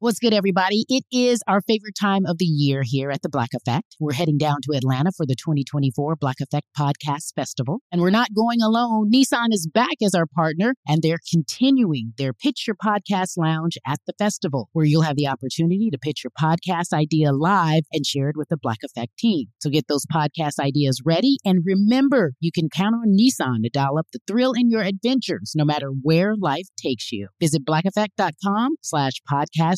What's 0.00 0.20
good, 0.20 0.32
everybody? 0.32 0.84
It 0.88 1.02
is 1.10 1.40
our 1.48 1.60
favorite 1.60 1.96
time 2.00 2.24
of 2.24 2.38
the 2.38 2.44
year 2.44 2.82
here 2.84 3.10
at 3.10 3.22
the 3.22 3.28
Black 3.28 3.48
Effect. 3.52 3.96
We're 3.98 4.12
heading 4.12 4.38
down 4.38 4.58
to 4.62 4.76
Atlanta 4.76 5.10
for 5.10 5.26
the 5.26 5.34
2024 5.34 6.14
Black 6.14 6.36
Effect 6.40 6.68
Podcast 6.78 7.34
Festival. 7.34 7.80
And 7.90 8.00
we're 8.00 8.10
not 8.10 8.32
going 8.32 8.62
alone. 8.62 9.10
Nissan 9.12 9.48
is 9.50 9.66
back 9.66 9.96
as 10.00 10.14
our 10.14 10.26
partner, 10.26 10.74
and 10.86 11.02
they're 11.02 11.18
continuing 11.28 12.12
their 12.16 12.32
Pitch 12.32 12.68
Your 12.68 12.76
Podcast 12.76 13.32
Lounge 13.36 13.76
at 13.84 13.98
the 14.06 14.12
festival, 14.20 14.68
where 14.72 14.84
you'll 14.84 15.02
have 15.02 15.16
the 15.16 15.26
opportunity 15.26 15.90
to 15.90 15.98
pitch 15.98 16.22
your 16.22 16.30
podcast 16.40 16.92
idea 16.92 17.32
live 17.32 17.82
and 17.92 18.06
share 18.06 18.28
it 18.28 18.36
with 18.36 18.50
the 18.50 18.56
Black 18.56 18.78
Effect 18.84 19.18
team. 19.18 19.46
So 19.58 19.68
get 19.68 19.88
those 19.88 20.06
podcast 20.06 20.60
ideas 20.60 21.02
ready. 21.04 21.38
And 21.44 21.64
remember, 21.66 22.34
you 22.38 22.52
can 22.52 22.68
count 22.68 22.94
on 22.94 23.16
Nissan 23.18 23.64
to 23.64 23.68
dial 23.68 23.98
up 23.98 24.06
the 24.12 24.20
thrill 24.28 24.52
in 24.52 24.70
your 24.70 24.82
adventures, 24.82 25.54
no 25.56 25.64
matter 25.64 25.88
where 25.88 26.36
life 26.36 26.68
takes 26.80 27.10
you. 27.10 27.26
Visit 27.40 27.64
blackeffect.com 27.64 28.76
slash 28.80 29.14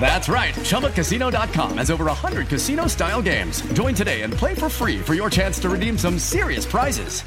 That's 0.00 0.28
right. 0.28 0.54
ChumbaCasino.com 0.54 1.76
has 1.78 1.90
over 1.90 2.04
100 2.06 2.48
casino 2.48 2.86
style 2.86 3.20
games. 3.20 3.60
Join 3.72 3.94
today 3.94 4.22
and 4.22 4.32
play 4.32 4.54
for 4.54 4.70
free 4.70 4.98
for 4.98 5.14
your 5.14 5.28
chance 5.28 5.58
to 5.60 5.68
redeem 5.68 5.98
some 5.98 6.18
serious 6.18 6.64
prizes. 6.64 7.22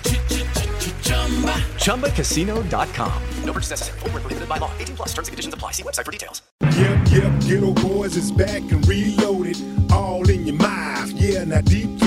ChumbaCasino.com. 1.75 3.23
No 3.43 3.53
purchase 3.53 3.69
necessary. 3.71 3.99
Full 3.99 4.09
prohibited 4.09 4.49
by 4.49 4.57
law. 4.57 4.71
18 4.79 4.95
plus 4.95 5.09
terms 5.09 5.27
and 5.27 5.33
conditions 5.33 5.53
apply. 5.53 5.71
See 5.71 5.83
website 5.83 6.05
for 6.05 6.11
details. 6.11 6.41
Yep, 6.61 7.11
yep. 7.11 7.31
Geto 7.43 7.75
Boys 7.75 8.15
is 8.15 8.31
back 8.31 8.61
and 8.71 8.87
reloaded. 8.87 9.57
All 9.91 10.27
in 10.29 10.47
your 10.47 10.55
mind. 10.55 11.11
Yeah, 11.13 11.43
now 11.43 11.61
deep. 11.61 12.00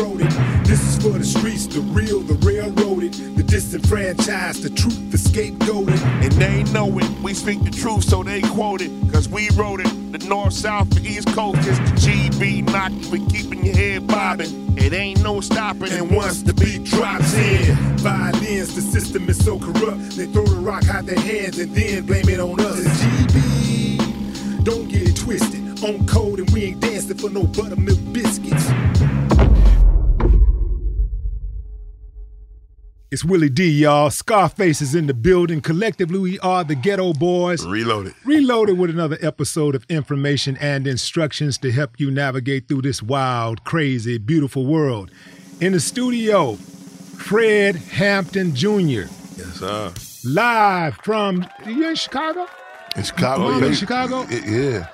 This 0.75 0.97
is 0.97 1.05
for 1.05 1.17
the 1.17 1.25
streets, 1.25 1.69
the 1.69 1.83
real, 1.83 2.19
the 2.19 2.35
railroaded, 2.45 3.13
the 3.37 3.45
disenfranchised, 3.45 4.65
the 4.65 4.71
truth, 4.71 5.13
the 5.13 5.17
scapegoated. 5.17 6.03
And 6.21 6.33
they 6.33 6.65
know 6.73 6.99
it. 6.99 7.09
We 7.21 7.33
speak 7.33 7.63
the 7.63 7.71
truth, 7.71 8.03
so 8.03 8.25
they 8.25 8.41
quote 8.43 8.81
it. 8.81 8.91
Cause 9.13 9.29
we 9.29 9.51
wrote 9.51 9.83
it. 9.83 10.11
The 10.11 10.19
north, 10.27 10.53
south, 10.53 10.91
the 10.91 11.01
east 11.09 11.29
coast 11.29 11.61
is 11.61 11.79
the 11.79 11.95
GB 11.95 12.73
knocking 12.73 13.03
for 13.03 13.19
keeping 13.31 13.65
your 13.65 13.77
head 13.77 14.09
bobbing. 14.09 14.77
It 14.77 14.93
ain't 14.93 15.23
no 15.23 15.41
stopping. 15.41 15.93
And 15.93 16.11
once 16.11 16.43
the 16.43 16.53
beat 16.53 16.83
drops 16.83 17.35
in, 17.35 17.77
violins, 17.99 18.75
the 18.75 18.81
system 18.81 19.29
is 19.29 19.45
so 19.45 19.61
corrupt. 19.61 20.17
They 20.17 20.27
throw 20.27 20.45
the 20.45 20.57
rock 20.57 20.89
out 20.89 21.07
their 21.07 21.21
hands 21.21 21.57
and 21.61 21.73
then 21.73 22.05
blame 22.05 22.29
it 22.29 22.41
on 22.41 22.59
us. 22.59 22.81
It's 22.81 23.33
GB. 23.33 24.65
Don't 24.65 24.89
get 24.89 25.09
it 25.09 25.15
twisted. 25.15 25.85
On 25.85 26.05
code 26.09 26.41
and 26.41 26.51
we 26.51 26.65
ain't 26.65 26.81
dancing 26.81 27.17
for 27.17 27.31
no 27.31 27.45
buttermilk 27.45 28.01
biscuits. 28.13 28.67
It's 33.15 33.25
Willie 33.25 33.49
D, 33.49 33.71
y'all. 33.71 34.11
Scarface 34.11 34.83
is 34.83 34.97
in 34.97 35.07
the 35.07 35.15
building. 35.15 35.61
Collectively, 35.61 36.19
we 36.19 36.41
are 36.41 36.65
the 36.65 36.75
Geto 36.75 37.17
Boys. 37.17 37.65
Reloaded. 37.65 38.13
Reloaded 38.25 38.77
with 38.77 38.91
another 38.91 39.17
episode 39.23 39.77
of 39.77 39.87
information 39.89 40.57
and 40.57 40.85
instructions 40.85 41.57
to 41.59 41.71
help 41.71 42.01
you 42.01 42.11
navigate 42.11 42.67
through 42.67 42.83
this 42.83 43.05
wild, 43.05 43.63
crazy, 43.63 44.19
beautiful 44.19 44.67
world. 44.67 45.13
In 45.61 45.75
the 45.75 45.79
studio, 45.79 46.55
Fred 46.55 47.77
Hampton 47.77 48.53
Jr. 48.53 49.07
Yes, 49.37 49.61
sir. 49.61 49.93
Live 50.25 50.97
from, 51.05 51.47
you 51.65 51.89
in 51.91 51.95
Chicago? 51.95 52.49
In 52.97 53.05
Chicago, 53.05 53.43
Mom 53.45 53.63
yeah. 53.63 53.69
in 53.69 53.75
Chicago? 53.75 54.27
Yeah. 54.29 54.89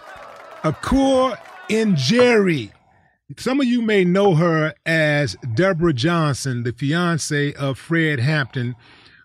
Akur 0.63 1.39
and 1.71 1.97
Jerry. 1.97 2.71
Some 3.37 3.61
of 3.61 3.67
you 3.67 3.81
may 3.81 4.05
know 4.05 4.35
her 4.35 4.75
as 4.85 5.37
Deborah 5.55 5.93
Johnson, 5.93 6.65
the 6.65 6.73
fiance 6.73 7.53
of 7.55 7.79
Fred 7.79 8.19
Hampton, 8.19 8.75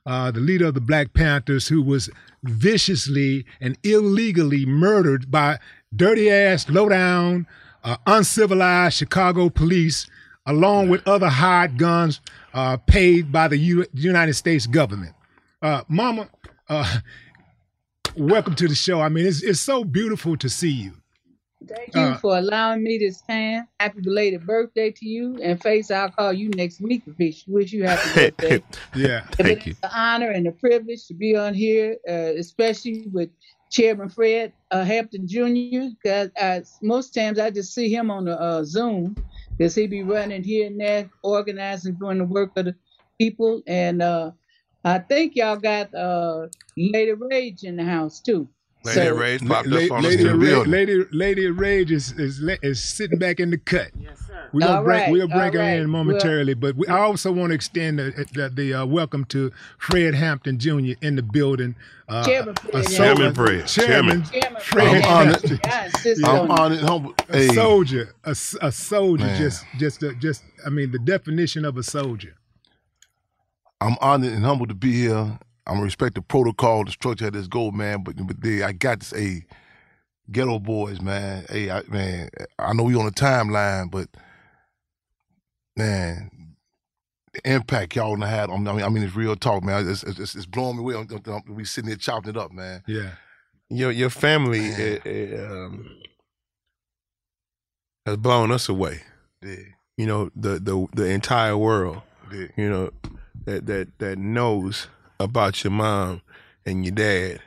uh, 0.05 0.29
the 0.29 0.39
leader 0.39 0.67
of 0.67 0.75
the 0.75 0.81
Black 0.81 1.13
Panthers, 1.13 1.67
who 1.67 1.81
was 1.81 2.09
viciously 2.43 3.45
and 3.59 3.77
illegally 3.83 4.63
murdered 4.63 5.31
by 5.31 5.57
dirty 5.95 6.29
ass, 6.29 6.69
low 6.69 6.87
down, 6.87 7.47
uh, 7.83 7.97
uncivilized 8.05 8.95
Chicago 8.95 9.49
police, 9.49 10.07
along 10.45 10.89
with 10.89 11.07
other 11.07 11.29
hired 11.29 11.79
guns 11.79 12.21
uh, 12.53 12.77
paid 12.77 13.31
by 13.31 13.47
the 13.47 13.57
U- 13.57 13.87
United 13.93 14.35
States 14.35 14.67
government. 14.67 15.15
Uh, 15.63 15.81
Mama, 15.87 16.29
uh, 16.69 16.99
welcome 18.15 18.53
to 18.53 18.67
the 18.67 18.75
show. 18.75 19.01
I 19.01 19.09
mean, 19.09 19.25
it's, 19.25 19.41
it's 19.41 19.59
so 19.59 19.83
beautiful 19.83 20.37
to 20.37 20.47
see 20.47 20.71
you. 20.71 20.93
Thank 21.67 21.95
you 21.95 22.01
Uh, 22.01 22.17
for 22.17 22.37
allowing 22.37 22.83
me 22.83 22.97
this 22.97 23.21
time. 23.21 23.67
Happy 23.79 24.01
belated 24.01 24.45
birthday 24.45 24.91
to 24.91 25.05
you. 25.07 25.37
And 25.41 25.61
Face, 25.61 25.91
I'll 25.91 26.09
call 26.09 26.33
you 26.33 26.49
next 26.49 26.81
week. 26.81 27.03
Wish, 27.17 27.45
wish 27.47 27.71
you 27.73 27.85
happy 27.85 28.09
birthday. 28.37 28.63
Yeah. 28.95 29.25
But 29.37 29.45
Thank 29.45 29.65
you. 29.65 29.71
It's 29.71 29.79
an 29.83 29.89
honor 29.93 30.29
and 30.31 30.47
a 30.47 30.51
privilege 30.51 31.07
to 31.07 31.13
be 31.13 31.35
on 31.35 31.53
here, 31.53 31.97
uh, 32.07 32.33
especially 32.37 33.07
with 33.11 33.29
Chairman 33.71 34.09
Fred 34.09 34.53
uh, 34.71 34.83
Hampton 34.83 35.27
Jr. 35.27 35.89
Because 36.01 36.29
uh, 36.39 36.61
most 36.81 37.13
times 37.13 37.39
I 37.39 37.49
just 37.49 37.73
see 37.73 37.93
him 37.93 38.11
on 38.11 38.25
the 38.25 38.39
uh, 38.39 38.63
Zoom 38.63 39.15
because 39.57 39.75
he 39.75 39.87
be 39.87 40.03
running 40.03 40.43
here 40.43 40.67
and 40.67 40.79
there, 40.79 41.09
organizing, 41.23 41.95
doing 41.95 42.19
the 42.19 42.25
work 42.25 42.51
of 42.57 42.65
the 42.65 42.75
people. 43.17 43.61
And 43.67 44.01
uh, 44.01 44.31
I 44.83 44.99
think 44.99 45.35
y'all 45.35 45.55
got 45.55 45.93
uh, 45.95 46.47
Lady 46.77 47.13
Rage 47.13 47.63
in 47.63 47.75
the 47.77 47.83
house 47.83 48.19
too. 48.21 48.47
Lady 48.85 48.99
So- 48.99 49.15
Ray's 49.15 49.41
La- 49.43 49.55
popped 49.55 49.67
La- 49.67 49.77
up 49.85 49.91
on 49.91 49.97
us 49.99 50.03
Lady, 50.05 50.23
the 50.23 50.35
Ra- 50.35 50.61
Lady, 50.65 51.05
Lady 51.11 51.47
Rage 51.49 51.91
is, 51.91 52.11
is 52.13 52.39
is 52.61 52.81
sitting 52.83 53.17
back 53.19 53.39
in 53.39 53.49
the 53.51 53.57
cut. 53.57 53.89
Yes, 53.99 54.19
sir. 54.27 54.49
We're 54.53 54.59
gonna 54.61 54.77
All 54.77 54.83
bring 54.83 54.99
right, 54.99 55.11
we'll 55.11 55.27
bring 55.27 55.39
all 55.41 55.51
her 55.51 55.59
right. 55.59 55.79
in 55.79 55.89
momentarily, 55.89 56.53
but 56.53 56.75
we, 56.75 56.87
I 56.87 56.99
also 56.99 57.31
want 57.31 57.49
to 57.49 57.55
extend 57.55 57.99
the, 57.99 58.25
the, 58.33 58.49
the 58.49 58.73
uh, 58.73 58.85
welcome 58.85 59.25
to 59.25 59.51
Fred 59.79 60.13
Hampton 60.15 60.59
Jr. 60.59 60.93
in 61.01 61.15
the 61.15 61.23
building. 61.23 61.75
Uh, 62.07 62.23
Chairman 62.23 62.55
a 62.55 62.61
Fred 62.61 62.85
soldier- 62.85 62.95
Chairman 63.15 63.33
Fred. 63.33 63.67
Chairman, 63.67 64.23
Chairman 64.25 64.61
Fred 64.61 64.61
Fred 64.61 65.03
Hampton. 65.03 65.51
honored. 65.51 65.65
I 65.65 65.85
insist 65.87 66.21
Yeah. 66.21 66.29
I'm 66.29 66.51
on 66.51 66.51
it. 66.51 66.59
honored, 66.59 66.79
humble. 66.81 67.15
a 67.29 67.37
Hey, 67.37 67.47
soldier, 67.49 68.15
a, 68.23 68.29
s- 68.29 68.55
a 68.61 68.71
soldier, 68.71 69.25
Man. 69.25 69.41
just 69.41 69.65
just 69.79 70.03
a, 70.03 70.13
just 70.15 70.43
I 70.65 70.69
mean 70.69 70.91
the 70.91 70.99
definition 70.99 71.65
of 71.65 71.75
a 71.77 71.83
soldier. 71.83 72.35
I'm 73.81 73.97
honored 73.99 74.31
and 74.33 74.45
humbled 74.45 74.69
to 74.69 74.75
be 74.75 74.93
here. 74.93 75.37
I'm 75.67 75.81
respect 75.81 76.15
the 76.15 76.21
protocol, 76.21 76.85
the 76.85 76.91
structure 76.91 77.27
of 77.27 77.33
this 77.33 77.47
goal, 77.47 77.71
man. 77.71 78.03
But 78.03 78.15
but 78.27 78.41
they, 78.41 78.63
I 78.63 78.71
got 78.71 78.99
this. 78.99 79.13
A 79.13 79.43
Geto 80.31 80.61
Boys, 80.61 81.01
man. 81.01 81.45
Hey, 81.49 81.69
I, 81.69 81.83
man. 81.87 82.29
I 82.57 82.73
know 82.73 82.83
we 82.83 82.95
on 82.95 83.05
the 83.05 83.11
timeline, 83.11 83.89
but 83.91 84.07
man, 85.77 86.55
the 87.33 87.41
impact 87.51 87.95
y'all 87.95 88.15
done 88.15 88.27
had 88.27 88.49
on. 88.49 88.67
I 88.67 88.73
mean, 88.73 88.83
I 88.85 88.89
mean, 88.89 89.03
it's 89.03 89.15
real 89.15 89.35
talk, 89.35 89.63
man. 89.63 89.87
It's, 89.87 90.03
it's, 90.03 90.35
it's 90.35 90.45
blowing 90.45 90.77
me 90.77 90.81
away. 90.83 90.95
I'm- 90.95 91.07
I'm- 91.27 91.43
We 91.55 91.65
sitting 91.65 91.89
here 91.89 91.97
chopping 91.97 92.31
it 92.31 92.37
up, 92.37 92.51
man. 92.51 92.83
Yeah, 92.87 93.11
your 93.69 93.91
your 93.91 94.09
family 94.09 94.59
Man. 94.61 94.79
eh, 94.79 94.99
eh, 95.05 95.45
um, 95.45 95.89
has 98.05 98.17
blown 98.17 98.51
us 98.51 98.69
away. 98.69 99.01
Yeah, 99.41 99.55
You 99.97 100.05
know 100.07 100.29
the 100.35 100.59
the 100.59 100.87
the 100.93 101.05
entire 101.09 101.57
world. 101.57 102.01
yeah, 102.31 102.47
You 102.57 102.69
know 102.69 102.91
that 103.45 103.65
that 103.67 103.99
that 103.99 104.17
knows 104.17 104.87
about 105.19 105.63
your 105.63 105.71
mom 105.71 106.21
and 106.65 106.83
your 106.85 106.93
dad 106.95 107.39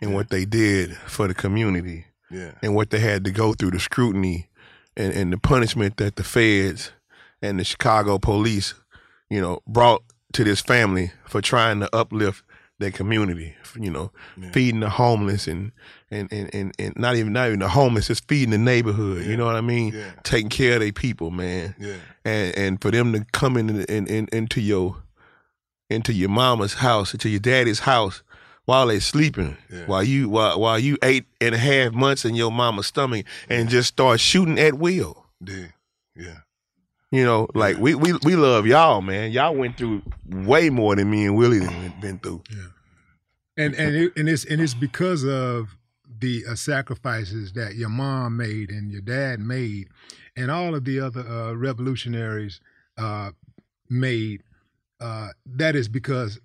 and 0.00 0.14
what 0.14 0.30
they 0.30 0.44
did 0.44 0.94
for 1.06 1.26
the 1.28 1.34
community 1.34 2.06
yeah, 2.30 2.52
and 2.62 2.74
what 2.74 2.90
they 2.90 2.98
had 2.98 3.24
to 3.24 3.30
go 3.30 3.52
through 3.52 3.70
the 3.70 3.80
scrutiny 3.80 4.48
and, 4.96 5.12
and 5.12 5.32
the 5.32 5.38
punishment 5.38 5.96
that 5.98 6.16
the 6.16 6.24
feds 6.24 6.90
and 7.42 7.58
the 7.60 7.64
Chicago 7.64 8.18
police, 8.18 8.74
you 9.30 9.40
know, 9.40 9.60
brought 9.66 10.02
to 10.32 10.44
this 10.44 10.60
family 10.60 11.12
for 11.26 11.40
trying 11.40 11.80
to 11.80 11.94
uplift 11.96 12.42
their 12.80 12.90
community. 12.90 13.54
You 13.78 13.90
know, 13.90 14.12
Yeah. 14.36 14.50
feeding 14.52 14.80
the 14.80 14.88
homeless 14.90 15.46
and 15.48 15.72
and, 16.10 16.32
and, 16.32 16.52
and 16.54 16.72
and 16.78 16.94
not 16.96 17.16
even 17.16 17.32
not 17.32 17.48
even 17.48 17.58
the 17.60 17.68
homeless, 17.68 18.06
just 18.08 18.28
feeding 18.28 18.50
the 18.50 18.58
neighborhood. 18.58 19.22
Yeah. 19.24 19.30
You 19.30 19.36
know 19.36 19.46
what 19.46 19.56
I 19.56 19.60
mean? 19.60 19.92
Yeah. 19.94 20.10
Taking 20.22 20.48
care 20.48 20.74
of 20.74 20.80
their 20.80 20.92
people, 20.92 21.30
man. 21.30 21.74
yeah, 21.78 21.94
And 22.24 22.56
and 22.56 22.80
for 22.82 22.90
them 22.92 23.12
to 23.12 23.24
come 23.32 23.56
in, 23.56 23.68
in, 23.84 24.06
in 24.06 24.28
into 24.32 24.60
your 24.60 24.96
into 25.90 26.12
your 26.12 26.28
mama's 26.30 26.74
house, 26.74 27.12
into 27.12 27.28
your 27.28 27.40
daddy's 27.40 27.80
house 27.80 28.22
while 28.64 28.86
they 28.86 28.98
sleeping, 28.98 29.56
Yeah. 29.70 29.86
while 29.86 30.02
you 30.02 30.28
while 30.28 30.58
while 30.58 30.78
you 30.78 30.96
eight 31.02 31.26
and 31.40 31.54
a 31.54 31.58
half 31.58 31.92
months 31.92 32.24
in 32.24 32.34
your 32.34 32.50
mama's 32.50 32.86
stomach, 32.86 33.26
and 33.48 33.68
just 33.68 33.88
start 33.88 34.20
shooting 34.20 34.58
at 34.58 34.74
will. 34.74 35.26
Yeah, 35.46 35.66
yeah. 36.16 36.38
You 37.10 37.24
know, 37.24 37.48
like 37.54 37.76
we 37.78 37.94
we 37.94 38.14
we 38.24 38.34
love 38.36 38.66
y'all, 38.66 39.00
man. 39.02 39.30
Y'all 39.32 39.54
went 39.54 39.76
through 39.76 40.02
way 40.28 40.70
more 40.70 40.96
than 40.96 41.10
me 41.10 41.26
and 41.26 41.36
Willie 41.36 41.60
done 41.60 41.92
been 42.00 42.18
through. 42.18 42.42
Yeah. 42.50 42.66
and 43.56 43.74
and 43.74 43.94
it, 43.94 44.12
and 44.16 44.28
it's 44.28 44.44
and 44.46 44.60
it's 44.60 44.74
because 44.74 45.24
of 45.24 45.76
the 46.18 46.44
uh, 46.48 46.54
sacrifices 46.54 47.52
that 47.52 47.74
your 47.74 47.88
mom 47.90 48.36
made 48.38 48.70
and 48.70 48.90
your 48.90 49.02
dad 49.02 49.38
made, 49.40 49.88
and 50.36 50.50
all 50.50 50.74
of 50.74 50.84
the 50.86 50.98
other 51.00 51.20
uh, 51.20 51.52
revolutionaries 51.52 52.60
uh, 52.96 53.30
made. 53.90 54.42
Uh, 55.00 55.28
that 55.46 55.74
is 55.76 55.88
because 55.88 56.38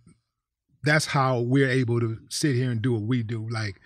that's 0.83 1.05
how 1.05 1.39
we're 1.39 1.69
able 1.69 1.99
to 1.99 2.17
sit 2.29 2.55
here 2.55 2.71
and 2.71 2.81
do 2.81 2.93
what 2.93 3.03
we 3.03 3.23
do. 3.23 3.47
Like 3.49 3.79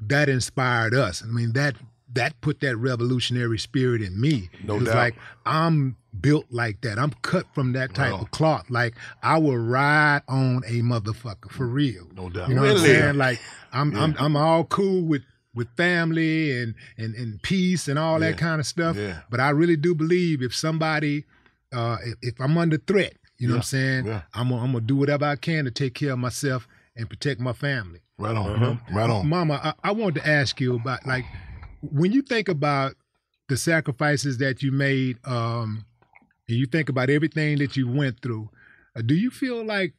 that 0.00 0.28
inspired 0.28 0.94
us. 0.94 1.22
I 1.22 1.26
mean 1.26 1.52
that 1.52 1.74
that 2.12 2.40
put 2.40 2.60
that 2.60 2.76
revolutionary 2.76 3.58
spirit 3.58 4.00
in 4.00 4.18
me. 4.20 4.48
No 4.64 4.76
It's 4.76 4.86
doubt. 4.86 4.94
like 4.94 5.14
I'm 5.44 5.96
built 6.20 6.46
like 6.50 6.80
that. 6.82 6.98
I'm 6.98 7.10
cut 7.22 7.46
from 7.52 7.72
that 7.72 7.94
type 7.94 8.14
of 8.14 8.30
cloth. 8.30 8.70
Like 8.70 8.94
I 9.22 9.38
will 9.38 9.58
ride 9.58 10.22
on 10.28 10.62
a 10.66 10.80
motherfucker 10.82 11.50
for 11.50 11.66
real. 11.66 12.06
No 12.14 12.30
doubt. 12.30 12.48
You 12.48 12.54
know 12.54 12.62
what 12.62 12.70
I'm 12.72 12.78
saying? 12.78 13.16
Like 13.16 13.40
I'm 13.72 13.94
I'm 13.96 14.14
I'm 14.18 14.36
all 14.36 14.64
cool 14.64 15.02
with 15.02 15.22
with 15.54 15.68
family 15.76 16.58
and 16.62 16.74
and 16.96 17.14
and 17.14 17.42
peace 17.42 17.88
and 17.88 17.98
all 17.98 18.20
that 18.20 18.38
kind 18.38 18.60
of 18.60 18.66
stuff. 18.66 18.96
Yeah. 18.96 19.20
But 19.30 19.40
I 19.40 19.50
really 19.50 19.76
do 19.76 19.94
believe 19.94 20.42
if 20.42 20.54
somebody 20.54 21.24
uh 21.72 21.96
if, 22.04 22.14
if 22.22 22.40
I'm 22.40 22.56
under 22.56 22.78
threat, 22.78 23.14
you 23.38 23.48
know 23.48 23.54
what 23.54 23.58
I'm 23.58 23.62
saying? 23.64 24.06
Yeah. 24.06 24.22
I'm 24.34 24.48
gonna, 24.48 24.62
I'm 24.62 24.72
gonna 24.72 24.84
do 24.84 24.96
whatever 24.96 25.24
I 25.24 25.36
can 25.36 25.64
to 25.64 25.70
take 25.70 25.94
care 25.94 26.12
of 26.12 26.18
myself 26.18 26.66
and 26.96 27.08
protect 27.08 27.40
my 27.40 27.52
family. 27.52 28.00
Right 28.18 28.36
on. 28.36 28.62
Uh-huh. 28.62 28.76
Right 28.94 29.10
on. 29.10 29.28
Mama, 29.28 29.60
I, 29.62 29.88
I 29.88 29.92
wanted 29.92 30.22
to 30.22 30.28
ask 30.28 30.60
you 30.60 30.76
about 30.76 31.06
like 31.06 31.24
when 31.82 32.12
you 32.12 32.22
think 32.22 32.48
about 32.48 32.94
the 33.48 33.56
sacrifices 33.56 34.38
that 34.38 34.62
you 34.62 34.72
made, 34.72 35.18
um, 35.26 35.84
and 36.48 36.56
you 36.56 36.66
think 36.66 36.88
about 36.88 37.10
everything 37.10 37.58
that 37.58 37.76
you 37.76 37.88
went 37.88 38.20
through, 38.20 38.48
uh, 38.96 39.02
do 39.02 39.14
you 39.14 39.30
feel 39.30 39.64
like, 39.64 39.94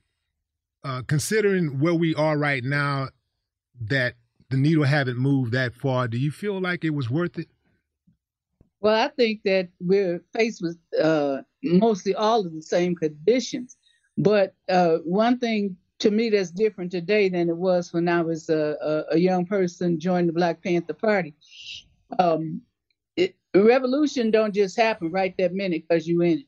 uh, 0.83 1.01
considering 1.07 1.79
where 1.79 1.93
we 1.93 2.15
are 2.15 2.37
right 2.37 2.63
now, 2.63 3.09
that 3.79 4.15
the 4.49 4.57
needle 4.57 4.83
haven't 4.83 5.17
moved 5.17 5.51
that 5.51 5.75
far? 5.75 6.07
Do 6.07 6.17
you 6.17 6.31
feel 6.31 6.59
like 6.59 6.83
it 6.83 6.91
was 6.91 7.09
worth 7.09 7.37
it? 7.37 7.47
Well, 8.79 8.95
I 8.95 9.09
think 9.09 9.41
that 9.43 9.69
we're 9.79 10.21
faced 10.33 10.61
with 10.61 10.77
uh, 11.01 11.41
mostly 11.67 12.15
all 12.15 12.45
of 12.45 12.53
the 12.53 12.61
same 12.61 12.95
conditions. 12.95 13.77
But 14.17 14.55
uh, 14.69 14.97
one 15.03 15.37
thing 15.39 15.77
to 15.99 16.11
me 16.11 16.29
that's 16.29 16.51
different 16.51 16.91
today 16.91 17.29
than 17.29 17.49
it 17.49 17.57
was 17.57 17.93
when 17.93 18.07
I 18.07 18.21
was 18.21 18.49
a, 18.49 18.77
a, 18.81 19.15
a 19.15 19.17
young 19.17 19.45
person 19.45 19.99
joining 19.99 20.27
the 20.27 20.33
Black 20.33 20.63
Panther 20.63 20.93
Party. 20.93 21.33
Um, 22.19 22.61
it, 23.15 23.35
revolution 23.55 24.31
don't 24.31 24.53
just 24.53 24.77
happen 24.77 25.11
right 25.11 25.35
that 25.37 25.53
minute 25.53 25.83
because 25.87 26.07
you 26.07 26.21
in 26.21 26.39
it. 26.39 26.45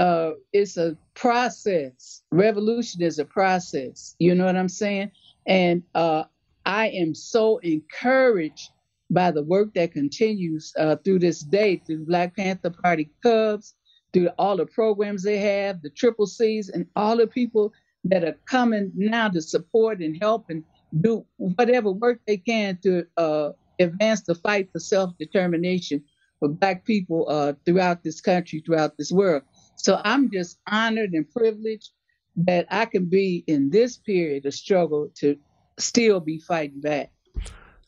Uh, 0.00 0.32
it's 0.52 0.76
a 0.76 0.96
process. 1.14 2.22
Revolution 2.30 3.02
is 3.02 3.18
a 3.18 3.24
process. 3.24 4.16
You 4.18 4.34
know 4.34 4.44
what 4.44 4.56
I'm 4.56 4.68
saying? 4.68 5.12
And 5.46 5.82
uh, 5.94 6.24
I 6.66 6.88
am 6.88 7.14
so 7.14 7.58
encouraged 7.58 8.70
by 9.10 9.30
the 9.30 9.42
work 9.42 9.74
that 9.74 9.92
continues 9.92 10.72
uh, 10.78 10.96
through 10.96 11.20
this 11.20 11.40
day 11.40 11.80
through 11.86 11.98
the 11.98 12.04
Black 12.04 12.34
Panther 12.34 12.70
Party 12.70 13.10
Cubs, 13.22 13.74
through 14.14 14.28
all 14.38 14.56
the 14.56 14.64
programs 14.64 15.22
they 15.22 15.38
have, 15.38 15.82
the 15.82 15.90
Triple 15.90 16.26
C's, 16.26 16.70
and 16.70 16.86
all 16.96 17.18
the 17.18 17.26
people 17.26 17.72
that 18.04 18.24
are 18.24 18.36
coming 18.46 18.92
now 18.94 19.28
to 19.28 19.42
support 19.42 20.00
and 20.00 20.16
help 20.20 20.48
and 20.48 20.64
do 21.00 21.26
whatever 21.36 21.90
work 21.90 22.20
they 22.26 22.36
can 22.36 22.78
to 22.82 23.04
uh, 23.16 23.50
advance 23.78 24.22
the 24.22 24.34
fight 24.34 24.70
for 24.72 24.78
self 24.78 25.16
determination 25.18 26.02
for 26.38 26.48
Black 26.48 26.84
people 26.84 27.26
uh, 27.28 27.54
throughout 27.66 28.04
this 28.04 28.20
country, 28.20 28.62
throughout 28.64 28.96
this 28.96 29.10
world. 29.10 29.42
So 29.76 30.00
I'm 30.04 30.30
just 30.30 30.58
honored 30.66 31.12
and 31.12 31.28
privileged 31.28 31.90
that 32.36 32.66
I 32.70 32.84
can 32.84 33.06
be 33.06 33.44
in 33.46 33.70
this 33.70 33.96
period 33.96 34.46
of 34.46 34.54
struggle 34.54 35.08
to 35.16 35.36
still 35.78 36.20
be 36.20 36.38
fighting 36.38 36.80
back. 36.80 37.10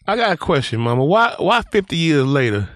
I 0.07 0.17
got 0.17 0.33
a 0.33 0.37
question, 0.37 0.81
Mama. 0.81 1.05
Why 1.05 1.35
why 1.39 1.63
fifty 1.63 1.97
years 1.97 2.27
later, 2.27 2.69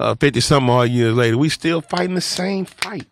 uh, 0.00 0.14
fifty 0.16 0.40
some 0.40 0.70
odd 0.70 0.90
years 0.90 1.14
later, 1.14 1.38
we 1.38 1.48
still 1.48 1.80
fighting 1.80 2.14
the 2.14 2.20
same 2.20 2.64
fight? 2.64 3.06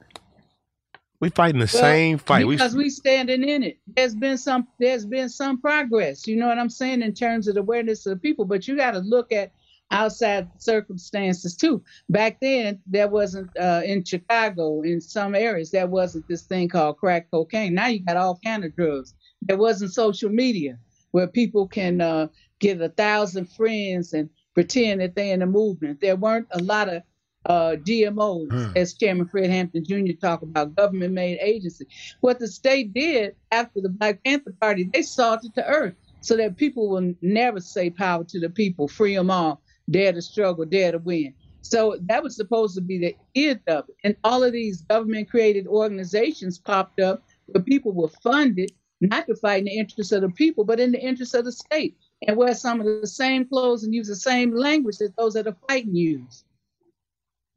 We 1.20 1.30
fighting 1.30 1.60
the 1.60 1.70
Well, 1.72 1.82
same 1.82 2.18
fight. 2.18 2.46
We, 2.46 2.56
because 2.56 2.76
we 2.76 2.90
standing 2.90 3.48
in 3.48 3.62
it. 3.62 3.78
There's 3.86 4.14
been 4.14 4.38
some 4.38 4.68
there's 4.78 5.06
been 5.06 5.28
some 5.30 5.60
progress. 5.60 6.26
You 6.26 6.36
know 6.36 6.48
what 6.48 6.58
I'm 6.58 6.70
saying 6.70 7.02
in 7.02 7.14
terms 7.14 7.48
of 7.48 7.54
the 7.54 7.60
awareness 7.62 8.06
of 8.06 8.12
the 8.12 8.20
people, 8.20 8.44
but 8.44 8.68
you 8.68 8.76
got 8.76 8.92
to 8.92 9.00
look 9.00 9.32
at 9.32 9.52
outside 9.90 10.48
circumstances 10.58 11.56
too. 11.56 11.82
Back 12.10 12.38
then, 12.40 12.80
there 12.86 13.08
wasn't 13.08 13.50
uh, 13.58 13.82
in 13.84 14.04
Chicago 14.04 14.82
in 14.82 15.00
some 15.00 15.34
areas 15.34 15.70
there 15.70 15.86
wasn't 15.86 16.28
this 16.28 16.42
thing 16.42 16.68
called 16.68 16.98
crack 16.98 17.30
cocaine. 17.30 17.74
Now 17.74 17.86
you 17.88 18.04
got 18.04 18.16
all 18.18 18.38
kind 18.44 18.64
of 18.64 18.76
drugs. 18.76 19.14
There 19.42 19.58
wasn't 19.58 19.94
social 19.94 20.30
media 20.30 20.78
where 21.12 21.28
people 21.28 21.66
can 21.66 22.00
uh, 22.02 22.28
get 22.60 22.80
a 22.80 22.90
thousand 22.90 23.46
friends 23.46 24.12
and 24.12 24.28
pretend 24.56 25.02
that 25.02 25.14
they're 25.14 25.34
in 25.34 25.42
a 25.42 25.46
movement. 25.46 26.00
There 26.00 26.16
weren't 26.16 26.48
a 26.52 26.62
lot 26.62 26.88
of 26.88 27.02
uh, 27.44 27.76
GMOs, 27.84 28.50
Hmm. 28.50 28.72
as 28.74 28.94
Chairman 28.94 29.28
Fred 29.28 29.50
Hampton 29.50 29.84
Jr. 29.84 30.14
talked 30.20 30.42
about, 30.42 30.74
government-made 30.74 31.38
agency. 31.42 31.86
What 32.22 32.38
the 32.40 32.48
state 32.48 32.94
did 32.94 33.36
after 33.52 33.82
the 33.82 33.90
Black 33.90 34.24
Panther 34.24 34.54
Party, 34.60 34.88
they 34.92 35.02
salted 35.02 35.52
the 35.54 35.66
earth 35.66 35.94
so 36.22 36.36
that 36.38 36.56
people 36.56 36.88
will 36.88 37.14
never 37.20 37.60
say 37.60 37.90
power 37.90 38.24
to 38.24 38.40
the 38.40 38.48
people, 38.50 38.88
free 38.88 39.14
them 39.14 39.30
all, 39.30 39.60
dare 39.90 40.12
to 40.14 40.22
struggle, 40.22 40.64
dare 40.64 40.92
to 40.92 40.98
win. 40.98 41.34
So 41.60 41.98
that 42.06 42.22
was 42.22 42.34
supposed 42.34 42.74
to 42.76 42.80
be 42.80 42.98
the 42.98 43.14
end 43.36 43.60
of 43.68 43.84
it. 43.90 43.94
And 44.04 44.16
all 44.24 44.42
of 44.42 44.52
these 44.54 44.80
government-created 44.82 45.66
organizations 45.66 46.58
popped 46.58 46.98
up 47.00 47.22
where 47.46 47.62
people 47.62 47.92
were 47.92 48.08
funded 48.24 48.72
not 49.02 49.26
to 49.26 49.36
fight 49.36 49.58
in 49.60 49.64
the 49.66 49.78
interests 49.78 50.12
of 50.12 50.22
the 50.22 50.30
people, 50.30 50.64
but 50.64 50.80
in 50.80 50.92
the 50.92 51.00
interests 51.00 51.34
of 51.34 51.44
the 51.44 51.52
state 51.52 51.96
and 52.26 52.36
wear 52.36 52.54
some 52.54 52.80
of 52.80 52.86
the 52.86 53.06
same 53.06 53.46
clothes 53.46 53.84
and 53.84 53.94
use 53.94 54.08
the 54.08 54.16
same 54.16 54.54
language 54.54 54.98
that 54.98 55.16
those 55.16 55.34
that 55.34 55.46
are 55.46 55.56
fighting 55.68 55.94
use. 55.94 56.44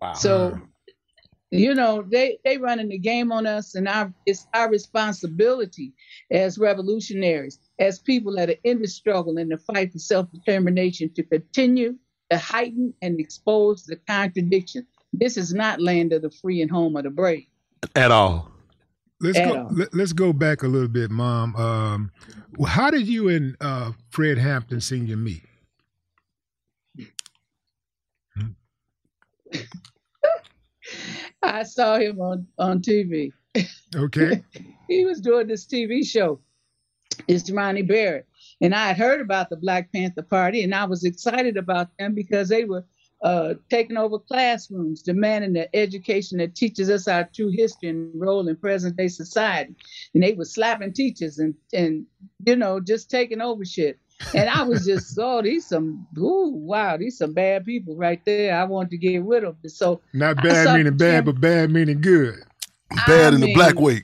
wow. 0.01 0.13
So, 0.13 0.59
you 1.51 1.73
know, 1.73 2.03
they 2.07 2.39
they 2.43 2.57
running 2.57 2.89
the 2.89 2.97
game 2.97 3.31
on 3.31 3.47
us, 3.47 3.75
and 3.75 3.87
our 3.87 4.13
it's 4.25 4.47
our 4.53 4.69
responsibility 4.69 5.93
as 6.29 6.57
revolutionaries, 6.59 7.59
as 7.79 7.99
people 7.99 8.35
that 8.35 8.49
are 8.49 8.61
in 8.63 8.81
the 8.81 8.87
struggle 8.87 9.37
and 9.37 9.51
the 9.51 9.57
fight 9.57 9.91
for 9.91 9.99
self 9.99 10.31
determination, 10.31 11.11
to 11.15 11.23
continue 11.23 11.95
to 12.29 12.37
heighten 12.37 12.93
and 13.01 13.19
expose 13.19 13.85
the 13.85 13.95
contradiction. 13.95 14.85
This 15.11 15.37
is 15.37 15.53
not 15.53 15.81
land 15.81 16.13
of 16.13 16.21
the 16.21 16.29
free 16.29 16.61
and 16.61 16.69
home 16.69 16.95
of 16.95 17.03
the 17.03 17.09
brave. 17.09 17.47
at 17.95 18.11
all. 18.11 18.51
Let's 19.21 19.37
At 19.37 19.47
go. 19.47 19.57
all. 19.59 19.67
Let, 19.71 19.93
us 19.93 20.13
go 20.13 20.31
back 20.31 20.63
a 20.63 20.67
little 20.67 20.87
bit, 20.87 21.11
Mom. 21.11 21.55
Um, 21.55 22.11
how 22.65 22.89
did 22.89 23.07
you 23.07 23.27
and 23.29 23.55
uh, 23.59 23.91
Fred 24.09 24.37
Hampton 24.37 24.81
Senior 24.81 25.17
meet? 25.17 25.43
I 31.41 31.63
saw 31.63 31.97
him 31.97 32.19
on 32.21 32.47
on 32.57 32.81
TV. 32.81 33.31
Okay. 33.95 34.43
he 34.87 35.05
was 35.05 35.21
doing 35.21 35.47
this 35.47 35.65
TV 35.65 36.05
show. 36.05 36.39
It's 37.27 37.49
Ronnie 37.49 37.81
Barrett. 37.81 38.27
And 38.61 38.75
I 38.75 38.87
had 38.87 38.97
heard 38.97 39.21
about 39.21 39.49
the 39.49 39.55
Black 39.55 39.91
Panther 39.91 40.21
Party, 40.21 40.63
and 40.63 40.75
I 40.75 40.83
was 40.83 41.03
excited 41.03 41.57
about 41.57 41.89
them 41.97 42.13
because 42.13 42.49
they 42.49 42.65
were 42.65 42.83
uh, 43.21 43.53
taking 43.69 43.97
over 43.97 44.17
classrooms, 44.19 45.01
demanding 45.01 45.53
the 45.53 45.73
education 45.75 46.37
that 46.37 46.55
teaches 46.55 46.89
us 46.89 47.07
our 47.07 47.27
true 47.35 47.49
history 47.51 47.89
and 47.89 48.11
role 48.19 48.47
in 48.47 48.55
present 48.55 48.95
day 48.95 49.07
society. 49.09 49.75
And 50.13 50.23
they 50.23 50.33
were 50.33 50.45
slapping 50.45 50.93
teachers 50.93 51.37
and, 51.39 51.53
and 51.73 52.05
you 52.45 52.55
know, 52.55 52.79
just 52.79 53.09
taking 53.11 53.41
over 53.41 53.65
shit. 53.65 53.99
And 54.33 54.49
I 54.49 54.63
was 54.63 54.85
just, 54.85 55.17
oh, 55.21 55.41
these 55.41 55.67
some, 55.67 56.07
ooh, 56.17 56.51
wow, 56.53 56.95
these 56.97 57.17
some 57.17 57.33
bad 57.33 57.65
people 57.65 57.95
right 57.97 58.23
there. 58.25 58.55
I 58.55 58.63
wanted 58.63 58.91
to 58.91 58.97
get 58.97 59.23
rid 59.23 59.43
of 59.43 59.61
them. 59.61 59.69
So 59.69 60.01
Not 60.13 60.37
bad 60.37 60.75
meaning 60.77 60.95
bad, 60.97 61.25
Jim- 61.25 61.25
but 61.25 61.41
bad 61.41 61.71
meaning 61.71 61.99
good. 62.01 62.35
Bad 63.05 63.33
I 63.33 63.35
in 63.35 63.41
the 63.41 63.53
black 63.53 63.79
way. 63.79 64.01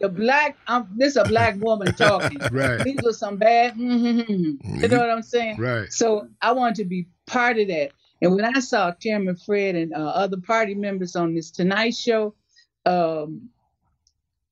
the 0.00 0.08
black 0.08 0.56
I'm, 0.66 0.88
this 0.96 1.16
a 1.16 1.24
black 1.26 1.56
woman 1.60 1.94
talking 1.94 2.40
Right. 2.50 2.82
these 2.82 3.02
were 3.02 3.12
some 3.12 3.36
bad 3.36 3.76
you 3.76 4.58
know 4.88 4.98
what 4.98 5.10
i'm 5.10 5.22
saying 5.22 5.58
Right. 5.58 5.92
so 5.92 6.26
i 6.40 6.52
wanted 6.52 6.76
to 6.76 6.84
be 6.86 7.06
part 7.26 7.58
of 7.58 7.68
that 7.68 7.90
and 8.22 8.34
when 8.34 8.44
i 8.44 8.58
saw 8.60 8.92
chairman 8.92 9.36
fred 9.36 9.74
and 9.74 9.92
uh, 9.94 9.98
other 9.98 10.36
party 10.38 10.74
members 10.74 11.16
on 11.16 11.34
this 11.34 11.50
tonight 11.50 11.94
show 11.94 12.34
um, 12.86 13.48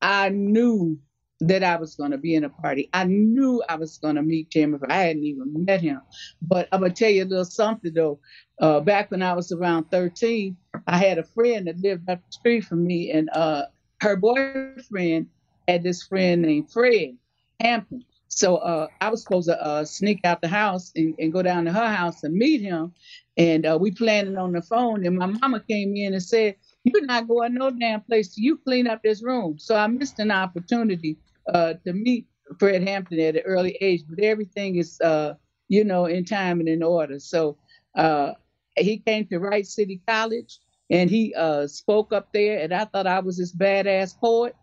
i 0.03 0.29
knew 0.29 0.99
that 1.41 1.63
i 1.63 1.77
was 1.77 1.95
going 1.95 2.11
to 2.11 2.19
be 2.19 2.35
in 2.35 2.45
a 2.45 2.49
party 2.49 2.89
i 2.93 3.05
knew 3.05 3.63
i 3.69 3.77
was 3.77 3.99
going 3.99 4.17
to 4.17 4.23
meet 4.23 4.51
chairman 4.51 4.79
Fred. 4.79 4.93
i 4.93 4.97
hadn't 4.97 5.25
even 5.25 5.65
met 5.65 5.81
him 5.81 6.01
but 6.43 6.69
i'm 6.73 6.81
going 6.81 6.93
to 6.93 6.99
tell 6.99 7.13
you 7.13 7.25
a 7.25 7.27
little 7.27 7.45
something 7.45 7.93
though 7.95 8.19
uh, 8.61 8.81
back 8.81 9.11
when 9.11 9.23
i 9.23 9.33
was 9.33 9.53
around 9.53 9.85
13 9.91 10.57
i 10.87 10.97
had 10.99 11.19
a 11.19 11.23
friend 11.23 11.67
that 11.67 11.79
lived 11.79 12.09
up 12.11 12.21
the 12.27 12.33
street 12.33 12.65
from 12.65 12.85
me 12.85 13.13
and 13.13 13.31
uh, 13.31 13.63
her 14.01 14.17
boyfriend 14.17 15.29
had 15.67 15.83
this 15.83 16.03
friend 16.03 16.43
named 16.43 16.71
Fred 16.71 17.17
Hampton. 17.61 18.05
So 18.29 18.57
uh, 18.57 18.89
I 19.01 19.09
was 19.09 19.23
supposed 19.23 19.49
to 19.49 19.63
uh, 19.63 19.85
sneak 19.85 20.21
out 20.25 20.41
the 20.41 20.49
house 20.49 20.93
and, 20.95 21.15
and, 21.19 21.33
go 21.33 21.43
down 21.43 21.65
to 21.65 21.73
her 21.73 21.89
house 21.89 22.23
and 22.25 22.35
meet 22.35 22.61
him. 22.61 22.93
And 23.39 23.65
uh, 23.65 23.79
we 23.81 23.93
planned 23.93 24.37
on 24.37 24.53
the 24.53 24.63
phone. 24.63 25.07
And 25.07 25.17
my 25.17 25.27
mama 25.27 25.61
came 25.61 25.97
in 25.97 26.13
and 26.13 26.23
said, 26.23 26.57
"You're 26.85 27.07
not 27.07 27.29
going 27.29 27.55
no 27.55 27.71
damn 27.71 28.01
place. 28.03 28.35
Till 28.35 28.45
you 28.45 28.59
clean 28.59 28.87
up 28.87 29.03
this 29.03 29.23
room." 29.23 29.59
So 29.59 29.77
I 29.77 29.87
missed 29.87 30.19
an 30.19 30.31
opportunity 30.31 31.17
uh, 31.55 31.75
to 31.87 31.93
meet 31.93 32.27
Fred 32.59 32.87
Hampton 32.87 33.21
at 33.21 33.37
an 33.37 33.43
early 33.45 33.79
age. 33.81 34.03
But 34.09 34.25
everything 34.25 34.77
is, 34.77 35.01
uh, 35.01 35.35
you 35.69 35.85
know, 35.85 36.07
in 36.07 36.25
time 36.25 36.61
and 36.61 36.69
in 36.69 36.83
order. 36.83 37.21
So 37.21 37.57
uh, 37.95 38.33
he 38.77 38.99
came 38.99 39.27
to 39.29 39.39
Wright 39.39 39.67
City 39.67 40.03
College 40.07 40.59
and 40.91 41.09
he 41.09 41.35
spoke 41.67 42.13
up 42.13 42.33
there. 42.33 42.59
And 42.59 42.75
I 42.75 42.87
thought 42.87 43.07
I 43.07 43.21
was 43.21 43.39
this 43.39 43.55
badass 43.55 44.19
poet. 44.19 44.57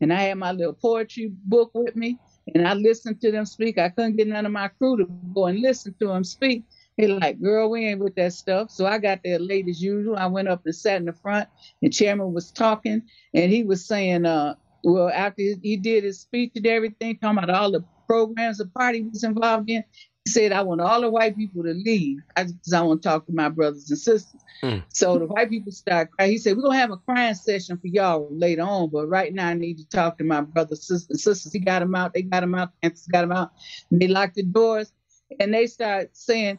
And 0.00 0.12
I 0.12 0.22
had 0.22 0.38
my 0.38 0.52
little 0.52 0.74
poetry 0.74 1.32
book 1.44 1.70
with 1.74 1.96
me 1.96 2.18
and 2.54 2.66
I 2.66 2.74
listened 2.74 3.20
to 3.20 3.30
them 3.30 3.44
speak. 3.46 3.78
I 3.78 3.88
couldn't 3.88 4.16
get 4.16 4.28
none 4.28 4.46
of 4.46 4.52
my 4.52 4.68
crew 4.68 4.96
to 4.98 5.06
go 5.34 5.46
and 5.46 5.60
listen 5.60 5.94
to 6.00 6.08
them 6.08 6.24
speak. 6.24 6.64
They 6.98 7.06
like, 7.06 7.40
girl, 7.40 7.70
we 7.70 7.86
ain't 7.86 8.00
with 8.00 8.14
that 8.16 8.34
stuff. 8.34 8.70
So 8.70 8.86
I 8.86 8.98
got 8.98 9.20
there 9.24 9.38
late 9.38 9.68
as 9.68 9.82
usual. 9.82 10.16
I 10.16 10.26
went 10.26 10.48
up 10.48 10.62
and 10.64 10.74
sat 10.74 10.96
in 10.96 11.06
the 11.06 11.12
front, 11.12 11.48
and 11.80 11.92
chairman 11.92 12.32
was 12.32 12.50
talking, 12.50 13.02
and 13.34 13.50
he 13.50 13.64
was 13.64 13.86
saying, 13.86 14.26
uh, 14.26 14.54
well, 14.84 15.08
after 15.08 15.42
he 15.42 15.76
did 15.76 16.04
his 16.04 16.20
speech 16.20 16.52
and 16.56 16.66
everything, 16.66 17.18
talking 17.18 17.38
about 17.38 17.50
all 17.50 17.70
the 17.70 17.84
programs 18.06 18.58
the 18.58 18.66
party 18.66 19.02
was 19.02 19.24
involved 19.24 19.70
in, 19.70 19.84
he 20.24 20.30
said, 20.30 20.52
I 20.52 20.62
want 20.62 20.80
all 20.80 21.00
the 21.00 21.10
white 21.10 21.36
people 21.36 21.64
to 21.64 21.72
leave 21.72 22.18
because 22.36 22.72
I, 22.72 22.78
I 22.78 22.82
want 22.82 23.02
to 23.02 23.08
talk 23.08 23.26
to 23.26 23.32
my 23.32 23.48
brothers 23.48 23.90
and 23.90 23.98
sisters. 23.98 24.40
Mm. 24.62 24.84
So 24.88 25.18
the 25.18 25.26
white 25.26 25.50
people 25.50 25.72
start 25.72 26.10
crying. 26.12 26.30
He 26.30 26.38
said, 26.38 26.56
We're 26.56 26.62
going 26.62 26.74
to 26.74 26.78
have 26.78 26.92
a 26.92 26.96
crying 26.98 27.34
session 27.34 27.78
for 27.78 27.88
y'all 27.88 28.28
later 28.30 28.62
on, 28.62 28.90
but 28.90 29.08
right 29.08 29.32
now 29.32 29.48
I 29.48 29.54
need 29.54 29.78
to 29.78 29.88
talk 29.88 30.18
to 30.18 30.24
my 30.24 30.42
brothers 30.42 30.88
and 30.90 31.18
sisters. 31.18 31.52
He 31.52 31.58
got 31.58 31.80
them 31.80 31.94
out. 31.94 32.14
They 32.14 32.22
got 32.22 32.40
them 32.40 32.54
out. 32.54 32.70
Kansas 32.82 33.06
got 33.08 33.22
them 33.22 33.32
out. 33.32 33.50
And 33.90 34.00
they 34.00 34.06
locked 34.08 34.36
the 34.36 34.44
doors 34.44 34.92
and 35.40 35.52
they 35.52 35.66
start 35.66 36.10
saying, 36.12 36.58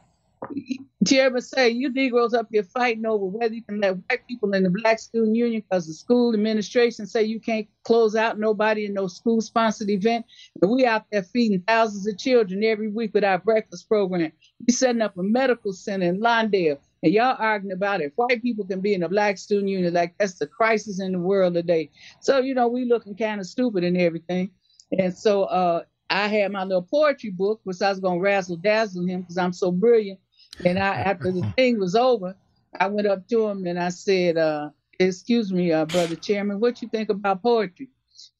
ever 1.19 1.41
say 1.41 1.69
you 1.69 1.91
Negroes 1.91 2.33
up 2.33 2.47
here 2.51 2.63
fighting 2.63 3.05
over 3.05 3.25
whether 3.25 3.53
you 3.53 3.63
can 3.63 3.79
let 3.81 3.97
white 4.09 4.27
people 4.27 4.53
in 4.53 4.63
the 4.63 4.69
Black 4.69 5.00
Student 5.00 5.35
Union 5.35 5.62
because 5.62 5.88
the 5.88 5.93
school 5.93 6.33
administration 6.33 7.05
say 7.05 7.23
you 7.23 7.39
can't 7.39 7.67
close 7.83 8.15
out 8.15 8.39
nobody 8.39 8.85
in 8.85 8.93
no 8.93 9.07
school 9.07 9.41
sponsored 9.41 9.89
event, 9.89 10.25
and 10.62 10.71
we 10.71 10.85
out 10.85 11.05
there 11.12 11.23
feeding 11.23 11.63
thousands 11.67 12.07
of 12.07 12.17
children 12.17 12.63
every 12.63 12.89
week 12.89 13.13
with 13.13 13.23
our 13.23 13.38
breakfast 13.38 13.88
program. 13.88 14.31
We 14.65 14.73
setting 14.73 15.01
up 15.01 15.17
a 15.17 15.23
medical 15.23 15.73
center 15.73 16.07
in 16.07 16.19
Lawndale, 16.19 16.77
and 17.03 17.13
y'all 17.13 17.35
arguing 17.38 17.73
about 17.73 18.01
if 18.01 18.13
white 18.15 18.41
people 18.41 18.65
can 18.65 18.81
be 18.81 18.93
in 18.93 19.01
the 19.01 19.09
Black 19.09 19.38
Student 19.38 19.69
Union, 19.69 19.93
like 19.93 20.15
that's 20.17 20.39
the 20.39 20.47
crisis 20.47 21.01
in 21.01 21.12
the 21.12 21.19
world 21.19 21.53
today. 21.53 21.91
So 22.21 22.39
you 22.39 22.53
know 22.53 22.67
we 22.67 22.85
looking 22.85 23.15
kind 23.15 23.41
of 23.41 23.47
stupid 23.47 23.83
and 23.83 23.97
everything, 23.97 24.51
and 24.97 25.15
so 25.15 25.43
uh, 25.43 25.83
I 26.09 26.27
had 26.27 26.51
my 26.51 26.63
little 26.63 26.83
poetry 26.83 27.31
book, 27.31 27.62
which 27.63 27.81
I 27.81 27.89
was 27.89 28.00
gonna 28.00 28.19
razzle 28.19 28.57
dazzle 28.57 29.05
him 29.05 29.21
because 29.21 29.38
I'm 29.38 29.53
so 29.53 29.71
brilliant. 29.71 30.19
And 30.65 30.79
I, 30.79 30.95
after 30.95 31.31
the 31.31 31.43
thing 31.55 31.79
was 31.79 31.95
over, 31.95 32.36
I 32.79 32.88
went 32.88 33.07
up 33.07 33.27
to 33.29 33.48
him 33.48 33.65
and 33.65 33.79
I 33.79 33.89
said, 33.89 34.38
uh, 34.38 34.69
"Excuse 35.00 35.51
me, 35.51 35.72
uh, 35.72 35.86
brother 35.86 36.15
chairman, 36.15 36.60
what 36.60 36.81
you 36.81 36.88
think 36.89 37.10
about 37.10 37.43
poetry?" 37.43 37.89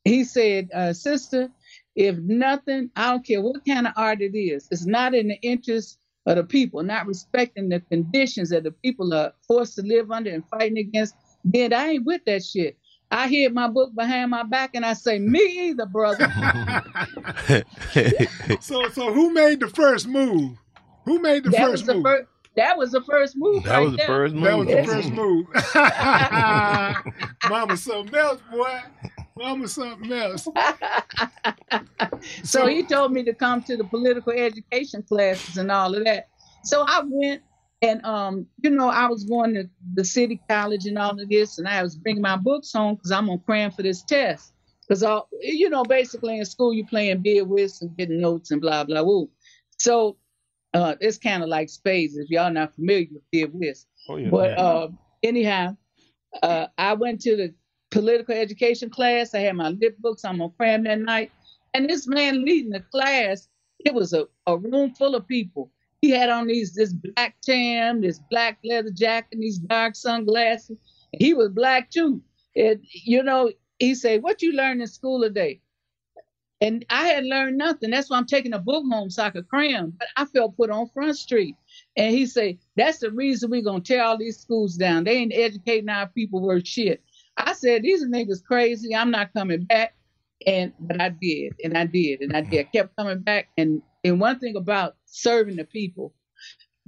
He 0.04 0.24
said, 0.24 0.70
uh, 0.74 0.94
"Sister, 0.94 1.50
if 1.96 2.18
nothing, 2.18 2.90
I 2.96 3.12
don't 3.12 3.26
care 3.26 3.42
what 3.42 3.66
kind 3.66 3.88
of 3.88 3.94
art 3.96 4.22
it 4.22 4.38
is. 4.38 4.68
It's 4.72 4.86
not 4.86 5.14
in 5.14 5.28
the 5.28 5.40
interest 5.42 6.00
of 6.26 6.38
the 6.38 6.44
people, 6.44 6.84
not 6.84 7.08
respecting 7.08 7.70
the 7.70 7.80
conditions 7.82 8.50
that 8.50 8.64
the 8.64 8.72
people 8.72 9.14
are 9.14 9.34
forced 9.48 9.76
to 9.76 9.82
live 9.82 10.12
under 10.12 10.32
and 10.32 10.48
fighting 10.50 10.78
against. 10.78 11.16
Then 11.44 11.74
I 11.74 11.90
ain't 11.90 12.06
with 12.06 12.26
that 12.26 12.44
shit." 12.44 12.78
I 13.12 13.28
hid 13.28 13.54
my 13.54 13.68
book 13.68 13.94
behind 13.94 14.32
my 14.32 14.42
back 14.42 14.72
and 14.74 14.84
I 14.84 14.94
say, 14.94 15.20
Me 15.20 15.70
either, 15.70 15.86
brother. 15.86 16.34
so 18.60 18.90
so 18.90 19.14
who 19.14 19.32
made 19.32 19.60
the 19.60 19.72
first 19.72 20.08
move? 20.08 20.58
Who 21.06 21.20
made 21.20 21.44
the 21.44 21.50
that 21.52 21.70
first 21.70 21.88
move? 21.88 22.04
First, 22.04 22.28
that 22.56 22.78
was 22.78 22.92
the 22.92 23.02
first 23.02 23.36
move. 23.36 23.64
That 23.64 23.78
right 23.78 23.86
was 23.86 23.98
the 23.98 24.04
first 24.04 24.36
move. 24.36 24.44
That 24.44 24.58
was 24.58 24.68
the 24.68 24.84
first 24.94 25.12
move. 25.12 25.48
Mama 27.50 27.78
something 27.78 28.16
else, 28.16 28.42
boy. 28.52 28.80
Mama 29.36 29.68
something 29.68 30.12
else. 30.12 30.44
so, 30.44 30.54
so 32.44 32.68
he 32.68 32.84
told 32.84 33.12
me 33.12 33.24
to 33.24 33.34
come 33.34 33.64
to 33.64 33.76
the 33.76 33.84
political 33.84 34.34
education 34.34 35.02
classes 35.04 35.58
and 35.58 35.72
all 35.72 35.96
of 35.96 36.04
that. 36.06 36.30
So 36.64 36.86
I 36.88 37.02
went 37.04 37.42
and 37.82 38.06
um, 38.06 38.48
you 38.62 38.70
know, 38.70 38.88
I 38.88 39.08
was 39.08 39.26
going 39.26 39.56
to 39.56 39.70
the 39.96 40.06
city 40.06 40.40
college 40.50 40.86
and 40.86 40.98
all 40.98 41.20
of 41.20 41.30
this, 41.30 41.58
and 41.58 41.68
I 41.68 41.84
was 41.84 41.98
bringing 41.98 42.22
my 42.22 42.38
books 42.38 42.72
home 42.72 42.96
because 42.96 43.12
I'm 43.12 43.26
gonna 43.26 43.40
cram 43.40 43.72
for 43.72 43.82
this 43.82 44.04
test. 44.04 44.54
Because 44.88 45.04
you 45.42 45.70
know, 45.70 45.84
basically 45.84 46.38
in 46.38 46.46
school 46.46 46.74
you 46.74 46.86
playing 46.86 47.22
bid 47.22 47.48
whist 47.48 47.82
and 47.82 47.96
getting 47.98 48.22
notes 48.22 48.52
and 48.52 48.62
blah 48.62 48.84
blah 48.84 49.02
woo. 49.02 49.30
So 49.78 50.18
uh, 50.74 50.96
it's 51.00 51.18
kind 51.18 51.44
of 51.44 51.50
like 51.50 51.70
spades 51.70 52.18
if 52.18 52.30
y'all 52.30 52.52
not 52.52 52.76
familiar 52.76 53.08
with 53.12 53.24
bid 53.32 53.54
whist. 53.54 53.88
Oh, 54.10 54.18
yeah, 54.18 54.30
but 54.30 54.58
uh, 54.58 54.90
anyhow, 55.22 55.76
uh, 56.42 56.68
I 56.78 56.94
went 56.94 57.22
to 57.22 57.36
the 57.36 57.54
political 57.92 58.36
education 58.36 58.90
class. 58.90 59.34
I 59.34 59.40
had 59.40 59.56
my 59.56 59.70
lit 59.70 60.02
books. 60.02 60.26
I'm 60.26 60.40
gonna 60.40 60.52
cram 60.58 60.84
that 60.84 61.00
night, 61.00 61.32
and 61.74 61.90
this 61.90 62.08
man 62.08 62.44
leading 62.44 62.72
the 62.72 62.82
class. 62.92 63.48
It 63.86 63.94
was 63.94 64.14
a, 64.14 64.28
a 64.48 64.58
room 64.58 64.94
full 64.96 65.14
of 65.14 65.28
people 65.28 65.70
he 66.04 66.10
had 66.10 66.30
on 66.30 66.48
these 66.48 66.74
this 66.74 66.92
black 66.92 67.36
tam, 67.42 68.02
this 68.02 68.20
black 68.30 68.58
leather 68.66 68.92
jacket, 68.92 69.30
and 69.32 69.42
these 69.42 69.58
dark 69.58 69.96
sunglasses. 69.96 70.78
He 71.14 71.34
was 71.34 71.48
black 71.48 71.90
too. 71.92 72.22
And 72.58 72.82
you 72.92 73.24
know, 73.24 73.52
he 73.80 73.96
said, 73.96 74.22
What 74.22 74.42
you 74.42 74.52
learned 74.52 74.82
in 74.82 74.88
school 74.88 75.22
today? 75.22 75.62
And 76.64 76.86
I 76.90 77.08
had 77.08 77.26
learned 77.26 77.58
nothing. 77.58 77.90
That's 77.90 78.10
why 78.10 78.18
I'm 78.18 78.26
taking 78.26 78.54
a 78.54 78.60
book 78.60 78.86
home 78.90 79.10
so 79.10 79.24
I 79.24 79.32
could 79.32 79.50
cram. 79.50 79.94
But 80.00 80.08
I 80.16 80.24
felt 80.24 80.56
put 80.56 80.70
on 80.70 80.88
Front 80.88 81.18
Street. 81.18 81.58
And 81.98 82.16
he 82.16 82.26
said, 82.26 82.58
That's 82.78 83.00
the 83.00 83.12
reason 83.12 83.50
we're 83.52 83.62
gonna 83.64 83.82
tear 83.82 84.02
all 84.02 84.18
these 84.18 84.40
schools 84.40 84.76
down. 84.76 85.04
They 85.04 85.18
ain't 85.18 85.34
educating 85.36 85.90
our 85.90 86.08
people 86.08 86.42
worth 86.42 86.66
shit. 86.66 87.04
I 87.36 87.52
said, 87.52 87.84
These 87.84 88.06
niggas 88.06 88.46
crazy. 88.46 88.96
I'm 88.96 89.12
not 89.12 89.34
coming 89.34 89.66
back. 89.66 89.94
And 90.48 90.72
but 90.80 91.02
I 91.02 91.10
did, 91.10 91.54
and 91.66 91.78
I 91.78 91.86
did, 91.86 92.22
and 92.22 92.36
I 92.36 92.42
did. 92.42 92.62
I 92.62 92.64
kept 92.64 92.96
coming 92.96 93.20
back. 93.20 93.50
And 93.58 93.82
and 94.06 94.22
one 94.22 94.40
thing 94.40 94.56
about 94.56 94.96
serving 95.06 95.58
the 95.58 95.66
people, 95.66 96.14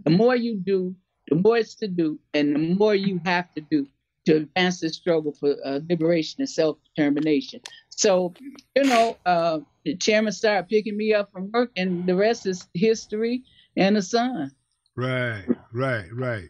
the 0.05 0.11
more 0.11 0.37
you 0.37 0.57
do, 0.57 0.95
the 1.27 1.35
more 1.35 1.57
it's 1.57 1.75
to 1.75 1.89
do, 1.89 2.17
and 2.33 2.55
the 2.55 2.59
more 2.59 2.95
you 2.95 3.19
have 3.25 3.53
to 3.55 3.61
do 3.61 3.87
to 4.25 4.37
advance 4.37 4.79
the 4.79 4.89
struggle 4.89 5.33
for 5.33 5.55
uh, 5.65 5.79
liberation 5.89 6.41
and 6.41 6.49
self 6.49 6.77
determination. 6.95 7.61
So, 7.95 8.33
you 8.75 8.83
know, 8.83 9.17
uh, 9.25 9.59
the 9.85 9.95
chairman 9.95 10.33
started 10.33 10.67
picking 10.67 10.97
me 10.97 11.13
up 11.13 11.31
from 11.31 11.49
work, 11.51 11.71
and 11.77 12.05
the 12.05 12.15
rest 12.15 12.45
is 12.45 12.67
history 12.73 13.43
and 13.77 13.95
the 13.95 14.01
sun. 14.01 14.51
Right, 14.97 15.45
right, 15.73 16.07
right. 16.13 16.49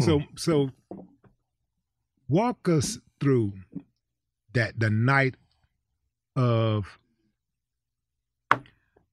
So, 0.00 0.22
so 0.36 0.70
walk 2.28 2.68
us 2.68 2.98
through 3.20 3.52
that 4.54 4.78
the 4.78 4.90
night 4.90 5.36
of 6.36 6.98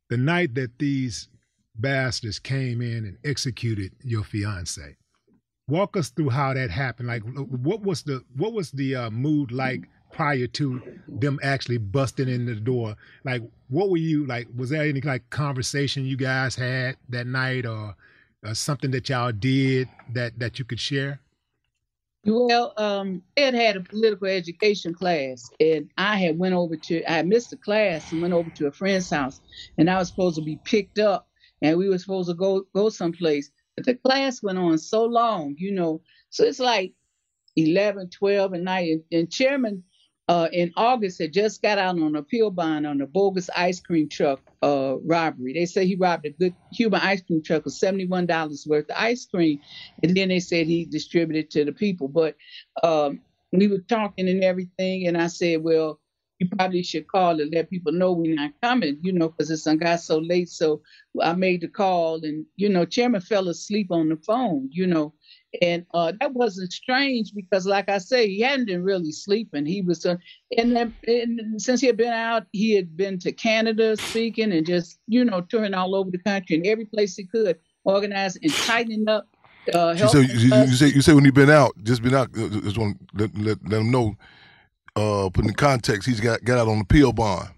the 0.09 0.17
night 0.17 0.55
that 0.55 0.79
these 0.79 1.27
bastards 1.75 2.39
came 2.39 2.81
in 2.81 3.05
and 3.05 3.17
executed 3.23 3.91
your 4.03 4.23
fiance. 4.23 4.95
Walk 5.67 5.95
us 5.97 6.09
through 6.09 6.29
how 6.29 6.53
that 6.53 6.71
happened. 6.71 7.09
Like, 7.09 7.23
what 7.23 7.81
was 7.81 8.03
the 8.03 8.23
what 8.35 8.53
was 8.53 8.71
the 8.71 8.95
uh, 8.95 9.09
mood 9.11 9.51
like 9.51 9.87
prior 10.11 10.47
to 10.47 10.81
them 11.07 11.39
actually 11.43 11.77
busting 11.77 12.27
in 12.27 12.45
the 12.45 12.55
door? 12.55 12.95
Like, 13.23 13.43
what 13.69 13.89
were 13.89 13.97
you 13.97 14.25
like? 14.25 14.47
Was 14.55 14.69
there 14.69 14.83
any 14.83 15.01
like 15.01 15.29
conversation 15.29 16.05
you 16.05 16.17
guys 16.17 16.55
had 16.55 16.97
that 17.09 17.27
night, 17.27 17.65
or, 17.65 17.95
or 18.43 18.53
something 18.55 18.91
that 18.91 19.09
y'all 19.09 19.31
did 19.31 19.87
that 20.13 20.39
that 20.39 20.59
you 20.59 20.65
could 20.65 20.79
share? 20.79 21.19
Well, 22.25 22.73
um, 22.75 23.23
Ed 23.37 23.53
had 23.53 23.77
a 23.77 23.81
political 23.81 24.27
education 24.27 24.93
class, 24.93 25.49
and 25.59 25.89
I 25.97 26.17
had 26.17 26.37
went 26.37 26.53
over 26.53 26.75
to 26.75 27.11
I 27.11 27.23
missed 27.23 27.51
the 27.51 27.57
class 27.57 28.11
and 28.11 28.21
went 28.21 28.33
over 28.33 28.49
to 28.49 28.67
a 28.67 28.71
friend's 28.71 29.09
house, 29.09 29.39
and 29.77 29.89
I 29.89 29.97
was 29.97 30.09
supposed 30.09 30.35
to 30.35 30.41
be 30.41 30.59
picked 30.65 30.99
up, 30.99 31.29
and 31.61 31.77
we 31.77 31.87
were 31.87 31.97
supposed 31.97 32.29
to 32.29 32.35
go 32.35 32.65
go 32.73 32.89
someplace. 32.89 33.51
But 33.75 33.85
the 33.85 33.95
class 33.95 34.43
went 34.43 34.57
on 34.57 34.77
so 34.77 35.05
long, 35.05 35.55
you 35.57 35.71
know, 35.71 36.01
so 36.29 36.43
it's 36.43 36.59
like 36.59 36.93
11, 37.55 38.09
12 38.09 38.53
at 38.53 38.61
night, 38.61 38.89
and, 38.91 39.03
and 39.11 39.31
Chairman 39.31 39.83
uh, 40.29 40.49
in 40.53 40.73
August 40.77 41.19
had 41.19 41.33
just 41.33 41.61
got 41.63 41.79
out 41.79 41.99
on 41.99 42.15
appeal 42.15 42.51
bond 42.51 42.87
on 42.87 43.01
a 43.01 43.07
bogus 43.07 43.49
ice 43.57 43.81
cream 43.81 44.09
truck 44.09 44.41
uh, 44.63 44.95
robbery. 45.05 45.53
They 45.53 45.67
say 45.67 45.87
he 45.87 45.97
robbed 45.97 46.27
a 46.27 46.31
Good 46.31 46.55
Humor 46.73 47.01
ice 47.03 47.23
cream 47.23 47.43
truck 47.43 47.67
of 47.67 47.73
seventy-one 47.73 48.27
dollars 48.27 48.67
worth 48.69 48.91
of 48.91 48.97
ice 48.97 49.27
cream, 49.27 49.61
and 50.03 50.17
then 50.17 50.29
they 50.29 50.41
said 50.41 50.67
he 50.67 50.85
distributed 50.85 51.51
to 51.53 51.65
the 51.65 51.73
people. 51.73 52.09
But 52.09 52.37
um, 52.83 53.21
we 53.53 53.67
were 53.69 53.79
talking 53.89 54.29
and 54.29 54.45
everything, 54.45 55.07
and 55.07 55.17
I 55.17 55.27
said, 55.29 55.63
well. 55.63 56.01
You 56.41 56.49
probably 56.57 56.83
should 56.83 57.07
call 57.07 57.41
and 57.41 57.53
let 57.53 57.71
people 57.71 57.93
know 57.93 58.13
we're 58.13 58.35
not 58.35 58.53
coming, 58.63 58.99
you 59.03 59.13
know, 59.13 59.29
because 59.29 59.51
it's 59.51 59.67
got 59.77 60.01
so 60.01 60.19
late. 60.19 60.49
So 60.49 60.83
I 61.21 61.33
made 61.33 61.61
the 61.61 61.69
call, 61.69 62.23
and 62.25 62.45
you 62.57 62.69
know, 62.69 62.85
Chairman 62.85 63.21
fell 63.21 63.49
asleep 63.49 63.91
on 63.91 64.09
the 64.09 64.17
phone, 64.17 64.69
you 64.73 64.87
know, 64.87 65.15
And 65.61 65.85
uh, 65.93 66.13
that 66.19 66.33
wasn't 66.33 66.71
strange 66.71 67.33
because, 67.33 67.65
like 67.65 67.89
I 67.89 67.97
say, 67.97 68.27
he 68.27 68.41
hadn't 68.41 68.67
been 68.67 68.83
really 68.83 69.11
sleeping. 69.11 69.65
He 69.65 69.81
was, 69.81 70.05
uh, 70.05 70.17
and, 70.57 70.75
then, 70.75 70.93
and 71.07 71.59
since 71.61 71.81
he 71.81 71.87
had 71.87 71.97
been 71.97 72.13
out, 72.13 72.45
he 72.51 72.75
had 72.75 72.95
been 72.95 73.17
to 73.19 73.31
Canada 73.31 73.97
speaking 73.97 74.51
and 74.51 74.65
just, 74.65 74.99
you 75.07 75.25
know, 75.25 75.41
touring 75.41 75.73
all 75.73 75.95
over 75.95 76.11
the 76.11 76.19
country 76.19 76.55
and 76.55 76.67
every 76.67 76.85
place 76.85 77.15
he 77.15 77.25
could, 77.25 77.57
organizing 77.83 78.43
and 78.43 78.53
tightening 78.53 79.09
up. 79.09 79.27
Uh, 79.73 79.95
You 79.97 80.07
say, 80.07 80.21
you, 80.21 80.55
you 80.55 80.75
say 80.75 80.87
you 80.87 81.01
say 81.01 81.13
when 81.13 81.25
he 81.25 81.31
been 81.31 81.49
out, 81.49 81.73
just 81.83 82.01
been 82.01 82.15
out. 82.15 82.31
Just 82.33 82.77
want 82.77 82.97
to 82.99 83.23
let, 83.23 83.37
let, 83.37 83.69
let 83.69 83.81
him 83.81 83.91
know. 83.91 84.15
Uh, 84.95 85.29
put 85.29 85.45
in 85.45 85.53
context, 85.53 86.07
he's 86.07 86.19
got 86.19 86.43
got 86.43 86.57
out 86.57 86.67
on 86.67 86.77
the 86.77 86.83
appeal 86.83 87.13
bond. 87.13 87.49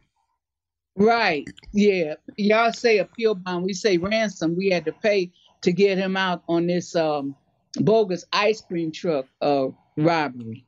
Right. 0.95 1.47
Yeah. 1.71 2.15
Y'all 2.37 2.73
say 2.73 2.99
appeal 2.99 3.35
bond. 3.35 3.63
We 3.63 3.73
say 3.73 3.97
ransom. 3.97 4.55
We 4.57 4.69
had 4.69 4.85
to 4.85 4.91
pay 4.91 5.31
to 5.61 5.71
get 5.71 5.97
him 5.97 6.17
out 6.17 6.43
on 6.49 6.67
this 6.67 6.95
um, 6.95 7.35
bogus 7.79 8.25
ice 8.33 8.61
cream 8.61 8.91
truck 8.91 9.25
uh, 9.41 9.67
robbery. 9.97 10.65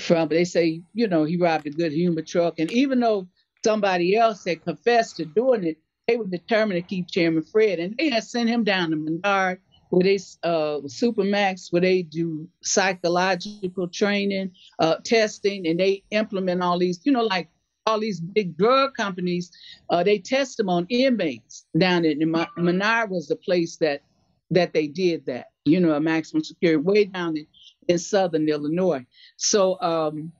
From 0.00 0.28
they 0.28 0.44
say, 0.44 0.82
you 0.94 1.06
know, 1.06 1.24
he 1.24 1.36
robbed 1.36 1.66
a 1.66 1.70
good 1.70 1.92
humor 1.92 2.22
truck, 2.22 2.58
and 2.58 2.70
even 2.72 3.00
though 3.00 3.28
somebody 3.64 4.16
else 4.16 4.44
had 4.44 4.64
confessed 4.64 5.16
to 5.16 5.26
doing 5.26 5.64
it, 5.64 5.76
they 6.08 6.16
were 6.16 6.26
determined 6.26 6.82
to 6.82 6.88
keep 6.88 7.08
Chairman 7.08 7.42
Fred, 7.42 7.78
and 7.78 7.94
they 7.98 8.08
had 8.08 8.24
sent 8.24 8.48
him 8.48 8.64
down 8.64 8.90
to 8.90 8.96
Menard, 8.96 9.60
where 9.90 10.02
they 10.02 10.16
uh, 10.42 10.80
Supermax, 10.86 11.70
where 11.70 11.82
they 11.82 12.02
do 12.02 12.48
psychological 12.62 13.86
training, 13.88 14.52
uh, 14.78 14.96
testing, 15.04 15.66
and 15.66 15.78
they 15.78 16.02
implement 16.10 16.62
all 16.62 16.78
these, 16.78 17.00
you 17.04 17.12
know, 17.12 17.24
like 17.24 17.48
all 17.86 18.00
these 18.00 18.20
big 18.20 18.56
drug 18.56 18.94
companies, 18.94 19.50
uh, 19.90 20.02
they 20.02 20.18
test 20.18 20.56
them 20.56 20.68
on 20.68 20.86
inmates 20.88 21.66
down 21.78 22.04
in 22.04 22.34
Menard 22.56 23.10
was 23.10 23.28
the 23.28 23.36
place 23.36 23.76
that 23.76 24.02
that 24.50 24.72
they 24.72 24.86
did 24.86 25.26
that. 25.26 25.51
You 25.64 25.80
know, 25.80 25.92
a 25.94 26.00
maximum 26.00 26.42
security 26.42 26.82
way 26.82 27.04
down 27.04 27.36
in, 27.36 27.46
in 27.88 27.98
southern 27.98 28.48
Illinois. 28.48 29.06
So, 29.36 29.80
um, 29.80 30.32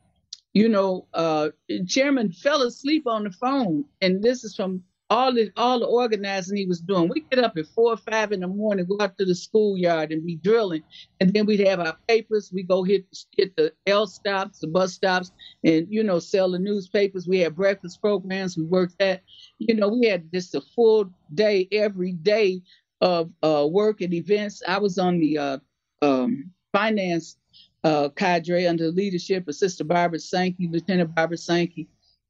you 0.52 0.68
know, 0.68 1.06
uh, 1.14 1.50
Chairman 1.86 2.32
fell 2.32 2.62
asleep 2.62 3.06
on 3.06 3.24
the 3.24 3.30
phone, 3.30 3.84
and 4.00 4.22
this 4.22 4.44
is 4.44 4.54
from 4.54 4.82
all 5.12 5.30
the 5.34 5.50
all 5.58 5.78
the 5.78 5.86
organizing 5.86 6.56
he 6.56 6.64
was 6.66 6.80
doing. 6.80 7.08
We 7.08 7.26
get 7.30 7.44
up 7.44 7.58
at 7.58 7.66
four 7.66 7.92
or 7.92 7.96
five 7.98 8.32
in 8.32 8.40
the 8.40 8.48
morning, 8.48 8.86
go 8.86 8.96
out 8.98 9.18
to 9.18 9.26
the 9.26 9.34
schoolyard 9.34 10.10
and 10.10 10.24
be 10.24 10.36
drilling, 10.36 10.82
and 11.20 11.32
then 11.34 11.44
we'd 11.44 11.66
have 11.66 11.80
our 11.80 11.96
papers. 12.08 12.50
We 12.52 12.62
go 12.62 12.82
hit 12.82 13.04
hit 13.36 13.54
the 13.56 13.74
L 13.86 14.06
stops, 14.06 14.60
the 14.60 14.68
bus 14.68 14.94
stops, 14.94 15.30
and 15.64 15.86
you 15.90 16.02
know 16.02 16.18
sell 16.18 16.50
the 16.50 16.58
newspapers. 16.58 17.28
We 17.28 17.40
had 17.40 17.54
breakfast 17.54 18.00
programs. 18.00 18.56
We 18.56 18.64
worked 18.64 18.98
that. 19.00 19.22
You 19.58 19.74
know, 19.74 19.88
we 19.88 20.06
had 20.06 20.32
just 20.32 20.54
a 20.54 20.62
full 20.74 21.12
day 21.34 21.68
every 21.72 22.12
day 22.12 22.62
of 23.02 23.30
uh, 23.42 23.66
work 23.68 24.00
and 24.00 24.14
events. 24.14 24.62
I 24.66 24.78
was 24.78 24.96
on 24.96 25.18
the 25.18 25.36
uh, 25.36 25.58
um, 26.00 26.50
finance 26.72 27.36
uh, 27.84 28.08
cadre 28.10 28.66
under 28.66 28.84
the 28.84 28.92
leadership 28.92 29.46
of 29.48 29.56
Sister 29.56 29.84
Barbara 29.84 30.20
Sankey, 30.20 30.68
Lieutenant 30.68 31.14
Barbara 31.14 31.36
Sankey, 31.36 31.88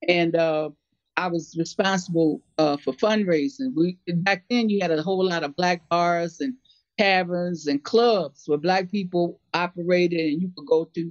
and 0.09 0.35
uh, 0.35 0.71
I 1.17 1.29
was 1.29 1.55
responsible 1.59 2.41
uh, 2.57 2.79
for 2.79 2.95
fundraising. 2.95 3.75
We 3.77 3.99
back 4.09 4.45
then 4.49 4.71
you 4.71 4.81
had 4.81 4.91
a 4.91 5.03
whole 5.03 5.25
lot 5.29 5.45
of 5.45 5.55
black 5.55 5.87
bars 5.91 6.41
and 6.41 6.55
taverns 6.99 7.67
and 7.67 7.83
clubs 7.83 8.45
where 8.47 8.59
black 8.59 8.91
people 8.91 9.41
operated 9.55 10.21
and 10.21 10.43
you 10.43 10.51
could 10.57 10.67
go 10.67 10.85
to. 10.95 11.11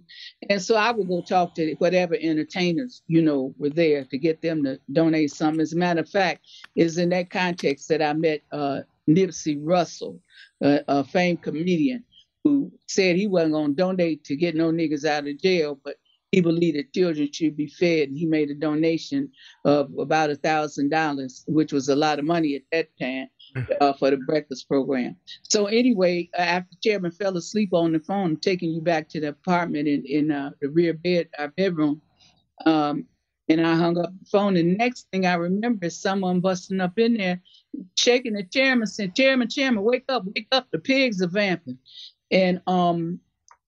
And 0.50 0.62
so 0.62 0.76
I 0.76 0.92
would 0.92 1.08
go 1.08 1.22
talk 1.22 1.56
to 1.56 1.74
whatever 1.80 2.16
entertainers, 2.20 3.02
you 3.08 3.22
know, 3.22 3.54
were 3.58 3.70
there 3.70 4.06
to 4.06 4.18
get 4.18 4.42
them 4.42 4.64
to 4.64 4.80
donate 4.92 5.32
something. 5.32 5.62
As 5.62 5.74
a 5.74 5.78
matter 5.78 6.02
of 6.02 6.10
fact, 6.10 6.48
it's 6.76 6.98
in 6.98 7.10
that 7.10 7.30
context 7.30 7.90
that 7.90 8.02
I 8.02 8.14
met 8.14 8.42
uh, 8.52 8.82
Nipsey 9.10 9.58
Russell, 9.62 10.20
uh, 10.64 10.80
a 10.88 11.04
famed 11.04 11.42
comedian 11.42 12.04
who 12.44 12.72
said 12.88 13.16
he 13.16 13.28
wasn't 13.28 13.54
going 13.54 13.72
to 13.72 13.76
donate 13.76 14.24
to 14.26 14.36
get 14.36 14.56
no 14.56 14.72
niggas 14.72 15.06
out 15.06 15.28
of 15.28 15.40
jail, 15.40 15.80
but 15.84 15.98
he 16.32 16.42
believed 16.42 16.78
that 16.78 16.94
children 16.94 17.30
should 17.32 17.58
be 17.58 17.68
fed. 17.68 18.10
And 18.10 18.18
he 18.18 18.26
made 18.26 18.50
a 18.50 18.56
donation 18.56 19.30
of 19.66 19.92
about 20.00 20.30
a 20.30 20.36
thousand 20.36 20.90
dollars, 20.90 21.44
which 21.48 21.74
was 21.74 21.90
a 21.90 21.96
lot 21.96 22.20
of 22.20 22.26
money 22.26 22.56
at 22.56 22.64
that 22.72 22.90
time. 23.00 23.28
Uh, 23.82 23.92
for 23.92 24.10
the 24.12 24.18
breakfast 24.18 24.66
program. 24.70 25.14
So 25.44 25.66
anyway, 25.66 26.30
after 26.38 26.74
Chairman 26.82 27.12
fell 27.12 27.36
asleep 27.36 27.74
on 27.74 27.92
the 27.92 28.00
phone, 28.00 28.38
taking 28.38 28.72
you 28.72 28.80
back 28.80 29.10
to 29.10 29.20
the 29.20 29.28
apartment 29.28 29.90
in 29.90 30.06
in 30.06 30.32
uh, 30.32 30.52
the 30.62 30.70
rear 30.70 30.94
bed, 30.94 31.28
our 31.38 31.50
bedroom, 31.50 32.02
um, 32.66 33.06
and 33.50 33.66
I 33.66 33.76
hung 33.76 33.98
up 33.98 34.12
the 34.20 34.30
phone. 34.30 34.58
And 34.58 34.72
the 34.72 34.78
next 34.78 35.08
thing 35.12 35.26
I 35.26 35.34
remember 35.34 35.88
is 35.88 36.02
someone 36.02 36.40
busting 36.40 36.80
up 36.80 36.98
in 36.98 37.18
there, 37.18 37.42
shaking 37.98 38.34
the 38.34 38.44
chairman, 38.44 38.88
saying, 38.88 39.14
"Chairman, 39.16 39.50
Chairman, 39.50 39.84
wake 39.84 40.06
up, 40.10 40.24
wake 40.36 40.48
up! 40.52 40.68
The 40.72 40.80
pigs 40.80 41.22
are 41.22 41.28
vamping." 41.28 41.78
And 42.32 42.62
um, 42.68 43.20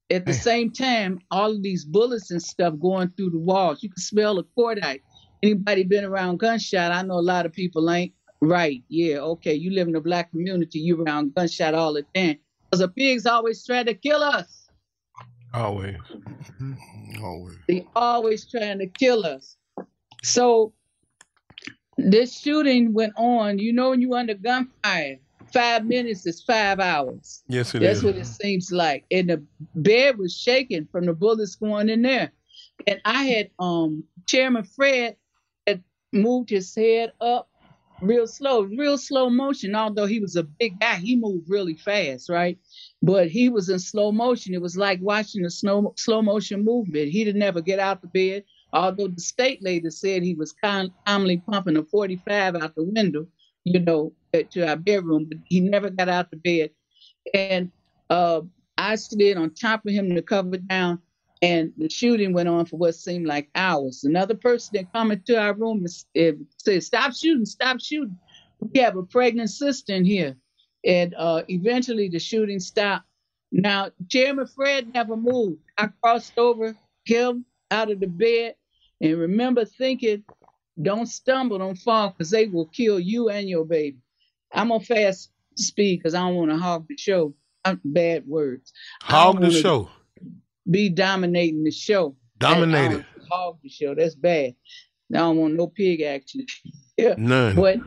at 0.10 0.26
the 0.26 0.34
same 0.34 0.72
time, 0.72 1.20
all 1.32 1.52
of 1.52 1.64
these 1.64 1.86
bullets 1.86 2.32
and 2.32 2.42
stuff 2.42 2.76
going 2.80 3.10
through 3.10 3.32
the 3.32 3.40
walls. 3.40 3.84
You 3.84 3.90
can 3.90 4.02
smell 4.02 4.36
the 4.36 4.46
cordite. 4.58 5.02
Anybody 5.42 5.84
been 5.84 6.06
around 6.06 6.38
gunshot? 6.38 6.92
I 6.92 7.02
know 7.02 7.16
a 7.16 7.22
lot 7.22 7.46
of 7.46 7.52
people 7.52 7.90
ain't. 7.92 8.14
Right, 8.42 8.84
yeah, 8.90 9.18
okay. 9.18 9.54
You 9.54 9.72
live 9.72 9.88
in 9.88 9.96
a 9.96 10.02
black 10.02 10.32
community, 10.32 10.80
you 10.80 11.02
around 11.02 11.34
gunshot 11.34 11.74
all 11.74 11.94
the 11.94 12.04
time. 12.14 12.38
Because 12.70 12.80
the 12.80 12.90
pigs 12.90 13.26
always 13.26 13.66
try 13.66 13.84
to 13.84 13.94
kill 13.94 14.22
us. 14.22 14.70
Always. 15.54 15.98
Always. 17.22 17.58
They 17.68 17.88
always 17.96 18.50
trying 18.50 18.80
to 18.80 18.88
kill 18.88 19.26
us. 19.26 19.58
So 20.24 20.74
this 21.98 22.40
shooting 22.40 22.94
went 22.94 23.14
on. 23.18 23.60
You 23.60 23.74
know, 23.74 23.92
when 23.92 24.02
you're 24.02 24.16
under 24.16 24.34
gunfire, 24.34 25.20
five 25.54 25.86
minutes 25.86 26.26
is 26.26 26.42
five 26.42 26.80
hours. 26.80 27.44
Yes, 27.48 27.76
it 27.76 27.80
That's 27.80 28.00
is. 28.00 28.04
what 28.04 28.16
it 28.16 28.26
seems 28.26 28.72
like. 28.72 29.06
And 29.12 29.30
the 29.30 29.44
bed 29.76 30.18
was 30.18 30.36
shaking 30.36 30.88
from 30.92 31.06
the 31.06 31.14
bullets 31.14 31.56
going 31.56 31.90
in 31.90 32.02
there. 32.02 32.32
And 32.88 33.00
I 33.06 33.26
had 33.26 33.50
um 33.60 34.04
Chairman 34.26 34.64
Fred 34.64 35.18
had 35.68 35.84
moved 36.12 36.50
his 36.50 36.74
head 36.76 37.14
up 37.22 37.50
real 38.02 38.28
slow, 38.28 38.64
real 38.64 38.98
slow 38.98 39.30
motion. 39.30 39.76
Although 39.76 40.06
he 40.06 40.20
was 40.20 40.36
a 40.36 40.44
big 40.44 40.80
guy, 40.80 40.96
he 40.96 41.16
moved 41.16 41.50
really 41.50 41.76
fast, 41.76 42.30
right? 42.30 42.58
But 43.02 43.30
he 43.30 43.50
was 43.50 43.70
in 43.70 43.80
slow 43.80 44.12
motion. 44.12 44.54
It 44.54 44.62
was 44.62 44.76
like 44.76 45.00
watching 45.02 45.46
a 45.46 45.50
slow 45.50 45.94
slow 45.98 46.22
motion 46.22 46.64
movement. 46.66 47.10
He 47.10 47.24
didn't 47.24 47.44
ever 47.44 47.62
get 47.62 47.80
out 47.80 48.02
the 48.02 48.08
bed. 48.08 48.44
Although 48.74 49.10
the 49.10 49.22
state 49.22 49.64
lady 49.64 49.90
said 49.92 50.24
he 50.24 50.34
was 50.34 50.54
calmly 50.54 51.38
pumping 51.48 51.78
a 51.78 51.84
45 51.84 52.56
out 52.56 52.76
the 52.76 52.84
window, 52.84 53.28
you 53.64 53.80
know, 53.80 54.14
to 54.50 54.68
our 54.68 54.76
bedroom, 54.76 55.26
but 55.30 55.38
he 55.46 55.60
never 55.60 55.92
got 55.92 56.10
out 56.10 56.32
the 56.32 56.38
bed. 56.38 56.72
And 57.34 57.72
uh, 58.10 58.42
I 58.78 58.96
slid 58.96 59.38
on 59.38 59.54
top 59.54 59.86
of 59.86 59.94
him 59.94 60.16
to 60.16 60.22
cover 60.24 60.58
down, 60.58 61.00
and 61.42 61.72
the 61.78 61.90
shooting 61.90 62.34
went 62.34 62.50
on 62.50 62.66
for 62.66 62.78
what 62.78 62.96
seemed 62.96 63.28
like 63.28 63.50
hours. 63.54 64.04
Another 64.04 64.34
person 64.34 64.72
that 64.74 64.92
come 64.92 65.12
into 65.12 65.40
our 65.40 65.54
room 65.54 65.86
and 66.16 66.46
said, 66.58 66.84
"Stop 66.84 67.14
shooting! 67.14 67.46
Stop 67.46 67.80
shooting! 67.80 68.18
We 68.60 68.80
have 68.80 68.98
a 68.98 69.04
pregnant 69.04 69.52
sister 69.52 69.94
in 69.94 70.04
here." 70.04 70.36
And 70.84 71.14
uh, 71.16 71.44
eventually, 71.48 72.10
the 72.10 72.20
shooting 72.20 72.60
stopped. 72.60 73.06
Now, 73.52 73.92
Chairman 74.10 74.48
Fred 74.48 74.94
never 74.94 75.16
moved. 75.16 75.60
I 75.78 75.90
crossed 76.02 76.38
over 76.40 76.76
him 77.06 77.46
out 77.70 77.92
of 77.92 78.00
the 78.00 78.08
bed, 78.08 78.56
and 79.04 79.20
remember 79.20 79.66
thinking, 79.66 80.24
"Don't 80.82 81.06
stumble, 81.06 81.60
don't 81.60 81.78
fall, 81.78 82.10
because 82.10 82.32
they 82.32 82.48
will 82.48 82.68
kill 82.68 83.00
you 83.00 83.30
and 83.30 83.48
your 83.48 83.66
baby." 83.66 83.98
I'm 84.52 84.72
on 84.72 84.82
fast 84.82 85.32
speed 85.56 86.00
because 86.00 86.14
I 86.14 86.22
don't 86.22 86.36
want 86.36 86.52
to 86.52 86.58
hog 86.58 86.88
the 86.88 86.98
show. 86.98 87.34
I'm, 87.66 87.80
bad 87.84 88.28
words. 88.28 88.74
Hog 89.02 89.42
the 89.42 89.52
show. 89.52 89.90
Be 90.70 90.90
dominating 90.90 91.64
the 91.64 91.72
show. 91.72 92.16
Dominate 92.38 92.76
I 92.76 92.86
it. 92.96 93.06
don't 93.18 93.28
Hog 93.30 93.60
the 93.64 93.70
show. 93.70 93.96
That's 93.96 94.16
bad. 94.16 94.56
I 95.14 95.18
don't 95.18 95.38
want 95.38 95.56
no 95.56 95.68
pig 95.68 96.02
action. 96.02 96.46
yeah. 96.98 97.16
None. 97.18 97.56
But 97.56 97.78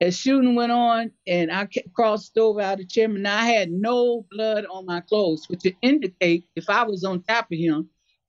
as 0.00 0.16
shooting 0.16 0.54
went 0.54 0.72
on, 0.72 1.10
and 1.26 1.50
I 1.50 1.68
crossed 1.94 2.36
over 2.38 2.60
out 2.60 2.80
of 2.80 2.88
chairman, 2.88 3.26
I 3.26 3.46
had 3.46 3.70
no 3.70 4.26
blood 4.30 4.64
on 4.70 4.86
my 4.86 5.00
clothes, 5.00 5.46
which 5.48 5.62
would 5.64 5.76
indicate 5.82 6.44
if 6.54 6.68
I 6.70 6.84
was 6.84 7.04
on 7.04 7.22
top 7.22 7.50
of 7.52 7.58
him, 7.58 7.88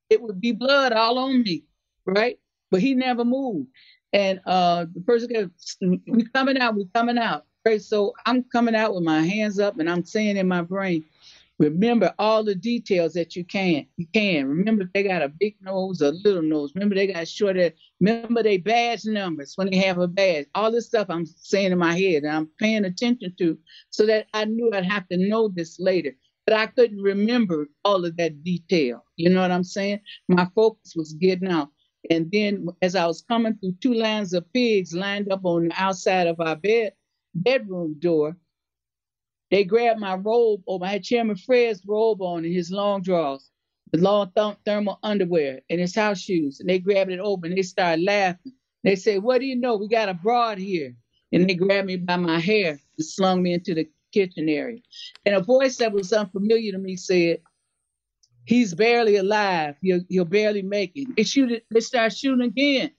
it 0.09 0.21
would 0.21 0.41
be 0.41 0.51
blood 0.51 0.91
all 0.91 1.19
on 1.19 1.43
me, 1.43 1.63
right? 2.05 2.39
But 2.71 2.81
he 2.81 2.93
never 2.95 3.25
moved. 3.25 3.67
And 4.13 4.41
uh, 4.45 4.85
the 4.93 5.01
person 5.01 5.29
goes, 5.31 5.77
"We 5.81 6.25
coming 6.33 6.57
out, 6.57 6.75
we 6.75 6.87
coming 6.93 7.17
out." 7.17 7.45
Right? 7.65 7.81
So 7.81 8.13
I'm 8.25 8.43
coming 8.43 8.75
out 8.75 8.95
with 8.95 9.03
my 9.03 9.21
hands 9.21 9.59
up, 9.59 9.79
and 9.79 9.89
I'm 9.89 10.05
saying 10.05 10.37
in 10.37 10.47
my 10.47 10.61
brain, 10.61 11.03
Remember 11.59 12.13
all 12.17 12.41
the 12.41 12.55
details 12.55 13.13
that 13.13 13.35
you 13.35 13.43
can. 13.43 13.85
You 13.97 14.07
can. 14.13 14.47
Remember 14.47 14.89
they 14.93 15.03
got 15.03 15.21
a 15.21 15.27
big 15.27 15.57
nose, 15.61 15.99
a 15.99 16.11
little 16.11 16.41
nose. 16.41 16.71
Remember 16.73 16.95
they 16.95 17.07
got 17.07 17.27
shorter. 17.27 17.71
Remember 17.99 18.41
they 18.41 18.57
badge 18.57 19.03
numbers 19.03 19.53
when 19.57 19.69
they 19.69 19.77
have 19.77 19.97
a 19.97 20.07
badge. 20.07 20.45
All 20.55 20.71
this 20.71 20.87
stuff 20.87 21.07
I'm 21.09 21.25
saying 21.25 21.73
in 21.73 21.77
my 21.77 21.97
head 21.97 22.23
and 22.23 22.31
I'm 22.31 22.49
paying 22.59 22.85
attention 22.85 23.35
to 23.39 23.57
so 23.89 24.05
that 24.05 24.27
I 24.33 24.45
knew 24.45 24.71
I'd 24.73 24.85
have 24.85 25.07
to 25.09 25.17
know 25.17 25.49
this 25.49 25.81
later. 25.81 26.15
But 26.45 26.55
I 26.55 26.67
couldn't 26.67 27.01
remember 27.01 27.67
all 27.83 28.05
of 28.05 28.15
that 28.15 28.41
detail. 28.41 29.03
You 29.17 29.29
know 29.29 29.41
what 29.41 29.51
I'm 29.51 29.65
saying? 29.65 29.99
My 30.29 30.47
focus 30.55 30.93
was 30.95 31.11
getting 31.13 31.49
out. 31.49 31.69
And 32.09 32.31
then 32.31 32.67
as 32.81 32.95
I 32.95 33.07
was 33.07 33.21
coming 33.23 33.55
through 33.57 33.75
two 33.81 33.93
lines 33.93 34.33
of 34.33 34.51
pigs 34.53 34.93
lined 34.93 35.31
up 35.31 35.45
on 35.45 35.69
the 35.69 35.73
outside 35.81 36.27
of 36.27 36.39
our 36.41 36.55
bed 36.55 36.93
bedroom 37.35 37.95
door, 37.99 38.35
They 39.51 39.63
grabbed 39.63 39.99
my 39.99 40.15
robe 40.15 40.61
over. 40.67 40.85
I 40.85 40.89
had 40.89 41.03
Chairman 41.03 41.37
Fred's 41.37 41.81
robe 41.87 42.21
on 42.21 42.43
and 42.45 42.53
his 42.53 42.71
long 42.71 43.01
drawers, 43.01 43.49
the 43.93 43.99
long 43.99 44.31
th- 44.35 44.57
thermal 44.65 44.99
underwear, 45.03 45.61
and 45.69 45.79
his 45.79 45.95
house 45.95 46.19
shoes. 46.19 46.59
And 46.59 46.69
they 46.69 46.79
grabbed 46.79 47.11
it 47.11 47.19
open. 47.19 47.55
they 47.55 47.61
started 47.63 48.03
laughing. 48.03 48.53
They 48.83 48.95
said, 48.97 49.23
What 49.23 49.39
do 49.39 49.45
you 49.45 49.55
know? 49.55 49.77
We 49.77 49.87
got 49.87 50.09
a 50.09 50.13
broad 50.13 50.57
here. 50.57 50.95
And 51.31 51.49
they 51.49 51.55
grabbed 51.55 51.87
me 51.87 51.97
by 51.97 52.17
my 52.17 52.39
hair 52.39 52.71
and 52.71 53.05
slung 53.05 53.43
me 53.43 53.53
into 53.53 53.73
the 53.73 53.89
kitchen 54.13 54.49
area. 54.49 54.79
And 55.25 55.35
a 55.35 55.41
voice 55.41 55.77
that 55.77 55.91
was 55.93 56.13
unfamiliar 56.13 56.73
to 56.73 56.77
me 56.77 56.95
said, 56.97 57.39
He's 58.49 58.73
barely 58.73 59.15
alive. 59.17 59.75
He'll, 59.79 60.01
he'll 60.09 60.25
barely 60.25 60.63
make 60.63 60.93
it. 60.95 61.15
They 61.15 61.21
shoot 61.21 61.51
it, 61.51 61.65
they 61.69 61.81
start 61.81 62.17
shooting 62.17 62.43
again. 62.43 62.89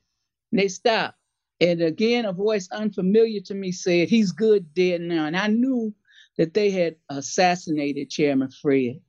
And 0.53 0.61
they 0.61 0.69
stop. 0.69 1.17
And 1.61 1.83
again, 1.83 2.25
a 2.25 2.33
voice 2.33 2.69
unfamiliar 2.71 3.41
to 3.47 3.55
me 3.55 3.73
said, 3.73 4.09
He's 4.09 4.31
good 4.31 4.73
dead 4.75 5.01
now. 5.01 5.27
And 5.27 5.37
I 5.37 5.49
knew 5.49 5.93
that 6.39 6.55
they 6.55 6.71
had 6.71 6.95
assassinated 7.09 8.11
Chairman 8.11 8.53
Fred. 8.63 9.01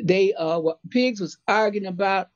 They 0.00 0.32
uh 0.34 0.60
what 0.60 0.78
pigs 0.90 1.20
was 1.20 1.36
arguing 1.48 1.88
about 1.88 2.28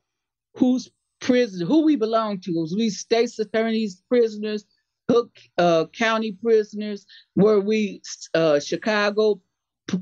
who's 0.57 0.91
prisoner, 1.21 1.65
who 1.65 1.85
we 1.85 1.95
belong 1.95 2.41
to. 2.41 2.53
Was 2.55 2.75
we 2.77 2.91
state's 2.91 3.39
attorneys 3.39 4.03
prisoners, 4.09 4.65
Cook 5.07 5.31
uh, 5.59 5.85
County 5.97 6.33
prisoners? 6.33 7.07
Were 7.37 7.61
we 7.61 8.03
uh, 8.35 8.59
Chicago 8.59 9.41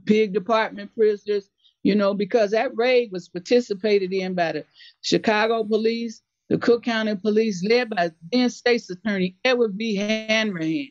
Pig 0.07 0.33
Department 0.33 0.91
prisoners? 0.95 1.51
You 1.83 1.95
know, 1.97 2.15
because 2.15 2.53
that 2.53 2.77
raid 2.77 3.11
was 3.11 3.29
participated 3.29 4.13
in 4.13 4.35
by 4.35 4.53
the 4.53 4.65
Chicago 5.01 5.65
police, 5.65 6.23
the 6.49 6.59
Cook 6.59 6.85
County 6.85 7.17
police, 7.17 7.65
led 7.65 7.91
by 7.91 8.11
then 8.33 8.51
state's 8.51 8.89
attorney 8.89 9.37
Edward 9.45 9.73
V. 9.75 9.97
Hanrahan, 9.97 10.89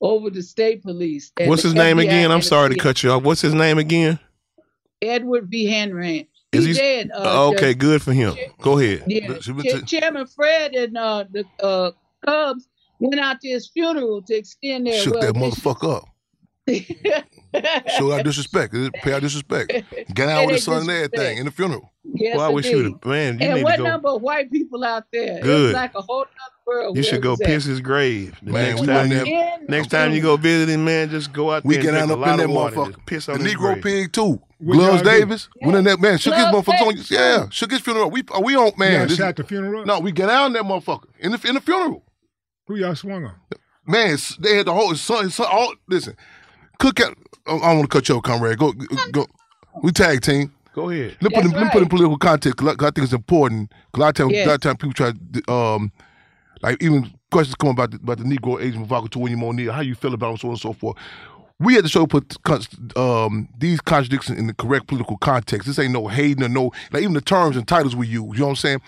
over 0.00 0.30
the 0.30 0.42
state 0.42 0.82
police. 0.82 1.30
What's 1.38 1.62
his 1.62 1.74
name 1.74 1.98
FBI 1.98 2.02
again? 2.04 2.32
I'm 2.32 2.42
sorry 2.42 2.70
to 2.74 2.76
cut 2.76 3.02
you 3.02 3.10
off. 3.12 3.22
What's 3.22 3.40
his 3.40 3.54
name 3.54 3.78
again? 3.78 4.18
Edward 5.02 5.48
V. 5.48 5.66
Hanrahan. 5.66 6.26
Is 6.52 6.64
He 6.64 6.72
he- 6.72 6.78
dead. 6.78 7.10
Uh, 7.14 7.48
okay, 7.50 7.68
the- 7.68 7.74
good 7.74 8.02
for 8.02 8.12
him. 8.12 8.34
Go 8.60 8.78
ahead. 8.78 9.04
Yeah, 9.06 9.28
But 9.28 9.44
she 9.44 9.52
went 9.52 9.68
Cha- 9.68 9.78
to- 9.78 9.84
Chairman 9.84 10.26
Fred 10.26 10.74
and 10.74 10.96
uh, 10.96 11.24
the 11.30 11.44
uh, 11.62 11.90
Cubs 12.24 12.68
went 12.98 13.20
out 13.20 13.40
to 13.42 13.48
his 13.48 13.68
funeral 13.68 14.22
to 14.22 14.34
extend 14.34 14.86
their 14.86 15.00
Shook 15.00 15.14
well 15.14 15.22
that 15.22 15.34
motherfucker 15.34 15.96
up. 15.98 16.08
Show 16.68 18.12
our 18.12 18.22
disrespect. 18.22 18.74
Pay 19.02 19.12
our 19.12 19.20
disrespect. 19.20 19.72
Get 20.14 20.28
out 20.28 20.40
Pay 20.40 20.46
with 20.46 20.54
his 20.56 20.64
son 20.64 20.82
and 20.82 20.90
everything 20.90 21.10
disrespect. 21.10 21.38
in 21.40 21.44
the 21.46 21.50
funeral. 21.52 21.92
Yes, 22.14 22.36
Well, 22.36 22.46
I 22.46 22.48
wish 22.50 22.66
you 22.66 22.78
indeed. 22.78 22.92
would 22.94 23.04
man. 23.06 23.38
You 23.38 23.46
and 23.46 23.54
need 23.56 23.64
what 23.64 23.72
to 23.72 23.78
go. 23.78 23.84
number 23.84 24.08
of 24.08 24.22
white 24.22 24.50
people 24.50 24.84
out 24.84 25.04
there? 25.12 25.40
Good. 25.40 25.64
was 25.64 25.72
like 25.72 25.94
a 25.94 26.00
whole 26.02 26.20
other 26.22 26.30
world. 26.66 26.96
You 26.96 27.02
where 27.02 27.10
should 27.10 27.22
go 27.22 27.30
was 27.30 27.40
piss 27.44 27.64
his 27.64 27.80
grave. 27.80 28.36
The 28.42 28.52
Man, 28.52 28.74
next 28.76 28.86
time 28.86 29.08
went 29.08 29.26
you, 29.28 29.34
there- 29.36 29.58
next 29.68 29.88
time 29.88 30.12
you 30.12 30.22
go 30.22 30.36
visit 30.36 30.68
him, 30.72 30.84
man, 30.84 31.10
just 31.10 31.32
go 31.32 31.50
out 31.50 31.64
We 31.64 31.74
there 31.74 31.84
get 31.84 31.94
and 31.94 32.10
out 32.10 32.10
up 32.10 32.10
a 32.10 32.12
in 32.14 32.20
lot 32.30 32.36
that 32.38 32.44
of 32.44 32.50
water. 32.50 32.76
motherfucker. 32.76 32.86
Just 32.94 33.06
piss 33.06 33.26
The 33.26 33.32
on 33.32 33.40
his 33.40 33.54
Negro 33.54 33.58
grave. 33.80 33.82
pig 33.82 34.12
too. 34.12 34.40
What 34.58 34.74
Gloves 34.74 35.02
y'all 35.02 35.12
do? 35.12 35.18
Davis. 35.20 35.48
When 35.60 35.84
that 35.84 36.00
man 36.00 36.18
shook 36.18 36.34
his 36.34 36.44
motherfucker 36.46 36.80
on 36.80 36.88
Davis, 36.94 37.10
Yeah, 37.10 37.44
too. 37.44 37.48
shook 37.50 37.70
his 37.72 37.80
funeral. 37.80 38.10
We 38.10 38.22
uh, 38.34 38.40
we 38.40 38.56
on 38.56 38.72
Man, 38.78 38.92
man. 38.92 39.08
y'all 39.08 39.16
shot 39.16 39.36
the 39.36 39.44
funeral? 39.44 39.84
no, 39.84 39.98
we 40.00 40.12
get 40.12 40.30
out 40.30 40.46
in 40.46 40.52
that 40.54 40.62
motherfucker 40.62 41.08
in 41.18 41.32
the 41.32 41.40
in 41.48 41.54
the 41.54 41.60
funeral. 41.60 42.04
Who 42.68 42.76
y'all 42.76 42.94
swung 42.94 43.24
on? 43.24 43.34
Man, 43.88 44.16
they 44.40 44.56
had 44.56 44.66
the 44.66 44.72
whole 44.74 44.90
his 44.90 45.00
son. 45.00 45.24
His 45.24 45.34
son 45.34 45.46
all 45.50 45.72
listen. 45.88 46.16
Cook 46.78 47.00
out. 47.00 47.16
I 47.46 47.52
don't 47.52 47.60
want 47.78 47.82
to 47.82 47.88
cut 47.88 48.08
your 48.08 48.20
comrade. 48.20 48.58
Go 48.58 48.72
go. 49.12 49.26
We 49.82 49.92
tag 49.92 50.20
team. 50.22 50.52
Go 50.74 50.90
ahead. 50.90 51.16
Let 51.22 51.30
me 51.32 51.36
put, 51.36 51.44
in, 51.44 51.50
That's 51.52 51.54
let 51.54 51.64
me 51.64 51.70
put 51.70 51.82
in 51.82 51.88
political 51.88 52.18
context 52.18 52.58
because 52.58 52.76
I, 52.78 52.90
think 52.90 52.98
it's 53.04 53.12
important. 53.14 53.70
Because 53.92 53.98
a 53.98 54.00
lot 54.00 54.08
of 54.08 54.14
times, 54.14 54.32
Yes. 54.32 54.46
a 54.46 54.48
lot 54.50 54.54
of 54.56 54.60
times 54.60 54.76
people 54.76 54.92
try 54.92 55.12
to, 55.12 55.52
um, 55.52 55.92
like 56.60 56.82
even 56.82 57.10
questions 57.30 57.54
come 57.54 57.70
about 57.70 57.92
the, 57.92 57.96
about 57.96 58.18
the 58.18 58.24
Negro 58.24 58.60
agent 58.60 58.86
provocateur 58.86 59.20
William 59.20 59.42
O'Neal, 59.42 59.72
how 59.72 59.80
you 59.80 59.94
feel 59.94 60.12
about 60.12 60.32
him, 60.32 60.36
so 60.36 60.48
on 60.48 60.52
and 60.52 60.60
so 60.60 60.74
forth. 60.74 60.96
We 61.58 61.74
had 61.74 61.84
to 61.84 61.88
show 61.88 62.06
put 62.06 62.36
um, 62.98 63.48
these 63.56 63.80
contradictions 63.80 64.38
in 64.38 64.46
the 64.48 64.52
correct 64.54 64.86
political 64.88 65.16
context. 65.16 65.66
This 65.66 65.78
ain't 65.78 65.94
no 65.94 66.08
hating 66.08 66.42
or 66.42 66.48
no 66.50 66.72
like 66.92 67.02
even 67.02 67.14
the 67.14 67.22
terms 67.22 67.56
and 67.56 67.66
titles 67.66 67.96
we 67.96 68.06
use. 68.06 68.34
You 68.34 68.40
know 68.40 68.44
what 68.44 68.50
I'm 68.50 68.56
saying? 68.56 68.82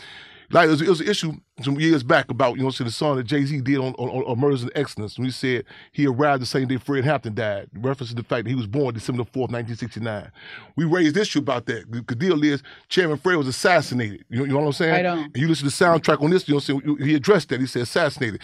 Like 0.51 0.69
it 0.69 0.71
was, 0.71 0.83
it 0.83 0.89
was 0.89 1.01
an 1.01 1.09
issue 1.09 1.33
some 1.63 1.79
years 1.79 2.03
back 2.03 2.31
about 2.31 2.57
you 2.57 2.63
know 2.63 2.69
I'm 2.69 2.87
the 2.87 2.93
song 2.93 3.17
that 3.17 3.25
Jay 3.25 3.45
Z 3.45 3.61
did 3.61 3.79
on, 3.79 3.95
on, 3.95 4.09
on 4.09 4.39
Murder 4.39 4.57
to 4.59 4.71
Excellence 4.79 5.19
when 5.19 5.27
he 5.27 5.31
said 5.31 5.65
he 5.93 6.07
arrived 6.07 6.41
the 6.41 6.47
same 6.47 6.69
day 6.69 6.77
Fred 6.77 7.05
Hampton 7.05 7.35
died, 7.35 7.69
referencing 7.75 8.17
the 8.17 8.23
fact 8.23 8.45
that 8.45 8.51
he 8.51 8.55
was 8.55 8.67
born 8.67 8.95
December 8.95 9.25
4th, 9.25 9.51
1969. 9.51 10.31
We 10.77 10.85
raised 10.85 11.17
the 11.17 11.21
issue 11.21 11.41
about 11.41 11.67
that. 11.67 11.91
The, 11.91 12.15
deal 12.15 12.43
is 12.43 12.63
Chairman 12.89 13.19
Fred 13.19 13.37
was 13.37 13.47
assassinated. 13.47 14.25
You 14.29 14.39
know, 14.39 14.45
you 14.45 14.53
know 14.53 14.61
what 14.61 14.67
I'm 14.67 14.73
saying? 14.73 14.93
Right 14.93 15.07
on. 15.07 15.19
And 15.19 15.37
you 15.37 15.49
listen 15.49 15.69
to 15.69 15.77
the 15.77 15.85
soundtrack 15.85 16.23
on 16.23 16.31
this, 16.31 16.49
you 16.49 16.55
know 16.55 16.57
what 16.57 16.69
I'm 16.69 16.97
saying? 16.97 17.09
He 17.09 17.15
addressed 17.15 17.51
that. 17.51 17.61
He 17.61 17.67
said 17.67 17.83
assassinated. 17.83 18.41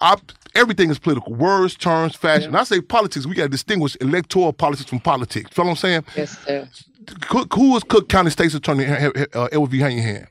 I, 0.00 0.16
everything 0.54 0.90
is 0.90 0.98
political. 0.98 1.34
Words, 1.34 1.76
terms, 1.76 2.14
fashion. 2.14 2.52
When 2.52 2.60
I 2.60 2.64
say 2.64 2.80
politics, 2.80 3.26
we 3.26 3.34
got 3.34 3.44
to 3.44 3.48
distinguish 3.48 3.96
electoral 4.00 4.52
politics 4.52 4.88
from 4.88 5.00
politics. 5.00 5.50
You 5.56 5.64
know 5.64 5.70
what 5.70 5.72
I'm 5.72 5.76
saying? 5.76 6.04
Yes, 6.16 6.38
sir. 6.38 6.68
Who 7.54 7.72
was 7.72 7.82
Cook 7.84 8.08
County 8.08 8.30
State's 8.30 8.54
Attorney 8.54 8.86
uh, 8.86 9.48
Edward 9.50 9.70
V. 9.70 9.78
Hanrahan? 9.78 10.28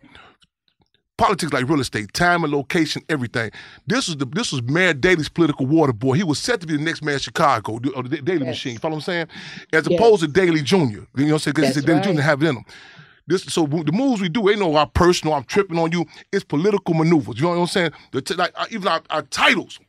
Politics 1.17 1.51
like 1.51 1.67
real 1.67 1.80
estate, 1.82 2.13
time 2.13 2.43
and 2.43 2.53
location, 2.53 3.01
everything. 3.10 3.49
This 3.88 4.08
was 4.08 4.17
the 4.17 4.25
this 4.27 4.51
was 4.51 4.62
Mayor 4.62 4.93
Daley's 4.93 5.30
political 5.30 5.65
water 5.65 5.91
boy. 5.93 6.13
He 6.13 6.23
was 6.23 6.38
set 6.38 6.62
to 6.62 6.67
be 6.67 6.77
the 6.77 6.84
next 6.84 7.01
mayor 7.01 7.15
of 7.15 7.21
Chicago, 7.23 7.80
the- 7.80 7.91
or 7.93 8.03
the 8.03 8.21
Daley 8.21 8.39
Yes. 8.39 8.47
machine. 8.47 8.73
You 8.73 8.80
follow 8.80 8.93
what 8.95 8.97
I'm 8.99 9.01
saying? 9.01 9.27
As 9.73 9.88
Yes. 9.89 9.99
opposed 9.99 10.21
to 10.21 10.27
Daley 10.27 10.62
Jr. 10.62 10.75
You 10.77 10.86
know 10.91 11.03
what 11.25 11.32
I'm 11.34 11.39
saying? 11.39 11.53
Because 11.56 11.84
Daley 11.84 12.01
Jr. 12.01 12.10
right. 12.10 12.19
have 12.19 12.43
it 12.43 12.49
in 12.49 12.58
him. 12.58 12.65
This 13.25 13.43
so 13.43 13.65
the 13.65 13.91
moves 13.91 14.21
we 14.21 14.30
do 14.30 14.47
ain't 14.49 14.60
no 14.60 14.75
our 14.75 14.86
personal. 14.88 15.34
I'm 15.34 15.43
tripping 15.43 15.77
on 15.80 15.91
you. 15.91 16.06
It's 16.32 16.45
political 16.45 16.93
maneuvers. 16.93 17.38
You 17.38 17.43
know 17.43 17.49
what 17.49 17.56
I'm 17.62 17.67
saying? 17.67 17.91
The 18.12 18.21
t- 18.21 18.36
like 18.36 18.51
uh, 18.56 18.65
even 18.69 18.88
our, 18.88 19.01
our 19.10 19.23
titles. 19.23 19.80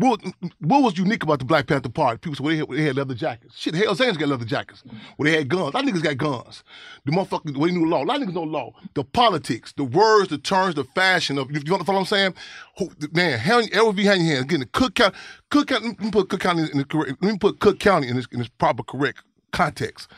What, 0.00 0.22
what 0.60 0.82
was 0.82 0.96
unique 0.96 1.24
about 1.24 1.40
the 1.40 1.44
Black 1.44 1.66
Panther 1.66 1.90
Party? 1.90 2.16
People 2.16 2.36
said 2.36 2.46
well, 2.46 2.54
they, 2.54 2.58
had, 2.58 2.68
they 2.70 2.82
had 2.84 2.96
leather 2.96 3.14
jackets. 3.14 3.54
Shit, 3.58 3.74
Hell's 3.74 4.00
Angels 4.00 4.16
got 4.16 4.30
leather 4.30 4.46
jackets. 4.46 4.82
Well, 5.18 5.30
they 5.30 5.36
had 5.36 5.50
guns. 5.50 5.74
Of 5.74 5.82
niggas 5.82 6.02
got 6.02 6.16
guns. 6.16 6.64
The 7.04 7.12
motherfuckers, 7.12 7.54
well, 7.54 7.68
they 7.68 7.74
knew 7.74 7.86
law. 7.86 8.02
A 8.02 8.06
lot 8.06 8.22
of 8.22 8.26
niggas 8.26 8.32
know 8.32 8.44
law. 8.44 8.72
The 8.94 9.04
politics, 9.04 9.74
the 9.76 9.84
words, 9.84 10.30
the 10.30 10.38
terms, 10.38 10.76
the 10.76 10.84
fashion 10.84 11.36
of, 11.36 11.50
you 11.50 11.60
know 11.64 11.76
what 11.76 11.88
I'm 11.90 12.06
saying? 12.06 12.34
Who, 12.78 12.90
man, 13.12 13.38
Hell, 13.38 13.62
LV 13.62 14.02
hand 14.02 14.20
in 14.22 14.26
hand. 14.26 14.44
Again, 14.46 14.60
the 14.60 14.66
Cook 14.66 14.94
County, 14.94 15.16
Cook 15.50 15.68
County, 15.68 15.88
let 15.88 16.00
me 16.00 16.10
put 16.10 16.30
Cook 16.30 16.40
County 16.40 16.62
in 16.72 16.78
the 16.78 16.84
correct, 16.86 17.16
let 17.20 17.32
me 17.32 17.38
put 17.38 17.60
Cook 17.60 17.78
County 17.78 18.08
in 18.08 18.16
its, 18.16 18.26
in 18.32 18.46
proper 18.56 18.82
correct 18.82 19.22
context. 19.52 20.08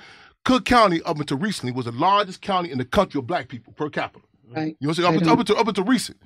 Cook 0.45 0.65
County, 0.65 1.03
up 1.03 1.19
until 1.19 1.39
recently, 1.39 1.73
was 1.73 1.87
the 1.87 1.93
largest 1.93 2.41
county 2.41 2.71
in 2.71 2.79
the 2.79 2.85
country 2.85 3.19
of 3.19 3.27
black 3.27 3.49
people 3.49 3.73
per 3.73 3.91
capita. 3.91 4.25
Right. 4.49 4.77
You 4.81 4.89
know 4.89 4.89
what 4.89 4.99
I'm 4.99 5.05
saying? 5.05 5.09
Up, 5.09 5.15
until, 5.15 5.33
up, 5.33 5.39
until, 5.39 5.59
up 5.59 5.69
until 5.69 5.85
recent. 5.85 6.19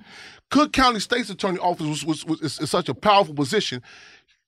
Cook 0.49 0.73
County 0.73 0.99
State's 0.99 1.29
Attorney 1.29 1.59
Office 1.59 1.87
was, 1.87 2.05
was, 2.05 2.25
was 2.25 2.41
is, 2.41 2.59
is 2.59 2.69
such 2.69 2.89
a 2.89 2.93
powerful 2.93 3.33
position. 3.33 3.81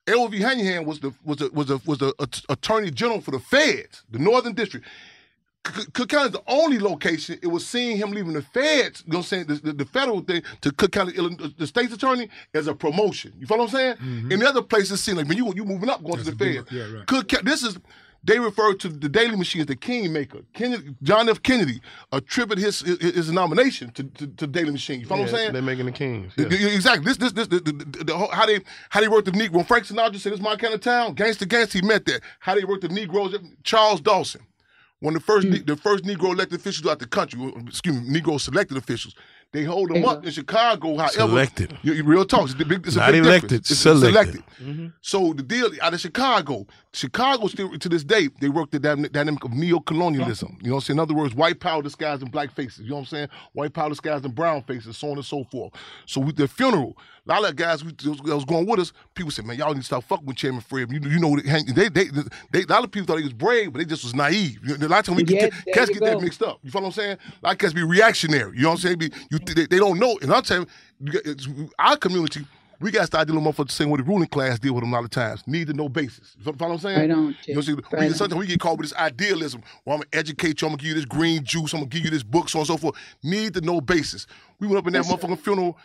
L.V. 0.07 0.39
Hanrahan 0.39 0.85
was 0.85 0.99
the 0.99 1.13
was 1.23 1.37
the 1.37 1.49
was 1.53 1.67
the 1.67 1.79
was 1.85 1.99
the 1.99 2.43
Attorney 2.49 2.91
General 2.91 3.21
for 3.21 3.31
the 3.31 3.39
Feds, 3.39 4.03
the 4.09 4.19
Northern 4.19 4.53
District. 4.53 4.85
Cook 5.63 6.09
County 6.09 6.27
is 6.27 6.31
the 6.31 6.43
only 6.47 6.79
location 6.79 7.37
it 7.43 7.47
was 7.47 7.67
seeing 7.67 7.97
him 7.97 8.11
leaving 8.11 8.33
the 8.33 8.41
Feds, 8.41 9.03
you 9.05 9.11
know 9.11 9.19
what 9.19 9.25
I'm 9.25 9.27
saying, 9.27 9.45
the, 9.47 9.55
the, 9.55 9.73
the 9.73 9.85
federal 9.85 10.21
thing 10.21 10.41
to 10.61 10.71
Cook 10.71 10.93
County, 10.93 11.13
Illinois, 11.15 11.49
the 11.57 11.67
state's 11.67 11.93
attorney 11.93 12.29
as 12.53 12.67
a 12.67 12.73
promotion. 12.73 13.33
You 13.37 13.45
follow 13.45 13.65
what 13.65 13.73
I'm 13.73 13.97
saying? 13.99 14.31
In 14.31 14.39
the 14.39 14.47
other 14.47 14.61
places, 14.61 15.03
seem 15.03 15.17
like 15.17 15.27
when 15.27 15.37
you 15.37 15.53
you 15.53 15.65
moving 15.65 15.89
up, 15.89 16.01
going 16.01 16.15
That's 16.15 16.29
to 16.29 16.35
the 16.35 16.55
Feds. 16.63 16.71
yeah, 16.71 16.91
right. 16.91 17.05
Cook 17.05 17.27
County, 17.27 17.43
this 17.43 17.63
is 17.63 17.77
they 18.23 18.39
refer 18.39 18.73
to 18.73 18.89
the 18.89 19.07
Daley 19.09 19.35
Machine 19.35 19.61
as 19.61 19.67
the 19.67 19.75
Kingmaker. 19.75 20.39
Kennedy, 20.53 20.95
John 21.03 21.29
F. 21.29 21.41
Kennedy 21.41 21.81
attributed 22.11 22.63
his 22.63 22.81
his, 22.81 22.97
his 22.99 23.31
nomination 23.31 23.91
to, 23.91 24.03
to, 24.03 24.27
to 24.27 24.47
Daley 24.47 24.71
Machine. 24.71 24.99
You 24.99 25.05
follow 25.05 25.21
what 25.21 25.29
I'm 25.29 25.35
saying? 25.35 25.53
They're 25.53 25.61
making 25.61 25.85
the 25.85 25.91
kings. 25.91 26.33
Yeah, 26.37 26.47
Yeah. 26.49 26.57
yeah, 26.57 26.75
Exactly. 26.75 27.05
This, 27.05 27.17
this, 27.17 27.31
this, 27.31 27.47
the, 27.47 27.59
the, 27.59 28.03
the, 28.03 28.27
how 28.31 28.45
they, 28.45 28.59
how 28.89 28.99
they 29.01 29.07
worked 29.07 29.25
the 29.25 29.31
Negro. 29.31 29.53
When 29.53 29.65
Frank 29.65 29.85
Sinatra 29.85 30.17
said, 30.17 30.31
"This 30.33 30.39
is 30.39 30.41
my 30.41 30.55
kind 30.55 30.73
of 30.73 30.81
town." 30.81 31.13
gangster 31.13 31.45
gangster, 31.45 31.79
He 31.79 31.85
meant 31.85 32.05
that. 32.05 32.21
How 32.39 32.55
they 32.55 32.63
worked 32.65 32.81
the 32.81 32.89
Negroes. 32.89 33.35
Charles 33.63 34.01
Dawson, 34.01 34.41
one 34.99 35.15
of 35.15 35.21
the 35.21 35.25
first, 35.25 35.47
hmm. 35.47 35.53
ne- 35.53 35.59
the 35.61 35.77
first 35.77 36.03
Negro 36.03 36.33
elected 36.33 36.59
officials 36.59 36.91
out 36.91 36.99
the 36.99 37.07
country. 37.07 37.39
Excuse 37.67 37.95
me, 38.01 38.19
Negro 38.19 38.39
selected 38.39 38.77
officials. 38.77 39.15
They 39.51 39.63
hold 39.63 39.89
them 39.89 40.05
up 40.05 40.23
in 40.23 40.31
Chicago. 40.31 40.95
However, 40.97 41.11
Selected. 41.11 41.75
You, 41.81 41.93
you- 41.93 42.03
real 42.03 42.23
talk. 42.23 42.43
It's 42.43 42.53
a 42.53 42.65
big, 42.65 42.85
it's 42.85 42.95
a 42.95 42.99
Not 42.99 43.11
big 43.11 43.25
elected, 43.25 43.49
difference. 43.63 43.71
It's 43.71 43.79
selected. 43.79 44.43
Mm-hmm. 44.61 44.87
So 45.01 45.33
the 45.33 45.41
deal 45.41 45.71
out 45.81 45.93
of 45.95 45.99
Chicago, 45.99 46.67
Chicago 46.93 47.47
still 47.47 47.75
to 47.77 47.89
this 47.89 48.03
day 48.03 48.29
they 48.39 48.49
work 48.49 48.69
the 48.69 48.79
dynamic 48.79 49.11
dynamic 49.11 49.43
of 49.43 49.53
neo-colonialism. 49.53 50.57
You 50.61 50.67
know 50.69 50.75
what 50.75 50.77
I'm 50.77 50.81
saying? 50.85 50.97
In 50.97 51.01
other 51.01 51.15
words, 51.15 51.33
white 51.33 51.59
power 51.59 51.81
disguised 51.81 52.21
in 52.21 52.29
black 52.29 52.51
faces. 52.51 52.81
You 52.81 52.89
know 52.89 52.95
what 52.97 53.01
I'm 53.01 53.05
saying? 53.07 53.29
White 53.53 53.73
power 53.73 53.89
disguised 53.89 54.23
in 54.23 54.31
brown 54.31 54.61
faces, 54.63 54.97
so 54.97 55.09
on 55.09 55.17
and 55.17 55.25
so 55.25 55.43
forth. 55.45 55.73
So 56.05 56.21
with 56.21 56.35
the 56.35 56.47
funeral, 56.47 56.95
a 57.29 57.41
lot 57.41 57.49
of 57.49 57.55
guys 57.55 57.83
we, 57.83 57.91
that 57.91 58.35
was 58.35 58.45
going 58.45 58.65
with 58.65 58.79
us, 58.79 58.91
people 59.13 59.31
said, 59.31 59.45
"Man, 59.45 59.57
y'all 59.57 59.73
need 59.73 59.79
to 59.81 59.85
stop 59.85 60.03
fucking 60.03 60.25
with 60.25 60.35
Chairman 60.37 60.61
Fred." 60.61 60.91
You, 60.91 60.99
you 61.09 61.19
know, 61.19 61.35
they, 61.37 61.89
they, 61.89 61.89
they, 61.89 62.21
they, 62.51 62.63
a 62.63 62.65
lot 62.67 62.83
of 62.83 62.91
people 62.91 63.05
thought 63.07 63.17
he 63.17 63.23
was 63.23 63.33
brave, 63.33 63.71
but 63.71 63.79
they 63.79 63.85
just 63.85 64.03
was 64.03 64.15
naive. 64.15 64.59
A 64.67 64.87
lot 64.87 64.99
of 64.99 65.05
times 65.05 65.17
we 65.17 65.23
Yeah, 65.35 65.47
get, 65.49 65.73
cats 65.73 65.89
get 65.89 66.03
that 66.03 66.21
mixed 66.21 66.41
up. 66.41 66.59
You 66.63 66.71
follow 66.71 66.85
what 66.87 66.97
I'm 66.97 67.01
saying? 67.03 67.17
A 67.41 67.45
lot 67.45 67.51
of 67.53 67.57
cats 67.59 67.73
be 67.73 67.83
reactionary. 67.83 68.55
You 68.57 68.63
know 68.63 68.69
what 68.69 68.75
I'm 68.75 68.81
saying? 68.81 68.97
Be, 68.99 69.11
you, 69.31 69.39
they, 69.39 69.65
they 69.67 69.77
don't 69.77 69.99
know. 69.99 70.17
And 70.21 70.33
I'm 70.33 70.43
telling 70.43 70.67
you, 70.99 71.05
you 71.07 71.11
got- 71.13 71.25
it's- 71.27 71.47
our 71.77 71.97
community. 71.97 72.45
We 72.81 72.91
got 72.91 73.01
to 73.01 73.07
start 73.07 73.27
dealing 73.27 73.43
with 73.43 73.57
motherfuckers 73.57 73.67
the 73.67 73.73
same 73.73 73.89
way 73.89 73.97
the 73.97 74.03
ruling 74.03 74.29
class 74.29 74.57
deal 74.57 74.73
with 74.73 74.83
them 74.85 74.93
a 74.93 74.95
lot 74.95 75.03
of 75.03 75.09
times. 75.09 75.43
Need 75.45 75.67
to 75.67 75.73
know 75.73 75.89
basis. 75.89 76.37
You 76.37 76.45
follow 76.45 76.55
what 76.55 76.71
I'm 76.75 76.79
saying? 76.79 76.97
Right 76.97 77.11
on, 77.11 77.35
You 77.45 77.53
know 77.53 77.59
what 77.59 77.67
I'm 77.67 77.83
saying? 77.99 78.13
Sometimes 78.13 78.39
we 78.39 78.47
get 78.47 78.61
caught 78.61 78.77
with 78.77 78.89
this 78.89 78.97
idealism. 78.97 79.61
Well, 79.83 79.95
I'm 79.95 79.99
gonna 79.99 80.09
educate 80.13 80.61
you. 80.61 80.67
I'm 80.69 80.71
gonna 80.75 80.77
give 80.81 80.87
you 80.87 80.93
this 80.95 81.03
green 81.03 81.43
juice. 81.43 81.73
I'm 81.73 81.79
gonna 81.81 81.89
give 81.89 82.05
you 82.05 82.09
this 82.09 82.23
book, 82.23 82.47
so 82.47 82.59
on 82.59 82.61
and 82.61 82.67
so 82.67 82.77
forth. 82.77 82.95
Need 83.21 83.55
to 83.55 83.61
know 83.61 83.81
basis. 83.81 84.27
We 84.61 84.67
went 84.67 84.77
up 84.79 84.87
in 84.87 84.93
that 84.93 85.03
motherfucking 85.03 85.39
funeral. 85.39 85.77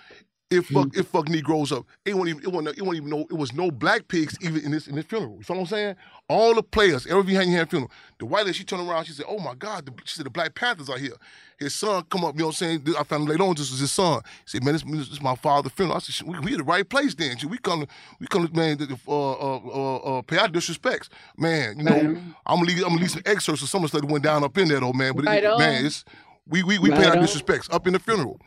It 0.55 0.67
fucked 0.67 0.97
it 0.97 1.07
fucked 1.07 1.29
Negroes 1.29 1.73
up. 1.73 1.85
It 2.05 2.14
won't 2.17 2.29
even 2.29 2.43
it 2.43 2.49
wasn't, 2.53 2.79
it 2.79 2.83
wasn't 2.83 3.07
even 3.07 3.11
no 3.11 3.21
it 3.31 3.35
was 3.37 3.53
no 3.53 3.71
black 3.71 4.09
pigs 4.09 4.37
even 4.40 4.64
in 4.64 4.71
this 4.71 4.87
in 4.87 4.95
this 4.97 5.05
funeral. 5.07 5.37
You 5.38 5.45
feel 5.45 5.57
what 5.57 5.62
I'm 5.62 5.67
saying? 5.69 5.97
All 6.29 6.55
the 6.55 6.62
players, 6.62 7.07
every 7.07 7.35
hand 7.35 7.51
had 7.51 7.59
in 7.59 7.64
the 7.64 7.67
funeral. 7.67 7.90
The 8.19 8.27
white 8.27 8.47
lady, 8.47 8.57
she 8.57 8.64
turned 8.64 8.88
around, 8.88 9.05
she 9.05 9.12
said, 9.12 9.27
Oh 9.29 9.38
my 9.38 9.55
God, 9.55 9.87
the, 9.87 9.93
she 10.05 10.17
said 10.17 10.25
the 10.27 10.31
Black 10.31 10.55
Panthers 10.55 10.88
are 10.88 10.97
here. 10.99 11.12
His 11.59 11.75
son 11.75 12.03
come 12.11 12.25
up, 12.25 12.35
you 12.35 12.40
know 12.40 12.47
what 12.47 12.62
I'm 12.62 12.83
saying? 12.83 12.95
I 12.99 13.05
found 13.05 13.25
him 13.25 13.29
later 13.29 13.43
on, 13.45 13.55
this 13.55 13.71
was 13.71 13.81
his 13.81 13.93
son. 13.93 14.23
He 14.45 14.51
said, 14.59 14.64
Man, 14.64 14.73
this, 14.73 14.83
this 14.83 15.09
is 15.11 15.23
my 15.23 15.35
father's 15.37 15.73
funeral. 15.73 15.97
I 15.97 16.01
said, 16.01 16.27
we, 16.27 16.38
we 16.40 16.53
at 16.53 16.59
the 16.59 16.64
right 16.64 16.88
place 16.88 17.14
then. 17.14 17.37
We 17.49 17.59
come 17.59 17.83
to, 17.83 17.87
we 18.21 18.27
come 18.27 18.47
to, 18.47 18.55
man, 18.55 18.79
uh, 18.81 18.97
uh, 19.07 19.57
uh, 19.57 19.97
uh, 19.97 20.23
pay 20.23 20.38
our 20.38 20.49
disrespects. 20.49 21.09
Man, 21.37 21.79
you 21.79 21.85
know, 21.85 21.90
Man. 22.03 22.35
I'm 22.47 22.57
gonna 22.57 22.69
leave 22.69 22.79
I'm 22.79 22.88
gonna 22.90 23.01
leave 23.03 23.11
some 23.11 23.23
excerpts 23.27 23.62
of 23.62 23.69
some 23.69 23.85
of 23.85 23.90
the 23.90 23.99
stuff 23.99 24.07
that 24.07 24.12
went 24.12 24.25
down 24.25 24.43
up 24.45 24.57
in 24.57 24.69
there 24.69 24.81
though, 24.81 24.93
man. 24.93 25.14
But 25.14 25.27
Right 25.27 25.45
on. 25.45 25.59
man, 25.59 25.85
it's 25.85 26.05
we 26.49 26.62
we, 26.62 26.79
we 26.79 26.90
Right 26.90 27.01
pay 27.01 27.07
our 27.07 27.17
on. 27.17 27.23
disrespects 27.23 27.73
up 27.73 27.87
in 27.87 27.93
the 27.93 27.99
funeral. 27.99 28.40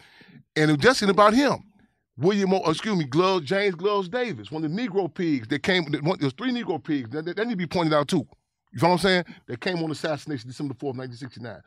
And 0.56 0.72
it 0.72 0.74
was 0.78 0.82
just 0.84 1.02
about 1.04 1.34
him. 1.36 1.63
William, 2.17 2.53
excuse 2.53 2.97
me, 2.97 3.06
Gloves, 3.06 3.45
James 3.45 3.75
Gloves 3.75 4.10
Davis, 4.10 4.51
one 4.51 4.63
of 4.65 4.71
the 4.73 4.77
Negro 4.88 5.13
pigs 5.13 5.47
that 5.49 5.63
came. 5.63 5.86
There's 6.19 6.34
three 6.34 6.51
Negro 6.51 6.84
pigs 6.84 7.10
that, 7.12 7.25
that, 7.25 7.38
that 7.38 7.45
need 7.47 7.53
to 7.53 7.58
be 7.58 7.67
pointed 7.67 7.93
out 7.93 8.08
too. 8.08 8.27
You 8.73 8.82
know 8.82 8.89
what 8.89 8.93
I'm 8.95 8.99
saying? 8.99 9.25
That 9.47 9.62
came 9.62 9.82
on 9.84 9.91
assassination 9.91 10.49
December 10.49 10.73
4th, 10.75 10.97
1969. 10.97 11.62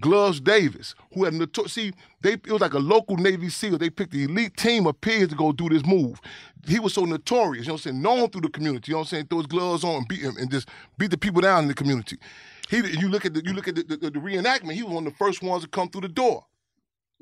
Gloves 0.00 0.40
Davis, 0.40 0.94
who 1.14 1.24
had 1.24 1.34
notor- 1.34 1.70
see, 1.70 1.92
they 2.22 2.32
it 2.34 2.48
was 2.50 2.60
like 2.62 2.74
a 2.74 2.78
local 2.78 3.16
Navy 3.16 3.48
SEAL. 3.50 3.78
They 3.78 3.90
picked 3.90 4.12
the 4.12 4.24
elite 4.24 4.56
team 4.56 4.86
of 4.86 5.00
pigs 5.00 5.28
to 5.28 5.36
go 5.36 5.52
do 5.52 5.68
this 5.68 5.86
move. 5.86 6.20
He 6.66 6.80
was 6.80 6.94
so 6.94 7.04
notorious, 7.04 7.66
you 7.66 7.70
know 7.70 7.74
what 7.74 7.86
I'm 7.86 7.92
saying, 7.92 8.02
known 8.02 8.30
through 8.30 8.42
the 8.42 8.48
community. 8.50 8.90
You 8.90 8.94
know 8.94 8.98
what 9.00 9.04
I'm 9.04 9.08
saying? 9.10 9.26
Throw 9.28 9.38
his 9.38 9.46
gloves 9.46 9.84
on 9.84 9.96
and 9.96 10.08
beat 10.08 10.20
him 10.20 10.36
and 10.38 10.50
just 10.50 10.68
beat 10.98 11.10
the 11.12 11.18
people 11.18 11.42
down 11.42 11.62
in 11.64 11.68
the 11.68 11.74
community. 11.74 12.18
He, 12.70 12.78
you 12.78 13.08
look 13.08 13.24
at 13.26 13.34
the 13.34 13.44
you 13.44 13.52
look 13.52 13.68
at 13.68 13.76
the, 13.76 13.82
the, 13.84 13.96
the 14.10 14.18
reenactment. 14.18 14.72
He 14.72 14.82
was 14.82 14.94
one 14.94 15.06
of 15.06 15.12
the 15.12 15.18
first 15.18 15.42
ones 15.42 15.62
to 15.62 15.68
come 15.68 15.88
through 15.90 16.02
the 16.02 16.08
door 16.08 16.46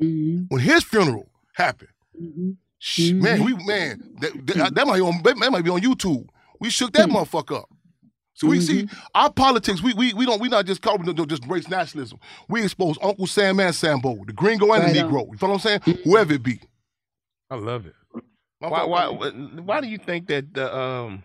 Mhm, 0.03 0.47
when 0.49 0.61
his 0.61 0.85
funeral 0.85 1.29
happened. 1.55 1.91
mhm. 2.21 2.57
Sh- 2.87 3.13
Man, 3.13 3.43
we 3.43 3.55
mm-hmm. 3.55 3.67
man, 3.67 4.15
that, 4.21 4.47
that, 4.47 4.57
uh, 4.59 4.69
that 4.69 4.87
might 4.87 4.97
be 4.97 5.01
on 5.01 5.23
that 5.23 5.39
might 5.39 5.65
be 5.65 5.71
on 5.71 5.81
YouTube. 5.81 6.29
We 6.61 6.69
shook 6.69 6.93
that 6.93 7.09
mm-hmm. 7.09 7.17
motherfucker 7.17 7.61
up. 7.63 7.71
So 8.35 8.47
we 8.47 8.61
see 8.61 8.83
mm-hmm. 8.83 8.99
our 9.15 9.33
politics. 9.33 9.83
We 9.83 9.95
we 9.95 10.13
we 10.13 10.27
don't 10.27 10.39
we 10.39 10.51
not 10.51 10.67
just 10.67 10.83
covering 10.83 11.15
the- 11.15 11.25
just 11.25 11.47
race 11.47 11.67
nationalism. 11.67 12.19
We 12.47 12.63
expose 12.63 12.99
Uncle 13.01 13.27
Sam 13.27 13.59
and 13.59 13.75
Sambo, 13.75 14.23
the 14.27 14.35
Gringo 14.35 14.71
and 14.71 14.85
Right 14.85 14.93
the 14.93 15.03
on. 15.03 15.11
Negro. 15.11 15.33
You 15.33 15.39
feel 15.39 15.49
what 15.49 15.65
I'm 15.65 15.81
saying? 15.83 15.99
Whoever 16.05 16.35
it 16.35 16.43
be. 16.43 16.61
I 17.49 17.55
love 17.55 17.87
it. 17.87 17.95
My 18.61 18.69
Why, 18.69 18.85
why, 18.85 19.31
my- 19.31 19.63
why 19.63 19.81
do 19.81 19.87
you 19.87 19.97
think 19.97 20.27
that 20.27 20.53
the 20.53 20.77
um, 20.77 21.23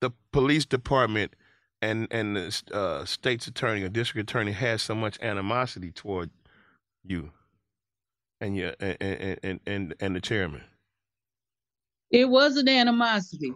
the 0.00 0.12
police 0.32 0.64
department 0.64 1.36
and 1.82 2.08
and 2.10 2.36
the 2.36 2.62
uh, 2.72 3.04
state's 3.04 3.46
attorney 3.46 3.82
or 3.82 3.90
district 3.90 4.30
attorney 4.30 4.52
has 4.52 4.80
so 4.80 4.94
much 4.94 5.18
animosity 5.20 5.92
toward 5.92 6.30
you 7.04 7.32
and 8.40 8.56
your 8.56 8.72
and 8.80 8.96
and 8.98 9.38
and, 9.42 9.60
and, 9.66 9.94
and 10.00 10.16
the 10.16 10.22
chairman? 10.22 10.62
It 12.10 12.28
wasn't 12.28 12.68
animosity. 12.68 13.52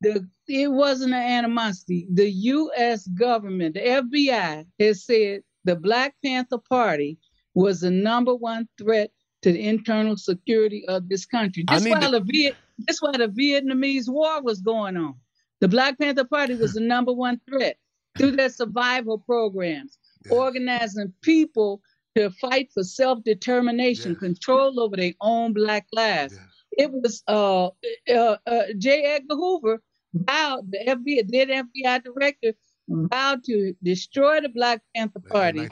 The 0.00 0.28
it 0.48 0.70
wasn't 0.70 1.14
an 1.14 1.22
animosity. 1.22 2.06
The 2.12 2.30
U.S. 2.30 3.06
government, 3.08 3.74
the 3.74 3.80
FBI, 3.80 4.66
has 4.78 5.04
said 5.04 5.42
the 5.64 5.74
Black 5.74 6.14
Panther 6.24 6.58
Party 6.58 7.18
was 7.54 7.80
the 7.80 7.90
number 7.90 8.34
one 8.34 8.68
threat 8.78 9.10
to 9.42 9.52
the 9.52 9.66
internal 9.66 10.16
security 10.16 10.84
of 10.86 11.08
this 11.08 11.26
country. 11.26 11.64
I 11.68 11.76
This 11.76 11.84
need 11.84 11.90
why 11.92 12.00
to- 12.00 12.10
the 12.12 12.20
Viet, 12.20 12.54
this 12.78 12.98
why 13.00 13.12
the 13.12 13.28
Vietnamese 13.28 14.08
War 14.08 14.42
was 14.42 14.60
going 14.60 14.96
on. 14.96 15.14
The 15.60 15.68
Black 15.68 15.98
Panther 15.98 16.24
Party 16.24 16.54
was 16.54 16.74
the 16.74 16.80
number 16.80 17.12
one 17.12 17.40
threat 17.48 17.76
through 18.16 18.32
their 18.32 18.50
survival 18.50 19.18
programs, 19.18 19.98
Yes. 20.24 20.32
organizing 20.34 21.12
people 21.22 21.80
to 22.16 22.30
fight 22.30 22.70
for 22.72 22.84
self-determination, 22.84 24.12
Yes. 24.12 24.20
control 24.20 24.78
over 24.80 24.96
their 24.96 25.12
own 25.20 25.52
black 25.54 25.86
lives 25.92 26.34
Yes. 26.34 26.42
It 26.76 26.92
was 26.92 27.22
uh, 27.26 27.66
uh, 28.12 28.36
uh, 28.46 28.62
J. 28.78 29.02
Edgar 29.02 29.34
Hoover 29.34 29.82
vowed, 30.12 30.70
the 30.70 30.78
FBI, 30.86 31.28
then 31.28 31.68
FBI 31.74 32.04
director, 32.04 32.52
vowed 32.88 33.44
to 33.44 33.74
destroy 33.82 34.40
the 34.40 34.48
Black 34.48 34.80
Panther 34.94 35.20
Party 35.20 35.68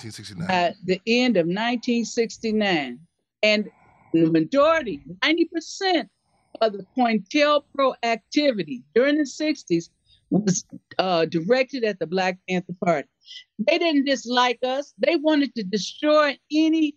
at 0.48 0.74
the 0.84 1.00
end 1.06 1.36
of 1.36 1.46
1969. 1.46 2.98
And 3.42 3.70
the 4.12 4.30
majority, 4.30 5.02
90% 5.22 6.08
of 6.60 6.72
the 6.72 6.86
COINTELPRO 6.96 7.94
activity 8.02 8.82
during 8.94 9.18
the 9.18 9.24
60s 9.24 9.90
was 10.30 10.64
uh, 10.98 11.26
directed 11.26 11.84
at 11.84 11.98
the 11.98 12.06
Black 12.06 12.38
Panther 12.48 12.74
Party. 12.82 13.08
They 13.58 13.78
didn't 13.78 14.04
dislike 14.04 14.58
us. 14.64 14.94
They 14.98 15.16
wanted 15.16 15.54
to 15.56 15.64
destroy 15.64 16.38
any 16.52 16.96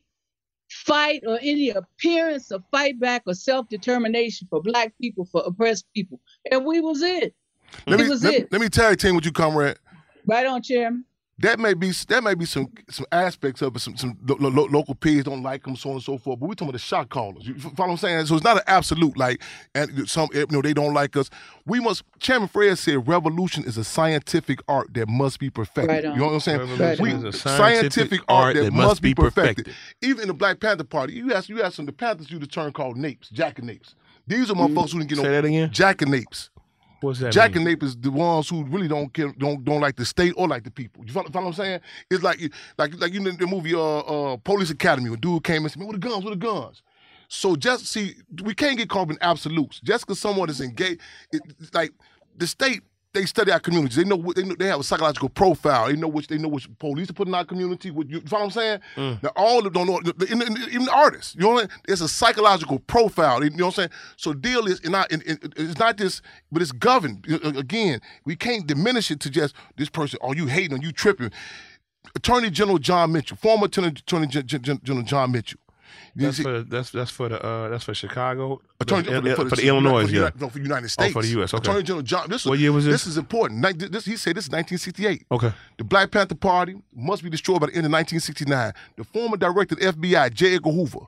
fight 0.69 1.23
or 1.25 1.39
any 1.41 1.69
appearance 1.69 2.51
of 2.51 2.63
fight 2.71 2.99
back 2.99 3.23
or 3.25 3.33
self-determination 3.33 4.47
for 4.49 4.61
black 4.61 4.93
people, 4.99 5.25
for 5.25 5.43
oppressed 5.45 5.85
people. 5.93 6.19
And 6.51 6.65
we 6.65 6.81
was 6.81 7.01
it. 7.01 7.33
let 7.85 7.99
it 7.99 8.03
me 8.03 8.09
was 8.09 8.23
let, 8.23 8.33
it. 8.33 8.51
let 8.51 8.61
me 8.61 8.69
tag 8.69 8.99
team 8.99 9.15
with 9.15 9.25
you, 9.25 9.31
comrade. 9.31 9.77
Right 10.25 10.45
on, 10.45 10.61
Chairman. 10.61 11.05
That 11.39 11.59
may 11.59 11.75
be 11.75 11.91
that 12.07 12.23
may 12.23 12.33
be 12.33 12.45
some 12.45 12.67
some 12.89 13.05
aspects 13.11 13.61
of 13.61 13.75
it. 13.75 13.79
Some 13.79 13.95
some 13.95 14.17
lo- 14.25 14.49
lo- 14.49 14.67
local 14.71 14.95
pigs 14.95 15.25
don't 15.25 15.43
like 15.43 15.63
them, 15.63 15.75
so 15.75 15.89
on 15.89 15.95
and 15.97 16.03
so 16.03 16.17
forth. 16.17 16.39
But 16.39 16.47
we're 16.47 16.55
talking 16.55 16.69
about 16.69 16.73
the 16.73 16.79
shot 16.79 17.09
callers. 17.09 17.45
You 17.45 17.59
follow 17.59 17.73
what 17.75 17.89
I'm 17.91 17.97
saying? 17.97 18.25
So 18.25 18.35
it's 18.35 18.43
not 18.43 18.57
an 18.57 18.63
absolute 18.65 19.15
like, 19.15 19.43
and 19.75 20.09
some 20.09 20.29
you 20.33 20.47
know 20.49 20.63
they 20.63 20.73
don't 20.73 20.95
like 20.95 21.15
us. 21.15 21.29
We 21.67 21.79
must. 21.79 22.03
Chairman 22.17 22.47
Fred 22.47 22.79
said, 22.79 23.07
"Revolution 23.07 23.65
is 23.65 23.77
a 23.77 23.83
scientific 23.83 24.61
art 24.67 24.95
that 24.95 25.07
must 25.07 25.39
be 25.39 25.51
perfected." 25.51 25.89
Right. 25.89 26.03
You 26.05 26.15
know 26.15 26.25
what 26.25 26.33
I'm 26.33 26.39
saying? 26.39 26.77
Right 26.77 26.99
We- 26.99 27.11
on. 27.13 27.27
is 27.27 27.35
a 27.35 27.37
scientific, 27.37 28.21
art 28.27 28.55
that, 28.55 28.73
must 28.73 29.03
be 29.03 29.13
perfected. 29.13 29.71
Even 30.01 30.23
in 30.23 30.27
the 30.29 30.33
Black 30.33 30.59
Panther 30.59 30.85
Party, 30.85 31.13
you 31.13 31.33
ask 31.33 31.49
you 31.49 31.61
ask 31.61 31.75
them. 31.75 31.85
The 31.85 31.93
Panthers 31.93 32.31
use 32.31 32.39
the 32.39 32.47
term 32.47 32.71
called 32.71 32.97
napes, 32.97 33.29
jackanapes. 33.29 33.93
These 34.25 34.49
are 34.49 34.55
mm. 34.55 34.73
folks 34.73 34.91
motherfuckers 34.91 34.93
who 34.93 34.99
didn't 34.99 35.09
get 35.09 35.17
Say 35.17 35.23
no 35.23 35.29
that 35.29 35.45
again. 35.45 35.69
jackanapes. 35.69 36.49
What's 37.01 37.19
that? 37.19 37.31
Jack 37.31 37.51
mean? 37.51 37.57
and 37.57 37.65
Nape 37.65 37.83
is 37.83 37.95
the 37.95 38.11
ones 38.11 38.49
who 38.49 38.63
really 38.65 38.87
don't 38.87 39.13
care, 39.13 39.31
don't 39.37 39.63
don't 39.63 39.81
like 39.81 39.95
the 39.95 40.05
state 40.05 40.33
or 40.37 40.47
like 40.47 40.63
the 40.63 40.71
people. 40.71 41.05
You 41.05 41.13
follow, 41.13 41.29
follow 41.29 41.45
what 41.45 41.59
I'm 41.59 41.65
saying? 41.65 41.79
It's 42.09 42.23
like 42.23 42.39
like 42.77 42.99
like 42.99 43.13
you 43.13 43.19
know 43.19 43.31
the 43.31 43.47
movie 43.47 43.75
uh, 43.75 43.99
uh 43.99 44.37
Police 44.37 44.69
Academy 44.71 45.09
when 45.09 45.19
dude 45.19 45.43
came 45.43 45.63
and 45.63 45.71
said, 45.71 45.79
"Man, 45.79 45.87
what 45.87 45.99
the 45.99 46.07
guns? 46.07 46.23
with 46.23 46.39
the 46.39 46.45
guns?" 46.45 46.81
So 47.27 47.55
just 47.55 47.87
see, 47.87 48.15
we 48.43 48.53
can't 48.53 48.77
get 48.77 48.89
caught 48.89 49.03
up 49.03 49.11
in 49.11 49.17
absolutes. 49.21 49.79
Just 49.81 50.05
because 50.05 50.19
someone 50.19 50.49
is 50.49 50.61
engaged, 50.61 51.01
it, 51.31 51.41
like 51.73 51.91
the 52.37 52.47
state. 52.47 52.81
They 53.17 53.25
study 53.25 53.51
our 53.51 53.59
communities. 53.59 53.95
They 53.97 54.03
know 54.03 54.15
what 54.15 54.35
they 54.35 54.43
know. 54.43 54.53
They 54.57 54.67
have 54.67 54.79
a 54.79 54.83
psychological 54.83 55.29
profile. 55.29 55.87
They 55.87 55.95
know 55.95 56.07
which 56.07 56.27
they 56.27 56.37
know 56.37 56.49
which 56.49 56.67
police 56.77 57.07
to 57.07 57.13
put 57.13 57.27
in 57.27 57.33
our 57.33 57.43
community. 57.45 57.89
What 57.89 58.07
you 58.09 58.17
you 58.17 58.23
know 58.31 58.37
what 58.37 58.43
I'm 58.43 58.51
saying? 58.51 58.79
Mm. 58.95 59.23
Now 59.23 59.31
all 59.35 59.65
of 59.65 59.73
don't 59.73 59.87
know. 59.87 59.99
Even, 60.29 60.41
even 60.69 60.85
the 60.85 60.93
artists, 60.93 61.33
you 61.35 61.41
know, 61.41 61.49
what 61.49 61.57
I 61.57 61.67
mean? 61.67 61.69
it's 61.87 62.01
a 62.01 62.07
psychological 62.07 62.79
profile. 62.79 63.43
You 63.43 63.49
know 63.49 63.65
what 63.65 63.79
I'm 63.79 63.89
saying? 63.89 63.89
So 64.17 64.33
deal 64.33 64.67
is 64.67 64.83
not. 64.83 65.11
It, 65.11 65.25
it- 65.27 65.53
it's 65.57 65.79
not 65.79 65.97
just 65.97 66.21
but 66.51 66.61
it's 66.61 66.71
governed. 66.71 67.25
Again, 67.43 68.01
we 68.25 68.35
can't 68.35 68.67
diminish 68.67 69.09
it 69.09 69.19
to 69.21 69.29
just 69.29 69.55
this 69.77 69.89
person. 69.89 70.19
Oh, 70.21 70.33
you 70.33 70.45
hating? 70.45 70.77
Or 70.77 70.81
you 70.81 70.91
tripping? 70.91 71.31
Attorney 72.15 72.49
General 72.49 72.77
John 72.77 73.11
Mitchell, 73.11 73.37
former 73.37 73.65
Attorney, 73.65 73.87
Attorney 73.87 74.27
Gen- 74.27 74.45
Gen- 74.47 74.61
Gen- 74.61 74.79
General 74.83 75.05
John 75.05 75.31
Mitchell. 75.31 75.59
That's 76.15 76.39
for 76.39 76.61
that's 76.63 76.89
that's 76.91 77.11
for 77.11 77.29
the 77.29 77.43
uh 77.43 77.69
that's 77.69 77.83
for 77.83 77.93
Chicago. 77.93 78.61
Attorney 78.79 79.03
for, 79.03 79.09
General 79.09 79.49
for, 79.49 79.55
the 79.55 79.67
Illinois, 79.67 80.01
for 80.05 80.07
the, 80.07 80.17
yeah. 80.17 80.29
No, 80.39 80.49
for 80.49 80.57
the 80.57 80.63
United 80.63 80.89
States. 80.89 81.09
Oh, 81.15 81.21
for 81.21 81.21
the 81.21 81.41
US, 81.41 81.53
okay. 81.53 81.69
Attorney 81.69 81.83
General 81.83 82.03
John. 82.03 82.29
This 82.29 82.45
What 82.45 82.59
year 82.59 82.71
was 82.71 82.85
this? 82.85 82.93
This 83.03 83.07
is 83.07 83.17
important. 83.17 83.61
This 83.91 84.05
he 84.05 84.17
said 84.17 84.35
this 84.35 84.45
is 84.45 84.51
1968. 84.51 85.25
Okay. 85.31 85.53
The 85.77 85.83
Black 85.83 86.11
Panther 86.11 86.35
Party 86.35 86.75
must 86.95 87.23
be 87.23 87.29
destroyed 87.29 87.61
by 87.61 87.67
the 87.67 87.75
end 87.75 87.85
of 87.85 87.91
1969. 87.91 88.73
The 88.95 89.03
former 89.03 89.37
director 89.37 89.75
of 89.75 89.79
the 89.79 90.07
FBI, 90.07 90.33
J. 90.33 90.55
Edgar 90.55 90.71
Hoover, 90.71 91.05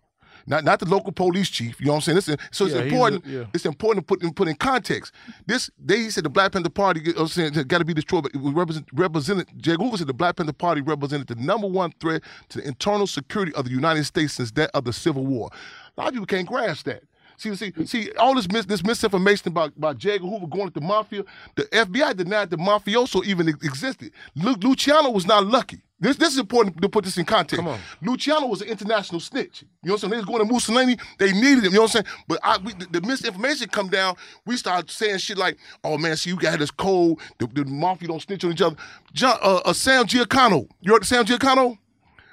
not 0.49 0.63
not 0.65 0.79
the 0.79 0.85
local 0.85 1.12
police 1.13 1.49
chief. 1.49 1.79
You 1.79 1.85
know 1.85 1.93
what 1.93 2.07
I'm 2.07 2.15
saying? 2.21 2.35
This 2.38 2.47
so 2.51 2.65
it's 2.65 2.75
Yeah, 2.75 2.81
important. 2.81 3.25
a- 3.25 3.29
yeah. 3.29 3.43
It's 3.53 3.65
important 3.65 4.05
to 4.05 4.13
put 4.13 4.23
in 4.23 4.33
put 4.33 4.47
in 4.49 4.55
context. 4.55 5.13
This 5.45 5.69
they 5.79 5.99
he 5.99 6.09
said 6.09 6.25
the 6.25 6.29
Black 6.29 6.51
Panther 6.51 6.69
Party 6.69 6.99
you 7.01 7.13
know 7.13 7.21
what 7.23 7.38
I'm 7.38 7.53
saying 7.53 7.67
got 7.67 7.77
to 7.77 7.85
be 7.85 7.93
destroyed. 7.93 8.23
But 8.23 8.35
it 8.35 8.41
was 8.41 8.53
represent, 8.53 8.88
represented. 8.91 9.47
J. 9.57 9.71
Edgar 9.73 9.83
Hoover 9.85 9.97
said 9.97 10.07
the 10.07 10.13
Black 10.13 10.35
Panther 10.35 10.51
Party 10.53 10.81
represented 10.81 11.27
the 11.27 11.35
number 11.35 11.67
one 11.67 11.93
threat 12.01 12.21
to 12.49 12.57
the 12.59 12.67
internal 12.67 13.07
security 13.07 13.53
of 13.53 13.65
the 13.65 13.71
United 13.71 14.03
States 14.05 14.33
since 14.33 14.51
that 14.51 14.71
of 14.73 14.83
the 14.83 14.91
Civil 14.93 15.25
War. 15.25 15.49
A 15.97 16.01
lot 16.01 16.07
of 16.09 16.13
people 16.13 16.25
can't 16.27 16.47
grasp 16.47 16.85
that. 16.85 17.03
See, 17.39 17.56
see, 17.56 17.73
see, 17.86 18.12
all 18.19 18.36
this 18.36 18.52
mis- 18.52 18.65
this 18.65 18.84
misinformation 18.84 19.47
about 19.47 19.71
about 19.78 19.97
J. 19.97 20.15
Edgar 20.15 20.28
Hoover 20.28 20.45
going 20.47 20.67
to 20.69 20.73
the 20.80 20.86
mafia. 20.86 21.23
The 21.56 21.63
FBI 21.63 22.17
denied 22.17 22.49
the 22.49 22.58
mafioso 22.58 23.23
even 23.23 23.47
existed. 23.47 24.12
Lu- 24.36 24.56
Luciano 24.62 25.10
was 25.10 25.25
not 25.25 25.45
lucky. 25.45 25.80
This 26.02 26.17
this 26.17 26.34
is 26.34 26.39
important 26.39 26.82
to 26.82 26.89
put 26.89 27.06
this 27.06 27.17
in 27.17 27.23
context. 27.23 27.56
Come 27.56 27.69
on. 27.69 27.80
Luciano 28.02 28.47
was 28.47 28.62
an 28.62 28.67
international 28.67 29.21
snitch. 29.21 29.62
You 29.84 29.88
know 29.88 29.93
what 29.93 30.04
I'm 30.04 30.10
saying? 30.10 30.12
They 30.12 30.17
was 30.17 30.25
going 30.25 30.45
to 30.45 30.54
Mussolini. 30.54 30.97
They 31.17 31.32
needed 31.32 31.60
him. 31.63 31.71
You 31.71 31.78
know 31.78 31.82
what 31.84 31.95
I'm 31.95 32.04
saying? 32.04 32.06
But 32.28 32.39
I, 32.43 32.58
we, 32.58 32.73
the, 32.73 32.99
the 32.99 33.08
misinformation 33.08 33.69
come 33.69 33.88
down. 33.88 34.15
We 34.45 34.58
start 34.58 34.91
saying 34.91 35.19
shit 35.19 35.38
like, 35.38 35.58
"Oh 35.82 35.97
man, 35.97 36.17
see, 36.17 36.32
you 36.32 36.36
got 36.36 36.60
this 36.60 36.71
cold. 36.71 37.21
The, 37.38 37.47
the 37.47 37.63
mafia 37.63 38.10
don't 38.10 38.21
snitch 38.21 38.43
on 38.43 38.52
each 38.52 38.62
other." 38.62 38.75
John, 39.13 39.38
uh, 39.41 39.62
uh, 39.63 39.71
Sam 39.71 40.06
Giancana. 40.08 40.67
You 40.82 40.91
heard 40.91 41.04
of 41.04 41.08
Sam 41.08 41.23
Giancana? 41.23 41.78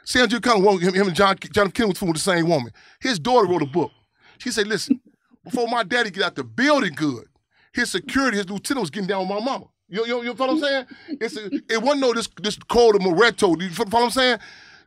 Sam 0.05 0.29
Giancana, 0.29 0.63
one- 0.63 0.81
him, 0.81 0.95
him 0.95 1.07
and 1.09 1.17
John, 1.17 1.37
John 1.53 1.71
Kennedy 1.71 1.99
was 1.99 2.03
with 2.03 2.15
the 2.15 2.21
same 2.21 2.49
woman. 2.49 2.73
His 3.01 3.19
daughter 3.21 3.47
wrote 3.49 3.63
a 3.63 3.67
book. 3.67 3.91
She 4.39 4.51
said, 4.51 4.67
listen, 4.67 5.01
before 5.45 5.69
my 5.69 5.83
daddy 5.83 6.11
get 6.11 6.25
out 6.25 6.35
the 6.35 6.45
building 6.45 6.95
good, 6.95 7.27
his 7.73 7.91
security, 7.91 8.37
his 8.39 8.49
lieutenant 8.49 8.83
was 8.83 8.91
getting 8.91 9.09
down 9.09 9.21
with 9.21 9.29
my 9.29 9.41
mama. 9.41 9.67
You, 9.89 10.05
you, 10.07 10.25
you 10.25 10.35
follow 10.35 10.55
what 10.55 10.65
I'm 10.65 10.87
saying? 11.09 11.19
It's 11.21 11.37
a, 11.37 11.47
it 11.73 11.81
wasn't 11.81 12.01
no 12.01 12.13
this 12.13 12.29
this 12.43 12.57
code 12.57 12.97
of 12.97 13.03
omertà. 13.03 13.61
You 13.61 13.71
follow 13.71 13.91
what 13.91 14.03
I'm 14.05 14.11
saying? 14.11 14.39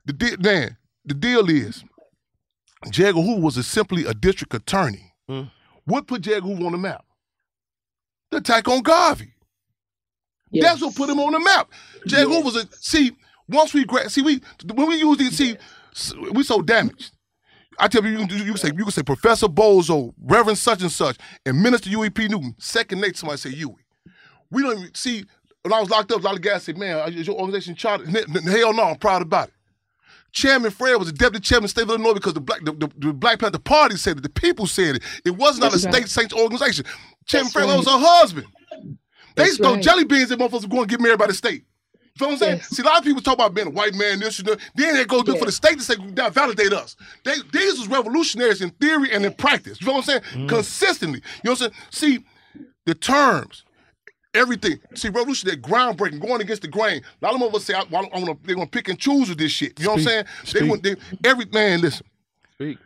The 0.05 0.13
deal, 0.13 0.37
man, 0.39 0.77
the 1.05 1.13
deal 1.13 1.49
is, 1.49 1.83
J. 2.89 3.05
Edgar 3.05 3.21
Hoover 3.21 3.41
was 3.41 3.57
a, 3.57 3.63
simply 3.63 4.05
a 4.05 4.13
district 4.13 4.53
attorney 4.53 5.13
hmm. 5.27 5.43
What 5.85 6.07
put 6.07 6.21
J. 6.21 6.35
Edgar 6.35 6.47
Hoover 6.49 6.65
on 6.65 6.71
the 6.73 6.77
map? 6.77 7.05
The 8.31 8.37
attack 8.37 8.67
on 8.67 8.81
Garvey. 8.81 9.33
That's 10.51 10.81
what 10.81 10.95
put 10.95 11.09
him 11.09 11.19
on 11.19 11.31
the 11.33 11.39
map. 11.39 11.69
J. 12.05 12.17
Edgar 12.17 12.33
Hoover 12.33 12.45
was 12.45 12.55
a 12.57 12.67
see. 12.79 13.11
Once 13.47 13.73
we 13.73 13.85
gra- 13.85 14.09
see 14.09 14.21
we 14.21 14.41
when 14.73 14.87
we 14.87 14.97
use 14.97 15.17
these 15.17 15.37
see 15.37 15.57
we 16.31 16.43
so 16.43 16.61
damaged. 16.61 17.11
I 17.79 17.87
tell 17.87 18.03
you, 18.03 18.19
you 18.19 18.27
can, 18.27 18.37
you 18.37 18.45
can 18.45 18.57
say 18.57 18.67
you 18.69 18.83
can 18.83 18.91
say 18.91 19.03
Professor 19.03 19.47
Bozo, 19.47 20.13
Reverend 20.21 20.57
such 20.57 20.81
and 20.81 20.91
such, 20.91 21.17
and 21.45 21.61
Minister 21.61 21.89
Huey 21.89 22.09
P. 22.09 22.27
Newton. 22.27 22.55
Second 22.59 23.01
nature, 23.01 23.17
somebody 23.17 23.37
say 23.39 23.51
Huey. 23.51 23.75
We 24.51 24.63
don't 24.63 24.79
even 24.79 24.95
see. 24.95 25.25
When 25.63 25.73
I 25.73 25.79
was 25.79 25.89
locked 25.89 26.11
up, 26.11 26.21
a 26.21 26.23
lot 26.23 26.35
of 26.35 26.41
guys 26.41 26.63
said, 26.63 26.77
"Man, 26.77 26.97
uh, 26.99 27.05
is 27.07 27.27
your 27.27 27.35
organization 27.37 27.75
chartered?" 27.75 28.09
Hell 28.09 28.73
no, 28.73 28.83
I'm 28.83 28.97
proud 28.97 29.21
about 29.21 29.49
it. 29.49 29.53
Chairman 30.31 30.71
Fred 30.71 30.95
was 30.97 31.07
the 31.11 31.17
deputy 31.17 31.39
chairman 31.41 31.65
of 31.65 31.73
the 31.73 31.81
state 31.81 31.81
of 31.83 31.89
Illinois 31.89 32.13
because 32.13 32.33
the 32.33 32.41
Black 32.41 32.63
the, 32.63 32.71
the, 32.71 32.89
the 32.97 33.13
Black 33.13 33.39
Panther 33.39 33.59
Party 33.59 33.97
said 33.97 34.17
it. 34.17 34.23
The 34.23 34.29
people 34.29 34.67
said 34.67 34.97
it. 34.97 35.03
It 35.25 35.31
was 35.31 35.57
not 35.59 35.71
That's 35.71 35.83
a 35.85 35.87
right. 35.87 35.95
state 35.95 36.09
saints 36.09 36.33
organization. 36.33 36.85
Chairman 37.25 37.45
That's 37.45 37.53
Fred 37.53 37.65
right. 37.65 37.77
was 37.77 37.85
her 37.87 37.97
husband. 37.97 38.47
They 39.35 39.43
That's 39.45 39.57
throw 39.57 39.73
right. 39.73 39.83
jelly 39.83 40.03
beans 40.03 40.31
at 40.31 40.39
motherfuckers 40.39 40.69
going 40.69 40.83
to 40.83 40.87
get 40.87 41.01
married 41.01 41.19
by 41.19 41.27
the 41.27 41.33
state. 41.33 41.63
You 42.19 42.25
feel 42.25 42.27
what 42.27 42.33
I'm 42.33 42.39
saying? 42.39 42.57
Yes. 42.57 42.69
See, 42.69 42.83
a 42.83 42.85
lot 42.85 42.97
of 42.97 43.03
people 43.05 43.21
talk 43.21 43.35
about 43.35 43.53
being 43.53 43.67
a 43.67 43.71
white 43.71 43.95
man, 43.95 44.19
this 44.19 44.39
and 44.39 44.47
that. 44.49 44.59
Then 44.75 44.95
they 44.95 45.05
go 45.05 45.23
do 45.23 45.35
it 45.35 45.39
for 45.39 45.45
the 45.45 45.51
state 45.53 45.77
to 45.77 45.83
say, 45.83 45.95
now 45.95 46.29
validate 46.29 46.73
us. 46.73 46.97
They, 47.23 47.35
these 47.53 47.79
was 47.79 47.87
revolutionaries 47.87 48.61
in 48.61 48.71
theory 48.71 49.13
and 49.13 49.25
in 49.25 49.33
practice. 49.33 49.79
You 49.79 49.87
know 49.87 49.93
what 49.93 50.09
I'm 50.09 50.21
saying? 50.21 50.21
Mm. 50.33 50.49
Consistently. 50.49 51.21
You 51.43 51.49
know 51.49 51.51
what 51.51 51.61
I'm 51.61 51.71
saying? 51.71 51.83
See, 51.91 52.25
the 52.85 52.93
terms, 52.93 53.63
everything. 54.33 54.79
See, 54.95 55.07
revolutionary, 55.07 55.59
groundbreaking, 55.61 56.19
going 56.19 56.41
against 56.41 56.63
the 56.63 56.67
grain. 56.67 57.01
A 57.21 57.25
lot 57.25 57.35
of 57.35 57.39
them 57.39 57.55
us 57.55 57.63
say, 57.63 57.73
I, 57.73 57.81
I, 57.81 57.85
wanna, 57.89 58.37
they're 58.43 58.55
going 58.55 58.67
to 58.67 58.71
pick 58.71 58.89
and 58.89 58.99
choose 58.99 59.29
with 59.29 59.37
this 59.37 59.53
shit. 59.53 59.79
You 59.79 59.85
know 59.85 59.91
what 59.91 59.99
I'm 59.99 60.05
saying? 60.05 60.25
Speak. 60.43 60.83
They 60.83 60.95
they, 60.95 61.01
every, 61.23 61.45
man, 61.45 61.79
listen. 61.79 62.05
Speak. 62.55 62.77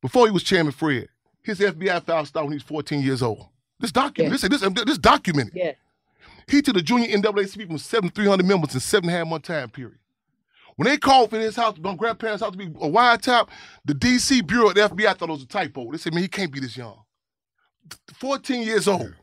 Before 0.00 0.26
he 0.26 0.32
was 0.32 0.42
Chairman 0.42 0.72
Fred, 0.72 1.08
his 1.42 1.60
FBI 1.60 2.02
file 2.04 2.24
started 2.24 2.46
when 2.46 2.52
he 2.52 2.56
was 2.56 2.62
14 2.62 3.02
years 3.02 3.22
old. 3.22 3.46
This 3.80 3.92
document, 3.92 4.40
Yeah. 4.42 4.48
this, 4.48 4.60
this, 4.60 4.84
this 4.86 4.98
documented. 4.98 5.54
Yeah. 5.54 5.72
He 6.48 6.62
took 6.62 6.74
the 6.74 6.82
junior 6.82 7.08
NAACP 7.08 7.66
from 7.66 7.78
seven 7.78 8.08
to 8.08 8.14
300 8.14 8.46
members 8.46 8.74
in 8.74 8.80
seven 8.80 9.08
and 9.08 9.16
a 9.16 9.18
half 9.18 9.28
month 9.28 9.44
time 9.44 9.68
period. 9.70 9.98
When 10.76 10.86
they 10.86 10.98
called 10.98 11.30
for 11.30 11.38
his 11.38 11.56
house, 11.56 11.76
my 11.78 11.94
grandparents' 11.94 12.42
house 12.42 12.52
to 12.52 12.58
be 12.58 12.66
a 12.66 12.88
wiretap, 12.88 13.48
the 13.84 13.94
DC 13.94 14.46
Bureau 14.46 14.68
of 14.68 14.74
the 14.74 14.82
FBI 14.82 15.16
thought 15.16 15.30
it 15.30 15.32
was 15.32 15.42
a 15.42 15.46
typo. 15.46 15.90
They 15.90 15.98
said, 15.98 16.12
man, 16.12 16.22
he 16.22 16.28
can't 16.28 16.52
be 16.52 16.60
this 16.60 16.76
young. 16.76 16.98
14 18.14 18.62
years 18.62 18.86
old. 18.86 19.14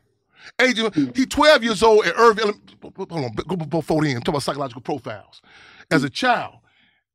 Agent, 0.60 1.16
he 1.16 1.24
12 1.24 1.64
years 1.64 1.82
old 1.82 2.04
at 2.04 2.14
Irving. 2.18 2.60
Hold 2.82 3.12
on, 3.12 3.34
go 3.34 3.56
before 3.56 4.02
then. 4.02 4.16
I'm 4.16 4.22
talking 4.22 4.34
about 4.34 4.42
psychological 4.42 4.82
profiles. 4.82 5.40
As 5.90 6.04
a 6.04 6.10
child, 6.10 6.56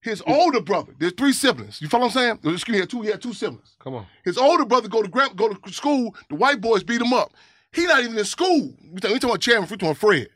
his 0.02 0.24
older 0.26 0.62
brother, 0.62 0.94
there's 0.98 1.14
three 1.14 1.34
siblings. 1.34 1.82
You 1.82 1.90
follow 1.90 2.06
what 2.06 2.16
I'm 2.16 2.40
saying? 2.42 2.54
Excuse 2.56 2.68
me, 2.70 2.74
he 2.76 2.80
had 2.80 2.90
two, 2.90 3.02
he 3.02 3.10
had 3.10 3.22
two 3.22 3.34
siblings. 3.34 3.76
Come 3.80 3.96
on. 3.96 4.08
His 4.24 4.38
older 4.38 4.66
brother 4.66 4.88
go 4.88 5.04
to 5.04 5.10
go 5.10 5.50
to 5.50 5.74
school. 5.74 6.16
The 6.30 6.36
white 6.36 6.62
boys 6.62 6.84
beat 6.84 7.02
him 7.02 7.14
up. 7.14 7.34
He 7.72 7.86
not 7.86 8.04
even 8.04 8.18
in 8.18 8.26
school. 8.26 8.74
We 8.92 9.00
talking, 9.00 9.14
we 9.14 9.20
talking 9.20 9.30
about 9.30 9.42
Chairman, 9.42 9.68
talking 9.70 9.88
about 9.88 9.98
Fred. 9.98 10.30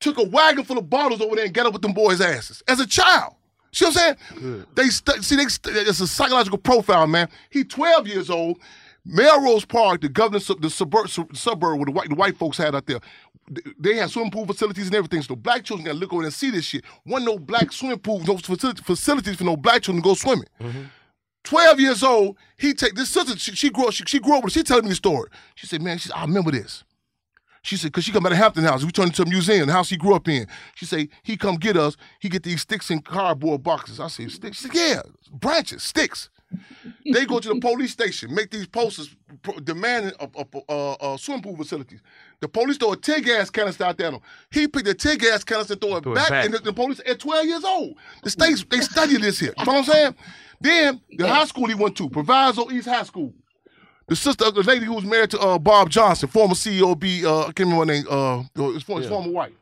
Took 0.00 0.18
a 0.18 0.24
wagon 0.24 0.64
full 0.64 0.78
of 0.78 0.88
bottles 0.90 1.20
over 1.20 1.36
there 1.36 1.44
and 1.44 1.54
got 1.54 1.66
up 1.66 1.72
with 1.72 1.82
them 1.82 1.92
boys' 1.92 2.20
asses 2.20 2.62
as 2.66 2.80
a 2.80 2.86
child. 2.86 3.34
See 3.72 3.84
what 3.86 3.96
I'm 3.96 4.16
saying? 4.40 4.66
They 4.74 4.88
stu- 4.88 5.22
see 5.22 5.36
they 5.36 5.46
stu- 5.46 5.70
it's 5.72 6.00
a 6.00 6.06
psychological 6.06 6.58
profile, 6.58 7.06
man. 7.06 7.28
He 7.50 7.64
12 7.64 8.06
years 8.06 8.30
old. 8.30 8.58
Melrose 9.04 9.64
Park, 9.64 10.00
the 10.00 10.08
governor, 10.08 10.38
the 10.60 10.70
suburb, 10.70 11.08
suburb 11.08 11.76
where 11.76 11.86
the 11.86 11.90
white 11.90 12.08
the 12.08 12.14
white 12.14 12.36
folks 12.36 12.56
had 12.56 12.74
out 12.74 12.86
there, 12.86 13.00
they 13.76 13.96
had 13.96 14.10
swimming 14.10 14.30
pool 14.30 14.46
facilities 14.46 14.86
and 14.86 14.94
everything. 14.94 15.22
So 15.22 15.34
black 15.34 15.64
children 15.64 15.86
got 15.86 15.92
to 15.94 15.98
look 15.98 16.12
over 16.12 16.22
and 16.22 16.32
see 16.32 16.50
this 16.50 16.64
shit. 16.64 16.84
One 17.02 17.24
no 17.24 17.36
black 17.38 17.72
swimming 17.72 17.98
pools, 17.98 18.26
no 18.28 18.36
facility, 18.38 18.80
facilities 18.82 19.36
for 19.36 19.44
no 19.44 19.56
black 19.56 19.82
children 19.82 20.02
to 20.02 20.08
go 20.08 20.14
swimming. 20.14 20.46
Mm-hmm. 20.60 20.82
12 21.44 21.80
years 21.80 22.02
old, 22.02 22.36
he 22.56 22.72
take 22.72 22.94
this 22.94 23.10
sister, 23.10 23.36
she, 23.36 23.52
she 23.52 23.70
grew 23.70 23.86
up, 23.86 23.92
she, 23.92 24.04
she 24.06 24.18
grew 24.20 24.36
up 24.36 24.44
with 24.44 24.52
she 24.52 24.62
telling 24.62 24.84
me 24.84 24.90
the 24.90 24.96
story. 24.96 25.28
She 25.54 25.66
said, 25.66 25.82
man, 25.82 25.98
she 25.98 26.08
said, 26.08 26.16
I 26.16 26.22
remember 26.22 26.50
this. 26.50 26.84
She 27.62 27.76
said, 27.76 27.92
cause 27.92 28.04
she 28.04 28.10
come 28.10 28.26
out 28.26 28.32
of 28.32 28.38
Hampton 28.38 28.64
House. 28.64 28.84
We 28.84 28.90
turned 28.90 29.10
into 29.10 29.22
a 29.22 29.26
museum, 29.26 29.66
the 29.66 29.72
house 29.72 29.88
he 29.88 29.96
grew 29.96 30.14
up 30.14 30.26
in. 30.28 30.46
She 30.74 30.84
said, 30.84 31.08
he 31.22 31.36
come 31.36 31.56
get 31.56 31.76
us, 31.76 31.96
he 32.20 32.28
get 32.28 32.42
these 32.42 32.62
sticks 32.62 32.90
and 32.90 33.04
cardboard 33.04 33.62
boxes. 33.62 34.00
I 34.00 34.08
said, 34.08 34.32
sticks? 34.32 34.58
Said, 34.58 34.74
yeah, 34.74 35.02
branches, 35.32 35.82
sticks. 35.82 36.28
They 37.12 37.24
go 37.26 37.38
to 37.40 37.48
the 37.54 37.60
police 37.60 37.92
station, 37.92 38.34
make 38.34 38.50
these 38.50 38.66
posters 38.66 39.14
pro- 39.42 39.58
demanding 39.60 40.12
of, 40.20 40.34
of 40.36 40.46
uh, 40.68 40.92
uh, 40.92 41.16
swimming 41.16 41.42
pool 41.42 41.56
facilities. 41.56 42.00
The 42.40 42.48
police 42.48 42.76
throw 42.76 42.92
a 42.92 42.96
tear 42.96 43.20
gas 43.20 43.50
canister 43.50 43.84
out 43.84 43.98
there. 43.98 44.08
at 44.08 44.14
'em. 44.14 44.20
He 44.50 44.66
picked 44.68 44.86
the 44.86 44.94
tear 44.94 45.16
gas 45.16 45.44
canister, 45.44 45.74
throw 45.76 45.96
it 45.96 46.02
Throw 46.02 46.12
it 46.12 46.16
back, 46.16 46.28
back. 46.30 46.44
and 46.44 46.54
the, 46.54 46.58
the 46.58 46.72
police 46.72 47.00
at 47.06 47.18
12 47.20 47.46
years 47.46 47.64
old. 47.64 47.94
The 48.22 48.30
states 48.30 48.64
they 48.68 48.80
study 48.80 49.16
this 49.18 49.38
here. 49.38 49.54
You 49.58 49.64
know 49.64 49.72
what 49.72 49.78
I'm 49.88 49.92
saying? 49.92 50.14
Then 50.60 51.00
the 51.18 51.28
high 51.28 51.44
school 51.46 51.66
he 51.66 51.74
went 51.74 51.96
to, 51.96 52.08
Proviso 52.08 52.70
East 52.70 52.88
High 52.88 53.02
School. 53.04 53.32
The 54.08 54.16
sister, 54.16 54.44
of 54.46 54.54
the 54.54 54.62
lady 54.62 54.84
who 54.84 54.94
was 54.94 55.04
married 55.04 55.30
to 55.30 55.38
uh, 55.40 55.58
Bob 55.58 55.88
Johnson, 55.88 56.28
former 56.28 56.54
CEO, 56.54 56.98
be 56.98 57.24
uh, 57.24 57.40
I 57.42 57.52
can't 57.52 57.60
remember 57.70 57.86
her 57.86 57.92
name, 57.92 58.04
uh, 58.10 58.72
his, 58.72 58.82
former- 58.82 59.00
his 59.02 59.08
former 59.10 59.30
wife. 59.30 59.52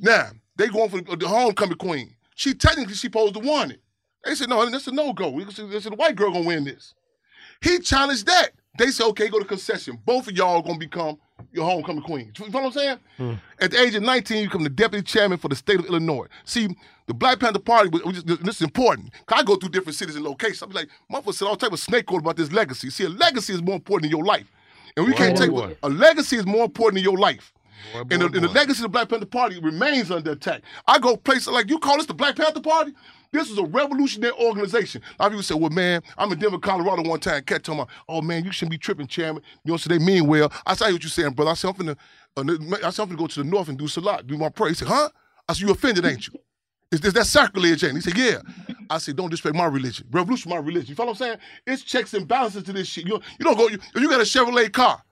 Now 0.00 0.30
they 0.56 0.68
going 0.68 0.90
for 0.90 1.00
the, 1.00 1.16
the 1.16 1.28
homecoming 1.28 1.76
queen. 1.78 2.14
She 2.34 2.54
technically 2.54 2.94
she 2.94 3.06
supposed 3.06 3.34
to 3.34 3.40
won 3.40 3.70
it. 3.72 3.80
They 4.24 4.34
said 4.34 4.48
no, 4.48 4.68
that's 4.70 4.86
a 4.86 4.92
no 4.92 5.12
go. 5.12 5.38
They 5.38 5.50
said 5.52 5.92
the 5.92 5.96
white 5.96 6.16
girl 6.16 6.32
gonna 6.32 6.46
win 6.46 6.64
this. 6.64 6.94
He 7.60 7.78
challenged 7.78 8.26
that. 8.26 8.50
They 8.78 8.90
said 8.90 9.06
okay, 9.08 9.28
go 9.28 9.38
to 9.38 9.44
concession. 9.44 9.98
Both 10.04 10.28
of 10.28 10.36
y'all 10.36 10.56
are 10.56 10.62
gonna 10.62 10.78
become 10.78 11.18
your 11.52 11.64
homecoming 11.64 12.02
queen. 12.02 12.32
You 12.38 12.48
know 12.50 12.58
what 12.60 12.64
I'm 12.66 12.72
saying? 12.72 12.98
Hmm. 13.16 13.32
At 13.60 13.70
the 13.72 13.80
age 13.80 13.94
of 13.94 14.02
19, 14.02 14.38
you 14.38 14.44
become 14.44 14.62
the 14.64 14.68
deputy 14.70 15.02
chairman 15.02 15.38
for 15.38 15.48
the 15.48 15.56
state 15.56 15.78
of 15.78 15.86
Illinois. 15.86 16.26
See, 16.44 16.68
the 17.06 17.14
Black 17.14 17.38
Panther 17.38 17.58
Party, 17.60 17.90
just- 18.12 18.26
this 18.26 18.56
is 18.56 18.62
important. 18.62 19.10
I 19.28 19.42
go 19.42 19.56
through 19.56 19.68
different 19.70 19.96
cities 19.96 20.16
and 20.16 20.24
locations. 20.24 20.62
I'm 20.62 20.70
like, 20.70 20.88
motherfucker 21.12 21.34
said 21.34 21.46
all 21.48 21.56
type 21.56 21.72
of 21.72 21.78
snake 21.80 22.10
oil 22.10 22.18
about 22.18 22.36
this 22.36 22.50
legacy. 22.52 22.90
See, 22.90 23.04
a 23.04 23.08
legacy 23.08 23.52
is 23.52 23.62
more 23.62 23.74
important 23.76 24.10
than 24.10 24.18
your 24.18 24.24
life. 24.26 24.50
And 24.96 25.06
we 25.06 25.12
Boy, 25.12 25.18
can't 25.18 25.36
boy, 25.36 25.40
take 25.44 25.50
boy. 25.50 25.76
a 25.82 25.88
legacy 25.88 26.36
is 26.36 26.46
more 26.46 26.64
important 26.64 26.94
than 26.94 27.04
your 27.04 27.18
life. 27.18 27.52
And, 27.94 28.08
the, 28.10 28.26
and 28.26 28.34
the 28.34 28.48
legacy 28.48 28.78
of 28.78 28.84
the 28.84 28.88
Black 28.88 29.08
Panther 29.08 29.26
Party 29.26 29.60
remains 29.60 30.10
under 30.10 30.30
attack. 30.32 30.62
I 30.86 30.98
go 30.98 31.16
places 31.16 31.48
like 31.48 31.68
you 31.68 31.78
call 31.78 31.98
this 31.98 32.06
the 32.06 32.14
Black 32.14 32.36
Panther 32.36 32.60
Party. 32.60 32.92
This 33.34 33.50
is 33.50 33.58
a 33.58 33.64
revolutionary 33.64 34.32
organization. 34.34 35.02
A 35.18 35.22
lot 35.22 35.26
of 35.26 35.32
people 35.32 35.42
say, 35.42 35.56
"Well, 35.56 35.70
man, 35.70 36.02
I'm 36.16 36.30
in 36.30 36.38
Denver, 36.38 36.56
Colorado 36.56 37.02
one 37.02 37.18
time." 37.18 37.42
Cat 37.42 37.64
told 37.64 37.78
me, 37.78 37.84
"Oh 38.08 38.22
man, 38.22 38.44
you 38.44 38.52
shouldn't 38.52 38.70
be 38.70 38.78
tripping, 38.78 39.08
chairman." 39.08 39.42
You 39.64 39.72
know, 39.72 39.76
so 39.76 39.88
they 39.88 39.98
mean 39.98 40.28
well. 40.28 40.52
I 40.64 40.74
saw 40.74 40.84
what 40.84 41.02
you're 41.02 41.10
saying, 41.10 41.32
brother. 41.32 41.50
I 41.50 41.54
said, 41.54 41.70
"I'm 41.70 41.74
finna, 41.74 41.96
uh, 42.36 42.86
I 42.86 42.90
said, 42.90 43.02
I'm 43.02 43.08
finna 43.08 43.18
go 43.18 43.26
to 43.26 43.42
the 43.42 43.50
north 43.50 43.68
and 43.68 43.76
do 43.76 43.88
salat, 43.88 44.28
do 44.28 44.38
my 44.38 44.50
prayer." 44.50 44.68
He 44.68 44.76
said, 44.76 44.86
"Huh?" 44.86 45.08
I 45.48 45.52
said, 45.52 45.62
"You 45.62 45.72
offended, 45.72 46.06
ain't 46.06 46.28
you?" 46.28 46.34
Is, 46.92 47.04
is 47.04 47.12
that 47.14 47.26
sacrilege, 47.26 47.82
ain't? 47.82 47.96
He 47.96 48.02
said, 48.02 48.16
"Yeah." 48.16 48.38
I 48.88 48.98
said, 48.98 49.16
"Don't 49.16 49.30
disrespect 49.30 49.56
my 49.56 49.66
religion. 49.66 50.06
Revolution, 50.12 50.50
my 50.50 50.58
religion." 50.58 50.90
You 50.90 50.94
follow 50.94 51.10
what 51.10 51.20
I'm 51.20 51.26
saying? 51.26 51.38
It's 51.66 51.82
checks 51.82 52.14
and 52.14 52.28
balances 52.28 52.62
to 52.62 52.72
this 52.72 52.86
shit. 52.86 53.04
You, 53.04 53.20
you 53.40 53.44
don't 53.44 53.56
go. 53.56 53.66
You, 53.66 53.78
you 53.96 54.08
got 54.08 54.20
a 54.20 54.24
Chevrolet 54.24 54.72
car. 54.72 55.02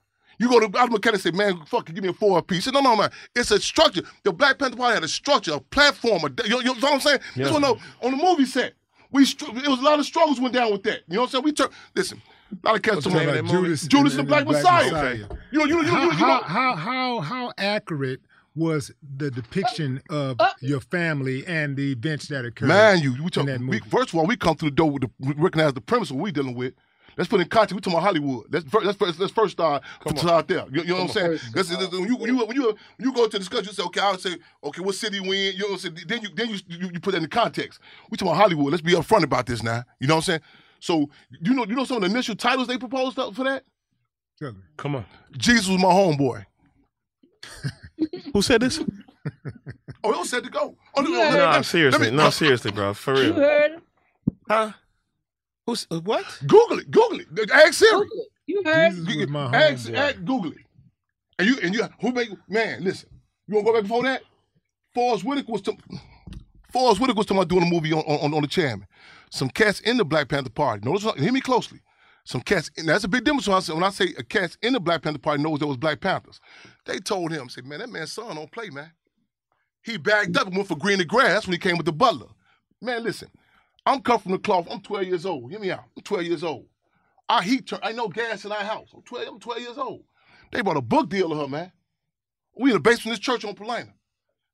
You 0.43 0.49
go 0.49 0.59
to 0.59 0.65
auto 0.65 0.91
mechanic 0.91 1.13
and 1.13 1.21
say, 1.21 1.31
man, 1.31 1.63
fuck 1.65 1.89
it, 1.89 1.93
give 1.95 2.03
me 2.03 2.09
a 2.09 2.13
four 2.13 2.41
piece. 2.41 2.57
He 2.57 2.61
said, 2.63 2.73
no, 2.73 2.81
no, 2.81 2.97
man. 2.97 3.09
It's 3.33 3.49
a 3.49 3.61
structure. 3.61 4.01
The 4.23 4.33
Black 4.33 4.59
Panther 4.59 4.75
Party 4.75 4.95
had 4.95 5.03
a 5.05 5.07
structure, 5.07 5.53
a 5.53 5.61
platform. 5.61 6.21
A, 6.25 6.47
you, 6.47 6.57
you 6.57 6.63
know 6.65 6.73
what 6.73 6.93
I'm 6.95 6.99
saying? 6.99 7.19
This 7.33 7.49
one, 7.49 7.61
though, 7.61 7.79
on 8.01 8.11
the 8.11 8.17
movie 8.21 8.43
set, 8.43 8.73
we 9.09 9.23
it 9.23 9.41
was 9.41 9.79
a 9.79 9.83
lot 9.83 9.99
of 9.99 10.05
struggles 10.05 10.41
went 10.41 10.53
down 10.53 10.69
with 10.73 10.83
that. 10.83 11.03
You 11.07 11.15
know 11.15 11.21
what 11.21 11.27
I'm 11.27 11.31
saying? 11.31 11.43
We 11.45 11.53
turned, 11.53 11.71
listen, 11.95 12.21
a 12.51 12.67
lot 12.67 12.75
of 12.75 12.81
cats 12.81 12.95
What's 12.97 13.05
the 13.05 13.11
talking 13.11 13.29
about 13.29 13.35
that 13.35 13.43
movie? 13.43 13.67
Judas, 13.67 13.87
Judas 13.87 14.13
and 14.15 14.27
the 14.27 14.27
Black 14.27 14.45
Messiah. 14.45 14.91
Messiah. 14.91 15.15
You 15.51 15.59
know, 15.59 15.65
you 15.65 15.75
know, 15.75 15.81
you 15.81 15.83
know, 15.83 15.83
How, 15.83 16.03
you, 16.03 16.11
you 16.11 16.19
know. 16.19 16.25
how, 16.25 16.41
how, 16.41 16.75
how, 16.75 17.21
how 17.21 17.53
accurate 17.57 18.19
was 18.53 18.91
the 19.17 19.31
depiction 19.31 20.01
of 20.09 20.35
uh, 20.41 20.43
uh. 20.43 20.53
your 20.59 20.81
family 20.81 21.45
and 21.47 21.77
the 21.77 21.93
events 21.93 22.27
that 22.27 22.43
occurred? 22.43 22.67
Man, 22.67 22.99
you, 22.99 23.13
we 23.13 23.19
in 23.19 23.29
talk, 23.29 23.45
that 23.45 23.59
we, 23.59 23.65
movie? 23.65 23.79
first 23.89 24.09
of 24.09 24.15
all, 24.15 24.27
we 24.27 24.35
come 24.35 24.57
through 24.57 24.71
the 24.71 24.75
door 24.75 24.91
with 24.91 25.03
the, 25.03 25.09
we 25.19 25.33
recognize 25.35 25.73
the 25.73 25.81
premise 25.81 26.09
of 26.09 26.17
what 26.17 26.23
we 26.23 26.31
dealing 26.33 26.55
with. 26.55 26.73
Let's 27.17 27.29
put 27.29 27.39
in 27.41 27.47
context. 27.47 27.75
We 27.75 27.81
talking 27.81 27.93
about 27.97 28.03
Hollywood. 28.05 28.45
Let's 28.51 28.67
first, 28.69 28.85
let's 28.85 28.97
first, 28.97 29.19
let's 29.19 29.31
first 29.33 29.51
start, 29.53 29.83
start 30.17 30.47
there. 30.47 30.65
You, 30.71 30.81
you 30.81 30.87
know 30.89 30.95
what 30.95 31.01
I'm 31.03 31.07
saying? 31.09 31.39
Let's, 31.55 31.71
let's- 31.71 31.91
when, 31.91 32.07
you, 32.07 32.15
when, 32.15 32.29
you, 32.35 32.45
when, 32.45 32.55
you, 32.55 32.63
when 32.63 32.75
you 32.99 33.13
go 33.13 33.27
to 33.27 33.37
discuss, 33.39 33.65
you 33.65 33.73
say, 33.73 33.83
okay, 33.83 33.99
I'll 34.01 34.17
say, 34.17 34.37
okay, 34.63 34.81
what 34.81 34.95
city 34.95 35.19
we 35.19 35.49
in? 35.49 35.53
You 35.55 35.59
know 35.59 35.65
what 35.67 35.73
I'm 35.85 35.95
saying? 35.95 35.97
Then 36.07 36.21
you 36.21 36.29
then 36.35 36.49
you, 36.49 36.57
you, 36.67 36.89
you 36.93 36.99
put 36.99 37.11
that 37.13 37.23
in 37.23 37.29
context. 37.29 37.79
We 38.09 38.17
talking 38.17 38.31
about 38.31 38.41
Hollywood. 38.41 38.71
Let's 38.71 38.81
be 38.81 38.93
upfront 38.93 39.23
about 39.23 39.45
this 39.45 39.61
now. 39.63 39.83
You 39.99 40.07
know 40.07 40.15
what 40.15 40.19
I'm 40.19 40.23
saying? 40.23 40.41
So 40.79 41.09
you 41.41 41.53
know 41.53 41.65
you 41.65 41.75
know 41.75 41.85
some 41.85 41.97
of 41.97 42.03
the 42.03 42.09
initial 42.09 42.35
titles 42.35 42.67
they 42.67 42.77
proposed 42.77 43.17
up 43.19 43.33
for 43.35 43.43
that? 43.45 43.63
Tell 44.39 44.51
me. 44.51 44.59
Come 44.77 44.95
on. 44.95 45.05
Jesus 45.37 45.67
was 45.69 45.79
my 45.81 45.89
homeboy. 45.89 46.45
Who 48.33 48.41
said 48.41 48.61
this? 48.61 48.79
Oh, 50.03 50.11
it 50.11 50.17
was 50.17 50.29
said 50.29 50.43
to 50.43 50.49
go. 50.49 50.75
Oh, 50.97 51.01
no, 51.01 51.09
Yeah. 51.11 51.17
let 51.17 51.31
me- 51.31 51.37
No, 51.39 51.45
let 51.51 51.65
seriously. 51.65 52.11
me- 52.11 52.17
No, 52.17 52.29
seriously, 52.29 52.71
bro. 52.71 52.93
For 52.93 53.13
real. 53.13 53.23
You 53.25 53.31
real. 53.33 53.41
heard. 53.41 53.71
Huh? 54.49 54.71
Who's 55.65 55.87
uh, 55.91 55.99
what? 56.01 56.25
Google 56.45 56.79
it. 56.79 56.91
Google 56.91 57.19
it. 57.19 57.51
Ask 57.51 57.75
Siri. 57.75 57.91
Google 57.91 58.19
it. 58.19 58.27
You 58.45 58.63
heard 58.65 58.93
him. 58.93 59.05
Jesus 59.05 59.21
was 59.21 59.29
my 59.29 59.45
Ask, 59.55 59.89
ask, 59.91 60.17
Google 60.17 60.51
it. 60.51 60.57
And 61.39 61.47
you 61.47 61.57
and 61.63 61.73
you 61.73 61.87
who 62.01 62.11
make 62.11 62.29
man, 62.49 62.83
listen. 62.83 63.09
You 63.47 63.55
wanna 63.55 63.65
go 63.65 63.73
back 63.73 63.83
before 63.83 64.03
that? 64.03 64.23
Forest 64.93 65.23
Whitaker 65.23 65.51
was 65.51 65.61
to 65.63 65.75
Forest 66.71 66.99
Whitaker 66.99 67.17
was 67.17 67.25
talking 67.25 67.37
about 67.37 67.49
doing 67.49 67.63
a 67.63 67.69
movie 67.69 67.93
on, 67.93 68.01
on, 68.01 68.33
on 68.33 68.41
the 68.41 68.47
chairman. 68.47 68.87
Some 69.31 69.49
cats 69.49 69.79
in 69.79 69.97
the 69.97 70.05
Black 70.05 70.27
Panther 70.27 70.49
Party. 70.49 70.87
Notice 70.87 71.11
hear 71.19 71.31
me 71.31 71.41
closely. 71.41 71.79
Some 72.25 72.41
cats, 72.41 72.71
and 72.77 72.87
that's 72.87 73.03
a 73.03 73.07
big 73.07 73.25
difference 73.25 73.47
when 73.47 73.57
I 73.57 73.59
say, 73.59 73.73
when 73.73 73.83
I 73.83 73.89
say 73.89 74.13
a 74.17 74.23
cats 74.23 74.57
in 74.61 74.73
the 74.73 74.79
Black 74.79 75.01
Panther 75.01 75.19
Party 75.19 75.43
knows 75.43 75.59
there 75.59 75.67
was 75.67 75.77
Black 75.77 75.99
Panthers. 75.99 76.39
They 76.85 76.99
told 76.99 77.31
him, 77.31 77.49
say, 77.49 77.61
man, 77.61 77.79
that 77.79 77.89
man's 77.89 78.13
son 78.13 78.35
don't 78.35 78.51
play, 78.51 78.69
man. 78.69 78.91
He 79.83 79.97
bagged 79.97 80.37
up 80.37 80.47
and 80.47 80.55
went 80.55 80.69
for 80.69 80.77
green 80.77 81.01
and 81.01 81.09
grass. 81.09 81.45
When 81.45 81.51
he 81.51 81.57
came 81.59 81.75
with 81.75 81.85
the 81.85 81.91
butler. 81.91 82.27
Man, 82.81 83.03
listen, 83.03 83.29
I'm 83.85 84.01
cut 84.01 84.21
from 84.21 84.31
the 84.31 84.39
cloth. 84.39 84.67
I'm 84.69 84.81
12 84.81 85.03
years 85.05 85.25
old. 85.25 85.51
Hear 85.51 85.59
me 85.59 85.71
out. 85.71 85.83
I'm 85.97 86.03
12 86.03 86.23
years 86.23 86.43
old. 86.43 86.65
Our 87.29 87.41
heat 87.41 87.67
turned. 87.67 87.83
I 87.83 87.91
know 87.91 88.07
gas 88.07 88.45
in 88.45 88.51
our 88.51 88.63
house. 88.63 88.89
I'm 88.93 89.01
12, 89.01 89.27
I'm 89.27 89.39
12 89.39 89.59
years 89.61 89.77
old. 89.77 90.03
They 90.51 90.61
bought 90.61 90.77
a 90.77 90.81
book 90.81 91.09
deal 91.09 91.29
to 91.29 91.35
her, 91.35 91.47
man. 91.47 91.71
We 92.55 92.69
in 92.69 92.75
the 92.75 92.79
basement 92.79 93.17
of 93.17 93.19
this 93.19 93.25
church 93.25 93.43
on 93.45 93.55
Polina. 93.55 93.93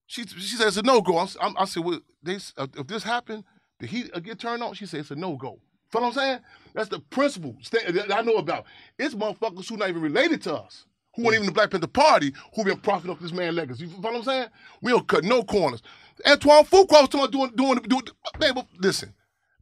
She 0.07 0.25
she 0.25 0.55
said 0.55 0.67
it's 0.67 0.77
a 0.77 0.82
no 0.82 1.01
go. 1.01 1.17
I, 1.17 1.27
I, 1.57 1.65
said, 1.65 1.84
well, 1.84 1.99
they, 2.23 2.38
uh, 2.57 2.67
if 2.77 2.88
this 2.88 3.03
happened, 3.03 3.43
the 3.80 3.86
heat 3.86 4.11
get 4.23 4.39
turned 4.39 4.63
on. 4.63 4.73
She 4.73 4.86
said 4.86 5.01
it's 5.01 5.11
a 5.11 5.15
no 5.15 5.36
go. 5.36 5.53
You 5.53 5.59
feel 5.91 6.01
what 6.01 6.07
I'm 6.07 6.13
saying? 6.13 6.39
That's 6.73 6.89
the 6.89 6.99
principle 6.99 7.55
that 7.71 8.15
I 8.15 8.21
know 8.21 8.38
about. 8.38 8.65
It's 8.97 9.13
motherfuckers 9.13 9.67
who 9.67 9.77
not 9.77 9.89
even 9.89 10.01
related 10.01 10.41
to 10.43 10.55
us, 10.55 10.86
who 11.15 11.23
weren't 11.23 11.36
even 11.36 11.47
the 11.47 11.51
Black 11.51 11.71
Panther 11.71 11.88
Party, 11.88 12.34
who 12.55 12.63
been 12.63 12.80
profiting 12.80 13.11
off 13.11 13.19
this 13.19 13.32
man 13.32 13.55
legacy. 13.55 13.84
You 13.86 13.89
feel 13.89 13.99
what 14.01 14.15
I'm 14.15 14.23
saying? 14.23 14.47
We 14.82 14.91
don't 14.91 15.07
cut 15.07 15.23
no 15.23 15.43
corners. 15.43 15.82
Antoine 16.25 16.63
Fuqua 16.65 17.01
was 17.01 17.09
talking 17.09 17.19
about 17.19 17.32
doing, 17.32 17.51
doing, 17.55 17.80
doing, 17.88 18.03
man, 18.39 18.53
but 18.55 18.67
listen, 18.80 19.13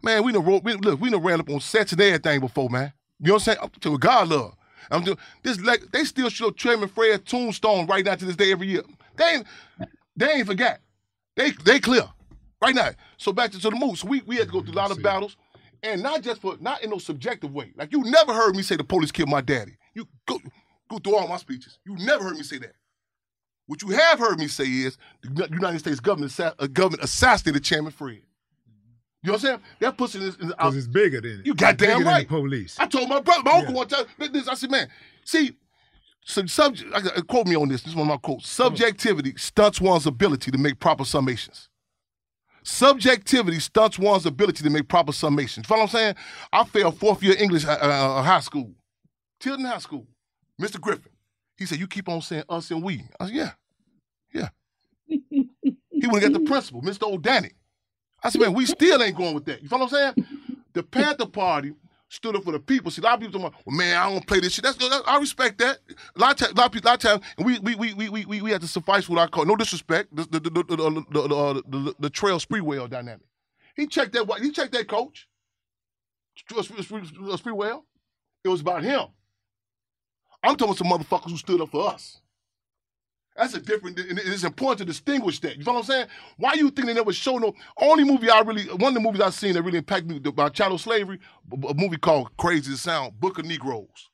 man, 0.03 0.23
we 0.23 0.31
done, 0.31 0.45
we, 0.45 0.73
look, 0.73 0.99
we 0.99 1.09
done 1.09 1.23
ran 1.23 1.39
up 1.39 1.49
on 1.49 1.59
sets 1.59 1.91
and 1.91 2.01
everything 2.01 2.39
before, 2.39 2.69
man. 2.69 2.93
You 3.19 3.27
know 3.27 3.33
what 3.33 3.39
I'm 3.39 3.45
saying? 3.45 3.57
Up 3.61 3.79
to 3.81 3.97
God 3.97 4.29
love. 4.29 4.55
I'm 4.91 5.03
doing 5.03 5.17
this. 5.43 5.59
Like 5.59 5.91
they 5.91 6.03
still 6.03 6.29
show 6.29 6.51
Chairman 6.51 6.89
Fred 6.89 7.25
tombstone 7.25 7.87
right 7.87 8.05
now 8.05 8.15
to 8.15 8.25
this 8.25 8.35
day 8.35 8.51
every 8.51 8.67
year. 8.67 8.83
They 9.17 9.25
ain't, 9.25 9.47
they 10.15 10.31
ain't 10.31 10.47
forgot. 10.47 10.79
They 11.35 11.51
they 11.51 11.79
clear 11.79 12.03
right 12.61 12.75
now. 12.75 12.91
So 13.17 13.33
back 13.33 13.51
to, 13.51 13.59
to 13.59 13.69
the 13.69 13.75
move. 13.75 13.99
So 13.99 14.07
we, 14.07 14.21
we 14.25 14.37
had 14.37 14.47
to 14.47 14.53
go 14.53 14.61
through 14.61 14.73
a 14.73 14.75
lot 14.75 14.91
of 14.91 15.01
battles, 15.03 15.35
and 15.83 16.01
not 16.01 16.21
just 16.21 16.41
for 16.41 16.55
not 16.61 16.83
in 16.83 16.89
no 16.89 16.99
subjective 16.99 17.53
way. 17.53 17.73
Like 17.75 17.91
you 17.91 18.03
never 18.03 18.33
heard 18.33 18.55
me 18.55 18.61
say 18.61 18.75
the 18.75 18.83
police 18.83 19.11
killed 19.11 19.29
my 19.29 19.41
daddy. 19.41 19.77
You 19.93 20.07
go 20.25 20.39
go 20.89 20.99
through 20.99 21.15
all 21.15 21.27
my 21.27 21.37
speeches. 21.37 21.79
You 21.85 21.95
never 21.97 22.23
heard 22.23 22.37
me 22.37 22.43
say 22.43 22.59
that. 22.59 22.73
What 23.67 23.81
you 23.81 23.89
have 23.89 24.19
heard 24.19 24.39
me 24.39 24.47
say 24.47 24.65
is 24.65 24.97
the 25.21 25.49
United 25.51 25.79
States 25.79 25.99
government, 25.99 26.39
uh, 26.39 26.67
government 26.67 27.03
assassinated 27.03 27.63
Chairman 27.63 27.91
Fred. 27.91 28.21
You 29.27 29.33
know 29.33 29.39
what 29.39 29.43
I'm 29.43 29.47
saying? 29.49 29.61
That 29.79 29.97
puts 29.97 30.15
it 30.15 30.21
in 30.21 30.47
because 30.47 30.77
it's 30.77 30.87
bigger 30.87 31.19
than 31.19 31.41
it. 31.41 31.45
you. 31.45 31.53
Goddamn 31.53 32.05
right. 32.05 32.25
police. 32.25 32.79
I 32.79 32.85
told 32.85 33.09
my 33.09 33.19
brother, 33.19 33.41
my 33.43 33.57
uncle 33.57 33.73
one 33.73 33.85
time. 33.89 34.05
This, 34.31 34.47
I 34.47 34.53
said, 34.53 34.71
man, 34.71 34.87
see, 35.25 35.51
so 36.21 36.45
subject. 36.45 36.89
I, 36.95 37.01
Quote 37.27 37.45
me 37.45 37.57
on 37.57 37.67
this. 37.67 37.81
This 37.81 37.91
is 37.91 37.95
one 37.97 38.07
of 38.07 38.07
my 38.07 38.17
quotes. 38.19 38.47
Subjectivity 38.47 39.33
stunts 39.35 39.81
one's 39.81 40.05
ability 40.05 40.49
to 40.51 40.57
make 40.57 40.79
proper 40.79 41.03
summations. 41.03 41.67
Subjectivity 42.63 43.59
stunts 43.59 43.99
one's 43.99 44.25
ability 44.25 44.63
to 44.63 44.69
make 44.69 44.87
proper 44.87 45.11
summations. 45.11 45.57
You 45.57 45.63
follow 45.63 45.81
what 45.81 45.93
I'm 45.93 45.99
saying? 45.99 46.15
I 46.53 46.63
failed 46.63 46.97
fourth 46.97 47.21
year 47.21 47.35
English 47.37 47.65
uh, 47.65 47.71
uh, 47.71 48.23
high 48.23 48.39
school, 48.39 48.71
Tilden 49.41 49.65
High 49.65 49.79
School. 49.79 50.07
Mr. 50.61 50.79
Griffin, 50.79 51.11
he 51.57 51.65
said, 51.65 51.79
"You 51.79 51.87
keep 51.87 52.07
on 52.07 52.21
saying 52.21 52.43
us 52.47 52.71
and 52.71 52.81
we." 52.81 53.03
I 53.19 53.25
said, 53.25 53.35
"Yeah, 53.35 53.51
yeah." 54.33 54.49
he 55.05 56.07
went 56.07 56.23
to 56.23 56.29
get 56.29 56.33
the 56.33 56.45
principal, 56.45 56.81
Mr. 56.81 57.13
O'Danick. 57.13 57.55
I 58.27 58.29
said, 58.29 58.41
man, 58.41 58.53
we 58.53 58.65
still 58.65 59.01
ain't 59.01 59.15
going 59.15 59.33
with 59.33 59.45
that. 59.45 59.63
You 59.63 59.69
follow 59.69 59.85
what 59.85 59.93
I'm 59.93 60.13
saying? 60.15 60.27
The 60.73 60.83
Panther 60.83 61.27
Party 61.27 61.71
stood 62.09 62.35
up 62.35 62.43
for 62.43 62.51
the 62.51 62.59
people. 62.59 62.91
See, 62.91 63.01
a 63.01 63.05
lot 63.05 63.13
of 63.13 63.19
people 63.21 63.39
talking 63.39 63.47
about, 63.47 63.65
well, 63.65 63.77
man, 63.77 63.95
I 63.95 64.11
don't 64.11 64.27
play 64.27 64.41
this 64.41 64.51
shit. 64.51 64.65
That's, 64.65 64.75
that's 64.75 65.01
I 65.07 65.17
respect 65.17 65.59
that. 65.59 65.77
A 66.13 66.19
lot 66.19 66.41
of 66.41 66.51
a 66.51 66.53
lot 66.53 66.65
of, 66.65 66.71
people, 66.73 66.89
a 66.89 66.91
lot 66.91 67.05
of 67.05 67.09
times, 67.09 67.25
and 67.37 67.45
we 67.45 67.59
we 67.59 67.75
we 67.75 67.93
we 67.93 68.25
we 68.25 68.41
we 68.41 68.51
had 68.51 68.59
to 68.59 68.67
suffice 68.67 69.07
what 69.07 69.17
I 69.17 69.27
call 69.27 69.45
no 69.45 69.55
disrespect 69.55 70.13
the 70.13 70.23
the 70.23 70.41
the 70.41 70.49
the, 70.49 70.63
the, 70.63 70.75
the, 70.75 71.27
the, 71.29 71.35
uh, 71.35 71.53
the, 71.53 71.95
the 72.01 72.09
Trail 72.09 72.37
Sprewell 72.37 72.89
dynamic. 72.89 73.25
He 73.77 73.87
checked 73.87 74.11
that. 74.11 74.29
He 74.41 74.51
checked 74.51 74.73
that 74.73 74.89
coach. 74.89 75.29
Sprewell. 76.51 77.83
It 78.43 78.49
was 78.49 78.59
about 78.59 78.83
him. 78.83 79.03
I'm 80.43 80.57
talking 80.57 80.75
about 80.75 80.77
some 80.77 80.87
motherfuckers 80.87 81.31
who 81.31 81.37
stood 81.37 81.61
up 81.61 81.69
for 81.69 81.93
us. 81.93 82.19
That's 83.37 83.53
a 83.53 83.59
different. 83.59 83.99
It's 83.99 84.43
important 84.43 84.79
to 84.79 84.85
distinguish 84.85 85.39
that. 85.41 85.57
You 85.57 85.63
know 85.63 85.73
what 85.73 85.79
I'm 85.79 85.85
saying? 85.85 86.07
Why 86.37 86.53
you 86.53 86.71
think 86.71 86.87
they 86.87 86.93
never 86.93 87.13
show 87.13 87.37
no? 87.37 87.53
Only 87.79 88.03
movie 88.03 88.31
I 88.31 88.39
really, 88.41 88.63
one 88.63 88.89
of 88.89 88.93
the 88.95 88.99
movies 88.99 89.21
I've 89.21 89.35
seen 89.35 89.53
that 89.53 89.61
really 89.61 89.77
impacted 89.77 90.09
me 90.09 90.21
about 90.25 90.53
chattel 90.53 90.79
slavery, 90.79 91.19
a 91.51 91.73
movie 91.75 91.97
called 91.97 92.35
Crazy 92.37 92.75
Sound, 92.75 93.19
Book 93.19 93.37
of 93.37 93.45
Negroes. 93.45 94.09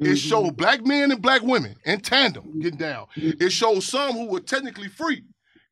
Mm-hmm. 0.00 0.12
It 0.12 0.16
showed 0.16 0.56
black 0.56 0.86
men 0.86 1.10
and 1.10 1.20
black 1.20 1.42
women 1.42 1.74
in 1.84 2.00
tandem 2.00 2.60
getting 2.60 2.78
down. 2.78 3.06
It 3.16 3.50
showed 3.50 3.82
some 3.82 4.12
who 4.12 4.28
were 4.28 4.40
technically 4.40 4.88
free 4.88 5.24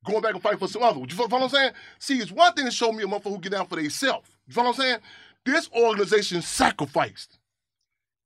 going 0.05 0.21
back 0.21 0.35
and 0.35 0.43
fight 0.43 0.59
for 0.59 0.69
some 0.69 0.83
other. 0.83 0.99
You 0.99 1.07
follow 1.09 1.29
what 1.29 1.43
I'm 1.43 1.49
saying? 1.49 1.73
See, 2.01 2.19
it's 2.19 2.33
one 2.33 2.53
thing 2.55 2.65
to 2.65 2.73
show 2.73 2.91
me 2.91 3.05
a 3.05 3.07
motherfucker 3.07 3.35
who 3.35 3.39
get 3.39 3.53
down 3.53 3.67
for 3.67 3.77
themselves. 3.77 4.29
You 4.49 4.55
follow 4.55 4.71
what 4.71 4.81
I'm 4.81 4.83
saying? 4.83 4.99
This 5.47 5.71
organization 5.77 6.43
sacrificed. 6.43 7.39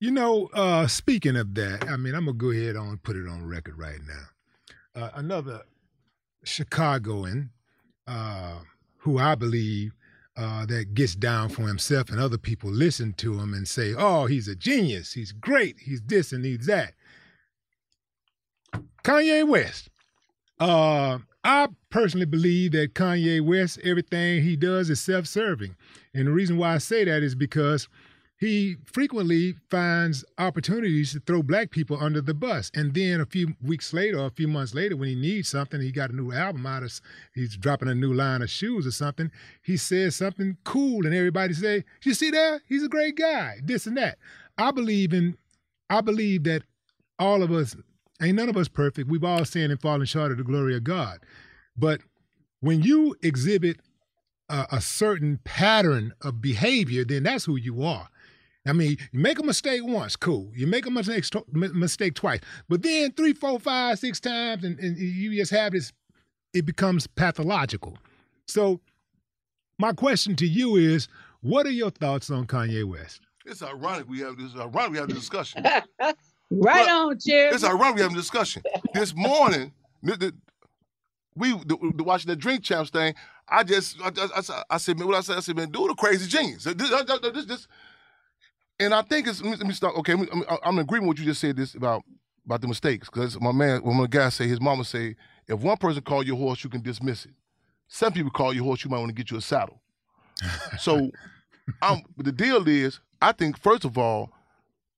You 0.00 0.10
know, 0.10 0.48
uh, 0.54 0.86
speaking 0.86 1.36
of 1.36 1.54
that, 1.54 1.86
I 1.88 1.96
mean, 1.96 2.14
I'm 2.14 2.24
gonna 2.24 2.36
go 2.36 2.50
ahead 2.50 2.76
on 2.76 2.98
put 2.98 3.16
it 3.16 3.28
on 3.28 3.46
record 3.46 3.78
right 3.78 4.00
now 4.06 4.28
uh, 4.94 5.10
another 5.14 5.62
Chicagoan 6.44 7.50
uh, 8.06 8.60
who 8.98 9.18
I 9.18 9.34
believe 9.34 9.92
uh, 10.36 10.66
that 10.66 10.94
gets 10.94 11.14
down 11.14 11.48
for 11.48 11.62
himself, 11.68 12.10
and 12.10 12.20
other 12.20 12.38
people 12.38 12.70
listen 12.70 13.12
to 13.14 13.38
him 13.38 13.54
and 13.54 13.68
say, 13.68 13.94
"Oh, 13.96 14.26
he's 14.26 14.48
a 14.48 14.54
genius. 14.54 15.12
He's 15.12 15.32
great. 15.32 15.76
He's 15.80 16.02
this 16.02 16.32
and 16.32 16.44
he's 16.44 16.66
that." 16.66 16.94
Kanye 19.04 19.46
West. 19.46 19.90
Uh, 20.58 21.18
I 21.44 21.68
personally 21.90 22.26
believe 22.26 22.72
that 22.72 22.94
Kanye 22.94 23.44
West, 23.44 23.78
everything 23.84 24.42
he 24.42 24.56
does 24.56 24.88
is 24.88 25.00
self-serving, 25.00 25.76
and 26.14 26.26
the 26.26 26.32
reason 26.32 26.56
why 26.56 26.74
I 26.74 26.78
say 26.78 27.04
that 27.04 27.22
is 27.22 27.34
because 27.34 27.88
he 28.44 28.76
frequently 28.84 29.54
finds 29.70 30.22
opportunities 30.36 31.12
to 31.12 31.20
throw 31.20 31.42
black 31.42 31.70
people 31.70 31.96
under 31.98 32.20
the 32.20 32.34
bus. 32.34 32.70
And 32.74 32.92
then 32.92 33.20
a 33.20 33.26
few 33.26 33.54
weeks 33.62 33.94
later 33.94 34.18
or 34.18 34.26
a 34.26 34.30
few 34.30 34.48
months 34.48 34.74
later, 34.74 34.96
when 34.96 35.08
he 35.08 35.14
needs 35.14 35.48
something, 35.48 35.80
he 35.80 35.90
got 35.90 36.10
a 36.10 36.16
new 36.16 36.30
album 36.30 36.66
out 36.66 36.82
of, 36.82 37.00
he's 37.34 37.56
dropping 37.56 37.88
a 37.88 37.94
new 37.94 38.12
line 38.12 38.42
of 38.42 38.50
shoes 38.50 38.86
or 38.86 38.90
something, 38.90 39.30
he 39.62 39.78
says 39.78 40.14
something 40.16 40.58
cool 40.64 41.06
and 41.06 41.14
everybody 41.14 41.54
say, 41.54 41.84
you 42.02 42.12
see 42.12 42.30
that? 42.30 42.60
He's 42.68 42.82
a 42.82 42.88
great 42.88 43.16
guy, 43.16 43.60
this 43.62 43.86
and 43.86 43.96
that. 43.96 44.18
I 44.58 44.72
believe 44.72 45.14
in, 45.14 45.38
I 45.88 46.02
believe 46.02 46.44
that 46.44 46.64
all 47.18 47.42
of 47.42 47.50
us, 47.50 47.74
ain't 48.20 48.36
none 48.36 48.50
of 48.50 48.58
us 48.58 48.68
perfect. 48.68 49.08
We've 49.08 49.24
all 49.24 49.46
sinned 49.46 49.72
and 49.72 49.80
fallen 49.80 50.04
short 50.04 50.32
of 50.32 50.36
the 50.36 50.44
glory 50.44 50.76
of 50.76 50.84
God. 50.84 51.20
But 51.76 52.02
when 52.60 52.82
you 52.82 53.16
exhibit 53.22 53.80
a, 54.50 54.66
a 54.72 54.80
certain 54.82 55.40
pattern 55.44 56.12
of 56.20 56.42
behavior, 56.42 57.04
then 57.04 57.22
that's 57.22 57.46
who 57.46 57.56
you 57.56 57.82
are. 57.82 58.08
I 58.66 58.72
mean, 58.72 58.96
you 59.12 59.20
make 59.20 59.38
a 59.38 59.42
mistake 59.42 59.82
once, 59.84 60.16
cool. 60.16 60.50
You 60.54 60.66
make 60.66 60.86
a 60.86 60.90
mistake, 60.90 61.24
mistake 61.52 62.14
twice, 62.14 62.40
but 62.68 62.82
then 62.82 63.12
three, 63.12 63.34
four, 63.34 63.58
five, 63.58 63.98
six 63.98 64.20
times, 64.20 64.64
and, 64.64 64.78
and 64.78 64.96
you 64.96 65.34
just 65.36 65.50
have 65.50 65.72
this. 65.72 65.92
It 66.54 66.64
becomes 66.64 67.06
pathological. 67.06 67.98
So, 68.46 68.80
my 69.78 69.92
question 69.92 70.36
to 70.36 70.46
you 70.46 70.76
is, 70.76 71.08
what 71.40 71.66
are 71.66 71.70
your 71.70 71.90
thoughts 71.90 72.30
on 72.30 72.46
Kanye 72.46 72.84
West? 72.84 73.20
It's 73.44 73.62
ironic 73.62 74.08
we 74.08 74.20
have 74.20 74.38
this. 74.38 74.54
Ironic 74.56 74.92
we 74.92 74.98
have 74.98 75.08
the 75.08 75.14
discussion. 75.14 75.62
right 75.64 76.14
but 76.50 76.88
on, 76.88 77.18
Chair. 77.18 77.52
It's 77.52 77.64
ironic 77.64 77.96
we 77.96 78.02
have 78.02 78.12
a 78.12 78.14
discussion. 78.24 78.62
this 78.94 79.14
morning, 79.14 79.72
the, 80.02 80.16
the, 80.16 80.34
we 81.36 81.52
the, 81.52 81.92
the, 81.96 82.04
watching 82.04 82.28
the 82.28 82.36
drink 82.36 82.62
champs 82.62 82.90
thing. 82.90 83.14
I 83.48 83.62
just, 83.62 84.00
I, 84.00 84.10
I, 84.16 84.62
I, 84.70 84.76
said, 84.78 84.98
man, 84.98 85.08
what 85.08 85.18
I 85.18 85.20
said, 85.20 85.36
I 85.36 85.40
said, 85.40 85.56
man, 85.56 85.70
do 85.70 85.86
the 85.86 85.94
crazy 85.94 86.26
genius. 86.26 86.64
This, 86.64 86.74
this, 86.74 87.44
this, 87.44 87.68
and 88.80 88.94
I 88.94 89.02
think 89.02 89.26
it's 89.26 89.42
let 89.42 89.60
me, 89.60 89.72
start. 89.72 89.96
Okay, 89.98 90.12
I'm, 90.12 90.44
I'm 90.64 90.78
in 90.78 90.86
with 90.86 91.02
what 91.02 91.18
you 91.18 91.24
just 91.24 91.40
said 91.40 91.56
this 91.56 91.74
about 91.74 92.02
about 92.44 92.60
the 92.60 92.68
mistakes 92.68 93.08
because 93.08 93.40
my 93.40 93.52
man, 93.52 93.82
when 93.82 93.96
my 93.96 94.06
guy 94.06 94.28
say 94.28 94.46
his 94.46 94.60
mama 94.60 94.84
say, 94.84 95.16
if 95.48 95.60
one 95.60 95.76
person 95.76 96.02
call 96.02 96.22
your 96.22 96.36
horse, 96.36 96.62
you 96.62 96.70
can 96.70 96.82
dismiss 96.82 97.24
it. 97.24 97.32
Some 97.88 98.12
people 98.12 98.30
call 98.30 98.52
your 98.52 98.64
horse, 98.64 98.84
you 98.84 98.90
might 98.90 98.98
want 98.98 99.10
to 99.10 99.14
get 99.14 99.30
you 99.30 99.36
a 99.36 99.40
saddle. 99.40 99.80
so, 100.78 101.10
I'm, 101.80 102.02
the 102.16 102.32
deal 102.32 102.66
is, 102.68 103.00
I 103.22 103.32
think 103.32 103.58
first 103.58 103.84
of 103.84 103.96
all, 103.96 104.30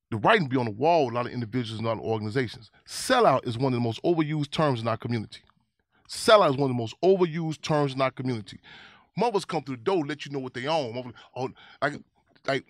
the 0.09 0.17
writing 0.17 0.47
be 0.47 0.57
on 0.57 0.65
the 0.65 0.71
wall 0.71 1.05
with 1.05 1.13
a 1.13 1.17
lot 1.17 1.25
of 1.25 1.31
individuals 1.31 1.79
and 1.79 1.85
a 1.85 1.89
lot 1.89 1.99
of 1.99 2.05
organizations. 2.05 2.71
Sellout 2.87 3.45
is 3.45 3.57
one 3.57 3.73
of 3.73 3.77
the 3.77 3.83
most 3.83 4.01
overused 4.03 4.51
terms 4.51 4.81
in 4.81 4.87
our 4.87 4.97
community. 4.97 5.41
Sellout 6.09 6.51
is 6.51 6.57
one 6.57 6.69
of 6.69 6.75
the 6.75 6.81
most 6.81 6.95
overused 7.03 7.61
terms 7.61 7.93
in 7.93 8.01
our 8.01 8.11
community. 8.11 8.59
Mothers 9.17 9.45
come 9.45 9.63
through 9.63 9.77
the 9.77 9.83
door, 9.83 10.05
let 10.05 10.25
you 10.25 10.31
know 10.31 10.39
what 10.39 10.53
they 10.53 10.67
own. 10.67 11.13
Oh, 11.35 11.49
like, 11.81 11.99
like 12.47 12.65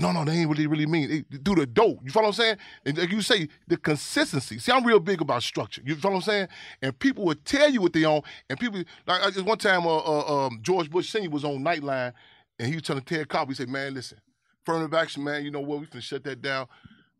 no, 0.00 0.10
no, 0.10 0.24
they 0.24 0.32
ain't 0.32 0.48
really, 0.48 0.66
really 0.66 0.86
mean. 0.86 1.08
They 1.30 1.38
do 1.38 1.54
the 1.54 1.66
dope. 1.66 1.98
You 2.02 2.10
follow 2.10 2.28
what 2.28 2.38
I'm 2.38 2.42
saying? 2.42 2.56
And 2.86 2.98
like 2.98 3.10
you 3.10 3.20
say, 3.20 3.48
the 3.68 3.76
consistency. 3.76 4.58
See, 4.58 4.72
I'm 4.72 4.86
real 4.86 5.00
big 5.00 5.20
about 5.20 5.42
structure. 5.42 5.82
You 5.84 5.96
follow 5.96 6.14
what 6.14 6.24
I'm 6.24 6.30
saying? 6.30 6.48
And 6.80 6.98
people 6.98 7.24
would 7.26 7.44
tell 7.44 7.70
you 7.70 7.82
what 7.82 7.92
they 7.92 8.04
own. 8.06 8.22
And 8.48 8.58
people, 8.58 8.82
like 9.06 9.34
one 9.36 9.58
time, 9.58 9.86
uh, 9.86 9.98
uh, 9.98 10.46
um, 10.46 10.60
George 10.62 10.90
Bush 10.90 11.10
Senior 11.10 11.28
was 11.28 11.44
on 11.44 11.62
Nightline, 11.62 12.14
and 12.58 12.68
he 12.68 12.74
was 12.74 12.82
telling 12.84 13.02
Ted 13.02 13.28
Koppel, 13.28 13.48
he 13.48 13.54
said, 13.54 13.68
"Man, 13.68 13.92
listen, 13.92 14.18
affirmative 14.62 14.94
action, 14.94 15.24
man. 15.24 15.44
You 15.44 15.50
know 15.50 15.60
what? 15.60 15.80
We 15.80 15.86
can 15.86 16.00
shut 16.00 16.24
that 16.24 16.40
down." 16.40 16.68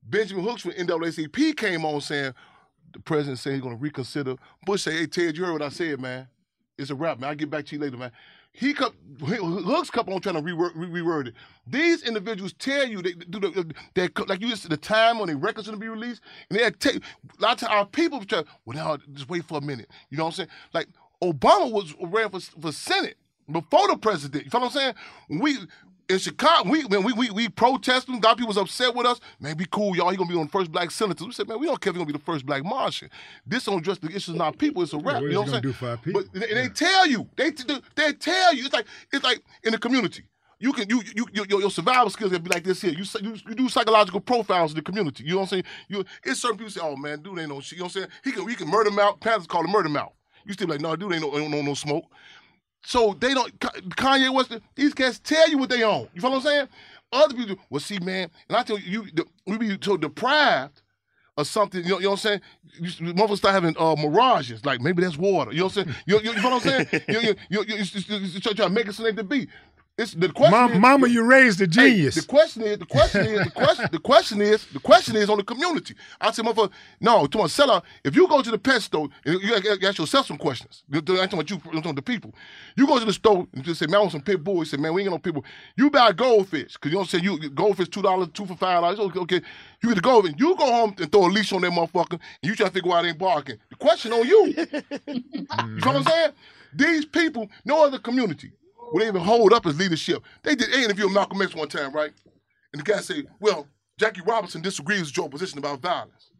Benjamin 0.03 0.43
Hooks 0.43 0.63
from 0.63 0.73
NAACP 0.73 1.57
came 1.57 1.85
on 1.85 2.01
saying 2.01 2.33
the 2.93 3.01
president 3.01 3.39
said 3.39 3.55
he's 3.55 3.63
to 3.63 3.75
reconsider. 3.75 4.37
Bush 4.65 4.83
said, 4.83 4.95
"Hey 4.95 5.07
Ted, 5.07 5.37
you 5.37 5.45
heard 5.45 5.53
what 5.53 5.63
I 5.63 5.69
said, 5.69 6.01
man. 6.01 6.27
It's 6.79 6.91
a 6.91 6.95
wrap, 6.95 7.21
man. 7.21 7.31
I'll 7.31 7.37
get 7.37 7.51
back 7.51 7.67
to 7.67 7.77
you 7.77 7.83
later, 7.83 7.99
man." 7.99 8.13
He 8.53 8.75
kept 8.75 8.95
Hooks 9.21 9.91
kept 9.91 10.09
on 10.09 10.21
trying 10.21 10.37
to 10.37 10.43
reword, 10.43 10.75
reword 10.77 11.29
it. 11.29 11.35
These 11.67 12.03
individuals 12.05 12.53
tell 12.55 12.87
you 12.87 13.03
they 13.03 13.13
do 13.13 13.41
the 13.41 13.75
they 13.95 14.09
like 14.27 14.41
you 14.43 14.55
the 14.55 14.77
time 14.77 15.19
when 15.19 15.29
the 15.29 15.37
records 15.37 15.69
to 15.69 15.77
be 15.77 15.89
released, 15.89 16.23
and 16.51 16.59
they 16.59 16.71
take 16.71 16.97
a 16.97 17.43
lot 17.43 17.63
of 17.63 17.69
our 17.69 17.87
people 17.87 18.25
try. 18.25 18.45
Well, 18.65 18.77
now 18.77 18.99
just 19.15 19.29
wait 19.29 19.45
for 19.45 19.59
a 19.59 19.63
minute. 19.63 19.89
You 20.11 20.19
know 20.19 20.25
what 20.25 20.31
I'm 20.31 20.35
saying? 20.35 20.49
Like 20.75 20.89
Obama 21.23 21.73
was 21.73 21.95
ran 22.03 22.31
for 22.31 22.41
for 22.41 22.73
Senate 22.73 23.17
before 23.51 23.89
the 23.89 23.97
president. 23.97 24.45
You 24.45 24.51
know 24.53 24.67
what 24.67 24.77
I'm 24.77 24.79
saying? 24.79 24.95
we 25.41 25.59
in 26.09 26.19
Chicago, 26.19 26.69
we 26.69 26.85
when 26.85 27.03
we 27.05 27.13
we 27.13 27.31
we 27.31 27.49
protesting, 27.49 28.21
got 28.21 28.37
people 28.37 28.49
was 28.49 28.57
upset 28.57 28.95
with 28.95 29.07
us. 29.07 29.21
Man, 29.41 29.57
be 29.57 29.67
cool, 29.71 29.97
y'all. 29.97 30.11
He 30.11 30.17
gonna 30.17 30.29
be 30.29 30.37
on 30.37 30.47
the 30.47 30.51
first 30.53 30.71
black 30.71 30.91
senator. 30.91 31.25
We 31.25 31.33
said, 31.33 31.49
man, 31.49 31.59
we 31.59 31.67
don't 31.67 31.81
care 31.81 31.91
if 31.91 31.97
he 31.97 31.99
gonna 31.99 32.13
be 32.13 32.19
the 32.19 32.25
first 32.25 32.45
black 32.47 32.65
Martian. 32.65 33.11
This 33.47 33.65
don't 33.65 33.79
address 33.79 33.99
the 33.99 34.09
issues 34.09 34.35
of 34.35 34.41
our 34.41 34.53
people. 34.53 34.83
It's 34.83 34.93
a 34.93 34.99
rap. 34.99 35.23
you 35.23 35.31
know 35.31 35.41
what 35.41 35.55
I'm 35.55 35.63
saying? 35.63 35.75
do 35.75 35.87
our 35.87 35.97
people? 35.97 36.23
But 36.23 36.41
they, 36.41 36.55
they 36.55 36.69
tell 36.69 37.07
you, 37.07 37.29
they 37.37 37.51
they 37.95 38.13
tell 38.13 38.55
you. 38.55 38.65
It's 38.65 38.75
like 38.75 38.87
it's 39.13 39.25
like 39.25 39.43
in 39.65 39.73
the 39.73 39.79
community. 39.79 40.25
You 40.59 40.73
can 40.73 40.89
you 40.89 41.03
you 41.17 41.27
your, 41.33 41.47
your 41.47 41.71
survival 41.71 42.09
skills 42.11 42.31
can 42.31 42.41
be 42.41 42.51
like 42.51 42.63
this 42.63 42.81
here. 42.81 42.93
You, 42.93 43.05
you 43.21 43.37
you 43.49 43.55
do 43.55 43.69
psychological 43.69 44.21
profiles 44.21 44.71
in 44.71 44.77
the 44.77 44.83
community. 44.83 45.25
You 45.25 45.31
know 45.31 45.37
what 45.39 45.43
I'm 45.43 45.49
saying? 45.49 45.65
You 45.89 46.05
it's 46.23 46.41
certain 46.41 46.57
people 46.57 46.71
say, 46.71 46.81
oh 46.83 46.95
man, 46.95 47.21
dude 47.21 47.39
ain't 47.41 47.49
no 47.49 47.61
shit. 47.61 47.79
You 47.79 47.79
know 47.79 47.87
what 47.87 47.97
I'm 47.97 48.03
saying? 48.03 48.09
He 48.25 48.31
can 48.31 48.49
he 48.49 48.55
can 48.55 48.69
murder 48.69 48.93
mouth. 48.93 49.19
Panthers 49.19 49.49
call 49.49 49.65
him 49.65 49.73
murder 49.73 49.89
mouth. 49.89 50.13
You 50.45 50.53
still 50.53 50.69
be 50.69 50.75
like, 50.75 50.81
no, 50.81 50.95
dude 50.95 51.13
ain't 51.15 51.23
no 51.23 51.37
ain't 51.37 51.51
no 51.51 51.63
no 51.63 51.75
smoke. 51.75 52.05
So 52.85 53.17
they 53.19 53.33
don't 53.35 53.59
Kanye 53.61 54.33
West. 54.33 54.59
These 54.75 54.95
cats 54.95 55.19
tell 55.19 55.49
you 55.49 55.59
what 55.59 55.71
they 55.71 55.83
own. 55.83 56.09
You 56.15 56.21
follow 56.21 56.37
what 56.37 56.47
I'm 56.47 56.53
saying? 56.53 56.69
Other 57.13 57.35
people, 57.35 57.57
well, 57.69 57.81
see, 57.81 57.99
man, 57.99 58.31
and 58.49 58.57
I 58.57 58.63
tell 58.63 58.79
you, 58.79 59.05
you 59.15 59.25
we 59.47 59.59
be 59.59 59.79
so 59.81 59.97
deprived 59.97 60.81
of 61.37 61.47
something. 61.47 61.83
You 61.85 61.91
know, 61.91 61.99
you 61.99 62.05
know 62.05 62.11
what 62.11 62.27
I'm 62.27 62.41
saying? 62.41 62.41
You, 62.81 63.15
motherfuckers 63.15 63.37
start 63.37 63.55
having 63.55 63.77
uh, 63.79 63.95
mirages, 63.97 64.65
like 64.65 64.81
maybe 64.81 65.03
that's 65.03 65.19
water. 65.19 65.53
You 65.53 65.59
know 65.59 65.65
what 65.67 65.77
I'm 65.77 65.85
saying? 65.85 65.97
You, 66.07 66.21
you, 66.21 66.33
you 66.33 66.43
know 66.43 66.51
what 66.51 66.67
I'm 66.67 66.87
saying? 66.87 67.03
you, 67.09 67.21
you, 67.21 67.35
you, 67.51 67.65
you, 67.67 67.77
you, 67.77 68.17
you, 68.19 68.41
try 68.41 68.53
to 68.53 68.71
make 68.71 68.89
it 68.89 68.95
something 68.95 69.17
to 69.17 69.25
be. 69.25 69.47
It's 70.03 70.15
the 70.15 70.29
question. 70.31 70.59
Mom, 70.59 70.73
is, 70.73 70.79
mama, 70.81 71.07
you 71.07 71.23
raised 71.23 71.61
a 71.61 71.67
genius. 71.69 72.17
Hey, 72.17 72.21
the 72.23 72.27
question 72.27 72.63
is, 72.63 72.79
the 72.79 72.87
question 72.87 73.25
is, 73.25 73.45
the 73.45 73.51
question, 73.51 73.89
the 73.93 73.99
question 74.01 74.41
is, 74.41 74.67
the 74.67 74.81
question 74.81 75.17
is 75.17 75.31
on 75.31 75.39
the 75.39 75.45
community. 75.45 75.95
I 76.21 76.33
said, 76.33 76.45
motherfucker, 76.45 76.73
no, 77.01 77.27
to 77.27 77.39
my 77.39 77.47
seller, 77.47 77.81
if 78.03 78.17
you 78.17 78.27
go 78.27 78.43
to 78.43 78.51
the 78.51 78.59
pet 78.59 78.83
store, 78.83 79.09
and 79.25 79.41
you 79.41 79.55
ask 79.55 79.99
yourself 79.99 80.27
some 80.27 80.39
questions. 80.39 80.83
I'm 80.93 81.05
talking 81.05 81.35
about 81.35 81.51
you, 81.51 81.57
I'm 81.57 81.63
talking 81.63 81.79
about 81.79 81.97
the 81.97 82.03
people. 82.03 82.35
You 82.77 82.87
go 82.89 82.99
to 82.99 83.05
the 83.05 83.13
store 83.13 83.47
and 83.53 83.63
just 83.63 83.79
say, 83.79 83.87
man, 83.87 83.95
I 83.95 83.99
want 84.01 84.13
some 84.13 84.23
pit 84.23 84.43
bull. 84.43 84.59
He 84.59 84.67
said, 84.67 84.81
man, 84.81 84.93
we 84.93 85.03
ain't 85.03 85.11
got 85.11 85.15
no 85.15 85.19
pit 85.21 85.35
bull. 85.35 85.45
You 85.77 85.89
buy 85.89 86.11
goldfish, 86.11 86.73
because 86.73 86.91
you 86.91 86.99
don't 86.99 87.09
say 87.09 87.19
you 87.19 87.51
goldfish 87.51 87.89
two 87.89 88.03
dollars, 88.03 88.29
two 88.35 88.45
for 88.45 88.57
five 88.57 88.83
dollars. 88.83 88.99
Okay, 88.99 89.21
okay, 89.21 89.41
you 89.85 89.89
get 89.89 89.95
the 89.95 90.01
goldfish. 90.01 90.35
You 90.37 90.57
go 90.57 90.67
home 90.67 90.97
and 90.99 91.13
throw 91.13 91.27
a 91.27 91.31
leash 91.31 91.53
on 91.53 91.61
that 91.61 91.71
motherfucker, 91.71 92.13
and 92.13 92.21
you 92.43 92.57
try 92.57 92.67
to 92.67 92.73
figure 92.73 92.93
out 92.93 93.03
they 93.03 93.11
ain't 93.11 93.19
barking. 93.19 93.59
The 93.71 93.77
question 93.77 94.13
on 94.13 94.27
you. 94.27 94.47
you 95.07 95.47
know 95.47 95.67
what 95.69 95.87
I'm 95.87 96.03
saying? 96.03 96.33
These 96.75 97.05
people, 97.05 97.49
no 97.65 97.85
other 97.85 98.01
community 98.01 98.51
would 98.93 99.03
they 99.03 99.09
even 99.09 99.23
hold 99.23 99.53
up 99.53 99.65
his 99.65 99.79
leadership. 99.79 100.23
They 100.43 100.55
did 100.55 100.69
an 100.69 100.85
interview 100.85 101.05
with 101.05 101.15
Malcolm 101.15 101.41
X 101.43 101.55
one 101.55 101.69
time, 101.69 101.93
right? 101.93 102.13
And 102.73 102.81
the 102.81 102.93
guy 102.93 103.01
said, 103.01 103.27
well, 103.41 103.67
Jackie 103.99 104.23
Robinson 104.23 104.63
disagrees 104.63 105.07
with 105.07 105.17
your 105.17 105.29
position 105.29 105.59
about 105.59 105.81
violence. 105.81 106.31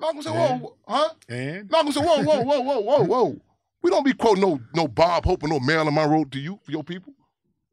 Malcolm 0.00 0.22
said, 0.22 0.32
whoa, 0.32 0.76
huh? 0.86 1.10
And? 1.28 1.70
Malcolm 1.70 1.92
said, 1.92 2.04
whoa, 2.04 2.22
whoa, 2.22 2.40
whoa, 2.42 2.60
whoa, 2.60 2.80
whoa, 2.80 3.04
whoa. 3.04 3.40
We 3.82 3.90
don't 3.90 4.04
be 4.04 4.14
quoting 4.14 4.40
no 4.40 4.60
no 4.74 4.88
Bob 4.88 5.26
Hope 5.26 5.42
or 5.42 5.48
no 5.48 5.60
Marilyn 5.60 5.94
Monroe 5.94 6.24
to 6.24 6.38
you 6.38 6.58
for 6.62 6.70
your 6.70 6.82
people. 6.82 7.12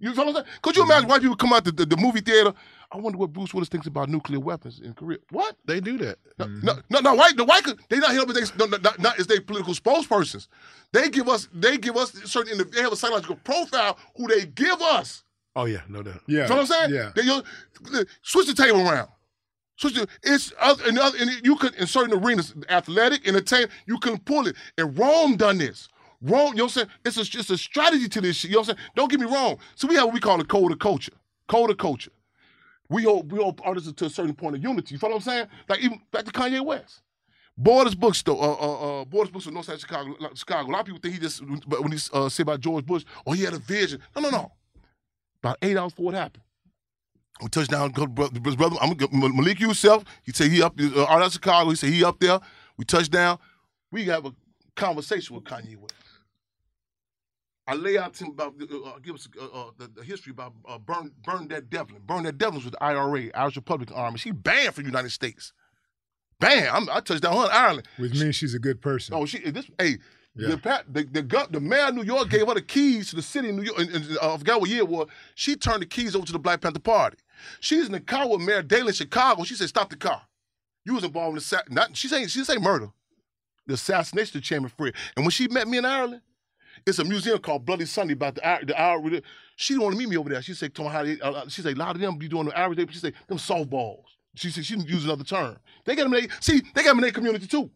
You 0.01 0.13
know 0.13 0.25
what 0.25 0.27
I'm 0.29 0.33
saying? 0.33 0.47
Could 0.63 0.75
you 0.75 0.83
imagine 0.83 1.03
mm-hmm. 1.03 1.11
white 1.11 1.21
people 1.21 1.35
come 1.35 1.53
out 1.53 1.63
to 1.65 1.71
the, 1.71 1.85
the, 1.85 1.95
movie 1.95 2.21
theater? 2.21 2.53
I 2.91 2.97
wonder 2.97 3.19
what 3.19 3.31
Bruce 3.31 3.53
Willis 3.53 3.69
thinks 3.69 3.85
about 3.85 4.09
nuclear 4.09 4.39
weapons 4.39 4.81
in 4.83 4.93
Korea. 4.95 5.19
What? 5.29 5.55
They 5.65 5.79
do 5.79 5.97
that. 5.99 6.17
No, 6.39 6.45
mm-hmm. 6.45 6.65
no, 6.65 6.73
no, 6.89 6.99
no, 6.99 7.13
white, 7.13 7.37
the 7.37 7.45
white, 7.45 7.63
they 7.87 7.99
not 7.99 8.11
helping. 8.11 8.33
They 8.33 8.41
no, 8.57 8.65
no, 8.65 8.77
not, 8.77 8.99
not 8.99 9.19
as 9.19 9.27
they 9.27 9.39
political 9.39 9.75
spokespersons. 9.75 10.47
They 10.91 11.09
give 11.09 11.29
us, 11.29 11.47
they 11.53 11.77
give 11.77 11.95
us 11.95 12.11
certain. 12.25 12.57
They 12.71 12.81
have 12.81 12.91
a 12.91 12.95
psychological 12.95 13.35
profile 13.37 13.97
who 14.17 14.27
they 14.27 14.47
give 14.47 14.81
us. 14.81 15.23
Oh 15.55 15.65
yeah, 15.65 15.81
no 15.87 16.01
doubt. 16.01 16.21
Yeah. 16.27 16.43
You 16.43 16.49
know 16.49 16.55
what 16.55 16.61
I'm 16.61 16.65
saying? 16.65 16.93
Yeah. 16.93 17.11
They, 17.15 17.21
you, 17.21 17.43
switch 18.23 18.47
the 18.47 18.55
table 18.55 18.81
around. 18.81 19.09
Switch 19.77 19.95
the, 19.95 20.07
it's 20.23 20.51
other, 20.59 20.83
and, 20.87 20.97
other, 20.97 21.17
and 21.19 21.29
you 21.43 21.55
could 21.57 21.75
in 21.75 21.87
certain 21.87 22.17
arenas, 22.17 22.55
athletic, 22.69 23.27
entertainment, 23.27 23.71
you 23.85 23.99
can 23.99 24.17
pull 24.17 24.47
it. 24.47 24.55
And 24.77 24.97
Rome 24.97 25.35
done 25.37 25.59
this. 25.59 25.89
Rome, 26.21 26.51
you 26.51 26.57
know 26.57 26.63
what 26.63 26.63
I'm 26.63 26.69
saying? 26.69 26.87
It's 27.03 27.17
a, 27.17 27.39
it's 27.39 27.49
a 27.49 27.57
strategy 27.57 28.07
to 28.09 28.21
this 28.21 28.37
shit. 28.37 28.51
You 28.51 28.57
know 28.57 28.61
what 28.61 28.69
I'm 28.69 28.75
saying? 28.77 28.89
Don't 28.95 29.11
get 29.11 29.19
me 29.19 29.25
wrong. 29.25 29.57
So 29.75 29.87
we 29.87 29.95
have 29.95 30.05
what 30.05 30.13
we 30.13 30.19
call 30.19 30.39
a 30.39 30.45
code 30.45 30.71
of 30.71 30.79
culture. 30.79 31.13
Code 31.47 31.71
of 31.71 31.77
culture. 31.77 32.11
We 32.89 33.03
hold, 33.03 33.31
we 33.31 33.39
hold 33.39 33.59
artists 33.63 33.91
to 33.91 34.05
a 34.05 34.09
certain 34.09 34.35
point 34.35 34.55
of 34.55 34.63
unity. 34.63 34.95
You 34.95 34.99
follow 34.99 35.13
what 35.13 35.27
I'm 35.27 35.31
saying? 35.31 35.47
Like 35.67 35.79
even 35.79 36.01
back 36.11 36.25
to 36.25 36.31
Kanye 36.31 36.63
West. 36.63 37.01
Borders 37.57 37.95
Bookstore, 37.95 38.41
uh, 38.41 38.53
uh, 38.53 39.01
uh, 39.01 39.05
Borders 39.05 39.31
Bookstore, 39.31 39.53
Northside 39.53 39.79
Chicago, 39.79 40.15
Chicago. 40.33 40.69
A 40.69 40.71
lot 40.71 40.79
of 40.81 40.85
people 40.85 40.99
think 41.01 41.15
he 41.15 41.19
just, 41.19 41.41
when 41.45 41.91
he 41.91 41.99
uh, 42.13 42.29
say 42.29 42.43
about 42.43 42.59
George 42.59 42.85
Bush, 42.85 43.03
oh, 43.25 43.33
he 43.33 43.43
had 43.43 43.53
a 43.53 43.59
vision. 43.59 44.01
No, 44.15 44.21
no, 44.21 44.29
no. 44.29 44.51
About 45.43 45.57
eight 45.61 45.77
hours 45.77 45.93
before 45.93 46.13
it 46.13 46.17
happened. 46.17 46.43
We 47.41 47.49
touched 47.49 47.71
down, 47.71 47.91
brother, 47.91 48.39
brother 48.39 48.75
I'm, 48.81 48.95
Malik 49.35 49.59
Yusef, 49.59 50.03
he 50.23 50.31
said 50.31 50.51
he 50.51 50.61
up, 50.61 50.79
uh, 50.79 51.05
out 51.05 51.23
of 51.23 51.31
Chicago, 51.31 51.71
he 51.71 51.75
said 51.75 51.89
he 51.89 52.03
up 52.03 52.19
there. 52.19 52.39
We 52.77 52.85
touched 52.85 53.11
down. 53.11 53.39
We 53.91 54.05
have 54.05 54.25
a 54.25 54.33
conversation 54.75 55.35
with 55.35 55.45
Kanye 55.45 55.75
West. 55.75 55.93
I 57.67 57.75
lay 57.75 57.97
out 57.97 58.13
to 58.15 58.25
him 58.25 58.31
about, 58.31 58.55
uh, 58.59 58.99
give 59.03 59.15
us 59.15 59.27
uh, 59.39 59.45
uh, 59.45 59.71
the, 59.77 59.87
the, 59.87 60.03
history 60.03 60.31
about 60.31 60.53
uh, 60.67 60.79
Burn, 60.79 61.11
Bernadette 61.23 61.69
Devlin. 61.69 62.01
Bernadette 62.05 62.37
Devlin 62.37 62.55
was 62.55 62.65
with 62.65 62.73
the 62.73 62.83
IRA, 62.83 63.29
Irish 63.35 63.55
Republican 63.55 63.95
Army. 63.95 64.17
She 64.17 64.31
banned 64.31 64.73
from 64.73 64.83
the 64.83 64.89
United 64.89 65.11
States. 65.11 65.53
Bam! 66.39 66.73
I'm, 66.73 66.89
I 66.89 67.01
touched 67.01 67.21
down 67.21 67.37
on 67.37 67.49
Ireland. 67.51 67.87
Which 67.97 68.19
means 68.19 68.35
she's 68.35 68.55
a 68.55 68.59
good 68.59 68.81
person. 68.81 69.13
Oh, 69.13 69.25
she 69.25 69.39
this 69.51 69.69
hey. 69.77 69.97
Yeah. 70.33 70.55
The, 70.55 70.83
the, 70.89 71.03
the, 71.03 71.47
the, 71.51 71.59
mayor 71.59 71.87
of 71.87 71.95
New 71.95 72.03
York 72.03 72.29
gave 72.29 72.47
her 72.47 72.53
the 72.53 72.61
keys 72.61 73.09
to 73.09 73.17
the 73.17 73.21
city 73.21 73.49
of 73.49 73.55
New 73.55 73.63
York. 73.63 73.77
And, 73.79 73.89
and 73.89 74.17
uh, 74.17 74.33
I 74.33 74.37
forgot 74.37 74.61
what 74.61 74.69
year 74.69 74.79
it 74.79 74.87
was. 74.87 75.09
She 75.35 75.57
turned 75.57 75.81
the 75.81 75.85
keys 75.85 76.15
over 76.15 76.25
to 76.25 76.31
the 76.31 76.39
Black 76.39 76.61
Panther 76.61 76.79
Party. 76.79 77.17
She's 77.59 77.87
in 77.87 77.91
the 77.91 77.99
car 77.99 78.29
with 78.29 78.39
Mayor 78.39 78.61
Daley 78.61 78.87
in 78.87 78.93
Chicago. 78.93 79.43
She 79.43 79.55
said, 79.55 79.67
"Stop 79.67 79.89
the 79.89 79.97
car. 79.97 80.21
You 80.85 80.93
was 80.93 81.03
involved 81.03 81.37
in 81.37 81.43
the 81.43 81.63
not. 81.69 81.97
She 81.97 82.07
saying 82.07 82.27
she 82.27 82.43
say 82.45 82.57
murder, 82.57 82.91
the 83.67 83.73
assassination 83.73 84.37
of 84.37 84.43
Chairman 84.43 84.71
Fred. 84.75 84.93
And 85.15 85.25
when 85.25 85.31
she 85.31 85.49
met 85.49 85.67
me 85.67 85.77
in 85.77 85.85
Ireland, 85.85 86.21
it's 86.85 86.99
a 86.99 87.03
museum 87.03 87.39
called 87.39 87.65
Bloody 87.65 87.85
Sunday 87.85 88.13
about 88.13 88.35
the 88.35 88.59
the 88.65 88.79
Irish. 88.79 89.23
She 89.55 89.73
didn't 89.73 89.83
want 89.83 89.93
to 89.95 89.99
meet 89.99 90.09
me 90.09 90.17
over 90.17 90.29
there. 90.29 90.41
She 90.41 90.53
said, 90.53 90.73
"Tell 90.73 90.85
me 90.85 90.91
how 90.91 91.03
they." 91.03 91.19
Uh, 91.19 91.47
she 91.47 91.61
said, 91.61 91.75
"A 91.75 91.79
lot 91.79 91.95
of 91.95 92.01
them 92.01 92.17
be 92.17 92.27
doing 92.27 92.47
the 92.47 92.57
Irish." 92.57 92.77
She 92.91 92.99
said, 92.99 93.13
"Them 93.27 93.37
softballs." 93.37 94.03
She 94.35 94.49
said 94.49 94.65
she 94.65 94.75
didn't 94.75 94.89
use 94.89 95.05
another 95.05 95.23
term. 95.23 95.57
They 95.85 95.95
got 95.95 96.03
them. 96.03 96.13
They, 96.13 96.27
see, 96.39 96.61
they 96.73 96.83
got 96.83 96.91
them 96.91 96.99
in 96.99 97.03
their 97.03 97.11
community 97.11 97.47
too. 97.47 97.69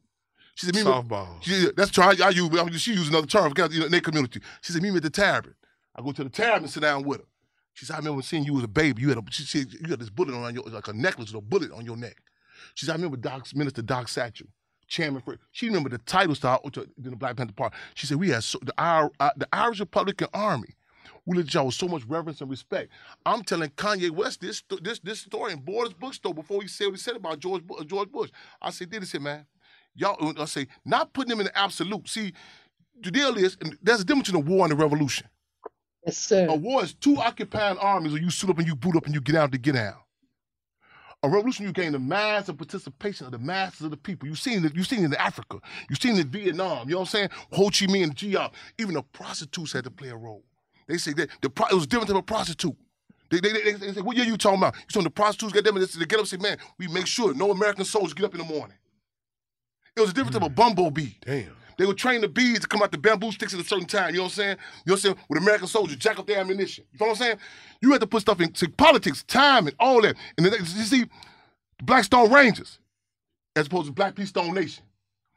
She 0.55 0.67
said, 0.67 0.75
softballs. 0.75 1.43
She, 1.43 1.67
that's 1.75 1.91
try. 1.91 2.15
I 2.23 2.29
use. 2.29 2.81
She 2.81 2.93
used 2.93 3.09
another 3.09 3.27
term 3.27 3.49
because 3.49 3.73
you 3.73 3.81
know, 3.81 3.85
in 3.87 3.91
their 3.91 4.01
community. 4.01 4.39
She 4.61 4.71
said, 4.71 4.81
"Meet 4.81 4.91
me 4.91 4.97
at 4.97 5.03
the 5.03 5.09
tavern." 5.09 5.55
I 5.95 6.01
go 6.01 6.11
to 6.11 6.23
the 6.23 6.29
tavern 6.29 6.63
and 6.63 6.71
sit 6.71 6.81
down 6.81 7.03
with 7.03 7.19
her. 7.19 7.25
She 7.73 7.85
said, 7.85 7.95
"I 7.95 7.97
remember 7.97 8.21
seeing 8.21 8.45
you 8.45 8.57
as 8.57 8.63
a 8.63 8.69
baby. 8.69 9.01
You 9.01 9.09
had 9.09 9.17
a 9.17 9.23
she 9.29 9.43
said 9.43 9.67
you 9.73 9.89
had 9.89 9.99
this 9.99 10.09
bullet 10.09 10.33
on 10.33 10.53
your 10.53 10.63
like 10.63 10.87
a 10.87 10.93
necklace 10.93 11.31
with 11.33 11.43
a 11.43 11.45
bullet 11.45 11.71
on 11.71 11.85
your 11.85 11.97
neck." 11.97 12.17
She 12.73 12.85
said, 12.85 12.93
"I 12.93 12.95
remember 12.95 13.17
Doc 13.17 13.53
Minister 13.53 13.81
Doc 13.81 14.07
Satchel." 14.07 14.47
Chairman 14.87 15.21
for 15.21 15.37
she 15.51 15.67
remembered 15.67 15.93
the 15.93 15.97
title 15.99 16.35
to, 16.35 16.69
to, 16.71 16.87
the 16.97 17.15
Black 17.15 17.37
Panther 17.37 17.53
Party. 17.53 17.75
She 17.93 18.07
said 18.07 18.17
we 18.17 18.29
had 18.29 18.43
so, 18.43 18.59
the, 18.61 18.73
our, 18.77 19.11
uh, 19.19 19.31
the 19.35 19.47
Irish 19.53 19.79
Republican 19.79 20.27
Army. 20.33 20.69
We 21.25 21.37
looked 21.37 21.49
at 21.49 21.53
y'all 21.55 21.65
with 21.67 21.75
so 21.75 21.87
much 21.87 22.03
reverence 22.05 22.41
and 22.41 22.49
respect. 22.49 22.91
I'm 23.25 23.43
telling 23.43 23.69
Kanye 23.71 24.11
West 24.11 24.41
this 24.41 24.61
this 24.81 24.99
this 24.99 25.21
story 25.21 25.53
in 25.53 25.59
Borders 25.59 25.93
Bookstore 25.93 26.33
before 26.33 26.61
he 26.61 26.67
said 26.67 26.85
what 26.85 26.95
he 26.95 26.99
said 26.99 27.15
about 27.15 27.39
George 27.39 27.63
George 27.87 28.11
Bush. 28.11 28.29
I 28.61 28.69
said, 28.69 28.89
did 28.89 29.01
he 29.01 29.07
say, 29.07 29.17
man, 29.17 29.45
y'all? 29.95 30.33
I 30.39 30.45
say, 30.45 30.67
not 30.83 31.13
putting 31.13 31.31
him 31.31 31.39
in 31.39 31.45
the 31.45 31.57
absolute. 31.57 32.07
See, 32.07 32.33
the 33.01 33.11
deal 33.11 33.35
is, 33.37 33.57
there's 33.81 34.01
a 34.01 34.05
difference 34.05 34.29
between 34.29 34.45
a 34.45 34.49
war 34.49 34.65
and 34.65 34.73
a 34.73 34.75
revolution. 34.75 35.27
Yes, 36.05 36.17
sir. 36.17 36.47
A 36.47 36.55
war 36.55 36.83
is 36.83 36.93
two 36.93 37.17
occupying 37.17 37.77
armies 37.79 38.13
or 38.13 38.19
you 38.19 38.29
suit 38.29 38.49
up 38.49 38.59
and 38.59 38.67
you 38.67 38.75
boot 38.75 38.95
up 38.95 39.05
and 39.05 39.13
you 39.13 39.21
get 39.21 39.35
out 39.35 39.51
to 39.51 39.57
get 39.57 39.75
out. 39.75 40.04
A 41.25 41.27
revolution, 41.27 41.65
you 41.65 41.71
gain 41.71 41.93
the 41.93 41.97
mass 41.97 42.49
of 42.49 42.57
participation 42.59 43.25
of 43.25 43.31
the 43.31 43.39
masses 43.39 43.81
of 43.81 43.89
the 43.89 43.97
people. 43.97 44.27
You've 44.27 44.37
seen 44.37 44.63
it, 44.63 44.75
you've 44.75 44.85
seen 44.85 44.99
it 44.99 45.05
in 45.05 45.15
Africa. 45.15 45.57
You've 45.89 45.99
seen 45.99 46.17
it 46.17 46.19
in 46.19 46.27
Vietnam. 46.27 46.87
You 46.87 46.93
know 46.93 46.99
what 46.99 47.05
I'm 47.05 47.07
saying? 47.07 47.29
Ho 47.51 47.63
Chi 47.63 47.87
Minh 47.87 48.03
and 48.03 48.51
Even 48.77 48.93
the 48.93 49.01
prostitutes 49.01 49.73
had 49.73 49.85
to 49.85 49.89
play 49.89 50.09
a 50.09 50.15
role. 50.15 50.43
They 50.87 50.97
say 50.97 51.13
that 51.13 51.29
the 51.41 51.49
pro- 51.49 51.65
it 51.65 51.73
was 51.73 51.87
different 51.87 52.09
than 52.09 52.17
a 52.17 52.21
prostitute. 52.21 52.75
They, 53.31 53.39
they, 53.39 53.53
they, 53.53 53.71
they 53.71 53.93
say, 53.93 54.01
what 54.01 54.15
year 54.15 54.25
you 54.27 54.37
talking 54.37 54.59
about? 54.59 54.75
You 54.75 54.81
talking 54.93 55.05
the 55.05 55.09
prostitutes 55.09 55.51
get 55.51 55.65
them 55.65 55.75
and 55.75 55.83
they 55.87 56.05
get 56.05 56.17
up 56.17 56.19
and 56.19 56.27
say, 56.27 56.37
man, 56.37 56.57
we 56.77 56.87
make 56.89 57.07
sure 57.07 57.33
no 57.33 57.49
American 57.49 57.85
soldiers 57.85 58.13
get 58.13 58.25
up 58.25 58.35
in 58.35 58.41
the 58.41 58.45
morning. 58.45 58.77
It 59.97 60.01
was 60.01 60.13
different 60.13 60.35
mm. 60.35 60.41
of 60.41 60.43
a 60.43 60.49
bumblebee. 60.49 61.13
Damn. 61.25 61.55
They 61.77 61.85
would 61.85 61.97
train 61.97 62.21
the 62.21 62.27
bees 62.27 62.59
to 62.59 62.67
come 62.67 62.81
out 62.81 62.91
the 62.91 62.97
bamboo 62.97 63.31
sticks 63.31 63.53
at 63.53 63.59
a 63.59 63.63
certain 63.63 63.87
time. 63.87 64.11
You 64.11 64.17
know 64.17 64.23
what 64.23 64.33
I'm 64.33 64.35
saying? 64.35 64.49
You 64.49 64.55
know 64.55 64.93
what 64.93 64.93
I'm 64.93 64.99
saying? 64.99 65.17
With 65.29 65.41
American 65.41 65.67
soldiers, 65.67 65.97
jack 65.97 66.19
up 66.19 66.27
their 66.27 66.39
ammunition. 66.39 66.85
You 66.91 66.99
know 66.99 67.07
what 67.07 67.11
I'm 67.13 67.23
saying? 67.23 67.37
You 67.81 67.91
had 67.91 68.01
to 68.01 68.07
put 68.07 68.21
stuff 68.21 68.39
into 68.41 68.69
politics, 68.69 69.23
time, 69.23 69.67
and 69.67 69.75
all 69.79 70.01
that. 70.01 70.15
And 70.37 70.45
then, 70.45 70.53
you 70.53 70.65
see, 70.65 71.05
Blackstone 71.83 72.31
Rangers, 72.31 72.79
as 73.55 73.67
opposed 73.67 73.87
to 73.87 73.93
Black 73.93 74.15
Peace 74.15 74.29
Stone 74.29 74.53
Nation. 74.53 74.83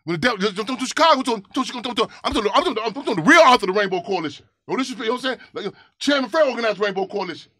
When 0.05 0.15
the 0.15 0.19
devil, 0.19 0.39
don't, 0.39 0.67
don't, 0.67 0.81
Chicago, 0.87 1.23
don't, 1.23 1.53
don't, 1.53 1.69
I'm 1.75 1.83
talking, 1.83 2.51
I'm 2.55 2.65
talking, 2.65 2.83
I'm 2.83 2.93
talking, 2.95 3.17
the 3.17 3.23
real 3.23 3.41
author 3.41 3.69
of 3.69 3.75
the 3.75 3.79
Rainbow 3.79 4.01
Coalition. 4.01 4.47
No 4.67 4.77
disrespect, 4.77 5.05
you 5.05 5.11
know 5.11 5.17
what 5.17 5.25
I'm 5.25 5.39
saying? 5.55 5.65
Like, 5.67 5.75
Chairman 5.99 6.31
Fair 6.31 6.47
organized 6.47 6.79
Rainbow 6.79 7.07
Coalition. 7.07 7.53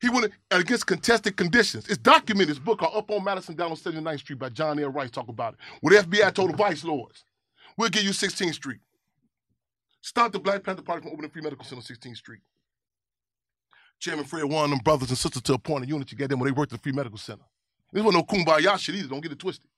He 0.00 0.08
went 0.08 0.32
against 0.50 0.86
contested 0.86 1.36
conditions. 1.36 1.88
It's 1.88 1.98
documented. 1.98 2.48
His 2.48 2.58
book 2.58 2.82
Up 2.82 3.10
on 3.10 3.24
Madison, 3.24 3.54
Down 3.54 3.70
on 3.70 3.76
79th 3.76 4.18
Street 4.18 4.38
by 4.38 4.48
John 4.48 4.78
L. 4.78 4.90
Rice 4.90 5.10
talk 5.10 5.28
about 5.28 5.54
it. 5.54 5.60
Where 5.80 6.02
the 6.02 6.06
FBI 6.06 6.34
told 6.34 6.52
the 6.52 6.56
vice 6.56 6.84
lords, 6.84 7.24
we'll 7.76 7.88
give 7.90 8.02
you 8.04 8.10
16th 8.10 8.54
Street. 8.54 8.80
Stop 10.00 10.32
the 10.32 10.38
Black 10.38 10.62
Panther 10.62 10.82
Party 10.82 11.02
from 11.02 11.12
opening 11.12 11.30
free 11.30 11.42
medical 11.42 11.64
center 11.64 11.78
on 11.80 11.82
16th 11.82 12.16
Street. 12.16 12.40
Chairman 14.00 14.24
Fred 14.24 14.44
wanted 14.44 14.72
them 14.72 14.80
brothers 14.84 15.08
and 15.08 15.16
sisters 15.18 15.42
to 15.42 15.54
appoint 15.54 15.66
a 15.66 15.70
point 15.72 15.84
of 15.84 15.88
unity, 15.90 16.16
get 16.16 16.28
them 16.30 16.38
when 16.40 16.48
they 16.48 16.52
worked 16.52 16.72
at 16.72 16.78
the 16.78 16.82
free 16.82 16.92
medical 16.92 17.16
center. 17.18 17.44
This 17.92 18.02
wasn't 18.02 18.28
no 18.28 18.36
kumbaya 18.44 18.76
shit 18.78 18.96
either. 18.96 19.08
Don't 19.08 19.20
get 19.20 19.32
it 19.32 19.38
twisted. 19.38 19.68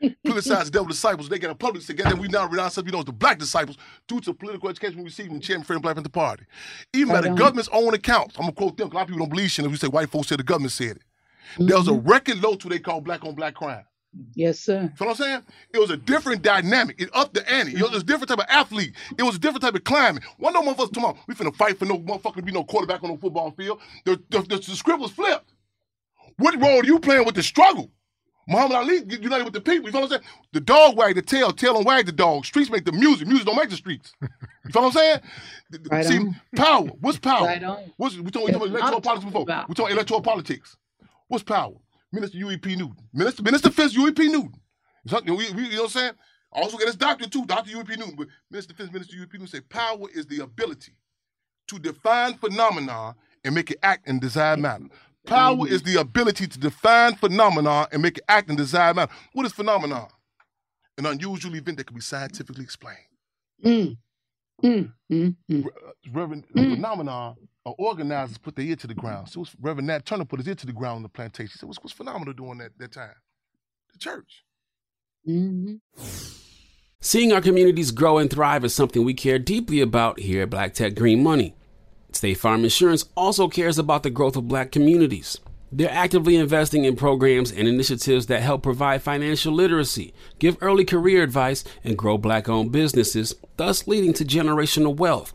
Politicized 0.26 0.70
devil 0.70 0.86
disciples. 0.86 1.28
They 1.28 1.40
got 1.40 1.50
a 1.50 1.56
public 1.56 1.84
together. 1.84 2.14
We 2.14 2.28
now 2.28 2.46
renounce 2.46 2.78
ourselves, 2.78 2.86
you 2.86 2.92
know, 2.92 3.00
as 3.00 3.04
the 3.04 3.12
black 3.12 3.36
disciples 3.38 3.76
due 4.06 4.20
to 4.20 4.32
political 4.32 4.68
education 4.68 4.98
we 4.98 5.04
received 5.04 5.30
from 5.30 5.40
chairman 5.40 5.66
of 5.68 5.82
Black 5.82 5.96
Panther 5.96 6.08
Party. 6.08 6.44
Even 6.94 7.08
by 7.12 7.20
the 7.20 7.30
government's 7.30 7.68
own 7.72 7.92
accounts, 7.94 8.36
I'm 8.36 8.42
gonna 8.42 8.52
quote 8.52 8.76
them. 8.76 8.90
A 8.90 8.94
lot 8.94 9.02
of 9.02 9.08
people 9.08 9.18
don't 9.18 9.28
believe 9.30 9.50
shit. 9.50 9.64
If 9.64 9.70
we 9.72 9.76
say 9.76 9.88
white 9.88 10.08
folks 10.08 10.28
said 10.28 10.38
the 10.38 10.44
government 10.44 10.72
said 10.72 10.96
it. 10.98 11.02
There 11.58 11.76
was 11.76 11.88
a 11.88 11.90
Mm-hmm. 11.90 12.08
record 12.08 12.42
low 12.42 12.54
to 12.54 12.68
they 12.68 12.78
call 12.78 13.00
black 13.00 13.24
on 13.24 13.34
black 13.34 13.54
crime. 13.54 13.84
Yes, 14.34 14.60
sir. 14.60 14.74
You 14.74 14.80
know 14.82 14.90
what 14.98 15.08
I'm 15.10 15.14
saying? 15.16 15.42
It 15.74 15.78
was 15.78 15.90
a 15.90 15.96
different 15.96 16.42
dynamic. 16.42 17.00
It 17.00 17.10
upped 17.12 17.34
the 17.34 17.48
ante. 17.50 17.76
It 17.76 17.82
was 17.82 18.02
a 18.02 18.04
different 18.04 18.28
type 18.28 18.38
of 18.38 18.46
athlete. 18.48 18.94
It 19.18 19.22
was 19.22 19.36
a 19.36 19.38
different 19.38 19.62
type 19.62 19.74
of 19.74 19.84
climate. 19.84 20.22
One 20.38 20.56
of 20.56 20.64
them 20.64 20.74
motherfuckers 20.74 20.92
tomorrow, 20.92 21.16
we 21.26 21.34
finna 21.34 21.54
fight 21.54 21.78
for 21.78 21.84
no 21.84 21.98
motherfucker 21.98 22.36
to 22.36 22.42
be 22.42 22.52
no 22.52 22.64
quarterback 22.64 23.02
on 23.04 23.10
no 23.10 23.16
football 23.16 23.50
field. 23.52 23.80
The, 24.04 24.20
the, 24.30 24.40
the, 24.42 24.56
the 24.56 24.76
script 24.76 25.00
was 25.00 25.10
flipped. 25.12 25.52
What 26.38 26.60
role 26.60 26.80
are 26.80 26.84
you 26.84 26.98
playing 27.00 27.26
with 27.26 27.34
the 27.34 27.42
struggle? 27.42 27.90
Muhammad 28.48 28.76
Ali 28.76 29.04
united 29.20 29.44
with 29.44 29.52
the 29.52 29.60
people. 29.60 29.88
You 29.88 29.92
know 29.92 30.00
what 30.00 30.12
I'm 30.12 30.20
saying? 30.20 30.32
The 30.52 30.60
dog 30.60 30.96
wag 30.96 31.14
the 31.16 31.22
tail, 31.22 31.52
tail 31.52 31.74
don't 31.74 31.84
wag 31.84 32.06
the 32.06 32.12
dog. 32.12 32.46
Streets 32.46 32.70
make 32.70 32.84
the 32.84 32.92
music. 32.92 33.28
Music 33.28 33.46
don't 33.46 33.56
make 33.56 33.68
the 33.70 33.76
streets. 33.76 34.14
You 34.22 34.28
know 34.74 34.82
what 34.82 34.86
I'm 34.86 34.92
saying? 34.92 35.20
Right 35.90 36.06
See, 36.06 36.16
on. 36.18 36.40
power. 36.56 36.86
What's 37.00 37.18
power? 37.18 37.46
Right 37.46 37.62
on. 37.62 37.92
What's, 37.98 38.16
we 38.16 38.30
talking, 38.30 38.46
we 38.46 38.52
talking 38.52 38.70
about 38.70 38.80
electoral 38.80 39.00
politics 39.02 39.24
before. 39.26 39.42
about. 39.42 39.68
We 39.68 39.74
talking 39.74 39.92
electoral 39.94 40.22
politics. 40.22 40.76
What's 41.28 41.44
power? 41.44 41.74
Minister 42.12 42.38
Huey 42.38 42.56
P. 42.58 42.76
Newton. 42.76 42.96
Minister 43.12 43.42
Minister 43.42 43.70
Fitz 43.70 43.94
Huey 43.94 44.12
P. 44.12 44.28
Newton. 44.28 44.54
Something 45.06 45.36
we, 45.36 45.50
we, 45.52 45.64
you 45.64 45.70
know 45.76 45.82
what 45.82 45.84
I'm 45.84 45.88
saying? 45.90 46.12
Also 46.52 46.78
got 46.78 46.86
his 46.86 46.96
doctor 46.96 47.28
too, 47.28 47.44
Dr. 47.46 47.70
Huey 47.70 47.84
P. 47.84 47.96
Newton. 47.96 48.14
But 48.16 48.28
Minister 48.50 48.74
Fitz, 48.74 48.92
Minister 48.92 49.16
Huey 49.16 49.26
P. 49.26 49.38
Newton 49.38 49.48
say 49.48 49.60
power 49.60 50.08
is 50.14 50.26
the 50.26 50.40
ability 50.42 50.92
to 51.68 51.78
define 51.78 52.34
phenomena 52.34 53.14
and 53.44 53.54
make 53.54 53.70
it 53.70 53.78
act 53.82 54.08
in 54.08 54.18
desired 54.18 54.58
manner. 54.58 54.88
Power 55.26 55.68
is 55.68 55.82
the 55.82 55.96
ability 56.00 56.46
to 56.46 56.58
define 56.58 57.14
phenomena 57.14 57.86
and 57.92 58.02
make 58.02 58.18
it 58.18 58.24
act 58.28 58.48
in 58.50 58.56
desired 58.56 58.96
manner. 58.96 59.12
What 59.34 59.46
is 59.46 59.52
phenomenon? 59.52 60.08
An 60.96 61.06
unusual 61.06 61.54
event 61.54 61.78
that 61.78 61.84
can 61.86 61.94
be 61.94 62.00
scientifically 62.00 62.64
explained. 62.64 62.98
Mm. 63.64 63.96
Mm. 64.64 64.92
Mm. 65.12 65.36
Mm. 65.50 65.64
Reverend 66.12 66.44
Mm. 66.56 66.74
phenomena 66.76 67.34
organizers 67.72 68.38
put 68.38 68.56
their 68.56 68.64
ear 68.64 68.76
to 68.76 68.86
the 68.86 68.94
ground. 68.94 69.28
So 69.28 69.44
Reverend 69.60 69.88
Nat 69.88 70.06
Turner 70.06 70.24
put 70.24 70.38
his 70.40 70.48
ear 70.48 70.54
to 70.54 70.66
the 70.66 70.72
ground 70.72 70.96
on 70.96 71.02
the 71.02 71.08
plantation. 71.08 71.50
He 71.52 71.58
said, 71.58 71.66
what's, 71.66 71.82
what's 71.82 71.92
phenomenal 71.92 72.34
during 72.34 72.58
that, 72.58 72.72
that 72.78 72.92
time? 72.92 73.14
The 73.92 73.98
church. 73.98 74.44
Mm-hmm. 75.28 75.76
Seeing 77.00 77.32
our 77.32 77.40
communities 77.40 77.90
grow 77.90 78.18
and 78.18 78.30
thrive 78.30 78.64
is 78.64 78.74
something 78.74 79.04
we 79.04 79.14
care 79.14 79.38
deeply 79.38 79.80
about 79.80 80.18
here 80.20 80.42
at 80.42 80.50
Black 80.50 80.74
Tech 80.74 80.94
Green 80.94 81.22
Money. 81.22 81.54
State 82.12 82.38
Farm 82.38 82.64
Insurance 82.64 83.04
also 83.16 83.48
cares 83.48 83.78
about 83.78 84.02
the 84.02 84.10
growth 84.10 84.36
of 84.36 84.48
black 84.48 84.72
communities. 84.72 85.38
They're 85.70 85.90
actively 85.90 86.36
investing 86.36 86.84
in 86.84 86.96
programs 86.96 87.52
and 87.52 87.68
initiatives 87.68 88.26
that 88.26 88.40
help 88.40 88.62
provide 88.62 89.02
financial 89.02 89.52
literacy, 89.52 90.14
give 90.38 90.56
early 90.62 90.84
career 90.84 91.22
advice, 91.22 91.62
and 91.84 91.98
grow 91.98 92.16
black 92.16 92.48
owned 92.48 92.72
businesses, 92.72 93.34
thus 93.58 93.86
leading 93.86 94.14
to 94.14 94.24
generational 94.24 94.96
wealth, 94.96 95.34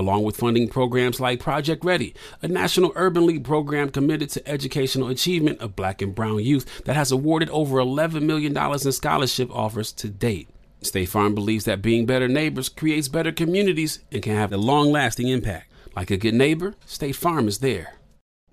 along 0.00 0.24
with 0.24 0.36
funding 0.36 0.66
programs 0.66 1.20
like 1.20 1.38
Project 1.38 1.84
Ready, 1.84 2.14
a 2.42 2.48
National 2.48 2.92
Urban 2.96 3.26
League 3.26 3.44
program 3.44 3.90
committed 3.90 4.30
to 4.30 4.48
educational 4.48 5.08
achievement 5.08 5.60
of 5.60 5.76
black 5.76 6.02
and 6.02 6.14
brown 6.14 6.42
youth 6.42 6.84
that 6.84 6.96
has 6.96 7.12
awarded 7.12 7.50
over 7.50 7.76
$11 7.76 8.22
million 8.22 8.56
in 8.56 8.92
scholarship 8.92 9.54
offers 9.54 9.92
to 9.92 10.08
date. 10.08 10.48
State 10.82 11.10
Farm 11.10 11.34
believes 11.34 11.66
that 11.66 11.82
being 11.82 12.06
better 12.06 12.26
neighbors 12.26 12.70
creates 12.70 13.08
better 13.08 13.30
communities 13.30 14.00
and 14.10 14.22
can 14.22 14.34
have 14.34 14.52
a 14.52 14.56
long 14.56 14.90
lasting 14.90 15.28
impact. 15.28 15.70
Like 15.94 16.10
a 16.10 16.16
good 16.16 16.34
neighbor, 16.34 16.74
State 16.86 17.16
Farm 17.16 17.46
is 17.46 17.58
there. 17.58 17.99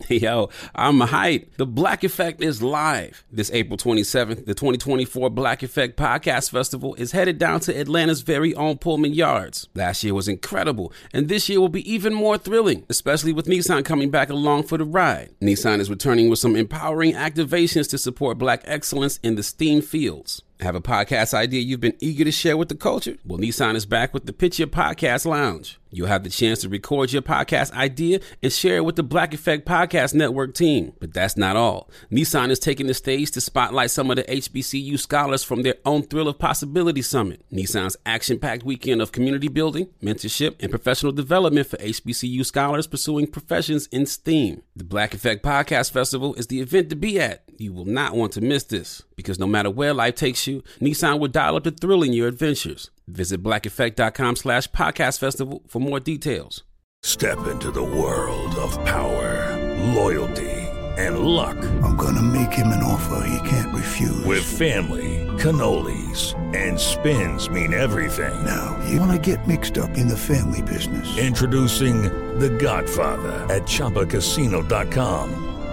Yo, 0.09 0.49
I'm 0.75 0.99
hyped. 0.99 1.55
The 1.57 1.65
Black 1.65 2.03
Effect 2.03 2.41
is 2.41 2.61
live. 2.61 3.23
This 3.31 3.49
April 3.51 3.77
27th, 3.77 4.45
the 4.45 4.53
2024 4.53 5.31
Black 5.31 5.63
Effect 5.63 5.97
Podcast 5.97 6.51
Festival 6.51 6.93
is 6.95 7.13
headed 7.13 7.39
down 7.39 7.61
to 7.61 7.77
Atlanta's 7.77 8.21
very 8.21 8.53
own 8.53 8.77
Pullman 8.77 9.13
Yards. 9.13 9.67
Last 9.73 10.03
year 10.03 10.13
was 10.13 10.27
incredible, 10.27 10.93
and 11.13 11.29
this 11.29 11.49
year 11.49 11.59
will 11.59 11.69
be 11.69 11.91
even 11.91 12.13
more 12.13 12.37
thrilling, 12.37 12.85
especially 12.89 13.33
with 13.33 13.47
Nissan 13.47 13.83
coming 13.83 14.11
back 14.11 14.29
along 14.29 14.63
for 14.63 14.77
the 14.77 14.85
ride. 14.85 15.33
Nissan 15.41 15.79
is 15.79 15.89
returning 15.89 16.29
with 16.29 16.39
some 16.39 16.55
empowering 16.55 17.13
activations 17.13 17.89
to 17.89 17.97
support 17.97 18.37
black 18.37 18.61
excellence 18.65 19.19
in 19.23 19.35
the 19.35 19.43
STEAM 19.43 19.81
fields. 19.81 20.43
Have 20.59 20.75
a 20.75 20.81
podcast 20.81 21.35
idea 21.35 21.61
you've 21.61 21.81
been 21.81 21.97
eager 21.99 22.23
to 22.23 22.31
share 22.31 22.57
with 22.57 22.69
the 22.69 22.75
culture? 22.75 23.17
Well, 23.25 23.37
Nissan 23.37 23.75
is 23.75 23.85
back 23.85 24.11
with 24.11 24.25
the 24.25 24.33
Pitch 24.33 24.57
Your 24.57 24.67
Podcast 24.67 25.25
Lounge. 25.25 25.79
You'll 25.89 26.07
have 26.07 26.23
the 26.23 26.29
chance 26.29 26.61
to 26.61 26.69
record 26.69 27.11
your 27.11 27.21
podcast 27.21 27.71
idea 27.71 28.19
and 28.43 28.51
share 28.51 28.77
it 28.77 28.85
with 28.85 28.95
the 28.95 29.03
Black 29.03 29.33
Effect 29.33 29.65
Podcast 29.65 30.13
Network 30.13 30.53
team. 30.53 30.93
But 30.99 31.13
that's 31.13 31.37
not 31.37 31.55
all. 31.55 31.89
Nissan 32.11 32.49
is 32.49 32.59
taking 32.59 32.87
the 32.87 32.93
stage 32.93 33.31
to 33.31 33.41
spotlight 33.41 33.91
some 33.91 34.09
of 34.09 34.17
the 34.17 34.23
HBCU 34.23 34.99
scholars 34.99 35.43
from 35.43 35.63
their 35.63 35.75
own 35.85 36.03
Thrill 36.03 36.27
of 36.27 36.39
Possibility 36.39 37.01
Summit. 37.01 37.43
Nissan's 37.51 37.97
action 38.05 38.39
packed 38.39 38.63
weekend 38.63 39.01
of 39.01 39.11
community 39.11 39.47
building, 39.47 39.87
mentorship, 40.01 40.55
and 40.59 40.69
professional 40.69 41.11
development 41.11 41.67
for 41.67 41.77
HBCU 41.77 42.45
scholars 42.45 42.87
pursuing 42.87 43.27
professions 43.27 43.87
in 43.87 44.05
STEAM. 44.05 44.61
The 44.75 44.83
Black 44.83 45.13
Effect 45.13 45.43
Podcast 45.43 45.91
Festival 45.91 46.35
is 46.35 46.47
the 46.47 46.61
event 46.61 46.89
to 46.89 46.95
be 46.95 47.19
at. 47.19 47.43
You 47.57 47.73
will 47.73 47.85
not 47.85 48.13
want 48.13 48.33
to 48.33 48.41
miss 48.41 48.63
this 48.63 49.03
because 49.15 49.39
no 49.39 49.47
matter 49.47 49.69
where 49.69 49.93
life 49.93 50.15
takes 50.15 50.45
you, 50.45 50.63
Nissan 50.79 51.19
will 51.19 51.27
dial 51.27 51.55
up 51.55 51.63
the 51.63 51.71
thrill 51.71 52.03
in 52.03 52.13
your 52.13 52.27
adventures. 52.27 52.91
Visit 53.07 53.41
blackeffect.com 53.41 54.35
slash 54.35 54.67
podcast 54.69 55.19
festival 55.19 55.61
for 55.67 55.79
more 55.79 55.99
details. 55.99 56.63
Step 57.03 57.47
into 57.47 57.71
the 57.71 57.83
world 57.83 58.53
of 58.55 58.71
power, 58.85 59.55
loyalty, 59.93 60.51
and 60.97 61.19
luck. 61.19 61.55
I'm 61.83 61.95
gonna 61.95 62.23
make 62.23 62.51
him 62.51 62.67
an 62.67 62.83
offer 62.83 63.23
he 63.27 63.49
can't 63.49 63.73
refuse. 63.73 64.25
With 64.25 64.43
family, 64.43 65.25
cannolis, 65.37 66.33
and 66.55 66.79
spins 66.79 67.49
mean 67.49 67.73
everything. 67.73 68.43
Now, 68.43 68.77
you 68.89 68.99
wanna 68.99 69.19
get 69.19 69.47
mixed 69.47 69.77
up 69.77 69.91
in 69.97 70.07
the 70.07 70.17
family 70.17 70.63
business. 70.63 71.17
Introducing 71.17 72.03
The 72.39 72.49
Godfather 72.49 73.45
at 73.53 73.63
ChumbaCasino.com. 73.63 75.56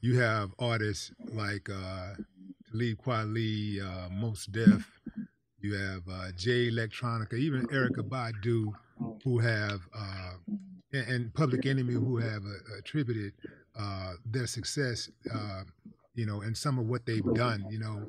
You 0.00 0.18
have 0.18 0.50
artists 0.58 1.12
like 1.32 1.68
uh, 1.68 2.14
Talib 2.70 2.98
Kweli, 3.04 3.80
uh, 3.82 4.08
Mos 4.10 4.46
Def. 4.46 4.88
You 5.60 5.74
have 5.74 6.02
uh, 6.10 6.32
Jay 6.36 6.70
Electronica, 6.70 7.34
even 7.34 7.66
Erykah 7.66 8.08
Badu, 8.08 8.72
who 9.24 9.38
have 9.38 9.80
uh, 9.94 10.32
and, 10.92 11.08
and 11.08 11.34
Public 11.34 11.66
Enemy, 11.66 11.92
who 11.92 12.16
have 12.16 12.42
uh, 12.44 12.78
attributed 12.78 13.34
uh, 13.78 14.14
their 14.24 14.46
success, 14.46 15.10
uh, 15.32 15.62
you 16.14 16.24
know, 16.24 16.40
and 16.40 16.56
some 16.56 16.78
of 16.78 16.86
what 16.86 17.04
they've 17.04 17.34
done, 17.34 17.66
you 17.70 17.78
know, 17.78 18.06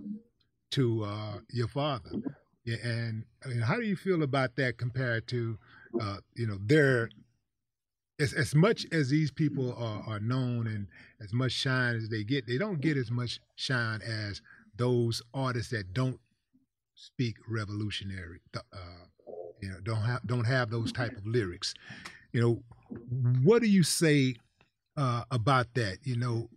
to 0.72 1.06
your 1.50 1.68
father. 1.68 2.12
Yeah, 2.64 2.78
and, 2.84 3.26
how 3.64 3.76
do 3.76 3.82
you 3.82 3.96
feel 3.96 4.24
about 4.24 4.56
that 4.56 4.78
compared 4.78 5.28
to, 5.30 5.58
you 6.36 6.48
know, 6.48 6.58
their 6.66 7.10
as, 8.22 8.34
as 8.34 8.54
much 8.54 8.86
as 8.92 9.10
these 9.10 9.32
people 9.32 9.74
are, 9.74 10.04
are 10.08 10.20
known 10.20 10.68
and 10.68 10.88
as 11.22 11.34
much 11.34 11.52
shine 11.52 11.96
as 11.96 12.10
they 12.10 12.24
get, 12.24 12.48
they 12.48 12.58
don't 12.58 12.80
get 12.80 12.98
as 12.98 13.10
much 13.10 13.40
shine 13.56 14.02
as 14.02 14.42
those 14.78 15.22
artists 15.34 15.72
that 15.72 15.94
don't 15.94 16.20
speak 16.96 17.36
revolutionary. 17.50 18.40
Uh, 18.56 18.60
you 19.62 19.70
know, 19.70 19.80
don't 19.84 20.02
have 20.02 20.26
don't 20.26 20.46
have 20.46 20.70
those 20.70 20.92
type 20.92 21.16
of 21.18 21.26
lyrics. 21.26 21.74
You 22.32 22.42
know, 22.42 22.64
what 23.44 23.62
do 23.62 23.68
you 23.68 23.84
say 23.84 24.36
uh, 24.98 25.24
about 25.32 25.74
that? 25.74 26.00
You 26.04 26.18
know, 26.18 26.50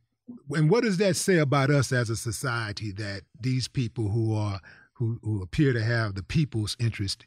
and 0.50 0.70
what 0.70 0.84
does 0.84 0.98
that 0.98 1.16
say 1.16 1.38
about 1.38 1.70
us 1.70 1.92
as 1.92 2.10
a 2.10 2.16
society 2.16 2.92
that 2.92 3.22
these 3.40 3.68
people 3.68 4.08
who 4.08 4.34
are 4.34 4.60
who, 4.94 5.18
who 5.22 5.42
appear 5.42 5.72
to 5.72 5.82
have 5.82 6.14
the 6.14 6.22
people's 6.22 6.76
interest 6.78 7.26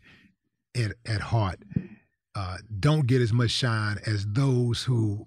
at, 0.75 0.93
at 1.05 1.21
heart 1.21 1.59
uh, 2.38 2.57
don't 2.79 3.07
get 3.07 3.19
as 3.19 3.33
much 3.33 3.49
shine 3.49 3.97
as 4.05 4.27
those 4.27 4.83
who 4.83 5.25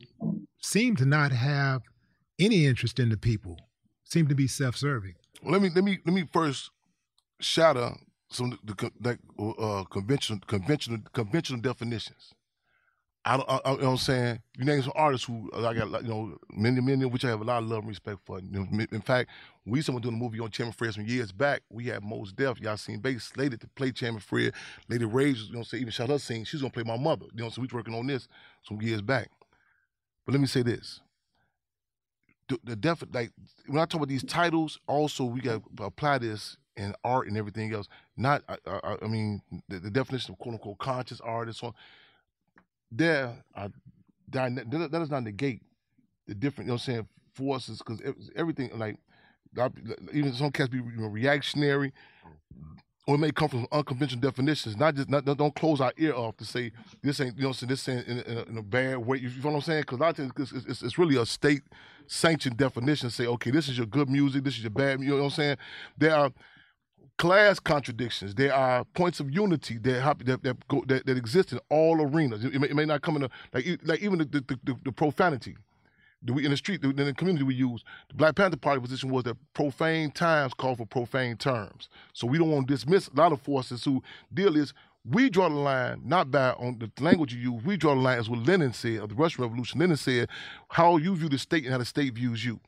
seem 0.62 0.94
to 0.94 1.04
not 1.04 1.32
have 1.32 1.82
any 2.38 2.66
interest 2.66 3.00
in 3.00 3.08
the 3.08 3.16
people, 3.16 3.56
seem 4.04 4.28
to 4.28 4.34
be 4.34 4.46
self-serving. 4.46 5.14
Let 5.42 5.60
me 5.60 5.70
let 5.74 5.82
me 5.82 5.98
let 6.06 6.14
me 6.14 6.28
first 6.32 6.70
shatter 7.40 7.94
some 8.30 8.52
of 8.52 8.58
the 8.64 8.74
con- 8.74 9.18
uh, 9.58 9.84
conventional 9.90 10.38
conventional 10.46 11.00
conventional 11.12 11.60
definitions. 11.60 12.32
I 13.24 13.36
don't, 13.36 13.50
I, 13.50 13.60
I, 13.64 13.72
you 13.72 13.78
know 13.78 13.84
what 13.84 13.90
I'm 13.90 13.96
saying? 13.98 14.40
You 14.56 14.64
name 14.64 14.82
some 14.82 14.92
artists 14.94 15.26
who 15.26 15.50
uh, 15.52 15.68
I 15.68 15.74
got, 15.74 16.02
you 16.02 16.08
know, 16.08 16.38
many, 16.52 16.80
many 16.80 17.04
which 17.04 17.24
I 17.24 17.28
have 17.28 17.42
a 17.42 17.44
lot 17.44 17.62
of 17.62 17.68
love 17.68 17.80
and 17.80 17.88
respect 17.88 18.20
for. 18.24 18.38
In 18.38 19.02
fact, 19.02 19.28
we 19.66 19.82
someone 19.82 20.00
doing 20.02 20.14
a 20.14 20.18
movie 20.18 20.40
on 20.40 20.50
Chairman 20.50 20.72
Fred 20.72 20.94
some 20.94 21.04
years 21.04 21.30
back, 21.30 21.62
we 21.68 21.86
had 21.86 22.02
Mos 22.02 22.32
Def, 22.32 22.58
Yasiin 22.58 23.02
Bey 23.02 23.18
slated 23.18 23.60
to 23.60 23.68
play 23.68 23.92
Chairman 23.92 24.20
Fred. 24.20 24.54
Lady 24.88 25.04
Rage, 25.04 25.38
you 25.50 25.54
know, 25.54 25.62
say 25.62 25.78
even 25.78 25.90
shot 25.90 26.08
her 26.08 26.18
scene. 26.18 26.44
She's 26.44 26.62
gonna 26.62 26.72
play 26.72 26.82
my 26.82 26.96
mother. 26.96 27.26
You 27.34 27.44
know, 27.44 27.50
so 27.50 27.60
we 27.60 27.66
was 27.66 27.74
working 27.74 27.94
on 27.94 28.06
this 28.06 28.26
some 28.62 28.80
years 28.80 29.02
back. 29.02 29.30
But 30.24 30.32
let 30.32 30.40
me 30.40 30.46
say 30.46 30.62
this: 30.62 31.00
the, 32.48 32.58
the 32.64 32.76
def 32.76 33.04
like 33.12 33.32
when 33.66 33.80
I 33.80 33.84
talk 33.84 33.96
about 33.96 34.08
these 34.08 34.24
titles, 34.24 34.78
also 34.86 35.24
we 35.24 35.42
got 35.42 35.62
to 35.76 35.84
apply 35.84 36.18
this 36.18 36.56
in 36.76 36.94
art 37.04 37.28
and 37.28 37.36
everything 37.36 37.74
else. 37.74 37.86
Not, 38.16 38.42
I, 38.48 38.56
I, 38.66 38.96
I 39.02 39.08
mean, 39.08 39.42
the, 39.68 39.78
the 39.78 39.90
definition 39.90 40.32
of 40.32 40.38
quote 40.38 40.54
unquote 40.54 40.78
conscious 40.78 41.20
art 41.20 41.48
and 41.48 41.56
so 41.56 41.66
on 41.68 41.74
there 42.90 43.34
are 43.54 43.70
that 44.32 44.90
does 44.90 45.10
not 45.10 45.24
negate 45.24 45.62
the 46.26 46.34
different, 46.34 46.66
you 46.66 46.70
know 46.70 46.74
what 46.74 46.88
I'm 46.88 46.94
saying, 46.94 47.08
forces, 47.34 47.78
because 47.78 48.00
everything, 48.36 48.70
like, 48.78 48.96
even 50.12 50.32
some 50.32 50.52
cats 50.52 50.68
be 50.68 50.78
you 50.78 50.92
know, 50.96 51.08
reactionary, 51.08 51.92
or 53.06 53.16
it 53.16 53.18
may 53.18 53.32
come 53.32 53.48
from 53.48 53.66
unconventional 53.72 54.20
definitions. 54.20 54.76
Not 54.76 54.94
just 54.94 55.08
not 55.08 55.24
don't 55.24 55.54
close 55.54 55.80
our 55.80 55.92
ear 55.98 56.14
off 56.14 56.36
to 56.36 56.44
say 56.44 56.70
this 57.02 57.20
ain't 57.20 57.36
you 57.36 57.42
know 57.42 57.52
this 57.52 57.88
ain't 57.88 58.06
in, 58.06 58.18
in, 58.20 58.38
a, 58.38 58.42
in 58.42 58.58
a 58.58 58.62
bad 58.62 58.98
way. 58.98 59.18
You 59.18 59.28
know 59.28 59.50
what 59.50 59.54
I'm 59.56 59.60
saying? 59.62 59.80
Because 59.80 59.98
a 59.98 60.02
lot 60.02 60.10
of 60.10 60.16
times 60.16 60.52
it's, 60.52 60.66
it's, 60.66 60.82
it's, 60.82 60.98
really 60.98 61.16
a 61.16 61.26
state 61.26 61.62
sanctioned 62.06 62.56
definition. 62.56 63.10
Say 63.10 63.26
okay, 63.26 63.50
this 63.50 63.68
is 63.68 63.76
your 63.76 63.86
good 63.86 64.08
music, 64.08 64.44
this 64.44 64.54
is 64.54 64.62
your 64.62 64.70
bad. 64.70 65.00
You 65.00 65.10
know 65.10 65.16
what 65.16 65.22
I'm 65.24 65.30
saying? 65.30 65.56
There 65.98 66.14
are 66.14 66.30
class 67.20 67.60
contradictions. 67.60 68.34
There 68.34 68.54
are 68.54 68.82
points 68.94 69.20
of 69.20 69.30
unity 69.30 69.76
that 69.76 70.18
that 70.24 70.42
that, 70.42 70.68
go, 70.68 70.82
that, 70.86 71.04
that 71.04 71.18
exist 71.18 71.52
in 71.52 71.60
all 71.68 72.00
arenas. 72.00 72.42
It 72.42 72.58
may, 72.58 72.68
it 72.68 72.74
may, 72.74 72.86
not 72.86 73.02
come 73.02 73.16
in 73.16 73.24
a 73.24 73.30
like 73.52 73.66
like 73.84 74.00
even 74.00 74.20
the 74.20 74.24
the, 74.24 74.58
the, 74.64 74.74
the 74.84 74.90
profanity. 74.90 75.54
We 76.26 76.46
in 76.46 76.50
the 76.50 76.56
street 76.56 76.82
in 76.82 76.96
the 76.96 77.12
community 77.12 77.44
we 77.44 77.54
use 77.54 77.84
the 78.08 78.14
Black 78.14 78.36
Panther 78.36 78.56
Party 78.56 78.80
position 78.80 79.10
was 79.10 79.24
that 79.24 79.36
profane 79.52 80.10
times 80.12 80.54
call 80.54 80.76
for 80.76 80.86
profane 80.86 81.36
terms. 81.36 81.90
So 82.14 82.26
we 82.26 82.38
don't 82.38 82.50
want 82.50 82.66
to 82.66 82.72
dismiss 82.72 83.08
a 83.08 83.16
lot 83.16 83.32
of 83.32 83.42
forces 83.42 83.84
who 83.84 84.02
deal 84.32 84.56
is 84.56 84.72
we 85.04 85.28
draw 85.28 85.50
the 85.50 85.56
line 85.56 86.00
not 86.02 86.30
by 86.30 86.52
on 86.52 86.78
the 86.78 86.90
language 87.02 87.34
you 87.34 87.52
use. 87.52 87.62
We 87.64 87.76
draw 87.76 87.94
the 87.94 88.00
line 88.00 88.18
as 88.18 88.30
what 88.30 88.46
Lenin 88.46 88.72
said 88.72 88.96
of 88.96 89.10
the 89.10 89.14
Russian 89.14 89.44
Revolution. 89.44 89.78
Lenin 89.78 89.98
said 89.98 90.30
how 90.68 90.96
you 90.96 91.14
view 91.14 91.28
the 91.28 91.38
state 91.38 91.64
and 91.64 91.72
how 91.72 91.78
the 91.78 91.84
state 91.84 92.14
views 92.14 92.42
you. 92.46 92.60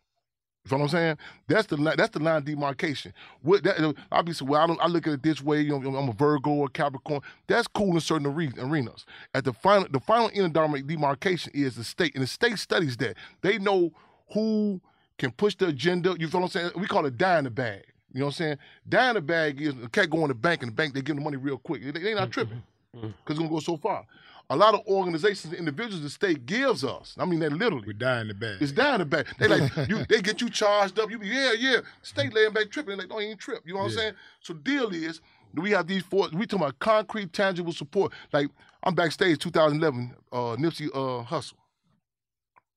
You 0.65 0.77
know 0.77 0.85
what 0.85 0.85
I'm 0.85 0.89
saying? 0.91 1.19
That's 1.49 1.67
the 1.67 1.77
that's 1.77 2.11
the 2.11 2.21
line 2.21 2.45
demarcation. 2.45 3.13
What 3.43 3.65
that 3.65 3.95
obviously, 4.13 4.47
well, 4.47 4.63
I 4.63 4.67
don't 4.69 4.81
I 4.81 4.87
look 4.87 5.07
at 5.09 5.15
it 5.15 5.23
this 5.23 5.43
way. 5.43 5.61
You 5.61 5.79
know, 5.79 5.97
I'm 5.97 6.09
a 6.09 6.13
Virgo 6.13 6.51
or 6.51 6.69
Capricorn. 6.69 7.21
That's 7.49 7.67
cool 7.67 7.95
in 7.95 8.01
certain 8.01 8.27
arenas. 8.27 9.05
At 9.35 9.45
the 9.45 9.53
final 9.53 9.89
the 9.91 9.99
final 9.99 10.31
end 10.33 10.57
of 10.57 10.87
demarcation 10.87 11.51
is 11.53 11.75
the 11.75 11.83
state, 11.83 12.15
and 12.15 12.23
the 12.23 12.29
state 12.29 12.59
studies 12.59 12.97
that 12.99 13.17
they 13.41 13.59
know 13.59 13.93
who 14.33 14.81
can 15.19 15.33
push 15.33 15.57
the 15.57 15.67
agenda. 15.67 16.15
You 16.19 16.29
know 16.29 16.39
what 16.39 16.45
I'm 16.45 16.49
saying? 16.49 16.71
We 16.77 16.87
call 16.87 17.07
it 17.07 17.21
in 17.21 17.45
the 17.45 17.51
bag. 17.51 17.83
You 18.13 18.21
know 18.21 18.27
what 18.27 18.41
I'm 18.41 18.57
saying? 18.93 19.09
In 19.09 19.15
the 19.15 19.21
bag 19.21 19.61
is 19.61 19.75
a 19.83 19.89
cat 19.89 20.11
go 20.11 20.19
in 20.19 20.29
the 20.29 20.35
bank, 20.35 20.63
and 20.63 20.71
the 20.71 20.77
bank 20.77 20.95
they 20.95 21.03
give 21.03 21.17
the 21.17 21.23
money 21.23 21.39
real 21.39 21.59
quick. 21.59 21.83
They, 21.83 21.91
they 21.91 22.15
not 22.15 22.31
tripping 22.31 22.63
because 22.93 23.09
mm-hmm. 23.09 23.33
it's 23.33 23.39
gonna 23.39 23.51
go 23.51 23.59
so 23.59 23.77
far 23.77 24.07
a 24.51 24.57
lot 24.57 24.75
of 24.75 24.81
organizations 24.87 25.53
and 25.53 25.59
individuals 25.59 26.03
the 26.03 26.11
state 26.11 26.45
gives 26.47 26.85
us. 26.85 27.15
I 27.19 27.25
mean, 27.25 27.41
they 27.41 27.49
literally. 27.49 27.87
We 27.87 27.95
die 27.95 28.21
in 28.21 28.29
the 28.29 28.35
bag. 28.35 28.59
It's 28.61 28.73
in 28.73 28.99
the 28.99 29.05
bag. 29.05 29.27
They 29.39 29.49
like 29.49 29.71
you. 29.89 30.05
They 30.05 30.21
get 30.21 30.41
you 30.41 30.51
charged 30.51 30.99
up. 30.99 31.11
You 31.11 31.19
be 31.19 31.29
yeah, 31.29 31.53
yeah. 31.59 31.77
State 32.03 32.33
laying 32.35 32.53
back 32.53 32.71
tripping. 32.71 32.97
They 32.97 33.03
like, 33.03 33.09
don't 33.09 33.23
even 33.23 33.39
trip. 33.39 33.63
You 33.65 33.75
know 33.75 33.81
what 33.81 33.93
yeah. 33.93 33.99
I'm 33.99 33.99
saying? 33.99 34.15
So 34.41 34.55
deal 34.55 34.91
is 34.91 35.21
we 35.55 35.71
have 35.71 35.87
these 35.87 36.03
four. 36.03 36.29
We 36.33 36.47
talking 36.47 36.65
about 36.65 36.79
concrete, 36.79 37.33
tangible 37.33 37.73
support. 37.73 38.13
Like 38.33 38.49
I'm 38.83 38.95
backstage 38.95 39.39
2011. 39.39 40.15
Uh, 40.31 40.37
Nipsey 40.57 40.89
uh, 40.89 41.25
Hussle. 41.25 41.55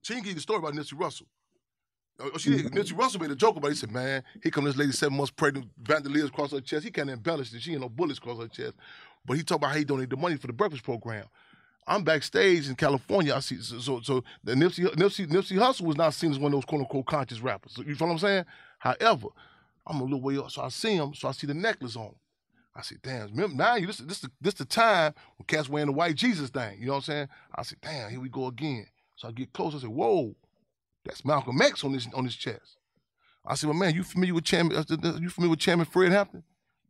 She 0.02 0.14
didn't 0.14 0.26
give 0.26 0.32
you 0.32 0.36
the 0.36 0.42
story 0.42 0.60
about 0.60 0.74
Nipsey 0.74 1.00
Russell. 1.00 1.28
Uh, 2.20 2.38
she 2.38 2.52
did, 2.52 2.66
Nipsey 2.72 2.98
Russell 2.98 3.20
made 3.20 3.32
a 3.32 3.36
joke 3.36 3.58
about 3.58 3.68
it. 3.68 3.72
He 3.72 3.78
said, 3.78 3.92
man, 3.92 4.24
here 4.42 4.52
come 4.52 4.64
this 4.64 4.78
lady 4.78 4.92
seven 4.92 5.18
months 5.18 5.32
pregnant, 5.32 5.68
bandoliers 5.78 6.30
across 6.30 6.52
her 6.52 6.62
chest. 6.62 6.86
He 6.86 6.92
can't 6.92 7.10
embellish 7.10 7.54
it. 7.54 7.62
She 7.62 7.74
ain't 7.74 7.82
no 7.82 7.90
bullets 7.90 8.20
across 8.20 8.40
her 8.40 8.48
chest. 8.48 8.76
But 9.26 9.38
he 9.38 9.44
talked 9.44 9.62
about 9.62 9.72
how 9.72 9.78
he 9.78 9.84
donated 9.84 10.12
the 10.12 10.18
money 10.18 10.38
for 10.38 10.48
the 10.48 10.54
breakfast 10.54 10.84
program. 10.84 11.26
I'm 11.88 12.04
backstage 12.04 12.68
in 12.68 12.76
California. 12.76 13.34
I 13.36 13.40
see 13.40 13.58
so 13.62 13.80
so, 13.80 14.02
so 14.02 14.24
the 14.44 14.54
Nipsey 14.54 14.86
Nipsey 14.96 15.28
Nipsey 15.28 15.58
Hussle 15.58 15.82
was 15.82 15.98
not 15.98 16.14
seen 16.14 16.32
as 16.32 16.40
one 16.40 16.52
of 16.52 16.58
those 16.58 16.66
quote 16.66 16.82
unquote 16.82 17.06
conscious 17.06 17.40
rappers. 17.40 17.78
You 17.78 17.86
know 17.86 18.06
what 18.06 18.12
I'm 18.12 18.20
saying? 18.20 18.46
However, 18.80 19.28
I'm 19.86 20.02
a 20.02 20.04
little 20.04 20.22
way 20.22 20.38
up, 20.38 20.50
so 20.50 20.64
I 20.64 20.70
see 20.70 20.96
him, 20.96 21.14
so 21.14 21.28
I 21.28 21.32
see 21.32 21.48
the 21.48 21.54
necklace 21.54 21.96
on. 21.96 22.16
I 22.76 22.82
said, 22.82 22.98
damn, 23.02 23.28
remember 23.28 23.56
now 23.56 23.76
you 23.76 23.88
this 23.88 23.98
this 23.98 24.26
this 24.42 24.56
the 24.56 24.66
time 24.66 25.14
when 25.38 25.46
cats 25.46 25.70
wearing 25.70 25.88
the 25.88 25.94
white 25.94 26.16
Jesus 26.16 26.50
thing. 26.50 26.80
You 26.80 26.88
know 26.88 26.94
what 26.94 26.98
I'm 26.98 27.04
saying? 27.04 27.28
I 27.54 27.64
said, 27.64 27.78
damn, 27.82 28.10
here 28.10 28.20
we 28.20 28.30
go 28.30 28.48
again. 28.48 28.88
So 29.16 29.28
I 29.28 29.32
get 29.32 29.54
close. 29.54 29.76
I 29.76 29.80
said, 29.80 29.90
whoa, 29.90 30.36
that's 31.06 31.24
Malcolm 31.24 31.62
X 31.62 31.84
on 31.84 31.94
his 31.94 32.08
on 32.14 32.26
his 32.26 32.36
chest. 32.36 32.78
I 33.46 33.56
said, 33.56 33.70
well, 33.70 33.78
man, 33.78 33.94
you 33.94 34.04
familiar 34.04 34.34
with 34.34 34.44
Chairman? 34.44 34.76
Uh, 34.76 34.84
you 35.22 35.30
familiar 35.30 35.52
with 35.52 35.60
Chairman 35.60 35.86
Fred 35.86 36.12
Hampton? 36.12 36.44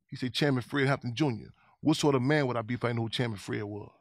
He 0.08 0.16
said, 0.16 0.34
Chairman 0.34 0.62
Fred 0.62 0.88
Hampton 0.88 1.14
Jr. 1.14 1.50
What 1.82 1.98
sort 1.98 2.16
of 2.16 2.22
man 2.22 2.48
would 2.48 2.56
I 2.56 2.62
be 2.62 2.76
if 2.76 2.86
I 2.86 2.94
knew 2.94 3.02
who 3.02 3.10
Chairman 3.10 3.38
Fred 3.38 3.64
was? 3.64 3.92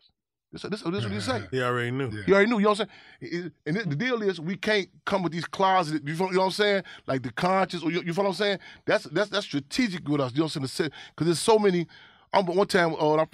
This, 0.54 0.62
this, 0.62 0.82
this 0.82 1.02
what 1.02 1.12
he 1.12 1.20
say. 1.20 1.42
He 1.50 1.60
already 1.60 1.90
knew. 1.90 2.10
Yeah. 2.10 2.22
He 2.26 2.32
already 2.32 2.48
knew. 2.48 2.58
You 2.58 2.64
know 2.64 2.70
what 2.70 2.80
I'm 2.80 3.28
saying? 3.28 3.52
And 3.66 3.76
the 3.76 3.96
deal 3.96 4.22
is, 4.22 4.40
we 4.40 4.54
can't 4.54 4.88
come 5.04 5.24
with 5.24 5.32
these 5.32 5.46
closets. 5.46 6.00
You 6.04 6.14
know 6.14 6.26
what 6.26 6.38
I'm 6.38 6.50
saying? 6.52 6.84
Like 7.08 7.24
the 7.24 7.32
conscious, 7.32 7.82
or 7.82 7.90
you, 7.90 8.02
you 8.02 8.12
know 8.12 8.22
what 8.22 8.28
I'm 8.28 8.34
saying? 8.34 8.58
That's 8.86 9.02
that's 9.04 9.30
that's 9.30 9.46
strategic 9.46 10.08
with 10.08 10.20
us. 10.20 10.30
You 10.32 10.38
know 10.38 10.44
what 10.44 10.54
I'm 10.54 10.66
saying? 10.68 10.92
Because 11.10 11.26
there's 11.26 11.40
so 11.40 11.58
many. 11.58 11.88
I'm 12.32 12.46
one 12.46 12.68
time 12.68 12.94
uh, 12.94 13.24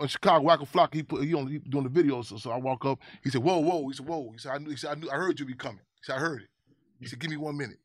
in 0.00 0.06
Chicago, 0.08 0.42
Waka 0.44 0.64
Flock, 0.64 0.94
he 0.94 1.02
put 1.02 1.22
he 1.22 1.34
on 1.34 1.48
he 1.48 1.58
doing 1.58 1.84
the 1.84 1.90
video, 1.90 2.22
so, 2.22 2.38
so 2.38 2.50
I 2.50 2.56
walk 2.56 2.86
up. 2.86 2.98
He 3.22 3.28
said, 3.28 3.42
"Whoa, 3.42 3.58
whoa!" 3.58 3.86
He 3.88 3.94
said, 3.94 4.06
"Whoa!" 4.06 4.30
He 4.32 4.38
said, 4.38 4.52
"I 4.52 4.58
knew." 4.58 4.70
He 4.70 4.76
said, 4.76 4.90
"I 4.90 4.94
knew. 4.94 5.10
I 5.10 5.16
heard 5.16 5.38
you 5.38 5.44
be 5.44 5.54
coming." 5.54 5.80
He 5.96 6.04
said, 6.04 6.16
"I 6.16 6.18
heard 6.18 6.42
it." 6.42 6.48
He 6.98 7.06
said, 7.06 7.18
"Give 7.18 7.30
me 7.30 7.36
one 7.36 7.58
minute." 7.58 7.78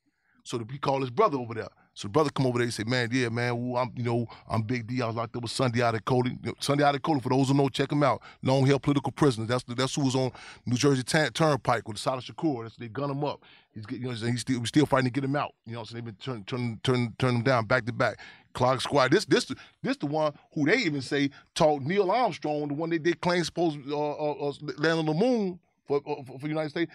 So 0.44 0.58
the, 0.58 0.66
he 0.72 0.78
called 0.78 1.02
his 1.02 1.12
brother 1.12 1.38
over 1.38 1.54
there. 1.54 1.68
So 1.96 2.10
the 2.10 2.12
brother 2.12 2.30
come 2.30 2.46
over 2.46 2.58
there. 2.58 2.66
He 2.66 2.72
said, 2.72 2.90
"Man, 2.90 3.08
yeah, 3.10 3.30
man, 3.30 3.54
ooh, 3.54 3.78
I'm, 3.78 3.90
you 3.96 4.04
know, 4.04 4.28
I'm 4.50 4.64
Big 4.64 4.86
D. 4.86 5.02
I 5.02 5.08
was 5.08 5.16
locked 5.16 5.34
up 5.38 5.44
with 5.44 5.52
Sundiata 5.52 6.02
Acoli. 6.02 6.38
You 6.44 6.52
know, 6.52 6.54
Sundiata 6.60 7.00
Acoli, 7.00 7.24
for 7.24 7.30
those 7.30 7.48
who 7.48 7.54
know, 7.54 7.70
check 7.70 7.90
him 7.90 8.04
out. 8.04 8.22
Long 8.44 8.66
hair 8.66 8.78
political 8.78 9.14
prisoner. 9.14 9.46
That's 9.46 9.64
that's 9.64 9.96
who 9.96 10.04
was 10.04 10.14
on 10.14 10.32
New 10.66 10.76
Jersey 10.76 11.04
Turnpike 11.04 11.88
with 11.88 11.96
Assata 11.96 12.22
Shakur. 12.22 12.64
That's 12.64 12.76
they 12.76 12.90
gun 12.90 13.10
him 13.10 13.24
up. 13.24 13.42
He's 13.74 13.86
getting, 13.86 14.04
you 14.06 14.12
know, 14.12 14.28
he's 14.28 14.42
still 14.42 14.66
still 14.66 14.86
fighting 14.86 15.06
to 15.06 15.12
get 15.12 15.24
him 15.24 15.38
out. 15.38 15.54
You 15.66 15.76
know, 15.76 15.86
they've 15.86 16.04
been 16.04 16.16
turn 16.16 16.44
turn 16.44 16.82
turn 16.84 17.16
turn 17.18 17.36
him 17.38 17.44
down 17.44 17.66
back 17.66 17.86
to 17.86 17.94
back. 17.94 18.20
Clark 18.54 18.82
Squad. 18.82 19.12
This 19.12 19.24
this 19.24 19.50
this 19.82 19.96
the 19.96 20.08
one 20.08 20.34
who 20.54 20.66
they 20.66 20.78
even 20.80 21.02
say 21.02 21.30
taught 21.54 21.82
Neil 21.82 22.12
Armstrong, 22.12 22.68
the 22.68 22.74
one 22.74 22.90
they 22.90 22.98
did 22.98 23.22
claim 23.22 23.44
supposed 23.46 23.80
uh, 23.90 23.98
uh, 23.98 24.50
uh, 24.50 24.54
land 24.78 25.00
on 25.00 25.06
the 25.06 25.14
moon 25.14 25.60
for 25.86 26.02
uh, 26.06 26.24
for, 26.24 26.40
for 26.40 26.48
United 26.48 26.72
States. 26.72 26.92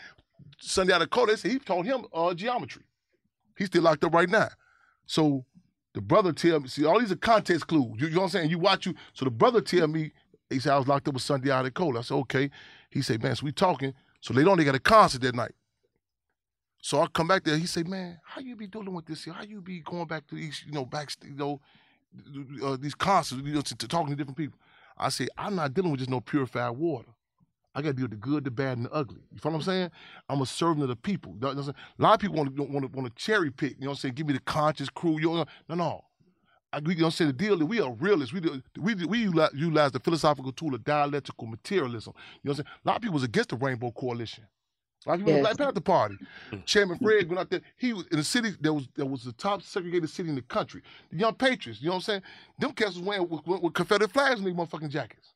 Sundiata 0.63 1.07
Acoli, 1.07 1.29
they 1.29 1.37
say 1.37 1.49
he 1.51 1.59
taught 1.59 1.87
him 1.87 2.05
uh, 2.13 2.35
geometry. 2.35 2.83
He's 3.57 3.69
still 3.69 3.83
locked 3.83 4.05
up 4.05 4.13
right 4.13 4.29
now. 4.29 4.49
So 5.11 5.45
the 5.93 6.01
brother 6.01 6.33
tell 6.33 6.61
me, 6.61 6.69
see, 6.69 6.85
all 6.85 7.01
these 7.01 7.11
are 7.11 7.17
context 7.17 7.67
clues. 7.67 8.01
You, 8.01 8.07
you 8.07 8.15
know 8.15 8.21
what 8.21 8.27
I'm 8.27 8.31
saying? 8.31 8.51
You 8.51 8.61
watch 8.61 8.87
you. 8.87 8.95
So 9.13 9.25
the 9.25 9.33
brother 9.33 9.61
tell 9.61 9.89
me, 9.89 10.13
he 10.49 10.61
said 10.61 10.73
I 10.73 10.79
was 10.79 10.87
locked 10.87 11.09
up 11.09 11.15
with 11.15 11.25
Sundiata 11.25 11.69
Acoli. 11.69 11.99
I 11.99 12.03
said, 12.03 12.15
okay. 12.15 12.49
He 12.91 13.03
said, 13.03 13.21
man, 13.21 13.35
so 13.35 13.45
we 13.45 13.51
talking. 13.51 13.93
So 14.21 14.33
later 14.33 14.51
on, 14.51 14.59
they 14.59 14.63
got 14.63 14.77
a 14.77 14.79
concert 14.79 15.23
that 15.23 15.35
night. 15.35 15.51
So 16.81 17.01
I 17.01 17.09
come 17.09 17.27
back 17.27 17.43
there. 17.43 17.57
He 17.57 17.67
said, 17.67 17.89
man, 17.89 18.21
how 18.23 18.41
you 18.41 18.55
be 18.55 18.69
dealing 18.69 18.95
with 18.95 19.07
this 19.07 19.25
here? 19.25 19.33
How 19.33 19.43
you 19.43 19.61
be 19.61 19.81
going 19.81 20.07
back 20.07 20.29
to 20.29 20.37
these, 20.37 20.63
you 20.65 20.71
know, 20.71 20.85
back, 20.85 21.11
you 21.25 21.35
know, 21.35 21.61
uh, 22.65 22.77
these 22.79 22.95
concerts, 22.95 23.43
you 23.45 23.53
know, 23.53 23.63
to, 23.63 23.77
to 23.77 23.89
talking 23.89 24.11
to 24.11 24.17
different 24.17 24.39
people? 24.39 24.61
I 24.97 25.09
said, 25.09 25.31
I'm 25.37 25.57
not 25.57 25.75
dealing 25.75 25.91
with 25.91 25.99
just 25.99 26.11
no 26.11 26.21
purified 26.21 26.71
water. 26.71 27.09
I 27.75 27.83
got 27.83 27.89
to 27.89 27.95
deal 27.95 28.05
with 28.05 28.11
the 28.11 28.17
good, 28.17 28.45
the 28.45 28.51
bad, 28.51 28.79
and 28.79 28.87
the 28.87 28.93
ugly. 28.93 29.21
You 29.33 29.39
feel 29.39 29.53
what 29.53 29.59
I'm 29.59 29.63
saying? 29.65 29.91
I'm 30.29 30.41
a 30.43 30.47
servant 30.47 30.83
of 30.83 30.89
the 30.89 30.97
people. 30.97 31.37
A 31.41 31.75
lot 31.99 32.15
of 32.15 32.21
people 32.21 32.37
want 32.37 32.57
to 32.57 32.63
want 32.65 32.93
to 32.93 32.99
want 32.99 33.09
to 33.09 33.23
cherry 33.23 33.51
pick. 33.51 33.73
You 33.73 33.83
know 33.83 33.91
what 33.91 33.93
I'm 33.93 33.99
saying? 33.99 34.15
Give 34.15 34.27
me 34.27 34.33
the 34.33 34.41
conscious 34.41 34.89
crew. 34.91 35.21
You 35.21 35.33
know, 35.33 35.45
no, 35.69 35.75
no. 35.77 36.05
I, 36.73 36.79
you 36.79 36.83
know 36.83 36.95
what 36.95 37.05
I'm 37.07 37.11
saying? 37.13 37.29
The 37.29 37.37
deal 37.37 37.55
is 37.55 37.63
we 37.65 37.81
are 37.81 37.93
realists. 37.93 38.33
We 38.33 38.41
we 38.81 38.95
we 39.07 39.19
utilize 39.19 39.93
the 39.93 40.01
philosophical 40.01 40.53
tool 40.53 40.75
of 40.75 40.85
dialectical 40.85 41.47
materialism. 41.47 42.13
You 42.43 42.49
know 42.49 42.53
what 42.53 42.59
I'm 42.61 42.65
saying? 42.65 42.75
A 42.85 42.89
lot 42.89 42.97
of 42.97 43.03
people 43.03 43.15
was 43.15 43.25
against 43.25 43.51
the 43.51 43.57
Rainbow 43.57 43.91
Coalition. 43.93 44.47
A 45.07 45.09
lot 45.09 45.15
of 45.15 45.21
people 45.21 45.33
yes. 45.33 45.41
the 45.41 45.57
Black 45.57 45.67
Panther 45.69 45.81
Party. 45.81 46.17
Chairman 46.67 46.99
Fred 46.99 47.29
went 47.29 47.41
out 47.41 47.51
there. 47.51 47.63
He 47.79 47.93
was 47.93 48.07
in 48.13 48.19
a 48.19 48.25
city 48.25 48.51
that 48.61 48.73
was 48.73 48.89
that 48.97 49.07
was 49.07 49.25
the 49.25 49.33
top 49.33 49.63
segregated 49.63 50.11
city 50.11 50.29
in 50.29 50.35
the 50.35 50.43
country. 50.43 50.83
The 51.11 51.19
Young 51.19 51.35
Patriots. 51.35 51.81
You 51.81 51.87
know 51.87 51.93
what 51.93 51.97
I'm 51.97 52.03
saying? 52.03 52.23
Them 52.59 52.73
cats 52.73 52.97
was 52.97 53.03
wearing 53.03 53.29
with, 53.29 53.47
with, 53.47 53.63
with 53.63 53.75
Confederate 53.75 54.13
flags 54.13 54.41
in 54.41 54.45
their 54.45 54.55
motherfucking 54.55 54.91
jackets. 54.91 55.33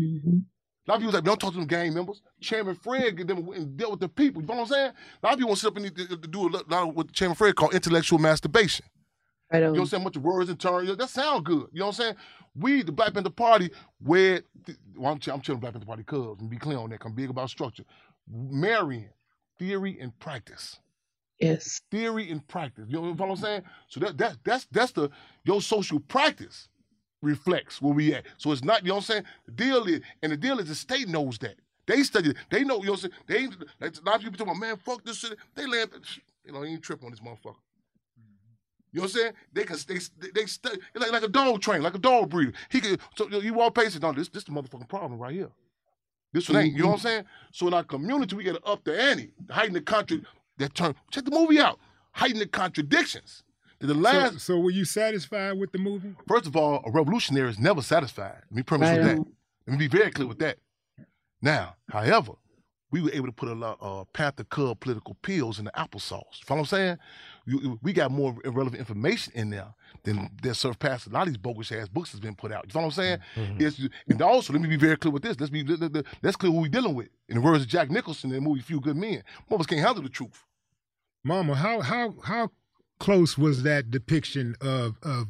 Mm-hmm. 0.00 0.38
A 0.86 0.90
lot 0.90 0.96
of 0.96 1.00
people 1.00 1.14
like, 1.14 1.24
don't 1.24 1.40
talk 1.40 1.52
to 1.52 1.58
them 1.58 1.66
gang 1.66 1.94
members. 1.94 2.22
Chairman 2.40 2.76
Fred 2.76 3.16
get 3.16 3.26
them 3.26 3.48
and 3.48 3.76
deal 3.76 3.90
with 3.90 4.00
the 4.00 4.08
people. 4.08 4.40
You 4.40 4.48
know 4.48 4.54
what 4.54 4.60
I'm 4.62 4.68
saying? 4.68 4.92
A 5.22 5.26
lot 5.26 5.32
of 5.32 5.38
people 5.38 5.48
want 5.48 5.58
to 5.58 5.60
sit 5.60 5.68
up 5.68 5.76
and 5.76 5.84
need 5.84 5.96
to, 5.96 6.16
do 6.16 6.48
a 6.48 6.50
lot 6.50 6.88
of 6.88 6.94
what 6.94 7.12
Chairman 7.12 7.34
Fred 7.34 7.56
called 7.56 7.74
intellectual 7.74 8.20
masturbation. 8.20 8.86
I 9.50 9.58
don't. 9.58 9.62
You 9.62 9.66
know 9.66 9.72
what 9.72 9.80
I'm 9.80 9.86
saying? 9.86 10.04
Much 10.04 10.16
words 10.16 10.50
and 10.50 10.60
terms. 10.60 10.96
That 10.96 11.08
sound 11.08 11.44
good. 11.44 11.68
You 11.72 11.80
know 11.80 11.86
what 11.86 11.98
I'm 11.98 12.04
saying? 12.04 12.14
We, 12.54 12.82
the 12.82 12.92
Black 12.92 13.14
Panther 13.14 13.30
Party, 13.30 13.70
where 14.00 14.42
well, 14.96 15.12
I'm, 15.12 15.32
I'm 15.32 15.40
chilling 15.40 15.60
Black 15.60 15.72
Panther 15.72 15.86
Party 15.86 16.04
cuz 16.04 16.38
and 16.38 16.48
be 16.48 16.56
clear 16.56 16.78
on 16.78 16.90
that. 16.90 17.02
I'm 17.04 17.14
big 17.14 17.30
about 17.30 17.50
structure. 17.50 17.84
Marrying 18.28 19.08
theory 19.58 19.98
and 20.00 20.16
practice. 20.18 20.78
Yes. 21.40 21.82
Theory 21.90 22.30
and 22.30 22.46
practice. 22.48 22.86
You 22.88 23.00
know 23.00 23.12
what 23.12 23.28
I'm 23.28 23.36
saying? 23.36 23.62
So 23.88 24.00
that 24.00 24.18
that 24.18 24.36
that's 24.44 24.66
that's 24.70 24.92
the 24.92 25.10
your 25.44 25.60
social 25.60 26.00
practice 26.00 26.68
reflects 27.26 27.82
where 27.82 27.92
we 27.92 28.14
at. 28.14 28.24
So 28.38 28.52
it's 28.52 28.64
not, 28.64 28.82
you 28.82 28.88
know 28.88 28.94
what 28.94 29.00
I'm 29.00 29.06
saying? 29.06 29.24
The 29.46 29.52
deal 29.52 29.84
is, 29.84 30.00
and 30.22 30.32
the 30.32 30.36
deal 30.36 30.58
is 30.58 30.68
the 30.68 30.74
state 30.74 31.08
knows 31.08 31.38
that. 31.38 31.56
They 31.86 32.02
study 32.02 32.30
it. 32.30 32.36
They 32.50 32.64
know, 32.64 32.78
you 32.78 32.86
know 32.86 32.92
what 32.92 33.04
I'm 33.04 33.10
saying? 33.10 33.22
They 33.26 33.36
ain't, 33.38 33.56
like, 33.80 33.96
a 33.96 34.04
lot 34.04 34.16
of 34.16 34.22
people 34.22 34.38
talk 34.38 34.46
about, 34.46 34.60
man, 34.60 34.76
fuck 34.76 35.04
this 35.04 35.18
shit. 35.18 35.38
They 35.54 35.66
land, 35.66 35.90
you 36.44 36.52
know, 36.52 36.64
ain't 36.64 36.82
trip 36.82 37.04
on 37.04 37.10
this 37.10 37.20
motherfucker. 37.20 37.54
Mm-hmm. 38.18 38.92
You 38.92 39.00
know 39.00 39.02
what 39.02 39.02
I'm 39.02 39.08
saying? 39.08 39.32
They 39.52 39.64
can 39.64 39.76
they 39.86 39.98
they, 40.20 40.30
they 40.34 40.46
study 40.46 40.78
like 40.94 41.12
like 41.12 41.22
a 41.22 41.28
dog 41.28 41.60
train, 41.60 41.82
like 41.82 41.94
a 41.94 41.98
dog 41.98 42.30
breeder. 42.30 42.52
He 42.70 42.80
can 42.80 42.98
so 43.16 43.28
you 43.28 43.54
walk 43.54 43.74
past 43.74 43.96
it. 43.96 44.02
No, 44.02 44.12
this 44.12 44.28
this 44.28 44.44
the 44.44 44.52
motherfucking 44.52 44.88
problem 44.88 45.20
right 45.20 45.34
here. 45.34 45.50
This 46.32 46.48
one 46.48 46.62
ain't. 46.62 46.74
You 46.74 46.82
know 46.82 46.88
what 46.88 46.94
I'm 46.94 47.00
saying? 47.00 47.24
So 47.52 47.68
in 47.68 47.74
our 47.74 47.84
community, 47.84 48.36
we 48.36 48.44
gotta 48.44 48.64
up 48.64 48.84
the 48.84 49.00
ante, 49.00 49.30
heighten 49.50 49.74
the 49.74 49.80
contra 49.80 50.18
that 50.58 50.74
term. 50.74 50.94
Check 51.10 51.24
the 51.24 51.30
movie 51.30 51.60
out. 51.60 51.78
Heighten 52.12 52.38
the 52.38 52.46
contradictions. 52.46 53.42
The 53.78 53.94
last. 53.94 54.32
So, 54.34 54.38
so 54.38 54.60
were 54.60 54.70
you 54.70 54.84
satisfied 54.84 55.58
with 55.58 55.72
the 55.72 55.78
movie? 55.78 56.14
First 56.28 56.46
of 56.46 56.56
all, 56.56 56.82
a 56.86 56.90
revolutionary 56.90 57.50
is 57.50 57.58
never 57.58 57.82
satisfied. 57.82 58.42
Let 58.50 58.52
me 58.52 58.62
premise 58.62 58.88
Right 58.90 58.98
with 58.98 59.06
that. 59.18 59.32
Let 59.66 59.72
me 59.78 59.88
be 59.88 59.88
very 59.98 60.10
clear 60.10 60.26
with 60.28 60.38
that. 60.38 60.58
Now, 61.42 61.76
however, 61.90 62.32
we 62.92 63.02
were 63.02 63.10
able 63.12 63.26
to 63.26 63.32
put 63.32 63.48
a 63.48 63.54
lot 63.54 63.76
of 63.80 64.00
uh, 64.02 64.04
Panther 64.12 64.44
Cub 64.44 64.78
political 64.80 65.14
pills 65.20 65.58
in 65.58 65.64
the 65.66 65.72
applesauce. 65.72 66.38
You 66.38 66.44
follow 66.46 66.60
what 66.60 66.72
I'm 66.72 66.78
saying? 66.78 66.98
You- 67.46 67.78
we 67.82 67.92
got 67.92 68.10
more 68.10 68.34
relevant 68.44 68.76
information 68.76 69.32
in 69.36 69.50
there 69.50 69.74
than 70.04 70.30
that 70.42 70.54
surpassed 70.54 71.06
a 71.06 71.10
lot 71.10 71.22
of 71.22 71.28
these 71.28 71.36
bogus 71.36 71.70
ass 71.72 71.88
books 71.88 72.12
that's 72.12 72.20
been 72.20 72.34
put 72.36 72.52
out. 72.52 72.64
You 72.66 72.70
follow 72.72 72.86
what 72.86 72.98
I'm 72.98 73.18
saying? 73.36 73.56
It's, 73.58 73.80
and 74.08 74.22
also, 74.22 74.52
let 74.52 74.62
me 74.62 74.68
be 74.68 74.76
very 74.76 74.96
clear 74.96 75.12
with 75.12 75.22
this. 75.22 75.38
Let's 75.38 75.50
be 75.50 75.62
let- 75.64 75.92
let- 75.92 76.06
let's 76.22 76.36
clear 76.36 76.50
who 76.52 76.60
we're 76.62 76.68
dealing 76.68 76.94
with. 76.94 77.08
In 77.28 77.36
the 77.36 77.40
words 77.42 77.62
of 77.62 77.68
Jack 77.68 77.90
Nicholson 77.90 78.30
in 78.30 78.36
the 78.36 78.40
movie 78.48 78.62
Few 78.62 78.80
Good 78.80 78.96
Men, 78.96 79.22
most 79.50 79.56
of 79.56 79.60
us 79.60 79.66
can't 79.66 79.80
handle 79.84 80.02
the 80.02 80.08
truth. 80.08 80.44
Mama, 81.24 81.54
how 81.56 81.80
how 81.80 82.14
how 82.22 82.50
close 82.98 83.36
was 83.36 83.62
that 83.62 83.90
depiction 83.90 84.56
of 84.60 84.96
of 85.02 85.28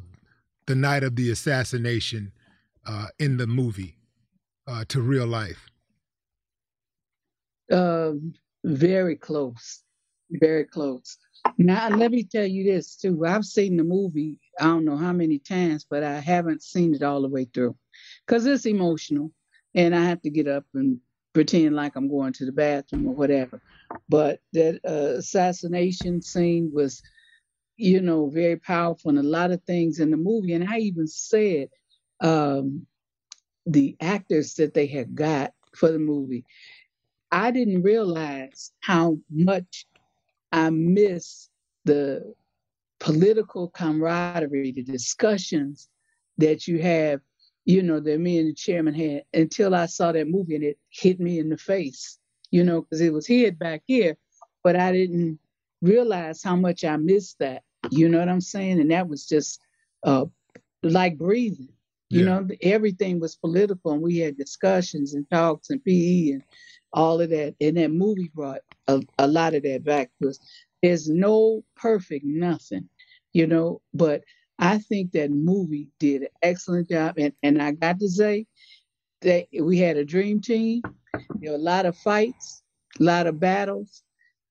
the 0.66 0.74
night 0.74 1.02
of 1.02 1.16
the 1.16 1.30
assassination 1.30 2.32
uh, 2.86 3.06
in 3.18 3.36
the 3.36 3.46
movie 3.46 3.96
uh, 4.66 4.84
to 4.88 5.00
real 5.00 5.26
life? 5.26 5.70
Um, 7.70 8.34
very 8.64 9.16
close, 9.16 9.82
very 10.30 10.64
close. 10.64 11.18
Now, 11.58 11.88
let 11.88 12.10
me 12.10 12.24
tell 12.24 12.46
you 12.46 12.64
this 12.64 12.96
too. 12.96 13.24
I've 13.24 13.44
seen 13.44 13.76
the 13.76 13.84
movie, 13.84 14.38
I 14.58 14.64
don't 14.64 14.84
know 14.84 14.96
how 14.96 15.12
many 15.12 15.38
times, 15.38 15.86
but 15.88 16.02
I 16.02 16.18
haven't 16.18 16.62
seen 16.62 16.94
it 16.94 17.02
all 17.02 17.22
the 17.22 17.28
way 17.28 17.46
through 17.52 17.76
because 18.26 18.46
it's 18.46 18.66
emotional 18.66 19.30
and 19.74 19.94
I 19.94 20.04
have 20.04 20.22
to 20.22 20.30
get 20.30 20.48
up 20.48 20.64
and 20.74 20.98
pretend 21.32 21.76
like 21.76 21.94
I'm 21.96 22.08
going 22.08 22.32
to 22.34 22.46
the 22.46 22.52
bathroom 22.52 23.06
or 23.06 23.14
whatever. 23.14 23.60
But 24.08 24.40
that 24.54 24.80
uh, 24.84 25.18
assassination 25.18 26.22
scene 26.22 26.70
was, 26.72 27.02
you 27.76 28.00
know, 28.00 28.28
very 28.28 28.56
powerful 28.56 29.10
and 29.10 29.18
a 29.18 29.22
lot 29.22 29.50
of 29.50 29.62
things 29.64 30.00
in 30.00 30.10
the 30.10 30.16
movie. 30.16 30.52
And 30.54 30.68
I 30.68 30.78
even 30.78 31.06
said 31.06 31.68
um, 32.20 32.86
the 33.66 33.96
actors 34.00 34.54
that 34.54 34.74
they 34.74 34.86
had 34.86 35.14
got 35.14 35.52
for 35.74 35.90
the 35.90 35.98
movie. 35.98 36.44
I 37.30 37.50
didn't 37.50 37.82
realize 37.82 38.72
how 38.80 39.18
much 39.30 39.86
I 40.52 40.70
miss 40.70 41.48
the 41.84 42.34
political 42.98 43.68
camaraderie, 43.68 44.72
the 44.72 44.82
discussions 44.82 45.88
that 46.38 46.66
you 46.66 46.80
have, 46.80 47.20
you 47.64 47.82
know, 47.82 48.00
that 48.00 48.20
me 48.20 48.38
and 48.38 48.48
the 48.48 48.54
chairman 48.54 48.94
had 48.94 49.24
until 49.34 49.74
I 49.74 49.86
saw 49.86 50.12
that 50.12 50.28
movie 50.28 50.54
and 50.54 50.64
it 50.64 50.78
hit 50.88 51.20
me 51.20 51.38
in 51.38 51.48
the 51.48 51.58
face, 51.58 52.18
you 52.50 52.64
know, 52.64 52.82
because 52.82 53.00
it 53.00 53.12
was 53.12 53.26
hid 53.26 53.58
back 53.58 53.82
here, 53.86 54.16
but 54.62 54.76
I 54.76 54.92
didn't 54.92 55.38
realize 55.82 56.42
how 56.42 56.56
much 56.56 56.84
I 56.84 56.96
missed 56.96 57.38
that. 57.40 57.62
You 57.90 58.08
know 58.08 58.18
what 58.18 58.28
I'm 58.28 58.40
saying? 58.40 58.80
And 58.80 58.90
that 58.90 59.08
was 59.08 59.26
just 59.26 59.60
uh, 60.02 60.26
like 60.82 61.18
breathing. 61.18 61.68
You 62.08 62.24
know, 62.24 62.48
everything 62.62 63.18
was 63.18 63.34
political, 63.34 63.90
and 63.90 64.00
we 64.00 64.18
had 64.18 64.38
discussions 64.38 65.14
and 65.14 65.28
talks 65.28 65.70
and 65.70 65.82
PE 65.84 66.30
and 66.30 66.42
all 66.92 67.20
of 67.20 67.30
that. 67.30 67.56
And 67.60 67.76
that 67.76 67.90
movie 67.90 68.30
brought 68.32 68.60
a, 68.86 69.02
a 69.18 69.26
lot 69.26 69.54
of 69.54 69.64
that 69.64 69.84
back 69.84 70.10
to 70.22 70.28
us. 70.28 70.38
There's 70.82 71.08
no 71.08 71.64
perfect 71.74 72.24
nothing, 72.24 72.88
you 73.32 73.48
know, 73.48 73.80
but 73.92 74.22
I 74.58 74.78
think 74.78 75.12
that 75.12 75.30
movie 75.30 75.88
did 75.98 76.22
an 76.22 76.28
excellent 76.42 76.88
job. 76.88 77.16
And, 77.18 77.32
and 77.42 77.60
I 77.60 77.72
got 77.72 77.98
to 77.98 78.08
say 78.08 78.46
that 79.22 79.46
we 79.60 79.78
had 79.78 79.96
a 79.96 80.04
dream 80.04 80.40
team. 80.40 80.82
There 81.40 81.50
were 81.52 81.58
a 81.58 81.60
lot 81.60 81.86
of 81.86 81.96
fights, 81.96 82.62
a 83.00 83.02
lot 83.02 83.26
of 83.26 83.40
battles. 83.40 84.02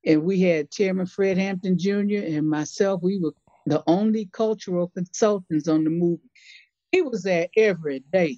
And 0.06 0.24
we 0.24 0.42
had 0.42 0.72
Chairman 0.72 1.06
Fred 1.06 1.38
Hampton 1.38 1.78
Jr. 1.78 2.24
and 2.24 2.48
myself. 2.50 3.02
We 3.02 3.20
were 3.20 3.34
the 3.66 3.84
only 3.88 4.30
cultural 4.32 4.90
consultants 4.90 5.68
on 5.68 5.84
the 5.84 5.90
movie. 5.90 6.30
He 6.92 7.02
was 7.02 7.24
there 7.24 7.48
every 7.58 8.04
day. 8.12 8.38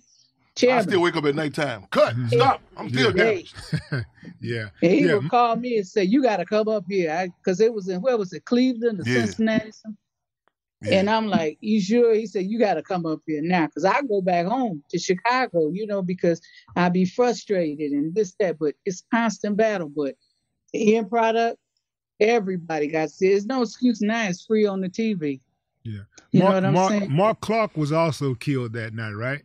I 0.64 0.82
still 0.82 1.02
wake 1.02 1.16
up 1.16 1.26
at 1.26 1.36
nighttime. 1.36 1.86
Cut. 1.92 2.16
Mm-hmm. 2.16 2.28
Stop. 2.30 2.62
I'm 2.76 2.90
still 2.90 3.16
Yeah. 3.16 3.24
damaged. 3.24 3.56
yeah. 4.42 4.70
And 4.82 4.92
he 4.92 5.06
yeah. 5.06 5.16
would 5.16 5.30
call 5.30 5.56
me 5.56 5.78
and 5.78 5.88
say, 5.88 6.04
"You 6.04 6.24
got 6.24 6.38
to 6.38 6.46
come 6.46 6.68
up 6.68 6.86
here," 6.90 7.28
because 7.44 7.60
it 7.62 7.72
was 7.72 7.88
in 7.90 8.02
where 8.02 8.18
was 8.18 8.34
it, 8.34 8.46
Cleveland 8.46 9.00
or 9.02 9.04
Yeah. 9.06 9.26
Cincinnati? 9.26 9.72
something? 9.72 9.98
And 10.92 11.10
I'm 11.10 11.28
like, 11.28 11.58
"You 11.62 11.80
sure?" 11.82 12.14
He 12.16 12.26
said, 12.26 12.46
"You 12.46 12.58
got 12.58 12.76
to 12.76 12.82
come 12.82 13.06
up 13.06 13.20
here 13.28 13.42
now," 13.44 13.68
because 13.68 13.86
I 13.86 14.02
go 14.02 14.22
back 14.22 14.48
home 14.48 14.84
to 14.90 14.98
Chicago, 14.98 15.70
you 15.72 15.86
know, 15.86 16.02
because 16.02 16.42
I'd 16.76 16.94
be 16.94 17.06
frustrated 17.06 17.92
and 17.92 18.16
this 18.16 18.34
that. 18.40 18.58
But 18.60 18.74
it's 18.86 19.04
constant 19.14 19.58
battle. 19.58 19.90
But 19.90 20.16
the 20.16 20.16
end 20.74 21.10
product, 21.10 21.58
everybody 22.20 22.88
got. 22.88 23.04
to 23.04 23.10
see. 23.10 23.30
There's 23.30 23.46
no 23.46 23.62
excuse 23.62 24.02
now. 24.02 24.28
It's 24.28 24.46
free 24.46 24.66
on 24.66 24.82
the 24.82 24.90
TV. 24.90 25.40
Yeah. 25.84 26.00
You 26.32 26.40
know 26.40 26.46
Mark, 26.46 26.54
what 26.56 26.66
I'm 26.66 26.74
Mark, 26.74 26.90
saying? 26.90 27.12
Mark 27.12 27.42
Clark 27.42 27.78
was 27.78 27.92
also 27.92 28.36
killed 28.36 28.74
that 28.74 28.94
night, 28.94 29.14
right? 29.14 29.42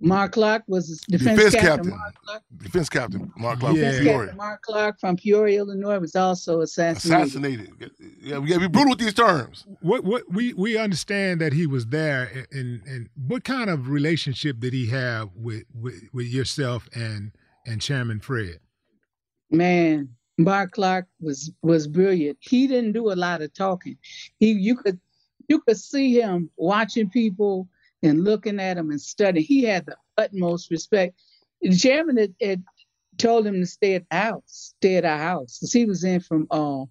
Mark 0.00 0.32
Clark 0.32 0.62
was 0.66 1.00
defense, 1.08 1.36
Defense 1.38 1.54
captain. 1.54 1.68
captain. 1.76 1.90
Mark 1.98 2.14
Clark, 2.24 2.42
Defense 2.58 2.88
captain 2.88 3.32
Mark 3.36 3.60
Clark 3.60 3.74
defense 3.74 3.96
from 3.96 4.04
captain 4.06 4.12
Peoria. 4.14 4.34
Mark 4.34 4.62
Clark 4.62 5.00
from 5.00 5.16
Peoria, 5.16 5.58
Illinois, 5.58 5.98
was 5.98 6.14
also 6.14 6.60
assassinated. 6.60 7.26
Assassinated. 7.28 7.90
Yeah, 8.20 8.38
we 8.38 8.48
gotta 8.48 8.60
be 8.60 8.68
brutal 8.68 8.90
with 8.90 8.98
these 8.98 9.14
terms. 9.14 9.64
What 9.80 10.04
what 10.04 10.24
we 10.30 10.52
we 10.52 10.76
understand 10.76 11.40
that 11.40 11.52
he 11.54 11.66
was 11.66 11.86
there, 11.86 12.46
and 12.52 12.82
and 12.86 13.08
what 13.26 13.44
kind 13.44 13.70
of 13.70 13.88
relationship 13.88 14.60
did 14.60 14.74
he 14.74 14.86
have 14.88 15.30
with 15.34 15.64
with, 15.74 16.02
with 16.12 16.26
yourself 16.26 16.88
and 16.94 17.32
and 17.64 17.80
Chairman 17.80 18.20
Fred? 18.20 18.60
man 19.50 20.08
mark 20.38 20.72
clark 20.72 21.06
was 21.20 21.52
was 21.62 21.86
brilliant. 21.86 22.38
He 22.40 22.66
didn't 22.66 22.92
do 22.92 23.12
a 23.12 23.14
lot 23.14 23.42
of 23.42 23.52
talking. 23.54 23.96
He 24.38 24.52
you 24.52 24.76
could 24.76 25.00
you 25.48 25.60
could 25.60 25.78
see 25.78 26.18
him 26.20 26.50
watching 26.56 27.08
people 27.10 27.68
and 28.02 28.24
looking 28.24 28.60
at 28.60 28.74
them 28.76 28.90
and 28.90 29.00
studying. 29.00 29.46
He 29.46 29.64
had 29.64 29.86
the 29.86 29.96
utmost 30.18 30.70
respect. 30.70 31.20
The 31.62 31.76
chairman 31.76 32.16
had, 32.16 32.34
had 32.40 32.64
told 33.18 33.46
him 33.46 33.60
to 33.60 33.66
stay 33.66 33.94
at 33.94 34.04
the 34.10 34.16
house 34.16 34.74
stay 34.78 34.96
at 34.96 35.04
our 35.04 35.18
house 35.18 35.58
'cause 35.60 35.72
he 35.72 35.84
was 35.86 36.04
in 36.04 36.20
from 36.20 36.46
uh 36.50 36.84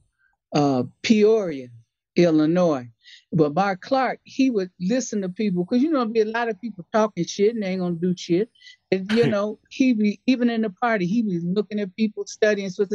uh 0.53 0.83
peoria 1.03 1.69
illinois. 2.15 2.87
But 3.33 3.55
mark 3.55 3.81
clark 3.81 4.19
he 4.23 4.49
would 4.51 4.71
listen 4.79 5.21
to 5.23 5.29
people 5.29 5.65
because 5.65 5.83
you 5.83 5.91
know 5.91 5.99
there'd 5.99 6.13
be 6.13 6.21
a 6.21 6.25
lot 6.25 6.49
of 6.49 6.59
people 6.61 6.85
talking 6.93 7.25
shit 7.25 7.55
and 7.55 7.63
they 7.63 7.69
ain't 7.69 7.81
gonna 7.81 7.95
do 7.95 8.15
shit. 8.17 8.49
And 8.91 9.07
you 9.11 9.27
know 9.27 9.59
he 9.69 9.93
be 9.93 10.21
even 10.27 10.49
in 10.49 10.61
the 10.61 10.71
party 10.71 11.05
he 11.07 11.23
was 11.23 11.43
looking 11.43 11.79
at 11.79 11.95
people 11.95 12.25
studying 12.27 12.69
so 12.69 12.85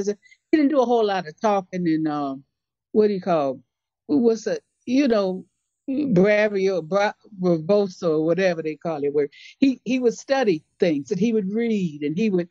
he 0.51 0.59
didn't 0.59 0.70
do 0.70 0.80
a 0.80 0.86
whole 0.86 1.07
lot 1.07 1.26
of 1.26 1.40
talking 1.40 1.86
and 1.86 2.09
um 2.09 2.44
what 2.92 3.09
do 3.09 3.14
you 3.14 3.20
call 3.20 3.61
what's 4.07 4.46
a 4.46 4.59
you 4.86 5.09
know 5.09 5.44
bravio 5.88 6.86
bra, 6.86 7.12
verboso 7.40 8.18
or 8.18 8.24
whatever 8.24 8.62
they 8.62 8.76
call 8.76 9.03
it 9.03 9.12
where 9.12 9.28
he 9.59 9.80
he 9.84 9.98
would 9.98 10.16
study 10.16 10.64
things 10.78 11.11
and 11.11 11.20
he 11.20 11.32
would 11.32 11.51
read 11.53 12.03
and 12.03 12.16
he 12.16 12.30
would 12.30 12.48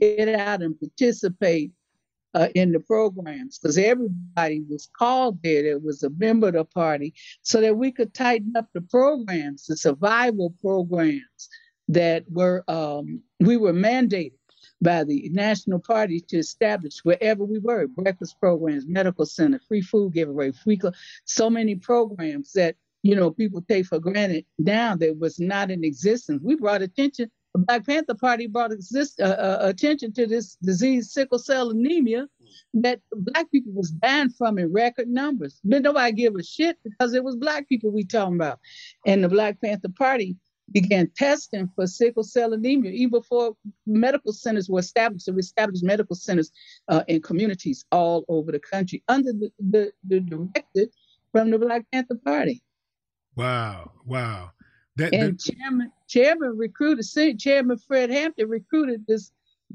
get 0.00 0.28
out 0.28 0.62
and 0.62 0.78
participate 0.78 1.72
uh, 2.34 2.48
in 2.54 2.72
the 2.72 2.80
programs 2.80 3.58
because 3.58 3.78
everybody 3.78 4.62
was 4.68 4.88
called 4.98 5.38
there 5.42 5.62
that 5.62 5.82
was 5.82 6.02
a 6.02 6.10
member 6.10 6.48
of 6.48 6.54
the 6.54 6.64
party 6.64 7.14
so 7.42 7.60
that 7.60 7.76
we 7.76 7.90
could 7.90 8.12
tighten 8.12 8.52
up 8.56 8.68
the 8.74 8.80
programs 8.82 9.66
the 9.66 9.76
survival 9.76 10.54
programs 10.60 11.48
that 11.88 12.24
were 12.30 12.64
um, 12.68 13.22
we 13.40 13.56
were 13.56 13.72
mandated 13.72 14.32
by 14.82 15.04
the 15.04 15.28
national 15.32 15.78
party 15.78 16.20
to 16.20 16.38
establish 16.38 16.98
wherever 17.02 17.44
we 17.44 17.58
were 17.58 17.86
breakfast 17.86 18.38
programs 18.38 18.86
medical 18.86 19.24
center 19.24 19.60
free 19.66 19.80
food 19.80 20.12
giveaway 20.12 20.52
free 20.52 20.78
cl- 20.78 20.94
so 21.24 21.48
many 21.48 21.74
programs 21.74 22.52
that 22.52 22.76
you 23.02 23.14
know 23.14 23.30
people 23.30 23.62
take 23.62 23.86
for 23.86 23.98
granted 23.98 24.44
now 24.58 24.96
that 24.96 25.18
was 25.18 25.38
not 25.38 25.70
in 25.70 25.84
existence. 25.84 26.40
We 26.42 26.56
brought 26.56 26.82
attention 26.82 27.30
the 27.56 27.64
black 27.64 27.86
panther 27.86 28.14
party 28.14 28.46
brought 28.46 28.72
exist, 28.72 29.20
uh, 29.20 29.24
uh, 29.24 29.58
attention 29.62 30.12
to 30.12 30.26
this 30.26 30.56
disease 30.56 31.12
sickle 31.12 31.38
cell 31.38 31.70
anemia 31.70 32.28
that 32.74 33.00
black 33.12 33.50
people 33.50 33.72
was 33.72 33.90
dying 33.90 34.28
from 34.30 34.58
in 34.58 34.72
record 34.72 35.08
numbers. 35.08 35.60
But 35.64 35.82
nobody 35.82 36.12
give 36.12 36.36
a 36.36 36.42
shit 36.42 36.76
because 36.84 37.14
it 37.14 37.24
was 37.24 37.36
black 37.36 37.68
people 37.68 37.90
we 37.90 38.04
talking 38.04 38.34
about. 38.34 38.58
And 39.06 39.24
the 39.24 39.28
black 39.28 39.60
panther 39.60 39.88
party 39.88 40.36
began 40.72 41.08
testing 41.16 41.70
for 41.74 41.86
sickle 41.86 42.24
cell 42.24 42.52
anemia 42.52 42.90
even 42.90 43.10
before 43.10 43.56
medical 43.86 44.32
centers 44.32 44.68
were 44.68 44.80
established. 44.80 45.26
So 45.26 45.32
we 45.32 45.40
established 45.40 45.84
medical 45.84 46.16
centers 46.16 46.50
uh, 46.88 47.04
in 47.06 47.22
communities 47.22 47.84
all 47.92 48.24
over 48.28 48.50
the 48.52 48.58
country 48.58 49.02
under 49.08 49.32
the, 49.32 49.50
the, 49.58 49.92
the 50.06 50.20
directive 50.20 50.88
from 51.32 51.50
the 51.50 51.58
Black 51.58 51.84
Panther 51.92 52.18
Party. 52.24 52.62
Wow, 53.36 53.92
wow. 54.04 54.50
That, 54.96 55.12
and 55.14 55.38
that, 55.38 55.52
chairman 55.54 55.92
chairman 56.08 56.56
recruited 56.56 57.38
Chairman 57.38 57.76
Fred 57.76 58.10
Hampton 58.10 58.48
recruited 58.48 59.04
this 59.06 59.30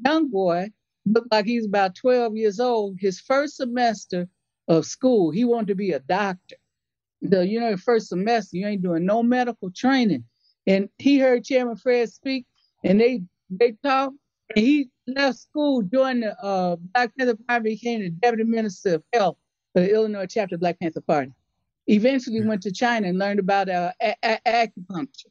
young 0.05 0.29
boy, 0.29 0.71
looked 1.05 1.31
like 1.31 1.45
he's 1.45 1.65
about 1.65 1.95
12 1.95 2.35
years 2.35 2.59
old. 2.59 2.97
His 2.99 3.19
first 3.19 3.57
semester 3.57 4.27
of 4.67 4.85
school, 4.85 5.29
he 5.29 5.45
wanted 5.45 5.67
to 5.67 5.75
be 5.75 5.91
a 5.91 5.99
doctor. 5.99 6.55
The 7.21 7.47
you 7.47 7.59
know, 7.59 7.77
first 7.77 8.07
semester, 8.09 8.57
you 8.57 8.65
ain't 8.65 8.81
doing 8.81 9.05
no 9.05 9.21
medical 9.21 9.69
training. 9.69 10.23
And 10.67 10.89
he 10.97 11.17
heard 11.19 11.43
Chairman 11.43 11.75
Fred 11.75 12.11
speak, 12.11 12.45
and 12.83 12.99
they 12.99 13.23
they 13.49 13.73
talked. 13.83 14.15
And 14.55 14.65
he 14.65 14.89
left 15.07 15.39
school, 15.39 15.81
joined 15.81 16.23
the 16.23 16.37
uh, 16.43 16.75
Black 16.93 17.11
Panther 17.17 17.37
Party, 17.47 17.69
became 17.69 18.01
the 18.01 18.09
deputy 18.09 18.43
minister 18.43 18.95
of 18.95 19.03
health 19.13 19.37
for 19.73 19.81
the 19.81 19.93
Illinois 19.93 20.25
chapter 20.27 20.55
of 20.55 20.61
Black 20.61 20.79
Panther 20.79 21.01
Party. 21.01 21.31
Eventually 21.87 22.41
went 22.45 22.61
to 22.63 22.71
China 22.71 23.07
and 23.07 23.17
learned 23.17 23.39
about 23.39 23.69
uh, 23.69 23.91
a- 24.01 24.15
a- 24.23 24.39
acupuncture. 24.45 25.27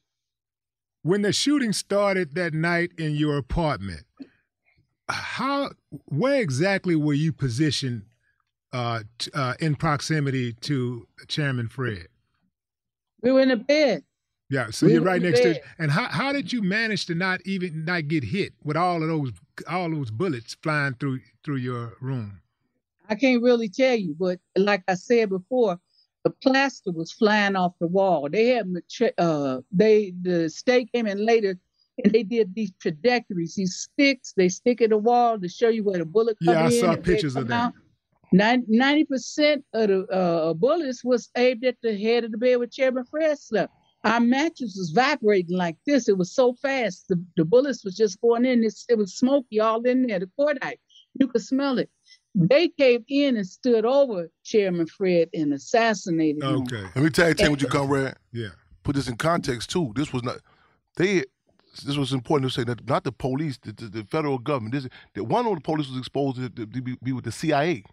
When 1.02 1.22
the 1.22 1.32
shooting 1.32 1.72
started 1.72 2.34
that 2.34 2.52
night 2.54 2.92
in 2.98 3.14
your 3.14 3.36
apartment, 3.38 4.02
how 5.08 5.70
where 6.06 6.40
exactly 6.40 6.94
were 6.96 7.14
you 7.14 7.32
positioned 7.32 8.04
uh, 8.72 9.00
t- 9.18 9.30
uh, 9.34 9.54
in 9.60 9.74
proximity 9.74 10.52
to 10.54 11.06
Chairman 11.28 11.68
Fred? 11.68 12.06
We 13.22 13.32
were 13.32 13.40
in 13.40 13.48
the 13.48 13.56
bed. 13.56 14.04
Yeah, 14.50 14.70
so 14.70 14.86
We 14.86 14.94
you're 14.94 15.02
right 15.02 15.22
next 15.22 15.40
to 15.40 15.50
it. 15.52 15.64
And 15.78 15.92
how 15.92 16.08
how 16.08 16.32
did 16.32 16.52
you 16.52 16.60
manage 16.60 17.06
to 17.06 17.14
not 17.14 17.40
even 17.46 17.84
not 17.84 18.08
get 18.08 18.24
hit 18.24 18.52
with 18.64 18.76
all 18.76 19.02
of 19.02 19.08
those 19.08 19.32
all 19.68 19.88
those 19.90 20.10
bullets 20.10 20.56
flying 20.60 20.94
through 20.94 21.20
through 21.44 21.56
your 21.56 21.94
room? 22.00 22.42
I 23.08 23.14
can't 23.14 23.42
really 23.42 23.68
tell 23.68 23.96
you, 23.96 24.14
but 24.18 24.40
like 24.56 24.82
I 24.88 24.94
said 24.94 25.30
before, 25.30 25.78
the 26.24 26.30
plaster 26.30 26.90
was 26.90 27.12
flying 27.12 27.54
off 27.54 27.72
the 27.80 27.86
wall. 27.86 28.28
They 28.28 28.48
had 28.48 28.66
uh 29.18 29.60
they 29.70 30.14
the 30.20 30.50
state 30.50 30.92
came 30.92 31.06
in 31.06 31.24
later 31.24 31.56
and 32.02 32.12
they 32.12 32.24
did 32.24 32.52
these 32.54 32.72
trajectories, 32.80 33.54
these 33.54 33.76
sticks, 33.76 34.32
they 34.36 34.48
stick 34.48 34.80
in 34.80 34.90
the 34.90 34.98
wall 34.98 35.38
to 35.38 35.48
show 35.48 35.68
you 35.68 35.84
where 35.84 35.98
the 35.98 36.04
bullet 36.04 36.36
Yeah, 36.40 36.64
I 36.64 36.70
saw 36.70 36.96
pictures 36.96 37.36
of 37.36 37.46
that. 37.48 37.72
Ninety 38.32 39.04
percent 39.04 39.64
of 39.74 39.88
the 39.88 40.06
uh, 40.06 40.54
bullets 40.54 41.04
was 41.04 41.30
aimed 41.36 41.64
at 41.64 41.76
the 41.82 41.96
head 41.96 42.24
of 42.24 42.32
the 42.32 42.38
bed 42.38 42.56
where 42.56 42.66
Chairman 42.66 43.04
Fred 43.04 43.38
slept. 43.38 43.72
Our 44.04 44.20
mattress 44.20 44.76
was 44.76 44.90
vibrating 44.90 45.56
like 45.56 45.76
this. 45.86 46.08
It 46.08 46.16
was 46.16 46.32
so 46.32 46.54
fast. 46.54 47.08
The, 47.08 47.22
the 47.36 47.44
bullets 47.44 47.84
was 47.84 47.96
just 47.96 48.20
going 48.20 48.46
in. 48.46 48.64
It's, 48.64 48.86
it 48.88 48.96
was 48.96 49.14
smoky 49.14 49.60
all 49.60 49.82
in 49.82 50.06
there. 50.06 50.18
The 50.18 50.30
cordite, 50.38 50.78
you 51.18 51.28
could 51.28 51.42
smell 51.42 51.78
it. 51.78 51.90
They 52.34 52.68
came 52.68 53.04
in 53.08 53.36
and 53.36 53.46
stood 53.46 53.84
over 53.84 54.30
Chairman 54.44 54.86
Fred 54.86 55.28
and 55.34 55.52
assassinated 55.52 56.42
him. 56.42 56.62
Okay. 56.62 56.82
Let 56.94 56.96
me 56.96 57.10
tell 57.10 57.28
you, 57.28 57.34
tell 57.34 57.46
you 57.46 57.50
what 57.50 57.62
you 57.62 57.68
comrade. 57.68 58.14
Yeah. 58.32 58.48
Put 58.84 58.96
this 58.96 59.08
in 59.08 59.16
context 59.16 59.70
too. 59.70 59.92
This 59.94 60.12
was 60.12 60.22
not 60.22 60.38
they. 60.96 61.24
This 61.84 61.96
was 61.96 62.12
important 62.12 62.50
to 62.50 62.60
say 62.60 62.64
that 62.64 62.88
not 62.88 63.04
the 63.04 63.12
police, 63.12 63.58
the, 63.58 63.72
the, 63.72 63.86
the 63.86 64.04
federal 64.04 64.38
government. 64.38 64.74
This 64.74 64.88
that 65.14 65.24
one 65.24 65.46
of 65.46 65.54
the 65.54 65.60
police 65.60 65.88
was 65.88 65.98
exposed 65.98 66.36
to, 66.36 66.48
to 66.48 66.66
be, 66.66 66.96
be 67.02 67.12
with 67.12 67.24
the 67.24 67.32
CIA. 67.32 67.84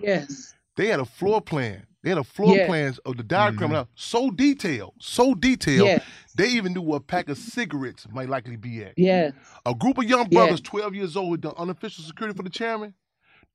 Yes. 0.00 0.54
They 0.80 0.86
had 0.86 0.98
a 0.98 1.04
floor 1.04 1.42
plan. 1.42 1.86
They 2.02 2.08
had 2.08 2.16
a 2.16 2.24
floor 2.24 2.56
Yeah. 2.56 2.66
plans 2.66 2.96
of 3.00 3.18
the 3.18 3.22
diagram 3.22 3.68
mm-hmm. 3.68 3.80
out 3.80 3.88
so 3.94 4.30
detailed, 4.30 4.94
so 4.98 5.34
detailed. 5.34 5.86
Yes. 5.86 6.02
They 6.34 6.48
even 6.48 6.72
knew 6.72 6.80
where 6.80 6.96
a 6.96 7.02
pack 7.02 7.28
of 7.28 7.36
cigarettes 7.36 8.06
might 8.10 8.30
likely 8.30 8.56
be 8.56 8.82
at. 8.82 8.94
Yes. 8.96 9.34
A 9.66 9.74
group 9.74 9.98
of 9.98 10.04
young 10.04 10.26
Yeah. 10.30 10.38
brothers, 10.38 10.62
12 10.62 10.94
years 10.94 11.18
old, 11.18 11.32
had 11.32 11.40
done 11.42 11.52
unofficial 11.58 12.02
security 12.02 12.34
for 12.34 12.42
the 12.44 12.48
chairman. 12.48 12.94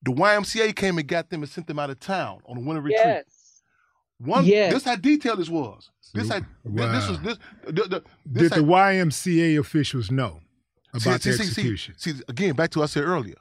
The 0.04 0.12
YMCA 0.12 0.72
came 0.74 1.00
and 1.00 1.08
got 1.08 1.32
them 1.32 1.42
and 1.42 1.52
sent 1.52 1.66
them 1.66 1.80
out 1.80 1.90
of 1.90 2.00
town 2.00 2.42
on 2.46 2.58
a 2.58 2.60
winter 2.60 2.82
retreat. 2.82 3.02
Yes. 3.04 3.64
One, 4.20 4.46
Yes. 4.46 4.72
this 4.72 4.84
how 4.84 4.96
detailed 4.96 5.40
this 5.40 5.50
was. 5.50 5.90
This 6.14 6.30
had 6.30 6.46
this 6.64 7.10
was 7.10 7.20
this. 7.22 7.40
The, 7.66 7.72
the, 7.72 8.04
this 8.24 8.52
Did 8.52 8.52
the 8.52 8.64
YMCA 8.64 9.60
officials 9.60 10.12
know 10.12 10.42
about 10.94 11.24
see, 11.24 11.32
the 11.32 11.38
see, 11.38 11.44
see, 11.44 11.50
execution? 11.50 11.96
See, 11.98 12.14
again, 12.28 12.54
back 12.54 12.70
to 12.70 12.80
what 12.80 12.84
I 12.84 12.88
said 12.94 13.04
earlier. 13.04 13.38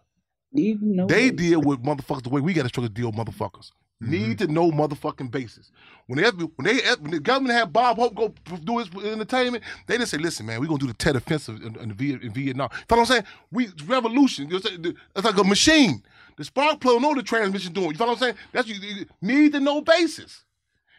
Need 0.54 0.80
to 0.80 0.86
know 0.86 1.06
They 1.06 1.30
that. 1.30 1.36
deal 1.36 1.60
with 1.60 1.82
motherfuckers 1.82 2.22
the 2.22 2.30
way 2.30 2.40
we 2.40 2.54
got 2.54 2.62
to 2.62 2.68
struggle 2.68 2.88
to 2.88 2.94
deal 2.94 3.10
with 3.10 3.16
motherfuckers. 3.16 3.72
Mm-hmm. 4.02 4.10
Need 4.12 4.38
to 4.38 4.46
know 4.48 4.70
motherfucking 4.70 5.30
basis. 5.30 5.70
When 6.06 6.20
they 6.22 6.28
when 6.30 6.48
they 6.64 6.80
when 7.00 7.10
the 7.12 7.20
government 7.20 7.54
had 7.58 7.72
Bob 7.72 7.96
Hope 7.96 8.14
go 8.14 8.34
do 8.64 8.78
his 8.78 8.88
entertainment, 9.04 9.64
they 9.86 9.96
didn't 9.96 10.08
say, 10.08 10.18
"Listen, 10.18 10.46
man, 10.46 10.60
we're 10.60 10.66
gonna 10.66 10.78
do 10.78 10.86
the 10.86 10.94
Tet 10.94 11.16
Offensive 11.16 11.62
in, 11.62 11.76
in, 11.76 11.90
in 11.90 12.32
Vietnam." 12.32 12.68
You 12.72 12.78
know 12.78 12.84
what 12.88 12.98
I'm 13.00 13.06
saying? 13.06 13.24
We 13.52 13.68
revolution. 13.86 14.46
You 14.46 14.54
know 14.54 14.56
what 14.58 14.72
I'm 14.72 14.82
saying? 14.84 14.96
It's 15.16 15.24
like 15.24 15.38
a 15.38 15.44
machine. 15.44 16.02
The 16.36 16.44
spark 16.44 16.80
plug 16.80 17.00
know 17.02 17.14
the 17.14 17.22
transmission 17.22 17.72
doing. 17.72 17.92
You 17.92 17.98
know 17.98 18.06
what 18.06 18.12
I'm 18.14 18.18
saying? 18.18 18.34
That's 18.52 18.68
you, 18.68 18.74
you 18.74 19.06
need 19.22 19.52
to 19.52 19.60
know 19.60 19.80
basis. 19.80 20.44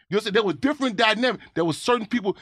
You 0.08 0.14
know 0.14 0.18
what 0.18 0.20
I'm 0.20 0.24
saying? 0.24 0.34
There 0.34 0.42
was 0.42 0.56
different 0.56 0.96
dynamic. 0.96 1.40
There 1.54 1.64
was 1.64 1.78
certain 1.78 2.06
people 2.06 2.36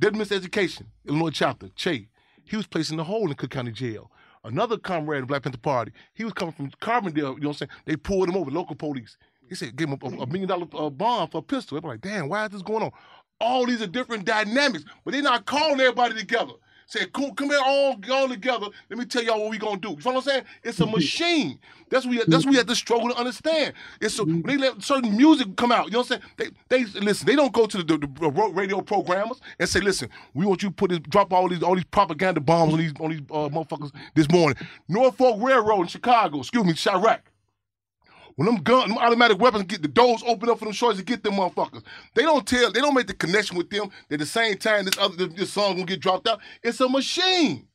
that 0.00 0.14
missed 0.14 0.32
education. 0.32 0.86
Illinois 1.06 1.30
chapter, 1.30 1.68
Che. 1.74 2.08
He 2.44 2.56
was 2.56 2.66
placed 2.66 2.90
in 2.90 2.96
the 2.98 3.04
hole 3.04 3.28
in 3.28 3.34
Cook 3.34 3.50
County 3.50 3.72
Jail. 3.72 4.10
Another 4.46 4.78
comrade 4.78 5.22
of 5.22 5.28
Black 5.28 5.42
Panther 5.42 5.58
Party, 5.58 5.92
he 6.14 6.22
was 6.24 6.32
coming 6.32 6.54
from 6.54 6.70
Carbondale, 6.80 7.16
you 7.16 7.22
know 7.22 7.32
what 7.32 7.46
I'm 7.46 7.52
saying? 7.54 7.70
They 7.84 7.96
pulled 7.96 8.28
him 8.28 8.36
over, 8.36 8.50
local 8.50 8.76
police. 8.76 9.16
He 9.48 9.54
said, 9.56 9.74
give 9.76 9.88
him 9.88 9.98
a, 10.00 10.06
a 10.22 10.26
million 10.26 10.48
dollar 10.48 10.66
uh, 10.72 10.88
bond 10.90 11.32
for 11.32 11.38
a 11.38 11.42
pistol. 11.42 11.80
They're 11.80 11.90
like, 11.90 12.00
damn, 12.00 12.28
why 12.28 12.44
is 12.46 12.50
this 12.50 12.62
going 12.62 12.84
on? 12.84 12.92
All 13.40 13.66
these 13.66 13.82
are 13.82 13.86
different 13.88 14.24
dynamics, 14.24 14.84
but 15.04 15.12
they're 15.12 15.22
not 15.22 15.46
calling 15.46 15.80
everybody 15.80 16.14
together. 16.14 16.52
Say, 16.88 17.06
come, 17.06 17.34
come 17.34 17.48
here 17.50 17.60
all, 17.64 17.96
all 18.12 18.28
together. 18.28 18.66
Let 18.88 18.98
me 18.98 19.04
tell 19.06 19.22
y'all 19.22 19.40
what 19.40 19.50
we 19.50 19.58
gonna 19.58 19.76
do. 19.76 19.90
You 19.90 19.96
know 19.96 20.02
what 20.04 20.16
I'm 20.16 20.22
saying? 20.22 20.44
It's 20.62 20.78
a 20.78 20.84
mm-hmm. 20.84 20.92
machine. 20.92 21.58
That's 21.90 22.06
what 22.06 22.12
we, 22.12 22.16
that's 22.18 22.28
what 22.28 22.46
we 22.46 22.50
mm-hmm. 22.52 22.56
have 22.58 22.66
to 22.66 22.76
struggle 22.76 23.08
to 23.08 23.16
understand. 23.16 23.72
It's 24.00 24.18
a, 24.20 24.22
mm-hmm. 24.22 24.42
when 24.42 24.42
they 24.42 24.56
let 24.56 24.82
certain 24.82 25.16
music 25.16 25.56
come 25.56 25.72
out. 25.72 25.86
You 25.86 25.92
know 25.92 25.98
what 26.00 26.12
I'm 26.12 26.20
saying? 26.38 26.54
They, 26.68 26.84
they 26.84 27.00
listen. 27.00 27.26
They 27.26 27.34
don't 27.34 27.52
go 27.52 27.66
to 27.66 27.78
the, 27.78 27.84
the, 27.98 28.06
the 28.20 28.30
radio 28.30 28.80
programmers 28.80 29.40
and 29.58 29.68
say, 29.68 29.80
listen, 29.80 30.08
we 30.32 30.46
want 30.46 30.62
you 30.62 30.68
to 30.68 30.74
put 30.74 30.90
this, 30.90 31.00
drop 31.00 31.32
all 31.32 31.48
these 31.48 31.62
all 31.62 31.74
these 31.74 31.84
propaganda 31.84 32.40
bombs 32.40 32.72
on 32.72 32.78
these 32.78 32.92
on 33.00 33.10
these 33.10 33.20
uh, 33.32 33.48
motherfuckers 33.48 33.92
this 34.14 34.30
morning. 34.30 34.56
Norfolk 34.86 35.36
Railroad 35.40 35.82
in 35.82 35.86
Chicago, 35.88 36.38
excuse 36.38 36.64
me, 36.64 36.72
Chiraq. 36.72 37.18
When 38.36 38.46
them 38.46 38.56
gun, 38.62 38.90
them 38.90 38.98
automatic 38.98 39.38
weapons 39.38 39.64
get 39.64 39.82
the 39.82 39.88
doors 39.88 40.22
open 40.26 40.50
up 40.50 40.58
for 40.58 40.66
them 40.66 40.74
shorts 40.74 40.98
to 40.98 41.04
get 41.04 41.24
them 41.24 41.34
motherfuckers. 41.34 41.82
They 42.14 42.22
don't 42.22 42.46
tell, 42.46 42.70
they 42.70 42.80
don't 42.80 42.94
make 42.94 43.06
the 43.06 43.14
connection 43.14 43.56
with 43.56 43.70
them 43.70 43.90
that 44.08 44.14
at 44.14 44.20
the 44.20 44.26
same 44.26 44.58
time 44.58 44.84
this 44.84 44.98
other 44.98 45.26
this 45.26 45.52
song 45.52 45.74
gonna 45.74 45.86
get 45.86 46.00
dropped 46.00 46.28
out. 46.28 46.40
It's 46.62 46.80
a 46.80 46.88
machine. 46.88 47.66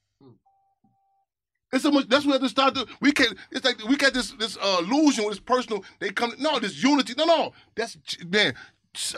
It's 1.74 1.86
a 1.86 1.91
much. 1.91 2.07
That's 2.09 2.26
where 2.26 2.38
they 2.38 2.47
start 2.47 2.76
to. 2.76 2.86
We 2.99 3.12
can't. 3.12 3.36
It's 3.51 3.66
like 3.66 3.84
we 3.88 3.95
got 3.95 4.14
this 4.14 4.32
this 4.32 4.57
uh, 4.62 4.82
illusion 4.82 5.24
with 5.26 5.34
this 5.36 5.39
personal. 5.39 5.84
They 5.99 6.09
come. 6.09 6.34
No, 6.38 6.59
this 6.59 6.84
unity. 6.84 7.14
No, 7.18 7.26
no. 7.26 7.53
That's 7.76 7.97
man, 8.28 8.53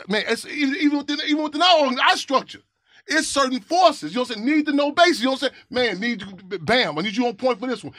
man. 0.08 0.24
It's 0.28 0.46
even, 0.46 0.76
even 0.76 0.98
within 0.98 1.18
even 1.26 1.42
within 1.42 1.62
our 1.62 1.92
our 2.00 2.16
structure. 2.16 2.60
It's 3.06 3.26
certain 3.28 3.60
forces. 3.60 4.12
You 4.12 4.18
know 4.18 4.22
what 4.22 4.30
I'm 4.30 4.44
saying? 4.44 4.56
Need 4.56 4.66
to 4.66 4.72
know 4.72 4.92
basis. 4.92 5.18
You 5.20 5.26
know 5.26 5.32
what 5.32 5.42
I'm 5.42 5.50
saying? 5.76 5.90
Man, 5.92 6.00
need 6.00 6.22
you. 6.22 6.58
Bam. 6.60 6.98
I 6.98 7.02
need 7.02 7.16
you 7.16 7.26
on 7.26 7.34
point 7.34 7.58
for 7.58 7.66
this 7.66 7.82
one. 7.82 7.92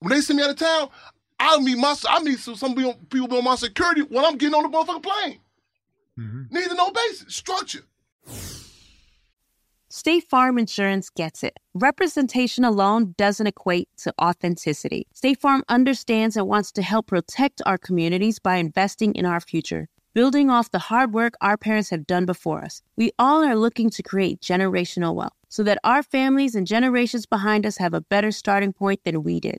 When 0.00 0.10
they 0.10 0.20
send 0.20 0.38
me 0.38 0.42
out 0.42 0.50
of 0.50 0.56
town, 0.56 0.88
I'll 1.42 1.60
meet 1.60 1.76
my. 1.76 1.94
I 2.08 2.22
meet 2.22 2.38
some 2.38 2.54
some 2.54 2.74
people 2.74 2.94
people 3.10 3.38
on 3.38 3.44
my 3.44 3.56
security 3.56 4.02
when 4.02 4.24
I'm 4.24 4.36
getting 4.36 4.54
on 4.54 4.62
the 4.62 4.76
motherfucking 4.76 5.02
plane. 5.02 5.40
Mm-hmm. 6.18 6.54
Need 6.54 6.68
to 6.68 6.74
know 6.74 6.90
basis 6.90 7.34
structure. 7.34 7.84
State 9.88 10.24
Farm 10.30 10.58
Insurance 10.58 11.10
gets 11.10 11.42
it. 11.42 11.58
Representation 11.74 12.64
alone 12.64 13.14
doesn't 13.18 13.46
equate 13.46 13.88
to 13.98 14.14
authenticity. 14.20 15.06
State 15.12 15.40
Farm 15.40 15.64
understands 15.68 16.36
and 16.36 16.46
wants 16.46 16.72
to 16.72 16.82
help 16.82 17.08
protect 17.08 17.60
our 17.66 17.76
communities 17.76 18.38
by 18.38 18.56
investing 18.56 19.14
in 19.14 19.26
our 19.26 19.40
future. 19.40 19.88
Building 20.14 20.48
off 20.48 20.70
the 20.70 20.78
hard 20.78 21.12
work 21.12 21.34
our 21.40 21.56
parents 21.56 21.90
have 21.90 22.06
done 22.06 22.24
before 22.24 22.64
us, 22.64 22.82
we 22.96 23.12
all 23.18 23.42
are 23.42 23.56
looking 23.56 23.90
to 23.90 24.02
create 24.02 24.40
generational 24.40 25.14
wealth 25.14 25.32
so 25.48 25.62
that 25.62 25.78
our 25.84 26.02
families 26.02 26.54
and 26.54 26.66
generations 26.66 27.26
behind 27.26 27.66
us 27.66 27.76
have 27.76 27.92
a 27.92 28.00
better 28.00 28.30
starting 28.30 28.72
point 28.72 29.04
than 29.04 29.22
we 29.22 29.40
did. 29.40 29.58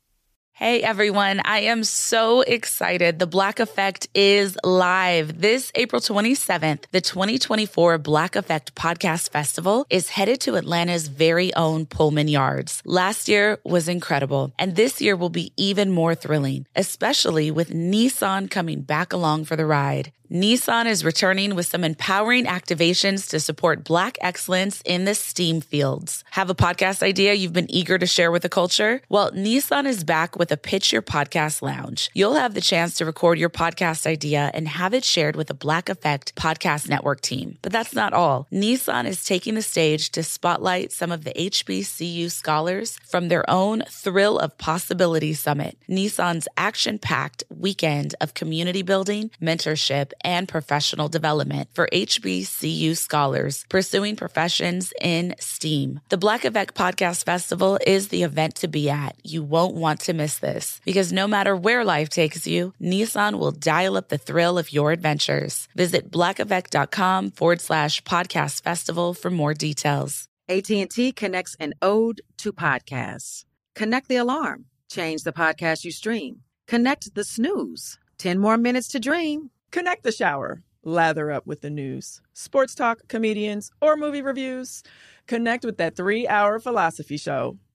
Hey 0.53 0.83
everyone, 0.83 1.41
I 1.43 1.61
am 1.61 1.83
so 1.83 2.41
excited. 2.41 3.17
The 3.17 3.25
Black 3.25 3.59
Effect 3.59 4.07
is 4.13 4.55
live. 4.63 5.41
This 5.41 5.71
April 5.73 5.99
27th, 6.01 6.83
the 6.91 7.01
2024 7.01 7.97
Black 7.97 8.35
Effect 8.35 8.75
Podcast 8.75 9.31
Festival 9.31 9.87
is 9.89 10.09
headed 10.09 10.39
to 10.41 10.57
Atlanta's 10.57 11.07
very 11.07 11.51
own 11.55 11.87
Pullman 11.87 12.27
Yards. 12.27 12.83
Last 12.85 13.27
year 13.27 13.57
was 13.63 13.87
incredible, 13.87 14.53
and 14.59 14.75
this 14.75 15.01
year 15.01 15.15
will 15.15 15.29
be 15.29 15.51
even 15.57 15.89
more 15.89 16.13
thrilling, 16.13 16.67
especially 16.75 17.49
with 17.49 17.71
Nissan 17.71 18.51
coming 18.51 18.81
back 18.81 19.13
along 19.13 19.45
for 19.45 19.55
the 19.55 19.65
ride. 19.65 20.11
Nissan 20.31 20.85
is 20.85 21.03
returning 21.03 21.55
with 21.55 21.65
some 21.65 21.83
empowering 21.83 22.45
activations 22.45 23.29
to 23.31 23.39
support 23.41 23.83
Black 23.83 24.17
excellence 24.21 24.81
in 24.85 25.03
the 25.03 25.13
STEAM 25.13 25.59
fields. 25.59 26.23
Have 26.31 26.49
a 26.49 26.55
podcast 26.55 27.03
idea 27.03 27.33
you've 27.33 27.51
been 27.51 27.69
eager 27.69 27.97
to 27.97 28.05
share 28.05 28.31
with 28.31 28.43
the 28.43 28.47
culture? 28.47 29.01
Well, 29.09 29.31
Nissan 29.33 29.85
is 29.85 30.05
back 30.05 30.37
with 30.37 30.50
a 30.51 30.57
Pitch 30.57 30.91
Your 30.91 31.01
Podcast 31.01 31.61
Lounge. 31.61 32.09
You'll 32.13 32.35
have 32.35 32.53
the 32.53 32.61
chance 32.61 32.95
to 32.95 33.05
record 33.05 33.39
your 33.39 33.49
podcast 33.49 34.05
idea 34.05 34.51
and 34.53 34.67
have 34.67 34.93
it 34.93 35.03
shared 35.03 35.35
with 35.35 35.47
the 35.47 35.53
Black 35.53 35.89
Effect 35.89 36.35
Podcast 36.35 36.89
Network 36.89 37.21
team. 37.21 37.57
But 37.61 37.71
that's 37.71 37.95
not 37.95 38.13
all. 38.13 38.47
Nissan 38.51 39.05
is 39.05 39.23
taking 39.23 39.55
the 39.55 39.61
stage 39.61 40.09
to 40.11 40.23
spotlight 40.23 40.91
some 40.91 41.11
of 41.11 41.23
the 41.23 41.33
HBCU 41.33 42.29
scholars 42.29 42.99
from 43.07 43.29
their 43.29 43.49
own 43.49 43.83
Thrill 43.89 44.37
of 44.37 44.57
Possibility 44.57 45.33
Summit, 45.33 45.77
Nissan's 45.89 46.47
action 46.57 46.99
packed 46.99 47.43
weekend 47.49 48.15
of 48.19 48.33
community 48.33 48.81
building, 48.81 49.31
mentorship, 49.41 50.11
and 50.21 50.47
professional 50.47 51.07
development 51.07 51.69
for 51.73 51.87
HBCU 51.91 52.97
scholars 52.97 53.65
pursuing 53.69 54.15
professions 54.15 54.93
in 55.01 55.35
STEAM. 55.39 55.99
The 56.09 56.17
Black 56.17 56.45
Effect 56.45 56.75
Podcast 56.75 57.25
Festival 57.25 57.79
is 57.85 58.09
the 58.09 58.23
event 58.23 58.55
to 58.55 58.67
be 58.67 58.89
at. 58.89 59.15
You 59.23 59.43
won't 59.43 59.75
want 59.75 60.01
to 60.01 60.13
miss 60.13 60.30
this 60.39 60.79
because 60.85 61.11
no 61.11 61.27
matter 61.27 61.55
where 61.55 61.83
life 61.83 62.09
takes 62.09 62.47
you, 62.47 62.73
Nissan 62.81 63.39
will 63.39 63.51
dial 63.51 63.97
up 63.97 64.09
the 64.09 64.17
thrill 64.17 64.57
of 64.57 64.73
your 64.73 64.91
adventures. 64.91 65.67
Visit 65.75 66.11
blackeffect.com 66.11 67.31
forward 67.31 67.61
slash 67.61 68.01
podcast 68.03 68.63
festival 68.63 69.13
for 69.13 69.29
more 69.29 69.53
details. 69.53 70.27
AT&T 70.49 71.13
connects 71.13 71.55
an 71.59 71.73
ode 71.81 72.21
to 72.37 72.51
podcasts. 72.51 73.45
Connect 73.75 74.07
the 74.09 74.17
alarm. 74.17 74.65
Change 74.89 75.23
the 75.23 75.31
podcast 75.31 75.85
you 75.85 75.91
stream. 75.91 76.41
Connect 76.67 77.15
the 77.15 77.23
snooze. 77.23 77.97
10 78.17 78.37
more 78.37 78.57
minutes 78.57 78.89
to 78.89 78.99
dream. 78.99 79.49
Connect 79.71 80.03
the 80.03 80.11
shower. 80.11 80.63
Lather 80.83 81.31
up 81.31 81.45
with 81.45 81.61
the 81.61 81.69
news, 81.69 82.21
sports 82.33 82.73
talk, 82.73 83.07
comedians, 83.07 83.71
or 83.81 83.95
movie 83.95 84.23
reviews. 84.23 84.81
Connect 85.27 85.63
with 85.63 85.77
that 85.77 85.95
three 85.95 86.27
hour 86.27 86.59
philosophy 86.59 87.17
show. 87.17 87.57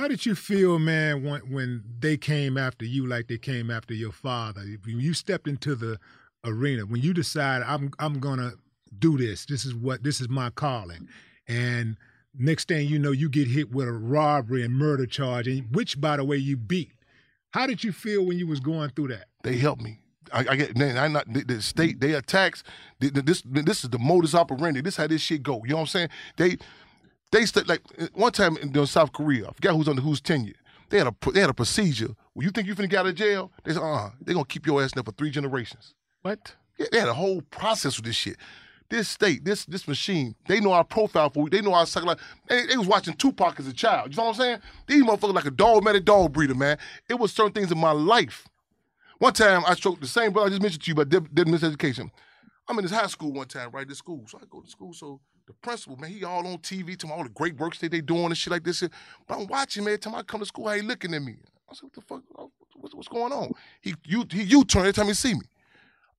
How 0.00 0.08
did 0.08 0.24
you 0.24 0.34
feel, 0.34 0.78
man, 0.78 1.22
when, 1.22 1.42
when 1.52 1.84
they 1.98 2.16
came 2.16 2.56
after 2.56 2.86
you 2.86 3.06
like 3.06 3.28
they 3.28 3.36
came 3.36 3.70
after 3.70 3.92
your 3.92 4.12
father? 4.12 4.62
When 4.86 4.98
you 4.98 5.12
stepped 5.12 5.46
into 5.46 5.74
the 5.74 5.98
arena, 6.42 6.86
when 6.86 7.02
you 7.02 7.12
decided 7.12 7.66
I'm 7.68 7.90
I'm 7.98 8.18
gonna 8.18 8.52
do 8.98 9.18
this, 9.18 9.44
this 9.44 9.66
is 9.66 9.74
what 9.74 10.02
this 10.02 10.22
is 10.22 10.30
my 10.30 10.48
calling, 10.48 11.06
and 11.46 11.98
next 12.34 12.68
thing 12.68 12.88
you 12.88 12.98
know, 12.98 13.10
you 13.10 13.28
get 13.28 13.46
hit 13.46 13.72
with 13.72 13.88
a 13.88 13.92
robbery 13.92 14.64
and 14.64 14.72
murder 14.72 15.04
charge, 15.04 15.46
and 15.46 15.66
which, 15.76 16.00
by 16.00 16.16
the 16.16 16.24
way, 16.24 16.38
you 16.38 16.56
beat. 16.56 16.92
How 17.50 17.66
did 17.66 17.84
you 17.84 17.92
feel 17.92 18.24
when 18.24 18.38
you 18.38 18.46
was 18.46 18.60
going 18.60 18.88
through 18.96 19.08
that? 19.08 19.26
They 19.42 19.58
helped 19.58 19.82
me. 19.82 19.98
I, 20.32 20.46
I 20.48 20.56
get 20.56 20.78
man, 20.78 20.96
I 20.96 21.08
not 21.08 21.30
the, 21.30 21.44
the 21.44 21.60
state 21.60 22.00
they 22.00 22.14
attacks. 22.14 22.64
The, 23.00 23.10
the, 23.10 23.20
this 23.20 23.42
this 23.44 23.84
is 23.84 23.90
the 23.90 23.98
modus 23.98 24.34
operandi. 24.34 24.80
This 24.80 24.96
how 24.96 25.08
this 25.08 25.20
shit 25.20 25.42
go. 25.42 25.60
You 25.62 25.72
know 25.72 25.76
what 25.76 25.80
I'm 25.82 25.86
saying? 25.88 26.08
They 26.38 26.56
they 27.32 27.46
st- 27.46 27.68
like 27.68 27.82
one 28.14 28.32
time 28.32 28.56
in, 28.56 28.76
in 28.76 28.86
South 28.86 29.12
Korea. 29.12 29.48
I 29.48 29.52
forgot 29.52 29.74
who's 29.74 29.88
under 29.88 30.02
whose 30.02 30.20
tenure. 30.20 30.54
They 30.88 30.98
had 30.98 31.06
a 31.06 31.30
they 31.32 31.40
had 31.40 31.50
a 31.50 31.54
procedure. 31.54 32.14
When 32.34 32.44
you 32.44 32.50
think 32.50 32.66
you 32.66 32.74
finna 32.74 32.90
get 32.90 33.00
out 33.00 33.06
of 33.06 33.14
jail, 33.14 33.52
they 33.64 33.72
said, 33.72 33.82
uh, 33.82 34.10
they're 34.20 34.34
gonna 34.34 34.44
keep 34.44 34.66
your 34.66 34.82
ass 34.82 34.92
there 34.92 35.04
for 35.04 35.12
three 35.12 35.30
generations. 35.30 35.94
What? 36.22 36.56
Yeah, 36.78 36.86
they 36.90 36.98
had 36.98 37.08
a 37.08 37.14
whole 37.14 37.42
process 37.42 37.96
with 37.96 38.06
this 38.06 38.16
shit. 38.16 38.36
This 38.88 39.08
state, 39.08 39.44
this 39.44 39.64
this 39.66 39.86
machine, 39.86 40.34
they 40.48 40.58
know 40.58 40.72
our 40.72 40.82
profile 40.82 41.30
for 41.30 41.48
They 41.48 41.60
know 41.60 41.74
our 41.74 41.86
psychology. 41.86 42.20
They, 42.48 42.66
they 42.66 42.76
was 42.76 42.88
watching 42.88 43.14
Tupac 43.14 43.60
as 43.60 43.68
a 43.68 43.72
child. 43.72 44.10
You 44.10 44.16
know 44.16 44.24
what 44.24 44.30
I'm 44.30 44.34
saying? 44.36 44.58
These 44.88 45.04
motherfuckers 45.04 45.34
like 45.34 45.44
a 45.44 45.52
dog 45.52 45.84
met 45.84 45.94
a 45.94 46.00
dog 46.00 46.32
breeder, 46.32 46.56
man. 46.56 46.76
It 47.08 47.14
was 47.14 47.32
certain 47.32 47.52
things 47.52 47.70
in 47.70 47.78
my 47.78 47.92
life. 47.92 48.48
One 49.18 49.32
time 49.32 49.62
I 49.66 49.74
stroked 49.74 50.00
the 50.00 50.08
same 50.08 50.32
brother 50.32 50.46
I 50.46 50.50
just 50.50 50.62
mentioned 50.62 50.82
to 50.82 50.88
you 50.88 50.94
about 50.94 51.10
did, 51.10 51.32
did 51.32 51.46
miseducation. 51.46 52.10
I'm 52.66 52.78
in 52.78 52.84
this 52.84 52.92
high 52.92 53.06
school 53.06 53.32
one 53.32 53.46
time, 53.46 53.70
right? 53.70 53.86
This 53.86 53.98
school. 53.98 54.24
So 54.26 54.38
I 54.38 54.46
go 54.50 54.60
to 54.60 54.68
school. 54.68 54.92
So 54.92 55.20
the 55.50 55.56
principal, 55.62 55.96
man, 55.96 56.10
he 56.10 56.24
all 56.24 56.46
on 56.46 56.58
TV 56.58 56.96
telling 56.96 57.16
all 57.16 57.24
the 57.24 57.30
great 57.30 57.56
works 57.56 57.78
that 57.78 57.90
they 57.90 58.00
doing 58.00 58.26
and 58.26 58.36
shit 58.36 58.52
like 58.52 58.64
this. 58.64 58.80
But 59.26 59.38
I'm 59.38 59.46
watching, 59.46 59.84
man. 59.84 59.94
Every 59.94 59.98
time 59.98 60.14
I 60.14 60.22
come 60.22 60.40
to 60.40 60.46
school, 60.46 60.68
how 60.68 60.74
he 60.74 60.82
looking 60.82 61.12
at 61.14 61.22
me. 61.22 61.36
I 61.68 61.74
said, 61.74 61.84
what 61.84 61.92
the 61.92 62.00
fuck? 62.02 62.22
What's, 62.74 62.94
what's 62.94 63.08
going 63.08 63.32
on? 63.32 63.52
He 63.80 63.94
you 64.06 64.24
he 64.30 64.42
U-turn 64.44 64.82
every 64.82 64.92
time 64.92 65.06
he 65.06 65.14
see 65.14 65.34
me. 65.34 65.42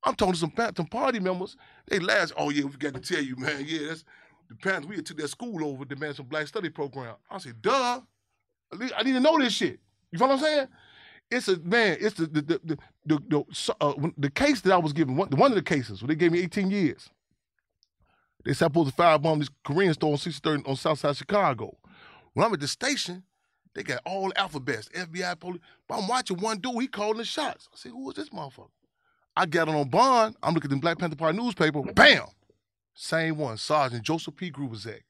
I'm 0.04 0.16
talking 0.16 0.34
to 0.34 0.40
some, 0.40 0.54
some 0.76 0.86
party 0.88 1.20
members. 1.20 1.56
They 1.88 2.00
last, 2.00 2.34
Oh 2.38 2.50
yeah, 2.50 2.66
we 2.66 2.72
got 2.72 2.94
to 2.94 3.00
tell 3.00 3.24
you, 3.24 3.36
man. 3.38 3.64
Yeah, 3.66 3.88
that's 3.88 4.04
the 4.50 4.56
parents. 4.56 4.88
We 4.88 5.02
took 5.02 5.18
that 5.18 5.30
school 5.30 5.66
over 5.66 5.86
to 5.86 5.96
man 5.96 6.14
some 6.14 6.26
black 6.26 6.48
study 6.48 6.70
program. 6.70 7.16
I 7.30 7.38
said, 7.38 7.62
duh. 7.62 8.02
I 8.96 9.04
need 9.04 9.14
to 9.14 9.20
know 9.20 9.38
this 9.38 9.54
shit. 9.54 9.80
You 10.12 10.20
know 10.20 10.28
what 10.28 10.34
I'm 10.34 10.40
saying? 10.40 10.68
It's 11.30 11.48
a 11.48 11.58
man. 11.60 11.98
It's 12.00 12.16
the 12.16 12.26
the 12.28 12.42
the 12.42 12.62
the, 12.64 12.78
the, 13.06 13.20
the, 13.30 13.76
uh, 13.80 13.94
the 14.18 14.30
case 14.30 14.62
that 14.62 14.74
I 14.74 14.78
was 14.78 14.94
given. 14.94 15.16
One, 15.16 15.30
one 15.30 15.52
of 15.52 15.56
the 15.56 15.64
cases 15.64 16.02
where 16.02 16.08
they 16.08 16.16
gave 16.16 16.32
me 16.32 16.40
18 16.40 16.70
years. 16.70 17.10
They 18.44 18.54
supposed 18.54 18.90
to 18.90 18.96
firebomb 18.96 19.40
this 19.40 19.50
Korean 19.64 19.94
store 19.94 20.14
on 20.14 20.18
63rd 20.18 20.68
on 20.68 20.76
Southside 20.76 21.16
Chicago. 21.18 21.78
When 22.34 22.46
I'm 22.46 22.54
at 22.54 22.60
the 22.60 22.68
station, 22.68 23.24
they 23.74 23.84
got 23.84 24.02
all 24.06 24.30
the 24.30 24.40
alphabets, 24.40 24.90
FBI, 24.90 25.40
police. 25.40 25.62
But 25.88 26.00
I'm 26.00 26.08
watching 26.08 26.38
one 26.38 26.60
dude, 26.60 26.82
he 26.82 26.88
calling 26.88 27.18
the 27.18 27.26
shots. 27.26 27.70
I 27.72 27.78
said, 27.78 27.92
who 27.92 28.10
is 28.10 28.16
this 28.16 28.30
motherfucker? 28.30 28.70
I 29.36 29.46
got 29.46 29.70
it 29.70 29.76
on 29.76 29.90
bond. 29.90 30.36
I'm 30.44 30.54
looking 30.54 30.72
at 30.72 30.76
the 30.76 30.82
Black 30.82 30.98
Panther 30.98 31.16
Party 31.16 31.38
newspaper. 31.38 31.82
Bam! 31.82 32.26
Same 32.94 33.38
one, 33.38 33.58
Sergeant 33.58 34.04
Joseph 34.04 34.36
P. 34.36 34.52
Grubisic. 34.52 35.02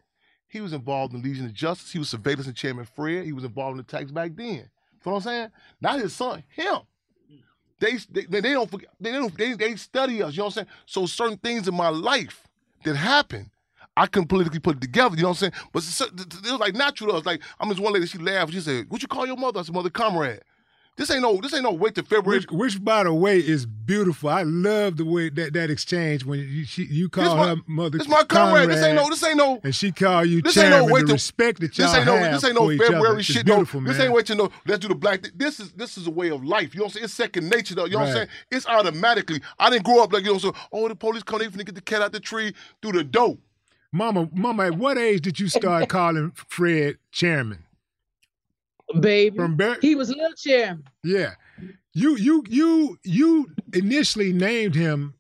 He 0.48 0.62
was 0.62 0.74
involved 0.74 1.14
in 1.14 1.22
Legion 1.22 1.46
of 1.46 1.54
Justice. 1.54 1.92
He 1.92 2.00
was 2.00 2.10
surveillance 2.10 2.46
and 2.46 2.56
Chairman 2.56 2.86
Fred. 2.86 3.26
He 3.26 3.32
was 3.32 3.46
involved 3.46 3.72
in 3.72 3.78
the 3.78 3.84
attacks 3.84 4.12
back 4.12 4.36
then. 4.36 4.46
You 4.46 4.60
know 5.06 5.14
what 5.14 5.16
I'm 5.16 5.22
saying? 5.22 5.52
Not 5.80 6.00
his 6.00 6.14
son, 6.14 6.44
him. 6.50 6.80
They 7.80 7.98
they, 8.12 8.42
they 8.42 8.54
don't 8.54 8.70
forget, 8.70 8.90
they 9.00 9.12
don't 9.12 9.36
they, 9.36 9.54
they 9.54 9.76
study 9.76 10.22
us, 10.22 10.34
you 10.34 10.40
know 10.40 10.46
what 10.46 10.58
I'm 10.58 10.66
saying? 10.66 10.68
So 10.86 11.06
certain 11.08 11.38
things 11.38 11.68
in 11.68 11.74
my 11.74 11.90
life 11.90 12.48
that 12.84 12.96
happened, 12.96 13.50
I 13.98 14.08
couldn't 14.08 14.30
politically 14.30 14.60
put 14.60 14.78
it 14.78 14.82
together, 14.82 15.16
you 15.16 15.24
know 15.24 15.30
what 15.30 15.44
I'm 15.44 15.52
saying? 15.52 15.54
But 15.74 15.84
it 16.46 16.52
was 16.52 16.60
like 16.60 16.76
natural 16.76 17.12
to 17.12 17.18
us. 17.18 17.26
Like 17.26 17.42
I'm 17.60 17.70
this 17.70 17.80
one 17.80 17.94
lady, 17.94 18.06
she 18.06 18.18
laughed, 18.18 18.54
she 18.54 18.62
said, 18.62 18.86
What 18.90 19.02
you 19.02 19.08
call 19.08 19.28
your 19.28 19.38
mother? 19.38 19.60
I 19.60 19.64
said, 19.64 19.76
Mother 19.76 19.90
Comrade. 19.90 20.42
This 20.98 21.10
ain't 21.10 21.22
no. 21.22 21.38
This 21.38 21.54
ain't 21.54 21.64
no 21.64 21.72
wait 21.72 21.96
to 21.96 22.04
February. 22.04 22.39
Which, 22.39 22.52
which, 22.52 22.84
by 22.84 23.04
the 23.04 23.14
way, 23.14 23.38
is 23.39 23.66
beautiful. 23.66 24.30
I 24.30 24.44
love 24.44 24.98
the 24.98 25.06
way 25.06 25.30
that 25.30 25.54
that 25.54 25.70
exchange 25.70 26.26
when 26.26 26.39
you 26.39 26.66
she, 26.66 26.84
you 26.84 27.08
call 27.08 27.38
my, 27.38 27.48
her 27.48 27.56
mother. 27.66 27.98
This 27.98 28.10
my 28.10 28.24
comrade. 28.24 28.70
This 28.70 28.84
ain't 28.84 28.96
no. 28.96 29.10
This 29.10 29.24
ain't 29.24 29.38
no. 29.38 29.60
And 29.64 29.74
she 29.74 29.92
call 29.92 30.26
you 30.26 30.42
chairman. 30.42 30.44
this. 30.44 30.58
Ain't 30.58 30.88
no 30.88 30.94
wait 30.94 31.02
the 31.02 31.08
to, 31.08 31.14
respect 31.14 31.62
that 31.62 31.78
y'all 31.78 31.88
this 31.88 31.96
ain't 31.98 32.06
no, 32.06 32.32
This 32.32 32.44
ain't 32.44 32.56
no 32.56 32.78
February 32.78 33.24
shit. 33.24 33.48
No, 33.48 33.65
man. 33.74 33.84
This 33.86 33.99
ain't 33.99 34.14
wait 34.14 34.26
to 34.28 34.36
know. 34.36 34.49
Let's 34.68 34.80
do 34.80 34.90
the 34.90 34.95
black. 34.95 35.24
Thing. 35.24 35.32
This 35.36 35.60
is 35.60 35.72
this 35.72 35.98
is 35.98 36.07
a 36.07 36.11
way 36.11 36.30
of 36.30 36.44
life. 36.44 36.74
You 36.74 36.80
know 36.80 36.86
what 36.86 36.90
I'm 36.90 36.94
saying? 36.94 37.06
It's 37.06 37.14
second 37.14 37.49
nature 37.49 37.74
though. 37.74 37.86
You 37.86 37.94
know 37.94 37.99
right. 37.99 38.03
what 38.03 38.10
I'm 38.10 38.15
saying? 38.15 38.30
It's 38.52 38.68
automatically. 38.68 39.41
I 39.60 39.70
didn't 39.70 39.86
grow 39.86 40.03
up 40.03 40.11
like 40.11 40.26
you 40.26 40.34
know. 40.34 40.40
So 40.40 40.53
oh, 40.74 40.88
the 40.90 40.95
police 40.95 41.24
come. 41.24 41.40
They 41.40 41.48
finna 41.48 41.65
get 41.65 41.76
the 41.76 41.82
cat 41.82 42.02
out 42.02 42.11
the 42.11 42.20
tree 42.20 42.53
through 42.82 42.91
the 42.91 43.03
door. 43.03 43.38
Mama, 43.94 44.30
mama, 44.34 44.68
at 44.68 44.78
what 44.78 44.98
age 44.98 45.22
did 45.22 45.40
you 45.40 45.48
start 45.48 45.90
calling 45.90 46.32
Fred 46.36 46.98
chairman? 47.11 47.64
Baby, 48.99 49.38
From 49.38 49.55
Bar- 49.55 49.77
he 49.81 49.95
was 49.95 50.09
little 50.09 50.34
chairman. 50.35 50.84
Yeah. 51.03 51.34
You 51.93 52.15
you 52.18 52.43
you 52.49 52.97
you 53.03 53.49
initially 53.73 54.31
named 54.34 54.76
him 54.76 55.13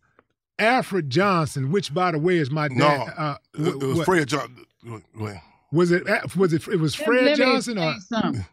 Alfred 0.59 1.09
Johnson, 1.09 1.71
which 1.71 1.93
by 1.93 2.11
the 2.11 2.19
way 2.19 2.37
is 2.37 2.49
my 2.51 2.67
dad. 2.69 2.77
No, 2.77 2.85
uh, 2.87 3.37
it, 3.55 3.67
it 3.67 3.75
was 3.83 3.97
what? 3.97 4.05
Fred 4.05 4.27
Johnson. 4.27 4.65
Was 5.71 5.91
it 5.91 6.03
was 6.37 6.53
it 6.53 6.67
it 6.67 6.79
was 6.79 6.95
Fred 6.95 7.25
Let 7.25 7.37
me 7.39 7.45
Johnson 7.45 7.77
or 7.77 7.91
explain 7.93 8.21
something. 8.23 8.45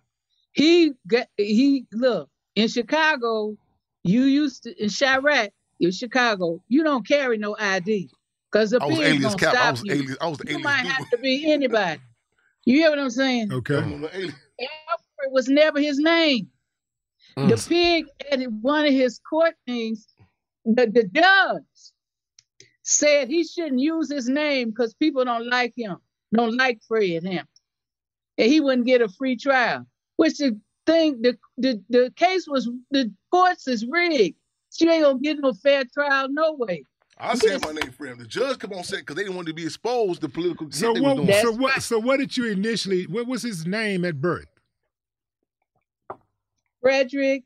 he 0.52 0.92
got 1.06 1.26
he 1.36 1.86
look 1.92 2.28
in 2.56 2.68
Chicago. 2.68 3.56
You 4.04 4.22
used 4.24 4.64
to 4.64 4.82
in 4.82 4.88
Chiraq 4.88 5.50
in 5.80 5.90
Chicago. 5.92 6.62
You 6.68 6.82
don't 6.84 7.06
carry 7.06 7.38
no 7.38 7.56
ID 7.58 8.10
because 8.50 8.70
the 8.70 8.76
I 8.82 8.86
police 8.86 8.98
alias 9.00 9.22
gonna 9.34 9.36
cap. 9.36 9.52
stop 9.54 9.64
I 9.66 9.70
was 9.72 9.84
you. 9.84 9.92
alias. 9.94 10.16
I 10.20 10.26
was 10.28 10.38
you 10.44 10.50
alias. 10.50 10.64
might 10.64 10.82
dude. 10.82 10.92
have 10.92 11.10
to 11.10 11.18
be 11.18 11.52
anybody. 11.52 12.00
You 12.64 12.74
hear 12.78 12.90
what 12.90 12.98
I'm 12.98 13.10
saying? 13.10 13.52
Okay. 13.52 14.30
Alfred 15.28 15.32
was 15.34 15.48
never 15.48 15.80
his 15.80 15.98
name. 15.98 16.48
The 17.36 17.54
Mm. 17.54 17.68
pig 17.68 18.06
at 18.32 18.40
one 18.62 18.86
of 18.86 18.92
his 18.92 19.20
court 19.20 19.54
things 19.66 20.06
the, 20.64 20.86
the 20.86 21.04
judge 21.04 21.92
said 22.82 23.28
he 23.28 23.44
shouldn't 23.44 23.80
use 23.80 24.10
his 24.10 24.28
name 24.28 24.70
because 24.70 24.94
people 24.94 25.24
don't 25.24 25.48
like 25.48 25.72
him, 25.76 25.96
don't 26.32 26.56
like 26.56 26.80
Fred 26.86 27.24
Hampton. 27.24 27.46
And 28.36 28.50
he 28.52 28.60
wouldn't 28.60 28.86
get 28.86 29.00
a 29.02 29.08
free 29.08 29.36
trial. 29.36 29.86
Which 30.16 30.38
the 30.38 30.58
thing, 30.86 31.22
the 31.22 31.38
the, 31.56 31.82
the 31.88 32.12
case 32.16 32.46
was 32.46 32.68
the 32.90 33.12
courts 33.30 33.66
is 33.68 33.86
rigged. 33.86 34.36
She 34.74 34.88
ain't 34.88 35.04
gonna 35.04 35.18
get 35.20 35.38
no 35.40 35.52
fair 35.52 35.84
trial 35.92 36.28
no 36.28 36.54
way. 36.54 36.84
I 37.20 37.34
said 37.34 37.62
my 37.62 37.72
name 37.72 37.90
for 37.92 38.06
him. 38.06 38.18
The 38.18 38.26
judge 38.26 38.58
come 38.58 38.72
on 38.72 38.84
set 38.84 39.00
because 39.00 39.16
they 39.16 39.22
didn't 39.22 39.36
want 39.36 39.48
to 39.48 39.54
be 39.54 39.64
exposed 39.64 40.20
to 40.20 40.28
political 40.28 40.70
So 40.70 40.86
shit 40.86 40.94
they 40.94 41.00
was 41.00 41.18
what? 41.18 41.42
So 41.42 41.52
what? 41.52 41.82
So 41.82 41.98
what 41.98 42.18
did 42.18 42.36
you 42.36 42.46
initially? 42.50 43.06
What 43.06 43.26
was 43.26 43.42
his 43.42 43.66
name 43.66 44.04
at 44.04 44.20
birth? 44.20 44.46
Frederick, 46.88 47.44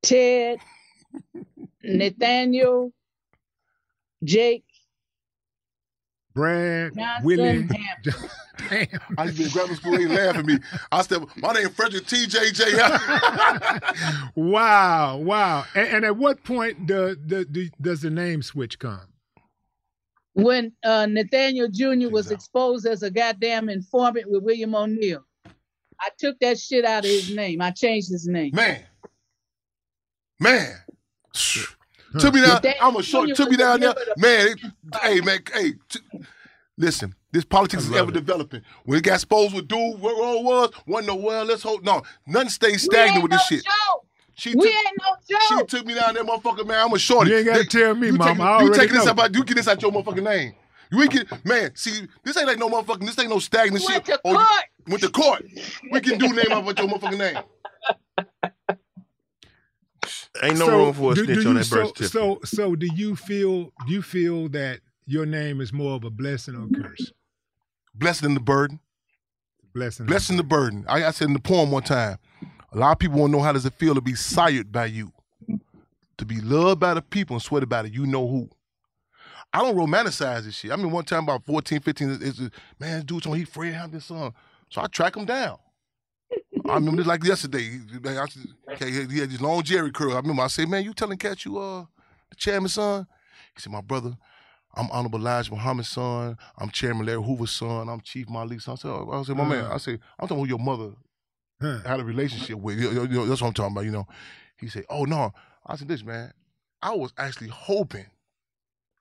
Ted, 0.00 0.60
Nathaniel, 1.82 2.92
Jake, 4.22 4.62
Brad, 6.32 6.94
Johnson, 6.94 7.24
Willie. 7.24 7.62
Hampton. 7.62 8.14
I 9.18 9.24
used 9.24 9.38
to 9.38 9.42
be 9.42 9.44
in 9.46 9.50
grammar 9.50 9.74
school. 9.74 9.98
They 9.98 10.06
laugh 10.06 10.36
at 10.36 10.46
me. 10.46 10.60
I 10.92 11.02
said, 11.02 11.24
my 11.38 11.52
name 11.52 11.68
Frederick 11.70 12.04
TJJ. 12.04 12.76
wow, 14.36 15.16
wow. 15.16 15.64
And, 15.74 15.88
and 15.88 16.04
at 16.04 16.16
what 16.16 16.44
point 16.44 16.86
do, 16.86 17.16
do, 17.16 17.44
do, 17.44 17.70
does 17.80 18.02
the 18.02 18.10
name 18.10 18.42
switch 18.42 18.78
come? 18.78 19.00
when 20.34 20.72
uh, 20.84 21.06
Nathaniel 21.06 21.66
Jr. 21.68 22.08
was 22.08 22.30
exposed 22.30 22.86
as 22.86 23.02
a 23.02 23.10
goddamn 23.10 23.68
informant 23.68 24.30
with 24.30 24.44
William 24.44 24.76
O'Neal. 24.76 25.24
I 26.00 26.08
took 26.18 26.38
that 26.40 26.58
shit 26.58 26.84
out 26.84 27.04
of 27.04 27.10
his 27.10 27.30
name. 27.34 27.60
I 27.60 27.70
changed 27.70 28.10
his 28.10 28.26
name. 28.26 28.52
Man. 28.54 28.82
Man. 30.38 30.74
Took 32.18 32.34
me 32.34 32.40
down. 32.40 32.60
I'm 32.80 32.96
a 32.96 33.02
short. 33.02 33.34
Took 33.36 33.50
me 33.50 33.56
down 33.56 33.80
there. 33.80 33.90
member 33.90 34.00
of 34.00 34.06
the- 34.16 34.20
Man, 34.20 34.46
it- 34.48 35.00
hey, 35.02 35.20
man, 35.20 35.38
hey. 35.54 35.72
t- 35.88 36.00
listen, 36.76 37.14
this 37.30 37.44
politics 37.44 37.84
is 37.84 37.92
ever 37.92 38.10
developing. 38.10 38.62
When 38.84 38.98
it 38.98 39.02
got 39.04 39.14
exposed 39.14 39.54
with 39.54 39.68
dude, 39.68 40.00
what 40.00 40.14
all 40.16 40.38
it 40.38 40.44
was, 40.44 40.70
wasn't 40.86 41.08
no, 41.08 41.14
well, 41.16 41.44
let's 41.44 41.62
hope. 41.62 41.82
No, 41.84 42.02
nothing 42.26 42.48
stays 42.48 42.82
stagnant 42.82 43.16
ain't 43.16 43.22
with 43.22 43.32
this 43.32 43.42
no 43.50 43.56
shit. 43.56 43.64
joke. 43.64 44.06
She 44.34 44.54
We 44.54 44.62
took, 44.62 44.74
ain't 44.74 44.98
no 44.98 45.16
joke. 45.58 45.70
she 45.70 45.76
took 45.76 45.86
me 45.86 45.94
down 45.94 46.14
there, 46.14 46.24
motherfucker, 46.24 46.66
man. 46.66 46.84
I'm 46.86 46.92
a 46.92 46.98
shorty. 46.98 47.30
You 47.30 47.36
ain't 47.38 47.46
gotta 47.46 47.64
tell 47.64 47.94
me, 47.94 48.06
you 48.08 48.12
mama. 48.14 48.30
Taking, 48.30 48.40
I 48.40 48.44
you 48.46 48.54
already 48.66 48.78
taking 48.80 48.96
this 48.96 49.04
know. 49.04 49.22
out, 49.22 49.34
you 49.34 49.44
get 49.44 49.56
this 49.56 49.68
out 49.68 49.82
your 49.82 49.92
motherfucking 49.92 50.22
name. 50.24 50.54
You 50.90 51.02
ain't 51.02 51.12
get, 51.12 51.44
man, 51.44 51.70
see, 51.76 52.08
this 52.24 52.36
ain't 52.36 52.46
like 52.48 52.58
no 52.58 52.68
motherfucking, 52.68 53.06
this 53.06 53.18
ain't 53.20 53.28
no 53.30 53.38
stagnant 53.38 53.84
Went 53.86 53.94
shit. 53.94 54.04
to 54.06 54.20
Or 54.24 54.32
you- 54.32 54.38
court. 54.38 54.64
Went 54.88 55.02
to 55.02 55.10
court. 55.10 55.44
We 55.90 56.00
can 56.00 56.18
do 56.18 56.28
name 56.32 56.50
out 56.52 56.64
with 56.64 56.78
your 56.78 56.88
motherfucking 56.88 57.18
name. 57.18 58.76
Ain't 60.42 60.58
no 60.58 60.66
So, 60.66 60.78
room 60.78 60.94
for 60.94 61.12
a 61.12 61.14
do- 61.14 61.24
snitch 61.24 61.42
do 61.42 61.48
on 61.50 61.56
you- 61.56 61.58
that 61.58 61.64
so, 61.64 61.76
birth 61.76 61.88
certificate. 61.88 62.10
So, 62.12 62.40
so 62.44 62.74
do 62.76 62.88
you 62.94 63.16
feel? 63.16 63.72
Do 63.86 63.92
you 63.92 64.02
feel 64.02 64.48
that 64.50 64.80
your 65.06 65.26
name 65.26 65.60
is 65.60 65.72
more 65.72 65.94
of 65.96 66.04
a 66.04 66.10
blessing 66.10 66.54
or 66.54 66.64
a 66.66 66.82
curse? 66.82 67.12
Blessed 67.94 68.24
in 68.24 68.34
the 68.34 68.40
burden. 68.40 68.80
Blessing. 69.74 70.06
Blessing 70.06 70.36
the 70.36 70.42
burden. 70.44 70.84
I, 70.88 71.04
I 71.04 71.10
said 71.10 71.28
in 71.28 71.34
the 71.34 71.40
poem 71.40 71.70
one 71.70 71.82
time, 71.82 72.18
a 72.72 72.78
lot 72.78 72.92
of 72.92 72.98
people 72.98 73.18
want 73.20 73.32
to 73.32 73.36
know 73.38 73.42
how 73.44 73.52
does 73.52 73.66
it 73.66 73.74
feel 73.74 73.94
to 73.94 74.00
be 74.00 74.14
sired 74.14 74.72
by 74.72 74.86
you, 74.86 75.12
to 76.18 76.24
be 76.24 76.40
loved 76.40 76.80
by 76.80 76.94
the 76.94 77.02
people 77.02 77.34
and 77.36 77.42
sweated 77.42 77.68
by 77.68 77.82
the 77.82 77.90
you 77.90 78.06
know 78.06 78.26
who. 78.26 78.48
I 79.52 79.60
don't 79.62 79.76
romanticize 79.76 80.42
this 80.44 80.54
shit. 80.54 80.70
I 80.70 80.76
mean, 80.76 80.90
one 80.92 81.04
time 81.04 81.24
about 81.24 81.44
14, 81.44 81.80
15, 81.80 82.10
it's, 82.10 82.22
it's, 82.22 82.38
man, 82.78 82.96
this 82.98 83.04
dude's 83.04 83.26
on 83.26 83.36
he 83.36 83.44
Fred 83.44 83.74
Hampton 83.74 84.00
son. 84.00 84.32
So 84.70 84.80
I 84.80 84.86
track 84.86 85.16
him 85.16 85.24
down. 85.26 85.58
I 86.68 86.74
remember 86.74 87.02
like 87.04 87.24
yesterday. 87.24 87.80
I 88.04 88.26
okay, 88.72 88.90
he 88.90 89.18
had 89.18 89.30
this 89.30 89.40
long 89.40 89.62
Jheri 89.62 89.92
curl. 89.92 90.12
I 90.12 90.16
remember 90.16 90.42
I 90.42 90.46
said, 90.46 90.68
man, 90.68 90.84
you 90.84 90.94
telling 90.94 91.18
Cat 91.18 91.44
you 91.44 91.58
uh 91.58 91.84
the 92.30 92.36
chairman's 92.36 92.74
son? 92.74 93.06
He 93.54 93.60
said, 93.60 93.72
my 93.72 93.80
brother, 93.80 94.16
I'm 94.74 94.88
Honorable 94.92 95.18
Elijah 95.18 95.50
Muhammad's 95.50 95.88
son. 95.88 96.36
I'm 96.56 96.70
Chairman 96.70 97.06
Larry 97.06 97.22
Hoover's 97.22 97.50
son. 97.50 97.88
I'm 97.88 98.00
Chief 98.00 98.28
Malik's 98.28 98.64
son. 98.64 98.74
I 98.74 98.76
said, 98.76 98.88
oh, 98.90 99.10
I 99.12 99.22
said, 99.24 99.36
my 99.36 99.44
man, 99.44 99.64
I 99.64 99.78
said, 99.78 99.98
I'm 100.18 100.28
talking 100.28 100.44
about 100.44 100.48
your 100.48 100.58
mother 100.58 100.92
Huh. 101.60 101.80
had 101.84 102.00
a 102.00 102.04
relationship 102.04 102.58
with. 102.58 102.80
You 102.80 102.90
you 103.06 103.26
that's 103.26 103.42
what 103.42 103.48
I'm 103.48 103.54
talking 103.54 103.72
about, 103.72 103.84
you 103.84 103.90
know. 103.90 104.06
He 104.56 104.68
said, 104.68 104.84
oh, 104.88 105.04
no. 105.04 105.32
I 105.66 105.76
said, 105.76 105.88
this, 105.88 106.02
man, 106.02 106.32
I 106.80 106.94
was 106.94 107.12
actually 107.18 107.48
hoping, 107.48 108.06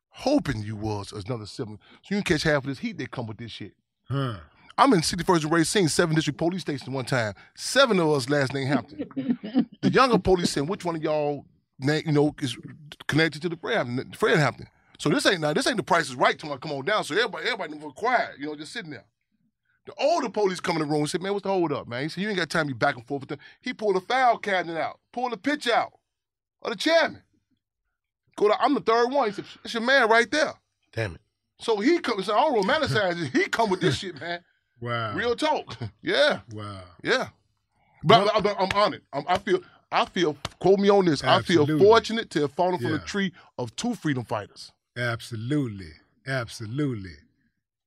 hoping 0.09 0.61
you 0.61 0.75
was 0.75 1.13
another 1.13 1.45
sibling. 1.45 1.79
So 2.01 2.15
you 2.15 2.21
can 2.21 2.33
catch 2.35 2.43
half 2.43 2.63
of 2.63 2.65
this 2.65 2.79
heat 2.79 2.97
that 2.97 3.11
come 3.11 3.27
with 3.27 3.37
this 3.37 3.51
shit. 3.51 3.73
Huh. 4.09 4.39
I'm 4.79 4.93
in 4.93 5.01
61st 5.01 5.43
and 5.43 5.51
Racine, 5.51 5.85
7th 5.87 6.15
District 6.15 6.39
Police 6.39 6.61
Station 6.61 6.93
one 6.93 7.03
time. 7.03 7.33
Seven 7.53 7.99
of 7.99 8.11
us 8.11 8.29
last 8.29 8.53
name 8.53 8.65
Hampton. 8.65 9.67
the 9.81 9.89
younger 9.89 10.17
police 10.17 10.51
said, 10.51 10.69
which 10.69 10.85
one 10.85 10.95
of 10.95 11.03
y'all, 11.03 11.45
na- 11.79 11.99
you 12.05 12.13
know, 12.13 12.33
is 12.41 12.57
connected 13.05 13.41
to 13.41 13.49
the 13.49 13.57
Fred 13.57 13.75
Hampton? 13.75 14.13
Fred 14.13 14.39
Hampton. 14.39 14.67
So 14.97 15.09
this 15.09 15.25
ain't 15.25 15.41
now, 15.41 15.51
this 15.51 15.67
ain't 15.67 15.75
the 15.75 15.83
price 15.83 16.07
is 16.07 16.15
right 16.15 16.39
till 16.39 16.53
I 16.53 16.57
come 16.57 16.71
on 16.71 16.85
down. 16.85 17.03
So 17.03 17.13
everybody, 17.13 17.45
everybody 17.49 17.73
was 17.73 17.91
quiet, 17.93 18.39
you 18.39 18.45
know, 18.45 18.55
just 18.55 18.71
sitting 18.71 18.91
there. 18.91 19.03
The 19.85 19.93
older 19.99 20.29
police 20.29 20.61
come 20.61 20.77
in 20.77 20.81
the 20.83 20.87
room 20.87 21.01
and 21.01 21.09
said, 21.09 21.21
man, 21.21 21.33
what's 21.33 21.43
the 21.43 21.49
hold 21.49 21.73
up, 21.73 21.85
man? 21.85 22.03
He 22.03 22.09
said, 22.09 22.21
you 22.21 22.29
ain't 22.29 22.37
got 22.37 22.49
time 22.49 22.69
to 22.69 22.73
be 22.73 22.77
back 22.77 22.95
and 22.95 23.05
forth 23.05 23.23
with 23.23 23.29
them. 23.29 23.39
He 23.59 23.73
pulled 23.73 23.97
a 23.97 24.01
foul 24.01 24.37
cabinet 24.37 24.79
out, 24.79 25.01
pulled 25.11 25.33
a 25.33 25.37
pitch 25.37 25.67
out 25.67 25.91
of 26.61 26.71
the 26.71 26.77
chairman. 26.77 27.21
Go 28.37 28.47
to, 28.47 28.61
I'm 28.61 28.75
the 28.75 28.79
third 28.79 29.07
one. 29.07 29.27
He 29.27 29.33
said, 29.33 29.45
it's 29.65 29.73
your 29.73 29.83
man 29.83 30.07
right 30.07 30.31
there. 30.31 30.53
Damn 30.93 31.15
it. 31.15 31.21
So 31.59 31.77
he 31.81 31.99
comes, 31.99 32.27
so 32.27 32.33
I 32.37 32.39
don't 32.39 32.63
romanticize 32.63 33.21
it. 33.21 33.31
He 33.33 33.49
come 33.49 33.69
with 33.69 33.81
this 33.81 33.97
shit, 33.97 34.19
man. 34.21 34.39
Wow. 34.81 35.15
Real 35.15 35.35
talk. 35.35 35.77
Yeah. 36.01 36.39
Wow. 36.53 36.81
Yeah. 37.03 37.29
But 38.03 38.33
I'm, 38.33 38.47
I'm, 38.47 38.55
I'm 38.57 38.69
honored. 38.73 39.01
I'm, 39.11 39.25
I 39.27 39.37
feel, 39.37 39.59
I 39.91 40.05
feel, 40.05 40.37
quote 40.59 40.79
me 40.79 40.89
on 40.89 41.05
this, 41.05 41.23
I 41.23 41.41
feel 41.41 41.65
fortunate 41.77 42.29
to 42.31 42.41
have 42.41 42.53
fallen 42.53 42.79
from 42.79 42.91
the 42.91 42.99
tree 42.99 43.33
of 43.57 43.75
two 43.75 43.95
freedom 43.95 44.23
fighters. 44.23 44.71
Absolutely. 44.97 45.91
Absolutely. 46.25 47.15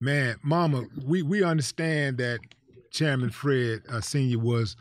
Man, 0.01 0.37
Mama, 0.43 0.85
we, 1.07 1.23
we 1.23 1.43
understand 1.45 2.19
that 2.19 2.41
Chairman 2.91 3.31
Fred 3.31 3.83
uh, 3.89 4.01
Sr. 4.01 4.39
was, 4.39 4.77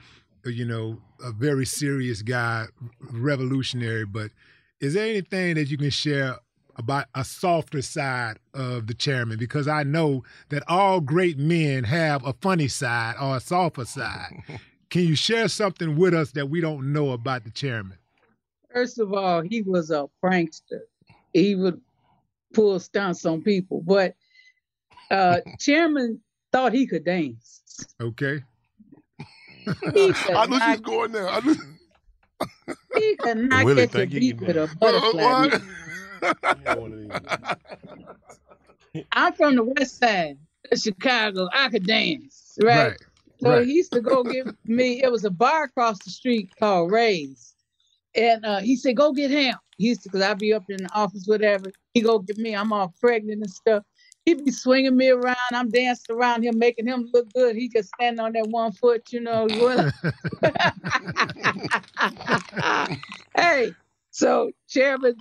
uh, 0.45 0.49
you 0.49 0.65
know, 0.65 0.99
a 1.23 1.31
very 1.31 1.65
serious 1.65 2.21
guy, 2.21 2.65
revolutionary, 3.11 4.05
but 4.05 4.31
is 4.79 4.95
there 4.95 5.07
anything 5.07 5.55
that 5.55 5.69
you 5.69 5.77
can 5.77 5.91
share 5.91 6.37
about 6.75 7.05
a 7.15 7.23
softer 7.23 7.81
side 7.81 8.39
of 8.53 8.87
the 8.87 8.93
chairman? 8.93 9.37
Because 9.37 9.67
I 9.67 9.83
know 9.83 10.23
that 10.49 10.63
all 10.67 11.01
great 11.01 11.37
men 11.37 11.83
have 11.85 12.25
a 12.25 12.33
funny 12.33 12.67
side 12.67 13.15
or 13.21 13.37
a 13.37 13.39
softer 13.39 13.85
side. 13.85 14.43
Can 14.89 15.03
you 15.03 15.15
share 15.15 15.47
something 15.47 15.95
with 15.95 16.13
us 16.13 16.31
that 16.31 16.49
we 16.49 16.59
don't 16.59 16.91
know 16.91 17.11
about 17.11 17.45
the 17.45 17.49
chairman? 17.49 17.97
First 18.73 18.99
of 18.99 19.13
all, 19.13 19.41
he 19.41 19.61
was 19.61 19.89
a 19.89 20.07
prankster. 20.23 20.81
He 21.33 21.55
would 21.55 21.79
pull 22.53 22.79
stunts 22.79 23.25
on 23.25 23.41
people, 23.41 23.81
but 23.81 24.15
uh, 25.09 25.37
Chairman 25.59 26.21
thought 26.51 26.73
he 26.73 26.87
could 26.87 27.05
dance. 27.05 27.61
Okay. 28.01 28.43
He 29.17 29.23
could 30.13 30.35
I 30.35 30.45
knew 30.45 30.59
she 30.59 30.59
was 30.59 30.59
not, 30.59 30.83
going 30.83 31.11
there. 31.11 31.29
I 31.29 31.39
knew. 31.39 31.55
he 32.95 33.15
could 33.17 33.37
not 33.37 33.65
Willie 33.65 33.87
catch 33.87 33.95
a 33.95 33.97
think 33.99 34.11
beat 34.11 34.41
with 34.41 34.57
a 34.57 34.69
butterfly. 34.79 35.57
I'm 39.13 39.33
from 39.33 39.55
the 39.55 39.63
west 39.63 39.99
side 39.99 40.37
of 40.71 40.79
Chicago. 40.79 41.47
I 41.53 41.69
could 41.69 41.85
dance, 41.85 42.57
right? 42.61 42.89
Right, 42.89 43.01
So 43.41 43.49
right. 43.49 43.65
he 43.65 43.73
used 43.73 43.91
to 43.93 44.01
go 44.01 44.23
get 44.23 44.47
me. 44.65 45.03
It 45.03 45.11
was 45.11 45.25
a 45.25 45.29
bar 45.29 45.63
across 45.63 45.99
the 46.03 46.09
street 46.09 46.49
called 46.59 46.91
Ray's, 46.91 47.55
and 48.15 48.45
uh, 48.45 48.59
he 48.59 48.75
said, 48.75 48.97
"Go 48.97 49.11
get 49.11 49.31
him." 49.31 49.55
He 49.77 49.87
used 49.87 50.03
to, 50.03 50.09
cause 50.09 50.21
I'd 50.21 50.37
be 50.37 50.53
up 50.53 50.63
in 50.69 50.83
the 50.83 50.93
office, 50.93 51.23
whatever. 51.25 51.71
He 51.93 52.01
go 52.01 52.19
get 52.19 52.37
me. 52.37 52.55
I'm 52.55 52.71
all 52.71 52.93
pregnant 52.99 53.41
and 53.41 53.49
stuff. 53.49 53.83
He'd 54.25 54.45
be 54.45 54.51
swinging 54.51 54.95
me 54.95 55.09
around. 55.09 55.35
I'm 55.51 55.71
dancing 55.71 56.15
around 56.15 56.43
him, 56.43 56.59
making 56.59 56.85
him 56.85 57.09
look 57.11 57.33
good. 57.33 57.55
He 57.55 57.69
just 57.69 57.89
standing 57.89 58.19
on 58.19 58.33
that 58.33 58.47
one 58.49 58.71
foot, 58.71 59.11
you 59.11 59.21
know. 59.21 59.47
hey, 63.35 63.71
so 64.11 64.51
Chairman 64.69 65.15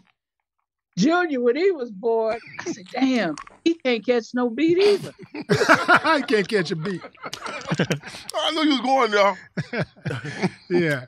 Junior, 1.00 1.40
when 1.40 1.56
he 1.56 1.70
was 1.70 1.90
born, 1.90 2.38
I 2.60 2.72
said, 2.72 2.86
"Damn, 2.92 3.36
he 3.64 3.74
can't 3.74 4.04
catch 4.04 4.34
no 4.34 4.50
beat 4.50 4.78
either." 4.78 5.12
I 5.50 6.22
can't 6.26 6.46
catch 6.48 6.70
a 6.70 6.76
beat. 6.76 7.00
I 8.34 8.50
knew 8.52 8.62
you 8.62 8.70
was 8.70 8.80
going 8.80 9.10
there. 9.10 9.84
Yeah. 10.70 11.06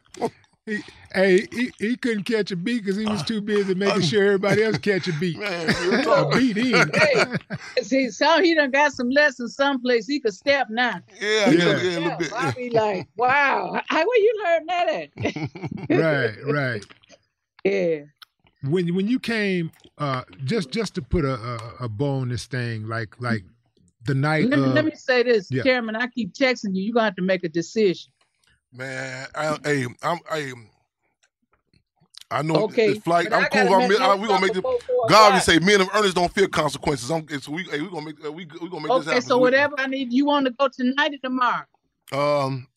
He, 0.66 0.78
hey, 1.12 1.46
he, 1.50 1.72
he 1.80 1.96
couldn't 1.96 2.22
catch 2.22 2.52
a 2.52 2.56
beat 2.56 2.84
because 2.84 2.96
he 2.96 3.04
was 3.04 3.22
too 3.24 3.40
busy 3.40 3.74
making 3.74 4.02
sure 4.02 4.24
everybody 4.24 4.62
else 4.62 4.78
catch 4.78 5.08
a 5.08 5.12
beat. 5.14 5.36
Man, 5.38 5.66
real 5.90 6.12
A 6.12 6.36
beat 6.36 6.56
in. 6.56 6.88
Hey, 6.94 7.24
see, 7.82 8.10
so 8.10 8.40
he 8.40 8.54
done 8.54 8.70
got 8.70 8.92
some 8.92 9.10
lessons 9.10 9.56
someplace 9.56 10.06
he 10.06 10.20
could 10.20 10.34
step 10.34 10.68
now. 10.70 11.00
Yeah, 11.20 11.50
yeah, 11.50 11.50
Yeah. 11.50 11.64
yeah, 11.82 11.98
a 11.98 12.00
little 12.00 12.18
bit. 12.18 12.32
I 12.32 12.50
be 12.52 12.70
like, 12.70 13.08
wow, 13.16 13.80
how 13.88 14.06
where 14.06 14.18
you 14.20 14.44
learn 14.44 14.66
that 14.66 14.88
at? 14.88 15.10
right, 15.90 16.52
right. 16.52 16.84
yeah. 17.64 17.98
When 18.64 18.94
when 18.94 19.08
you 19.08 19.18
came, 19.18 19.72
uh, 19.98 20.22
just 20.44 20.70
just 20.70 20.94
to 20.94 21.02
put 21.02 21.24
a, 21.24 21.34
a, 21.34 21.58
a 21.84 21.88
bow 21.88 22.20
on 22.20 22.28
this 22.28 22.46
thing, 22.46 22.86
like 22.86 23.20
like 23.20 23.42
the 24.04 24.14
night 24.14 24.48
Let, 24.48 24.58
me- 24.60 24.66
of, 24.66 24.72
let 24.74 24.84
me 24.84 24.94
say 24.94 25.22
this, 25.22 25.48
yeah. 25.50 25.62
Chairman. 25.62 25.96
I 25.96 26.06
keep 26.08 26.32
texting 26.32 26.74
you. 26.74 26.82
You're 26.84 26.94
gonna 26.94 27.06
have 27.06 27.16
to 27.16 27.22
make 27.22 27.44
a 27.44 27.48
decision. 27.48 28.12
Man, 28.72 29.26
I, 29.34 29.58
hey, 29.64 29.86
I'm, 30.02 30.18
I, 30.30 30.52
I 32.30 32.42
know 32.42 32.56
Okay, 32.64 32.94
this 32.94 32.98
flight. 32.98 33.28
but 33.30 33.34
I 33.34 33.38
I'm 33.42 33.66
cool. 33.66 33.74
gotta 33.74 33.94
I'm, 33.94 34.02
I, 34.02 34.14
no 34.14 34.16
we 34.22 34.28
gonna 34.28 34.40
make 34.40 34.52
this. 34.54 34.62
trouble 34.62 34.78
before 34.78 35.06
God, 35.08 35.34
we 35.34 35.40
say 35.40 35.58
men 35.58 35.80
of 35.82 35.88
earnest 35.94 36.14
don't 36.14 36.32
fear 36.32 36.48
consequences. 36.48 37.10
I'm, 37.10 37.26
it's, 37.30 37.48
we, 37.48 37.64
hey, 37.64 37.80
we 37.82 37.88
gonna 37.90 38.06
make. 38.06 38.24
uh, 38.24 38.32
We, 38.32 38.46
we 38.60 38.68
gonna 38.70 38.80
make 38.88 38.96
this 38.96 39.06
happen. 39.06 39.08
Okay, 39.08 39.14
happen. 39.14 39.22
so 39.22 39.36
We- 39.38 39.42
whatever 39.42 39.74
I 39.78 39.86
need, 39.88 40.12
you 40.12 40.24
want 40.24 40.46
to 40.46 40.52
go 40.52 40.68
tonight 40.68 41.12
or 41.14 41.18
tomorrow? 41.18 41.64
Um. 42.12 42.68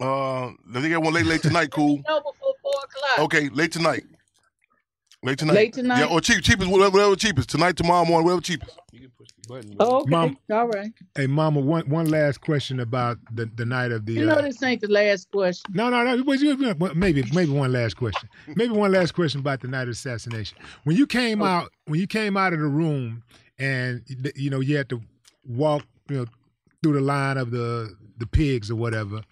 Uh, 0.00 0.50
if 0.74 0.82
they 0.82 0.88
get 0.88 1.00
one 1.02 1.14
late, 1.14 1.26
late 1.26 1.42
tonight, 1.42 1.70
cool. 1.70 2.00
No, 2.08 2.18
before 2.20 2.54
four 2.62 2.72
o'clock. 2.84 3.18
Okay, 3.26 3.48
late 3.50 3.72
tonight. 3.72 4.04
Late 5.22 5.38
tonight. 5.38 5.54
Late 5.54 5.72
tonight? 5.72 5.98
Yeah, 6.00 6.06
or 6.06 6.20
cheap, 6.20 6.42
cheapest, 6.42 6.70
whatever, 6.70 6.90
whatever 6.90 7.16
cheapest. 7.16 7.48
Tonight, 7.48 7.76
tomorrow 7.76 8.04
morning, 8.04 8.26
whatever 8.26 8.42
cheapest. 8.42 8.78
You 8.92 9.00
can 9.00 9.10
push 9.18 9.28
the 9.42 9.48
button. 9.48 9.76
Oh, 9.80 10.00
okay. 10.02 10.10
Mom- 10.10 10.38
All 10.52 10.68
right. 10.68 10.92
Hey, 11.16 11.26
Mama, 11.26 11.60
one 11.60 11.88
one 11.88 12.06
last 12.10 12.42
question 12.42 12.78
about 12.78 13.18
the, 13.32 13.46
the 13.56 13.64
night 13.64 13.90
of 13.90 14.04
the. 14.04 14.12
You 14.12 14.26
know 14.26 14.34
uh, 14.34 14.42
this 14.42 14.62
ain't 14.62 14.82
the 14.82 14.88
last 14.88 15.30
question. 15.32 15.72
No, 15.74 15.88
no, 15.88 16.04
no. 16.04 16.22
Well, 16.24 16.36
you- 16.38 16.56
Maybe, 16.94 17.24
maybe 17.32 17.50
one 17.50 17.72
last 17.72 17.96
question. 17.96 18.28
Maybe 18.54 18.72
one 18.72 18.92
last 18.92 19.14
question 19.14 19.40
about 19.40 19.60
the 19.62 19.68
night 19.68 19.84
of 19.84 19.88
assassination. 19.88 20.58
When 20.84 20.96
you 20.96 21.06
came 21.06 21.42
out, 21.42 21.72
when 21.86 21.98
you 21.98 22.06
came 22.06 22.36
out 22.36 22.52
of 22.52 22.60
the 22.60 22.66
room, 22.66 23.22
and 23.58 24.02
you 24.36 24.50
know 24.50 24.60
you 24.60 24.76
had 24.76 24.90
to 24.90 25.00
walk, 25.46 25.84
you 26.10 26.18
know, 26.18 26.26
through 26.82 26.92
the 26.92 27.00
line 27.00 27.38
of 27.38 27.50
the 27.50 27.96
the 28.18 28.26
pigs 28.26 28.70
or 28.70 28.76
whatever. 28.76 29.22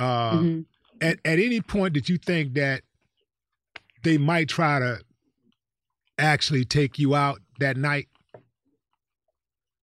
Uh, 0.00 0.32
Mhm. 0.32 0.64
At 1.02 1.18
at 1.24 1.38
any 1.38 1.60
point, 1.60 1.94
did 1.94 2.08
you 2.08 2.18
think 2.18 2.54
that 2.54 2.82
they 4.02 4.18
might 4.18 4.48
try 4.48 4.78
to 4.78 5.00
actually 6.18 6.64
take 6.64 6.98
you 6.98 7.14
out 7.14 7.40
that 7.58 7.76
night? 7.76 8.08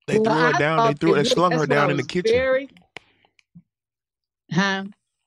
They 0.08 0.16
threw 0.16 0.26
her 0.26 0.54
I 0.54 0.60
down. 0.60 0.78
They 0.78 0.84
thought 0.94 1.00
threw. 1.00 1.16
They 1.16 1.24
slung 1.24 1.52
her 1.54 1.66
down 1.66 1.90
in 1.92 1.98
the 1.98 2.04
kitchen. 2.04 2.32
Very, 2.34 2.70
huh? 4.52 4.86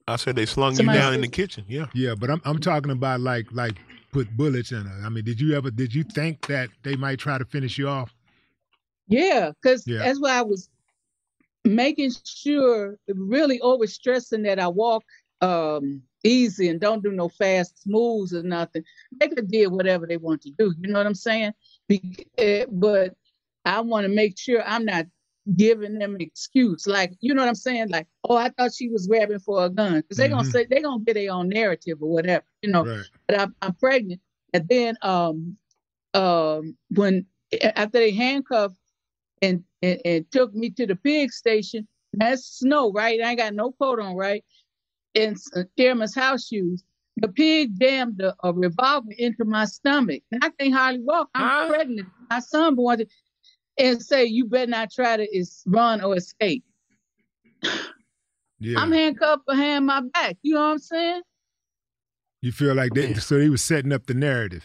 I 0.08 0.16
said 0.16 0.36
they 0.36 0.46
slung 0.46 0.74
Somebody 0.74 0.98
you 0.98 1.02
down 1.02 1.14
in 1.14 1.20
the 1.20 1.28
kitchen. 1.28 1.64
Yeah. 1.68 1.86
Yeah, 1.94 2.14
but 2.14 2.30
I'm 2.30 2.40
I'm 2.44 2.58
talking 2.58 2.90
about 2.90 3.20
like 3.20 3.46
like 3.52 3.78
put 4.12 4.36
bullets 4.36 4.72
in 4.72 4.84
her. 4.86 5.06
I 5.06 5.08
mean, 5.08 5.24
did 5.24 5.40
you 5.40 5.54
ever 5.56 5.70
did 5.70 5.94
you 5.94 6.02
think 6.04 6.46
that 6.46 6.68
they 6.82 6.96
might 6.96 7.18
try 7.18 7.38
to 7.38 7.44
finish 7.44 7.78
you 7.78 7.88
off? 7.88 8.14
Yeah, 9.08 9.50
because 9.60 9.86
Yeah. 9.86 9.98
that's 9.98 10.20
why 10.20 10.38
I 10.38 10.42
was 10.42 10.68
making 11.64 12.10
sure, 12.12 12.88
really 13.08 13.60
over 13.60 13.86
stressing 13.86 14.42
that 14.42 14.58
I 14.58 14.68
walk 14.68 15.02
um, 15.40 16.02
easy 16.24 16.68
and 16.68 16.80
don't 16.80 17.02
do 17.02 17.10
no 17.12 17.28
fast 17.28 17.82
moves 17.86 18.34
or 18.34 18.42
nothing. 18.42 18.82
They 19.18 19.28
could 19.28 19.48
do 19.48 19.70
whatever 19.70 20.06
they 20.06 20.16
want 20.16 20.42
to 20.42 20.50
do. 20.50 20.74
You 20.80 20.90
know 20.92 20.98
what 20.98 21.06
I'm 21.06 21.14
saying? 21.14 21.52
Be, 21.88 22.26
eh, 22.38 22.66
but 22.70 23.14
I 23.64 23.80
want 23.80 24.04
to 24.06 24.12
make 24.12 24.38
sure 24.38 24.62
I'm 24.66 24.84
not 24.84 25.06
giving 25.56 25.98
them 25.98 26.14
an 26.14 26.20
excuse. 26.20 26.86
Like, 26.86 27.14
you 27.20 27.34
know 27.34 27.42
what 27.42 27.48
I'm 27.48 27.54
saying? 27.54 27.88
Like, 27.90 28.06
oh, 28.28 28.36
I 28.36 28.50
thought 28.50 28.72
she 28.74 28.88
was 28.88 29.06
grabbing 29.06 29.38
for 29.40 29.64
a 29.64 29.70
gun. 29.70 30.00
Because 30.00 30.18
they're 30.18 30.28
going 30.28 30.42
Mhm. 30.42 30.44
to 30.44 30.50
say, 30.50 30.66
they're 30.68 30.82
going 30.82 31.00
to 31.00 31.04
get 31.04 31.14
their 31.14 31.32
own 31.32 31.48
narrative 31.48 31.98
or 32.02 32.10
whatever, 32.10 32.44
you 32.62 32.70
know 32.70 32.88
Right. 32.88 33.04
but 33.26 33.40
I'm, 33.40 33.54
I'm 33.62 33.74
pregnant. 33.74 34.20
And 34.52 34.68
then 34.68 34.96
um 35.02 35.56
um 36.14 36.76
when 36.90 37.26
after 37.74 37.98
they 37.98 38.12
handcuffed 38.12 38.76
and, 39.42 39.64
and 39.82 40.00
and 40.04 40.30
took 40.30 40.54
me 40.54 40.70
to 40.70 40.86
the 40.86 40.96
pig 40.96 41.32
station, 41.32 41.86
that's 42.12 42.58
snow, 42.58 42.92
right? 42.92 43.20
I 43.20 43.30
ain't 43.30 43.38
got 43.38 43.54
no 43.54 43.72
coat 43.72 44.00
on, 44.00 44.14
right? 44.14 44.44
And 45.14 45.36
Chairman's 45.78 46.16
uh, 46.16 46.20
house 46.20 46.46
shoes. 46.46 46.84
The 47.16 47.28
pig 47.28 47.78
jammed 47.78 48.20
a, 48.22 48.34
a 48.42 48.52
revolver 48.52 49.12
into 49.18 49.44
my 49.44 49.64
stomach. 49.66 50.22
And 50.32 50.42
I 50.44 50.50
can't 50.50 50.72
hardly 50.72 51.02
walk. 51.02 51.28
I'm 51.34 51.68
pregnant. 51.68 52.08
My 52.30 52.38
son 52.38 52.76
born 52.76 53.02
and 53.76 54.02
say, 54.02 54.24
you 54.24 54.46
better 54.46 54.70
not 54.70 54.90
try 54.90 55.16
to 55.16 55.36
is 55.36 55.62
run 55.66 56.02
or 56.02 56.16
escape. 56.16 56.64
Yeah. 58.58 58.78
I'm 58.78 58.92
handcuffed 58.92 59.46
behind 59.46 59.86
my 59.86 60.02
back. 60.12 60.36
You 60.42 60.54
know 60.54 60.60
what 60.60 60.72
I'm 60.72 60.78
saying? 60.78 61.22
You 62.42 62.52
feel 62.52 62.74
like 62.74 62.92
they 62.94 63.12
so 63.14 63.38
they 63.38 63.48
was 63.48 63.62
setting 63.62 63.92
up 63.92 64.06
the 64.06 64.14
narrative. 64.14 64.64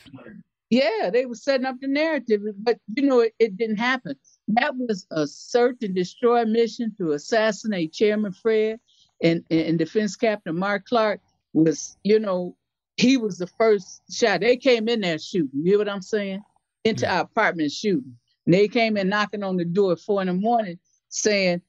Yeah, 0.70 1.10
they 1.12 1.26
were 1.26 1.36
setting 1.36 1.66
up 1.66 1.76
the 1.82 1.88
narrative, 1.88 2.42
but 2.58 2.78
you 2.96 3.04
know, 3.04 3.20
it, 3.22 3.34
it 3.40 3.58
didn't 3.58 3.78
happen. 3.78 4.16
That 4.50 4.76
was 4.76 5.08
a 5.12 5.26
search 5.28 5.78
and 5.82 5.96
destroy 5.96 6.46
mission 6.46 6.94
to 6.98 7.14
assassinate 7.14 7.94
Chairman 7.94 8.32
Fred 8.32 8.80
and, 9.24 9.44
and 9.50 9.80
Defense 9.80 10.16
Captain 10.16 10.58
Mark 10.58 10.86
Clark 10.86 11.22
was, 11.54 11.98
you 12.04 12.20
know, 12.20 12.56
he 12.98 13.18
was 13.18 13.38
the 13.38 13.48
first 13.48 14.02
shot. 14.12 14.42
They 14.42 14.58
came 14.58 14.88
in 14.88 15.02
there 15.02 15.18
shooting, 15.18 15.50
you 15.54 15.72
hear 15.72 15.78
what 15.80 15.90
I'm 15.90 16.02
saying? 16.02 16.42
Into 16.84 17.12
our 17.12 17.22
apartment 17.22 17.72
shooting. 17.72 18.18
And 18.46 18.54
they 18.54 18.68
came 18.68 18.98
in 18.98 19.10
knocking 19.10 19.44
on 19.44 19.58
the 19.58 19.66
door 19.66 19.94
at 19.94 20.00
four 20.00 20.22
in 20.22 20.28
the 20.28 20.34
morning 20.34 20.78
saying, 21.10 21.62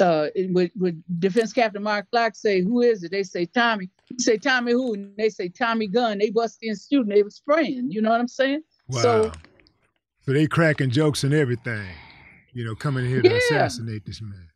uh, 0.00 0.26
would, 0.36 0.72
would 0.74 1.02
Defense 1.20 1.52
Captain 1.52 1.82
Mark 1.82 2.10
Clark 2.10 2.34
say, 2.34 2.62
who 2.62 2.80
is 2.80 3.04
it? 3.04 3.12
They 3.12 3.22
say, 3.22 3.46
Tommy. 3.46 3.90
He 4.06 4.18
say, 4.18 4.38
Tommy 4.38 4.72
who? 4.72 4.94
And 4.94 5.16
they 5.16 5.28
say, 5.28 5.48
Tommy 5.48 5.86
Gunn. 5.86 6.18
They 6.18 6.30
bust 6.30 6.58
in 6.62 6.74
shooting. 6.74 7.14
They 7.14 7.22
was 7.22 7.36
spraying. 7.36 7.92
You 7.92 8.02
know 8.02 8.10
what 8.10 8.20
I'm 8.20 8.26
saying? 8.26 8.62
Wow. 8.88 9.02
So 9.02 9.32
So 10.26 10.32
they 10.32 10.48
cracking 10.48 10.90
jokes 10.90 11.22
and 11.22 11.32
everything. 11.32 11.86
You 12.54 12.64
know, 12.64 12.74
coming 12.74 13.04
here 13.06 13.20
to 13.20 13.28
Yeah. 13.28 13.36
assassinate 13.36 14.06
this 14.06 14.22
man. 14.22 14.48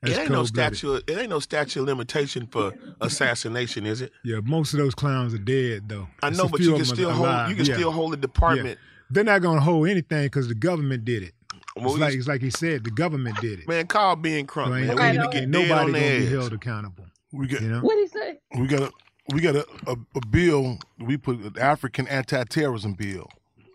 That's 0.00 0.14
it 0.14 0.20
ain't 0.22 0.30
no 0.30 0.36
cold-blooded. 0.38 0.76
statute. 0.78 1.04
It 1.10 1.18
ain't 1.18 1.30
no 1.30 1.38
statute 1.38 1.80
of 1.80 1.86
limitation 1.86 2.48
for 2.50 2.72
assassination, 3.00 3.86
is 3.86 4.00
it? 4.00 4.10
Yeah, 4.24 4.40
most 4.42 4.72
of 4.72 4.78
those 4.80 4.94
clowns 4.94 5.32
are 5.34 5.38
dead 5.38 5.88
though. 5.88 6.08
I 6.22 6.30
There's 6.30 6.38
know, 6.38 6.48
but 6.48 6.60
you 6.60 6.74
can 6.74 6.84
still 6.84 7.10
are 7.10 7.12
hold. 7.12 7.50
You 7.50 7.56
can 7.56 7.66
Yeah. 7.66 7.74
still 7.74 7.92
hold 7.92 8.12
the 8.12 8.16
Yeah. 8.16 8.20
department. 8.22 8.78
They're 9.10 9.22
not 9.24 9.42
gonna 9.42 9.60
hold 9.60 9.88
anything 9.88 10.24
because 10.24 10.48
the 10.48 10.54
government 10.54 11.04
did 11.04 11.22
it. 11.22 11.34
Well, 11.76 11.90
it's 11.90 11.98
like 12.00 12.14
it's 12.14 12.26
like 12.28 12.40
he 12.42 12.50
said, 12.50 12.84
the 12.84 12.90
government 12.90 13.40
did 13.40 13.60
it. 13.60 13.68
Man, 13.68 13.86
call 13.86 14.16
being 14.16 14.46
crunk, 14.46 14.68
So 14.68 14.74
ain't, 14.74 14.86
man. 14.88 14.98
ain't- 14.98 15.00
We 15.00 15.06
need 15.18 15.24
to 15.24 15.30
get 15.32 15.42
ain't 15.42 15.50
nobody 15.50 15.72
on 15.72 15.86
gonna 15.86 15.98
their 15.98 16.20
be 16.20 16.26
held 16.26 16.52
accountable. 16.52 17.06
We 17.32 17.46
get 17.46 17.62
You 17.62 17.68
know? 17.68 17.80
what 17.80 17.96
he 17.98 18.06
say? 18.08 18.38
we 18.58 18.66
got 18.66 18.82
a 18.82 18.90
we 19.32 19.40
got 19.40 19.54
a, 19.56 19.66
a, 19.86 19.96
a 20.16 20.26
bill 20.30 20.78
we 20.98 21.16
put 21.16 21.38
an 21.38 21.54
African 21.58 22.08
anti-terrorism 22.08 22.94
bill 22.94 23.30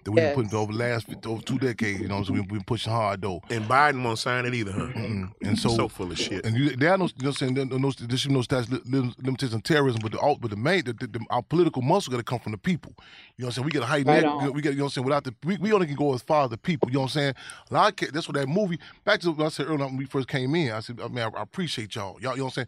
that 0.07 0.11
we've 0.11 0.23
Yes. 0.23 0.35
been 0.35 0.45
putting 0.45 0.57
over 0.59 0.71
the 0.71 0.77
last 0.79 1.07
over 1.25 1.41
two 1.41 1.59
decades. 1.59 1.99
You 1.99 2.07
know, 2.07 2.23
so 2.23 2.31
we've 2.34 2.47
been 2.47 2.63
pushing 2.63 2.91
hard 2.93 3.21
though. 3.21 3.41
And 3.49 3.65
Biden 3.65 4.03
won't 4.03 4.17
sign 4.19 4.45
it 4.45 4.53
either, 4.53 4.71
huh? 4.71 4.88
Mm-mm. 4.95 5.31
And 5.43 5.59
so, 5.59 5.69
So 5.69 5.88
full 5.89 6.11
of 6.11 6.17
shit. 6.17 6.45
And 6.45 6.55
you, 6.57 6.69
there 6.77 6.93
are 6.93 6.97
no, 6.97 7.05
you 7.05 7.11
know, 7.21 7.27
what 7.27 7.27
I'm 7.27 7.34
saying 7.34 7.53
there, 7.55 7.65
there, 7.65 7.77
no, 7.79 7.91
there 7.91 8.17
should 8.17 8.29
be 8.29 8.34
no 8.35 8.41
stats 8.41 8.71
li- 8.71 8.79
lim- 8.85 9.13
limitations 9.21 9.53
on 9.53 9.61
terrorism, 9.61 9.99
but 10.01 10.13
the 10.13 10.17
all- 10.19 10.38
but 10.38 10.49
the 10.49 10.55
main, 10.55 10.85
the, 10.85 10.93
the, 10.93 11.07
the- 11.07 11.25
our 11.29 11.43
political 11.43 11.81
muscle 11.81 12.09
got 12.11 12.17
to 12.17 12.23
come 12.23 12.39
from 12.39 12.53
the 12.53 12.57
people. 12.57 12.93
You 13.35 13.43
know 13.43 13.47
what 13.47 13.47
I'm 13.47 13.51
saying? 13.53 13.65
We 13.65 13.71
got 13.71 13.79
to 13.81 13.85
heighten 13.85 14.07
Right 14.13 14.23
that. 14.23 14.53
We 14.53 14.61
got, 14.61 14.69
you 14.71 14.77
know 14.77 14.84
what 14.85 14.88
I'm 14.88 14.91
saying? 14.93 15.05
Without 15.05 15.23
the, 15.25 15.35
we, 15.43 15.57
we 15.57 15.71
only 15.73 15.88
can 15.88 15.95
go 15.95 16.13
as 16.13 16.21
far 16.21 16.45
as 16.45 16.49
the 16.51 16.57
people. 16.57 16.89
You 16.89 16.93
know 16.95 16.99
what 17.01 17.05
I'm 17.07 17.09
saying? 17.09 17.34
A 17.69 17.73
lot 17.73 18.01
of 18.01 18.13
that's 18.13 18.27
what 18.27 18.35
that 18.35 18.47
movie. 18.47 18.79
Back 19.03 19.19
to 19.21 19.31
what 19.31 19.45
I 19.45 19.49
said 19.49 19.67
earlier 19.67 19.85
when 19.85 19.97
we 19.97 20.05
first 20.05 20.27
came 20.27 20.55
in. 20.55 20.71
I 20.71 20.79
said, 20.79 20.99
I 21.03 21.07
mean, 21.09 21.19
I, 21.19 21.29
I 21.38 21.41
appreciate 21.43 21.93
y'all. 21.95 22.17
Y'all, 22.21 22.31
you 22.31 22.38
know 22.39 22.45
what 22.45 22.57
I'm 22.57 22.65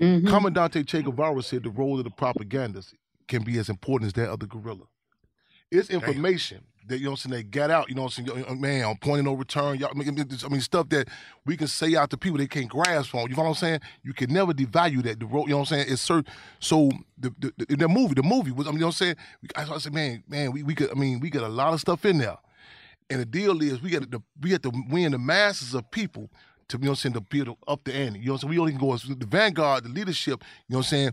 saying? 0.00 0.20
Mm-hmm. 0.20 0.28
Commandante 0.28 0.84
Che 0.86 1.02
Guevara 1.02 1.42
said 1.42 1.62
the 1.62 1.70
role 1.70 1.98
of 1.98 2.04
the 2.04 2.10
propagandist 2.10 2.94
can 3.28 3.42
be 3.42 3.58
as 3.58 3.68
important 3.68 4.06
as 4.08 4.12
that 4.14 4.28
of 4.30 4.40
the 4.40 4.46
guerrilla. 4.46 4.84
It's 5.78 5.90
information 5.90 6.64
that 6.88 6.98
you 6.98 7.04
know 7.04 7.10
what 7.12 7.24
I'm 7.24 7.30
saying 7.30 7.42
they 7.42 7.42
got 7.42 7.70
out. 7.70 7.88
You 7.88 7.94
know 7.94 8.02
what 8.02 8.18
I'm 8.18 8.26
saying, 8.26 8.60
man, 8.60 8.84
on 8.84 8.96
point 8.96 9.20
of 9.20 9.24
no 9.24 9.34
return. 9.34 9.78
Y'all, 9.78 9.90
I 9.90 9.94
mean, 9.94 10.08
I 10.44 10.48
mean, 10.48 10.60
stuff 10.60 10.88
that 10.90 11.08
we 11.44 11.56
can 11.56 11.66
say 11.66 11.96
out 11.96 12.10
to 12.10 12.16
people 12.16 12.38
they 12.38 12.46
can't 12.46 12.68
grasp 12.68 13.14
on. 13.14 13.28
You 13.28 13.36
know 13.36 13.42
what 13.42 13.48
I'm 13.48 13.54
saying? 13.54 13.80
You 14.02 14.12
can 14.12 14.32
never 14.32 14.52
devalue 14.52 15.02
that. 15.04 15.18
The 15.18 15.26
role, 15.26 15.44
you 15.44 15.50
know 15.50 15.58
what 15.58 15.72
I'm 15.72 15.78
saying? 15.78 15.86
It's 15.88 16.02
certain. 16.02 16.32
So 16.60 16.90
the 17.18 17.34
the, 17.38 17.52
the, 17.68 17.76
the 17.76 17.88
movie, 17.88 18.14
the 18.14 18.22
movie 18.22 18.52
was. 18.52 18.66
I 18.66 18.70
mean, 18.70 18.78
you 18.78 18.80
know 18.80 18.86
what 18.88 19.00
I'm 19.02 19.14
saying? 19.14 19.16
I, 19.56 19.74
I 19.74 19.78
said, 19.78 19.94
man, 19.94 20.22
man, 20.28 20.52
we 20.52 20.62
we 20.62 20.74
could. 20.74 20.90
I 20.90 20.94
mean, 20.94 21.20
we 21.20 21.30
got 21.30 21.42
a 21.42 21.48
lot 21.48 21.72
of 21.72 21.80
stuff 21.80 22.04
in 22.04 22.18
there. 22.18 22.38
And 23.08 23.20
the 23.20 23.26
deal 23.26 23.62
is, 23.62 23.80
we 23.80 23.90
got 23.90 24.10
to 24.10 24.22
we 24.40 24.50
got 24.50 24.62
to 24.62 24.72
win 24.90 25.12
the 25.12 25.18
masses 25.18 25.74
of 25.74 25.90
people 25.90 26.30
to 26.68 26.78
you 26.78 26.84
know 26.84 26.90
what 26.90 26.92
I'm 26.92 26.96
saying 26.96 27.12
to 27.14 27.20
build 27.20 27.56
up 27.68 27.84
the 27.84 27.94
ante. 27.94 28.18
You 28.18 28.26
know 28.26 28.32
what 28.32 28.42
I'm 28.42 28.48
saying? 28.48 28.50
We 28.50 28.58
only 28.58 28.72
can 28.72 28.80
go 28.80 28.94
as 28.94 29.02
the 29.02 29.26
vanguard, 29.26 29.84
the 29.84 29.88
leadership. 29.90 30.42
You 30.68 30.74
know 30.74 30.78
what 30.78 30.86
I'm 30.86 30.90
saying? 30.90 31.10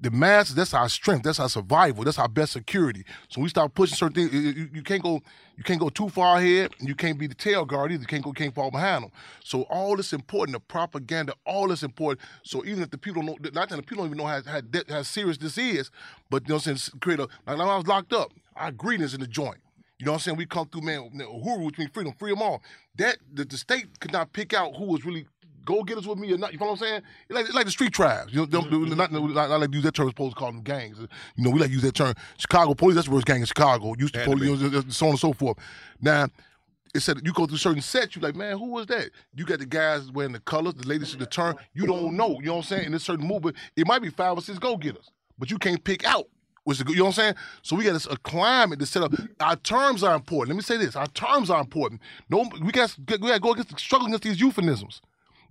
The 0.00 0.10
masses, 0.10 0.54
that's 0.54 0.74
our 0.74 0.88
strength, 0.90 1.24
that's 1.24 1.40
our 1.40 1.48
survival, 1.48 2.04
that's 2.04 2.18
our 2.18 2.28
best 2.28 2.52
security. 2.52 3.04
So 3.28 3.40
we 3.40 3.48
start 3.48 3.74
pushing 3.74 3.96
certain 3.96 4.14
things. 4.28 4.32
You, 4.32 4.40
you- 4.40 4.70
can't 4.82 5.02
go, 5.02 5.22
you 5.56 5.64
can't 5.64 5.80
go 5.80 5.88
too 5.88 6.08
far 6.10 6.38
ahead, 6.38 6.72
you 6.80 6.94
can't 6.94 7.18
be 7.18 7.26
the 7.26 7.34
tail 7.34 7.64
guard 7.64 7.92
either. 7.92 8.02
You 8.02 8.06
can't 8.06 8.22
go, 8.24 8.32
can't 8.32 8.54
fall 8.54 8.70
behind 8.70 9.04
them. 9.04 9.12
So 9.42 9.62
all 9.62 9.96
this 9.96 10.12
important, 10.12 10.54
the 10.54 10.60
propaganda, 10.60 11.34
all 11.46 11.68
this 11.68 11.82
important. 11.82 12.20
So 12.44 12.64
even 12.66 12.82
if 12.82 12.90
the 12.90 12.98
people 12.98 13.22
don't 13.22 13.42
know, 13.42 13.50
not 13.54 13.70
that 13.70 13.76
the 13.76 13.82
people 13.82 14.04
don't 14.04 14.08
even 14.14 14.18
know 14.18 14.26
how, 14.26 14.42
how, 14.46 14.60
how 14.88 15.02
serious 15.02 15.38
this 15.38 15.58
is, 15.58 15.90
but 16.30 16.42
you 16.44 16.50
know 16.50 16.56
what 16.56 16.66
I'm 16.68 16.76
saying, 16.76 16.98
create 17.00 17.20
a 17.20 17.22
like 17.46 17.58
when 17.58 17.62
I 17.62 17.76
was 17.76 17.86
locked 17.86 18.12
up, 18.12 18.32
our 18.56 18.72
greetings 18.72 19.14
in 19.14 19.20
the 19.20 19.26
joint. 19.26 19.58
You 19.98 20.06
know 20.06 20.12
what 20.12 20.16
I'm 20.18 20.22
saying? 20.22 20.36
We 20.38 20.46
come 20.46 20.68
through, 20.68 20.82
man, 20.82 21.10
Uhuru, 21.14 21.64
which 21.66 21.78
means 21.78 21.90
freedom, 21.94 22.12
free 22.18 22.30
them 22.32 22.42
all. 22.42 22.62
That 22.96 23.18
the, 23.32 23.44
the 23.46 23.56
state 23.56 24.00
could 24.00 24.12
not 24.12 24.32
pick 24.34 24.54
out 24.54 24.76
who 24.76 24.86
was 24.86 25.04
really 25.06 25.26
go 25.66 25.82
getters 25.82 26.06
with 26.06 26.18
me 26.18 26.32
or 26.32 26.38
not. 26.38 26.52
You 26.52 26.58
know 26.58 26.66
what 26.66 26.72
I'm 26.72 26.78
saying? 26.78 27.02
It's 27.28 27.34
like, 27.34 27.44
it's 27.44 27.54
like 27.54 27.66
the 27.66 27.70
street 27.70 27.92
tribes. 27.92 28.32
You 28.32 28.40
know, 28.40 28.46
don't, 28.46 28.70
not, 28.96 29.12
not, 29.12 29.22
not, 29.22 29.50
like 29.50 29.70
to 29.70 29.76
use 29.76 29.84
that 29.84 29.94
term. 29.94 30.08
Supposed 30.08 30.34
to 30.34 30.38
call 30.38 30.52
them 30.52 30.62
gangs. 30.62 30.98
You 30.98 31.44
know, 31.44 31.50
we 31.50 31.60
like 31.60 31.68
to 31.68 31.74
use 31.74 31.82
that 31.82 31.94
term. 31.94 32.14
Chicago 32.38 32.72
police. 32.72 32.94
That's 32.94 33.08
the 33.08 33.12
worst 33.12 33.26
gang 33.26 33.40
in 33.40 33.46
Chicago. 33.46 33.94
Used 33.98 34.14
to 34.14 34.24
police, 34.24 34.60
you 34.60 34.70
know, 34.70 34.82
so 34.88 35.06
on 35.06 35.10
and 35.10 35.20
so 35.20 35.34
forth. 35.34 35.58
Now. 36.00 36.28
It 36.94 37.00
said 37.00 37.18
you 37.24 37.32
go 37.34 37.44
through 37.44 37.58
certain 37.58 37.82
sets, 37.82 38.16
you 38.16 38.22
like, 38.22 38.34
man, 38.34 38.56
who 38.56 38.70
was 38.70 38.86
that? 38.86 39.10
You 39.34 39.44
got 39.44 39.58
the 39.58 39.66
guys 39.66 40.10
wearing 40.10 40.32
the 40.32 40.40
colors, 40.40 40.72
the 40.74 40.88
ladies 40.88 41.12
in 41.12 41.18
the 41.18 41.26
turn. 41.26 41.54
You 41.74 41.84
don't 41.86 42.16
know, 42.16 42.38
you 42.40 42.46
know 42.46 42.54
what 42.54 42.58
I'm 42.60 42.62
saying? 42.68 42.86
In 42.86 42.92
this 42.92 43.02
certain 43.02 43.26
movement, 43.26 43.56
it 43.76 43.86
might 43.86 44.00
be 44.00 44.08
five 44.08 44.38
or 44.38 44.40
six 44.40 44.58
go 44.58 44.78
getters, 44.78 45.10
but 45.38 45.50
you 45.50 45.58
can't 45.58 45.82
pick 45.84 46.06
out 46.06 46.26
what's 46.66 46.78
the 46.78 46.84
good. 46.84 46.94
You 46.94 47.00
know 47.00 47.06
what 47.06 47.18
I'm 47.18 47.22
saying? 47.22 47.34
So 47.62 47.76
we 47.76 47.84
got 47.84 47.92
this, 47.92 48.06
a 48.06 48.16
climate 48.16 48.78
to 48.78 48.86
set 48.86 49.02
up. 49.02 49.12
Our 49.40 49.56
terms 49.56 50.02
are 50.02 50.14
important. 50.14 50.56
Let 50.56 50.56
me 50.56 50.62
say 50.62 50.78
this: 50.78 50.96
our 50.96 51.06
terms 51.08 51.50
are 51.50 51.60
important. 51.60 52.00
No, 52.28 52.48
we 52.62 52.72
got 52.72 52.96
we 52.98 53.04
got 53.04 53.34
to 53.34 53.40
go 53.40 53.52
against 53.52 53.78
struggle 53.78 54.06
against 54.06 54.24
these 54.24 54.40
euphemisms, 54.40 55.00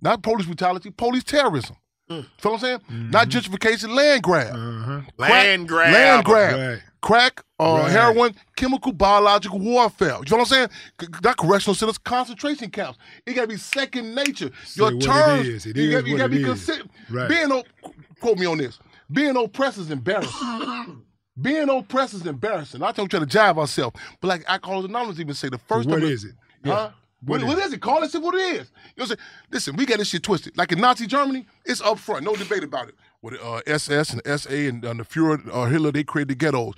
not 0.00 0.22
police 0.22 0.46
brutality, 0.46 0.90
police 0.90 1.24
terrorism. 1.24 1.76
You 2.08 2.24
feel 2.38 2.52
what 2.52 2.54
I'm 2.54 2.60
saying? 2.60 2.78
Mm-hmm. 2.78 3.10
Not 3.10 3.28
gentrification, 3.28 3.88
land 3.94 4.22
grab. 4.22 4.54
Mm-hmm. 4.54 4.98
Crack- 5.18 5.30
Land 5.30 5.68
grab. 5.68 5.92
Land 5.92 6.24
grab. 6.24 6.54
Right. 6.74 6.82
Crack, 7.02 7.44
uh, 7.60 7.64
Right. 7.82 7.90
heroin, 7.90 8.34
chemical, 8.56 8.92
biological 8.92 9.58
warfare. 9.58 10.08
You 10.24 10.30
know 10.30 10.36
what 10.36 10.40
I'm 10.40 10.44
saying? 10.46 10.68
C- 11.00 11.06
Not 11.22 11.36
correctional 11.36 11.74
centers, 11.74 11.98
concentration 11.98 12.70
camps. 12.70 12.98
It 13.26 13.34
got 13.34 13.42
to 13.42 13.48
be 13.48 13.56
second 13.56 14.14
nature. 14.14 14.50
Your 14.74 14.92
what 14.94 15.02
terms, 15.02 15.48
is. 15.48 15.66
It 15.66 15.76
you 15.76 15.90
got, 15.90 16.06
you 16.06 16.12
what 16.14 16.18
got 16.18 16.26
to 16.28 16.32
it 16.32 16.36
be 16.36 16.42
is. 16.42 16.46
considered. 16.48 16.88
Right. 17.10 17.28
Being, 17.28 17.50
op- 17.52 17.66
quote 18.20 18.38
me 18.38 18.46
on 18.46 18.58
this, 18.58 18.78
being 19.10 19.36
oppressed 19.36 19.78
is 19.78 19.90
embarrassing. 19.90 21.02
Being 21.42 21.68
oppressed 21.68 22.14
is 22.14 22.24
embarrassing. 22.24 22.82
I 22.82 22.92
told 22.92 23.12
you 23.12 23.18
to 23.20 23.26
jive 23.26 23.58
ourselves. 23.58 23.94
But 24.22 24.28
like 24.28 24.44
Alcoholics 24.48 24.88
Anonymous 24.88 25.20
even 25.20 25.34
say, 25.34 25.50
the 25.50 25.58
first 25.58 25.86
what 25.86 26.00
time- 26.00 26.08
is 26.08 26.24
it? 26.24 26.32
Huh? 26.64 26.90
What 27.22 27.42
What, 27.42 27.58
is 27.58 27.72
it? 27.72 27.80
Call 27.80 28.02
it 28.02 28.14
what 28.14 28.34
it 28.34 28.38
is. 28.38 28.52
You 28.52 28.56
know 28.58 28.60
what 28.60 29.02
I'm 29.02 29.06
saying? 29.06 29.18
Listen, 29.50 29.76
we 29.76 29.86
got 29.86 29.98
this 29.98 30.08
shit 30.08 30.22
twisted. 30.22 30.56
Like 30.56 30.72
in 30.72 30.80
Nazi 30.80 31.06
Germany, 31.06 31.46
it's 31.64 31.80
up 31.80 31.98
front, 31.98 32.24
no 32.24 32.36
debate 32.36 32.62
about 32.62 32.88
it. 32.88 32.94
With 33.22 33.40
uh, 33.42 33.62
SS 33.66 34.12
and 34.12 34.40
SA 34.40 34.50
and 34.50 34.84
uh, 34.84 34.94
the 34.94 35.02
Fuhrer, 35.02 35.48
uh, 35.52 35.64
Hitler, 35.64 35.92
they 35.92 36.04
created 36.04 36.28
the 36.28 36.34
ghettos. 36.34 36.74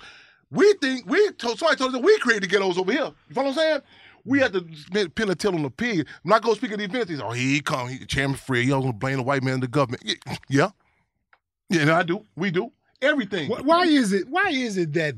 We 0.51 0.73
think 0.81 1.05
we 1.05 1.31
told 1.33 1.59
somebody 1.59 1.77
told 1.77 1.89
us 1.89 1.99
that 1.99 2.05
we 2.05 2.17
created 2.19 2.43
the 2.43 2.47
ghettos 2.47 2.77
over 2.77 2.91
here. 2.91 3.11
You 3.27 3.35
follow 3.35 3.49
what 3.49 3.57
I'm 3.59 3.63
saying? 3.63 3.81
We 4.25 4.39
had 4.39 4.53
to 4.53 5.09
pin 5.09 5.29
a 5.29 5.35
tail 5.35 5.55
on 5.55 5.63
the 5.63 5.69
pig. 5.69 6.07
When 6.23 6.33
I 6.33 6.39
go 6.39 6.53
speak 6.53 6.71
at 6.71 6.79
the 6.79 6.85
event, 6.85 7.07
they 7.07 7.15
say, 7.15 7.21
"Oh, 7.23 7.31
he 7.31 7.61
come, 7.61 7.87
he, 7.89 8.05
Chairman 8.05 8.37
Fred. 8.37 8.63
He 8.63 8.71
always 8.71 8.85
gonna 8.87 8.97
blame 8.97 9.17
the 9.17 9.23
white 9.23 9.43
man 9.43 9.55
and 9.55 9.63
the 9.63 9.67
government." 9.67 10.03
Yeah, 10.49 10.71
yeah, 11.69 11.81
and 11.81 11.91
I 11.91 12.03
do. 12.03 12.25
We 12.35 12.49
do 12.51 12.71
everything. 13.01 13.49
Why 13.49 13.85
is 13.85 14.11
it? 14.13 14.27
Why 14.29 14.49
is 14.49 14.77
it 14.77 14.93
that 14.93 15.15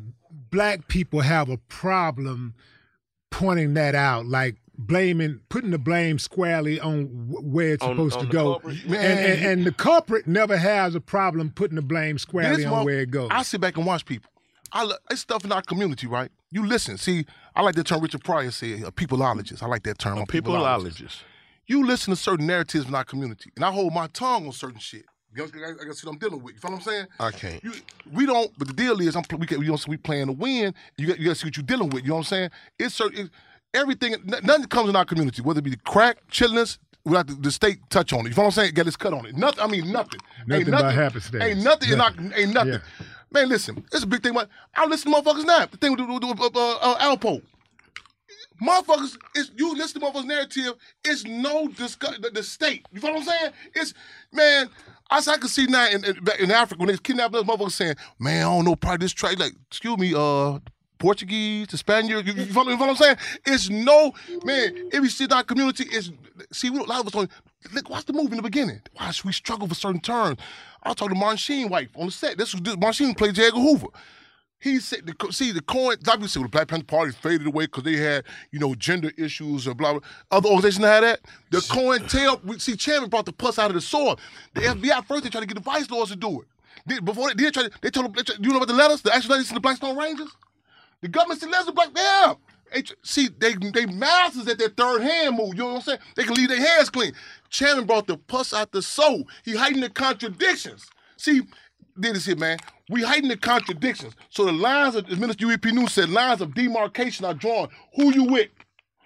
black 0.50 0.88
people 0.88 1.22
have 1.22 1.50
a 1.50 1.58
problem 1.58 2.54
pointing 3.32 3.74
that 3.76 3.96
out, 3.96 4.28
like 4.28 4.58
blaming, 4.88 5.40
putting 5.50 5.72
the 5.72 5.78
blame 5.78 6.20
squarely 6.20 6.80
on 6.80 7.06
where 7.30 7.74
it's 7.74 7.84
On- 7.84 7.92
supposed 7.96 8.18
on 8.18 8.26
to 8.26 8.32
go, 8.32 8.56
and, 8.66 8.86
and, 8.94 9.46
and 9.46 9.66
the 9.66 9.72
culprit 9.72 10.28
never 10.28 10.58
has 10.58 10.96
a 10.96 11.02
problem 11.02 11.52
putting 11.52 11.76
the 11.76 11.82
blame 11.82 12.18
squarely 12.18 12.66
on 12.66 12.72
mo- 12.72 12.84
where 12.86 13.00
it 13.02 13.12
goes. 13.12 13.30
I 13.32 13.44
sit 13.44 13.62
back 13.62 13.78
and 13.78 13.86
watch 13.86 14.06
people. 14.06 14.30
I 14.74 14.84
lo- 14.84 14.96
it's 15.10 15.22
stuff 15.22 15.44
in 15.46 15.52
our 15.52 15.62
community, 15.62 16.08
right? 16.08 16.32
You 16.52 16.66
listen. 16.66 16.98
See, 16.98 17.26
I 17.56 17.62
like 17.62 17.76
the 17.76 17.84
term 17.84 18.02
Richard 18.02 18.24
Pryor 18.24 18.52
said, 18.52 18.84
a 18.84 18.92
peopleologist. 18.92 19.62
I 19.64 19.68
like 19.68 19.84
that 19.84 20.00
term. 20.00 20.18
A 20.18 20.22
I'm 20.22 20.28
peopleologist. 20.28 21.22
You 21.68 21.86
listen 21.86 22.12
to 22.14 22.20
certain 22.20 22.48
narratives 22.48 22.88
in 22.88 22.96
our 22.96 23.04
community, 23.04 23.52
and 23.56 23.64
I 23.64 23.72
hold 23.72 23.94
my 23.94 24.08
tongue 24.08 24.46
on 24.48 24.52
certain 24.52 24.80
shit. 24.80 25.06
You 25.34 25.44
know, 25.46 25.66
I, 25.66 25.70
I 25.70 25.86
got 25.88 25.96
shit 25.98 26.10
I'm 26.10 26.18
dealing 26.18 26.42
with. 26.44 26.56
You 26.56 26.60
feel 26.60 26.72
what 26.72 26.78
I'm 26.78 26.84
saying? 26.84 27.06
I 27.18 27.32
can't. 27.32 27.64
You, 27.64 27.72
we 28.12 28.26
don't. 28.26 28.52
But 28.58 28.68
the 28.68 28.74
deal 28.74 29.00
is, 29.00 29.16
I'm 29.16 29.24
pl- 29.24 29.40
we 29.40 29.48
can, 29.48 29.62
you 29.62 29.70
know, 29.70 29.78
so 29.78 29.90
we 29.90 29.96
playing 29.96 30.26
to 30.28 30.34
win. 30.34 30.74
You 30.98 31.08
got, 31.08 31.20
you 31.20 31.26
got 31.28 31.32
to 31.32 31.40
see 31.40 31.48
what 31.48 31.56
you're 31.56 31.66
dealing 31.66 31.90
with. 31.90 32.04
You 32.04 32.10
know 32.10 32.16
what 32.16 32.20
I'm 32.22 32.26
saying? 32.26 32.50
It's 32.78 32.96
certain. 32.96 33.26
It, 33.28 33.32
everything. 33.74 34.16
Nothing 34.26 34.66
comes 34.66 34.90
in 34.90 34.96
our 34.96 35.06
community, 35.06 35.42
whether 35.42 35.60
it 35.60 35.64
be 35.64 35.76
crack, 35.86 36.18
chillness. 36.30 36.80
Without 37.04 37.26
the, 37.26 37.34
the 37.34 37.50
state 37.50 37.80
touch 37.90 38.14
on 38.14 38.28
it. 38.28 38.30
You 38.30 38.36
know 38.36 38.44
what 38.44 38.46
I'm 38.46 38.52
saying? 38.52 38.74
Got 38.76 38.86
its 38.86 38.96
cut 38.96 39.12
on 39.12 39.26
it. 39.26 39.36
Nothing. 39.36 39.60
I 39.60 39.66
mean, 39.66 39.92
nothing. 39.92 40.20
Nothing 40.46 40.68
ain't 40.68 40.72
by 40.72 40.82
nothing. 40.82 40.98
happenstance. 40.98 41.44
Ain't 41.44 41.64
nothing. 41.64 41.98
Nothing. 41.98 42.32
ain't 42.36 42.54
nothing. 42.54 42.74
Yeah. 42.74 42.80
Man, 43.32 43.50
listen. 43.50 43.84
It's 43.92 44.04
a 44.04 44.08
big 44.08 44.22
thing. 44.22 44.34
About, 44.34 44.50
I 44.76 44.86
listen 44.86 45.12
to 45.12 45.20
motherfuckers 45.20 45.46
now. 45.46 45.66
The 45.66 45.78
thing 45.78 45.94
with, 45.94 46.02
with, 46.02 46.40
with 46.40 46.56
uh, 46.56 46.76
uh, 46.76 46.98
Alpo. 47.00 47.42
Motherfuckers, 48.62 49.18
it's 49.34 49.50
you 49.56 49.76
listen 49.76 50.00
to 50.00 50.08
motherfuckers' 50.08 50.26
narrative, 50.26 50.74
it's 51.04 51.26
no 51.26 51.68
discuss 51.70 52.20
the, 52.20 52.30
the 52.30 52.44
state. 52.44 52.86
You 52.92 53.02
feel 53.02 53.14
what 53.14 53.22
I'm 53.22 53.26
saying? 53.26 53.52
It's 53.74 53.94
man, 54.32 54.70
I, 55.10 55.18
I 55.18 55.38
can 55.38 55.48
see 55.48 55.66
now 55.66 55.90
in, 55.90 56.06
in, 56.06 56.20
in 56.40 56.52
Africa 56.52 56.80
when 56.80 56.90
they 56.90 56.98
kidnapped 56.98 57.34
us, 57.34 57.44
motherfuckers 57.44 57.72
saying, 57.72 57.96
man, 58.20 58.46
I 58.46 58.56
don't 58.56 58.66
know, 58.66 58.76
probably 58.76 59.04
this 59.04 59.14
trade, 59.14 59.40
like, 59.40 59.54
excuse 59.70 59.98
me, 59.98 60.14
uh, 60.16 60.60
Portuguese, 61.02 61.68
the 61.68 61.78
Spaniard, 61.78 62.28
you, 62.28 62.34
you, 62.34 62.46
follow, 62.46 62.70
you 62.70 62.78
follow 62.78 62.94
what 62.94 63.02
I'm 63.02 63.18
saying? 63.18 63.18
It's 63.44 63.70
no, 63.72 64.14
man, 64.46 64.90
If 64.94 65.02
you 65.02 65.10
see 65.10 65.26
that 65.26 65.48
community 65.48 65.86
is, 65.86 66.12
see, 66.52 66.70
we, 66.70 66.80
a 66.80 66.84
lot 66.84 67.02
of 67.02 67.08
us 67.08 67.14
don't, 67.14 67.32
look, 67.74 67.90
watch 67.90 68.06
the 68.06 68.14
movie 68.14 68.32
in 68.32 68.38
the 68.38 68.44
beginning. 68.44 68.82
Watch, 69.00 69.26
we 69.26 69.32
struggle 69.34 69.68
for 69.68 69.74
certain 69.74 70.00
terms. 70.00 70.40
I 70.84 70.94
talking 70.94 71.16
to 71.16 71.20
Martin 71.20 71.38
Sheen 71.38 71.70
wife 71.70 71.90
on 71.96 72.06
the 72.06 72.12
set. 72.12 72.38
This 72.38 72.54
was, 72.54 72.62
this, 72.62 72.78
Martin 72.78 73.16
played 73.16 73.34
J. 73.34 73.48
Edgar 73.48 73.60
Hoover. 73.60 73.88
He 74.60 74.80
said, 74.80 75.08
the, 75.08 75.32
see, 75.32 75.52
the 75.52 75.62
coin, 75.64 75.98
obviously, 76.08 76.44
the 76.44 76.50
Black 76.50 76.68
Panther 76.68 76.86
Party 76.86 77.12
faded 77.14 77.48
away 77.48 77.66
because 77.66 77.84
they 77.84 77.96
had, 77.96 78.24
you 78.52 78.60
know, 78.60 78.76
gender 78.76 79.12
issues 79.18 79.68
or 79.68 79.74
blah, 79.74 79.94
blah. 79.94 80.02
Other 80.30 80.50
organizations 80.50 80.86
had 80.86 81.04
that. 81.04 81.22
The 81.50 81.58
COINTEL, 81.62 82.44
we, 82.44 82.60
see, 82.60 82.76
Chairman 82.76 83.10
brought 83.10 83.26
the 83.26 83.34
pus 83.34 83.58
out 83.58 83.72
of 83.72 83.76
the 83.76 83.82
sword. 83.82 84.20
The 84.54 84.62
mm-hmm. 84.62 84.84
FBI 84.84 85.06
first, 85.08 85.24
they 85.24 85.32
tried 85.32 85.42
to 85.42 85.48
get 85.48 85.56
the 85.56 85.62
vice 85.62 85.90
lords 85.90 86.12
to 86.12 86.16
do 86.16 86.42
it. 86.42 86.48
They, 86.86 87.00
before 87.00 87.30
they 87.30 87.34
did, 87.34 87.56
try 87.56 87.64
to, 87.64 87.72
they 87.82 87.90
told 87.90 88.06
them, 88.06 88.14
they 88.14 88.22
tried- 88.22 88.46
you 88.46 88.52
know 88.52 88.58
about 88.58 88.68
the 88.68 88.76
letters, 88.76 89.02
the 89.02 89.14
actual 89.14 89.32
letters 89.32 89.48
to 89.48 89.56
the 89.56 89.60
Blackstone 89.60 89.98
Rangers? 89.98 90.30
The 91.02 91.08
government 91.08 91.40
said, 91.40 91.52
to 91.52 91.72
Black, 91.72 91.90
yeah. 91.96 92.34
See, 93.04 93.28
they 93.38 93.54
they 93.56 93.86
masters 93.86 94.48
at 94.48 94.58
their 94.58 94.70
third 94.70 95.02
hand 95.02 95.36
move. 95.36 95.50
You 95.56 95.60
know 95.62 95.66
what 95.68 95.76
I'm 95.76 95.82
saying? 95.82 96.00
They 96.16 96.24
can 96.24 96.36
leave 96.36 96.48
their 96.48 96.60
hands 96.60 96.90
clean. 96.90 97.12
Channing 97.50 97.86
brought 97.86 98.08
the 98.08 98.18
pus 98.18 98.54
out 98.54 98.72
the 98.72 98.82
soul. 98.82 99.28
He 99.44 99.56
hiding 99.56 99.82
the 99.82 99.90
contradictions. 99.90 100.88
See, 101.18 101.42
did 102.00 102.16
this 102.16 102.26
here, 102.26 102.38
man. 102.38 102.60
We 102.90 103.04
hiding 103.04 103.30
the 103.30 103.36
contradictions. 103.36 104.16
So 104.30 104.46
the 104.46 104.54
lines 104.54 104.96
of, 104.96 105.10
Minister 105.10 105.46
Huey 105.46 105.58
P. 105.58 105.72
Newton 105.72 105.90
said, 105.90 106.10
lines 106.10 106.40
of 106.40 106.54
demarcation 106.54 107.26
are 107.26 107.34
drawn. 107.34 107.68
Who 107.96 108.14
you 108.14 108.24
with? 108.24 108.50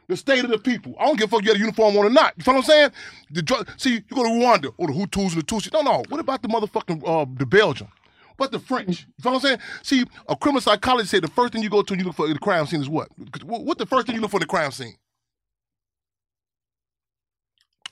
The 0.07 0.15
state 0.15 0.43
of 0.43 0.51
the 0.51 0.59
people. 0.59 0.93
I 0.99 1.05
don't 1.05 1.17
give 1.17 1.29
a 1.29 1.35
fuck 1.35 1.41
you 1.41 1.47
got 1.47 1.55
a 1.55 1.59
uniform 1.59 1.97
on 1.97 2.05
or 2.05 2.09
not. 2.11 2.35
You 2.37 2.43
feel 2.43 2.53
what 2.53 2.65
I'm 2.65 2.69
saying? 2.69 2.91
The 3.31 3.65
see, 3.77 3.93
you 3.93 4.01
go 4.13 4.23
to 4.23 4.29
Rwanda, 4.29 4.71
or 4.77 4.87
the 4.87 4.93
Hutus 4.93 5.33
and 5.33 5.41
the 5.41 5.43
Tutsis. 5.43 5.73
No, 5.73 5.81
no. 5.81 6.03
What 6.09 6.19
about 6.19 6.43
the 6.43 6.47
motherfucking 6.47 7.01
uh, 7.03 7.25
the 7.35 7.47
Belgium? 7.47 7.87
What 8.37 8.51
the 8.51 8.59
French? 8.59 9.07
You 9.17 9.23
feel 9.23 9.33
what 9.33 9.35
I'm 9.35 9.41
saying? 9.41 9.59
See, 9.83 10.05
a 10.27 10.35
criminal 10.35 10.61
psychologist 10.61 11.11
said 11.11 11.23
the 11.23 11.29
first 11.29 11.53
thing 11.53 11.63
you 11.63 11.69
go 11.69 11.81
to 11.81 11.93
and 11.93 12.01
you 12.01 12.05
look 12.07 12.15
for 12.15 12.27
the 12.27 12.37
crime 12.39 12.65
scene 12.65 12.81
is 12.81 12.89
what? 12.89 13.07
What 13.43 13.77
the 13.77 13.85
first 13.85 14.07
thing 14.07 14.15
you 14.15 14.21
look 14.21 14.31
for 14.31 14.37
in 14.37 14.41
the 14.41 14.47
crime 14.47 14.71
scene? 14.71 14.95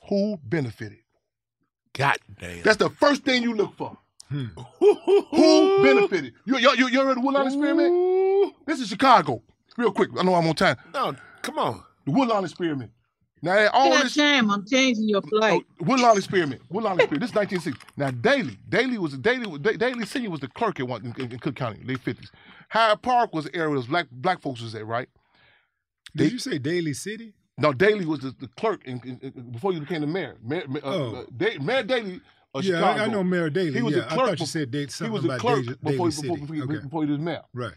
Who 0.09 0.37
benefited? 0.43 0.99
God 1.93 2.17
damn. 2.39 2.61
That's 2.63 2.77
the 2.77 2.89
first 2.89 3.23
thing 3.23 3.43
you 3.43 3.53
look 3.53 3.75
for. 3.77 3.97
Hmm. 4.29 4.45
Who 4.79 5.83
benefited? 5.83 6.33
You, 6.45 6.57
you, 6.57 6.71
you, 6.75 6.87
you 6.89 7.01
heard 7.01 7.17
the 7.17 7.21
Woodlawn 7.21 7.47
Experiment? 7.47 8.55
This 8.65 8.79
is 8.79 8.87
Chicago. 8.89 9.41
Real 9.77 9.91
quick. 9.91 10.09
I 10.17 10.23
know 10.23 10.35
I'm 10.35 10.47
on 10.47 10.55
time. 10.55 10.77
No, 10.93 11.15
come 11.41 11.59
on. 11.59 11.83
The 12.05 12.11
Woodlawn 12.11 12.43
Experiment. 12.43 12.91
Now, 13.43 13.67
all 13.73 13.89
Got 13.91 14.03
this. 14.03 14.15
time. 14.15 14.49
I'm 14.49 14.65
changing 14.65 15.09
your 15.09 15.21
flight. 15.21 15.61
Oh, 15.81 15.85
Woodlawn 15.85 16.17
Experiment. 16.17 16.61
Woodlawn 16.69 16.93
Experiment. 16.99 17.19
This 17.21 17.29
is 17.31 17.35
1960. 17.35 17.93
Now, 17.97 18.09
Daley, 18.11 18.57
Daley 18.69 18.97
was 18.97 19.17
Daley. 19.17 19.59
Da- 19.59 19.73
Daley 19.77 20.05
Senior 20.05 20.29
was 20.29 20.39
the 20.39 20.47
clerk 20.47 20.79
at 20.79 20.87
one 20.87 21.13
in, 21.17 21.31
in 21.31 21.39
Cook 21.39 21.55
County, 21.55 21.81
late 21.83 21.99
50s. 22.03 22.29
Hyde 22.69 23.01
Park 23.01 23.33
was 23.35 23.45
the 23.45 23.55
area 23.55 23.69
where 23.69 23.77
those 23.79 23.87
black 23.87 24.07
black 24.11 24.41
folks 24.41 24.61
was 24.61 24.73
at, 24.75 24.85
right? 24.87 25.09
Did 26.15 26.31
you 26.31 26.39
say 26.39 26.57
Daly 26.57 26.93
City? 26.93 27.33
No, 27.57 27.73
Daley 27.73 28.05
was 28.05 28.21
the, 28.21 28.33
the 28.39 28.47
clerk 28.57 28.85
in, 28.85 29.01
in, 29.03 29.19
in- 29.35 29.51
before 29.51 29.73
you 29.73 29.81
became 29.81 30.01
the 30.01 30.07
mayor. 30.07 30.37
Mayor, 30.41 30.63
uh, 30.75 30.79
Oh. 30.83 31.15
uh, 31.15 31.23
Da- 31.35 31.57
Mayor 31.59 31.83
Daley 31.83 32.11
Yeah, 32.13 32.19
I- 32.55 32.61
Chicago. 32.61 33.01
I 33.03 33.07
know 33.07 33.23
Mayor 33.23 33.49
Daley. 33.49 33.73
He 33.73 33.81
was 33.81 33.93
Yeah, 33.93 34.01
the 34.03 34.05
I 34.05 34.15
clerk. 34.15 34.29
thought 34.29 34.39
you 34.39 34.45
bef- 34.45 34.49
said 34.49 34.71
Dade- 34.71 34.91
he 34.91 35.09
was 35.09 35.21
the 35.23 35.27
about 35.27 35.39
clerk 35.41 35.63
Daly- 35.65 35.75
before, 35.75 35.91
Daly 35.91 36.05
he, 36.05 36.11
City. 36.11 36.27
before, 36.29 36.47
before, 36.47 36.63
Okay. 36.75 36.83
before 36.83 37.03
he 37.05 37.11
was 37.11 37.19
mayor. 37.19 37.41
Right. 37.53 37.73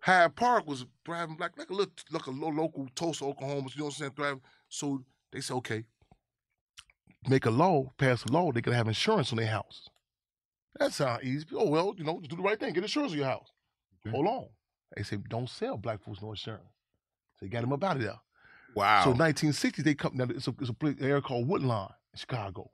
Hyde 0.00 0.36
Park 0.36 0.66
was 0.68 0.86
thriving 1.04 1.34
black, 1.36 1.58
like 1.58 1.70
a 1.70 1.72
little, 1.74 1.92
like 2.12 2.26
a 2.26 2.30
little 2.30 2.54
local 2.54 2.86
Tulsa, 2.94 3.24
Oklahoma. 3.24 3.68
You 3.74 3.80
know 3.80 3.84
what 3.86 3.94
I'm 3.94 3.98
saying? 3.98 4.12
Thriving. 4.14 4.40
So 4.68 5.04
they 5.32 5.40
said, 5.40 5.54
okay, 5.54 5.84
make 7.28 7.46
a 7.46 7.50
law, 7.50 7.92
pass 7.98 8.24
a 8.24 8.32
law. 8.32 8.52
They 8.52 8.62
could 8.62 8.74
have 8.74 8.88
insurance 8.88 9.32
on 9.32 9.38
their 9.38 9.48
house. 9.48 9.88
That 10.78 10.92
sounds 10.92 11.24
easy. 11.24 11.46
Oh 11.54 11.68
well, 11.68 11.94
you 11.96 12.04
know, 12.04 12.20
do 12.20 12.36
the 12.36 12.42
right 12.42 12.58
thing. 12.58 12.72
Get 12.72 12.84
insurance 12.84 13.12
on 13.12 13.18
your 13.18 13.26
house. 13.26 13.50
Hold 14.10 14.26
on. 14.26 14.46
They 14.96 15.02
said, 15.02 15.28
don't 15.28 15.48
sell 15.48 15.76
black 15.76 16.02
folks 16.02 16.22
no 16.22 16.30
insurance. 16.30 16.62
So 17.36 17.46
they 17.46 17.50
got 17.50 17.60
them 17.60 17.72
up 17.72 17.84
out 17.84 17.96
of 17.96 18.02
there. 18.02 18.20
Wow. 18.74 19.04
So 19.04 19.12
1960s, 19.12 19.84
they 19.84 19.94
come. 19.94 20.12
Now 20.14 20.26
it's 20.30 20.48
a, 20.48 20.54
it's 20.60 20.70
a 20.70 21.04
area 21.04 21.20
called 21.20 21.48
Woodlawn 21.48 21.92
in 22.12 22.18
Chicago. 22.18 22.70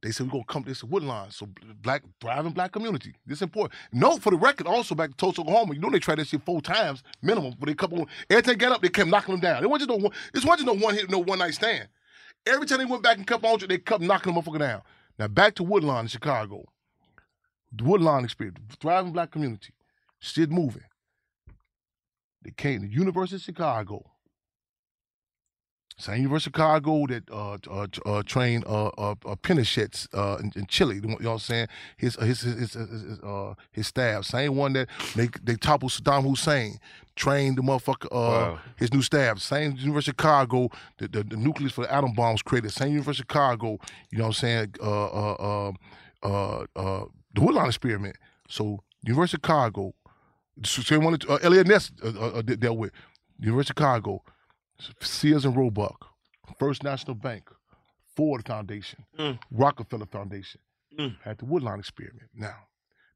They 0.00 0.12
said 0.12 0.26
we're 0.26 0.32
gonna 0.32 0.44
come. 0.44 0.62
To 0.62 0.68
this 0.68 0.78
is 0.78 0.84
Woodlawn, 0.84 1.30
so 1.30 1.48
black 1.82 2.02
thriving 2.20 2.52
black 2.52 2.72
community. 2.72 3.14
This 3.26 3.38
is 3.38 3.42
important. 3.42 3.78
Note 3.92 4.22
for 4.22 4.30
the 4.30 4.36
record, 4.36 4.66
also 4.66 4.94
back 4.94 5.10
to 5.10 5.16
Tulsa, 5.16 5.40
Oklahoma. 5.40 5.74
You 5.74 5.80
know 5.80 5.90
they 5.90 5.98
tried 5.98 6.18
that 6.18 6.28
shit 6.28 6.44
four 6.44 6.60
times 6.60 7.02
minimum. 7.22 7.54
But 7.58 7.66
they 7.66 7.74
couple 7.74 8.06
every 8.30 8.42
time 8.42 8.54
they 8.54 8.56
got 8.56 8.72
up, 8.72 8.82
they 8.82 8.88
kept 8.88 9.08
knocking 9.08 9.34
them 9.34 9.40
down. 9.40 9.62
It 9.62 9.70
wasn't 9.70 9.90
just 9.90 9.98
no 9.98 10.04
one. 10.04 10.16
This 10.32 10.44
wasn't 10.44 10.66
no 10.66 10.84
one 10.84 10.94
hit, 10.94 11.10
no 11.10 11.18
one 11.18 11.38
night 11.40 11.54
stand. 11.54 11.88
Every 12.46 12.66
time 12.66 12.78
they 12.78 12.84
went 12.84 13.02
back 13.02 13.16
and 13.16 13.26
kept 13.26 13.44
on, 13.44 13.58
they 13.68 13.78
kept 13.78 14.02
knocking 14.02 14.32
them 14.32 14.42
motherfucker 14.42 14.60
down. 14.60 14.82
Now 15.18 15.28
back 15.28 15.54
to 15.56 15.64
Woodlawn 15.64 16.04
in 16.04 16.08
Chicago. 16.08 16.64
The 17.72 17.84
Woodlawn 17.84 18.24
experience, 18.24 18.58
thriving 18.80 19.12
black 19.12 19.30
community, 19.30 19.74
shit 20.20 20.50
moving. 20.50 20.84
They 22.42 22.50
came 22.52 22.82
to 22.82 22.88
University 22.88 23.36
of 23.36 23.42
Chicago. 23.42 24.10
Same 25.98 26.18
University 26.22 26.50
of 26.50 26.54
Chicago 26.54 27.06
that 27.08 27.28
uh, 27.30 27.58
uh, 27.70 27.86
uh, 28.06 28.22
trained 28.24 28.64
uh, 28.66 28.86
uh, 28.96 29.14
uh, 29.26 29.34
Pinochets 29.42 30.06
uh, 30.14 30.36
in, 30.38 30.52
in 30.54 30.66
Chile. 30.66 30.94
You 30.96 31.00
know 31.02 31.14
what 31.20 31.26
I'm 31.26 31.38
saying? 31.40 31.66
His 31.96 32.14
his 32.16 32.40
his 32.42 32.54
his, 32.56 32.74
his, 32.74 32.90
his, 33.02 33.20
uh, 33.20 33.54
his 33.72 33.86
staff. 33.88 34.24
Same 34.24 34.54
one 34.56 34.72
that 34.74 34.88
they 35.16 35.28
they 35.42 35.56
toppled 35.56 35.90
Saddam 35.92 36.22
Hussein. 36.28 36.78
Trained 37.16 37.58
the 37.58 37.62
motherfucker. 37.62 38.06
Uh, 38.12 38.28
Wow. 38.52 38.58
His 38.76 38.92
new 38.94 39.02
staff. 39.02 39.40
Same 39.40 39.72
University 39.72 40.12
of 40.12 40.16
Chicago. 40.16 40.70
The, 40.98 41.08
the, 41.08 41.24
the 41.24 41.36
nucleus 41.36 41.72
for 41.72 41.84
the 41.84 41.92
atom 41.92 42.12
bomb 42.12 42.32
was 42.34 42.42
created. 42.42 42.70
Same 42.70 42.90
University 42.92 43.22
of 43.22 43.26
Chicago. 43.32 43.78
You 44.12 44.18
know 44.18 44.24
what 44.24 44.28
I'm 44.28 44.32
saying? 44.34 44.74
Uh, 44.80 45.06
uh, 45.06 45.32
uh, 45.32 45.72
uh, 46.22 46.66
uh, 46.76 47.04
the 47.34 47.40
Woodlawn 47.40 47.66
experiment. 47.66 48.14
So 48.48 48.78
University 49.02 49.36
of 49.36 49.40
Chicago. 49.44 49.94
Same 50.64 51.02
one 51.02 51.14
that 51.14 51.28
uh, 51.28 51.38
Eliot 51.42 51.66
Ness 51.66 51.90
uh, 52.04 52.08
uh, 52.08 52.38
uh, 52.38 52.42
dealt 52.42 52.78
with. 52.78 52.92
University 53.40 53.72
of 53.72 53.76
Chicago. 53.78 54.22
Sears 55.00 55.44
and 55.44 55.56
Roebuck, 55.56 56.06
First 56.58 56.82
National 56.82 57.14
Bank, 57.14 57.50
Ford 58.16 58.46
Foundation, 58.46 59.04
Mm. 59.18 59.38
Rockefeller 59.50 60.06
Foundation. 60.06 60.60
Had 61.22 61.38
the 61.38 61.44
Woodlawn 61.44 61.78
experiment. 61.78 62.28
Now, 62.34 62.56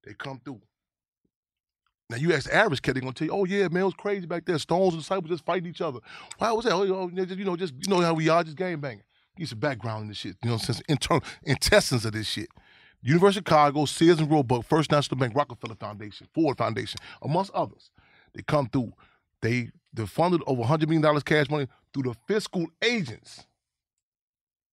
they 0.05 0.15
come 0.15 0.41
through. 0.45 0.61
Now 2.11 2.17
you 2.17 2.33
ask 2.33 2.47
the 2.49 2.55
average 2.55 2.83
kid, 2.83 2.95
they're 2.95 3.01
gonna 3.01 3.13
tell 3.13 3.27
you, 3.27 3.33
"Oh 3.33 3.45
yeah, 3.45 3.67
man, 3.69 3.83
it 3.83 3.87
was 3.87 3.95
crazy 3.95 4.27
back 4.27 4.45
there. 4.45 4.59
Stones 4.59 4.93
and 4.95 5.03
disciples 5.03 5.31
just 5.31 5.45
fighting 5.45 5.69
each 5.71 5.81
other. 5.81 5.99
Why 6.39 6.53
was 6.53 6.65
that? 6.67 6.73
Oh, 6.75 6.83
you 6.85 6.91
know, 6.93 7.25
just- 7.25 7.39
you 7.39 7.45
know, 7.45 7.57
just 7.57 7.75
you 7.75 7.89
know 7.89 8.01
how 8.01 8.15
we 8.15 8.29
are, 8.29 8.45
just 8.45 8.57
game 8.57 8.81
banging. 8.81 9.03
Get 9.37 9.49
some 9.49 9.59
background 9.59 10.03
in 10.03 10.09
this 10.09 10.19
shit. 10.19 10.37
You 10.45 10.51
know, 10.51 10.59
since 10.59 10.81
internal 10.89 11.25
intestines 11.43 12.05
of 12.05 12.13
this 12.13 12.27
shit. 12.29 12.49
University 13.01 13.39
of 13.41 13.47
Chicago, 13.49 13.85
Sears 13.87 14.21
and 14.21 14.31
Roebuck, 14.31 14.65
First 14.65 14.93
National 14.93 15.19
Bank, 15.19 15.35
Rockefeller 15.35 15.75
Foundation, 15.75 16.29
Ford 16.35 16.57
Foundation, 16.57 17.01
amongst 17.23 17.51
others. 17.53 17.91
They 18.35 18.43
come 18.43 18.69
through. 18.69 18.93
They 19.41 19.71
they 19.93 20.07
funded 20.07 20.43
over 20.47 20.63
$100 20.63 20.89
million 20.89 21.21
cash 21.21 21.51
money 21.51 21.69
through 21.93 22.05
the 22.05 22.15
fiscal 22.27 22.67
agents. 22.83 23.45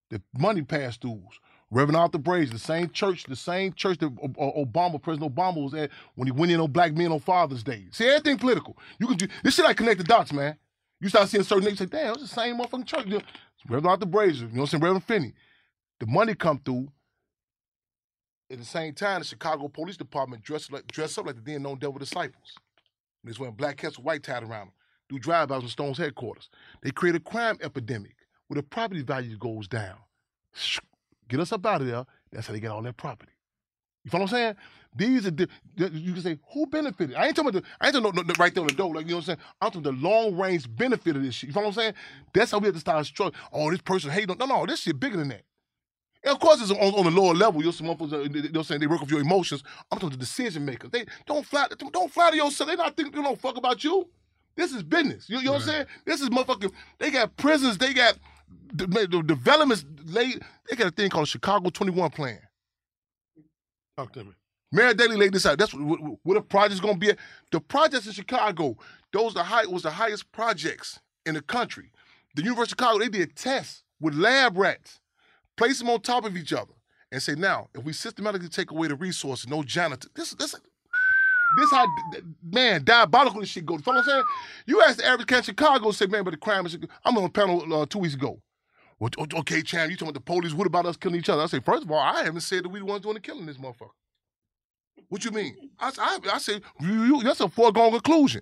The 0.10 0.22
money 0.38 0.62
passed 0.62 1.02
throughs. 1.02 1.40
Reverend 1.72 1.98
Arthur 1.98 2.18
Brazier, 2.18 2.54
the 2.54 2.60
same 2.60 2.90
church, 2.90 3.26
the 3.26 3.36
same 3.36 3.74
church 3.74 4.00
that 4.00 4.16
Obama, 4.16 5.00
President 5.00 5.36
Obama 5.36 5.64
was 5.64 5.74
at 5.76 5.92
when 6.16 6.28
he 6.28 6.32
went 6.32 6.52
in 6.52 6.60
on 6.60 6.72
black 6.72 6.94
men 6.94 7.12
on 7.12 7.20
Father's 7.20 7.64
Day. 7.64 7.86
See, 7.92 8.08
everything 8.08 8.40
political. 8.40 8.76
You 9.00 9.06
can 9.06 9.18
do 9.18 9.28
this 9.44 9.54
shit 9.56 9.66
like 9.66 9.78
connect 9.78 10.00
the 10.00 10.04
dots, 10.04 10.34
man. 10.34 10.58
You 11.00 11.10
start 11.10 11.30
seeing 11.30 11.44
certain 11.44 11.70
niggas 11.70 11.78
say, 11.78 11.86
damn, 11.86 12.14
it's 12.14 12.24
the 12.24 12.28
same 12.28 12.58
motherfucking 12.58 12.88
church. 12.88 13.06
You 13.06 13.18
know, 13.18 13.22
Reverend 13.68 13.88
Arthur 13.88 14.06
Brazier, 14.08 14.48
you 14.48 14.54
know 14.54 14.62
what 14.62 14.74
I'm 14.74 14.80
saying? 14.80 14.84
Reverend 14.84 15.04
Finney. 15.04 15.34
The 16.00 16.08
money 16.08 16.34
come 16.34 16.60
through. 16.64 16.88
At 18.52 18.58
the 18.58 18.66
same 18.66 18.96
time, 18.96 19.20
the 19.20 19.26
Chicago 19.26 19.68
Police 19.68 19.98
Department 19.98 20.42
dressed 20.42 20.72
like 20.72 20.88
dressed 20.88 21.20
up 21.20 21.28
like 21.28 21.36
the 21.36 21.42
then 21.42 21.62
known 21.62 21.78
devil 21.78 22.00
disciples. 22.00 22.56
They 23.24 23.30
was 23.30 23.38
wearing 23.38 23.54
black 23.54 23.78
caps 23.78 23.98
with 23.98 24.06
white 24.06 24.24
tied 24.24 24.42
around 24.42 24.68
them. 24.68 24.72
Do 25.10 25.18
drive-bys 25.20 25.64
in 25.64 25.70
Stone's 25.70 25.98
headquarters. 25.98 26.50
They 26.84 26.92
create 26.92 27.16
a 27.16 27.20
crime 27.20 27.58
epidemic 27.62 28.16
where 28.48 28.56
the 28.62 28.64
property 28.64 29.02
value 29.02 29.38
goes 29.38 29.68
down. 29.68 29.98
Get 31.28 31.40
us 31.40 31.52
up 31.52 31.66
out 31.66 31.82
of 31.82 31.88
there. 31.88 32.06
That's 32.32 32.48
how 32.48 32.54
they 32.54 32.60
get 32.60 32.72
all 32.72 32.82
that 32.84 32.98
property. 32.98 33.32
You 34.04 34.12
follow 34.12 34.24
what 34.26 34.34
I'm 34.34 34.38
saying? 34.38 34.56
These 34.96 35.28
are 35.28 35.32
di- 35.32 35.48
you 35.76 36.14
can 36.14 36.22
say 36.22 36.40
who 36.54 36.66
benefited. 36.66 37.16
I 37.16 37.28
ain't 37.28 37.36
talking 37.36 37.50
about 37.50 37.64
the, 37.64 37.70
I 37.80 37.88
ain't 37.88 37.96
talking 37.96 38.10
about 38.10 38.28
the, 38.28 38.34
the 38.34 38.40
right 38.40 38.54
there 38.54 38.62
on 38.62 38.68
the 38.68 38.74
door, 38.74 38.94
like 38.96 39.06
you 39.06 39.12
know 39.12 39.18
what 39.18 39.22
I'm 39.22 39.26
saying. 39.26 39.38
I'm 39.62 39.70
talking 39.72 39.84
the 39.84 39.92
long 39.92 40.36
range 40.36 40.74
benefit 40.76 41.16
of 41.16 41.22
this 41.24 41.36
shit. 41.36 41.50
You 41.50 41.54
follow 41.54 41.68
what 41.68 41.78
I'm 41.78 41.82
saying? 41.82 41.94
That's 42.34 42.52
how 42.52 42.60
we 42.60 42.66
have 42.66 42.74
to 42.76 42.80
start 42.80 43.06
struggling. 43.06 43.40
Oh, 43.52 43.70
this 43.70 43.82
person 43.82 44.10
on- 44.12 44.38
No, 44.40 44.46
no, 44.46 44.66
this 44.66 44.80
shit 44.82 45.00
bigger 45.00 45.18
than 45.18 45.30
that. 45.30 45.44
And 46.24 46.34
of 46.34 46.40
course, 46.40 46.62
it's 46.62 46.72
on, 46.72 46.78
on 46.78 47.06
the 47.06 47.22
lower 47.22 47.34
level. 47.34 47.62
You're 47.64 47.74
some 47.74 47.90
uh, 47.90 47.96
they- 47.96 48.28
They're 48.28 48.64
saying 48.64 48.80
they 48.82 48.88
work 48.88 49.02
with 49.02 49.12
your 49.12 49.22
emotions. 49.22 49.64
I'm 49.92 50.00
talking 50.00 50.18
the 50.18 50.18
decision 50.18 50.66
makers. 50.66 50.90
They 50.92 51.06
don't 51.28 51.46
flatter. 51.46 51.76
Don't 51.76 52.12
flatter 52.12 52.36
yourself. 52.36 52.70
They 52.70 52.76
not 52.76 52.96
think 52.98 53.14
they 53.14 53.22
don't 53.22 53.40
fuck 53.40 53.58
about 53.58 53.84
you. 53.84 54.08
This 54.60 54.74
is 54.74 54.84
business. 54.84 55.30
You, 55.30 55.38
you 55.38 55.46
know 55.46 55.54
what 55.54 55.62
I'm 55.62 55.68
saying? 55.68 55.86
This 56.06 56.20
is 56.20 56.28
motherfucking. 56.28 56.74
They 56.98 57.12
got 57.12 57.38
prisons. 57.38 57.78
They 57.78 57.94
got 57.94 58.20
the, 58.74 58.88
the 58.88 59.24
developments. 59.26 59.86
Laid, 60.04 60.42
they 60.70 60.76
got 60.76 60.88
a 60.88 60.92
thing 60.92 61.10
called 61.10 61.30
Chicago 61.30 61.70
21 61.70 62.10
plan. 62.10 62.40
Talk 63.98 64.12
to 64.14 64.26
me. 64.26 64.32
Mayor 64.74 64.94
Daley 64.94 65.16
laid 65.16 65.32
this 65.32 65.46
out. 65.46 65.58
That's 65.58 65.74
what, 65.74 66.02
what, 66.02 66.20
what 66.24 66.38
a 66.38 66.42
project's 66.42 66.82
gonna 66.82 66.98
be. 66.98 67.12
At. 67.12 67.20
The 67.54 67.62
projects 67.62 68.06
in 68.08 68.12
Chicago, 68.12 68.76
those 69.14 69.34
the 69.34 69.44
high 69.44 69.66
was 69.66 69.84
the 69.84 69.92
highest 69.92 70.30
projects 70.34 71.00
in 71.26 71.36
the 71.36 71.42
country. 71.42 71.94
The 72.36 72.44
University 72.44 72.74
of 72.74 72.80
Chicago, 72.80 73.00
they 73.00 73.08
did 73.08 73.38
tests 73.38 73.84
with 74.02 74.14
lab 74.14 74.58
rats, 74.58 75.00
place 75.56 75.80
them 75.80 75.90
on 75.90 76.02
top 76.02 76.26
of 76.26 76.36
each 76.36 76.52
other, 76.52 76.74
and 77.14 77.24
say, 77.24 77.36
now, 77.36 77.70
if 77.74 77.86
we 77.86 77.94
systematically 77.94 78.50
take 78.50 78.72
away 78.72 78.90
the 78.90 78.96
resources, 78.96 79.48
no 79.48 79.64
janitor, 79.64 80.10
this 80.16 80.32
this 80.32 80.54
this 81.58 81.72
how 81.72 81.88
man 82.44 82.84
diabolical 82.84 83.40
this 83.42 83.50
shit 83.50 83.66
goes. 83.66 83.82
You 83.86 83.94
know 83.94 84.00
what 84.00 84.06
I'm 84.06 84.12
saying? 84.12 84.24
You 84.68 84.82
ask 84.84 84.98
the 84.98 85.06
average 85.06 85.28
cat 85.28 85.40
in 85.40 85.44
Chicago, 85.46 85.92
say, 85.92 86.06
man, 86.06 86.24
but 86.24 86.32
the 86.32 86.38
crime 86.38 86.66
is. 86.66 86.78
I'm 87.04 87.18
on 87.18 87.24
a 87.24 87.30
panel 87.30 87.74
uh, 87.74 87.86
two 87.86 88.00
weeks 88.00 88.16
ago. 88.16 88.42
Well, 89.00 89.12
okay, 89.36 89.62
Cham, 89.62 89.90
you 89.90 89.96
talking 89.96 90.10
about 90.10 90.26
the 90.26 90.32
police? 90.34 90.54
What 90.54 90.68
about 90.68 90.86
us 90.86 90.98
killing 90.98 91.20
each 91.20 91.30
other? 91.30 91.42
I 91.42 91.46
say, 91.46 91.60
first 91.62 91.84
of 91.84 91.92
all, 91.92 92.00
I 92.00 92.24
haven't 92.24 92.42
said 92.42 92.66
that 92.66 92.70
we 92.70 92.80
the 92.80 92.86
ones 92.86 93.02
doing 93.02 93.14
the 93.16 93.22
killing 93.22 93.46
this 93.46 93.58
motherfucker. 93.58 93.92
What 95.08 95.24
you 95.26 95.32
mean? 95.32 95.72
I, 95.80 95.92
I, 95.98 96.20
I 96.34 96.38
say 96.38 96.62
you, 96.82 97.04
you, 97.04 97.24
that's 97.24 97.40
a 97.40 97.50
foregone 97.50 97.92
conclusion. 97.92 98.42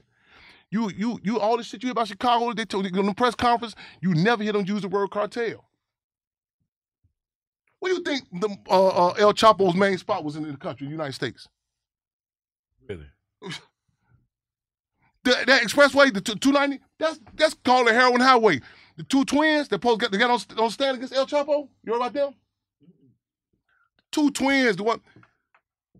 You 0.69 0.91
you 0.91 1.19
you 1.23 1.39
all 1.39 1.57
this 1.57 1.67
shit 1.67 1.81
you 1.83 1.87
hear 1.87 1.91
about 1.93 2.07
Chicago, 2.07 2.53
they 2.53 2.65
told 2.65 2.85
you 2.85 2.99
on 2.99 3.05
the 3.05 3.13
press 3.13 3.35
conference, 3.35 3.75
you 4.01 4.13
never 4.13 4.43
hear 4.43 4.53
them 4.53 4.65
use 4.65 4.81
the 4.81 4.89
word 4.89 5.11
cartel. 5.11 5.63
What 7.79 7.89
do 7.89 7.95
you 7.95 8.01
think 8.01 8.23
the 8.33 8.57
uh, 8.69 8.87
uh, 8.87 9.13
El 9.19 9.33
Chapo's 9.33 9.75
main 9.75 9.97
spot 9.97 10.23
was 10.23 10.35
in 10.35 10.43
the 10.43 10.57
country, 10.57 10.87
the 10.87 10.91
United 10.91 11.13
States? 11.13 11.47
Really? 13.41 13.55
The, 15.23 15.43
that 15.45 15.61
expressway, 15.61 16.13
the 16.13 16.21
two 16.21 16.51
ninety, 16.51 16.79
that's 16.97 17.19
that's 17.35 17.53
called 17.53 17.87
the 17.87 17.93
heroin 17.93 18.21
highway. 18.21 18.61
The 18.95 19.03
two 19.03 19.25
twins 19.25 19.67
that 19.67 19.75
supposed 19.75 19.99
to 19.99 20.05
get, 20.05 20.11
they 20.11 20.17
got 20.17 20.31
on, 20.31 20.39
on 20.63 20.71
stand 20.71 20.97
against 20.97 21.13
El 21.13 21.27
Chapo. 21.27 21.67
You 21.83 21.93
heard 21.93 21.97
about 21.97 22.13
them? 22.13 22.33
Two 24.11 24.31
twins, 24.31 24.77
the 24.77 24.83
one, 24.83 25.01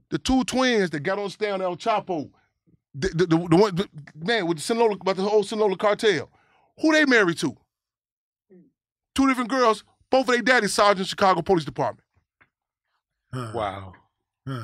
the 0.10 0.18
two 0.18 0.44
twins 0.46 0.90
that 0.92 1.02
got 1.02 1.20
on 1.20 1.30
stand 1.30 1.54
on 1.54 1.62
El 1.62 1.76
Chapo, 1.76 2.30
the, 2.96 3.10
the, 3.10 3.26
the, 3.26 3.48
the 3.50 3.56
one, 3.56 3.76
the, 3.76 3.90
man, 4.16 4.48
with 4.48 4.58
the 4.58 4.64
Sinaloa, 4.64 4.94
about 4.94 5.18
the 5.18 5.24
whole 5.24 5.44
Sinaloa 5.44 5.78
cartel. 5.78 6.32
Who 6.80 6.94
they 6.94 7.06
married 7.06 7.38
to? 7.40 7.52
Mm. 8.52 8.64
Two 9.14 9.28
different 9.28 9.50
girls. 9.50 9.84
Both 10.10 10.30
of 10.30 10.36
their 10.36 10.42
daddies 10.42 10.74
sergeant 10.74 11.08
Chicago 11.08 11.42
Police 11.42 11.66
Department. 11.66 12.06
Wow. 13.34 13.94
Huh. 14.48 14.64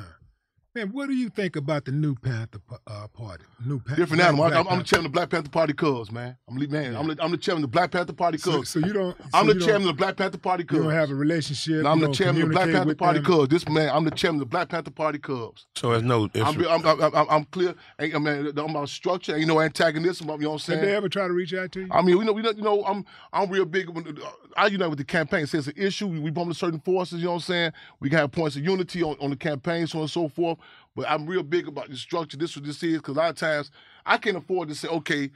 Man, 0.74 0.88
what 0.88 1.06
do 1.06 1.14
you 1.14 1.28
think 1.28 1.54
about 1.54 1.84
the 1.84 1.92
new 1.92 2.16
Panther 2.16 2.58
uh, 2.88 3.06
Party? 3.06 3.44
New 3.64 3.78
Panther. 3.78 4.02
Different 4.02 4.22
animal. 4.24 4.46
I'm, 4.46 4.66
I'm 4.66 4.78
the 4.78 4.84
chairman 4.84 5.06
of 5.06 5.12
the 5.12 5.16
Black 5.16 5.30
Panther 5.30 5.48
Party 5.48 5.72
Cubs, 5.72 6.10
man. 6.10 6.36
I'm 6.48 6.58
the 6.58 6.66
man. 6.66 6.96
I'm 6.96 7.06
the, 7.06 7.16
I'm 7.22 7.30
the 7.30 7.36
chairman 7.36 7.62
of 7.62 7.70
the 7.70 7.72
Black 7.72 7.92
Panther 7.92 8.12
Party 8.12 8.38
So, 8.38 8.50
Cubs. 8.50 8.70
so 8.70 8.80
you 8.80 8.92
don't. 8.92 9.16
I'm 9.32 9.46
so 9.46 9.54
the 9.54 9.60
chairman 9.64 9.82
of 9.82 9.96
the 9.96 10.02
Black 10.02 10.16
Panther 10.16 10.38
Party 10.38 10.64
You 10.64 10.66
Cubs. 10.66 10.82
don't 10.82 10.90
have 10.90 11.10
a 11.12 11.14
relationship. 11.14 11.74
And 11.74 11.86
I'm 11.86 12.00
the 12.00 12.10
chairman 12.10 12.42
of 12.42 12.48
the 12.48 12.54
Black 12.54 12.70
Panther 12.72 12.94
Party 12.96 13.20
them? 13.20 13.26
Cubs. 13.26 13.48
This 13.50 13.68
man, 13.68 13.88
I'm 13.90 14.04
the 14.04 14.10
chairman 14.10 14.40
of 14.42 14.48
the 14.48 14.50
Black 14.50 14.68
Panther 14.68 14.90
Party 14.90 15.20
Cubs. 15.20 15.66
So 15.76 15.92
there's 15.92 16.02
no. 16.02 16.28
I'm, 16.34 16.66
I'm, 16.66 16.84
I'm, 16.84 17.14
I'm, 17.14 17.26
I'm 17.30 17.44
clear. 17.44 17.76
I 18.00 18.06
mean, 18.08 18.48
I'm 18.48 18.58
about 18.58 18.88
structure. 18.88 19.36
Ain't 19.36 19.46
no 19.46 19.60
antagonism. 19.60 20.28
You 20.28 20.38
know 20.38 20.48
what 20.48 20.52
I'm 20.54 20.58
saying? 20.58 20.80
Did 20.80 20.88
they 20.88 20.96
ever 20.96 21.08
try 21.08 21.28
to 21.28 21.32
reach 21.32 21.54
out 21.54 21.70
to 21.70 21.82
you? 21.82 21.88
I 21.92 22.02
mean, 22.02 22.18
we 22.18 22.24
know, 22.24 22.32
we 22.32 22.42
know, 22.42 22.50
you 22.50 22.62
know, 22.62 22.84
I'm, 22.84 23.04
I'm 23.32 23.48
real 23.48 23.64
big. 23.64 23.90
When, 23.90 24.18
I 24.56 24.66
unite 24.66 24.88
with 24.88 24.98
the 24.98 25.04
campaign. 25.04 25.46
Say 25.46 25.58
it's 25.58 25.66
an 25.68 25.74
issue. 25.76 26.08
We 26.08 26.30
bump 26.30 26.50
to 26.50 26.54
certain 26.58 26.80
forces. 26.80 27.20
You 27.20 27.26
know 27.26 27.30
what 27.32 27.36
I'm 27.36 27.40
saying? 27.42 27.72
We 28.00 28.08
can 28.08 28.18
have 28.18 28.32
points 28.32 28.56
of 28.56 28.64
unity 28.64 29.04
on, 29.04 29.16
on 29.20 29.30
the 29.30 29.36
campaign, 29.36 29.86
so 29.86 29.98
on 29.98 30.02
and 30.02 30.10
so 30.10 30.28
forth. 30.28 30.58
But 30.96 31.10
I'm 31.10 31.26
real 31.26 31.42
big 31.42 31.66
about 31.68 31.88
the 31.90 31.96
structure. 31.96 32.36
This 32.36 32.50
is 32.50 32.56
what 32.56 32.64
this 32.66 32.82
is 32.82 32.98
because 32.98 33.16
a 33.16 33.18
lot 33.18 33.30
of 33.30 33.36
times 33.36 33.70
I 34.06 34.16
can't 34.16 34.36
afford 34.36 34.68
to 34.68 34.74
say, 34.74 34.88
okay, 34.88 35.30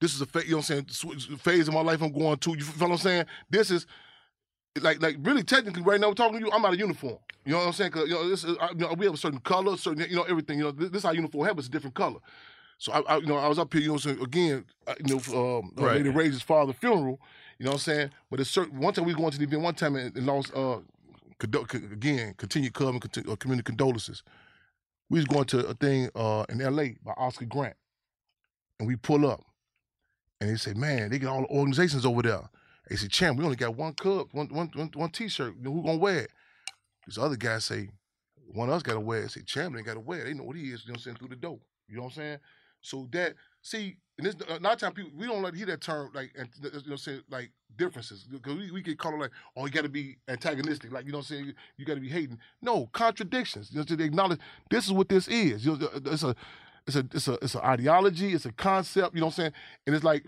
this 0.00 0.14
is 0.14 0.20
a 0.20 0.26
fa- 0.26 0.44
you 0.44 0.52
know 0.52 0.58
what 0.58 0.70
I'm 0.70 0.88
saying 0.88 1.38
phase 1.38 1.68
of 1.68 1.74
my 1.74 1.80
life 1.82 2.00
I'm 2.02 2.12
going 2.12 2.38
to. 2.38 2.50
You 2.56 2.64
feel 2.64 2.88
what 2.88 2.94
I'm 2.94 2.98
saying? 3.00 3.24
This 3.50 3.70
is 3.70 3.86
like 4.80 5.02
like 5.02 5.16
really 5.20 5.42
technically 5.42 5.82
right 5.82 6.00
now 6.00 6.08
we're 6.08 6.14
talking 6.14 6.38
to 6.38 6.46
you. 6.46 6.52
I'm 6.52 6.64
out 6.64 6.72
of 6.74 6.78
uniform. 6.78 7.18
You 7.44 7.52
know 7.52 7.58
what 7.58 7.66
I'm 7.68 7.72
saying? 7.72 7.90
'Cause, 7.90 8.06
you 8.08 8.14
know, 8.14 8.28
this 8.28 8.44
is, 8.44 8.56
I, 8.60 8.68
you 8.70 8.76
know, 8.76 8.92
we 8.92 9.06
have 9.06 9.14
a 9.14 9.18
certain 9.18 9.40
color, 9.40 9.76
certain 9.76 10.08
you 10.08 10.16
know 10.16 10.22
everything. 10.24 10.58
You 10.58 10.64
know 10.64 10.70
this, 10.72 10.90
this 10.90 10.98
is 11.00 11.04
our 11.04 11.14
uniform 11.14 11.46
have, 11.46 11.58
it's 11.58 11.68
a 11.68 11.70
different 11.70 11.94
color. 11.96 12.20
So 12.78 12.92
I, 12.92 13.00
I 13.00 13.16
you 13.18 13.26
know 13.26 13.36
I 13.36 13.48
was 13.48 13.58
up 13.58 13.72
here. 13.72 13.82
You 13.82 13.88
know 13.88 13.94
what 13.94 14.06
I'm 14.06 14.14
saying? 14.14 14.24
again. 14.24 14.64
uh, 14.86 14.94
You 15.04 15.16
know 15.16 15.58
um, 15.58 15.72
uh, 15.78 15.84
Right. 15.86 15.96
Lady 15.96 16.10
Rage's 16.10 16.42
father 16.42 16.72
funeral. 16.72 17.20
You 17.58 17.64
know 17.64 17.72
what 17.72 17.74
I'm 17.74 17.80
saying? 17.80 18.10
But 18.30 18.40
it's 18.40 18.50
certain. 18.50 18.78
One 18.78 18.94
time 18.94 19.04
we 19.06 19.12
going 19.14 19.30
to 19.32 19.38
the 19.38 19.44
event. 19.44 19.62
One 19.62 19.74
time 19.74 19.96
and, 19.96 20.16
and 20.16 20.26
lost. 20.26 20.54
Uh, 20.54 20.78
again, 21.42 22.34
continued 22.36 22.74
club 22.74 22.90
and 22.94 23.00
conti- 23.00 23.30
uh, 23.30 23.36
community 23.36 23.64
condolences. 23.64 24.22
We 25.10 25.18
was 25.18 25.26
going 25.26 25.44
to 25.46 25.66
a 25.66 25.74
thing 25.74 26.08
uh, 26.14 26.44
in 26.48 26.60
L.A. 26.60 26.96
by 27.04 27.12
Oscar 27.16 27.44
Grant, 27.44 27.76
and 28.78 28.88
we 28.88 28.96
pull 28.96 29.28
up, 29.28 29.44
and 30.40 30.48
they 30.48 30.56
say, 30.56 30.72
"Man, 30.72 31.10
they 31.10 31.18
get 31.18 31.28
all 31.28 31.42
the 31.42 31.48
organizations 31.48 32.06
over 32.06 32.22
there." 32.22 32.48
They 32.88 32.96
say, 32.96 33.08
"Champ, 33.08 33.36
we 33.36 33.44
only 33.44 33.56
got 33.56 33.76
one 33.76 33.92
cup, 33.94 34.32
one 34.32 34.46
one 34.48 34.70
one, 34.74 34.90
one 34.94 35.10
T-shirt. 35.10 35.56
You 35.56 35.64
know, 35.64 35.72
who 35.72 35.82
gonna 35.82 35.98
wear 35.98 36.20
it?" 36.20 36.30
These 37.06 37.18
other 37.18 37.36
guys 37.36 37.64
say, 37.64 37.90
"One 38.54 38.68
of 38.68 38.76
us 38.76 38.82
got 38.82 38.94
to 38.94 39.00
wear 39.00 39.24
it." 39.24 39.32
Say, 39.32 39.42
"Champ 39.42 39.76
ain't 39.76 39.84
got 39.86 39.94
to 39.94 40.00
wear 40.00 40.20
it. 40.20 40.24
They 40.24 40.34
know 40.34 40.44
what 40.44 40.56
he 40.56 40.70
is." 40.70 40.84
You 40.84 40.88
know 40.88 40.92
what 40.92 40.98
I'm 40.98 41.02
saying? 41.02 41.16
Through 41.16 41.28
the 41.28 41.36
door. 41.36 41.58
You 41.88 41.96
know 41.96 42.02
what 42.04 42.08
I'm 42.10 42.14
saying? 42.14 42.38
So 42.80 43.08
that 43.12 43.34
see, 43.62 43.96
and 44.16 44.26
this 44.26 44.36
a 44.48 44.60
lot 44.60 44.74
of 44.74 44.78
time 44.78 44.92
people 44.92 45.10
we 45.16 45.26
don't 45.26 45.42
like 45.42 45.52
to 45.52 45.58
hear 45.58 45.66
that 45.66 45.80
term 45.80 46.10
like 46.14 46.32
and, 46.38 46.48
you 46.62 46.70
know 46.70 46.78
what 46.78 46.90
I'm 46.90 46.96
saying 46.98 47.22
like 47.30 47.50
differences. 47.76 48.24
Because 48.24 48.56
we, 48.56 48.70
we 48.70 48.82
caught 48.94 49.14
on 49.14 49.20
like 49.20 49.30
oh 49.56 49.66
you 49.66 49.72
got 49.72 49.82
to 49.82 49.88
be 49.88 50.16
antagonistic 50.28 50.92
like 50.92 51.06
you 51.06 51.12
know 51.12 51.18
what 51.18 51.30
I'm 51.30 51.36
saying 51.36 51.46
you, 51.46 51.52
you 51.76 51.84
got 51.84 51.94
to 51.94 52.00
be 52.00 52.08
hating. 52.08 52.38
No 52.62 52.86
contradictions 52.92 53.74
know 53.74 53.82
to 53.82 54.02
acknowledge 54.02 54.40
this 54.70 54.86
is 54.86 54.92
what 54.92 55.08
this 55.08 55.28
is. 55.28 55.64
You 55.64 55.76
know 55.76 55.88
it's 56.06 56.22
a 56.22 56.34
it's 56.86 56.96
a 56.96 57.06
it's 57.12 57.28
a 57.28 57.32
it's 57.42 57.54
an 57.54 57.60
ideology 57.62 58.32
it's 58.32 58.46
a 58.46 58.52
concept 58.52 59.14
you 59.14 59.20
know 59.20 59.26
what 59.26 59.38
I'm 59.38 59.42
saying? 59.42 59.52
And 59.86 59.94
it's 59.94 60.04
like 60.04 60.26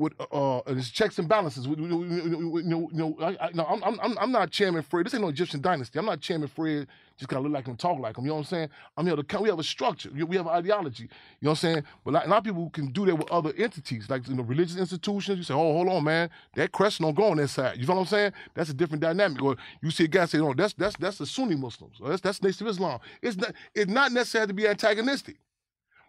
with 0.00 0.14
uh, 0.32 0.62
it's 0.66 0.90
checks 0.90 1.18
and 1.18 1.28
balances. 1.28 1.66
You 1.66 1.76
know, 1.76 2.02
you 2.04 2.88
know, 2.92 3.16
I, 3.20 3.36
I, 3.46 3.50
no, 3.54 3.64
I'm, 3.66 3.84
I'm, 3.84 4.18
I'm- 4.18 4.32
not 4.32 4.50
Chairman 4.50 4.82
Fred. 4.82 5.06
This 5.06 5.14
ain't 5.14 5.22
no 5.22 5.28
Egyptian 5.28 5.60
dynasty. 5.60 5.98
I'm 5.98 6.06
not 6.06 6.20
Chairman 6.20 6.48
Fred. 6.48 6.88
Just 7.18 7.28
gotta 7.28 7.42
look 7.42 7.52
like 7.52 7.66
him, 7.66 7.76
talk 7.76 8.00
like 8.00 8.16
him. 8.16 8.24
You 8.24 8.30
know 8.30 8.36
what 8.36 8.40
I'm 8.42 8.46
saying? 8.46 8.68
I'm 8.96 9.06
here 9.06 9.16
to. 9.16 9.40
We 9.40 9.50
have 9.50 9.58
a 9.58 9.62
structure. 9.64 10.10
We 10.12 10.36
have 10.36 10.46
an 10.46 10.52
ideology. 10.54 11.04
You 11.04 11.08
know 11.42 11.50
what 11.50 11.64
I'm 11.64 11.74
saying? 11.74 11.84
But 12.04 12.10
a 12.10 12.14
lot, 12.14 12.26
a 12.26 12.30
lot 12.30 12.38
of 12.38 12.44
people 12.44 12.70
can 12.70 12.86
do 12.92 13.06
that 13.06 13.16
with 13.16 13.30
other 13.30 13.52
entities, 13.58 14.08
like 14.08 14.26
you 14.28 14.34
know, 14.34 14.42
religious 14.42 14.78
institutions. 14.78 15.38
You 15.38 15.44
say, 15.44 15.54
oh, 15.54 15.58
hold 15.74 15.88
on, 15.88 16.04
man, 16.04 16.30
that 16.56 16.72
crescent 16.72 17.04
don't 17.06 17.14
go 17.14 17.30
on 17.30 17.36
that 17.38 17.48
side. 17.48 17.78
You 17.78 17.86
know 17.86 17.94
what 17.94 18.00
I'm 18.00 18.06
saying? 18.06 18.32
That's 18.54 18.70
a 18.70 18.74
different 18.74 19.02
dynamic. 19.02 19.42
Or 19.42 19.56
you 19.82 19.90
see 19.90 20.04
a 20.04 20.08
guy 20.08 20.24
say, 20.26 20.38
no, 20.38 20.54
that's 20.54 20.72
that's 20.74 20.96
that's 20.96 21.18
the 21.18 21.26
Sunni 21.26 21.56
Muslims. 21.56 21.98
Or 22.00 22.08
that's 22.10 22.22
that's 22.22 22.42
Nation 22.42 22.66
of 22.66 22.70
Islam. 22.72 23.00
It's 23.22 23.36
not. 23.36 23.52
It's 23.74 23.90
not 23.90 24.12
necessary 24.12 24.46
to 24.46 24.54
be 24.54 24.66
antagonistic. 24.68 25.36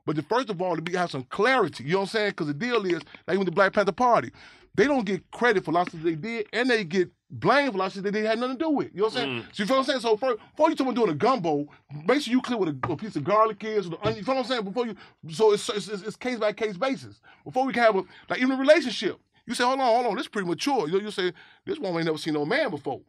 But 0.06 0.16
the, 0.16 0.24
first 0.24 0.50
of 0.50 0.62
all, 0.62 0.76
to 0.76 0.82
be 0.82 0.94
have 0.94 1.12
some 1.12 1.24
clarity. 1.24 1.84
You 1.84 1.92
know 1.92 1.98
what 2.00 2.04
I'm 2.04 2.10
saying? 2.10 2.30
Because 2.32 2.48
the 2.48 2.54
deal 2.54 2.86
is, 2.86 3.02
like 3.28 3.38
with 3.38 3.46
the 3.46 3.52
Black 3.52 3.74
Panther 3.74 3.92
Party, 3.92 4.32
they 4.74 4.86
don't 4.86 5.06
get 5.06 5.30
credit 5.32 5.66
for 5.66 5.72
lots 5.72 5.94
of 5.94 6.02
they 6.02 6.16
did, 6.16 6.48
and 6.54 6.70
they 6.70 6.84
get 6.84 7.10
blamed 7.30 7.72
for 7.72 7.78
a 7.78 7.80
lot 7.80 7.96
of 7.96 8.04
they 8.04 8.22
had 8.24 8.40
nothing 8.40 8.58
to 8.58 8.64
do 8.64 8.70
with. 8.70 8.90
You 8.94 9.00
know 9.00 9.06
what 9.06 9.18
I'm 9.18 9.20
saying? 9.20 9.42
Mm. 9.42 9.56
So 9.56 9.64
you 9.64 9.68
feel 9.68 9.78
what 9.78 9.80
I'm 9.82 9.86
saying? 9.86 10.00
So 10.02 10.18
first, 10.18 10.40
before 10.52 10.70
you 10.70 10.76
talk 10.76 10.88
about 10.88 10.96
doing 10.96 11.12
a 11.12 11.16
gumbo, 11.16 11.68
make 12.06 12.22
sure 12.22 12.32
you 12.32 12.42
clear 12.42 12.58
what 12.58 12.70
a, 12.70 12.92
a 12.92 12.98
piece 12.98 13.16
of 13.16 13.24
garlic 13.24 13.64
is 13.64 13.88
or 13.88 13.92
the 13.92 14.02
onion. 14.02 14.18
You 14.18 14.24
feel 14.24 14.36
what 14.36 14.42
I'm 14.42 14.48
saying? 14.48 14.64
Before 14.64 14.86
you, 14.88 14.96
so 15.30 15.54
it's, 15.54 15.68
it's, 15.70 15.88
it's 15.88 16.16
case 16.16 16.40
by 16.40 16.54
case 16.54 16.78
basis. 16.78 17.22
Before 17.44 17.66
we 17.66 17.74
can 17.74 17.84
have 17.84 17.96
a 17.96 18.04
like 18.30 18.40
even 18.40 18.52
a 18.52 18.58
relationship, 18.58 19.20
you 19.46 19.56
say, 19.56 19.64
hold 19.64 19.80
on, 19.80 19.86
hold 19.86 20.06
on, 20.06 20.16
this 20.16 20.28
premature. 20.28 20.88
You 20.88 20.94
know, 20.94 21.00
you 21.00 21.12
say 21.12 21.34
this 21.66 21.80
woman 21.80 21.98
ain't 21.98 22.06
never 22.06 22.18
seen 22.18 22.34
no 22.34 22.46
man 22.46 22.70
before. 22.70 23.02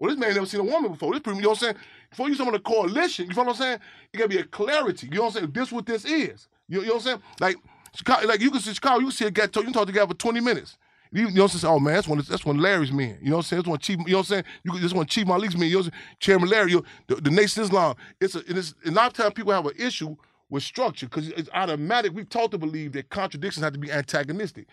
Well, 0.00 0.10
this 0.10 0.18
man 0.18 0.34
never 0.34 0.46
seen 0.46 0.60
a 0.60 0.64
woman 0.64 0.92
before. 0.92 1.12
This, 1.12 1.22
you 1.26 1.42
know 1.42 1.50
what 1.50 1.58
I'm 1.58 1.62
saying? 1.62 1.76
Before 2.08 2.28
you 2.28 2.34
summon 2.34 2.54
a 2.54 2.58
coalition, 2.58 3.28
you 3.28 3.34
feel 3.34 3.44
what 3.44 3.50
I'm 3.52 3.56
saying? 3.56 3.78
It 4.12 4.16
gotta 4.16 4.30
be 4.30 4.38
a 4.38 4.44
clarity. 4.44 5.06
You 5.08 5.16
know 5.16 5.22
what 5.24 5.36
I'm 5.36 5.42
saying? 5.42 5.52
This 5.52 5.70
what 5.70 5.86
this 5.86 6.06
is. 6.06 6.48
You, 6.68 6.80
you 6.80 6.86
know 6.86 6.94
what 6.94 6.94
I'm 6.94 7.00
saying? 7.02 7.22
Like 7.38 7.56
Chicago, 7.94 8.26
like 8.26 8.40
you 8.40 8.50
can 8.50 8.60
see 8.60 8.72
Chicago, 8.72 8.98
you 8.98 9.06
can 9.06 9.12
see 9.12 9.26
a 9.26 9.30
guy, 9.30 9.44
you 9.44 9.48
can 9.48 9.72
talk 9.72 9.86
to 9.86 9.92
a 9.92 9.94
guy 9.94 10.06
for 10.06 10.14
20 10.14 10.40
minutes. 10.40 10.78
You, 11.12 11.28
you 11.28 11.34
know 11.34 11.42
what 11.42 11.52
I'm 11.52 11.58
saying? 11.58 11.74
Oh 11.74 11.80
man, 11.80 11.94
that's 11.94 12.08
one. 12.08 12.24
That's 12.26 12.44
one 12.46 12.58
Larry's 12.58 12.92
men. 12.92 13.18
You 13.20 13.30
know 13.30 13.36
what 13.36 13.40
I'm 13.40 13.42
saying? 13.42 13.62
That's 13.62 13.68
one 13.68 13.78
Chief. 13.78 13.98
You 13.98 14.12
know 14.12 14.18
what 14.18 14.18
I'm 14.20 14.24
saying? 14.24 14.44
You 14.64 14.78
this 14.78 14.94
one 14.94 15.06
Chief 15.06 15.26
Malik's 15.26 15.56
men. 15.56 15.68
You 15.68 15.82
know? 15.82 15.88
Chairman 16.18 16.48
Larry. 16.48 16.70
You, 16.70 16.84
the, 17.08 17.16
the 17.16 17.30
Nation 17.30 17.62
of 17.62 17.68
Islam. 17.68 17.96
It's 18.20 18.36
a. 18.36 18.38
It 18.48 18.56
is, 18.56 18.74
a 18.86 18.90
lot 18.92 19.08
of 19.08 19.12
times 19.12 19.34
people 19.34 19.52
have 19.52 19.66
an 19.66 19.74
issue 19.76 20.16
with 20.48 20.62
structure 20.62 21.06
because 21.06 21.28
it's 21.30 21.50
automatic. 21.52 22.12
We've 22.14 22.28
taught 22.28 22.52
to 22.52 22.58
believe 22.58 22.92
that 22.92 23.10
contradictions 23.10 23.64
have 23.64 23.72
to 23.72 23.78
be 23.78 23.90
antagonistic. 23.90 24.66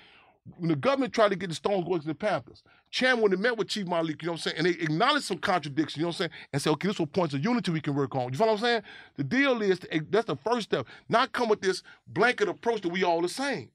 When 0.58 0.70
the 0.70 0.76
government 0.76 1.14
tried 1.14 1.30
to 1.30 1.36
get 1.36 1.50
the 1.50 1.56
Stones 1.56 1.86
going 1.86 2.02
to 2.02 2.08
the 2.08 2.16
Panthers, 2.16 2.64
Chairman 2.90 3.22
when 3.22 3.32
they 3.32 3.38
met 3.38 3.58
with 3.58 3.68
Chief 3.68 3.86
Malik, 3.86 4.22
you 4.22 4.28
know 4.28 4.34
what 4.34 4.40
I'm 4.40 4.52
saying, 4.52 4.58
and 4.58 4.66
they 4.66 4.72
acknowledged 4.72 5.26
some 5.26 5.40
contradictions, 5.40 5.98
you 5.98 6.04
know 6.04 6.08
what 6.08 6.16
I'm 6.16 6.18
saying, 6.20 6.32
and 6.54 6.62
said, 6.62 6.70
okay, 6.72 6.88
this 6.88 7.00
what 7.00 7.12
points 7.12 7.34
of 7.34 7.44
unity 7.44 7.72
we 7.72 7.82
can 7.82 7.96
work 7.96 8.16
on. 8.16 8.32
You 8.32 8.38
follow 8.38 8.54
what 8.54 8.60
I'm 8.60 8.66
saying? 8.66 8.82
The 9.18 9.24
deal 9.24 9.62
is 9.62 9.80
to, 9.80 10.02
that's 10.10 10.28
the 10.28 10.38
first 10.38 10.70
step. 10.70 10.88
Not 11.10 11.34
come 11.34 11.50
with 11.50 11.62
this 11.62 11.84
blanket 12.08 12.48
approach 12.48 12.82
that 12.82 12.90
we 12.90 13.04
all 13.04 13.22
the 13.22 13.30
same. 13.30 13.70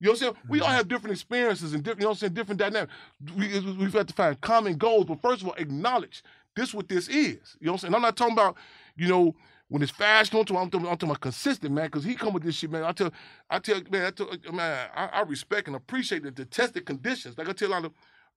You 0.00 0.06
know 0.06 0.10
what 0.10 0.12
I'm 0.12 0.16
saying? 0.16 0.34
We 0.48 0.60
all 0.60 0.66
mm-hmm. 0.66 0.76
have 0.76 0.88
different 0.88 1.12
experiences 1.12 1.72
and 1.72 1.82
different, 1.82 2.00
you 2.00 2.04
know 2.04 2.10
what 2.10 2.16
I'm 2.16 2.18
saying, 2.18 2.34
different 2.34 2.58
dynamics. 2.58 2.92
We, 3.36 3.60
we've 3.60 3.92
had 3.92 4.08
to 4.08 4.14
find 4.14 4.40
common 4.40 4.76
goals, 4.76 5.06
but 5.06 5.22
first 5.22 5.42
of 5.42 5.48
all, 5.48 5.54
acknowledge 5.54 6.22
this 6.54 6.74
what 6.74 6.88
this 6.88 7.08
is. 7.08 7.56
You 7.60 7.66
know 7.66 7.72
what 7.72 7.72
I'm 7.72 7.78
saying? 7.78 7.94
I'm 7.94 8.02
not 8.02 8.16
talking 8.16 8.34
about, 8.34 8.56
you 8.96 9.08
know, 9.08 9.34
when 9.68 9.82
it's 9.82 9.90
fast, 9.90 10.32
I'm 10.34 10.44
talking, 10.44 10.56
I'm 10.56 10.62
I'm 10.64 10.70
talking 10.70 11.10
about 11.10 11.20
consistent, 11.20 11.74
man, 11.74 11.86
because 11.86 12.04
he 12.04 12.14
come 12.14 12.32
with 12.32 12.44
this 12.44 12.54
shit, 12.54 12.70
man. 12.70 12.84
I 12.84 12.92
tell, 12.92 13.12
I 13.50 13.58
tell, 13.58 13.80
man, 13.90 14.06
I 14.06 14.10
tell, 14.10 14.28
man, 14.52 14.88
I, 14.94 15.06
I 15.06 15.20
respect 15.22 15.66
and 15.66 15.76
appreciate 15.76 16.22
the, 16.22 16.30
the 16.30 16.44
tested 16.44 16.86
conditions. 16.86 17.36
Like 17.36 17.48
I 17.48 17.52
tell 17.52 17.68
a 17.68 17.72
lot 17.72 17.84
of, 17.84 17.92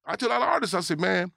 I 0.05 0.15
tell 0.15 0.29
a 0.29 0.31
lot 0.31 0.41
of 0.41 0.49
artists, 0.49 0.73
I 0.73 0.79
say, 0.81 0.95
man, 0.95 1.31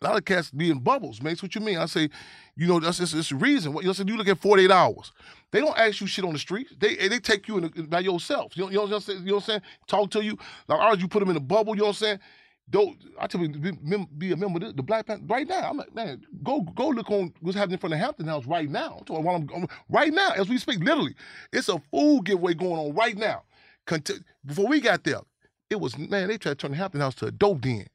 a 0.00 0.06
lot 0.06 0.16
of 0.16 0.24
cats 0.24 0.50
be 0.50 0.70
in 0.70 0.78
bubbles, 0.78 1.22
man. 1.22 1.32
That's 1.32 1.42
what 1.42 1.54
you 1.54 1.60
mean. 1.60 1.78
I 1.78 1.86
say, 1.86 2.08
you 2.56 2.66
know, 2.66 2.80
that's 2.80 3.00
it's 3.00 3.28
the 3.28 3.36
reason. 3.36 3.72
What 3.72 3.84
you 3.84 3.92
know, 3.92 4.12
you 4.12 4.16
look 4.16 4.28
at 4.28 4.38
48 4.38 4.70
hours. 4.70 5.12
They 5.50 5.60
don't 5.60 5.76
ask 5.78 6.00
you 6.00 6.06
shit 6.06 6.24
on 6.24 6.32
the 6.32 6.38
street. 6.38 6.68
They 6.78 7.08
they 7.08 7.18
take 7.18 7.48
you 7.48 7.58
in 7.58 7.70
the, 7.74 7.82
by 7.82 8.00
yourself. 8.00 8.56
You 8.56 8.64
know, 8.64 8.70
you 8.70 8.76
know 8.76 8.82
what 8.82 8.92
I'm 8.92 9.00
saying? 9.00 9.18
You 9.20 9.26
know 9.26 9.34
what 9.34 9.42
I'm 9.44 9.46
saying? 9.46 9.62
Talk 9.88 10.10
to 10.12 10.24
you. 10.24 10.38
Like 10.68 10.78
ours, 10.78 11.00
you 11.00 11.08
put 11.08 11.20
them 11.20 11.30
in 11.30 11.36
a 11.36 11.40
bubble. 11.40 11.74
You 11.74 11.80
know 11.80 11.86
what 11.88 11.96
I'm 11.96 12.06
saying? 12.06 12.18
Don't 12.70 12.96
I 13.18 13.26
tell 13.26 13.40
you 13.40 13.48
be, 13.48 13.72
be 14.16 14.32
a 14.32 14.36
member 14.36 14.64
of 14.64 14.76
the, 14.76 14.82
Black 14.82 15.06
Panther 15.06 15.24
right 15.26 15.46
now. 15.46 15.70
I'm 15.70 15.76
like, 15.76 15.94
man, 15.94 16.24
go 16.42 16.60
go 16.60 16.88
look 16.88 17.10
on 17.10 17.32
what's 17.40 17.56
happening 17.56 17.74
in 17.74 17.78
front 17.80 17.94
of 17.94 18.00
Hampton 18.00 18.26
House 18.26 18.46
right 18.46 18.70
now. 18.70 19.02
I'm 19.08 19.24
while 19.24 19.36
I'm, 19.36 19.66
right 19.88 20.12
now 20.12 20.30
as 20.36 20.48
we 20.48 20.58
speak. 20.58 20.80
Literally, 20.80 21.14
it's 21.52 21.68
a 21.68 21.80
food 21.90 22.26
giveaway 22.26 22.54
going 22.54 22.78
on 22.78 22.94
right 22.94 23.16
now. 23.16 23.42
Cont- 23.86 24.22
before 24.46 24.68
we 24.68 24.80
got 24.80 25.02
there, 25.02 25.20
it 25.68 25.80
was 25.80 25.98
man. 25.98 26.28
They 26.28 26.38
tried 26.38 26.52
to 26.52 26.54
turn 26.54 26.70
the 26.70 26.76
Hampton 26.76 27.00
House 27.00 27.16
to 27.16 27.26
a 27.26 27.30
dope 27.32 27.60
den. 27.60 27.86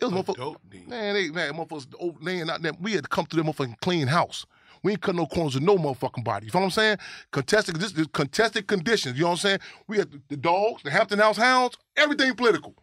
It 0.00 0.04
was 0.06 0.12
motherfuckers. 0.12 0.36
Dope 0.36 0.70
den. 0.70 0.88
man, 0.88 1.14
they 1.14 1.30
man, 1.30 1.52
motherfuckers 1.52 2.16
laying 2.20 2.48
out 2.48 2.62
there. 2.62 2.72
We 2.80 2.92
had 2.92 3.04
to 3.04 3.08
come 3.08 3.26
through 3.26 3.42
that 3.42 3.50
motherfucking 3.50 3.80
clean 3.80 4.06
house. 4.06 4.46
We 4.82 4.92
ain't 4.92 5.00
cut 5.00 5.14
no 5.14 5.26
corners 5.26 5.54
with 5.54 5.64
no 5.64 5.76
motherfucking 5.76 6.24
body. 6.24 6.46
You 6.46 6.52
feel 6.52 6.60
what 6.60 6.66
I'm 6.66 6.70
saying? 6.70 6.98
Contested, 7.32 7.76
this 7.76 7.92
is 7.92 8.06
contested 8.12 8.66
conditions. 8.66 9.16
You 9.16 9.22
know 9.22 9.28
what 9.28 9.32
I'm 9.32 9.38
saying? 9.38 9.58
We 9.88 9.96
had 9.96 10.12
the, 10.12 10.20
the 10.28 10.36
dogs, 10.36 10.82
the 10.82 10.90
Hampton 10.90 11.18
House 11.18 11.38
hounds, 11.38 11.78
everything 11.96 12.34
political. 12.34 12.74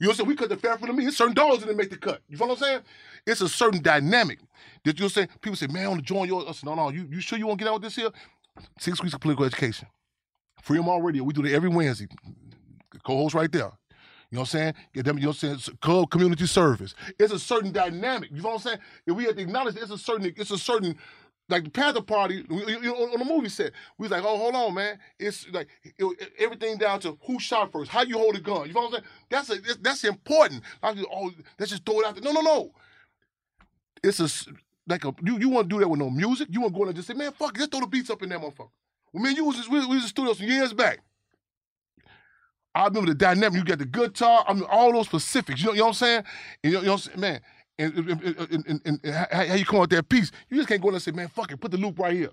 You 0.00 0.06
know 0.06 0.10
what 0.10 0.12
I'm 0.12 0.16
saying? 0.18 0.28
We 0.28 0.36
cut 0.36 0.48
the 0.48 0.56
fair 0.56 0.78
from 0.78 0.88
the 0.88 0.92
meat. 0.94 1.08
It's 1.08 1.16
certain 1.16 1.34
dogs 1.34 1.58
didn't 1.58 1.76
make 1.76 1.90
the 1.90 1.96
cut. 1.96 2.22
You 2.28 2.36
feel 2.36 2.48
what 2.48 2.58
I'm 2.58 2.64
saying? 2.64 2.80
It's 3.26 3.40
a 3.40 3.48
certain 3.48 3.82
dynamic. 3.82 4.38
That 4.84 4.98
you're 4.98 5.08
saying, 5.08 5.28
people 5.40 5.56
say, 5.56 5.66
man, 5.66 5.86
I 5.86 5.88
want 5.88 6.00
to 6.00 6.06
join 6.06 6.28
your. 6.28 6.48
I 6.48 6.52
said, 6.52 6.66
no, 6.66 6.74
no, 6.74 6.90
you, 6.90 7.08
you 7.10 7.20
sure 7.20 7.38
you 7.38 7.46
want 7.46 7.58
to 7.58 7.64
get 7.64 7.70
out 7.70 7.74
with 7.74 7.82
this 7.82 7.96
here? 7.96 8.10
Six 8.78 9.02
weeks 9.02 9.14
of 9.14 9.20
political 9.20 9.44
education. 9.44 9.88
Freedom 10.62 10.88
All 10.88 11.02
Radio. 11.02 11.24
We 11.24 11.32
do 11.32 11.42
that 11.42 11.52
every 11.52 11.68
Wednesday. 11.68 12.06
Co-host 13.04 13.34
right 13.34 13.50
there. 13.50 13.72
You 14.30 14.36
know 14.36 14.42
what 14.42 14.54
I'm 14.54 14.58
saying? 14.60 14.74
Get 14.92 15.04
them, 15.06 15.16
you 15.18 15.24
know 15.24 15.30
what 15.30 15.42
I'm 15.42 15.58
saying? 15.58 15.78
Club 15.80 16.10
community 16.10 16.46
service. 16.46 16.94
It's 17.18 17.32
a 17.32 17.38
certain 17.38 17.72
dynamic. 17.72 18.30
You 18.30 18.42
know 18.42 18.50
what 18.50 18.54
I'm 18.56 18.60
saying? 18.60 18.78
If 19.06 19.16
we 19.16 19.24
have 19.24 19.36
to 19.36 19.42
acknowledge 19.42 19.76
it's 19.76 19.90
a 19.90 19.98
certain, 19.98 20.32
it's 20.36 20.50
a 20.50 20.58
certain, 20.58 20.96
like 21.48 21.64
the 21.64 21.70
Panther 21.70 22.02
Party, 22.02 22.44
know, 22.48 22.56
on 22.58 23.18
the 23.18 23.24
movie 23.24 23.48
set, 23.48 23.72
we 23.98 24.04
was 24.04 24.10
like, 24.12 24.24
oh, 24.24 24.36
hold 24.36 24.54
on, 24.54 24.74
man. 24.74 24.98
It's 25.18 25.48
like 25.50 25.68
it- 25.84 26.32
everything 26.38 26.78
down 26.78 27.00
to 27.00 27.18
who 27.26 27.38
shot 27.40 27.72
first, 27.72 27.90
how 27.90 28.02
you 28.02 28.18
hold 28.18 28.36
a 28.36 28.40
gun. 28.40 28.66
You 28.68 28.74
know 28.74 28.82
what 28.82 28.86
I'm 28.88 28.92
saying? 28.92 29.04
That's 29.30 29.50
a, 29.50 29.78
that's- 29.82 30.04
important. 30.04 30.62
Not 30.82 30.96
just, 30.96 31.08
oh, 31.12 31.30
let's 31.58 31.70
just 31.72 31.84
throw 31.86 32.00
it 32.00 32.06
out 32.06 32.14
there. 32.14 32.24
No, 32.24 32.32
no, 32.32 32.42
no. 32.42 32.72
It's 34.02 34.20
a 34.20 34.28
like 34.88 35.04
a 35.04 35.14
you, 35.24 35.38
you 35.38 35.48
want 35.48 35.68
to 35.68 35.74
do 35.76 35.80
that 35.80 35.88
with 35.88 36.00
no 36.00 36.10
music. 36.10 36.48
You 36.50 36.60
want 36.62 36.74
to 36.74 36.78
go 36.78 36.82
in 36.84 36.88
and 36.90 36.96
just 36.96 37.08
say, 37.08 37.14
man, 37.14 37.32
fuck, 37.32 37.54
it, 37.56 37.58
just 37.58 37.70
throw 37.70 37.80
the 37.80 37.86
beats 37.86 38.10
up 38.10 38.22
in 38.22 38.30
that 38.30 38.40
motherfucker. 38.40 38.70
Well, 39.12 39.22
man, 39.22 39.36
you 39.36 39.44
was 39.44 39.56
just, 39.56 39.70
we, 39.70 39.80
we 39.80 39.96
was 39.96 40.04
in 40.04 40.08
studio 40.08 40.32
some 40.34 40.46
years 40.48 40.72
back. 40.72 41.00
I 42.74 42.86
remember 42.86 43.08
the 43.10 43.16
dynamic. 43.16 43.58
You 43.58 43.64
got 43.64 43.80
the 43.80 43.86
guitar. 43.86 44.44
I 44.48 44.54
mean, 44.54 44.64
all 44.64 44.92
those 44.92 45.06
specifics. 45.06 45.60
You 45.60 45.68
know, 45.68 45.72
you 45.74 45.78
know 45.80 45.84
what 45.86 45.90
I'm 45.90 45.94
saying? 45.94 46.24
And, 46.64 46.72
you, 46.72 46.72
know, 46.72 46.80
you 46.80 46.86
know 46.86 46.92
what 46.94 47.06
I'm 47.06 47.10
saying? 47.10 47.20
Man, 47.20 47.40
and, 47.78 47.94
and, 47.96 48.80
and, 48.84 49.00
and, 49.04 49.14
how, 49.14 49.54
you 49.54 49.64
come 49.64 49.80
out 49.80 49.90
that 49.90 50.08
piece? 50.08 50.32
You 50.48 50.56
just 50.56 50.68
can't 50.68 50.80
go 50.80 50.88
in 50.88 50.92
there 50.92 50.96
and 50.96 51.02
say, 51.02 51.12
man, 51.12 51.28
fuck 51.28 51.52
it, 51.52 51.60
put 51.60 51.70
the 51.70 51.76
loop 51.76 51.98
right 51.98 52.14
here. 52.14 52.30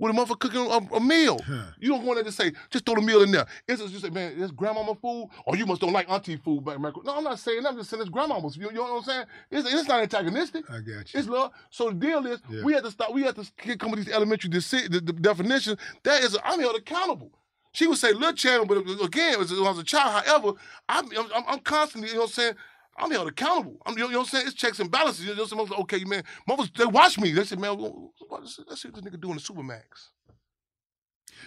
With 0.00 0.14
a 0.14 0.16
motherfucker 0.16 0.38
cooking 0.38 0.60
a, 0.60 0.94
a 0.96 1.00
meal. 1.00 1.40
You 1.80 1.88
don't 1.88 2.04
go 2.04 2.10
in 2.12 2.14
there 2.18 2.24
and 2.24 2.32
say, 2.32 2.52
just 2.70 2.86
throw 2.86 2.94
the 2.94 3.00
meal 3.00 3.20
in 3.22 3.32
there. 3.32 3.46
It's 3.66 3.82
just 3.82 4.00
say, 4.00 4.10
man, 4.10 4.32
it's 4.36 4.52
grandmama 4.52 4.94
food, 4.94 5.28
or 5.44 5.56
you 5.56 5.66
must 5.66 5.80
don't 5.80 5.92
like 5.92 6.08
auntie 6.08 6.36
food 6.36 6.64
back. 6.64 6.78
No, 6.78 6.92
I'm 7.16 7.24
not 7.24 7.38
saying 7.40 7.64
that. 7.64 7.70
I'm 7.70 7.76
just 7.76 7.90
saying 7.90 8.02
it's 8.02 8.10
grandmama's. 8.10 8.56
You, 8.56 8.68
you 8.68 8.74
know 8.74 8.82
what 8.82 8.98
I'm 8.98 9.02
saying? 9.02 9.24
It's, 9.50 9.72
it's 9.72 9.88
not 9.88 10.00
antagonistic. 10.00 10.70
I 10.70 10.74
got 10.78 11.12
you. 11.12 11.18
It's 11.18 11.26
love. 11.26 11.50
So 11.70 11.88
the 11.88 11.96
deal 11.96 12.24
is, 12.26 12.40
Yeah. 12.48 12.62
we 12.62 12.74
had 12.74 12.84
to 12.84 12.92
stop. 12.92 13.12
We 13.12 13.22
had 13.24 13.34
to 13.34 13.76
come 13.76 13.90
with 13.90 14.04
these 14.04 14.14
elementary 14.14 14.50
deci- 14.50 14.88
the, 14.88 15.00
the 15.00 15.12
definitions. 15.14 15.80
That 16.04 16.22
is, 16.22 16.38
I'm 16.44 16.60
held 16.60 16.76
accountable. 16.76 17.32
She 17.72 17.88
would 17.88 17.98
say, 17.98 18.12
"Little 18.12 18.32
channel," 18.34 18.66
but 18.66 18.78
again, 19.02 19.40
as, 19.40 19.50
as 19.50 19.78
a 19.78 19.84
child, 19.84 20.24
however, 20.24 20.52
I'm, 20.88 21.06
I'm, 21.18 21.44
I'm 21.46 21.58
constantly, 21.58 22.08
you 22.08 22.14
know 22.14 22.20
what 22.20 22.26
I'm 22.28 22.32
saying. 22.34 22.54
I'm 22.98 23.10
held 23.10 23.28
accountable. 23.28 23.76
I'm, 23.86 23.96
you 23.96 24.08
know 24.08 24.18
what 24.18 24.20
I'm 24.20 24.24
saying? 24.26 24.46
It's 24.46 24.54
checks 24.54 24.80
and 24.80 24.90
balances. 24.90 25.24
You 25.24 25.34
know 25.34 25.42
what 25.42 25.52
I'm 25.52 25.66
saying? 25.68 25.80
Okay, 25.82 26.04
man. 26.04 26.24
Mothers, 26.46 26.70
they 26.76 26.86
watch 26.86 27.18
me. 27.18 27.32
They 27.32 27.44
said, 27.44 27.60
man, 27.60 27.78
what, 27.78 27.92
let's 28.42 28.56
see 28.56 28.62
what 28.88 29.02
this 29.02 29.04
nigga 29.04 29.20
doing 29.20 29.32
in 29.32 29.36
the 29.36 29.42
Supermax. 29.42 29.82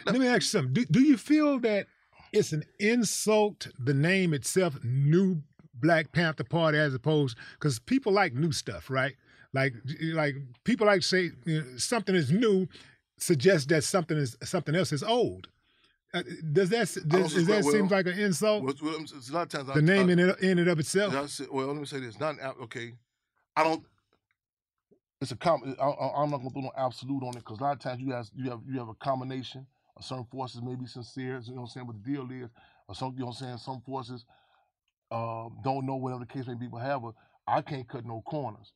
Let 0.06 0.16
me 0.16 0.28
ask 0.28 0.42
you 0.42 0.60
something. 0.60 0.74
Do, 0.74 0.86
do 0.86 1.02
you 1.02 1.18
feel 1.18 1.60
that 1.60 1.88
it's 2.32 2.54
an 2.54 2.64
insult, 2.80 3.68
the 3.78 3.94
name 3.94 4.34
itself, 4.34 4.78
New 4.84 5.44
Black 5.74 6.12
Panther 6.12 6.44
Party, 6.44 6.78
as 6.78 6.94
opposed 6.94 7.38
because 7.54 7.80
people 7.80 8.12
like 8.12 8.34
new 8.34 8.52
stuff, 8.52 8.90
right? 8.90 9.16
Like, 9.54 9.74
like 10.14 10.36
people 10.64 10.88
like 10.88 11.02
to 11.02 11.08
say 11.08 11.32
you 11.46 11.62
know, 11.62 11.78
something 11.78 12.16
is 12.16 12.32
new, 12.32 12.68
suggests 13.18 13.68
that 13.68 13.84
something 13.84 14.18
is 14.18 14.38
something 14.44 14.76
else 14.76 14.92
is 14.92 15.04
old. 15.04 15.50
Uh, 16.14 16.24
does 16.52 16.70
that 16.70 16.90
I 16.98 17.08
don't 17.08 17.22
does, 17.24 17.34
that 17.34 17.64
suspect- 17.64 17.66
seem 17.66 17.88
like 17.88 18.06
an 18.08 18.20
insult? 18.20 18.64
Well, 18.64 18.74
well, 18.82 18.96
a 18.96 19.32
lot 19.34 19.44
of 19.44 19.50
times 19.50 19.70
I- 19.70 19.74
the 19.76 19.82
name 19.82 20.10
I- 20.10 20.12
in 20.14 20.20
it, 20.20 20.40
in 20.42 20.60
and 20.60 20.68
of 20.68 20.80
itself. 20.80 21.14
I 21.16 21.26
said- 21.28 21.48
well, 21.52 21.68
let 21.68 21.76
me 21.78 21.86
say 21.86 22.00
this. 22.00 22.20
Not 22.20 22.38
an 22.40 22.54
okay. 22.64 22.94
I 23.56 23.64
don't. 23.64 23.86
It's 25.22 25.32
a 25.32 25.36
com. 25.38 25.76
I, 25.80 25.84
I- 25.86 26.22
I'm 26.24 26.32
not 26.32 26.38
gonna 26.40 26.50
put 26.50 26.64
no 26.64 26.72
absolute 26.76 27.24
on 27.24 27.30
it 27.30 27.40
because 27.40 27.60
a 27.60 27.64
lot 27.64 27.74
of 27.74 27.80
times 27.80 28.02
you 28.02 28.10
guys 28.10 28.30
you 28.36 28.50
have 28.50 28.62
you 28.68 28.78
have 28.80 28.90
a 28.90 28.94
combination 28.96 29.66
of 29.96 30.04
certain 30.04 30.26
forces 30.26 30.62
may 30.62 30.76
be 30.76 30.86
sincere. 30.86 31.40
You 31.46 31.54
know 31.54 31.62
what 31.62 31.68
I'm 31.68 31.68
saying? 31.70 31.88
But 31.88 32.04
the 32.04 32.12
deal 32.12 32.30
is, 32.32 32.50
or 32.88 32.96
some 32.96 33.14
you 33.14 33.20
know 33.20 33.28
what 33.28 33.38
I'm 33.42 33.46
saying. 33.46 33.58
Some 33.60 33.82
forces 33.82 34.26
uh, 35.12 35.48
don't 35.64 35.86
know 35.86 35.96
whatever 35.96 36.22
the 36.22 36.26
case 36.34 36.48
may 36.48 36.56
be. 36.56 36.68
But 36.68 36.80
however, 36.80 37.12
I 37.48 37.62
can't 37.62 37.88
cut 37.88 38.06
no 38.06 38.22
corners. 38.26 38.74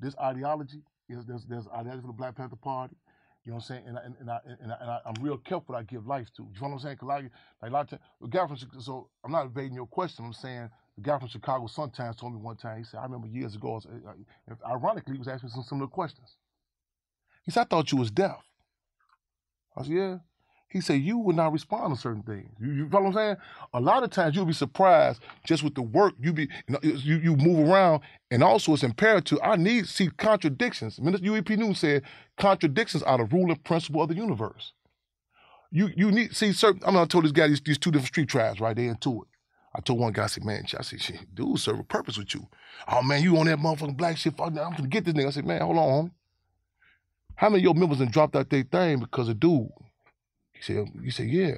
This 0.00 0.16
ideology 0.18 0.82
is 1.08 1.24
there's 1.26 1.44
there's 1.44 1.68
ideology 1.68 2.00
for 2.00 2.06
the 2.08 2.12
Black 2.12 2.34
Panther 2.36 2.56
Party. 2.56 2.96
You 3.44 3.52
know 3.52 3.56
what 3.56 3.64
I'm 3.70 3.76
saying? 3.76 3.84
And 3.86 3.98
I, 3.98 4.02
and, 4.20 4.30
I, 4.30 4.38
and, 4.62 4.72
I, 4.72 4.76
and 4.80 4.90
I, 4.90 4.98
I'm 5.06 5.14
real 5.22 5.38
careful 5.38 5.74
I 5.74 5.82
give 5.82 6.06
life 6.06 6.28
to. 6.36 6.42
You 6.42 6.60
know 6.60 6.68
what 6.68 6.74
I'm 6.74 6.78
saying? 6.80 6.94
Because 6.96 7.08
like, 7.08 7.24
like 7.62 7.70
a 7.70 7.74
lot 7.74 7.92
of 7.92 7.98
the 8.20 8.28
guy 8.28 8.46
from 8.46 8.56
so 8.80 9.08
I'm 9.24 9.32
not 9.32 9.46
evading 9.46 9.74
your 9.74 9.86
question. 9.86 10.24
I'm 10.24 10.32
saying 10.32 10.70
the 10.96 11.02
guy 11.02 11.18
from 11.18 11.28
Chicago 11.28 11.66
sometimes 11.66 12.16
told 12.16 12.34
me 12.34 12.40
one 12.40 12.56
time, 12.56 12.78
he 12.78 12.84
said, 12.84 12.98
I 13.00 13.04
remember 13.04 13.26
years 13.28 13.56
ago, 13.56 13.70
I 13.70 13.74
was- 13.74 13.86
uh, 13.86 14.52
uh, 14.52 14.68
ironically, 14.72 15.14
he 15.14 15.18
was 15.18 15.28
asking 15.28 15.50
some 15.50 15.64
similar 15.64 15.88
questions. 15.88 16.36
He 17.44 17.50
said, 17.50 17.62
I 17.62 17.64
thought 17.64 17.92
you 17.92 17.98
was 17.98 18.10
deaf. 18.10 18.38
I 19.76 19.82
said, 19.82 19.92
yeah. 19.92 20.16
He 20.72 20.80
said, 20.80 21.02
you 21.02 21.18
would 21.18 21.36
not 21.36 21.52
respond 21.52 21.94
to 21.94 22.00
certain 22.00 22.22
things. 22.22 22.48
You, 22.58 22.72
you 22.72 22.88
follow 22.88 23.04
what 23.04 23.08
I'm 23.10 23.14
saying? 23.14 23.36
A 23.74 23.80
lot 23.80 24.02
of 24.02 24.10
times 24.10 24.34
you'll 24.34 24.46
be 24.46 24.54
surprised 24.54 25.20
just 25.44 25.62
with 25.62 25.74
the 25.74 25.82
work 25.82 26.14
you 26.18 26.32
be 26.32 26.44
you, 26.44 26.48
know, 26.68 26.78
you, 26.82 27.16
you 27.16 27.36
move 27.36 27.68
around, 27.68 28.00
and 28.30 28.42
also 28.42 28.72
it's 28.72 28.82
imperative. 28.82 29.38
I 29.42 29.56
need 29.56 29.84
to 29.84 29.90
see 29.90 30.08
contradictions. 30.08 30.98
Minister 30.98 31.26
Huey 31.26 31.42
P. 31.42 31.56
Newton 31.56 31.74
said 31.74 32.02
contradictions 32.38 33.02
are 33.02 33.18
the 33.18 33.24
ruling 33.24 33.56
principle 33.56 34.02
of 34.02 34.08
the 34.08 34.14
universe. 34.14 34.72
You 35.70 35.90
you 35.94 36.10
need 36.10 36.34
see 36.34 36.52
certain. 36.52 36.80
I'm 36.86 36.94
mean, 36.94 37.02
I 37.02 37.06
told 37.06 37.24
this 37.24 37.32
guy 37.32 37.48
these, 37.48 37.60
these 37.60 37.78
two 37.78 37.90
different 37.90 38.08
street 38.08 38.28
tribes, 38.28 38.58
right? 38.58 38.74
They 38.74 38.86
into 38.86 39.22
it. 39.22 39.28
I 39.74 39.80
told 39.80 40.00
one 40.00 40.12
guy, 40.12 40.24
I 40.24 40.26
said, 40.26 40.44
man, 40.44 40.64
I 40.78 40.82
said, 40.82 41.00
dude, 41.34 41.58
serve 41.58 41.80
a 41.80 41.84
purpose 41.84 42.18
with 42.18 42.34
you. 42.34 42.46
Oh 42.88 43.02
man, 43.02 43.22
you 43.22 43.36
on 43.38 43.46
that 43.46 43.58
motherfucking 43.58 43.96
black 43.96 44.16
shit? 44.16 44.36
fuck, 44.36 44.48
I'm 44.48 44.54
gonna 44.54 44.88
get 44.88 45.04
this 45.04 45.14
nigga. 45.14 45.28
I 45.28 45.30
said, 45.30 45.46
man, 45.46 45.60
hold 45.60 45.76
on, 45.76 45.88
homie. 45.88 46.10
How 47.36 47.48
many 47.48 47.60
of 47.60 47.64
your 47.64 47.74
members 47.74 47.98
done 47.98 48.10
dropped 48.10 48.36
out 48.36 48.50
their 48.50 48.62
thing 48.62 49.00
because 49.00 49.28
of 49.28 49.40
dude? 49.40 49.68
Said, 50.62 50.86
he 51.02 51.10
said, 51.10 51.28
yeah. 51.28 51.54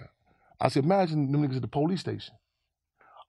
I 0.60 0.68
said, 0.68 0.84
imagine 0.84 1.30
them 1.30 1.46
niggas 1.46 1.56
at 1.56 1.62
the 1.62 1.68
police 1.68 2.00
station. 2.00 2.34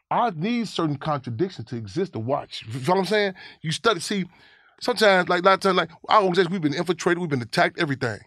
I 0.10 0.30
need 0.30 0.68
certain 0.68 0.97
contradictions 0.97 1.68
to 1.69 1.76
exist 1.76 2.14
to 2.14 2.19
watch. 2.19 2.64
You 2.68 2.80
know 2.80 2.93
what 2.93 2.99
I'm 2.99 3.06
saying? 3.06 3.34
You 3.61 3.72
study, 3.72 3.99
see, 3.99 4.26
sometimes, 4.80 5.27
like, 5.27 5.41
a 5.41 5.45
lot 5.45 5.53
of 5.56 5.60
times, 5.60 5.76
like, 5.76 5.89
our 6.07 6.22
organization, 6.22 6.52
we've 6.52 6.61
been 6.61 6.73
infiltrated, 6.73 7.19
we've 7.19 7.30
been 7.30 7.41
attacked, 7.41 7.80
everything. 7.80 8.19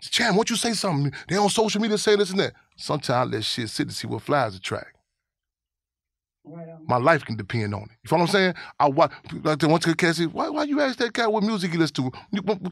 Chan, 0.00 0.34
won't 0.34 0.48
you 0.48 0.56
say 0.56 0.72
something? 0.72 1.12
They 1.28 1.36
on 1.36 1.50
social 1.50 1.80
media 1.80 1.98
say 1.98 2.16
this 2.16 2.30
and 2.30 2.38
that. 2.38 2.54
Sometimes 2.76 3.10
I 3.10 3.24
let 3.24 3.44
shit 3.44 3.68
sit 3.68 3.88
to 3.88 3.94
see 3.94 4.06
what 4.06 4.22
flies 4.22 4.54
attract. 4.54 4.96
My 6.86 6.96
life 6.96 7.24
can 7.24 7.36
depend 7.36 7.74
on 7.74 7.82
it. 7.82 7.90
You 8.04 8.16
know 8.16 8.18
what 8.18 8.20
I'm 8.20 8.26
saying? 8.28 8.54
I 8.78 8.88
watch 8.88 9.12
like 9.42 9.62
once 9.62 9.84
the 9.84 9.94
cat 9.94 10.16
why 10.32 10.48
why 10.48 10.64
you 10.64 10.80
ask 10.80 10.98
that 10.98 11.12
guy 11.12 11.26
what 11.26 11.42
music 11.42 11.72
he 11.72 11.78
listens 11.78 12.10
to? 12.10 12.12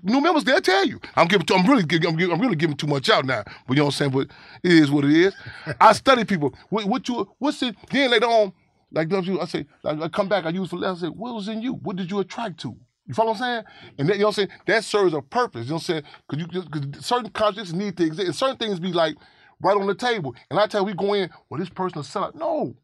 New, 0.03 0.21
members, 0.21 0.45
they'll 0.45 0.61
tell 0.61 0.87
you. 0.87 1.01
I'm 1.15 1.27
giving 1.27 1.47
I'm 1.53 1.67
really 1.67 1.85
I'm, 2.07 2.33
I'm 2.33 2.41
really 2.41 2.57
giving 2.57 2.77
too 2.77 2.87
much 2.87 3.09
out 3.11 3.25
now. 3.25 3.43
But 3.67 3.77
you 3.77 3.77
know 3.77 3.87
what 3.87 4.01
I'm 4.01 4.11
saying? 4.11 4.11
But 4.13 4.29
it 4.63 4.73
is 4.73 4.91
what 4.91 5.05
it 5.05 5.13
is. 5.13 5.35
I 5.81 5.93
study 5.93 6.25
people. 6.25 6.55
What, 6.71 6.85
what 6.87 7.09
you 7.09 7.29
what's 7.39 7.63
it 7.63 7.77
then 7.91 8.11
later 8.11 8.27
on, 8.27 8.53
like 8.93 9.13
I 9.13 9.45
say, 9.47 9.67
like, 9.83 10.01
I 10.01 10.09
come 10.09 10.29
back, 10.29 10.47
I 10.47 10.51
use 10.51 10.71
for 10.71 10.77
less, 10.77 10.99
I 10.99 11.01
say, 11.03 11.09
what 11.09 11.35
was 11.35 11.49
in 11.49 11.61
you? 11.61 11.75
What 11.75 11.97
did 11.97 12.11
you 12.11 12.21
attract 12.21 12.61
to? 12.61 12.77
You 13.07 13.15
follow 13.15 13.33
what 13.33 13.41
I'm 13.41 13.65
saying? 13.65 13.65
And 13.99 14.09
that, 14.09 14.15
you 14.15 14.21
know 14.21 14.29
what 14.29 14.39
I'm 14.39 14.49
saying? 14.49 14.61
That 14.67 14.85
serves 14.85 15.15
a 15.15 15.23
purpose. 15.23 15.67
You 15.67 15.71
know 15.71 15.75
what 15.77 15.83
I'm 15.83 15.85
saying? 15.85 16.03
Because 16.29 16.47
you 16.55 16.63
cause 16.63 17.05
certain 17.05 17.31
contradictions 17.31 17.79
need 17.79 17.97
to 17.99 18.05
exist. 18.05 18.27
And 18.27 18.35
certain 18.35 18.57
things 18.57 18.81
be 18.81 18.93
like 18.93 19.17
right 19.63 19.77
on 19.77 19.87
the 19.87 19.95
table. 19.95 20.35
And 20.51 20.59
I 20.59 20.67
tell 20.67 20.85
we 20.85 20.93
go 20.95 21.15
in, 21.15 21.31
well, 21.49 21.61
this 21.61 21.69
person 21.69 22.01
is 22.01 22.09
selling. 22.09 22.37
No. 22.37 22.77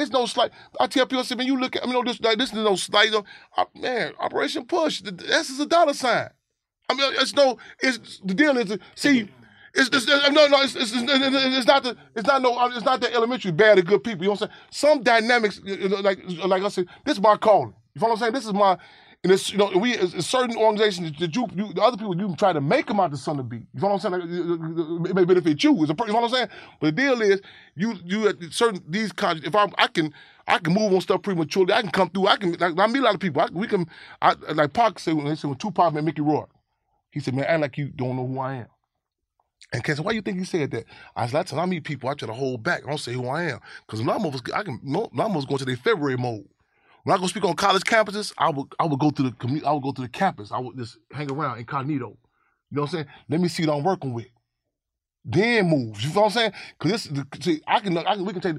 It's 0.00 0.10
no 0.10 0.26
slight. 0.26 0.50
I 0.78 0.86
tell 0.86 1.06
people, 1.06 1.20
I 1.20 1.22
say, 1.22 1.34
man, 1.34 1.46
you 1.46 1.58
look 1.58 1.76
at, 1.76 1.82
I 1.82 1.86
mean, 1.86 1.94
no, 1.94 2.02
this, 2.02 2.20
like, 2.20 2.38
this 2.38 2.50
is 2.50 2.56
no 2.56 2.76
slight. 2.76 3.12
Uh, 3.12 3.64
man, 3.74 4.12
Operation 4.18 4.64
Push, 4.64 5.02
the, 5.02 5.12
S 5.32 5.50
is 5.50 5.60
a 5.60 5.66
dollar 5.66 5.94
sign. 5.94 6.30
I 6.88 6.94
mean, 6.94 7.12
it's 7.14 7.34
no, 7.34 7.58
it's, 7.80 8.20
the 8.24 8.34
deal 8.34 8.56
is, 8.58 8.76
see, 8.94 9.28
it's, 9.74 9.88
it's, 9.92 10.06
no, 10.06 10.46
no, 10.46 10.62
it's, 10.62 10.74
it's, 10.74 10.92
it's, 10.94 11.66
not 11.66 11.82
the, 11.84 11.96
it's 12.16 12.26
not 12.26 12.42
no, 12.42 12.66
it's 12.66 12.84
not 12.84 13.00
that 13.00 13.12
elementary 13.12 13.52
bad 13.52 13.78
or 13.78 13.82
good 13.82 14.02
people. 14.02 14.24
You 14.24 14.28
know 14.28 14.32
what 14.32 14.42
I'm 14.42 14.48
saying? 14.48 14.60
Some 14.70 15.02
dynamics, 15.02 15.60
like, 15.64 16.18
like 16.26 16.62
I 16.62 16.68
said, 16.68 16.86
this 17.04 17.16
is 17.16 17.22
my 17.22 17.36
calling. 17.36 17.74
You 17.94 18.00
know 18.00 18.08
what 18.08 18.14
I'm 18.14 18.18
saying? 18.18 18.32
This 18.32 18.46
is 18.46 18.52
my, 18.52 18.76
and 19.22 19.32
it's 19.32 19.52
you 19.52 19.58
know 19.58 19.70
we 19.76 19.92
it's 19.94 20.26
certain 20.26 20.56
organizations 20.56 21.18
that 21.18 21.34
you, 21.36 21.46
you 21.54 21.72
the 21.74 21.82
other 21.82 21.96
people 21.96 22.16
you 22.16 22.34
try 22.36 22.52
to 22.52 22.60
make 22.60 22.86
them 22.86 23.00
out 23.00 23.10
the 23.10 23.18
son 23.18 23.38
of 23.38 23.48
B. 23.48 23.56
You 23.74 23.80
know 23.80 23.88
what 23.88 24.04
I'm 24.04 24.20
saying? 24.20 24.48
Like, 25.00 25.10
it 25.10 25.14
may 25.14 25.24
benefit 25.24 25.62
you 25.62 25.72
as 25.82 25.90
a. 25.90 25.94
You 25.94 26.06
know 26.06 26.20
what 26.20 26.24
I'm 26.24 26.30
saying? 26.30 26.48
But 26.80 26.86
the 26.96 27.02
deal 27.02 27.20
is 27.22 27.40
you 27.76 27.96
you 28.04 28.28
at 28.28 28.36
certain 28.50 28.82
these 28.88 29.12
colleges. 29.12 29.46
If 29.46 29.54
I 29.54 29.68
I 29.76 29.88
can 29.88 30.14
I 30.46 30.58
can 30.58 30.72
move 30.72 30.94
on 30.94 31.02
stuff 31.02 31.22
prematurely. 31.22 31.74
I 31.74 31.82
can 31.82 31.90
come 31.90 32.08
through. 32.10 32.28
I 32.28 32.36
can 32.36 32.52
like 32.54 32.78
I 32.78 32.86
meet 32.86 33.00
a 33.00 33.02
lot 33.02 33.14
of 33.14 33.20
people. 33.20 33.42
I, 33.42 33.48
we 33.52 33.66
can 33.66 33.86
I 34.22 34.34
like 34.54 34.72
Pac 34.72 34.98
said 34.98 35.14
when 35.14 35.26
they 35.26 35.34
said 35.34 35.48
when 35.48 35.58
Tupac 35.58 35.92
met 35.92 36.04
Mickey 36.04 36.22
Rourke, 36.22 36.50
he 37.10 37.20
said 37.20 37.34
man 37.34 37.44
act 37.44 37.60
like 37.60 37.78
you 37.78 37.88
don't 37.88 38.16
know 38.16 38.26
who 38.26 38.38
I 38.40 38.54
am. 38.54 38.66
And 39.72 39.84
Ken 39.84 39.96
said, 39.96 40.04
why 40.04 40.12
you 40.12 40.22
think 40.22 40.38
he 40.38 40.44
said 40.44 40.70
that? 40.72 40.84
I 41.14 41.26
said, 41.26 41.34
that's 41.34 41.52
I 41.52 41.66
meet 41.66 41.84
people, 41.84 42.08
I 42.08 42.14
try 42.14 42.26
to 42.28 42.34
hold 42.34 42.62
back. 42.62 42.84
I 42.84 42.88
don't 42.88 42.98
say 42.98 43.12
who 43.12 43.28
I 43.28 43.44
am. 43.44 43.60
Because 43.86 44.00
when 44.00 44.10
I'm 44.10 44.24
almost, 44.24 44.50
I 44.52 44.62
can, 44.64 44.80
I'm 44.84 45.20
almost 45.20 45.48
going 45.48 45.58
to 45.58 45.64
their 45.64 45.76
February 45.76 46.16
mode. 46.16 46.46
When 47.04 47.16
I 47.16 47.20
go 47.20 47.26
speak 47.26 47.44
on 47.44 47.54
college 47.54 47.82
campuses, 47.82 48.32
I 48.36 48.50
would 48.50 48.66
I 48.78 48.84
would 48.84 48.98
go 48.98 49.10
to 49.10 49.22
the 49.22 49.32
community, 49.32 49.66
I 49.66 49.72
would 49.72 49.82
go 49.82 49.92
to 49.92 50.02
the 50.02 50.08
campus. 50.08 50.52
I 50.52 50.58
would 50.58 50.76
just 50.76 50.98
hang 51.10 51.30
around 51.30 51.58
incognito. 51.58 52.16
You 52.70 52.76
know 52.76 52.82
what 52.82 52.90
I'm 52.90 52.92
saying? 52.92 53.06
Let 53.28 53.40
me 53.40 53.48
see 53.48 53.66
what 53.66 53.76
I'm 53.76 53.84
working 53.84 54.12
with. 54.12 54.26
Then 55.24 55.68
move. 55.68 56.00
You 56.00 56.08
know 56.08 56.20
what 56.20 56.26
I'm 56.26 56.30
saying? 56.30 56.52
Because 56.78 57.08
this, 57.08 57.24
see, 57.40 57.60
I 57.66 57.80
can, 57.80 57.96
I 57.98 58.14
can, 58.14 58.24
we 58.24 58.32
can 58.32 58.40
take, 58.40 58.56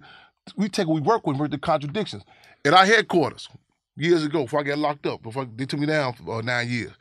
we 0.56 0.70
take 0.70 0.88
what 0.88 0.96
we 0.96 1.02
work 1.02 1.26
with, 1.26 1.50
the 1.50 1.58
contradictions. 1.58 2.24
At 2.66 2.74
our 2.74 2.86
headquarters, 2.86 3.50
years 3.96 4.24
ago, 4.24 4.44
before 4.44 4.60
I 4.60 4.64
got 4.64 4.78
locked 4.78 5.06
up, 5.08 5.24
before 5.24 5.46
they 5.46 5.66
took 5.66 5.80
me 5.80 5.88
down 5.88 6.14
for 6.14 6.40
uh, 6.40 6.42
nine 6.42 6.70
years. 6.70 6.92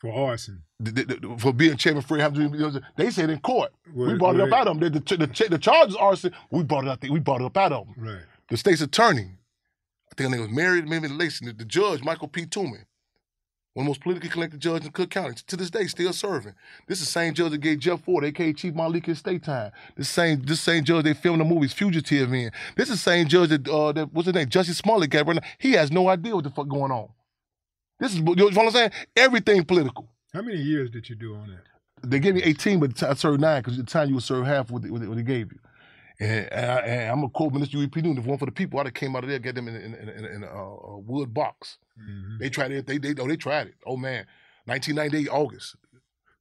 For 0.00 0.12
arson. 0.12 0.62
The, 0.80 0.90
the, 0.90 1.04
the, 1.04 1.36
for 1.38 1.52
being 1.52 1.76
chairman 1.76 2.02
Hampton, 2.02 2.82
they 2.96 3.10
said 3.10 3.30
in 3.30 3.40
court. 3.40 3.72
we 3.94 4.14
brought 4.14 4.34
it 4.36 4.40
up 4.40 4.52
out 4.52 4.66
of 4.66 4.80
them. 4.80 4.92
The, 4.92 4.98
the, 4.98 5.48
the, 5.50 5.58
charges 5.58 5.94
arson, 5.96 6.32
we 6.50 6.62
brought 6.62 6.84
it 6.84 6.90
up. 6.90 7.02
We 7.02 7.20
brought 7.20 7.40
it 7.40 7.44
up 7.44 7.56
out 7.56 7.72
of 7.72 7.86
them. 7.86 7.94
Right. 7.98 8.22
The 8.48 8.56
state's 8.56 8.80
attorney 8.80 9.36
I 10.12 10.14
think 10.14 10.30
her 10.30 10.36
name 10.36 10.46
was 10.46 10.54
married, 10.54 10.88
maybe 10.88 11.08
relation. 11.08 11.46
The, 11.46 11.54
the 11.54 11.64
judge, 11.64 12.02
Michael 12.02 12.28
P. 12.28 12.44
Toomey, 12.44 12.80
one 13.72 13.84
of 13.84 13.86
the 13.86 13.90
most 13.90 14.02
politically 14.02 14.28
connected 14.28 14.60
judges 14.60 14.86
in 14.86 14.92
Cook 14.92 15.08
County, 15.08 15.42
to 15.46 15.56
this 15.56 15.70
day 15.70 15.86
still 15.86 16.12
serving. 16.12 16.52
This 16.86 17.00
is 17.00 17.06
the 17.06 17.12
same 17.12 17.32
judge 17.32 17.52
that 17.52 17.58
gave 17.58 17.78
Jeff 17.78 18.02
Fort, 18.02 18.22
aka 18.22 18.52
Chief 18.52 18.74
Malik, 18.74 19.06
his 19.06 19.20
state 19.20 19.42
time. 19.42 19.72
This 19.96 20.10
same 20.10 20.42
this 20.42 20.60
same 20.60 20.84
judge 20.84 21.04
they 21.04 21.14
filmed 21.14 21.40
the 21.40 21.46
movies 21.46 21.72
Fugitive 21.72 22.32
in. 22.34 22.50
This 22.76 22.90
is 22.90 22.96
the 22.96 23.10
same 23.10 23.26
judge 23.26 23.48
that 23.48 23.66
uh, 23.66 23.92
that 23.92 24.12
what's 24.12 24.26
his 24.26 24.34
name, 24.34 24.48
Jussie 24.48 24.74
Smollett 24.74 25.08
got 25.08 25.26
right 25.26 25.36
now. 25.36 25.48
He 25.58 25.72
has 25.72 25.90
no 25.90 26.08
idea 26.08 26.34
what 26.34 26.44
the 26.44 26.50
fuck 26.50 26.68
going 26.68 26.92
on. 26.92 27.08
This 27.98 28.12
is 28.12 28.18
you 28.18 28.24
know 28.34 28.44
what 28.44 28.58
I'm 28.58 28.70
saying? 28.70 28.90
Everything 29.16 29.64
political. 29.64 30.08
How 30.34 30.42
many 30.42 30.58
years 30.58 30.90
did 30.90 31.08
you 31.08 31.14
do 31.14 31.34
on 31.36 31.48
that? 31.48 31.62
They 32.04 32.18
gave 32.18 32.34
me 32.34 32.42
18, 32.42 32.80
but 32.80 33.02
I 33.02 33.14
served 33.14 33.40
nine 33.40 33.62
because 33.62 33.76
the 33.76 33.84
time 33.84 34.08
you 34.08 34.14
would 34.14 34.24
serve 34.24 34.44
half 34.44 34.70
what 34.70 34.82
they, 34.82 34.90
what 34.90 35.16
they 35.16 35.22
gave 35.22 35.52
you. 35.52 35.58
And, 36.22 36.52
and, 36.52 36.70
I, 36.70 36.86
am 37.12 37.24
a 37.24 37.28
quote 37.28 37.52
Minister 37.52 37.78
Huey 37.78 37.88
P. 37.88 38.00
Newton. 38.00 38.18
If 38.18 38.26
one 38.26 38.38
for 38.38 38.46
the 38.46 38.52
people, 38.52 38.78
I'd 38.78 38.86
have 38.86 38.94
came 38.94 39.16
out 39.16 39.24
of 39.24 39.30
there, 39.30 39.40
get 39.40 39.56
them 39.56 39.66
in, 39.66 39.74
in, 39.74 39.94
in, 39.94 40.24
in 40.24 40.42
a, 40.44 40.46
a, 40.46 40.98
wood 40.98 41.34
box. 41.34 41.78
Mm-hmm. 42.00 42.38
They 42.38 42.48
tried 42.48 42.70
it. 42.70 42.86
They 42.86 42.98
they 42.98 43.14
oh 43.20 43.26
they 43.26 43.36
tried 43.36 43.68
it. 43.68 43.74
Oh 43.84 43.96
man, 43.96 44.26
1998 44.66 45.28
August. 45.28 45.76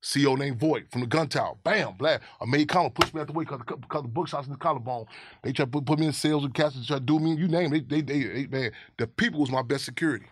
CEO 0.03 0.36
named 0.38 0.60
Voight 0.60 0.90
from 0.91 1.02
the 1.02 1.08
gun 1.08 1.28
tower. 1.28 1.56
Bam, 1.64 1.94
black. 1.95 2.22
I 2.40 2.45
made 2.45 2.68
Connell 2.68 2.90
pushed 2.90 3.14
me 3.14 3.22
out 3.22 3.28
the 3.28 3.34
way 3.34 3.44
because 3.44 3.60
the, 3.68 4.02
the 4.02 4.08
bookshots 4.08 4.45
in 4.45 4.52
the 4.52 4.58
collarbone. 4.58 5.06
They 5.44 5.52
tried 5.52 5.66
to 5.66 5.72
put, 5.72 5.86
put 5.86 5.99
me 5.99 6.08
in 6.08 6.14
sales 6.14 6.41
with 6.41 6.56
cats, 6.56 6.74
tried 6.88 6.98
to 6.98 6.99
do 7.02 7.20
me. 7.20 7.36
You 7.36 7.48
name 7.48 7.72
it. 7.74 7.88
They, 7.88 8.02
they, 8.02 8.24
they, 8.24 8.48
man, 8.48 8.72
the 8.98 9.06
people 9.06 9.40
was 9.40 9.52
my 9.52 9.62
best 9.62 9.86
security, 9.86 10.26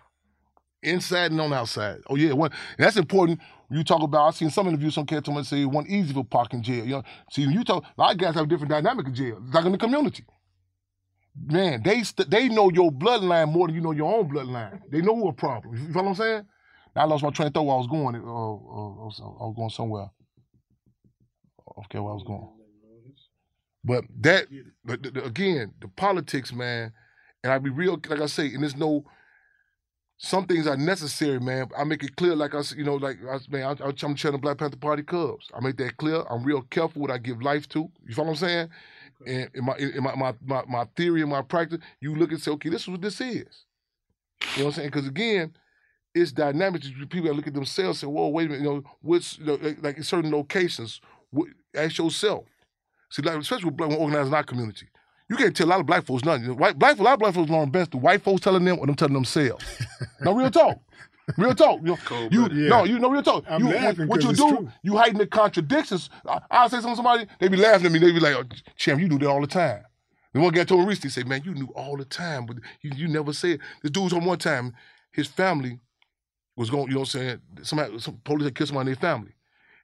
inside 0.84 1.31
and 1.31 1.41
on 1.41 1.53
outside. 1.53 1.99
Oh 2.07 2.15
yeah, 2.15 2.34
one. 2.34 2.51
That's 2.77 2.97
important 2.97 3.39
you 3.72 3.84
talk 3.84 4.01
about, 4.01 4.27
I've 4.27 4.35
seen 4.35 4.49
some 4.49 4.68
interviews, 4.68 4.95
some 4.95 5.06
cats 5.06 5.26
someone 5.26 5.43
say 5.43 5.64
one 5.65 5.85
easy 5.88 6.14
for 6.14 6.23
Pac 6.23 6.53
in 6.53 6.64
jail. 6.64 6.84
You 6.85 6.91
know, 6.91 7.03
see, 7.31 7.43
you 7.43 7.64
talk, 7.64 7.84
a 7.84 8.01
lot 8.01 8.14
of 8.14 8.18
guys 8.18 8.34
have 8.34 8.45
a 8.45 8.47
different 8.47 8.72
dynamic 8.72 9.07
in 9.07 9.14
jail, 9.14 9.39
it's 9.45 9.53
like 9.53 9.65
in 9.65 9.72
the 9.72 9.77
community. 9.77 10.26
Man, 11.45 11.81
they 11.84 12.03
st- 12.03 12.30
they 12.30 12.49
know 12.49 12.69
your 12.72 12.91
bloodline 12.91 13.51
more 13.51 13.68
than 13.68 13.76
you 13.76 13.81
know 13.81 13.91
your 13.91 14.14
own 14.14 14.30
bloodline. 14.30 14.81
They 14.91 15.01
know 15.01 15.15
who 15.15 15.30
a 15.30 15.34
problem. 15.34 15.76
You 15.76 15.88
know 15.89 16.01
what 16.01 16.10
I'm 16.10 16.15
saying? 16.15 16.45
Now 16.95 17.03
I 17.03 17.06
lost 17.06 17.23
my 17.23 17.30
train 17.30 17.47
of 17.47 17.53
thought 17.53 17.64
where 17.64 17.76
I 17.76 17.77
was 17.77 17.88
going. 17.88 18.15
Uh, 18.15 18.19
uh, 18.19 19.43
I 19.43 19.47
was 19.47 19.53
going 19.56 19.69
somewhere. 19.69 20.10
Okay, 21.85 21.99
where 21.99 22.11
I 22.11 22.15
was 22.15 22.23
going. 22.26 22.49
But 23.85 24.03
that, 24.22 24.47
but 24.84 24.99
again, 25.26 25.73
the 25.80 25.88
politics, 25.88 26.51
man, 26.51 26.91
and 27.43 27.53
I 27.53 27.57
be 27.60 27.69
real, 27.69 28.01
like 28.10 28.19
I 28.19 28.26
say, 28.26 28.47
and 28.47 28.64
there's 28.64 28.76
no 28.76 29.06
some 30.21 30.45
things 30.45 30.67
are 30.67 30.75
necessary, 30.75 31.39
man. 31.39 31.69
I 31.77 31.85
make 31.85 32.03
it 32.03 32.17
clear, 32.17 32.35
like 32.35 32.53
I, 32.53 32.61
said, 32.61 32.77
you 32.77 32.83
know, 32.83 32.95
like 32.95 33.17
I, 33.23 33.39
man, 33.49 33.77
I, 33.81 33.85
I'm 34.03 34.15
cheering 34.15 34.33
the 34.33 34.37
Black 34.37 34.57
Panther 34.57 34.75
Party 34.75 35.01
Cubs. 35.01 35.49
I 35.53 35.61
make 35.61 35.77
that 35.77 35.95
clear. 35.95 36.23
I'm 36.29 36.43
real 36.43 36.61
careful 36.63 37.01
what 37.01 37.09
I 37.09 37.17
give 37.17 37.41
life 37.41 37.69
to. 37.69 37.89
You 38.05 38.13
follow 38.13 38.27
what 38.27 38.41
I'm 38.43 38.47
saying? 38.47 38.69
And 39.25 39.49
in 39.53 39.65
my, 39.65 39.77
in 39.77 40.03
my, 40.03 40.15
my, 40.15 40.33
my, 40.45 40.63
my 40.67 40.85
theory 40.97 41.21
and 41.21 41.31
my 41.31 41.41
practice, 41.41 41.79
you 42.01 42.15
look 42.15 42.31
and 42.31 42.41
say, 42.41 42.51
okay, 42.51 42.67
this 42.67 42.81
is 42.81 42.89
what 42.89 43.01
this 43.01 43.21
is. 43.21 43.25
You 43.27 43.37
know 43.37 43.45
what 44.55 44.65
I'm 44.65 44.71
saying? 44.73 44.87
Because 44.89 45.07
again, 45.07 45.55
it's 46.13 46.33
dynamic. 46.33 46.81
People 47.09 47.27
that 47.27 47.35
look 47.35 47.47
at 47.47 47.53
themselves 47.53 48.03
and 48.03 48.09
say, 48.09 48.13
whoa, 48.13 48.27
wait 48.27 48.47
a 48.47 48.49
minute, 48.49 48.63
you 48.63 48.69
know, 48.69 48.83
what's, 49.01 49.39
you 49.39 49.45
know, 49.45 49.55
like, 49.55 49.77
like 49.81 49.97
in 49.97 50.03
certain 50.03 50.31
locations, 50.31 50.99
what, 51.29 51.47
ask 51.73 51.97
yourself. 51.97 52.43
See, 53.09 53.21
like, 53.21 53.37
especially 53.37 53.65
with 53.65 53.77
black 53.77 53.91
organizing 53.91 54.27
in 54.27 54.33
our 54.33 54.43
community. 54.43 54.87
You 55.30 55.35
can't 55.35 55.56
tell 55.56 55.68
a 55.68 55.69
lot 55.69 55.80
of 55.80 55.85
black 55.85 56.06
folks 56.06 56.26
nothing. 56.26 56.57
White, 56.57 56.77
black, 56.77 56.97
a 56.97 57.03
lot 57.03 57.14
of 57.14 57.19
black 57.19 57.34
folks 57.35 57.51
learn 57.51 57.69
best 57.69 57.91
the 57.91 57.97
white 57.97 58.22
folks 58.23 58.41
telling 58.41 58.65
them 58.65 58.80
or 58.80 58.88
them 58.88 58.95
telling 58.95 59.14
themselves. 59.14 59.64
no, 60.22 60.34
real 60.34 60.49
talk. 60.49 60.80
Real 61.38 61.53
talk. 61.53 61.81
You, 61.84 61.88
know, 61.88 62.30
you 62.31 62.47
yeah. 62.64 62.69
no, 62.69 62.84
you 62.85 62.97
know, 62.97 63.11
real 63.11 63.22
talk. 63.22 63.43
I'm 63.47 63.65
you, 63.65 63.73
laughing 63.73 64.07
what 64.07 64.23
you 64.23 64.34
do, 64.34 64.49
true. 64.49 64.72
you 64.81 64.97
hiding 64.97 65.19
the 65.19 65.27
contradictions. 65.27 66.10
I, 66.27 66.39
I'll 66.49 66.69
say 66.69 66.77
something 66.77 66.91
to 66.91 66.95
somebody, 66.95 67.27
they 67.39 67.47
be 67.47 67.57
laughing 67.57 67.85
at 67.85 67.91
me. 67.91 67.99
They 67.99 68.11
be 68.11 68.19
like, 68.19 68.35
oh, 68.35 68.43
Champ, 68.76 68.99
you 68.99 69.07
do 69.07 69.19
that 69.19 69.27
all 69.27 69.41
the 69.41 69.47
time. 69.47 69.84
The 70.34 70.39
one 70.39 70.51
guy 70.51 70.64
told 70.64 70.81
me 70.81 70.88
recently, 70.88 71.11
say, 71.11 71.23
man, 71.23 71.43
you 71.43 71.53
knew 71.53 71.72
all 71.76 71.97
the 71.97 72.06
time, 72.06 72.45
but 72.47 72.57
you, 72.81 72.91
you 72.95 73.07
never 73.07 73.34
said. 73.34 73.60
This 73.84 73.91
dude 73.91 74.10
told 74.10 74.23
me 74.23 74.30
one 74.30 74.39
time, 74.39 74.73
his 75.11 75.27
family 75.27 75.80
was 76.56 76.69
going, 76.69 76.88
you 76.88 76.95
know 76.95 77.01
what 77.01 77.15
I'm 77.15 77.22
saying? 77.22 77.41
Somebody, 77.61 77.99
some 77.99 78.19
police 78.23 78.45
had 78.45 78.56
killed 78.56 78.69
somebody 78.69 78.91
in 78.91 78.97
their 78.99 79.01
family. 79.01 79.34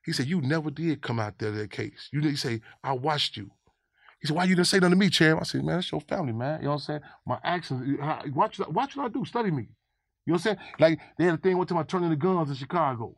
He 0.04 0.14
said, 0.14 0.28
you 0.28 0.42
never 0.42 0.70
did 0.70 1.02
come 1.02 1.20
out 1.20 1.38
there 1.40 1.52
that 1.52 1.72
case. 1.72 2.10
You 2.12 2.22
didn't 2.22 2.38
say, 2.38 2.62
I 2.84 2.94
watched 2.94 3.38
you. 3.38 3.50
He 4.26 4.30
said, 4.30 4.38
why 4.38 4.46
you 4.46 4.56
didn't 4.56 4.66
say 4.66 4.78
nothing 4.78 4.90
to 4.90 4.96
me, 4.96 5.12
Champ? 5.12 5.40
I 5.40 5.44
said, 5.44 5.64
man, 5.64 5.76
that's 5.76 5.92
your 5.92 6.02
family, 6.02 6.34
man. 6.34 6.58
You 6.60 6.64
know 6.64 6.72
what 6.72 6.76
I'm 6.78 6.82
saying? 6.82 7.02
My 7.28 7.38
actions, 7.44 8.00
watch, 8.34 8.58
watch 8.58 8.96
what 8.96 9.06
I 9.06 9.10
do, 9.10 9.24
study 9.24 9.52
me. 9.52 9.68
You 10.26 10.34
know 10.34 10.34
what 10.34 10.38
I'm 10.38 10.40
saying? 10.40 10.58
Like, 10.80 11.00
they 11.16 11.26
had 11.26 11.36
a 11.36 11.38
thing 11.38 11.56
one 11.56 11.68
time 11.68 11.78
I 11.78 11.84
turned 11.84 12.06
in 12.06 12.10
the 12.10 12.16
guns 12.16 12.50
in 12.50 12.56
Chicago. 12.56 13.16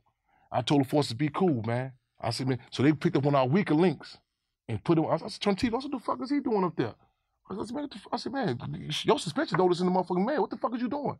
I 0.52 0.62
told 0.62 0.82
the 0.82 0.86
forces, 0.90 1.14
be 1.14 1.30
cool, 1.30 1.64
man. 1.64 1.94
I 2.20 2.32
said, 2.32 2.50
man, 2.50 2.60
so 2.72 2.84
they 2.84 2.92
picked 2.92 3.16
up 3.16 3.24
one 3.24 3.36
of 3.36 3.40
our 3.40 3.48
weaker 3.48 3.74
links 3.74 4.18
and 4.68 4.84
put 4.84 4.96
them, 4.96 5.06
I 5.06 5.16
said, 5.16 5.40
turn 5.40 5.56
TV, 5.56 5.74
I 5.78 5.80
said, 5.80 5.92
the 5.92 6.00
fuck 6.00 6.22
is 6.22 6.30
he 6.30 6.42
doing 6.42 6.66
up 6.66 6.76
there? 6.76 6.94
I 7.50 7.56
said, 7.64 7.74
man, 7.74 7.90
I 8.12 8.18
said, 8.18 8.34
man, 8.34 8.60
your 9.04 9.18
suspension 9.18 9.58
notice 9.58 9.80
in 9.80 9.86
the 9.86 9.92
motherfucking 9.94 10.26
man. 10.26 10.42
What 10.42 10.50
the 10.50 10.58
fuck 10.58 10.76
is 10.76 10.82
you 10.82 10.90
doing? 10.90 11.18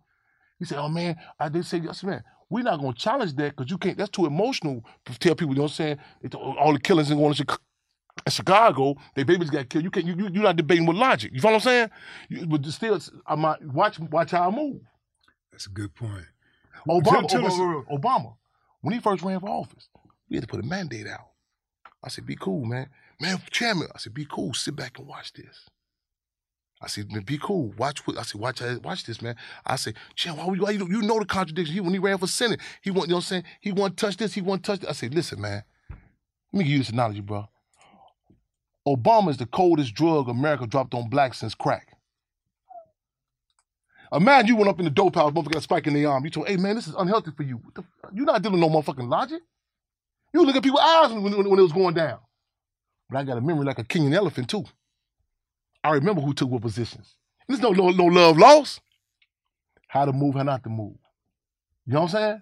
He 0.60 0.66
said, 0.66 0.80
oh, 0.80 0.90
man, 0.90 1.16
I 1.40 1.48
did 1.48 1.66
say, 1.66 1.82
I 1.88 1.94
said, 1.94 2.10
man, 2.10 2.24
we're 2.50 2.64
not 2.64 2.82
going 2.82 2.92
to 2.92 3.00
challenge 3.00 3.38
that 3.38 3.56
because 3.56 3.72
you 3.72 3.78
can't, 3.78 3.98
that's 3.98 4.10
too 4.10 4.26
emotional 4.26 4.84
to 5.06 5.18
tell 5.18 5.36
people, 5.36 5.54
you 5.54 5.60
know 5.60 5.64
what 5.64 5.80
I'm 5.80 5.98
saying? 6.22 6.34
All 6.34 6.74
the 6.74 6.80
killings 6.80 7.10
and 7.10 7.22
going 7.22 7.34
to 7.34 7.60
in 8.26 8.32
Chicago, 8.32 8.96
they 9.16 9.24
babies 9.24 9.50
got 9.50 9.70
killed. 9.70 9.84
You 9.84 9.92
can't. 9.92 10.06
You, 10.06 10.16
you 10.16 10.30
you're 10.34 10.44
not 10.44 10.56
debating 10.56 10.86
with 10.86 10.98
logic. 10.98 11.32
You 11.34 11.42
follow 11.42 11.56
what 11.56 11.68
I'm 11.68 11.70
saying? 11.70 11.90
You, 12.30 12.46
but 12.48 12.66
still, 12.66 13.00
I 13.26 13.36
might 13.36 13.64
watch 13.66 14.00
watch 14.00 14.32
how 14.32 14.50
I 14.50 14.56
move. 14.56 14.82
That's 15.52 15.68
a 15.68 15.70
good 15.70 15.94
point. 15.96 16.26
Obama, 16.88 17.28
tell, 17.28 17.42
tell 17.42 17.42
Obama, 17.42 17.86
Obama, 17.88 18.36
when 18.82 18.94
he 18.94 19.00
first 19.00 19.24
ran 19.24 19.40
for 19.40 19.50
office, 19.50 19.90
we 20.30 20.38
had 20.38 20.44
to 20.44 20.48
put 20.48 20.64
a 20.64 20.68
mandate 20.68 21.08
out. 21.08 21.32
I 22.04 22.10
said, 22.10 22.26
"Be 22.26 22.36
cool, 22.36 22.66
man." 22.66 22.90
Man, 23.20 23.42
chairman, 23.50 23.88
I 23.94 23.98
said, 23.98 24.14
"Be 24.14 24.26
cool. 24.26 24.54
Sit 24.54 24.76
back 24.76 25.00
and 25.00 25.08
watch 25.08 25.34
this." 25.34 25.68
I 26.80 26.88
said, 26.88 27.12
"Man, 27.12 27.24
be 27.24 27.40
cool. 27.40 27.74
Watch 27.78 28.06
what 28.06 28.18
I 28.18 28.22
said, 28.22 28.40
watch 28.40 28.62
watch 28.84 29.04
this, 29.06 29.22
man. 29.22 29.36
I 29.66 29.78
said, 29.78 29.96
Jim, 30.16 30.38
why, 30.38 30.46
why 30.46 30.72
you, 30.72 30.88
you 30.88 31.02
know 31.02 31.20
the 31.20 31.26
contradiction. 31.26 31.74
He 31.74 31.82
when 31.82 31.94
he 31.94 32.00
ran 32.00 32.20
for 32.20 32.28
Senate, 32.28 32.60
he 32.82 32.92
want, 32.92 33.08
you 33.08 33.14
know 33.14 33.18
what 33.18 33.26
I'm 33.26 33.28
saying? 33.28 33.44
He 33.62 33.72
want 33.72 33.98
to 33.98 34.06
touch 34.06 34.18
this, 34.18 34.34
he 34.34 34.42
want 34.42 34.64
to 34.64 34.72
touch 34.72 34.80
this. 34.82 34.90
I 34.90 34.94
said, 34.94 35.16
listen, 35.16 35.42
man, 35.42 35.64
let 35.90 36.60
me 36.60 36.64
give 36.64 36.74
you 36.74 36.78
this 36.80 36.90
analogy, 36.90 37.22
bro. 37.22 37.48
Obama 38.88 39.30
is 39.30 39.38
the 39.38 39.46
coldest 39.46 39.94
drug 39.94 40.30
America 40.30 40.66
dropped 40.66 40.94
on 40.94 41.10
blacks 41.10 41.40
since 41.40 41.54
crack. 41.54 41.90
Imagine 44.14 44.48
you 44.48 44.56
went 44.56 44.70
up 44.70 44.80
in 44.80 44.86
the 44.86 44.92
dope 44.92 45.16
house, 45.16 45.34
motherfucker 45.34 45.52
got 45.52 45.58
a 45.58 45.62
spike 45.62 45.88
in 45.88 45.94
the 45.94 46.06
arm. 46.06 46.24
You 46.24 46.32
told, 46.32 46.48
hey 46.48 46.58
man, 46.58 46.76
this 46.76 46.88
is 46.88 46.96
unhealthy 46.98 47.32
for 47.36 47.44
you. 47.44 47.62
You're 48.14 48.26
not 48.26 48.42
dealing 48.42 48.62
no 48.62 48.70
motherfucking 48.70 49.10
logic. 49.10 49.42
You 50.34 50.46
look 50.46 50.56
at 50.56 50.64
people's 50.64 50.82
eyes 50.82 51.12
when, 51.12 51.24
when, 51.24 51.50
when 51.50 51.60
it 51.60 51.64
was 51.64 51.74
going 51.74 51.96
down. 51.96 52.20
But 53.10 53.20
I 53.20 53.24
got 53.24 53.38
a 53.38 53.42
memory 53.42 53.66
like 53.66 53.80
a 53.80 53.84
king 53.84 54.06
and 54.06 54.16
elephant 54.16 54.50
too. 54.50 54.64
I 55.84 55.92
remember 55.92 56.22
who 56.22 56.34
took 56.34 56.50
what 56.50 56.62
positions. 56.62 57.16
There's 57.48 57.62
no, 57.62 57.72
no 57.72 57.90
no 57.90 58.06
love 58.06 58.38
lost. 58.38 58.82
How 59.88 60.06
to 60.06 60.14
move, 60.14 60.36
how 60.36 60.44
not 60.44 60.64
to 60.64 60.70
move. 60.70 60.98
You 61.86 61.94
know 61.94 62.02
what 62.02 62.16
I'm 62.16 62.22
saying? 62.22 62.42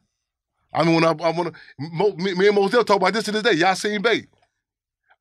I 0.73 0.83
mean, 0.83 0.95
when 0.95 1.05
I, 1.05 1.09
I 1.09 1.31
want 1.31 1.53
to, 1.53 2.15
me, 2.17 2.35
me 2.35 2.47
and 2.47 2.55
Moselle 2.55 2.83
talk 2.83 2.97
about 2.97 3.13
this 3.13 3.25
to 3.25 3.31
this 3.31 3.43
day. 3.43 3.53
Y'all 3.53 3.75
seen 3.75 4.01
bait. 4.01 4.27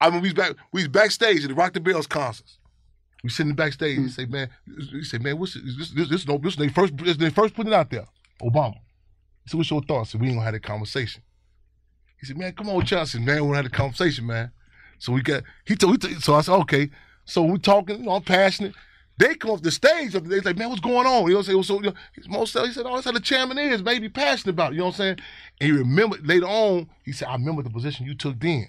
I 0.01 0.11
mean, 0.11 0.21
we 0.21 0.29
was 0.29 0.35
back, 0.35 0.57
we 0.73 0.83
was 0.83 0.89
backstage 0.89 1.43
at 1.45 1.49
the 1.49 1.55
Rock 1.55 1.73
the 1.73 1.81
Bells 1.81 2.07
concerts. 2.07 2.59
We 3.23 3.31
sitting 3.31 3.55
backstage. 3.55 3.97
He 3.97 4.03
hmm. 4.03 4.09
say, 4.09 4.27
man, 4.27 4.51
he 4.67 5.03
say, 5.03 5.19
man, 5.19 5.39
what's 5.39 5.55
this? 5.55 5.93
This, 5.95 6.09
this, 6.09 6.29
no, 6.29 6.37
this 6.39 6.57
they 6.57 6.69
first, 6.69 6.97
this 6.99 7.17
they 7.17 7.31
first 7.31 7.55
putting 7.55 7.73
it 7.73 7.77
out 7.77 7.91
there. 7.91 8.07
Obama. 8.43 8.77
So 9.47 9.59
what's 9.59 9.71
your 9.71 9.83
thoughts? 9.83 10.11
So 10.11 10.19
we 10.19 10.27
ain't 10.27 10.37
gonna 10.37 10.45
have 10.45 10.55
that 10.55 10.63
conversation. 10.63 11.23
He 12.21 12.27
said, 12.27 12.39
man, 12.39 12.53
come 12.53 12.69
on, 12.69 12.85
Chelsea, 12.85 13.19
man, 13.19 13.43
we 13.43 13.49
gonna 13.49 13.57
have 13.57 13.65
the 13.65 13.71
conversation, 13.71 14.27
man. 14.27 14.51
So 14.99 15.13
we 15.13 15.23
got, 15.23 15.43
he 15.67 15.77
told, 15.77 16.03
he 16.03 16.09
told 16.09 16.23
so 16.23 16.35
I 16.35 16.41
said, 16.43 16.55
okay. 16.61 16.91
So 17.25 17.43
we 17.43 17.59
talking, 17.59 17.99
you 17.99 18.05
know, 18.05 18.13
I'm 18.13 18.23
passionate. 18.23 18.75
They 19.19 19.35
come 19.35 19.53
off 19.53 19.63
the 19.63 19.71
stage, 19.71 20.13
they 20.13 20.41
like, 20.41 20.57
man, 20.57 20.71
what's 20.71 20.81
going 20.81 21.07
on? 21.07 21.25
You 21.25 21.31
know 21.31 21.37
what 21.37 21.49
I'm 21.49 21.63
saying? 21.63 21.63
So, 21.63 21.75
you 21.77 21.91
know, 21.91 21.95
Mos 22.29 22.53
he 22.53 22.73
said, 22.73 22.85
oh, 22.85 22.95
that's 22.95 23.05
how 23.05 23.13
the 23.13 23.21
chairman 23.21 23.59
is, 23.59 23.83
maybe 23.83 24.09
passionate 24.09 24.53
about 24.53 24.73
it. 24.73 24.77
You 24.77 24.81
know 24.81 24.87
what 24.87 24.95
I'm 24.95 24.99
saying? 24.99 25.19
And 25.61 25.71
he 25.71 25.73
remembered 25.73 26.27
later 26.27 26.47
on, 26.47 26.91
he 27.05 27.13
said, 27.13 27.29
I 27.29 27.35
remember 27.35 27.63
the 27.63 27.71
position 27.71 28.07
you 28.07 28.15
took 28.15 28.41
then. 28.41 28.69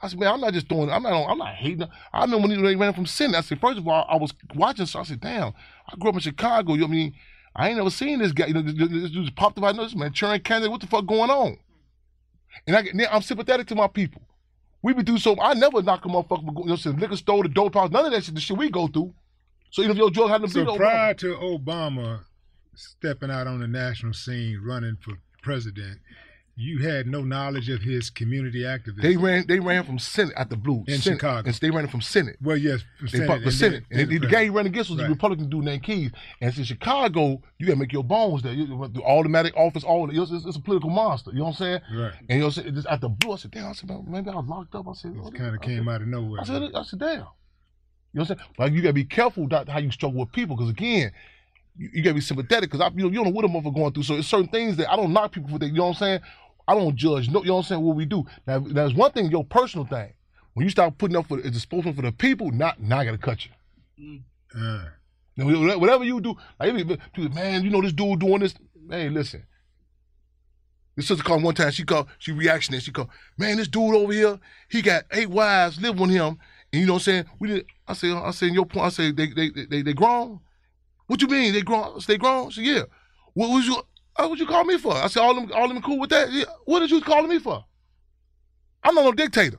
I 0.00 0.08
said, 0.08 0.18
man, 0.18 0.32
I'm 0.32 0.40
not 0.40 0.52
just 0.52 0.68
doing. 0.68 0.90
I'm 0.90 1.02
not. 1.02 1.26
I'm 1.26 1.38
not 1.38 1.54
hating. 1.54 1.88
I 2.12 2.22
remember 2.22 2.48
when 2.48 2.64
he 2.64 2.74
ran 2.74 2.92
from 2.92 3.06
sin. 3.06 3.34
I 3.34 3.40
said, 3.40 3.60
first 3.60 3.78
of 3.78 3.88
all, 3.88 4.06
I 4.08 4.16
was 4.16 4.32
watching. 4.54 4.86
So 4.86 5.00
I 5.00 5.04
said, 5.04 5.20
damn, 5.20 5.54
I 5.88 5.96
grew 5.98 6.10
up 6.10 6.16
in 6.16 6.20
Chicago. 6.20 6.74
You 6.74 6.80
know 6.80 6.86
what 6.86 6.92
I 6.92 6.96
mean? 6.96 7.14
I 7.54 7.68
ain't 7.68 7.78
never 7.78 7.90
seen 7.90 8.18
this 8.18 8.32
guy. 8.32 8.46
You 8.46 8.54
know, 8.54 8.62
this, 8.62 8.74
this 8.74 9.10
dude 9.10 9.34
popped 9.34 9.56
up. 9.58 9.64
I 9.64 9.72
know 9.72 9.84
this 9.84 9.94
man, 9.94 10.08
Manchurian 10.08 10.42
candidate. 10.42 10.70
What 10.70 10.82
the 10.82 10.86
fuck 10.86 11.06
going 11.06 11.30
on? 11.30 11.58
And 12.66 12.76
I, 12.76 12.84
I'm 13.10 13.22
sympathetic 13.22 13.66
to 13.68 13.74
my 13.74 13.88
people. 13.88 14.22
We 14.82 14.92
be 14.92 15.02
do 15.02 15.18
so. 15.18 15.40
I 15.40 15.54
never 15.54 15.82
knock 15.82 16.04
a 16.04 16.08
motherfucker. 16.08 16.64
You 16.64 16.66
know, 16.66 16.76
saying 16.76 16.98
liquor 16.98 17.16
store, 17.16 17.42
the 17.42 17.48
dope 17.48 17.74
house, 17.74 17.90
none 17.90 18.04
of 18.04 18.12
that 18.12 18.24
shit. 18.24 18.34
The 18.34 18.40
shit 18.40 18.56
we 18.56 18.70
go 18.70 18.86
through. 18.86 19.14
So 19.70 19.82
know, 19.82 19.90
if 19.90 19.96
your 19.96 20.10
drug 20.10 20.30
had 20.30 20.42
to 20.42 20.48
So 20.48 20.64
be 20.64 20.76
prior 20.76 21.14
to 21.14 21.34
Obama 21.36 22.24
stepping 22.74 23.30
out 23.30 23.46
on 23.46 23.60
the 23.60 23.66
national 23.66 24.12
scene, 24.12 24.60
running 24.62 24.96
for 25.02 25.14
president, 25.42 25.98
you 26.58 26.78
had 26.78 27.06
no 27.06 27.20
knowledge 27.20 27.68
of 27.68 27.82
his 27.82 28.08
community 28.08 28.66
activism. 28.66 29.02
They 29.02 29.18
ran. 29.18 29.46
They 29.46 29.60
ran 29.60 29.84
from 29.84 29.98
Senate 29.98 30.32
at 30.36 30.48
the 30.48 30.56
Blue 30.56 30.84
In 30.88 30.98
Senate, 30.98 31.16
Chicago. 31.16 31.46
And 31.46 31.54
they 31.56 31.70
ran 31.70 31.86
from 31.86 32.00
Senate. 32.00 32.36
Well, 32.40 32.56
yes, 32.56 32.82
from 32.98 33.08
they 33.08 33.18
Senate 33.18 33.26
fought 33.26 33.38
for 33.40 33.44
and 33.44 33.52
Senate. 33.52 33.84
and 33.90 34.08
the 34.08 34.18
guy 34.20 34.44
he 34.44 34.50
ran 34.50 34.64
against 34.64 34.88
was 34.88 34.98
a 35.00 35.06
Republican 35.06 35.50
dude 35.50 35.64
named 35.64 35.82
Keyes. 35.82 36.12
And 36.40 36.48
it's 36.48 36.56
in 36.56 36.64
Chicago, 36.64 37.42
you 37.58 37.66
gotta 37.66 37.78
make 37.78 37.92
your 37.92 38.04
bones 38.04 38.42
there. 38.42 38.54
You, 38.54 38.66
the 38.66 39.02
automatic 39.02 39.54
office, 39.54 39.84
all 39.84 40.08
it's, 40.08 40.30
it's, 40.32 40.46
it's 40.46 40.56
a 40.56 40.60
political 40.60 40.88
monster. 40.88 41.30
You 41.30 41.40
know 41.40 41.44
what 41.44 41.50
I'm 41.50 41.56
saying? 41.56 41.80
Right. 41.94 42.12
And 42.20 42.30
you 42.30 42.38
know, 42.38 42.46
what 42.46 42.56
I'm 42.56 42.62
saying? 42.62 42.74
Just 42.74 42.86
at 42.86 43.00
the 43.02 43.10
Blue, 43.10 43.32
I 43.32 43.36
said, 43.36 43.50
damn. 43.50 43.66
I 43.66 43.72
said, 43.72 43.90
maybe 44.08 44.30
I 44.30 44.36
was 44.36 44.46
locked 44.48 44.74
up. 44.74 44.88
I 44.88 44.94
said, 44.94 45.14
it 45.14 45.34
Kind 45.34 45.54
of 45.54 45.60
came 45.60 45.88
out 45.88 46.00
of 46.00 46.08
nowhere. 46.08 46.40
I 46.40 46.44
said, 46.44 46.62
I 46.74 46.82
said, 46.84 46.98
damn. 47.00 47.10
You 47.10 47.18
know 47.18 47.26
what 48.12 48.30
I'm 48.30 48.38
saying? 48.38 48.48
Like 48.58 48.72
you 48.72 48.80
gotta 48.80 48.94
be 48.94 49.04
careful 49.04 49.44
about 49.44 49.68
how 49.68 49.78
you 49.78 49.90
struggle 49.90 50.20
with 50.20 50.32
people, 50.32 50.56
because 50.56 50.70
again, 50.70 51.12
you, 51.76 51.90
you 51.92 52.02
gotta 52.02 52.14
be 52.14 52.22
sympathetic, 52.22 52.70
because 52.70 52.90
you 52.96 53.10
you 53.10 53.14
don't 53.16 53.24
know 53.24 53.30
what 53.30 53.44
a 53.44 53.48
motherfucker 53.48 53.74
going 53.74 53.92
through. 53.92 54.04
So 54.04 54.14
it's 54.14 54.26
certain 54.26 54.48
things 54.48 54.78
that 54.78 54.90
I 54.90 54.96
don't 54.96 55.12
knock 55.12 55.32
people 55.32 55.50
for 55.50 55.58
that. 55.58 55.66
You 55.66 55.74
know 55.74 55.88
what 55.88 55.88
I'm 55.90 55.94
saying? 55.96 56.20
I 56.68 56.74
don't 56.74 56.96
judge. 56.96 57.28
No, 57.30 57.40
you 57.42 57.48
know 57.48 57.54
what 57.54 57.60
I'm 57.60 57.64
saying? 57.68 57.82
What 57.82 57.96
we 57.96 58.04
do 58.06 58.24
now. 58.46 58.58
There's 58.58 58.94
one 58.94 59.12
thing, 59.12 59.30
your 59.30 59.44
personal 59.44 59.86
thing. 59.86 60.12
When 60.54 60.64
you 60.64 60.70
start 60.70 60.96
putting 60.98 61.16
up 61.16 61.26
for 61.26 61.38
as 61.38 61.54
a 61.56 61.60
spokesman 61.60 61.94
for 61.94 62.02
the 62.02 62.12
people, 62.12 62.50
not 62.50 62.80
now 62.80 62.98
I 62.98 63.04
gotta 63.04 63.18
cut 63.18 63.44
you. 63.46 64.20
Uh, 64.54 64.84
Now, 65.36 65.44
whatever- 65.46 65.78
whatever 65.78 66.04
you 66.04 66.20
do, 66.20 66.34
like 66.58 66.72
if 66.74 66.88
you- 66.88 66.96
dude, 67.14 67.34
man, 67.34 67.62
you 67.62 67.70
know 67.70 67.82
this 67.82 67.92
dude 67.92 68.20
doing 68.20 68.40
this. 68.40 68.54
Man, 68.74 69.12
listen. 69.14 69.44
This 70.96 71.08
sister 71.08 71.22
called 71.22 71.42
one 71.42 71.54
time. 71.54 71.70
She 71.72 71.84
called. 71.84 72.08
She 72.18 72.32
reactionary. 72.32 72.80
She 72.80 72.90
called. 72.90 73.10
Man, 73.36 73.58
this 73.58 73.68
dude 73.68 73.94
over 73.94 74.12
here, 74.12 74.38
he 74.70 74.80
got 74.80 75.04
eight 75.12 75.28
wives 75.28 75.78
live 75.80 75.98
with 76.00 76.08
him, 76.10 76.38
and 76.72 76.80
you 76.80 76.86
know 76.86 76.94
what 76.94 77.00
I'm 77.00 77.04
saying. 77.04 77.24
We 77.38 77.48
did. 77.48 77.66
I 77.86 77.92
said. 77.92 78.12
I 78.12 78.30
said. 78.30 78.52
Your 78.54 78.64
point. 78.64 78.86
I 78.86 78.88
said 78.88 79.14
they 79.16 79.26
they 79.26 79.50
they 79.50 79.82
they 79.82 79.92
grown. 79.92 80.40
What 81.06 81.20
you 81.20 81.28
mean 81.28 81.52
they 81.52 81.60
grown? 81.62 82.00
They 82.06 82.16
grown. 82.16 82.48
She 82.50 82.64
said, 82.64 82.74
yeah. 82.76 82.82
What 83.34 83.50
was 83.50 83.66
you? 83.66 83.76
Uh, 84.18 84.28
what 84.28 84.38
you 84.38 84.46
call 84.46 84.64
me 84.64 84.78
for? 84.78 84.94
I 84.94 85.08
said 85.08 85.20
all 85.20 85.34
them 85.34 85.50
all 85.54 85.68
them 85.68 85.82
cool 85.82 85.98
with 85.98 86.10
that. 86.10 86.32
Yeah. 86.32 86.44
What 86.64 86.80
did 86.80 86.90
you 86.90 87.00
calling 87.00 87.28
me 87.28 87.38
for? 87.38 87.64
I'm 88.82 88.94
not 88.94 89.04
no 89.04 89.12
dictator. 89.12 89.58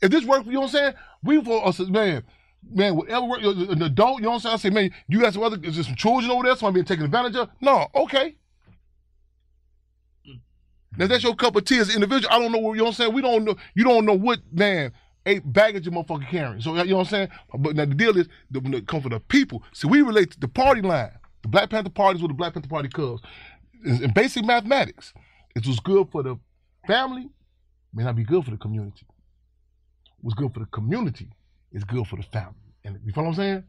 If 0.00 0.10
this 0.10 0.24
work, 0.24 0.44
you 0.46 0.52
know 0.52 0.60
what 0.60 0.66
I'm 0.66 0.72
saying? 0.72 0.94
We 1.22 1.42
for 1.42 1.66
us, 1.66 1.78
man, 1.78 2.24
man, 2.68 2.96
whatever 2.96 3.26
work, 3.26 3.42
an 3.42 3.82
adult, 3.82 4.18
you 4.18 4.24
know 4.24 4.30
what 4.30 4.34
I'm 4.34 4.40
saying? 4.40 4.54
I 4.54 4.56
say, 4.56 4.70
man, 4.70 4.90
you 5.08 5.20
got 5.20 5.32
some 5.32 5.44
other, 5.44 5.58
is 5.62 5.76
there 5.76 5.84
some 5.84 5.94
children 5.94 6.30
over 6.30 6.42
there? 6.42 6.56
Somebody 6.56 6.74
being 6.74 6.86
taken 6.86 7.04
advantage 7.04 7.36
of? 7.36 7.50
No, 7.60 7.86
okay. 7.94 8.36
Now 10.96 11.04
if 11.04 11.10
that's 11.10 11.24
your 11.24 11.34
cup 11.34 11.56
of 11.56 11.64
tea 11.64 11.78
as 11.78 11.88
an 11.88 12.02
individual. 12.02 12.32
I 12.34 12.38
don't 12.38 12.52
know 12.52 12.58
what 12.58 12.72
you 12.72 12.78
know 12.78 12.84
what 12.84 12.90
I'm 12.90 12.94
saying. 12.94 13.14
We 13.14 13.22
don't 13.22 13.44
know. 13.44 13.56
You 13.74 13.84
don't 13.84 14.04
know 14.04 14.14
what 14.14 14.40
man 14.52 14.92
eight 15.24 15.50
baggage 15.50 15.86
your 15.86 15.94
motherfucker 15.94 16.28
carrying. 16.28 16.60
So 16.60 16.74
you 16.76 16.90
know 16.90 16.96
what 16.96 17.06
I'm 17.06 17.10
saying. 17.10 17.28
But 17.56 17.76
now 17.76 17.84
the 17.84 17.94
deal 17.94 18.16
is 18.18 18.28
the, 18.50 18.60
when 18.60 18.74
it 18.74 18.86
comes 18.86 19.04
for 19.04 19.08
the 19.08 19.20
people. 19.20 19.62
See, 19.72 19.88
we 19.88 20.02
relate 20.02 20.32
to 20.32 20.40
the 20.40 20.48
party 20.48 20.82
line. 20.82 21.12
The 21.42 21.48
Black 21.48 21.70
Panther 21.70 21.90
Party 21.90 22.16
is 22.18 22.22
what 22.22 22.28
the 22.28 22.34
Black 22.34 22.54
Panther 22.54 22.68
Party 22.68 22.88
cubs. 22.88 23.22
In, 23.84 24.12
basic 24.12 24.44
mathematics, 24.44 25.12
it 25.56 25.66
was 25.66 25.80
good 25.80 26.08
for 26.10 26.22
the 26.22 26.38
family, 26.86 27.28
may 27.92 28.04
not 28.04 28.16
be 28.16 28.24
good 28.24 28.44
for 28.44 28.50
the 28.50 28.56
community. 28.56 29.06
What's 30.20 30.34
good 30.34 30.54
for 30.54 30.60
the 30.60 30.66
community 30.66 31.30
is 31.72 31.84
good 31.84 32.06
for 32.06 32.16
the 32.16 32.22
family. 32.22 32.54
And 32.84 32.98
you 33.04 33.12
follow 33.12 33.28
what 33.28 33.38
I'm 33.38 33.42
saying? 33.42 33.64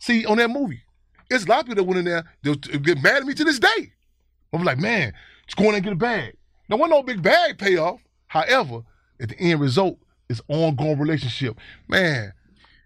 See, 0.00 0.24
on 0.26 0.38
that 0.38 0.48
movie, 0.48 0.82
it's 1.30 1.44
a 1.44 1.48
lot 1.48 1.60
of 1.60 1.66
people 1.66 1.76
that 1.76 1.84
went 1.84 1.98
in 1.98 2.04
there, 2.06 2.24
they'll 2.42 2.54
get 2.54 3.02
mad 3.02 3.18
at 3.18 3.24
me 3.24 3.34
to 3.34 3.44
this 3.44 3.58
day. 3.58 3.92
I'm 4.52 4.64
like, 4.64 4.78
man, 4.78 5.12
just 5.46 5.56
go 5.56 5.64
in 5.64 5.70
there 5.70 5.76
and 5.76 5.84
get 5.84 5.92
a 5.92 5.96
bag. 5.96 6.36
Now, 6.68 6.76
wasn't 6.76 6.92
no 6.92 7.02
big 7.02 7.22
bag 7.22 7.58
payoff. 7.58 8.00
However, 8.26 8.80
at 9.20 9.28
the 9.28 9.38
end 9.38 9.60
result, 9.60 9.98
it's 10.28 10.40
ongoing 10.48 10.98
relationship. 10.98 11.58
Man, 11.88 12.32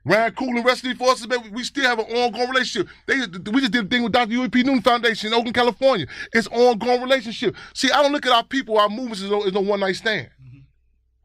Ryan 0.09 0.33
Coogler 0.33 0.57
and 0.57 0.65
rest 0.65 0.85
of 0.85 0.91
these 0.91 0.99
forces, 0.99 1.29
man, 1.29 1.53
we 1.53 1.63
still 1.63 1.85
have 1.85 1.99
an 1.99 2.07
ongoing 2.07 2.49
relationship. 2.49 2.89
They, 3.07 3.19
we 3.51 3.61
just 3.61 3.73
did 3.73 3.85
a 3.85 3.89
thing 3.89 4.03
with 4.03 4.13
Dr. 4.13 4.31
Huey 4.31 4.49
P. 4.49 4.63
Newton 4.63 4.83
Foundation 4.83 5.29
in 5.29 5.35
Oakland, 5.35 5.55
California. 5.55 6.07
It's 6.33 6.49
ongoing 6.49 7.03
relationship. 7.03 7.55
See, 7.75 7.91
I 7.91 8.03
don't 8.03 8.13
look 8.13 8.25
at 8.25 8.33
our 8.33 8.45
people, 8.45 8.79
our 8.79 8.89
movements 8.89 9.23
as 9.23 9.31
no, 9.31 9.43
as 9.43 9.53
no 9.53 9.61
one 9.61 9.81
night 9.81 9.97
stand. 9.97 10.31
Mm-hmm. 10.43 10.59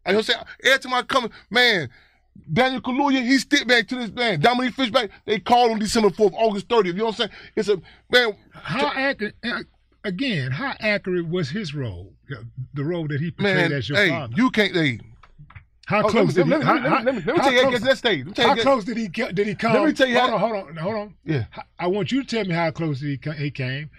I 0.06 0.12
know 0.12 0.18
what 0.18 0.30
I'm 0.30 0.34
saying? 0.34 0.46
Every 0.66 0.80
time 0.80 0.94
I 0.94 1.02
come, 1.04 1.30
man, 1.50 1.90
Daniel 2.52 2.82
Kaluuya, 2.82 3.24
he 3.24 3.38
stick 3.38 3.68
back 3.68 3.88
to 3.88 3.96
this 3.96 4.12
man. 4.12 4.40
Dominique 4.42 4.74
Fishback, 4.74 5.12
they 5.26 5.40
called 5.40 5.72
on 5.72 5.80
December 5.80 6.10
4th, 6.10 6.34
August 6.34 6.68
30th. 6.68 6.86
You 6.88 6.94
know 6.94 7.06
what 7.06 7.20
I'm 7.22 7.30
saying? 7.30 7.30
It's 7.56 7.70
a, 7.70 7.82
man. 8.12 8.36
How 8.52 8.88
accurate? 8.88 9.36
Again, 10.04 10.52
how 10.52 10.74
accurate 10.82 11.30
was 11.30 11.50
his 11.50 11.74
role? 11.74 12.14
The 12.74 12.84
role 12.84 13.08
that 13.08 13.22
he 13.22 13.32
portrayed 13.32 13.56
Man, 13.56 13.72
as 13.72 13.88
your 13.88 13.98
hey, 13.98 14.10
father. 14.10 14.34
you 14.36 14.50
can't, 14.50 14.76
hey. 14.76 15.00
How 15.86 16.04
Oh, 16.06 16.10
close 16.10 16.34
did 16.34 16.46
he? 16.46 16.52
let 16.52 16.60
me- 16.62 17.12
me- 17.12 17.12
me- 17.12 17.12
me 17.18 17.22
tell 17.22 17.52
you 17.54 17.60
close- 17.60 17.68
it 17.68 17.72
gets 17.72 17.80
to 17.84 17.90
that 17.90 17.98
stage. 17.98 18.20
Let 18.20 18.28
me 18.28 18.34
tell 18.34 18.44
you 18.46 18.48
How 18.48 18.48
how 18.48 18.54
it 18.54 18.56
gets- 18.56 18.64
close 18.64 18.86
did 18.86 18.98
he 18.98 19.08
did 19.34 19.48
he 19.48 19.56
come? 19.56 19.74
Let 19.74 19.86
me 19.86 19.94
tell 19.94 20.08
you 20.08 20.18
hold 20.20 20.30
how- 20.30 20.36
on, 20.36 20.40
hold 20.42 20.68
on, 20.70 20.76
hold 20.78 20.96
on. 20.96 21.14
Yeah. 21.26 21.46
I 21.78 21.88
want 21.88 22.12
you 22.12 22.24
to 22.24 22.28
tell 22.28 22.46
me 22.46 22.54
how 22.54 22.72
close 22.72 23.02
he 23.02 23.20
he 23.38 23.52
came. 23.52 23.90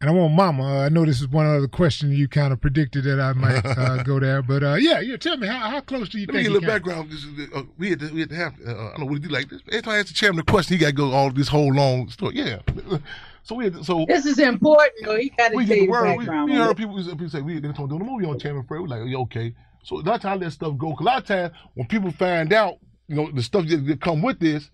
And 0.00 0.10
I 0.10 0.12
want 0.12 0.34
Mama. 0.34 0.64
Uh, 0.64 0.84
I 0.86 0.88
know 0.90 1.06
this 1.06 1.20
is 1.22 1.28
one 1.28 1.46
of 1.46 1.62
the 1.62 1.68
questions 1.68 2.18
you 2.18 2.28
kind 2.28 2.52
of 2.52 2.60
predicted 2.60 3.04
that 3.04 3.20
I 3.20 3.32
might 3.32 3.64
uh, 3.64 4.02
go 4.02 4.18
there, 4.20 4.42
but 4.42 4.62
uh, 4.62 4.74
yeah, 4.74 5.00
yeah. 5.00 5.16
Tell 5.16 5.36
me 5.38 5.46
how, 5.46 5.70
how 5.70 5.80
close 5.80 6.10
do 6.10 6.18
you 6.18 6.26
Let 6.26 6.34
think 6.34 6.42
get 6.42 6.50
a 6.50 6.54
little 6.54 6.68
background. 6.68 7.10
This 7.10 7.24
is, 7.24 7.48
uh, 7.54 7.62
we 7.78 7.90
had 7.90 8.00
to, 8.00 8.12
we 8.12 8.20
had 8.20 8.28
to 8.30 8.34
have. 8.34 8.52
Uh, 8.66 8.70
I 8.70 8.74
don't 8.74 8.98
know 9.00 9.04
what 9.06 9.14
he 9.14 9.20
do 9.20 9.28
like 9.28 9.48
this. 9.48 9.62
Every 9.68 9.80
time 9.80 9.94
I 9.94 9.98
ask 9.98 10.08
the 10.08 10.14
chairman 10.14 10.40
a 10.40 10.42
question, 10.42 10.76
he 10.76 10.80
got 10.80 10.88
to 10.88 10.92
go 10.92 11.12
all 11.12 11.30
this 11.30 11.48
whole 11.48 11.72
long 11.72 12.08
story. 12.10 12.34
Yeah. 12.36 12.58
So 13.46 13.56
we 13.56 13.64
had 13.64 13.74
to, 13.74 13.84
so 13.84 14.06
This 14.08 14.24
is 14.24 14.38
important, 14.38 14.92
though. 15.04 15.18
He 15.18 15.28
got 15.28 15.50
to 15.50 15.56
we 15.56 15.66
tell 15.66 15.74
get 15.76 15.80
the 15.80 15.80
you 15.80 15.86
the 15.86 15.90
word. 15.90 16.16
We, 16.46 16.52
we 16.54 16.58
heard 16.58 16.76
people, 16.78 16.96
people 17.04 17.28
say 17.28 17.42
we 17.42 17.60
didn't 17.60 17.76
do 17.76 17.86
the 17.86 17.98
movie 18.02 18.24
on 18.24 18.38
Chairman 18.38 18.64
Fred. 18.66 18.80
We're 18.80 18.86
like, 18.88 19.02
yeah, 19.06 19.18
okay. 19.18 19.54
So 19.84 20.02
that's 20.02 20.24
how 20.24 20.36
that 20.38 20.50
stuff 20.50 20.76
go. 20.76 20.90
'Cause 20.94 21.00
a 21.00 21.04
lot 21.04 21.18
of 21.22 21.26
times 21.26 21.52
when 21.74 21.86
people 21.86 22.10
find 22.10 22.52
out, 22.52 22.78
you 23.08 23.16
know, 23.16 23.30
the 23.30 23.42
stuff 23.42 23.66
that, 23.66 23.86
that 23.86 24.00
come 24.00 24.22
with 24.22 24.40
this, 24.40 24.70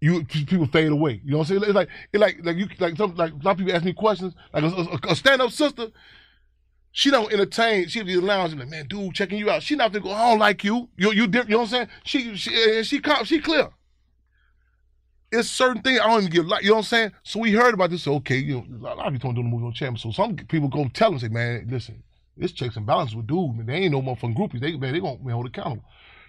you 0.00 0.24
people 0.24 0.66
fade 0.66 0.90
away. 0.90 1.20
You 1.24 1.32
know 1.32 1.38
what 1.38 1.50
I'm 1.50 1.60
saying? 1.60 1.62
It's 1.70 1.74
like 1.74 1.88
it's 2.12 2.20
like 2.20 2.38
like 2.42 2.56
you 2.56 2.68
like 2.80 2.96
some 2.96 3.14
like 3.14 3.32
a 3.32 3.36
lot 3.36 3.52
of 3.52 3.58
people 3.58 3.74
ask 3.74 3.84
me 3.84 3.92
questions. 3.92 4.34
Like 4.52 4.64
a, 4.64 4.66
a, 4.66 5.12
a 5.12 5.16
stand 5.16 5.42
up 5.42 5.50
sister, 5.52 5.88
she 6.92 7.10
don't 7.10 7.32
entertain. 7.32 7.88
She 7.88 8.02
be 8.02 8.14
and 8.14 8.26
like, 8.26 8.68
man, 8.68 8.86
dude, 8.86 9.14
checking 9.14 9.38
you 9.38 9.50
out. 9.50 9.62
She 9.62 9.76
not 9.76 9.92
gonna 9.92 10.04
go. 10.04 10.12
I 10.12 10.30
don't 10.30 10.38
like 10.38 10.64
you. 10.64 10.88
You 10.96 11.12
you 11.12 11.26
different. 11.26 11.50
You 11.50 11.56
know 11.56 11.62
what 11.62 11.72
I'm 11.72 11.86
saying? 11.86 11.88
She 12.04 12.36
she 12.36 12.76
and 12.78 12.86
she 12.86 13.00
she 13.24 13.40
clear. 13.40 13.70
It's 15.30 15.48
certain 15.48 15.82
things 15.82 16.00
I 16.00 16.06
don't 16.08 16.20
even 16.20 16.30
give 16.32 16.46
like 16.46 16.62
you 16.62 16.68
know 16.70 16.74
what 16.74 16.80
I'm 16.80 16.84
saying. 16.84 17.12
So 17.22 17.40
we 17.40 17.52
heard 17.52 17.72
about 17.72 17.90
this. 17.90 18.02
So 18.02 18.14
okay, 18.16 18.36
you 18.36 18.66
know, 18.68 18.90
a 18.90 18.94
lot 18.94 19.06
of 19.06 19.12
people 19.14 19.32
don't 19.32 19.36
do 19.36 19.42
the 19.42 19.48
movie 19.48 19.66
on 19.66 19.72
channel. 19.72 19.96
So 19.96 20.10
some 20.10 20.36
people 20.36 20.68
go 20.68 20.86
tell 20.92 21.10
them 21.10 21.18
say, 21.20 21.28
man, 21.28 21.66
listen, 21.70 22.02
this 22.36 22.52
checks 22.52 22.76
and 22.76 22.86
balances 22.86 23.16
with 23.16 23.26
dude. 23.26 23.56
Man, 23.56 23.66
they 23.66 23.74
ain't 23.74 23.92
no 23.92 24.02
motherfucking 24.02 24.36
groupies. 24.36 24.60
They 24.60 24.76
man, 24.76 24.92
they 24.92 25.00
gonna 25.00 25.18
man, 25.22 25.34
hold 25.34 25.46
accountable. 25.46 25.84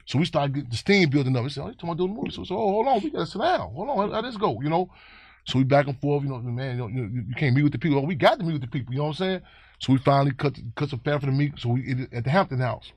So 0.05 0.19
we 0.19 0.25
started 0.25 0.53
getting 0.53 0.69
the 0.69 0.75
steam 0.75 1.09
building 1.09 1.35
up. 1.35 1.43
We 1.43 1.49
said, 1.49 1.63
oh, 1.63 1.67
you 1.67 1.73
talking 1.73 1.89
about 1.89 1.97
doing 1.97 2.13
the 2.13 2.19
movie? 2.19 2.31
So, 2.31 2.43
so 2.43 2.55
oh, 2.55 2.71
hold 2.71 2.88
on, 2.88 3.01
we 3.01 3.09
gotta 3.09 3.25
sit 3.25 3.39
down. 3.41 3.73
Hold 3.73 3.89
on, 3.89 4.11
how 4.11 4.21
this 4.21 4.38
go? 4.38 4.59
You 4.61 4.69
know. 4.69 4.89
So 5.45 5.57
we 5.59 5.65
back 5.65 5.88
and 5.88 5.99
forth. 5.99 6.23
You 6.23 6.30
know, 6.30 6.39
man, 6.39 6.77
you, 6.77 6.81
know, 6.81 6.88
you, 6.88 7.25
you 7.27 7.35
can't 7.35 7.55
meet 7.55 7.63
with 7.63 7.73
the 7.73 7.80
people. 7.80 8.05
We 8.05 8.15
got 8.15 8.39
to 8.39 8.45
meet 8.45 8.53
with 8.53 8.61
the 8.61 8.67
people. 8.67 8.93
You 8.93 8.99
know 8.99 9.05
what 9.07 9.19
I'm 9.19 9.25
saying? 9.25 9.41
So 9.80 9.91
we 9.91 9.99
finally 9.99 10.31
cut 10.34 10.57
cut 10.75 10.89
some 10.89 10.99
fat 10.99 11.19
for 11.19 11.25
the 11.25 11.31
meat. 11.34 11.53
So 11.57 11.69
we 11.69 12.07
at 12.13 12.23
the 12.23 12.30
Hampton 12.30 12.59
House. 12.59 12.91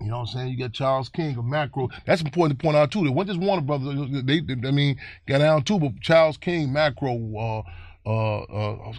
You 0.00 0.08
know 0.08 0.20
what 0.20 0.30
I'm 0.30 0.34
saying? 0.34 0.48
You 0.48 0.58
got 0.58 0.72
Charles 0.72 1.08
King 1.08 1.36
of 1.36 1.44
Macro. 1.44 1.88
That's 2.06 2.22
important 2.22 2.58
to 2.58 2.62
point 2.62 2.76
out 2.76 2.90
too. 2.90 3.04
They 3.04 3.10
weren't 3.10 3.28
just 3.28 3.40
Warner 3.40 3.62
Brothers. 3.62 4.10
They, 4.24 4.40
they 4.40 4.68
I 4.68 4.70
mean, 4.72 4.98
got 5.26 5.38
down 5.38 5.62
too, 5.62 5.78
but 5.78 6.00
Charles 6.00 6.36
King, 6.36 6.72
Macro, 6.72 7.14
uh, 7.36 7.62
uh, 8.06 8.40
uh, 8.42 8.90
uh, 8.90 8.92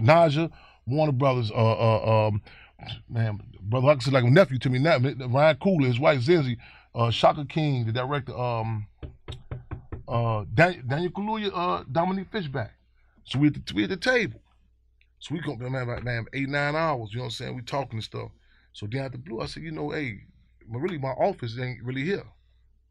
Naja, 0.00 0.50
Warner 0.86 1.12
Brothers, 1.12 1.50
uh, 1.50 1.54
uh, 1.54 2.28
um, 2.28 2.42
man, 3.08 3.40
brother 3.60 3.86
Huck 3.88 3.98
is 4.02 4.12
like 4.12 4.24
a 4.24 4.30
nephew 4.30 4.58
to 4.60 4.70
me 4.70 4.78
now. 4.78 4.98
Ryan 4.98 5.56
Coogler, 5.56 5.86
his 5.86 6.00
wife 6.00 6.20
Zinzi, 6.20 6.56
uh, 6.94 7.10
Shaka 7.10 7.44
King, 7.44 7.86
the 7.86 7.92
director, 7.92 8.36
um, 8.36 8.86
uh, 10.08 10.44
Dan- 10.52 10.84
Daniel 10.86 11.12
Kaluuya, 11.12 11.50
uh, 11.54 11.84
Dominique 11.90 12.30
Fishback. 12.32 12.72
So 13.24 13.38
we 13.38 13.48
at 13.48 13.54
the, 13.54 13.74
we 13.74 13.84
at 13.84 13.90
the 13.90 13.96
table. 13.96 14.40
So 15.20 15.34
we 15.34 15.40
go, 15.40 15.54
man, 15.56 15.86
man, 16.04 16.26
eight, 16.32 16.48
nine 16.48 16.74
hours, 16.74 17.10
you 17.12 17.18
know 17.18 17.24
what 17.24 17.26
I'm 17.26 17.30
saying? 17.30 17.54
We 17.54 17.62
talking 17.62 17.94
and 17.94 18.02
stuff. 18.02 18.30
So 18.72 18.88
then 18.90 19.10
the 19.12 19.18
blue, 19.18 19.40
I 19.40 19.46
said, 19.46 19.62
you 19.62 19.70
know, 19.70 19.90
hey, 19.90 20.18
but 20.66 20.78
really 20.78 20.98
my 20.98 21.10
office 21.10 21.56
ain't 21.58 21.82
really 21.84 22.02
here. 22.02 22.24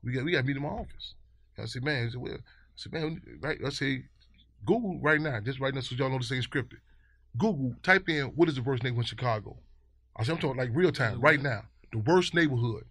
We 0.03 0.13
got 0.13 0.23
we 0.23 0.31
got 0.31 0.39
to 0.39 0.43
meet 0.45 0.55
in 0.55 0.63
my 0.63 0.69
office. 0.69 1.15
I 1.57 1.65
said, 1.65 1.83
man, 1.83 2.07
I 2.07 2.09
said, 2.09 2.21
well, 2.21 2.33
I 2.33 2.37
said, 2.75 2.93
man, 2.93 3.21
right? 3.41 3.59
I 3.65 3.69
say, 3.69 4.05
Google 4.65 4.99
right 5.01 5.19
now, 5.19 5.39
just 5.41 5.59
right 5.59 5.73
now, 5.73 5.81
so 5.81 5.95
y'all 5.95 6.09
know 6.09 6.17
this 6.17 6.31
ain't 6.31 6.49
scripted. 6.49 6.77
Google, 7.37 7.75
type 7.83 8.09
in 8.09 8.25
what 8.35 8.49
is 8.49 8.55
the 8.55 8.61
worst 8.61 8.83
neighborhood 8.83 9.05
in 9.05 9.07
Chicago. 9.07 9.57
I 10.15 10.23
said, 10.23 10.33
I'm 10.33 10.37
talking 10.39 10.57
like 10.57 10.69
real 10.73 10.91
time, 10.91 11.21
right 11.21 11.41
now. 11.41 11.61
The 11.91 11.99
worst 11.99 12.33
neighborhood. 12.33 12.85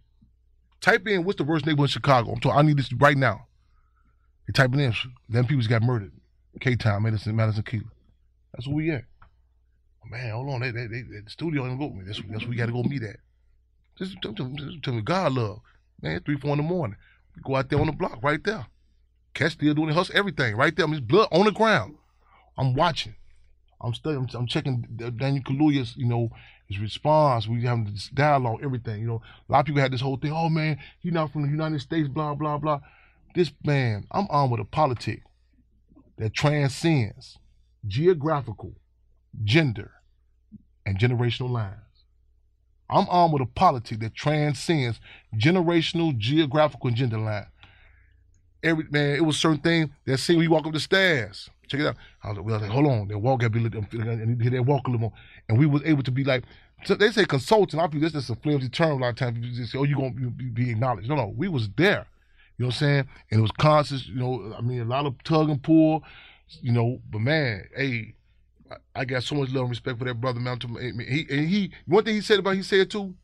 Type 0.81 1.07
in 1.07 1.25
what's 1.25 1.37
the 1.37 1.45
worst 1.45 1.67
neighborhood 1.67 1.91
in 1.91 1.93
Chicago. 1.93 2.33
I'm 2.33 2.41
talking, 2.41 2.59
I 2.59 2.63
need 2.63 2.79
this 2.79 2.93
right 2.95 3.17
now. 3.17 3.47
They 4.47 4.53
type 4.53 4.73
it 4.75 4.81
in, 4.81 4.95
them 5.29 5.45
people 5.45 5.59
just 5.59 5.71
got 5.71 5.83
murdered. 5.83 6.13
K 6.61 6.75
Town, 6.75 7.03
Madison, 7.03 7.37
Madison 7.37 7.63
Keeler. 7.63 7.93
That's 8.53 8.67
where 8.67 8.77
we 8.77 8.91
at. 8.91 9.05
Oh, 10.05 10.09
man, 10.09 10.31
hold 10.33 10.51
on. 10.51 10.61
They, 10.61 10.71
they, 10.71 10.87
they, 10.87 11.03
the 11.03 11.31
studio 11.31 11.67
ain't 11.67 11.79
go. 11.79 11.93
That's, 12.05 12.21
that's 12.31 12.43
where 12.43 12.51
we 12.51 12.57
got 12.57 12.67
to 12.67 12.73
go 12.73 12.83
meet 12.83 13.03
at. 13.03 13.17
Just 13.97 14.17
tell, 14.23 14.95
me 14.95 15.03
God 15.03 15.33
love. 15.33 15.61
Man, 16.01 16.21
three, 16.25 16.37
four 16.37 16.53
in 16.53 16.57
the 16.57 16.63
morning. 16.63 16.97
We 17.37 17.43
go 17.43 17.57
out 17.57 17.69
there 17.69 17.79
on 17.79 17.87
the 17.87 17.93
block 17.93 18.19
right 18.23 18.43
there. 18.43 18.67
Catch 19.35 19.53
still 19.53 19.75
doing 19.75 19.89
the 19.89 19.95
hustle, 19.95 20.17
everything 20.17 20.57
right 20.57 20.75
there. 20.75 20.87
I 20.87 20.89
mean, 20.89 21.05
blood 21.05 21.29
on 21.31 21.45
the 21.45 21.53
ground. 21.53 21.97
I'm 22.57 22.75
watching. 22.75 23.15
I'm 23.81 23.95
studying. 23.95 24.29
I'm, 24.31 24.41
I'm 24.41 24.47
checking 24.47 24.87
Daniel 25.17 25.43
Kaluuya's, 25.43 25.97
you 25.97 26.07
know, 26.07 26.31
his 26.67 26.79
response. 26.79 27.49
We 27.49 27.63
having 27.63 27.85
this 27.85 28.09
dialogue, 28.09 28.61
everything. 28.63 29.01
You 29.01 29.07
know, 29.07 29.23
a 29.49 29.53
lot 29.53 29.61
of 29.61 29.67
people 29.67 29.81
had 29.81 29.93
this 29.93 30.01
whole 30.01 30.17
thing. 30.17 30.33
Oh 30.33 30.49
man, 30.49 30.79
you're 31.03 31.15
not 31.15 31.33
from 31.33 31.43
the 31.43 31.49
United 31.49 31.81
States. 31.81 32.09
Blah 32.09 32.35
blah 32.35 32.59
blah. 32.59 32.81
This 33.35 33.53
man, 33.65 34.07
I'm 34.11 34.27
on 34.29 34.51
with 34.51 34.61
a 34.61 34.65
politic 34.65 35.23
that 36.19 36.35
transcends 36.35 37.39
geographical, 37.87 38.75
gender, 39.45 39.93
and 40.85 40.99
generational 40.99 41.51
lines. 41.51 41.77
I'm 42.91 43.09
on 43.09 43.31
with 43.33 43.43
a 43.43 43.47
politic 43.47 44.01
that 44.01 44.15
transcends 44.15 45.01
generational, 45.37 46.17
geographical, 46.19 46.89
and 46.89 46.97
gender 46.97 47.19
lines. 47.19 47.47
Every 48.63 48.85
man, 48.91 49.17
it 49.17 49.25
was 49.25 49.39
certain 49.39 49.61
thing 49.61 49.93
that 50.07 50.19
see 50.19 50.37
you 50.37 50.51
walk 50.51 50.67
up 50.67 50.73
the 50.73 50.81
stairs. 50.81 51.49
Check 51.71 51.81
it 51.81 51.87
out. 51.87 51.97
I 52.23 52.29
was 52.29 52.39
like, 52.39 52.47
well, 52.47 52.61
like, 52.61 52.71
hold 52.71 52.87
on, 52.87 53.09
they 53.09 53.15
walk 53.15 53.43
every 53.45 53.63
and 53.63 54.41
they 54.41 54.61
walk 54.61 54.87
a 54.87 54.91
little 54.91 55.01
more, 55.01 55.13
and 55.49 55.57
we 55.57 55.67
was 55.67 55.83
able 55.85 56.03
to 56.03 56.11
be 56.11 56.25
like. 56.25 56.45
So 56.85 56.95
they 56.95 57.11
say 57.11 57.27
consulting. 57.27 57.79
I 57.79 57.89
feel 57.89 58.01
this 58.01 58.15
is 58.15 58.31
a 58.31 58.37
flimsy 58.37 58.71
term. 58.71 58.93
A 58.93 59.05
lot 59.05 59.11
of 59.11 59.17
times 59.17 59.39
people 59.39 59.55
just 59.55 59.73
say, 59.73 59.79
"Oh, 59.79 59.85
you're 59.85 59.99
gonna 59.99 60.31
be 60.31 60.71
acknowledged." 60.71 61.09
No, 61.09 61.15
no, 61.15 61.33
we 61.37 61.47
was 61.47 61.69
there. 61.77 62.07
You 62.57 62.65
know 62.65 62.69
what 62.69 62.75
I'm 62.75 62.79
saying? 62.79 63.09
And 63.31 63.39
it 63.39 63.43
was 63.43 63.51
conscious. 63.53 64.07
You 64.09 64.17
know, 64.17 64.55
I 64.57 64.63
mean, 64.63 64.81
a 64.81 64.85
lot 64.85 65.07
of 65.07 65.23
tug 65.23 65.51
and 65.51 65.63
pull. 65.63 66.03
You 66.63 66.73
know, 66.73 67.01
but 67.11 67.21
man, 67.21 67.69
hey, 67.77 68.15
I 68.95 69.05
got 69.05 69.23
so 69.23 69.35
much 69.35 69.51
love 69.51 69.63
and 69.63 69.71
respect 69.71 69.99
for 69.99 70.05
that 70.07 70.21
brother, 70.21 70.41
man. 70.41 70.59
He 71.07 71.27
and 71.31 71.49
he 71.49 71.73
one 71.87 72.05
thing 72.05 72.15
he 72.15 72.21
said 72.21 72.39
about 72.39 72.57
he 72.57 72.63
said 72.63 72.91
too, 72.91 73.15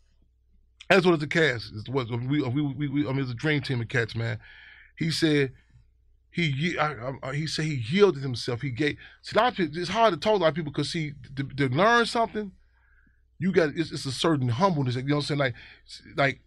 as 0.90 1.04
well 1.04 1.14
as 1.14 1.20
the 1.20 1.26
cast, 1.26 1.72
it 1.74 1.88
was 1.88 2.10
we 2.10 2.42
we 2.42 2.62
we, 2.62 2.88
we 2.88 3.08
I 3.08 3.12
mean 3.12 3.22
it's 3.22 3.30
a 3.30 3.34
dream 3.34 3.62
team 3.62 3.80
of 3.80 3.88
cats, 3.88 4.14
man. 4.14 4.38
He 4.96 5.10
said 5.10 5.52
he 6.42 6.78
I, 6.78 7.12
I, 7.22 7.34
he 7.34 7.46
said 7.46 7.64
he 7.64 7.82
yielded 7.88 8.22
himself. 8.22 8.60
He 8.60 8.70
gave. 8.70 8.98
See, 9.22 9.34
a 9.34 9.38
lot 9.38 9.52
of 9.52 9.56
people, 9.56 9.78
it's 9.78 9.88
hard 9.88 10.12
to 10.12 10.20
talk 10.20 10.34
to 10.34 10.36
a 10.36 10.42
lot 10.42 10.48
of 10.48 10.54
people 10.54 10.70
because 10.70 10.90
see 10.90 11.14
to, 11.36 11.44
to 11.44 11.68
learn 11.68 12.04
something, 12.04 12.52
you 13.38 13.52
got 13.52 13.70
it's, 13.74 13.90
it's, 13.90 14.04
a 14.04 14.12
certain 14.12 14.48
humbleness. 14.48 14.96
You 14.96 15.02
know 15.04 15.16
what 15.16 15.30
I'm 15.30 15.38
saying? 15.38 15.40
Like 15.40 15.54
like 16.16 16.40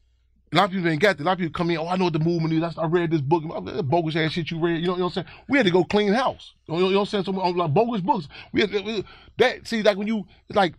a 0.52 0.56
lot 0.56 0.66
of 0.66 0.72
people 0.72 0.90
ain't 0.90 1.02
got 1.02 1.18
that. 1.18 1.24
A 1.24 1.26
lot 1.26 1.34
of 1.34 1.40
people 1.40 1.53
come 1.53 1.72
in, 1.72 1.78
oh, 1.78 1.88
I 1.88 1.95
know 1.95 2.06
what 2.06 2.14
the 2.14 2.20
movement 2.20 2.53
is. 2.53 2.78
I 2.78 2.86
read 2.86 3.10
this 3.10 3.22
book, 3.22 3.44
uh, 3.52 3.82
bogus 3.82 4.16
ass 4.16 4.32
shit 4.32 4.52
you 4.52 4.60
read. 4.60 4.80
You 4.80 4.88
know, 4.88 4.94
you 4.94 4.99
know 4.99 5.06
what 5.06 5.18
I'm 5.18 5.26
saying? 5.26 5.38
We 5.48 5.57
had 5.57 5.66
to 5.66 5.72
go 5.72 5.84
clean 5.84 6.14
house. 6.14 6.53
You 6.68 6.74
know, 6.74 6.80
you 6.80 6.86
know 6.91 6.99
what 6.99 7.02
I'm 7.02 7.06
saying? 7.07 7.24
Some 7.24 7.40
um, 7.40 7.56
like 7.56 7.74
bogus 7.74 8.02
books. 8.02 8.28
We 8.52 8.61
had 8.61 8.72
to, 8.72 9.03
that. 9.38 9.68
See, 9.68 9.82
like 9.82 9.98
when 9.98 10.07
you, 10.07 10.26
it's 10.48 10.56
like, 10.56 10.76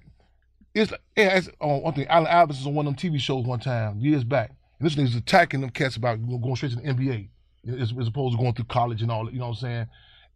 it's 0.75 0.93
yeah. 1.17 1.37
It's, 1.37 1.49
oh, 1.61 1.79
one 1.79 1.95
thing. 1.95 2.07
Allen 2.07 2.29
Iverson 2.29 2.61
was 2.61 2.67
on 2.69 2.75
one 2.75 2.87
of 2.87 2.97
them 2.97 3.13
TV 3.13 3.19
shows 3.19 3.45
one 3.45 3.61
time 3.61 3.99
years 3.99 4.23
back, 4.23 4.53
and 4.79 4.89
this 4.89 4.95
nigga's 4.95 5.17
attacking 5.17 5.61
them 5.61 5.71
cats 5.71 5.97
about 5.97 6.17
going 6.25 6.55
straight 6.55 6.73
to 6.73 6.77
the 6.77 6.83
NBA 6.83 7.29
as, 7.67 7.93
as, 7.99 8.09
opposed 8.09 8.37
to 8.37 8.39
going 8.39 8.55
through 8.55 8.67
college 8.67 9.03
and 9.03 9.11
all. 9.11 9.31
You 9.31 9.39
know 9.39 9.49
what 9.49 9.57
I'm 9.59 9.61
saying? 9.61 9.87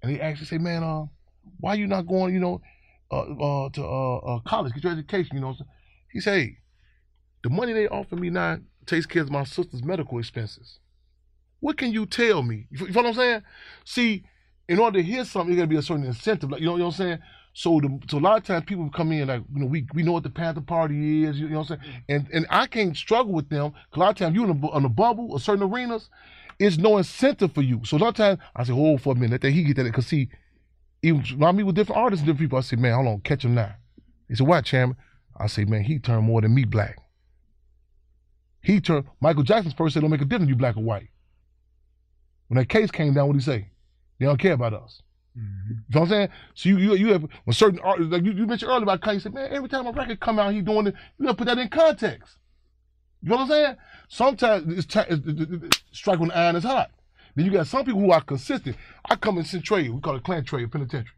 And 0.02 0.12
he 0.12 0.20
actually 0.20 0.46
say, 0.46 0.58
man, 0.58 0.82
uh, 0.82 1.04
why 1.60 1.74
you 1.74 1.86
not 1.86 2.06
going? 2.06 2.34
You 2.34 2.40
know, 2.40 2.60
uh, 3.10 3.20
uh 3.20 3.68
to 3.70 3.84
uh, 3.84 4.16
uh 4.18 4.40
college, 4.40 4.74
get 4.74 4.84
your 4.84 4.92
education. 4.92 5.36
You 5.36 5.40
know, 5.40 5.48
what 5.48 5.60
I'm 5.60 6.20
saying? 6.22 6.40
he 6.40 6.46
hey, 6.46 6.58
the 7.42 7.50
money 7.50 7.72
they 7.72 7.88
offer 7.88 8.16
me 8.16 8.30
now 8.30 8.58
takes 8.86 9.06
care 9.06 9.22
of 9.22 9.30
my 9.30 9.44
sister's 9.44 9.82
medical 9.82 10.18
expenses. 10.18 10.78
What 11.60 11.76
can 11.78 11.92
you 11.92 12.06
tell 12.06 12.42
me? 12.42 12.66
You, 12.70 12.88
know 12.88 13.02
what 13.02 13.06
I'm 13.06 13.14
saying? 13.14 13.42
See, 13.84 14.24
in 14.68 14.78
order 14.78 14.98
to 14.98 15.02
hear 15.02 15.24
something, 15.24 15.52
you 15.52 15.56
gotta 15.56 15.68
be 15.68 15.76
a 15.76 15.82
certain 15.82 16.04
incentive. 16.04 16.50
Like 16.50 16.60
you 16.60 16.66
know, 16.66 16.74
you 16.74 16.80
know 16.80 16.86
what 16.86 16.94
I'm 16.94 17.06
saying? 17.06 17.18
So 17.54 17.80
the 17.80 18.00
so 18.08 18.18
a 18.18 18.20
lot 18.20 18.36
of 18.36 18.44
times 18.44 18.64
people 18.66 18.90
come 18.90 19.12
in 19.12 19.28
like, 19.28 19.42
you 19.52 19.60
know, 19.60 19.66
we 19.66 19.86
we 19.94 20.02
know 20.02 20.12
what 20.12 20.24
the 20.24 20.30
Panther 20.30 20.60
Party 20.60 21.24
is, 21.24 21.38
you 21.38 21.48
know 21.48 21.60
what 21.60 21.70
I'm 21.70 21.78
saying? 21.78 22.02
And 22.08 22.28
and 22.32 22.46
I 22.50 22.66
can't 22.66 22.96
struggle 22.96 23.32
with 23.32 23.48
them 23.48 23.72
because 23.72 23.96
a 23.96 24.00
lot 24.00 24.10
of 24.10 24.16
times 24.16 24.34
you 24.34 24.44
in 24.44 24.50
a, 24.50 24.76
in 24.76 24.84
a 24.84 24.88
bubble 24.88 25.32
or 25.32 25.40
certain 25.40 25.62
arenas, 25.62 26.10
it's 26.58 26.78
no 26.78 26.98
incentive 26.98 27.52
for 27.52 27.62
you. 27.62 27.80
So 27.84 27.96
a 27.96 27.98
lot 27.98 28.08
of 28.08 28.14
times 28.14 28.38
I 28.54 28.64
say, 28.64 28.72
hold 28.72 29.02
for 29.02 29.12
a 29.12 29.16
minute, 29.16 29.42
let 29.42 29.52
he 29.52 29.64
get 29.64 29.76
that 29.76 29.84
because 29.84 30.06
see, 30.06 30.28
even 31.02 31.22
when 31.38 31.48
I 31.48 31.52
meet 31.52 31.64
with 31.64 31.74
different 31.74 32.00
artists 32.00 32.20
and 32.22 32.26
different 32.26 32.40
people, 32.40 32.58
I 32.58 32.62
say, 32.62 32.76
man, 32.76 32.94
hold 32.94 33.06
on, 33.08 33.20
catch 33.20 33.44
him 33.44 33.54
now. 33.54 33.74
He 34.28 34.34
said, 34.34 34.46
what, 34.46 34.64
Chairman? 34.64 34.96
I 35.36 35.46
say, 35.48 35.64
man, 35.64 35.84
he 35.84 35.98
turned 35.98 36.24
more 36.24 36.40
than 36.40 36.54
me 36.54 36.64
black. 36.64 36.98
He 38.62 38.80
turned 38.80 39.04
Michael 39.20 39.42
Jackson's 39.42 39.74
first 39.74 39.94
said 39.94 40.00
don't 40.00 40.10
make 40.10 40.22
a 40.22 40.24
difference 40.24 40.48
you 40.48 40.56
black 40.56 40.76
or 40.76 40.82
white. 40.82 41.08
When 42.48 42.58
that 42.58 42.68
case 42.68 42.90
came 42.90 43.14
down, 43.14 43.26
what 43.26 43.34
did 43.34 43.42
he 43.42 43.44
say? 43.44 43.68
They 44.18 44.26
don't 44.26 44.40
care 44.40 44.54
about 44.54 44.72
us. 44.72 45.02
Mm-hmm. 45.38 45.70
You 45.70 45.94
know 45.94 46.00
what 46.00 46.06
I'm 46.06 46.08
saying? 46.08 46.28
So 46.54 46.68
you 46.70 46.78
you, 46.78 46.94
you 46.94 47.12
have 47.12 47.26
when 47.44 47.54
certain 47.54 47.80
artists 47.80 48.12
like 48.12 48.24
you, 48.24 48.32
you 48.32 48.46
mentioned 48.46 48.70
earlier 48.70 48.84
about 48.84 49.00
Kanye, 49.00 49.20
said, 49.20 49.34
man, 49.34 49.52
every 49.52 49.68
time 49.68 49.86
a 49.86 49.92
record 49.92 50.20
come 50.20 50.38
out, 50.38 50.52
he 50.52 50.62
doing 50.62 50.86
it, 50.86 50.94
you 51.18 51.26
gotta 51.26 51.36
put 51.36 51.46
that 51.46 51.58
in 51.58 51.68
context. 51.68 52.36
You 53.24 53.30
know 53.30 53.36
what 53.36 53.42
I'm 53.42 53.48
saying? 53.48 53.76
Sometimes 54.08 54.78
it's, 54.78 54.86
t- 54.86 55.00
it's, 55.08 55.22
it's, 55.26 55.82
strike 55.92 56.20
when 56.20 56.28
the 56.28 56.36
iron 56.36 56.56
is 56.56 56.64
hot. 56.64 56.90
Then 57.34 57.46
you 57.46 57.52
got 57.52 57.66
some 57.66 57.84
people 57.84 58.00
who 58.00 58.10
are 58.10 58.20
consistent. 58.20 58.76
I 59.08 59.16
come 59.16 59.38
in 59.38 59.44
Centralia, 59.44 59.92
we 59.92 60.00
call 60.00 60.16
it 60.16 60.22
clan 60.22 60.44
trade 60.44 60.70
penitentiary. 60.70 61.16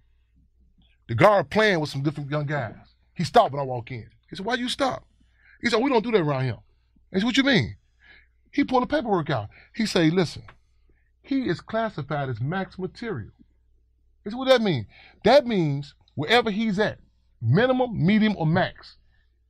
The 1.08 1.16
guard 1.16 1.50
playing 1.50 1.80
with 1.80 1.90
some 1.90 2.02
different 2.02 2.30
young 2.30 2.46
guys. 2.46 2.76
He 3.14 3.24
stopped 3.24 3.52
when 3.52 3.60
I 3.60 3.64
walk 3.64 3.90
in. 3.90 4.08
He 4.30 4.36
said, 4.36 4.46
Why 4.46 4.54
you 4.54 4.68
stop? 4.68 5.04
He 5.60 5.68
said, 5.68 5.82
We 5.82 5.90
don't 5.90 6.04
do 6.04 6.12
that 6.12 6.20
around 6.20 6.44
here. 6.44 6.58
I 7.12 7.18
said, 7.18 7.24
what 7.24 7.36
you 7.36 7.44
mean? 7.44 7.76
He 8.50 8.64
pulled 8.64 8.82
the 8.82 8.86
paperwork 8.86 9.30
out. 9.30 9.48
He 9.74 9.86
say, 9.86 10.10
listen, 10.10 10.42
he 11.22 11.48
is 11.48 11.60
classified 11.60 12.28
as 12.28 12.40
max 12.40 12.78
material. 12.78 13.30
Said, 14.24 14.34
what 14.34 14.48
that 14.48 14.62
mean? 14.62 14.86
That 15.24 15.46
means 15.46 15.94
wherever 16.14 16.50
he's 16.50 16.78
at, 16.78 16.98
minimum, 17.40 18.04
medium, 18.04 18.34
or 18.36 18.46
max, 18.46 18.96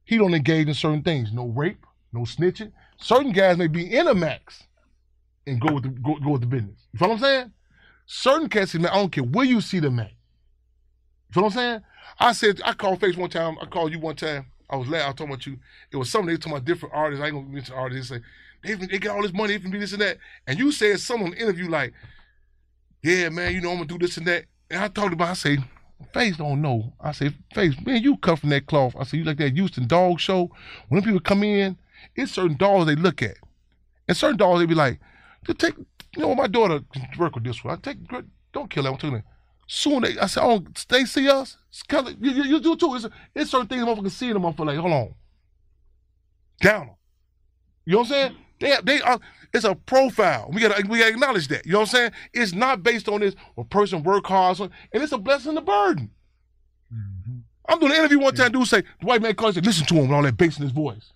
he 0.04 0.18
don't 0.18 0.34
engage 0.34 0.68
in 0.68 0.74
certain 0.74 1.02
things. 1.02 1.32
No 1.32 1.46
rape, 1.46 1.85
no 2.16 2.22
snitching. 2.22 2.72
Certain 2.98 3.32
guys 3.32 3.56
may 3.56 3.66
be 3.66 3.94
in 3.94 4.08
a 4.08 4.14
max 4.14 4.64
and 5.46 5.60
go 5.60 5.74
with 5.74 5.84
the 5.84 5.90
go, 5.90 6.16
go 6.16 6.30
with 6.30 6.40
the 6.40 6.46
business. 6.46 6.86
You 6.92 7.00
know 7.00 7.08
what 7.08 7.14
I'm 7.14 7.20
saying? 7.20 7.52
Certain 8.06 8.48
cats, 8.48 8.74
man, 8.74 8.86
I 8.86 8.94
don't 8.94 9.12
care 9.12 9.24
where 9.24 9.44
you 9.44 9.60
see 9.60 9.80
them 9.80 9.98
at. 9.98 10.10
You 10.10 11.40
know 11.40 11.42
what 11.42 11.52
I'm 11.52 11.58
saying? 11.58 11.80
I 12.18 12.32
said, 12.32 12.60
I 12.64 12.72
called 12.72 13.00
Face 13.00 13.16
one 13.16 13.30
time, 13.30 13.56
I 13.60 13.66
called 13.66 13.92
you 13.92 13.98
one 13.98 14.16
time. 14.16 14.46
I 14.68 14.76
was 14.76 14.88
laughing. 14.88 15.04
I 15.04 15.08
was 15.08 15.16
talking 15.16 15.32
about 15.32 15.46
you. 15.46 15.58
It 15.92 15.96
was 15.96 16.10
something 16.10 16.28
they 16.28 16.36
talking 16.36 16.52
about 16.52 16.64
different 16.64 16.94
artists. 16.94 17.22
I 17.22 17.26
ain't 17.26 17.34
gonna 17.34 17.46
mention 17.48 17.74
artists. 17.74 18.10
They 18.10 18.16
say 18.16 18.22
they, 18.64 18.86
they 18.86 18.98
get 18.98 19.10
all 19.10 19.22
this 19.22 19.32
money, 19.32 19.52
they 19.52 19.60
can 19.60 19.70
do 19.70 19.78
this 19.78 19.92
and 19.92 20.02
that. 20.02 20.18
And 20.46 20.58
you 20.58 20.72
said 20.72 20.98
someone 20.98 21.32
in 21.32 21.38
the 21.38 21.42
interview 21.44 21.68
like, 21.68 21.92
"Yeah, 23.02 23.28
man, 23.28 23.54
you 23.54 23.60
know 23.60 23.70
I'm 23.70 23.76
gonna 23.76 23.86
do 23.86 23.98
this 23.98 24.16
and 24.16 24.26
that." 24.26 24.46
And 24.70 24.82
I 24.82 24.88
talked 24.88 25.12
about. 25.12 25.28
I 25.28 25.34
say, 25.34 25.58
Face 26.12 26.36
don't 26.36 26.60
know. 26.60 26.92
I 27.00 27.12
say, 27.12 27.32
Face, 27.54 27.74
man, 27.84 28.02
you 28.02 28.16
cut 28.18 28.40
from 28.40 28.50
that 28.50 28.66
cloth. 28.66 28.94
I 28.98 29.04
say, 29.04 29.18
you 29.18 29.24
like 29.24 29.38
that 29.38 29.54
Houston 29.54 29.86
dog 29.86 30.20
show? 30.20 30.50
When 30.88 31.02
people 31.02 31.20
come 31.20 31.42
in, 31.42 31.78
it's 32.14 32.32
certain 32.32 32.56
dogs 32.56 32.86
they 32.86 32.96
look 32.96 33.22
at, 33.22 33.36
and 34.08 34.16
certain 34.16 34.36
dogs 34.36 34.60
they 34.60 34.66
be 34.66 34.74
like, 34.74 35.00
take. 35.58 35.74
You 36.16 36.22
know, 36.22 36.34
my 36.34 36.46
daughter 36.46 36.80
can 36.94 37.06
work 37.18 37.34
with 37.34 37.44
this 37.44 37.62
one. 37.62 37.74
I 37.74 37.76
take. 37.80 37.98
Don't 38.52 38.70
kill 38.70 38.84
that. 38.84 38.92
I'm 38.92 38.96
telling. 38.96 39.22
Soon 39.66 40.02
they, 40.02 40.18
I 40.18 40.26
said, 40.26 40.44
oh, 40.44 40.64
they 40.88 41.04
see 41.04 41.28
us. 41.28 41.58
Kind 41.88 42.08
of, 42.08 42.24
you, 42.24 42.30
you, 42.30 42.44
you, 42.44 42.60
do 42.60 42.76
too. 42.76 42.94
It's, 42.94 43.06
it's 43.34 43.50
certain 43.50 43.66
things 43.66 43.82
motherfuckers 43.82 44.12
see 44.12 44.32
them. 44.32 44.44
I'm 44.44 44.54
like, 44.56 44.78
hold 44.78 44.92
on, 44.92 45.14
down 46.62 46.86
them. 46.86 46.96
You 47.84 47.92
know 47.92 47.98
what 47.98 48.06
I'm 48.06 48.12
saying? 48.12 48.36
They 48.58 48.76
they 48.84 49.00
are. 49.02 49.20
It's 49.52 49.64
a 49.64 49.74
profile. 49.74 50.50
We 50.52 50.60
gotta 50.60 50.86
we 50.88 50.98
gotta 50.98 51.10
acknowledge 51.10 51.48
that. 51.48 51.66
You 51.66 51.72
know 51.72 51.80
what 51.80 51.88
I'm 51.88 51.96
saying? 51.96 52.12
It's 52.32 52.52
not 52.52 52.82
based 52.82 53.08
on 53.08 53.20
this. 53.20 53.34
A 53.58 53.64
person 53.64 54.02
work 54.02 54.26
hard, 54.26 54.58
and 54.60 54.70
it's 54.94 55.12
a 55.12 55.18
blessing 55.18 55.50
and 55.50 55.58
a 55.58 55.62
burden. 55.62 56.10
Mm-hmm. 56.92 57.38
I'm 57.68 57.80
doing 57.80 57.92
an 57.92 57.98
interview 57.98 58.20
one 58.20 58.34
time. 58.34 58.52
Dude 58.52 58.66
say 58.66 58.82
the 59.00 59.06
white 59.06 59.20
man 59.20 59.34
calls. 59.34 59.54
Said, 59.54 59.66
Listen 59.66 59.86
to 59.86 59.94
him 59.94 60.02
with 60.02 60.12
all 60.12 60.22
that 60.22 60.36
bass 60.36 60.56
in 60.56 60.62
his 60.62 60.72
voice. 60.72 61.12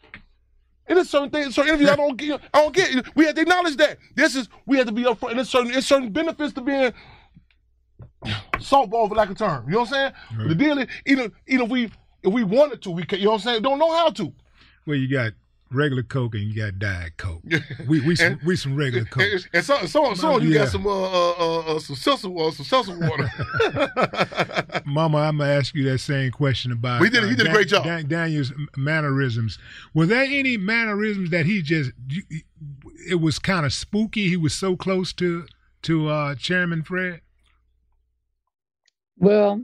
And 0.91 0.97
there's 0.97 1.09
certain 1.09 1.31
things, 1.31 1.55
certain 1.55 1.69
interviews 1.69 1.89
I 1.89 1.95
don't 1.97 2.17
get. 2.17 2.41
I 2.53 2.63
don't 2.63 2.75
get. 2.75 3.17
We 3.17 3.25
have 3.25 3.37
to 3.37 3.43
acknowledge 3.43 3.77
that. 3.77 3.99
This 4.17 4.35
is 4.35 4.49
we 4.67 4.77
have 4.77 4.89
to 4.89 4.93
be 4.93 5.05
upfront. 5.05 5.31
And 5.31 5.39
there's 5.39 5.49
certain, 5.49 5.71
there's 5.71 5.87
certain 5.87 6.11
benefits 6.11 6.53
to 6.55 6.61
being 6.61 6.93
softball 8.57 9.09
for 9.09 9.15
lack 9.15 9.31
of 9.31 9.39
term. 9.39 9.67
You 9.67 9.75
know 9.75 9.81
what 9.83 9.93
I'm 9.95 10.13
saying? 10.37 10.49
The 10.49 10.55
deal 10.57 10.79
is, 10.79 10.89
even 11.07 11.33
even 11.47 11.67
if 11.67 11.71
we 11.71 11.85
if 12.25 12.33
we 12.33 12.43
wanted 12.43 12.83
to, 12.83 12.91
we 12.91 13.05
can. 13.05 13.21
You 13.21 13.27
know 13.27 13.31
what 13.31 13.37
I'm 13.37 13.43
saying? 13.43 13.63
Don't 13.63 13.79
know 13.79 13.93
how 13.93 14.11
to. 14.11 14.33
Well, 14.85 14.97
you 14.97 15.09
got 15.09 15.33
regular 15.73 16.03
Coke 16.03 16.35
and 16.35 16.45
you 16.45 16.55
got 16.63 16.79
Diet 16.79 17.17
Coke. 17.17 17.43
we 17.89 18.01
we 18.01 18.17
some, 18.17 18.41
we 18.45 18.57
some 18.57 18.75
regular 18.75 19.05
Coke. 19.07 19.23
And, 19.23 19.49
and 19.55 19.65
so, 19.65 19.87
so, 19.87 20.15
so 20.15 20.39
you 20.39 20.51
Yeah. 20.51 20.65
got 20.65 20.69
some 20.69 20.87
uh, 20.87 20.91
uh, 20.91 21.33
uh, 21.39 21.59
uh, 21.77 21.79
some 21.79 21.97
seltzer 21.97 22.29
water, 22.29 22.57
some 22.57 22.65
seltzer 22.67 22.99
water. 22.99 23.31
Mama, 24.87 25.19
I'm 25.19 25.39
gonna 25.39 25.51
ask 25.51 25.75
you 25.75 25.85
that 25.91 25.99
same 25.99 26.33
question 26.33 26.73
about. 26.73 27.01
We 27.01 27.09
did- 27.11 27.25
you 27.25 27.37
did 27.37 27.47
a 27.47 27.53
great 27.53 27.69
job. 27.69 27.85
Dan- 27.85 28.09
Daniel's 28.09 28.53
mannerisms. 28.77 29.59
Were 29.95 30.07
there 30.07 30.25
any 30.25 30.57
mannerisms 30.57 31.31
that 31.31 31.47
he 31.47 31.63
just? 31.63 31.93
It 33.09 33.21
was 33.21 33.39
kind 33.39 33.65
of 33.65 33.73
spooky. 33.73 34.29
He 34.29 34.37
was 34.37 34.55
so 34.55 34.77
close 34.77 35.13
to 35.15 35.47
to 35.83 36.09
uh, 36.09 36.35
Chairman 36.35 36.83
Fred. 36.83 37.21
Well, 39.17 39.63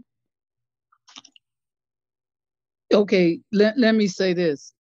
okay, 2.93 3.41
let, 3.53 3.79
let 3.79 3.95
me 3.95 4.07
say 4.07 4.33
this. 4.35 4.73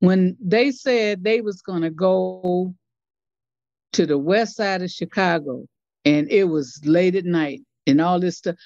When 0.00 0.36
they 0.40 0.70
said 0.70 1.24
they 1.24 1.40
was 1.40 1.62
gonna 1.62 1.90
go 1.90 2.74
to 3.92 4.06
the 4.06 4.18
west 4.18 4.56
side 4.56 4.82
of 4.82 4.90
Chicago 4.90 5.66
and 6.04 6.30
it 6.30 6.44
was 6.44 6.80
late 6.84 7.14
at 7.14 7.24
night 7.24 7.62
and 7.86 8.00
all 8.00 8.20
this 8.20 8.38
stuff, 8.38 8.56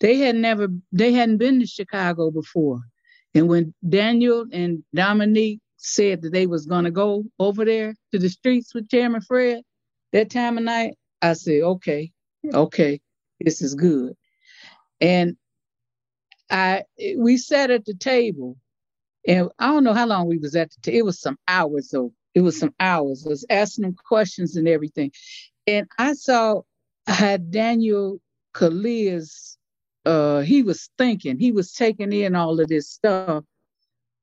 they 0.00 0.18
had 0.18 0.36
never 0.36 0.68
they 0.92 1.12
hadn't 1.12 1.38
been 1.38 1.60
to 1.60 1.66
Chicago 1.66 2.30
before. 2.30 2.80
And 3.34 3.48
when 3.48 3.74
Daniel 3.88 4.46
and 4.52 4.84
Dominique 4.94 5.60
said 5.78 6.22
that 6.22 6.32
they 6.32 6.46
was 6.46 6.66
gonna 6.66 6.90
go 6.90 7.24
over 7.38 7.64
there 7.64 7.94
to 8.12 8.18
the 8.18 8.28
streets 8.28 8.74
with 8.74 8.88
Chairman 8.88 9.20
Fred 9.20 9.62
that 10.12 10.30
time 10.30 10.58
of 10.58 10.64
night, 10.64 10.96
I 11.22 11.32
said, 11.32 11.62
okay, 11.62 12.12
okay, 12.52 13.00
this 13.40 13.62
is 13.62 13.74
good. 13.74 14.14
And 15.00 15.36
I 16.50 16.84
we 17.16 17.36
sat 17.36 17.70
at 17.70 17.84
the 17.84 17.94
table, 17.94 18.56
and 19.26 19.48
I 19.58 19.68
don't 19.68 19.84
know 19.84 19.94
how 19.94 20.06
long 20.06 20.26
we 20.26 20.38
was 20.38 20.54
at 20.56 20.70
the 20.70 20.80
table. 20.82 20.98
It 20.98 21.04
was 21.04 21.20
some 21.20 21.38
hours 21.48 21.90
though. 21.90 22.12
It 22.34 22.40
was 22.40 22.58
some 22.58 22.74
hours. 22.80 23.24
I 23.26 23.30
was 23.30 23.46
asking 23.48 23.82
them 23.82 23.96
questions 24.08 24.56
and 24.56 24.68
everything. 24.68 25.12
And 25.66 25.86
I 25.98 26.14
saw 26.14 26.62
how 27.06 27.36
Daniel 27.36 28.20
Kaluuya's 28.54 29.58
uh 30.04 30.40
he 30.40 30.62
was 30.62 30.90
thinking, 30.98 31.38
he 31.38 31.52
was 31.52 31.72
taking 31.72 32.12
in 32.12 32.34
all 32.34 32.60
of 32.60 32.68
this 32.68 32.90
stuff. 32.90 33.44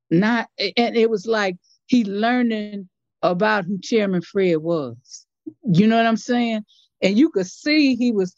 Not 0.10 0.49
and 0.60 0.95
it 0.95 1.10
was 1.10 1.26
like 1.26 1.57
he 1.88 2.03
learning 2.06 2.90
about 3.22 3.65
who 3.65 3.80
Chairman 3.80 4.22
Fred 4.22 4.57
was. 4.57 5.26
You 5.64 5.88
know 5.88 5.98
what 5.98 6.06
I'm 6.06 6.18
saying? 6.18 6.64
And 7.02 7.18
you 7.18 7.30
could 7.30 7.48
see 7.48 7.95
he 7.95 8.11
was, 8.11 8.36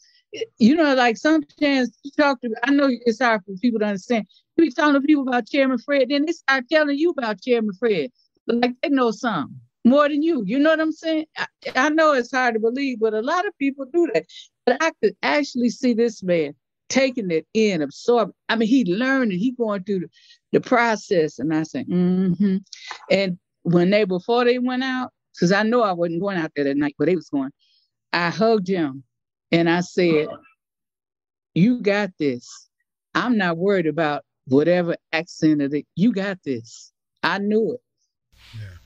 you 0.58 0.74
know, 0.74 0.94
like 0.94 1.16
sometimes 1.16 1.96
you 2.02 2.10
talk 2.16 2.40
to, 2.40 2.54
I 2.64 2.70
know 2.70 2.88
it's 2.90 3.20
hard 3.20 3.42
for 3.44 3.54
people 3.60 3.80
to 3.80 3.86
understand. 3.86 4.26
You 4.56 4.64
be 4.64 4.70
talking 4.70 4.94
to 4.94 5.06
people 5.06 5.26
about 5.28 5.48
Chairman 5.48 5.78
Fred, 5.78 6.08
then 6.08 6.26
they 6.26 6.32
start 6.32 6.64
telling 6.70 6.98
you 6.98 7.10
about 7.10 7.40
Chairman 7.40 7.74
Fred. 7.74 8.10
But 8.46 8.56
Like 8.56 8.74
they 8.82 8.88
know 8.88 9.10
some 9.10 9.56
more 9.84 10.08
than 10.08 10.22
you. 10.22 10.42
You 10.44 10.58
know 10.58 10.70
what 10.70 10.80
I'm 10.80 10.92
saying? 10.92 11.26
I, 11.36 11.46
I 11.74 11.88
know 11.90 12.12
it's 12.12 12.32
hard 12.32 12.54
to 12.54 12.60
believe, 12.60 13.00
but 13.00 13.14
a 13.14 13.20
lot 13.20 13.46
of 13.46 13.56
people 13.58 13.86
do 13.92 14.08
that. 14.14 14.26
But 14.66 14.82
I 14.82 14.92
could 15.02 15.16
actually 15.22 15.70
see 15.70 15.94
this 15.94 16.22
man 16.22 16.54
taking 16.88 17.30
it 17.30 17.46
in, 17.54 17.82
absorbing. 17.82 18.34
I 18.48 18.56
mean, 18.56 18.68
he 18.68 18.84
learning, 18.84 19.38
he 19.38 19.52
going 19.52 19.84
through 19.84 20.00
the, 20.00 20.08
the 20.52 20.60
process. 20.60 21.38
And 21.38 21.54
I 21.54 21.64
said, 21.64 21.86
mm-hmm. 21.86 22.58
And 23.10 23.38
when 23.62 23.90
they 23.90 24.04
before 24.04 24.44
they 24.44 24.58
went 24.58 24.84
out, 24.84 25.10
because 25.34 25.52
I 25.52 25.64
know 25.64 25.82
I 25.82 25.92
wasn't 25.92 26.20
going 26.20 26.38
out 26.38 26.52
there 26.54 26.64
that 26.64 26.76
night, 26.76 26.94
but 26.98 27.06
they 27.06 27.16
was 27.16 27.28
going. 27.28 27.50
I 28.12 28.30
hugged 28.30 28.68
him 28.68 29.02
and 29.58 29.70
I 29.70 29.80
said, 29.80 30.26
uh-huh. 30.26 30.36
You 31.56 31.80
got 31.80 32.10
this. 32.18 32.68
I'm 33.14 33.38
not 33.38 33.56
worried 33.56 33.86
about 33.86 34.24
whatever 34.48 34.96
accent 35.12 35.62
of 35.62 35.72
it. 35.72 35.86
You 35.94 36.12
got 36.12 36.42
this. 36.42 36.92
I 37.22 37.38
knew 37.38 37.74
it. 37.74 37.80
Yeah. 38.58 38.76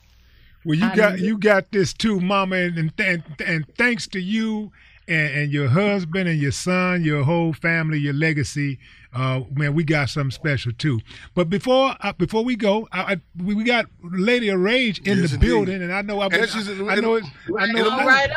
Well, 0.66 0.74
you 0.78 0.86
I 0.86 0.94
got 0.94 1.18
you 1.18 1.38
got 1.38 1.72
this 1.72 1.94
too, 1.94 2.20
Mama, 2.20 2.56
and 2.56 2.78
and, 2.78 2.92
and, 2.98 3.24
and 3.40 3.66
thanks 3.78 4.06
to 4.08 4.20
you 4.20 4.70
and, 5.08 5.34
and 5.34 5.52
your 5.52 5.68
husband 5.68 6.28
and 6.28 6.38
your 6.38 6.52
son, 6.52 7.02
your 7.02 7.24
whole 7.24 7.52
family, 7.52 7.98
your 7.98 8.12
legacy, 8.14 8.78
uh, 9.14 9.40
man, 9.54 9.74
we 9.74 9.82
got 9.84 10.10
something 10.10 10.30
special 10.30 10.70
too. 10.76 11.00
But 11.34 11.48
before 11.48 11.96
uh, 12.00 12.12
before 12.12 12.44
we 12.44 12.56
go, 12.56 12.86
I, 12.92 13.00
I, 13.14 13.16
we 13.42 13.54
we 13.54 13.64
got 13.64 13.86
Lady 14.02 14.48
of 14.50 14.60
Rage 14.60 14.98
in 15.00 15.18
Yes, 15.18 15.30
the 15.30 15.34
indeed. 15.36 15.46
building, 15.46 15.82
and 15.82 15.92
I 15.92 16.02
know 16.02 16.20
I've 16.20 16.30
been, 16.30 16.42
And 16.42 16.50
she's- 16.50 16.68
I, 16.68 16.92
I 16.92 16.94
know 16.96 17.14
it's 17.14 17.26
I 17.58 17.66
know 17.72 17.88
Right 17.88 18.00
on, 18.00 18.06
right 18.06 18.30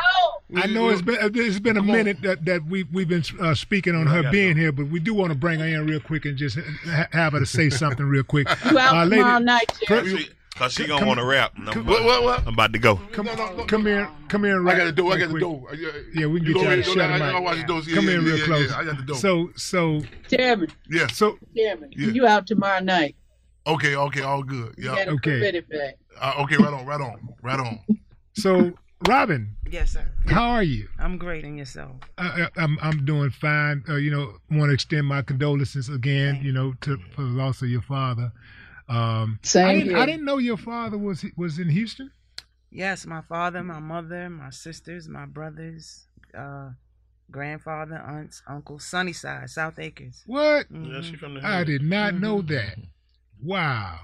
I 0.64 0.68
know 0.68 0.90
it's 0.90 1.02
been 1.02 1.18
it's 1.22 1.60
been 1.60 1.78
a 1.78 1.84
minute 1.84 2.22
that, 2.24 2.44
that 2.46 2.66
we 2.66 2.84
we've 2.84 3.08
been 3.08 3.24
uh, 3.40 3.54
speaking 3.56 3.96
on 3.96 4.08
her 4.08 4.30
being 4.32 4.56
here, 4.58 4.72
but 4.72 4.88
we 4.88 5.00
do 5.00 5.14
want 5.14 5.32
to 5.32 5.38
bring 5.38 5.60
her 5.60 5.66
in 5.66 5.86
real 5.86 6.00
quick 6.00 6.26
and 6.26 6.38
just 6.38 6.58
ha- 6.86 7.08
have 7.12 7.34
her 7.34 7.40
to 7.40 7.46
say 7.46 7.70
something 7.70 8.06
real 8.06 8.24
quick. 8.24 8.48
You 8.70 8.80
out 8.80 8.96
Uh, 8.96 9.10
tomorrow 9.10 9.40
night, 9.40 9.72
Fir- 9.88 10.04
Jerry? 10.04 10.30
Cause 10.62 10.74
she 10.74 10.86
gonna 10.88 11.06
want 11.08 11.20
to 11.20 11.26
rap. 11.26 11.54
and 11.58 11.68
I'm, 11.68 11.74
come- 11.74 11.82
about, 11.88 12.04
What, 12.06 12.06
what, 12.06 12.24
what? 12.24 12.40
I'm 12.48 12.54
about 12.54 12.74
to 12.74 12.80
go. 12.80 12.98
Come, 13.12 13.28
come 13.68 13.86
here, 13.86 14.10
come 14.30 14.44
here. 14.44 14.68
I 14.68 14.78
got 14.78 14.86
the 14.86 14.92
door. 14.92 15.14
I 15.14 15.18
got 15.18 15.26
the 15.26 15.32
quick. 15.32 15.42
door. 15.42 15.68
Yeah, 15.76 15.90
Yeah, 16.14 16.26
we 16.28 16.40
can 16.40 16.48
You 16.50 16.54
get 16.56 16.64
you 16.64 16.70
out 16.70 16.78
of 16.80 16.86
shut 16.86 17.10
him 17.10 17.22
out. 17.22 17.44
watch 17.44 17.58
the 17.58 17.64
doors. 17.64 17.88
Yeah, 17.88 17.96
Come 17.96 18.06
yeah, 18.10 18.16
real 18.16 18.38
yeah, 18.38 18.46
close. 18.46 18.70
yeah, 18.70 18.78
I 18.78 18.84
got 18.86 18.98
the 18.98 19.04
door. 19.04 19.16
So, 19.18 19.50
so, 19.56 20.02
Chairman, 20.30 20.70
Yeah. 20.90 21.08
so, 21.08 21.38
Chairman, 21.56 21.90
Yeah. 21.96 22.08
you 22.12 22.28
out 22.28 22.46
tomorrow 22.48 22.80
night. 22.80 23.16
Okay. 23.66 23.96
Okay. 23.96 24.22
All 24.22 24.44
good. 24.44 24.76
Yeah. 24.78 24.94
Okay. 25.08 25.40
credit 25.40 25.70
back. 25.70 25.96
Uh, 26.20 26.34
okay. 26.44 26.58
Right 26.58 26.74
on. 26.74 26.86
Right 26.86 27.02
on. 27.02 27.30
Right 27.42 27.60
on. 27.60 27.80
so, 28.34 28.72
Robin, 29.08 29.56
Yes, 29.70 29.94
sir. 29.94 30.06
how 30.28 30.50
are 30.52 30.62
you? 30.64 30.88
I'm 31.00 31.18
great 31.18 31.44
in 31.44 31.58
yourself. 31.58 31.92
I, 32.20 32.44
I- 32.56 32.62
I'm 32.62 32.78
I'm 32.84 33.04
doing 33.06 33.32
fine. 33.32 33.84
Uh, 33.90 33.96
you 33.96 34.12
know, 34.12 34.34
want 34.52 34.70
to 34.70 34.74
extend 34.76 35.08
my 35.08 35.24
condolences 35.24 35.90
again. 35.90 36.40
You 36.44 36.52
know, 36.52 36.74
to 36.82 36.98
for 37.16 37.24
the 37.24 37.30
loss 37.30 37.64
of 37.64 37.70
your 37.70 37.82
father. 37.82 38.32
Um, 38.92 39.40
Same 39.44 39.68
I 39.68 39.74
didn't, 39.74 39.90
here. 39.90 39.98
I 39.98 40.06
didn't 40.06 40.26
know 40.26 40.38
your 40.38 40.58
father 40.58 40.98
was 40.98 41.26
was 41.38 41.60
in 41.60 41.70
Houston. 41.70 42.12
Yes, 42.70 43.06
my 43.06 43.22
father, 43.22 43.64
my 43.64 43.80
mother, 43.80 44.30
my 44.30 44.50
sisters, 44.50 45.08
my 45.08 45.26
brothers, 45.26 46.08
uh, 46.38 46.70
grandfather, 47.30 47.96
aunts, 47.96 48.42
uncles, 48.48 48.86
Sunnyside, 48.86 49.50
South 49.50 49.78
Acres. 49.80 50.24
What? 50.26 50.68
Yeah, 50.70 51.02
she 51.02 51.16
from 51.16 51.36
the 51.36 51.42
I 51.46 51.64
did 51.64 51.82
not 51.82 52.16
know 52.16 52.38
Mm-hmm. 52.40 52.54
that. 52.54 52.76
Wow. 53.44 54.00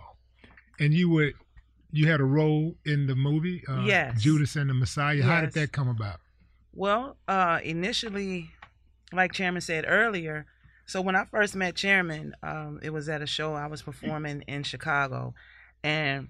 And 0.80 0.94
you 0.94 1.10
were 1.10 1.32
you 1.92 2.08
had 2.10 2.20
a 2.20 2.26
role 2.26 2.76
in 2.86 3.08
the 3.08 3.16
movie, 3.16 3.64
uh, 3.68 3.84
Yes. 3.86 4.22
Judas 4.22 4.56
and 4.56 4.70
the 4.70 4.74
Messiah. 4.74 5.24
How 5.24 5.42
did 5.42 5.54
that 5.54 5.72
come 5.72 5.88
about? 5.88 6.20
Well, 6.74 7.18
uh, 7.28 7.60
initially, 7.64 8.52
like 9.14 9.32
Chairman 9.32 9.62
said 9.62 9.86
earlier, 9.88 10.46
so 10.88 11.02
when 11.02 11.16
I 11.16 11.26
first 11.26 11.56
met 11.56 11.76
Chairman, 11.76 12.34
um, 12.42 12.80
it 12.82 12.92
was 12.92 13.08
at 13.10 13.22
a 13.22 13.28
show 13.28 13.54
I 13.54 13.68
was 13.68 13.82
performing 13.82 14.44
in 14.48 14.64
Chicago, 14.64 15.34
and 15.84 16.30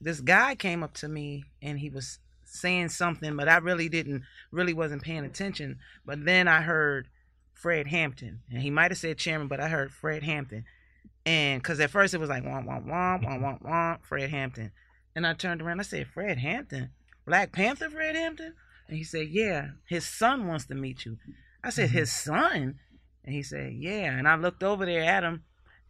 this 0.00 0.20
guy 0.20 0.54
came 0.54 0.82
up 0.82 0.94
to 0.94 1.08
me 1.08 1.44
and 1.62 1.78
he 1.78 1.88
was 1.88 2.18
saying 2.44 2.90
something, 2.90 3.36
but 3.36 3.48
I 3.48 3.56
really 3.56 3.88
didn't, 3.88 4.22
really 4.50 4.74
wasn't 4.74 5.02
paying 5.02 5.24
attention. 5.24 5.78
But 6.04 6.24
then 6.24 6.46
I 6.48 6.60
heard 6.60 7.08
Fred 7.54 7.86
Hampton, 7.86 8.40
and 8.50 8.60
he 8.60 8.70
might 8.70 8.90
have 8.90 8.98
said 8.98 9.16
Chairman, 9.16 9.48
but 9.48 9.60
I 9.60 9.68
heard 9.68 9.92
Fred 9.92 10.22
Hampton, 10.22 10.64
and 11.24 11.62
because 11.62 11.80
at 11.80 11.90
first 11.90 12.12
it 12.12 12.18
was 12.18 12.28
like 12.28 12.44
womp 12.44 12.66
womp 12.66 12.86
womp 12.86 13.24
womp 13.24 13.40
womp 13.40 13.62
womp 13.62 14.04
Fred 14.04 14.28
Hampton, 14.30 14.72
and 15.14 15.26
I 15.26 15.34
turned 15.34 15.62
around, 15.62 15.80
I 15.80 15.84
said 15.84 16.08
Fred 16.08 16.38
Hampton, 16.38 16.90
Black 17.24 17.52
Panther 17.52 17.88
Fred 17.88 18.16
Hampton. 18.16 18.54
And 18.88 18.96
he 18.96 19.04
said, 19.04 19.28
Yeah, 19.28 19.68
his 19.86 20.06
son 20.06 20.46
wants 20.46 20.66
to 20.66 20.74
meet 20.74 21.04
you. 21.04 21.18
I 21.62 21.70
said, 21.70 21.88
Mm-hmm. 21.88 21.98
His 21.98 22.12
son? 22.12 22.74
And 23.24 23.34
he 23.34 23.42
said, 23.42 23.74
Yeah. 23.74 24.16
And 24.16 24.26
I 24.28 24.36
looked 24.36 24.62
over 24.62 24.84
there 24.84 25.02
at 25.04 25.22
him 25.24 25.44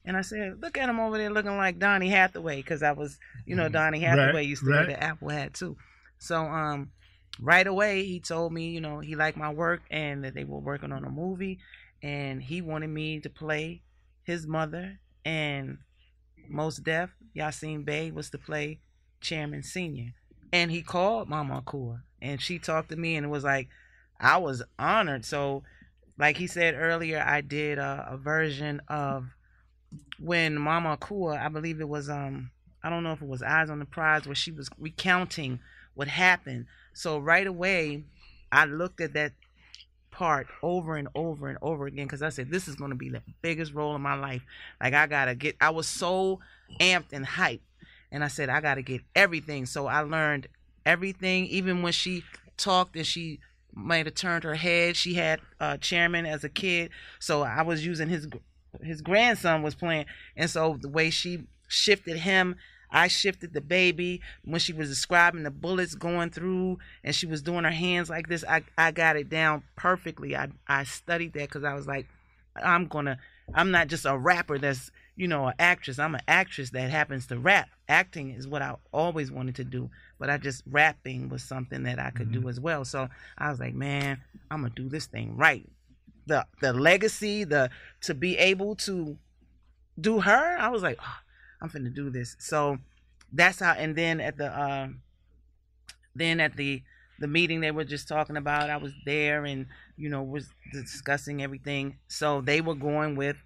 and 0.05 0.17
I 0.17 0.23
said, 0.23 0.61
Look 0.61 0.77
at 0.79 0.89
him 0.89 1.01
over 1.01 1.17
there 1.19 1.31
looking 1.31 1.57
like 1.57 1.79
Donny 1.79 2.09
Hathaway, 2.09 2.57
because 2.57 2.83
I 2.83 2.93
was, 2.93 3.19
you 3.47 3.57
know, 3.57 3.69
Donny 3.69 4.01
Hathaway 4.01 4.27
Mm-hmm. 4.27 4.37
Right, 4.37 4.47
used 4.47 4.65
to 4.65 4.71
right. 4.71 4.87
wear 4.89 4.97
the 4.97 5.03
Apple 5.03 5.29
hat 5.31 5.55
too. 5.55 5.77
So 6.19 6.41
um 6.45 6.91
right 7.41 7.67
away 7.67 8.05
he 8.05 8.21
told 8.21 8.53
me, 8.53 8.71
you 8.71 8.81
know, 8.81 9.01
he 9.01 9.17
liked 9.17 9.37
my 9.37 9.53
work 9.53 9.83
and 9.91 10.25
that 10.25 10.35
they 10.35 10.45
were 10.45 10.59
working 10.59 10.93
on 10.93 11.05
a 11.05 11.11
movie 11.11 11.59
and 12.03 12.43
he 12.43 12.61
wanted 12.61 12.89
me 12.91 13.21
to 13.21 13.31
play 13.31 13.83
his 14.25 14.47
mother 14.47 14.99
and 15.25 15.79
Mos 16.49 16.77
Def, 16.77 17.11
Yasiin 17.37 17.85
Bey 17.85 18.11
was 18.11 18.31
to 18.31 18.39
play 18.39 18.81
Chairman 19.21 19.63
Senior. 19.63 20.13
And 20.53 20.71
he 20.71 20.83
called 20.83 21.29
Mama 21.29 21.63
Akua 21.63 22.03
and 22.21 22.41
she 22.41 22.59
talked 22.59 22.91
to 22.91 22.97
me 22.97 23.17
and 23.17 23.25
it 23.27 23.31
was 23.31 23.45
like 23.45 23.69
I 24.21 24.37
was 24.37 24.63
honored. 24.79 25.25
So 25.25 25.63
like 26.23 26.37
he 26.37 26.47
said 26.47 26.77
earlier, 26.77 27.21
I 27.21 27.41
did 27.41 27.79
a, 27.79 28.11
a 28.13 28.17
version 28.17 28.81
of 28.87 29.27
when 30.21 30.57
Mama 30.57 30.97
Akua, 30.97 31.37
I 31.37 31.49
believe 31.49 31.81
it 31.81 31.89
was 31.89 32.09
um 32.09 32.53
I 32.81 32.91
don't 32.91 33.03
know 33.03 33.11
if 33.11 33.23
it 33.23 33.27
was 33.27 33.43
Eyes 33.43 33.71
on 33.71 33.81
the 33.81 33.85
Prize 33.85 34.25
where 34.25 34.37
she 34.37 34.53
was 34.53 34.71
recounting 34.79 35.59
what 35.95 36.07
happened. 36.07 36.67
So 36.93 37.19
right 37.19 37.45
away, 37.45 38.05
I 38.53 38.67
looked 38.67 39.01
at 39.01 39.15
that 39.15 39.33
part 40.13 40.47
over 40.63 40.95
and 40.95 41.09
over 41.17 41.49
and 41.49 41.59
over 41.61 41.87
again 41.87 42.07
because 42.07 42.23
I 42.23 42.29
said 42.29 42.53
this 42.53 42.69
is 42.69 42.77
going 42.77 42.91
to 42.93 42.97
be 42.97 43.09
the 43.09 43.23
biggest 43.43 43.75
role 43.75 43.97
in 43.97 44.01
my 44.01 44.15
life. 44.15 44.43
Like 44.81 44.95
I 44.95 45.09
gotta 45.09 45.35
get. 45.35 45.57
I 45.61 45.71
was 45.71 45.89
so 45.89 46.39
amped 46.81 47.13
and 47.13 47.27
hyped, 47.27 47.67
and 48.13 48.23
I 48.23 48.29
said 48.29 48.49
I 48.49 48.61
gotta 48.61 48.83
get 48.83 49.01
everything. 49.17 49.67
So 49.67 49.89
I 49.89 50.03
learned 50.03 50.47
everything, 50.87 51.47
even 51.47 51.83
when 51.83 51.93
she 51.93 52.23
talked 52.57 52.95
and 52.95 53.05
she 53.05 53.41
might 53.75 54.07
have 54.07 54.15
turned 54.15 54.45
her 54.45 54.55
head. 54.55 54.97
She 54.97 55.15
had 55.15 55.41
uh, 55.61 55.77
chairman 55.79 56.27
as 56.27 56.45
a 56.45 56.49
kid, 56.49 56.91
so 57.19 57.43
I 57.43 57.63
was 57.63 57.85
using 57.85 58.09
his 58.09 58.29
his 58.83 59.03
grandson 59.03 59.63
was 59.63 59.75
playing, 59.75 60.07
and 60.37 60.49
so 60.49 60.79
the 60.81 60.89
way 60.89 61.11
she 61.11 61.45
shifted 61.69 62.19
him. 62.19 62.57
I 62.95 63.09
shifted 63.09 63.55
the 63.55 63.63
baby 63.63 64.21
when 64.45 64.61
she 64.61 64.75
was 64.75 64.91
describing 64.91 65.45
the 65.45 65.51
bullets 65.51 65.95
going 65.95 66.29
through 66.29 66.79
and 67.03 67.15
she 67.15 67.25
was 67.25 67.41
doing 67.41 67.65
her 67.65 67.71
hands 67.71 68.11
like 68.11 68.29
this. 68.29 68.45
I, 68.47 68.65
I 68.77 68.91
got 68.91 69.17
it 69.17 69.31
down 69.31 69.63
perfectly. 69.77 70.37
I, 70.37 70.49
I 70.69 70.85
studied 70.85 71.33
that 71.33 71.49
because 71.49 71.65
I 71.65 71.73
was 71.73 71.87
like, 71.87 72.07
I'm 72.63 72.87
going 72.87 73.07
to, 73.07 73.19
I'm 73.55 73.71
not 73.71 73.89
just 73.89 74.05
a 74.05 74.17
rapper 74.17 74.59
that's, 74.59 74.91
you 75.17 75.27
know, 75.27 75.47
an 75.47 75.55
actress. 75.59 75.99
I'm 75.99 76.15
an 76.15 76.21
actress 76.29 76.69
that 76.71 76.91
happens 76.91 77.27
to 77.29 77.39
rap. 77.39 77.71
Acting 77.89 78.31
is 78.31 78.47
what 78.47 78.61
I 78.61 78.75
always 78.93 79.33
wanted 79.33 79.55
to 79.57 79.65
do, 79.65 79.89
but 80.23 80.31
I 80.31 80.39
just 80.39 80.63
rapping 80.71 81.29
was 81.29 81.43
something 81.43 81.83
that 81.83 81.99
I 81.99 82.11
could 82.11 82.29
Mm-hmm. 82.31 82.43
do 82.43 82.49
as 82.49 82.61
well. 82.61 82.85
So 82.85 83.09
I 83.37 83.51
was 83.51 83.59
like, 83.59 83.75
man, 83.75 84.23
I'm 84.53 84.63
gonna 84.63 84.73
do 84.73 84.89
this 84.89 85.07
thing 85.07 85.37
right. 85.37 85.69
The 86.27 86.47
the 86.61 86.73
legacy, 86.73 87.43
the 87.43 87.71
to 88.03 88.15
be 88.15 88.39
able 88.39 88.77
to 88.87 89.19
do 90.01 90.21
her, 90.21 90.57
I 90.61 90.69
was 90.69 90.81
like, 90.81 90.99
oh, 91.03 91.17
I'm 91.61 91.71
finna 91.71 91.93
do 91.93 92.09
this. 92.09 92.37
So 92.39 92.79
that's 93.33 93.59
how. 93.59 93.73
And 93.73 93.97
then 93.97 94.21
at 94.21 94.37
the 94.37 94.47
uh, 94.47 94.89
then 96.15 96.39
at 96.39 96.57
the 96.57 96.83
the 97.19 97.27
meeting 97.27 97.61
they 97.61 97.73
were 97.73 97.83
just 97.85 98.07
talking 98.07 98.37
about, 98.37 98.71
I 98.71 98.77
was 98.77 98.93
there 99.05 99.45
and 99.45 99.67
you 99.97 100.09
know 100.09 100.23
was 100.23 100.49
discussing 100.73 101.43
everything. 101.43 101.99
So 102.07 102.41
they 102.41 102.61
were 102.61 102.77
going 102.77 103.17
with 103.17 103.39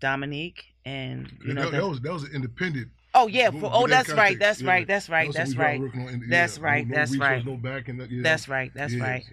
Dominique 0.00 0.64
and 0.84 1.32
you 1.44 1.54
know 1.54 1.62
that, 1.66 1.70
the- 1.70 1.76
that 1.78 1.88
was 1.88 2.00
that 2.00 2.12
was 2.12 2.24
an 2.24 2.32
independent. 2.34 2.88
Oh 3.18 3.26
yeah, 3.28 3.48
With- 3.48 3.60
for, 3.60 3.66
with 3.66 3.72
oh 3.74 3.86
that 3.88 4.06
that's 4.06 4.10
right, 4.16 4.38
that's 4.38 4.60
yeah. 4.60 4.70
right, 4.70 4.86
that's 4.86 5.08
right, 5.08 5.26
That's 5.32 5.50
that's 5.50 5.56
what 5.56 5.58
we 5.58 5.64
right, 5.64 5.80
were 5.80 5.86
working 5.86 6.02
on 6.02 6.08
in- 6.14 6.28
that's 6.28 6.58
right, 6.58 6.86
that's 6.88 7.16
right, 7.16 7.44
no 7.44 7.56
backing, 7.56 7.98
yeah. 8.10 8.22
that's 8.22 8.48
right, 8.48 8.70
that's 8.74 8.94
right. 8.94 9.24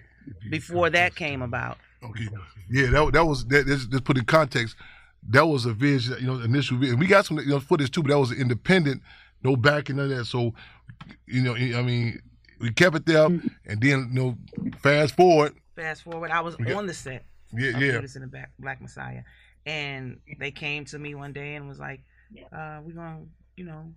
Before 0.50 0.88
that 0.90 1.14
came 1.14 1.42
about, 1.42 1.76
Okay. 2.02 2.28
Yeah, 2.70 2.86
that 2.90 3.12
that 3.12 3.24
was 3.26 3.44
that. 3.46 3.66
Just, 3.66 3.90
just 3.90 4.04
put 4.04 4.16
in 4.18 4.24
context. 4.24 4.74
That 5.28 5.46
was 5.46 5.64
a 5.66 5.72
vision, 5.74 6.16
you 6.20 6.26
know, 6.26 6.40
initial 6.40 6.78
vision. 6.78 6.98
We 6.98 7.06
got 7.06 7.26
some 7.26 7.38
you 7.38 7.46
know, 7.46 7.60
footage 7.60 7.90
too, 7.90 8.02
but 8.02 8.08
that 8.10 8.18
was 8.18 8.32
independent, 8.32 9.02
no 9.42 9.54
backing 9.56 9.98
of 9.98 10.08
that. 10.10 10.24
So, 10.26 10.54
you 11.26 11.42
know, 11.42 11.54
I 11.54 11.82
mean, 11.82 12.20
we 12.60 12.70
kept 12.72 12.96
it 12.96 13.04
there, 13.06 13.26
and 13.26 13.80
then 13.80 13.80
you 13.82 14.06
know, 14.12 14.38
fast 14.78 15.14
forward. 15.14 15.54
fast 15.76 16.02
forward, 16.02 16.30
I 16.30 16.40
was 16.40 16.56
got- 16.56 16.72
on 16.72 16.86
the 16.86 16.94
set. 16.94 17.24
Yeah, 17.52 17.76
of 17.76 17.82
yeah. 17.82 17.92
Judas 17.92 18.16
and 18.16 18.24
the 18.24 18.28
Black, 18.28 18.50
Black 18.58 18.80
Messiah, 18.82 19.22
and 19.66 20.18
they 20.40 20.50
came 20.50 20.84
to 20.86 20.98
me 20.98 21.14
one 21.14 21.32
day 21.34 21.54
and 21.54 21.68
was 21.68 21.78
like, 21.78 22.00
uh, 22.52 22.80
"We're 22.82 22.92
gonna, 22.94 23.20
you 23.56 23.64
know, 23.64 23.92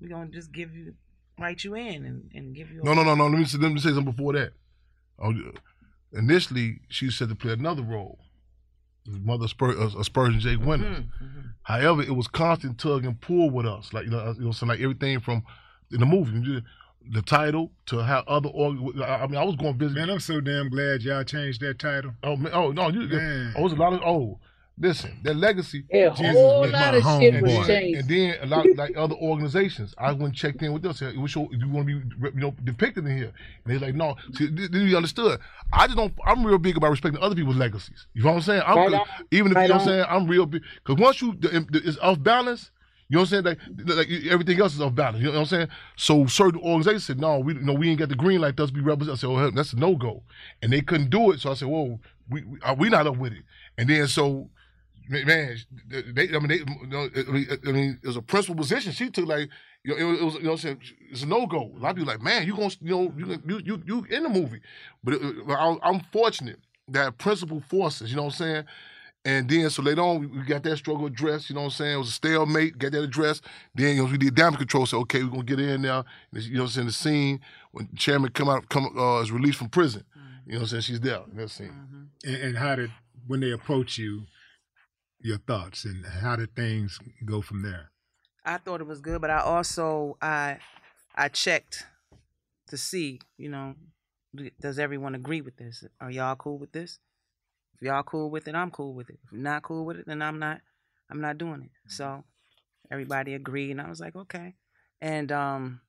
we're 0.00 0.08
gonna 0.08 0.30
just 0.30 0.52
give 0.52 0.74
you, 0.74 0.94
write 1.38 1.64
you 1.64 1.74
in 1.74 2.04
and, 2.04 2.30
and 2.34 2.54
give 2.54 2.70
you." 2.70 2.80
a- 2.80 2.84
No, 2.84 2.94
no, 2.94 3.02
no, 3.02 3.14
no. 3.14 3.26
Let 3.26 3.38
me 3.38 3.44
say, 3.44 3.58
let 3.58 3.72
me 3.72 3.78
say 3.80 3.90
something 3.90 4.04
before 4.12 4.32
that. 4.34 4.52
Oh, 5.18 5.32
initially, 6.12 6.80
she 6.88 7.10
said 7.10 7.28
to 7.28 7.34
play 7.34 7.52
another 7.52 7.82
role. 7.82 8.18
Mother, 9.06 9.48
Spur, 9.48 9.70
uh, 9.78 10.02
Spurgeon 10.02 10.38
J. 10.40 10.56
Winters. 10.56 10.98
Mm-hmm. 10.98 11.40
However, 11.62 12.02
it 12.02 12.14
was 12.14 12.28
constant 12.28 12.78
tug 12.78 13.06
and 13.06 13.18
pull 13.20 13.50
with 13.50 13.66
us. 13.66 13.92
Like 13.92 14.04
you 14.04 14.10
know, 14.10 14.34
you 14.38 14.44
know, 14.46 14.52
so 14.52 14.66
like 14.66 14.80
everything 14.80 15.20
from 15.20 15.44
in 15.90 16.00
the 16.00 16.06
movie, 16.06 16.62
the 17.10 17.22
title 17.22 17.72
to 17.86 18.02
how 18.02 18.22
other 18.26 18.50
org. 18.50 18.76
I 19.00 19.22
I 19.22 19.26
mean, 19.26 19.36
I 19.36 19.44
was 19.44 19.56
going 19.56 19.78
business. 19.78 19.96
Man, 19.98 20.10
I'm 20.10 20.20
so 20.20 20.40
damn 20.40 20.68
glad 20.68 21.02
y'all 21.02 21.24
changed 21.24 21.62
that 21.62 21.78
title. 21.78 22.12
Oh, 22.22 22.36
man, 22.36 22.52
oh 22.52 22.70
no, 22.70 22.88
you, 22.88 23.08
Man. 23.08 23.54
oh, 23.56 23.60
it 23.60 23.64
was 23.64 23.72
a 23.72 23.76
lot 23.76 23.94
of 23.94 24.02
oh. 24.02 24.38
Listen, 24.80 25.18
that 25.24 25.34
legacy. 25.36 25.84
A 25.92 26.08
whole 26.08 26.68
lot 26.68 26.94
of 26.94 27.02
shit 27.02 27.42
was 27.42 27.66
changed. 27.66 28.00
and 28.00 28.08
then 28.08 28.36
a 28.42 28.46
lot 28.46 28.66
like 28.76 28.96
other 28.96 29.16
organizations. 29.16 29.94
I 29.98 30.12
went 30.12 30.22
and 30.22 30.34
checked 30.34 30.62
in 30.62 30.72
with 30.72 30.82
them. 30.82 30.92
Said, 30.92 31.16
"We 31.16 31.28
show 31.28 31.48
you 31.50 31.68
want 31.68 31.88
to 31.88 32.00
be 32.00 32.16
you 32.34 32.40
know 32.40 32.54
depicted 32.62 33.04
in 33.06 33.16
here." 33.16 33.32
And 33.64 33.66
they're 33.66 33.80
like, 33.80 33.94
"No." 33.94 34.16
See, 34.34 34.46
then 34.46 34.86
you 34.86 34.96
understood. 34.96 35.40
I 35.72 35.86
just 35.86 35.96
don't. 35.96 36.14
I'm 36.24 36.46
real 36.46 36.58
big 36.58 36.76
about 36.76 36.90
respecting 36.90 37.20
other 37.20 37.34
people's 37.34 37.56
legacies. 37.56 38.06
You 38.14 38.22
know 38.22 38.30
what 38.30 38.36
I'm 38.36 38.42
saying? 38.42 38.62
I'm 38.66 38.92
Right 38.92 39.06
even 39.30 39.50
if 39.52 39.56
Right 39.56 39.62
you 39.64 39.68
know 39.68 39.74
what 39.74 39.80
I'm 39.82 39.86
saying. 39.88 40.04
I'm 40.08 40.26
real 40.28 40.46
big 40.46 40.62
because 40.84 41.00
once 41.00 41.20
you 41.20 41.34
the, 41.34 41.48
the, 41.70 41.82
it's 41.84 41.98
off 41.98 42.22
balance. 42.22 42.70
You 43.10 43.16
know 43.16 43.22
what 43.22 43.32
I'm 43.32 43.42
saying? 43.42 43.58
Like, 43.86 43.96
like 43.96 44.08
everything 44.30 44.60
else 44.60 44.74
is 44.74 44.82
off 44.82 44.94
balance. 44.94 45.18
You 45.18 45.28
know 45.28 45.32
what 45.32 45.38
I'm 45.38 45.46
saying? 45.46 45.68
So 45.96 46.26
certain 46.26 46.60
organizations 46.60 47.06
said, 47.06 47.18
"No, 47.18 47.38
we, 47.38 47.54
you 47.54 47.60
know, 47.60 47.72
we 47.72 47.88
ain't 47.88 47.98
got 47.98 48.10
the 48.10 48.14
green 48.14 48.40
light. 48.40 48.60
Us 48.60 48.70
be 48.70 48.82
rebels." 48.82 49.08
I 49.08 49.14
said, 49.14 49.28
"Oh, 49.28 49.50
that's 49.50 49.72
a 49.72 49.76
no 49.76 49.96
go," 49.96 50.22
and 50.60 50.70
they 50.70 50.82
couldn't 50.82 51.08
do 51.08 51.32
it. 51.32 51.40
So 51.40 51.50
I 51.50 51.54
said, 51.54 51.68
"Whoa, 51.68 51.98
we 52.28 52.42
we, 52.42 52.60
are 52.60 52.74
we 52.74 52.90
not 52.90 53.06
up 53.06 53.16
with 53.16 53.32
it?" 53.32 53.44
And 53.78 53.88
then 53.88 54.06
so 54.08 54.50
man, 55.08 55.56
they, 55.88 56.28
I 56.28 56.38
mean, 56.38 56.48
they, 56.48 56.56
you 56.56 56.86
know, 56.86 57.08
I 57.14 57.30
mean, 57.30 57.46
I 57.66 57.72
mean, 57.72 57.98
it 58.02 58.06
was 58.06 58.16
a 58.16 58.22
principal 58.22 58.56
position 58.56 58.92
she 58.92 59.10
took. 59.10 59.26
Like, 59.26 59.48
you 59.84 59.92
know, 59.96 60.12
it 60.12 60.22
was, 60.22 60.34
you 60.34 60.42
know, 60.42 60.50
what 60.50 60.52
I'm 60.52 60.58
saying 60.58 60.80
it's 61.10 61.22
a 61.22 61.26
no 61.26 61.46
go. 61.46 61.72
A 61.76 61.78
lot 61.78 61.90
of 61.90 61.96
people 61.96 62.12
like, 62.12 62.22
man, 62.22 62.46
you 62.46 62.54
gonna, 62.56 62.70
you 62.80 62.90
know, 62.90 63.12
you 63.16 63.42
you 63.46 63.62
you, 63.64 63.82
you 63.86 64.06
in 64.10 64.22
the 64.24 64.28
movie, 64.28 64.60
but 65.02 65.14
uh, 65.14 65.18
it, 65.28 65.34
I, 65.48 65.76
I'm 65.82 66.00
fortunate 66.12 66.58
that 66.88 67.18
principal 67.18 67.60
forces, 67.68 68.10
you 68.10 68.16
know 68.16 68.24
what 68.24 68.34
I'm 68.34 68.38
saying. 68.38 68.64
And 69.24 69.48
then 69.50 69.68
so 69.68 69.82
later 69.82 70.00
on, 70.00 70.20
we- 70.20 70.26
we 70.26 70.42
got 70.44 70.62
that 70.62 70.76
struggle 70.76 71.06
addressed. 71.06 71.50
You 71.50 71.54
know 71.54 71.62
what 71.62 71.66
I'm 71.66 71.72
saying? 71.72 71.94
It 71.94 71.98
was 71.98 72.08
a 72.08 72.12
stalemate. 72.12 72.78
Got 72.78 72.92
that 72.92 73.02
addressed. 73.02 73.44
Then 73.74 73.96
you 73.96 74.04
know 74.04 74.10
we 74.10 74.16
did 74.16 74.34
damage 74.34 74.58
control. 74.58 74.86
So 74.86 75.00
okay, 75.00 75.22
we're 75.22 75.30
gonna 75.30 75.42
get 75.42 75.60
in 75.60 75.82
now. 75.82 76.04
You 76.32 76.54
know 76.54 76.62
what 76.62 76.68
I'm 76.68 76.72
saying? 76.72 76.86
The 76.86 76.92
scene 76.92 77.40
when 77.72 77.88
chairman 77.96 78.30
come 78.30 78.48
out, 78.48 78.68
come 78.68 78.96
uh, 78.96 79.20
is 79.20 79.30
released 79.32 79.58
from 79.58 79.68
prison. 79.68 80.04
Mm-hmm. 80.16 80.26
You 80.46 80.52
know 80.52 80.58
what 80.60 80.62
I'm 80.62 80.68
saying? 80.68 80.82
She's 80.82 81.00
there 81.00 81.20
in 81.30 81.36
that 81.36 81.50
scene. 81.50 81.68
Mm-hmm. 81.68 82.28
And, 82.28 82.42
and 82.42 82.58
how 82.58 82.76
did 82.76 82.90
when 83.26 83.40
they 83.40 83.50
approach 83.50 83.98
you, 83.98 84.22
your 85.20 85.38
thoughts 85.38 85.84
and 85.84 86.04
how 86.06 86.36
did 86.36 86.54
things 86.54 86.98
go 87.24 87.40
from 87.40 87.62
there? 87.62 87.90
I 88.44 88.58
thought 88.58 88.80
it 88.80 88.86
was 88.86 89.00
good, 89.00 89.20
but 89.20 89.30
I 89.30 89.40
also 89.40 90.16
I 90.22 90.58
I 91.14 91.28
checked 91.28 91.84
to 92.68 92.76
see, 92.76 93.20
you 93.36 93.48
know, 93.48 93.74
does 94.60 94.78
everyone 94.78 95.14
agree 95.14 95.40
with 95.40 95.56
this? 95.56 95.84
Are 96.00 96.10
y'all 96.10 96.36
cool 96.36 96.58
with 96.58 96.72
this? 96.72 96.98
If 97.74 97.82
y'all 97.82 98.02
cool 98.02 98.30
with 98.30 98.48
it, 98.48 98.54
I'm 98.54 98.70
cool 98.70 98.94
with 98.94 99.10
it. 99.10 99.18
If 99.24 99.32
you're 99.32 99.40
not 99.40 99.62
cool 99.62 99.84
with 99.84 99.98
it, 99.98 100.06
then 100.06 100.22
I'm 100.22 100.38
not 100.38 100.60
I'm 101.10 101.20
not 101.20 101.38
doing 101.38 101.62
it. 101.62 101.70
So 101.90 102.24
everybody 102.90 103.34
agreed 103.34 103.72
and 103.72 103.80
I 103.80 103.88
was 103.88 104.00
like, 104.00 104.16
okay. 104.16 104.54
And 105.00 105.30
um 105.32 105.80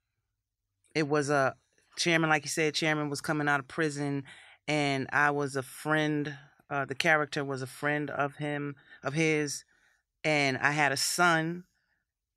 it 0.95 1.07
was 1.07 1.29
a 1.29 1.55
chairman, 1.97 2.29
like 2.29 2.43
you 2.43 2.49
said, 2.49 2.73
chairman 2.73 3.09
was 3.09 3.21
coming 3.21 3.47
out 3.47 3.59
of 3.59 3.67
prison 3.67 4.23
and 4.67 5.07
I 5.11 5.31
was 5.31 5.55
a 5.55 5.63
friend, 5.63 6.35
uh 6.69 6.85
the 6.85 6.95
character 6.95 7.43
was 7.45 7.61
a 7.61 7.67
friend 7.67 8.09
of 8.09 8.35
him 8.35 8.75
of 9.03 9.13
his 9.13 9.63
and 10.23 10.57
I 10.57 10.71
had 10.71 10.91
a 10.91 10.97
son 10.97 11.63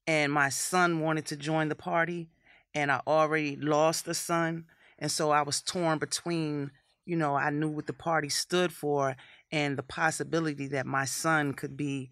and 0.07 0.33
my 0.33 0.49
son 0.49 1.01
wanted 1.01 1.27
to 1.27 1.37
join 1.37 1.69
the 1.69 1.75
party 1.75 2.29
and 2.75 2.91
I 2.91 3.01
already 3.07 3.57
lost 3.57 4.09
a 4.09 4.15
son 4.15 4.67
and 4.99 5.11
so 5.11 5.31
I 5.31 5.43
was 5.43 5.61
torn 5.61 5.99
between 5.99 6.71
you 7.05 7.17
know 7.17 7.35
I 7.35 7.51
knew 7.51 7.69
what 7.69 7.87
the 7.87 7.93
party 7.93 8.29
stood 8.29 8.73
for 8.73 9.17
and 9.51 9.77
the 9.77 9.83
possibility 9.83 10.69
that 10.69 10.87
my 10.87 11.05
son 11.05 11.53
could 11.53 11.77
be 11.77 12.11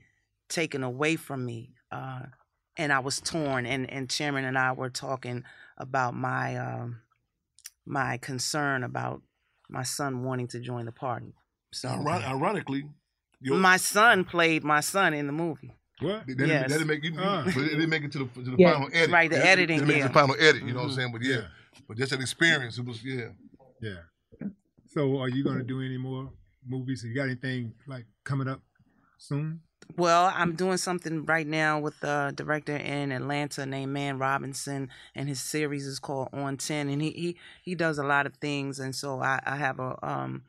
taken 0.49 0.83
away 0.83 1.17
from 1.17 1.45
me 1.45 1.75
uh, 1.93 2.23
and 2.77 2.93
I 2.93 2.99
was 2.99 3.21
torn 3.21 3.67
and 3.67 3.91
and 3.91 4.11
chairman 4.11 4.45
and 4.45 4.59
I 4.59 4.73
were 4.73 4.91
talking 4.91 5.45
about 5.79 6.15
my 6.15 6.57
um, 6.57 7.01
my 7.87 8.19
concern 8.19 8.83
about 8.83 9.23
my 9.69 9.85
son 9.85 10.25
wanting 10.25 10.49
to 10.49 10.61
join 10.61 10.85
the 10.87 10.93
party 10.93 11.35
so 11.73 11.89
Iron- 11.89 12.07
ironically, 12.09 12.85
your- 13.41 13.59
my 13.59 13.77
son 13.77 14.25
played 14.25 14.63
my 14.65 14.81
son 14.81 15.15
in 15.15 15.27
the 15.27 15.33
movie 15.33 15.75
What? 16.01 16.27
That 16.27 16.37
didn't, 16.39 16.49
Yes. 16.49 16.63
that 16.71 16.79
didn't 16.79 16.87
make 16.89 17.05
you, 17.05 17.13
Ah. 17.19 17.43
but 17.45 17.57
it 17.57 17.69
didn't 17.71 17.91
make 17.91 18.05
it 18.05 18.13
to 18.13 18.19
the 18.21 18.25
to 18.27 18.51
the 18.51 18.57
Yeah. 18.59 18.73
final 18.73 18.89
edit. 18.93 19.11
Right, 19.11 19.31
the 19.31 19.37
It- 19.37 19.41
it- 19.41 19.47
editing, 19.47 19.77
It 19.77 19.79
didn't 19.81 19.89
make 19.89 19.97
it 19.97 19.99
to 20.01 20.05
yeah. 20.05 20.09
the 20.09 20.15
final 20.15 20.37
edit. 20.39 20.63
You 20.63 20.73
know 20.73 20.79
what 20.81 20.85
I'm 20.85 20.91
Mhm. 20.91 20.97
saying? 20.97 21.13
But 21.13 21.23
yeah, 21.23 21.43
but 21.89 21.97
just 21.99 22.13
an 22.13 22.21
experience. 22.23 22.79
It 22.79 22.85
was 22.87 23.05
yeah. 23.05 23.29
Yeah. 23.83 24.49
So 24.87 25.21
are 25.21 25.29
you 25.29 25.45
gonna 25.45 25.63
do 25.63 25.81
any 25.83 25.99
more 25.99 26.33
movies? 26.67 27.05
You 27.05 27.15
got 27.15 27.25
anything 27.25 27.75
like 27.87 28.07
coming 28.25 28.49
up 28.49 28.61
soon? 29.19 29.61
Well, 29.97 30.33
I'm 30.35 30.55
doing 30.55 30.77
something 30.77 31.25
right 31.27 31.47
now 31.47 31.79
with 31.81 32.03
a 32.05 32.33
director 32.35 32.77
in 32.77 33.11
Atlanta 33.13 33.67
named 33.67 33.93
Man 33.93 34.19
Robinson, 34.19 34.89
and 35.15 35.29
his 35.29 35.41
series 35.41 35.87
is 35.87 35.99
called 35.99 36.29
On 36.33 36.57
Ten, 36.57 36.89
and 36.89 37.03
he 37.03 37.11
he, 37.11 37.37
he 37.63 37.75
does 37.75 37.99
a 37.99 38.05
lot 38.05 38.27
of 38.27 38.37
things, 38.37 38.79
and 38.79 38.95
so 38.95 39.21
I, 39.21 39.41
I 39.45 39.57
have 39.57 39.79
a 39.81 39.99
um 40.07 40.45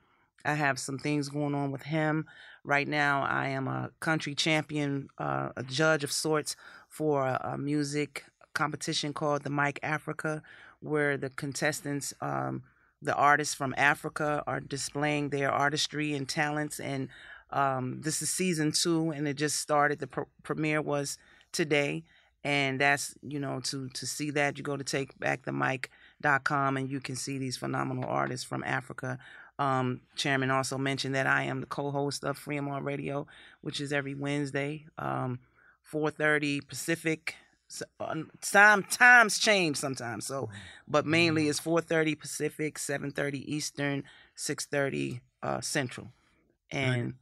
I 0.45 0.53
have 0.55 0.80
some 0.80 0.97
things 0.97 1.30
going 1.30 1.53
on 1.55 1.72
with 1.72 1.84
him 1.84 2.26
right 2.64 2.88
now. 2.88 3.24
I 3.24 3.50
am 3.50 3.68
a 3.68 3.92
country 4.00 4.36
champion, 4.36 5.10
uh, 5.18 5.50
a 5.56 5.64
judge 5.64 6.04
of 6.04 6.12
sorts 6.12 6.56
for 6.90 7.26
a, 7.26 7.54
a 7.54 7.58
music 7.58 8.26
competition 8.54 9.14
called 9.14 9.44
the 9.44 9.50
Mike 9.50 9.80
Africa, 9.82 10.42
where 10.80 11.18
the 11.18 11.30
contestants 11.30 12.14
um 12.22 12.64
the 13.02 13.16
artists 13.16 13.56
from 13.56 13.74
Africa 13.78 14.44
are 14.46 14.60
displaying 14.60 15.30
their 15.30 15.52
artistry 15.52 16.14
and 16.14 16.30
talents. 16.30 16.80
And 16.80 17.10
um, 17.50 18.02
this 18.02 18.22
is 18.22 18.30
season 18.30 18.72
two, 18.72 19.10
and 19.12 19.28
it 19.28 19.36
just 19.36 19.58
started. 19.58 20.00
The 20.00 20.08
pr- 20.08 20.22
premiere 20.44 20.82
was 20.82 21.18
today, 21.52 22.04
and 22.44 22.80
that's 22.80 23.16
you 23.22 23.40
know 23.40 23.60
to 23.66 23.90
to 23.90 24.06
see 24.06 24.30
that 24.32 24.58
you 24.58 24.64
go 24.64 24.78
to 24.78 24.84
takebackthemic.com 24.84 26.78
and 26.78 26.90
you 26.90 27.00
can 27.02 27.16
see 27.16 27.38
these 27.38 27.58
phenomenal 27.58 28.06
artists 28.08 28.46
from 28.46 28.64
Africa. 28.64 29.18
Um, 29.62 30.02
Chairman 30.16 30.50
also 30.50 30.80
mentioned 30.80 31.14
that 31.14 31.28
I 31.28 31.44
am 31.44 31.60
the 31.62 31.68
co-host 31.68 32.24
of 32.24 32.36
Freedom 32.36 32.68
on 32.68 32.84
Radio, 32.84 33.28
which 33.62 33.80
is 33.80 33.94
every 33.94 34.16
Wednesday, 34.16 34.88
um, 34.98 35.40
4:30 35.84 36.62
Pacific. 36.62 37.36
So, 37.68 37.86
uh, 38.00 38.16
time 38.42 38.84
times 38.84 39.38
change 39.38 39.78
sometimes, 39.78 40.26
so 40.26 40.50
but 40.88 41.06
mainly 41.06 41.48
it's 41.48 41.60
4:30 41.60 42.16
Pacific, 42.16 42.80
7:30 42.80 43.40
Eastern, 43.56 44.04
6:30 44.36 45.22
uh, 45.44 45.62
Central, 45.62 46.08
and 46.72 47.14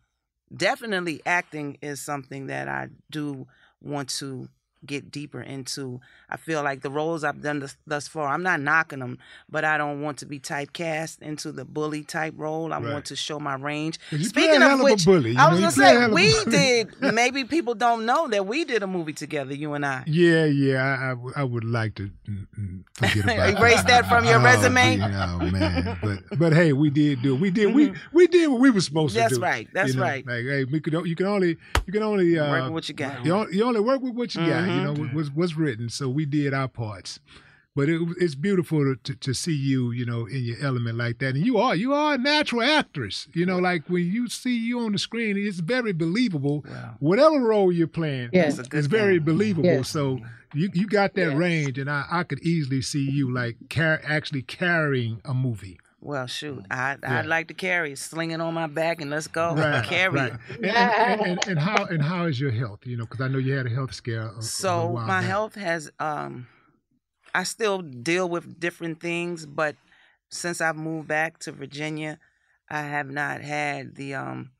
definitely 0.55 1.21
acting 1.25 1.77
is 1.81 2.01
something 2.01 2.47
that 2.47 2.69
I 2.69 2.87
do 3.11 3.47
want 3.81 4.09
to 4.19 4.47
get 4.85 5.11
deeper 5.11 5.41
into. 5.41 5.99
I 6.29 6.37
feel 6.37 6.63
like 6.63 6.81
the 6.81 6.89
roles 6.89 7.23
I've 7.23 7.41
done 7.41 7.59
thus, 7.59 7.75
thus 7.85 8.07
far, 8.07 8.27
I'm 8.29 8.43
not 8.43 8.61
knocking 8.61 8.99
them, 8.99 9.17
but 9.49 9.65
I 9.65 9.77
don't 9.77 10.01
want 10.01 10.19
to 10.19 10.25
be 10.25 10.39
typecast 10.39 11.21
into 11.21 11.51
the 11.51 11.65
bully 11.65 12.03
type 12.03 12.33
role. 12.37 12.71
I 12.73 12.79
Right. 12.79 12.93
want 12.93 13.05
to 13.05 13.15
show 13.15 13.39
my 13.39 13.55
range. 13.55 13.99
Speaking 14.21 14.61
of 14.63 14.71
of 14.73 14.81
which, 14.81 15.05
bully, 15.05 15.35
I 15.35 15.45
know, 15.45 15.51
was 15.51 15.59
gonna 15.59 15.71
say 15.71 16.03
of 16.03 16.11
we 16.11 16.33
did. 16.45 17.01
Maybe 17.13 17.43
people 17.43 17.75
don't 17.75 18.05
know 18.05 18.27
that 18.29 18.45
we 18.45 18.63
did 18.63 18.83
a 18.83 18.87
movie 18.87 19.13
together, 19.13 19.53
you 19.53 19.73
and 19.73 19.85
I. 19.85 20.03
Yeah, 20.07 20.45
yeah, 20.45 21.15
I, 21.35 21.41
I 21.41 21.43
would 21.43 21.63
like 21.65 21.95
to 21.95 22.09
mm, 22.29 22.47
mm, 22.57 22.83
forget 22.93 23.23
about 23.25 23.59
Erase 23.59 23.83
that 23.83 24.05
from 24.07 24.25
your 24.25 24.39
Oh, 24.39 24.43
resume? 24.43 24.97
yeah, 24.97 25.35
Oh 25.39 25.39
man, 25.51 25.97
but 26.01 26.39
but 26.39 26.53
hey, 26.53 26.71
we 26.73 26.89
did 26.89 27.21
do 27.21 27.35
it. 27.35 27.39
We 27.41 27.51
did 27.51 27.73
we 27.73 27.93
we 28.13 28.27
did 28.27 28.47
what 28.47 28.59
we 28.61 28.69
were 28.69 28.79
supposed 28.81 29.15
Mm-hmm. 29.15 29.19
That's 29.19 29.33
to 29.33 29.35
do. 29.35 29.41
That's 29.41 29.51
right, 29.57 29.67
that's 29.73 29.89
you 29.89 29.95
know? 29.95 30.03
right. 30.03 30.25
Like 30.25 30.45
hey, 30.45 30.63
we 30.65 30.79
could 30.79 30.93
you 31.05 31.15
can 31.15 31.25
only 31.25 31.57
you 31.85 31.91
can 31.93 32.03
only 32.03 32.37
uh, 32.39 32.49
Work 32.49 32.63
with 32.65 32.73
what 32.73 32.89
you 32.89 32.95
got. 32.95 33.25
You 33.25 33.33
only, 33.33 33.57
you 33.57 33.63
only 33.63 33.79
work 33.81 34.01
with 34.01 34.13
what 34.13 34.33
you 34.35 34.45
got. 34.47 34.68
You 34.69 34.81
Mhm. 34.81 34.83
know 34.83 34.93
what 34.93 35.13
was 35.13 35.31
what's 35.31 35.55
written. 35.57 35.89
So 35.89 36.09
we 36.09 36.25
did 36.25 36.53
our 36.53 36.67
parts. 36.67 37.19
But 37.75 37.87
it, 37.87 38.01
it's 38.19 38.35
beautiful 38.35 38.79
to, 38.83 38.95
to, 39.03 39.15
to 39.15 39.33
see 39.33 39.53
you, 39.55 39.91
you 39.91 40.05
know, 40.05 40.25
in 40.25 40.43
your 40.43 40.57
element 40.61 40.97
like 40.97 41.19
that. 41.19 41.35
And 41.35 41.45
you 41.45 41.57
are, 41.59 41.75
you 41.75 41.93
are 41.93 42.15
a 42.15 42.17
natural 42.17 42.61
actress. 42.63 43.27
You 43.33 43.45
know, 43.45 43.59
like 43.59 43.87
when 43.87 44.11
you 44.11 44.27
see 44.27 44.57
you 44.57 44.79
on 44.81 44.91
the 44.91 44.97
screen, 44.97 45.37
it's 45.37 45.59
very 45.59 45.93
believable. 45.93 46.65
Whatever 46.99 47.39
role 47.39 47.71
you're 47.71 47.87
playing, 47.87 48.31
Yes. 48.33 48.57
it's, 48.59 48.69
it's 48.73 48.87
very 48.87 49.19
believable. 49.19 49.65
Yes. 49.69 49.89
So 49.89 50.19
you 50.53 50.69
you 50.73 50.87
got 50.87 51.13
that 51.13 51.37
range, 51.37 51.77
and 51.77 51.89
I, 51.89 52.05
I 52.11 52.23
could 52.23 52.39
easily 52.41 52.81
see 52.81 53.07
you 53.09 53.31
like 53.31 53.55
car- 53.69 54.01
actually 54.03 54.41
carrying 54.41 55.21
a 55.23 55.33
movie. 55.35 55.79
Well, 56.01 56.27
shoot, 56.27 56.65
I 56.71 56.97
Yeah. 57.01 57.19
I'd 57.19 57.25
like 57.25 57.49
to 57.49 57.53
carry, 57.53 57.91
it, 57.91 57.97
sling 57.99 58.31
it 58.31 58.39
on 58.39 58.53
my 58.53 58.67
back, 58.67 59.01
and 59.01 59.09
let's 59.11 59.27
go 59.27 59.53
Right, 59.55 59.83
carry 59.87 60.19
right. 60.19 60.33
it. 60.33 60.65
And, 60.75 61.25
and, 61.25 61.39
and, 61.47 61.59
how 61.59 61.83
and 61.85 62.01
how 62.01 62.25
is 62.25 62.39
your 62.39 62.51
health? 62.51 62.85
You 62.85 62.97
know, 62.97 63.05
because 63.05 63.21
I 63.21 63.27
know 63.27 63.37
you 63.37 63.53
had 63.53 63.65
a 63.65 63.69
health 63.69 63.93
scare. 63.93 64.21
A, 64.21 64.29
a 64.29 64.41
So 64.41 64.87
while 64.87 65.07
my 65.07 65.19
back. 65.19 65.29
health 65.29 65.55
has 65.55 65.91
um 65.99 66.47
I 67.35 67.43
still 67.43 67.81
deal 67.81 68.27
with 68.29 68.59
different 68.59 68.99
things, 69.01 69.45
but 69.45 69.75
since 70.29 70.61
I've 70.61 70.77
moved 70.77 71.07
back 71.07 71.39
to 71.39 71.51
Virginia, 71.51 72.19
I 72.69 72.81
have 72.81 73.09
not 73.09 73.41
had 73.41 73.95
the 73.95 74.15
um 74.15 74.51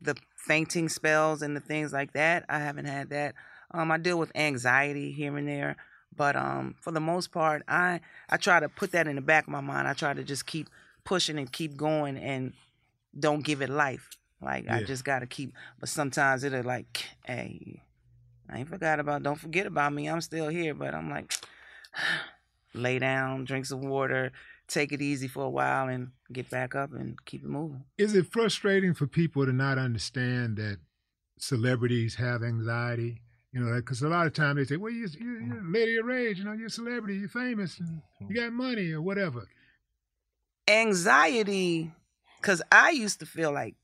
the 0.00 0.14
fainting 0.36 0.88
spells 0.88 1.42
and 1.42 1.56
the 1.56 1.60
things 1.60 1.92
like 1.92 2.12
that. 2.12 2.44
I 2.48 2.60
haven't 2.60 2.86
had 2.86 3.10
that. 3.10 3.34
Um 3.72 3.90
I 3.90 3.98
deal 3.98 4.18
with 4.18 4.32
anxiety 4.36 5.10
here 5.12 5.36
and 5.36 5.48
there, 5.48 5.76
but 6.14 6.36
um 6.36 6.74
for 6.80 6.90
the 6.90 7.00
most 7.00 7.32
part, 7.32 7.62
I 7.68 8.00
I 8.28 8.36
try 8.36 8.60
to 8.60 8.68
put 8.68 8.92
that 8.92 9.06
in 9.06 9.16
the 9.16 9.22
back 9.22 9.44
of 9.44 9.50
my 9.50 9.60
mind. 9.60 9.88
I 9.88 9.94
try 9.94 10.14
to 10.14 10.24
just 10.24 10.46
keep 10.46 10.68
pushing 11.04 11.38
and 11.38 11.50
keep 11.50 11.76
going 11.76 12.16
and 12.16 12.52
don't 13.18 13.44
give 13.44 13.62
it 13.62 13.70
life. 13.70 14.10
Like 14.42 14.68
I 14.70 14.82
just 14.82 15.04
got 15.04 15.18
to 15.18 15.26
keep 15.26 15.52
but 15.78 15.88
sometimes 15.88 16.44
it'll 16.44 16.62
like, 16.62 17.04
hey, 17.24 17.82
I 18.48 18.58
ain't 18.58 18.68
forgot 18.68 18.98
about. 19.00 19.22
Don't 19.22 19.38
forget 19.38 19.66
about 19.66 19.92
me. 19.92 20.08
I'm 20.08 20.20
still 20.20 20.48
here, 20.48 20.74
but 20.74 20.94
I'm 20.94 21.10
like, 21.10 21.32
lay 22.74 22.98
down, 22.98 23.44
drink 23.44 23.66
some 23.66 23.82
water, 23.82 24.32
take 24.66 24.92
it 24.92 25.02
easy 25.02 25.28
for 25.28 25.44
a 25.44 25.50
while, 25.50 25.88
and 25.88 26.10
get 26.32 26.50
back 26.50 26.74
up 26.74 26.92
and 26.92 27.22
keep 27.24 27.42
it 27.42 27.48
moving. 27.48 27.84
Is 27.98 28.14
it 28.14 28.32
frustrating 28.32 28.94
for 28.94 29.06
people 29.06 29.44
to 29.44 29.52
not 29.52 29.78
understand 29.78 30.56
that 30.56 30.78
celebrities 31.38 32.16
have 32.16 32.42
anxiety? 32.42 33.20
You 33.52 33.60
know, 33.60 33.74
because 33.76 34.02
a 34.02 34.08
lot 34.08 34.26
of 34.26 34.32
times 34.32 34.56
they 34.56 34.64
say, 34.64 34.76
"Well, 34.76 34.92
you're, 34.92 35.08
mm. 35.08 35.20
you're, 35.20 35.40
you're 35.40 35.60
a 35.60 35.70
lady 35.70 35.96
of 35.96 36.06
rage. 36.06 36.38
You 36.38 36.44
know, 36.44 36.52
you're 36.52 36.68
a 36.68 36.70
celebrity. 36.70 37.16
You're 37.18 37.28
famous. 37.28 37.78
And 37.80 38.00
you 38.20 38.26
mm-hmm. 38.26 38.34
got 38.34 38.52
money 38.52 38.92
or 38.92 39.02
whatever." 39.02 39.46
Anxiety, 40.68 41.90
because 42.40 42.62
I 42.70 42.90
used 42.90 43.18
to 43.20 43.26
feel 43.26 43.50
like 43.50 43.74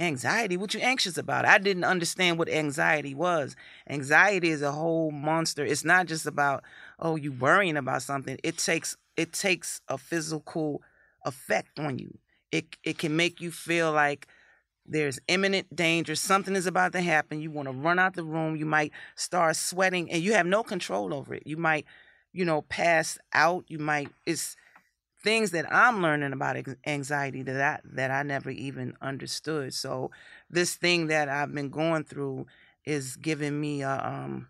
anxiety. 0.00 0.56
What 0.56 0.74
you 0.74 0.80
anxious 0.80 1.18
about? 1.18 1.44
I 1.44 1.58
didn't 1.58 1.84
understand 1.84 2.38
what 2.38 2.48
anxiety 2.48 3.14
was. 3.14 3.54
Anxiety 3.88 4.48
is 4.48 4.62
a 4.62 4.72
whole 4.72 5.10
monster. 5.10 5.64
It's 5.64 5.84
not 5.84 6.06
just 6.06 6.26
about 6.26 6.64
oh 6.98 7.16
you 7.16 7.32
worrying 7.32 7.76
about 7.76 8.02
something. 8.02 8.38
It 8.42 8.58
takes 8.58 8.96
it 9.16 9.32
takes 9.32 9.80
a 9.88 9.98
physical 9.98 10.82
effect 11.24 11.78
on 11.78 11.98
you. 11.98 12.18
It 12.50 12.76
it 12.84 12.98
can 12.98 13.16
make 13.16 13.40
you 13.40 13.50
feel 13.50 13.92
like 13.92 14.26
there's 14.90 15.20
imminent 15.28 15.74
danger. 15.74 16.14
Something 16.16 16.56
is 16.56 16.66
about 16.66 16.92
to 16.92 17.00
happen. 17.00 17.40
You 17.40 17.50
want 17.50 17.68
to 17.68 17.72
run 17.74 17.98
out 17.98 18.14
the 18.14 18.24
room. 18.24 18.56
You 18.56 18.66
might 18.66 18.92
start 19.14 19.56
sweating, 19.56 20.10
and 20.10 20.22
you 20.22 20.34
have 20.34 20.46
no 20.46 20.62
control 20.62 21.14
over 21.14 21.34
it. 21.34 21.44
You 21.46 21.56
might, 21.56 21.86
you 22.32 22.44
know, 22.44 22.62
pass 22.62 23.18
out. 23.32 23.64
You 23.68 23.78
might. 23.78 24.10
It's 24.26 24.56
things 25.22 25.50
that 25.52 25.72
I'm 25.72 26.02
learning 26.02 26.32
about 26.32 26.56
anxiety 26.86 27.42
that 27.42 27.60
I, 27.60 27.80
that 27.96 28.10
I 28.10 28.22
never 28.22 28.50
even 28.50 28.94
understood. 29.02 29.74
So 29.74 30.10
this 30.50 30.76
thing 30.76 31.08
that 31.08 31.28
I've 31.28 31.54
been 31.54 31.70
going 31.70 32.04
through 32.04 32.46
is 32.84 33.16
giving 33.16 33.60
me 33.60 33.82
a. 33.82 33.92
Um, 34.02 34.48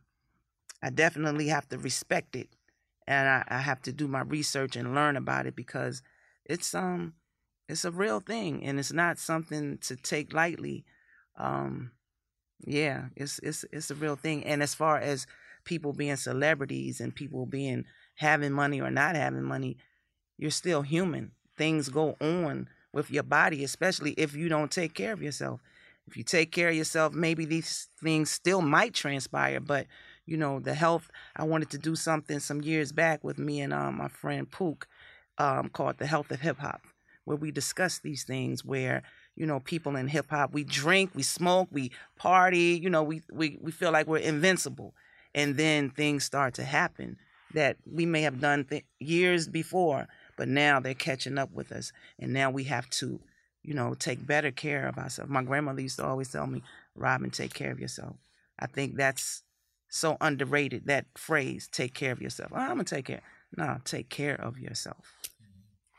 I 0.82 0.90
definitely 0.90 1.48
have 1.48 1.68
to 1.70 1.78
respect 1.78 2.36
it, 2.36 2.48
and 3.06 3.28
I, 3.28 3.44
I 3.48 3.58
have 3.58 3.82
to 3.82 3.92
do 3.92 4.08
my 4.08 4.22
research 4.22 4.76
and 4.76 4.94
learn 4.94 5.16
about 5.16 5.46
it 5.46 5.56
because 5.56 6.02
it's 6.44 6.74
um 6.74 7.14
it's 7.70 7.84
a 7.84 7.90
real 7.90 8.20
thing 8.20 8.64
and 8.64 8.78
it's 8.78 8.92
not 8.92 9.18
something 9.18 9.78
to 9.78 9.96
take 9.96 10.32
lightly. 10.32 10.84
Um, 11.36 11.92
yeah, 12.66 13.06
it's 13.16 13.38
it's 13.40 13.64
it's 13.72 13.90
a 13.90 13.94
real 13.94 14.16
thing. 14.16 14.44
And 14.44 14.62
as 14.62 14.74
far 14.74 14.98
as 14.98 15.26
people 15.64 15.92
being 15.92 16.16
celebrities 16.16 17.00
and 17.00 17.14
people 17.14 17.46
being 17.46 17.84
having 18.16 18.52
money 18.52 18.80
or 18.80 18.90
not 18.90 19.16
having 19.16 19.44
money, 19.44 19.78
you're 20.36 20.50
still 20.50 20.82
human. 20.82 21.32
Things 21.56 21.88
go 21.88 22.16
on 22.20 22.68
with 22.92 23.10
your 23.10 23.22
body, 23.22 23.64
especially 23.64 24.12
if 24.12 24.34
you 24.34 24.48
don't 24.48 24.70
take 24.70 24.94
care 24.94 25.12
of 25.12 25.22
yourself. 25.22 25.60
If 26.06 26.16
you 26.16 26.24
take 26.24 26.50
care 26.50 26.70
of 26.70 26.74
yourself, 26.74 27.14
maybe 27.14 27.44
these 27.44 27.88
things 28.02 28.30
still 28.30 28.62
might 28.62 28.94
transpire, 28.94 29.60
but 29.60 29.86
you 30.26 30.36
know, 30.36 30.60
the 30.60 30.74
health 30.74 31.10
I 31.36 31.44
wanted 31.44 31.70
to 31.70 31.78
do 31.78 31.94
something 31.96 32.40
some 32.40 32.62
years 32.62 32.92
back 32.92 33.22
with 33.24 33.38
me 33.38 33.60
and 33.60 33.72
um, 33.72 33.96
my 33.96 34.08
friend 34.08 34.50
Pook 34.50 34.86
um, 35.38 35.68
called 35.70 35.98
The 35.98 36.06
Health 36.06 36.30
of 36.30 36.40
Hip 36.40 36.58
Hop, 36.58 36.82
where 37.24 37.36
we 37.36 37.50
discuss 37.50 37.98
these 37.98 38.24
things 38.24 38.64
where, 38.64 39.02
you 39.36 39.46
know, 39.46 39.60
people 39.60 39.96
in 39.96 40.08
hip 40.08 40.30
hop, 40.30 40.52
we 40.52 40.64
drink, 40.64 41.10
we 41.14 41.22
smoke, 41.22 41.68
we 41.70 41.90
party, 42.16 42.78
you 42.82 42.90
know, 42.90 43.02
we, 43.02 43.22
we, 43.32 43.58
we 43.60 43.70
feel 43.70 43.92
like 43.92 44.06
we're 44.06 44.18
invincible. 44.18 44.94
And 45.34 45.56
then 45.56 45.90
things 45.90 46.24
start 46.24 46.54
to 46.54 46.64
happen 46.64 47.16
that 47.54 47.76
we 47.84 48.06
may 48.06 48.22
have 48.22 48.40
done 48.40 48.64
th- 48.64 48.84
years 48.98 49.48
before, 49.48 50.08
but 50.36 50.48
now 50.48 50.80
they're 50.80 50.94
catching 50.94 51.38
up 51.38 51.52
with 51.52 51.72
us. 51.72 51.92
And 52.18 52.32
now 52.32 52.50
we 52.50 52.64
have 52.64 52.88
to, 52.90 53.20
you 53.62 53.74
know, 53.74 53.94
take 53.94 54.26
better 54.26 54.50
care 54.50 54.86
of 54.86 54.98
ourselves. 54.98 55.30
My 55.30 55.42
grandmother 55.42 55.82
used 55.82 55.98
to 55.98 56.06
always 56.06 56.30
tell 56.30 56.46
me, 56.46 56.62
Robin, 56.94 57.30
take 57.30 57.54
care 57.54 57.70
of 57.70 57.80
yourself. 57.80 58.16
I 58.58 58.66
think 58.66 58.96
that's 58.96 59.42
so 59.88 60.16
underrated, 60.20 60.86
that 60.86 61.06
phrase, 61.16 61.68
take 61.70 61.94
care 61.94 62.12
of 62.12 62.22
yourself. 62.22 62.52
Oh, 62.54 62.58
I'm 62.58 62.78
to 62.78 62.84
take 62.84 63.06
care. 63.06 63.22
No, 63.56 63.78
take 63.84 64.08
care 64.08 64.40
of 64.40 64.58
yourself. 64.58 65.12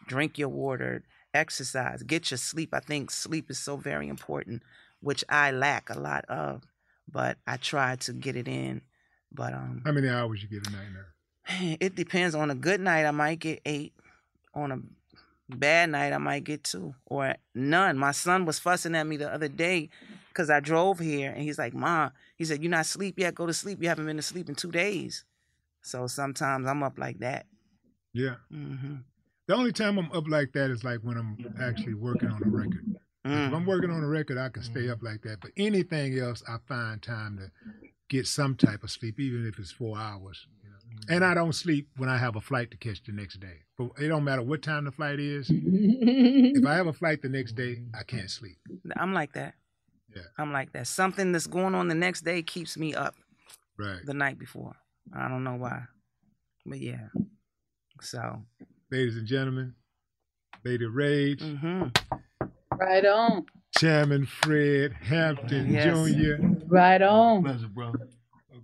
Drink 0.07 0.37
your 0.37 0.49
water, 0.49 1.03
exercise, 1.33 2.03
get 2.03 2.31
your 2.31 2.37
sleep. 2.37 2.73
I 2.73 2.79
think 2.79 3.11
sleep 3.11 3.49
is 3.49 3.59
so 3.59 3.77
very 3.77 4.07
important, 4.07 4.63
which 4.99 5.23
I 5.29 5.51
lack 5.51 5.89
a 5.89 5.99
lot 5.99 6.25
of, 6.25 6.63
but 7.11 7.37
I 7.47 7.57
try 7.57 7.95
to 7.97 8.13
get 8.13 8.35
it 8.35 8.47
in. 8.47 8.81
But 9.31 9.53
um, 9.53 9.81
How 9.85 9.91
many 9.91 10.09
hours 10.09 10.43
you 10.43 10.49
get 10.49 10.67
a 10.67 10.71
night 10.71 10.87
now? 10.93 11.77
it 11.79 11.95
depends. 11.95 12.35
On 12.35 12.49
a 12.51 12.55
good 12.55 12.81
night, 12.81 13.05
I 13.05 13.11
might 13.11 13.39
get 13.39 13.61
eight. 13.65 13.93
On 14.53 14.71
a 14.71 14.79
bad 15.55 15.89
night, 15.91 16.11
I 16.11 16.17
might 16.17 16.43
get 16.43 16.63
two 16.65 16.93
or 17.05 17.35
none. 17.55 17.97
My 17.97 18.11
son 18.11 18.45
was 18.45 18.59
fussing 18.59 18.95
at 18.95 19.07
me 19.07 19.17
the 19.17 19.31
other 19.33 19.47
day 19.47 19.89
because 20.27 20.49
I 20.49 20.59
drove 20.59 20.99
here, 20.99 21.31
and 21.31 21.41
he's 21.43 21.57
like, 21.57 21.73
"Mom," 21.73 22.11
he 22.35 22.43
said, 22.43 22.61
"You're 22.61 22.71
not 22.71 22.81
asleep 22.81 23.17
yet. 23.17 23.35
Go 23.35 23.45
to 23.45 23.53
sleep. 23.53 23.81
You 23.81 23.87
haven't 23.87 24.05
been 24.05 24.17
to 24.17 24.21
sleep 24.21 24.49
in 24.49 24.55
two 24.55 24.71
days." 24.71 25.23
So 25.81 26.07
sometimes 26.07 26.67
I'm 26.67 26.83
up 26.83 26.97
like 26.99 27.19
that. 27.19 27.45
Yeah. 28.13 28.35
hmm 28.49 28.97
The 29.51 29.57
only 29.57 29.73
time 29.73 29.97
I'm 29.97 30.09
up 30.13 30.29
like 30.29 30.53
that 30.53 30.71
is 30.71 30.85
like 30.85 30.99
when 31.01 31.17
I'm 31.17 31.53
actually 31.61 31.93
working 31.93 32.29
on 32.29 32.41
a 32.41 32.47
record. 32.49 32.85
Mm. 33.27 33.47
If 33.49 33.53
I'm 33.53 33.65
working 33.65 33.91
on 33.91 34.01
a 34.01 34.07
record, 34.07 34.37
I 34.37 34.47
can 34.47 34.63
stay 34.63 34.87
up 34.87 35.03
like 35.03 35.23
that. 35.23 35.41
But 35.41 35.51
anything 35.57 36.17
else, 36.17 36.41
I 36.47 36.55
find 36.69 37.01
time 37.01 37.37
to 37.37 37.51
get 38.07 38.27
some 38.27 38.55
type 38.55 38.81
of 38.81 38.91
sleep, 38.91 39.19
even 39.19 39.45
if 39.45 39.59
it's 39.59 39.69
four 39.69 39.97
hours. 39.97 40.47
you 40.63 40.69
know. 40.69 41.13
And 41.13 41.25
I 41.25 41.33
don't 41.33 41.51
sleep 41.51 41.89
when 41.97 42.07
I 42.07 42.17
have 42.17 42.37
a 42.37 42.39
flight 42.39 42.71
to 42.71 42.77
catch 42.77 43.03
the 43.03 43.11
next 43.11 43.41
day. 43.41 43.57
But 43.77 43.89
it 43.99 44.07
don't 44.07 44.23
matter 44.23 44.41
what 44.41 44.61
time 44.61 44.85
the 44.85 44.91
flight 44.93 45.19
is. 45.19 45.49
if 45.51 46.65
I 46.65 46.73
have 46.75 46.87
a 46.87 46.93
flight 46.93 47.21
the 47.21 47.27
next 47.27 47.51
day, 47.57 47.83
I 47.93 48.03
can't 48.03 48.29
sleep. 48.31 48.55
I'm 48.95 49.13
like 49.13 49.33
that. 49.33 49.55
Yeah. 50.15 50.21
I'm 50.37 50.53
like 50.53 50.71
that. 50.71 50.87
Something 50.87 51.33
that's 51.33 51.47
going 51.47 51.75
on 51.75 51.89
the 51.89 51.95
next 51.95 52.21
day 52.21 52.41
keeps 52.41 52.77
me 52.77 52.95
up 52.95 53.15
Right. 53.77 53.99
the 54.05 54.13
night 54.13 54.39
before. 54.39 54.77
I 55.13 55.27
don't 55.27 55.43
know 55.43 55.55
why, 55.55 55.81
but 56.65 56.79
yeah. 56.79 57.09
So, 57.99 58.43
ladies 58.91 59.17
and 59.17 59.25
gentlemen, 59.27 59.73
Lady 60.63 60.85
Rage, 60.85 61.39
mm-hmm. 61.41 61.83
Right 62.77 63.05
on. 63.05 63.45
Chairman 63.77 64.25
Fred 64.25 64.93
Hampton 64.93 65.71
Yes. 65.73 65.85
Jr. 65.85 66.45
Right 66.67 67.01
on. 67.01 67.43
Pleasure, 67.43 67.67
brother. 67.67 68.07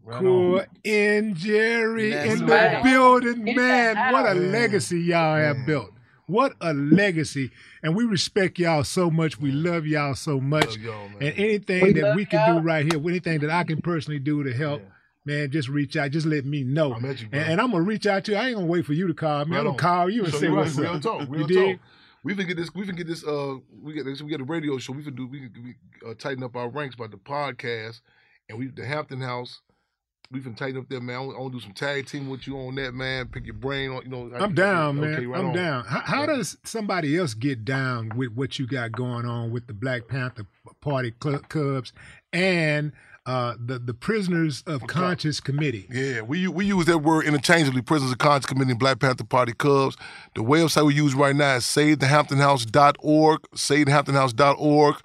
Core 0.09 0.65
and 0.85 1.35
Jerry 1.35 2.11
That's 2.11 2.39
in 2.39 2.45
the 2.45 2.53
right. 2.53 2.83
building, 2.83 3.45
In 3.47 3.55
man. 3.55 4.13
What 4.13 4.25
a 4.25 4.33
legacy 4.33 5.01
y'all 5.01 5.35
have 5.37 5.65
built. 5.65 5.89
What 6.27 6.53
a 6.61 6.73
legacy. 6.73 7.51
And 7.83 7.95
we 7.95 8.05
respect 8.05 8.57
y'all 8.57 8.85
so 8.85 9.09
much. 9.11 9.39
We 9.39 9.51
love 9.51 9.85
y'all 9.85 10.15
so 10.15 10.39
much. 10.39 10.77
and 10.77 11.21
anything 11.21 11.83
We 11.83 11.93
that 11.93 12.15
we 12.15 12.25
can 12.25 12.39
y'all. 12.47 12.59
do 12.61 12.65
right 12.65 12.85
here, 12.85 13.01
anything 13.01 13.39
that 13.41 13.49
I 13.49 13.63
can 13.65 13.81
personally 13.81 14.19
do 14.19 14.43
to 14.43 14.53
help, 14.53 14.81
man, 15.27 15.51
just 15.51 15.69
reach 15.69 15.95
out. 15.95 16.11
Just 16.11 16.25
let 16.25 16.45
me 16.45 16.63
know. 16.63 16.93
I'm 16.93 17.03
you, 17.05 17.27
and, 17.31 17.51
and 17.51 17.61
I'm 17.61 17.71
gonna 17.71 17.83
reach 17.83 18.07
out 18.07 18.23
to 18.25 18.31
you. 18.31 18.37
I 18.37 18.47
ain't 18.47 18.55
gonna 18.55 18.67
wait 18.67 18.85
for 18.85 18.93
you 18.93 19.07
to 19.07 19.13
call 19.13 19.45
me. 19.45 19.51
Right 19.51 19.59
I'm 19.59 19.65
gonna 19.65 19.77
call 19.77 20.09
you 20.09 20.23
and 20.23 20.33
So 20.33 20.39
say 20.39 20.47
right. 20.47 20.57
what's 20.57 20.75
real 20.77 20.91
up. 20.93 21.01
Talk, 21.01 21.21
You 21.21 21.27
real 21.27 21.47
dig? 21.47 21.77
talk. 21.77 21.85
We 22.23 22.35
can 22.35 22.47
get 22.47 22.57
this. 22.57 22.73
We 22.73 22.85
can 22.85 22.95
get 22.95 23.07
this. 23.07 23.23
Uh, 23.23 23.57
we 23.81 23.93
get 23.93 24.05
this. 24.05 24.21
We 24.21 24.29
get 24.29 24.41
a 24.41 24.45
radio 24.45 24.77
show. 24.79 24.93
We 24.93 25.03
can 25.03 25.15
do. 25.15 25.27
We 25.27 25.41
can 25.41 25.51
we, 25.63 26.09
uh, 26.09 26.13
tighten 26.15 26.43
up 26.43 26.55
our 26.55 26.69
ranks 26.69 26.95
by 26.95 27.07
the 27.07 27.17
podcast, 27.17 28.01
and 28.49 28.57
we 28.57 28.67
the 28.67 28.85
Hampton 28.85 29.21
House. 29.21 29.61
We 30.29 30.41
can 30.41 30.55
tighten 30.55 30.77
up 30.81 30.89
there, 30.89 30.99
man. 30.99 31.15
I 31.15 31.19
want, 31.19 31.53
to 31.53 31.57
do 31.57 31.63
some 31.63 31.73
tag 31.73 32.05
team 32.07 32.29
with 32.29 32.47
you 32.47 32.57
on 32.57 32.75
that, 32.75 32.93
man. 32.93 33.27
Pick 33.29 33.45
your 33.45 33.55
brain 33.55 33.91
on, 33.91 34.01
you 34.03 34.09
know. 34.09 34.29
I'm 34.35 34.53
down, 34.53 34.99
man. 34.99 35.25
Right 35.25 35.39
I'm 35.39 35.47
on. 35.47 35.55
down. 35.55 35.85
How, 35.85 36.01
how 36.01 36.25
does 36.25 36.57
somebody 36.65 37.17
else 37.17 37.33
get 37.33 37.63
down 37.63 38.11
with 38.13 38.33
what 38.33 38.59
you 38.59 38.67
got 38.67 38.91
going 38.91 39.25
on 39.25 39.51
with 39.51 39.67
the 39.67 39.73
Black 39.73 40.09
Panther 40.09 40.45
Party 40.81 41.13
Cl- 41.23 41.39
Cubs 41.47 41.93
and 42.33 42.91
uh, 43.27 43.55
the 43.63 43.77
the 43.77 43.93
Prisoners 43.93 44.63
of 44.65 44.87
Conscience 44.87 45.39
Committee? 45.41 45.85
Yeah, 45.91 46.21
we 46.21 46.47
we 46.47 46.65
use 46.65 46.85
that 46.85 46.99
word 46.99 47.25
interchangeably. 47.25 47.81
Prisoners 47.81 48.13
of 48.13 48.17
Conscience 48.19 48.45
Committee 48.45 48.71
and 48.71 48.79
Black 48.79 48.99
Panther 48.99 49.25
Party 49.25 49.53
Cubs. 49.53 49.97
The 50.33 50.41
website 50.41 50.85
we 50.85 50.95
use 50.95 51.13
right 51.13 51.35
now 51.35 51.55
is 51.55 51.65
savethehamptonhouse.org. 51.65 53.41
Savethehamptonhouse.org. 53.53 54.95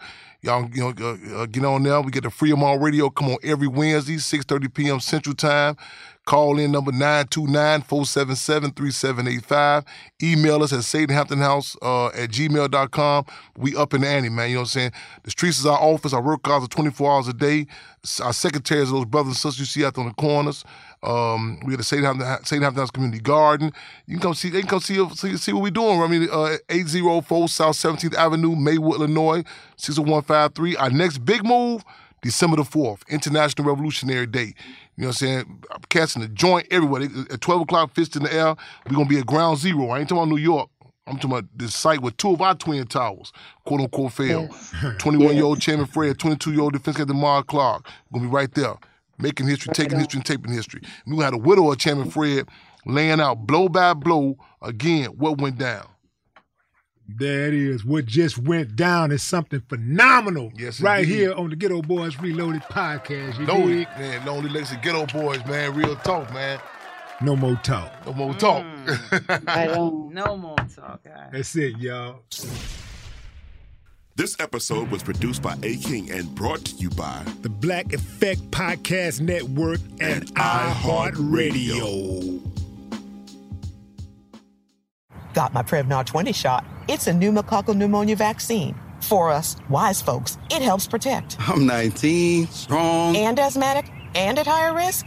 Y'all, 0.40 0.69
you 0.73 0.81
know, 0.81 0.93
uh, 1.01 1.43
uh, 1.43 1.47
get 1.47 1.65
on 1.65 1.82
there. 1.85 2.01
We 2.01 2.11
get 2.11 2.24
the 2.24 2.31
Free 2.31 2.53
All 2.53 2.78
Radio. 2.78 3.11
Come 3.11 3.28
on 3.28 3.39
every 3.43 3.69
Wednesday, 3.69 4.16
6:30 4.16 4.73
p.m. 4.73 5.01
Central 5.01 5.35
Time. 5.35 5.77
Call 6.24 6.61
in 6.61 6.70
number 6.70 6.93
929-477-3785. 6.93 9.85
Email 10.23 10.62
us 10.62 10.73
at 10.73 10.78
savethehamptonhouse 10.81 11.77
uh, 11.82 12.07
at 12.09 12.31
gmail.com. 12.31 13.24
We 13.59 13.74
up 13.74 13.93
in 13.93 14.03
the 14.03 14.09
ante, 14.09 14.28
man. 14.28 14.51
You 14.51 14.55
know 14.55 14.61
what 14.61 14.66
I'm 14.66 14.69
saying? 14.69 14.93
The 15.24 15.32
streets 15.32 15.59
is 15.59 15.66
our 15.66 15.78
office. 15.78 16.12
Our 16.12 16.23
work 16.23 16.49
hours 16.49 16.62
are 16.65 16.69
24 16.69 17.12
hours 17.12 17.27
a 17.27 17.32
day. 17.32 17.66
Our 18.23 18.32
secretaries 18.32 18.90
are 18.90 18.93
those 18.93 19.07
brothers 19.07 19.31
and 19.31 19.36
sisters 19.36 19.59
you 19.59 19.65
see 19.65 19.85
out 19.85 19.99
on 19.99 20.07
the 20.07 20.15
corners. 20.15 20.65
Um, 21.03 21.59
we 21.65 21.73
got 21.73 21.78
the 21.78 21.85
St. 21.85 22.05
Hampton, 22.05 22.44
St. 22.44 22.62
Hampton 22.62 22.81
House 22.81 22.93
Community 22.93 23.20
Garden. 23.20 23.73
You 24.07 24.15
can 24.15 24.23
come 24.23 24.35
see. 24.35 24.51
They 24.51 24.61
can 24.61 24.69
come 24.69 24.81
see 24.81 25.05
see, 25.15 25.36
see 25.36 25.53
what 25.53 25.62
we're 25.62 25.70
doing. 25.70 26.01
I 26.01 26.07
mean, 26.07 26.28
uh, 26.31 26.59
804 26.69 27.49
South 27.49 27.77
17th 27.77 28.15
Avenue, 28.15 28.55
Maywood, 28.55 28.94
Illinois, 28.97 29.43
60153. 29.77 30.77
Our 30.77 30.90
next 30.90 31.24
big 31.24 31.44
move, 31.44 31.82
December 32.23 32.57
the 32.57 32.62
4th, 32.62 33.09
International 33.09 33.66
Revolutionary 33.66 34.27
Day. 34.27 34.55
You 34.97 35.02
know 35.02 35.09
what 35.09 35.23
I'm 35.23 35.27
saying? 35.27 35.64
I'm 35.70 35.81
casting 35.89 36.23
the 36.23 36.28
joint 36.28 36.66
everywhere. 36.70 37.02
At 37.31 37.40
12 37.40 37.62
o'clock, 37.62 37.94
fist 37.94 38.14
in 38.16 38.24
the 38.24 38.32
air, 38.32 38.55
we're 38.89 38.94
going 38.94 39.09
to 39.09 39.14
be 39.14 39.19
at 39.19 39.27
ground 39.27 39.59
zero. 39.59 39.89
I 39.89 40.01
ain't 40.01 40.09
talking 40.09 40.23
about 40.23 40.28
New 40.28 40.40
York. 40.40 40.69
I'm 41.06 41.16
talking 41.16 41.31
about 41.32 41.44
this 41.56 41.74
site 41.74 42.01
with 42.01 42.16
two 42.16 42.31
of 42.32 42.40
our 42.40 42.55
twin 42.55 42.86
towers, 42.86 43.32
quote 43.64 43.81
unquote, 43.81 44.12
failed. 44.12 44.51
21 44.98 45.35
year 45.35 45.44
old 45.44 45.60
Chairman 45.60 45.86
Fred, 45.86 46.19
22 46.19 46.52
year 46.52 46.60
old 46.60 46.74
Defense 46.74 46.98
Captain 46.98 47.16
Mark 47.16 47.48
Clark. 47.48 47.86
Going 48.12 48.24
to 48.24 48.28
be 48.28 48.35
right 48.35 48.52
there, 48.55 48.74
making 49.19 49.48
history, 49.48 49.73
taking 49.74 49.98
history, 49.98 50.19
and 50.19 50.27
taping 50.27 50.52
history. 50.52 50.82
And 51.06 51.16
to 51.16 51.23
have 51.23 51.32
the 51.32 51.39
widow 51.39 51.73
of 51.73 51.78
Chairman 51.78 52.10
Fred 52.10 52.48
laying 52.86 53.20
out 53.20 53.47
blow 53.47 53.69
by 53.69 53.94
blow 53.94 54.36
again 54.60 55.06
what 55.06 55.40
went 55.40 55.59
down. 55.59 55.86
There 57.18 57.48
it 57.48 57.55
is. 57.55 57.84
What 57.84 58.06
just 58.06 58.39
went 58.39 58.74
down 58.76 59.10
is 59.12 59.22
something 59.22 59.60
phenomenal. 59.68 60.51
Yes, 60.56 60.80
right 60.80 61.02
indeed. 61.05 61.14
here 61.14 61.34
on 61.34 61.51
the 61.51 61.56
Geto 61.56 61.86
Boys 61.86 62.18
Reloaded 62.18 62.62
podcast. 62.62 63.39
You 63.39 63.47
Lonely, 63.47 63.74
dig? 63.78 63.89
man, 63.98 64.24
Lonely 64.26 64.48
Legacy 64.51 64.76
Geto 64.76 65.12
Boys, 65.12 65.44
man, 65.47 65.74
real 65.74 65.97
talk, 65.97 66.32
man. 66.32 66.59
No 67.20 67.36
more 67.36 67.56
talk. 67.62 67.93
No 68.06 68.12
more 68.14 68.34
talk. 68.34 68.64
Mm. 68.64 69.44
I 69.48 69.66
don't. 69.66 70.12
No 70.12 70.36
more 70.36 70.56
talk, 70.74 71.05
guys. 71.05 71.28
That's 71.32 71.55
it, 71.56 71.76
y'all. 71.78 72.22
This 74.14 74.36
episode 74.40 74.90
was 74.90 75.02
produced 75.02 75.40
by 75.43 75.55
A 75.62 75.76
King 75.76 76.10
and 76.10 76.34
brought 76.34 76.64
to 76.66 76.74
you 76.76 76.90
by 76.90 77.22
The 77.43 77.48
Black 77.48 77.93
Effect 77.94 78.40
Podcast 78.51 79.20
Network 79.20 79.80
and, 80.01 80.26
iHeartRadio. 80.34 82.40
Got 85.32 85.55
my 85.55 85.62
Prevnar 85.62 86.05
20 86.05 86.32
shot. 86.32 86.64
It's 86.88 87.06
a 87.06 87.12
pneumococcal 87.12 87.76
pneumonia 87.76 88.16
vaccine. 88.16 88.74
For 89.00 89.30
us, 89.30 89.56
wise 89.68 90.02
folks, 90.02 90.38
it 90.50 90.62
helps 90.62 90.86
protect. 90.86 91.36
I'm 91.48 91.66
19, 91.66 92.46
strong. 92.48 93.16
And 93.16 93.38
asthmatic 93.38 93.90
and 94.14 94.38
at 94.38 94.46
higher 94.46 94.74
risk? 94.74 95.06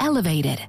elevated. 0.00 0.60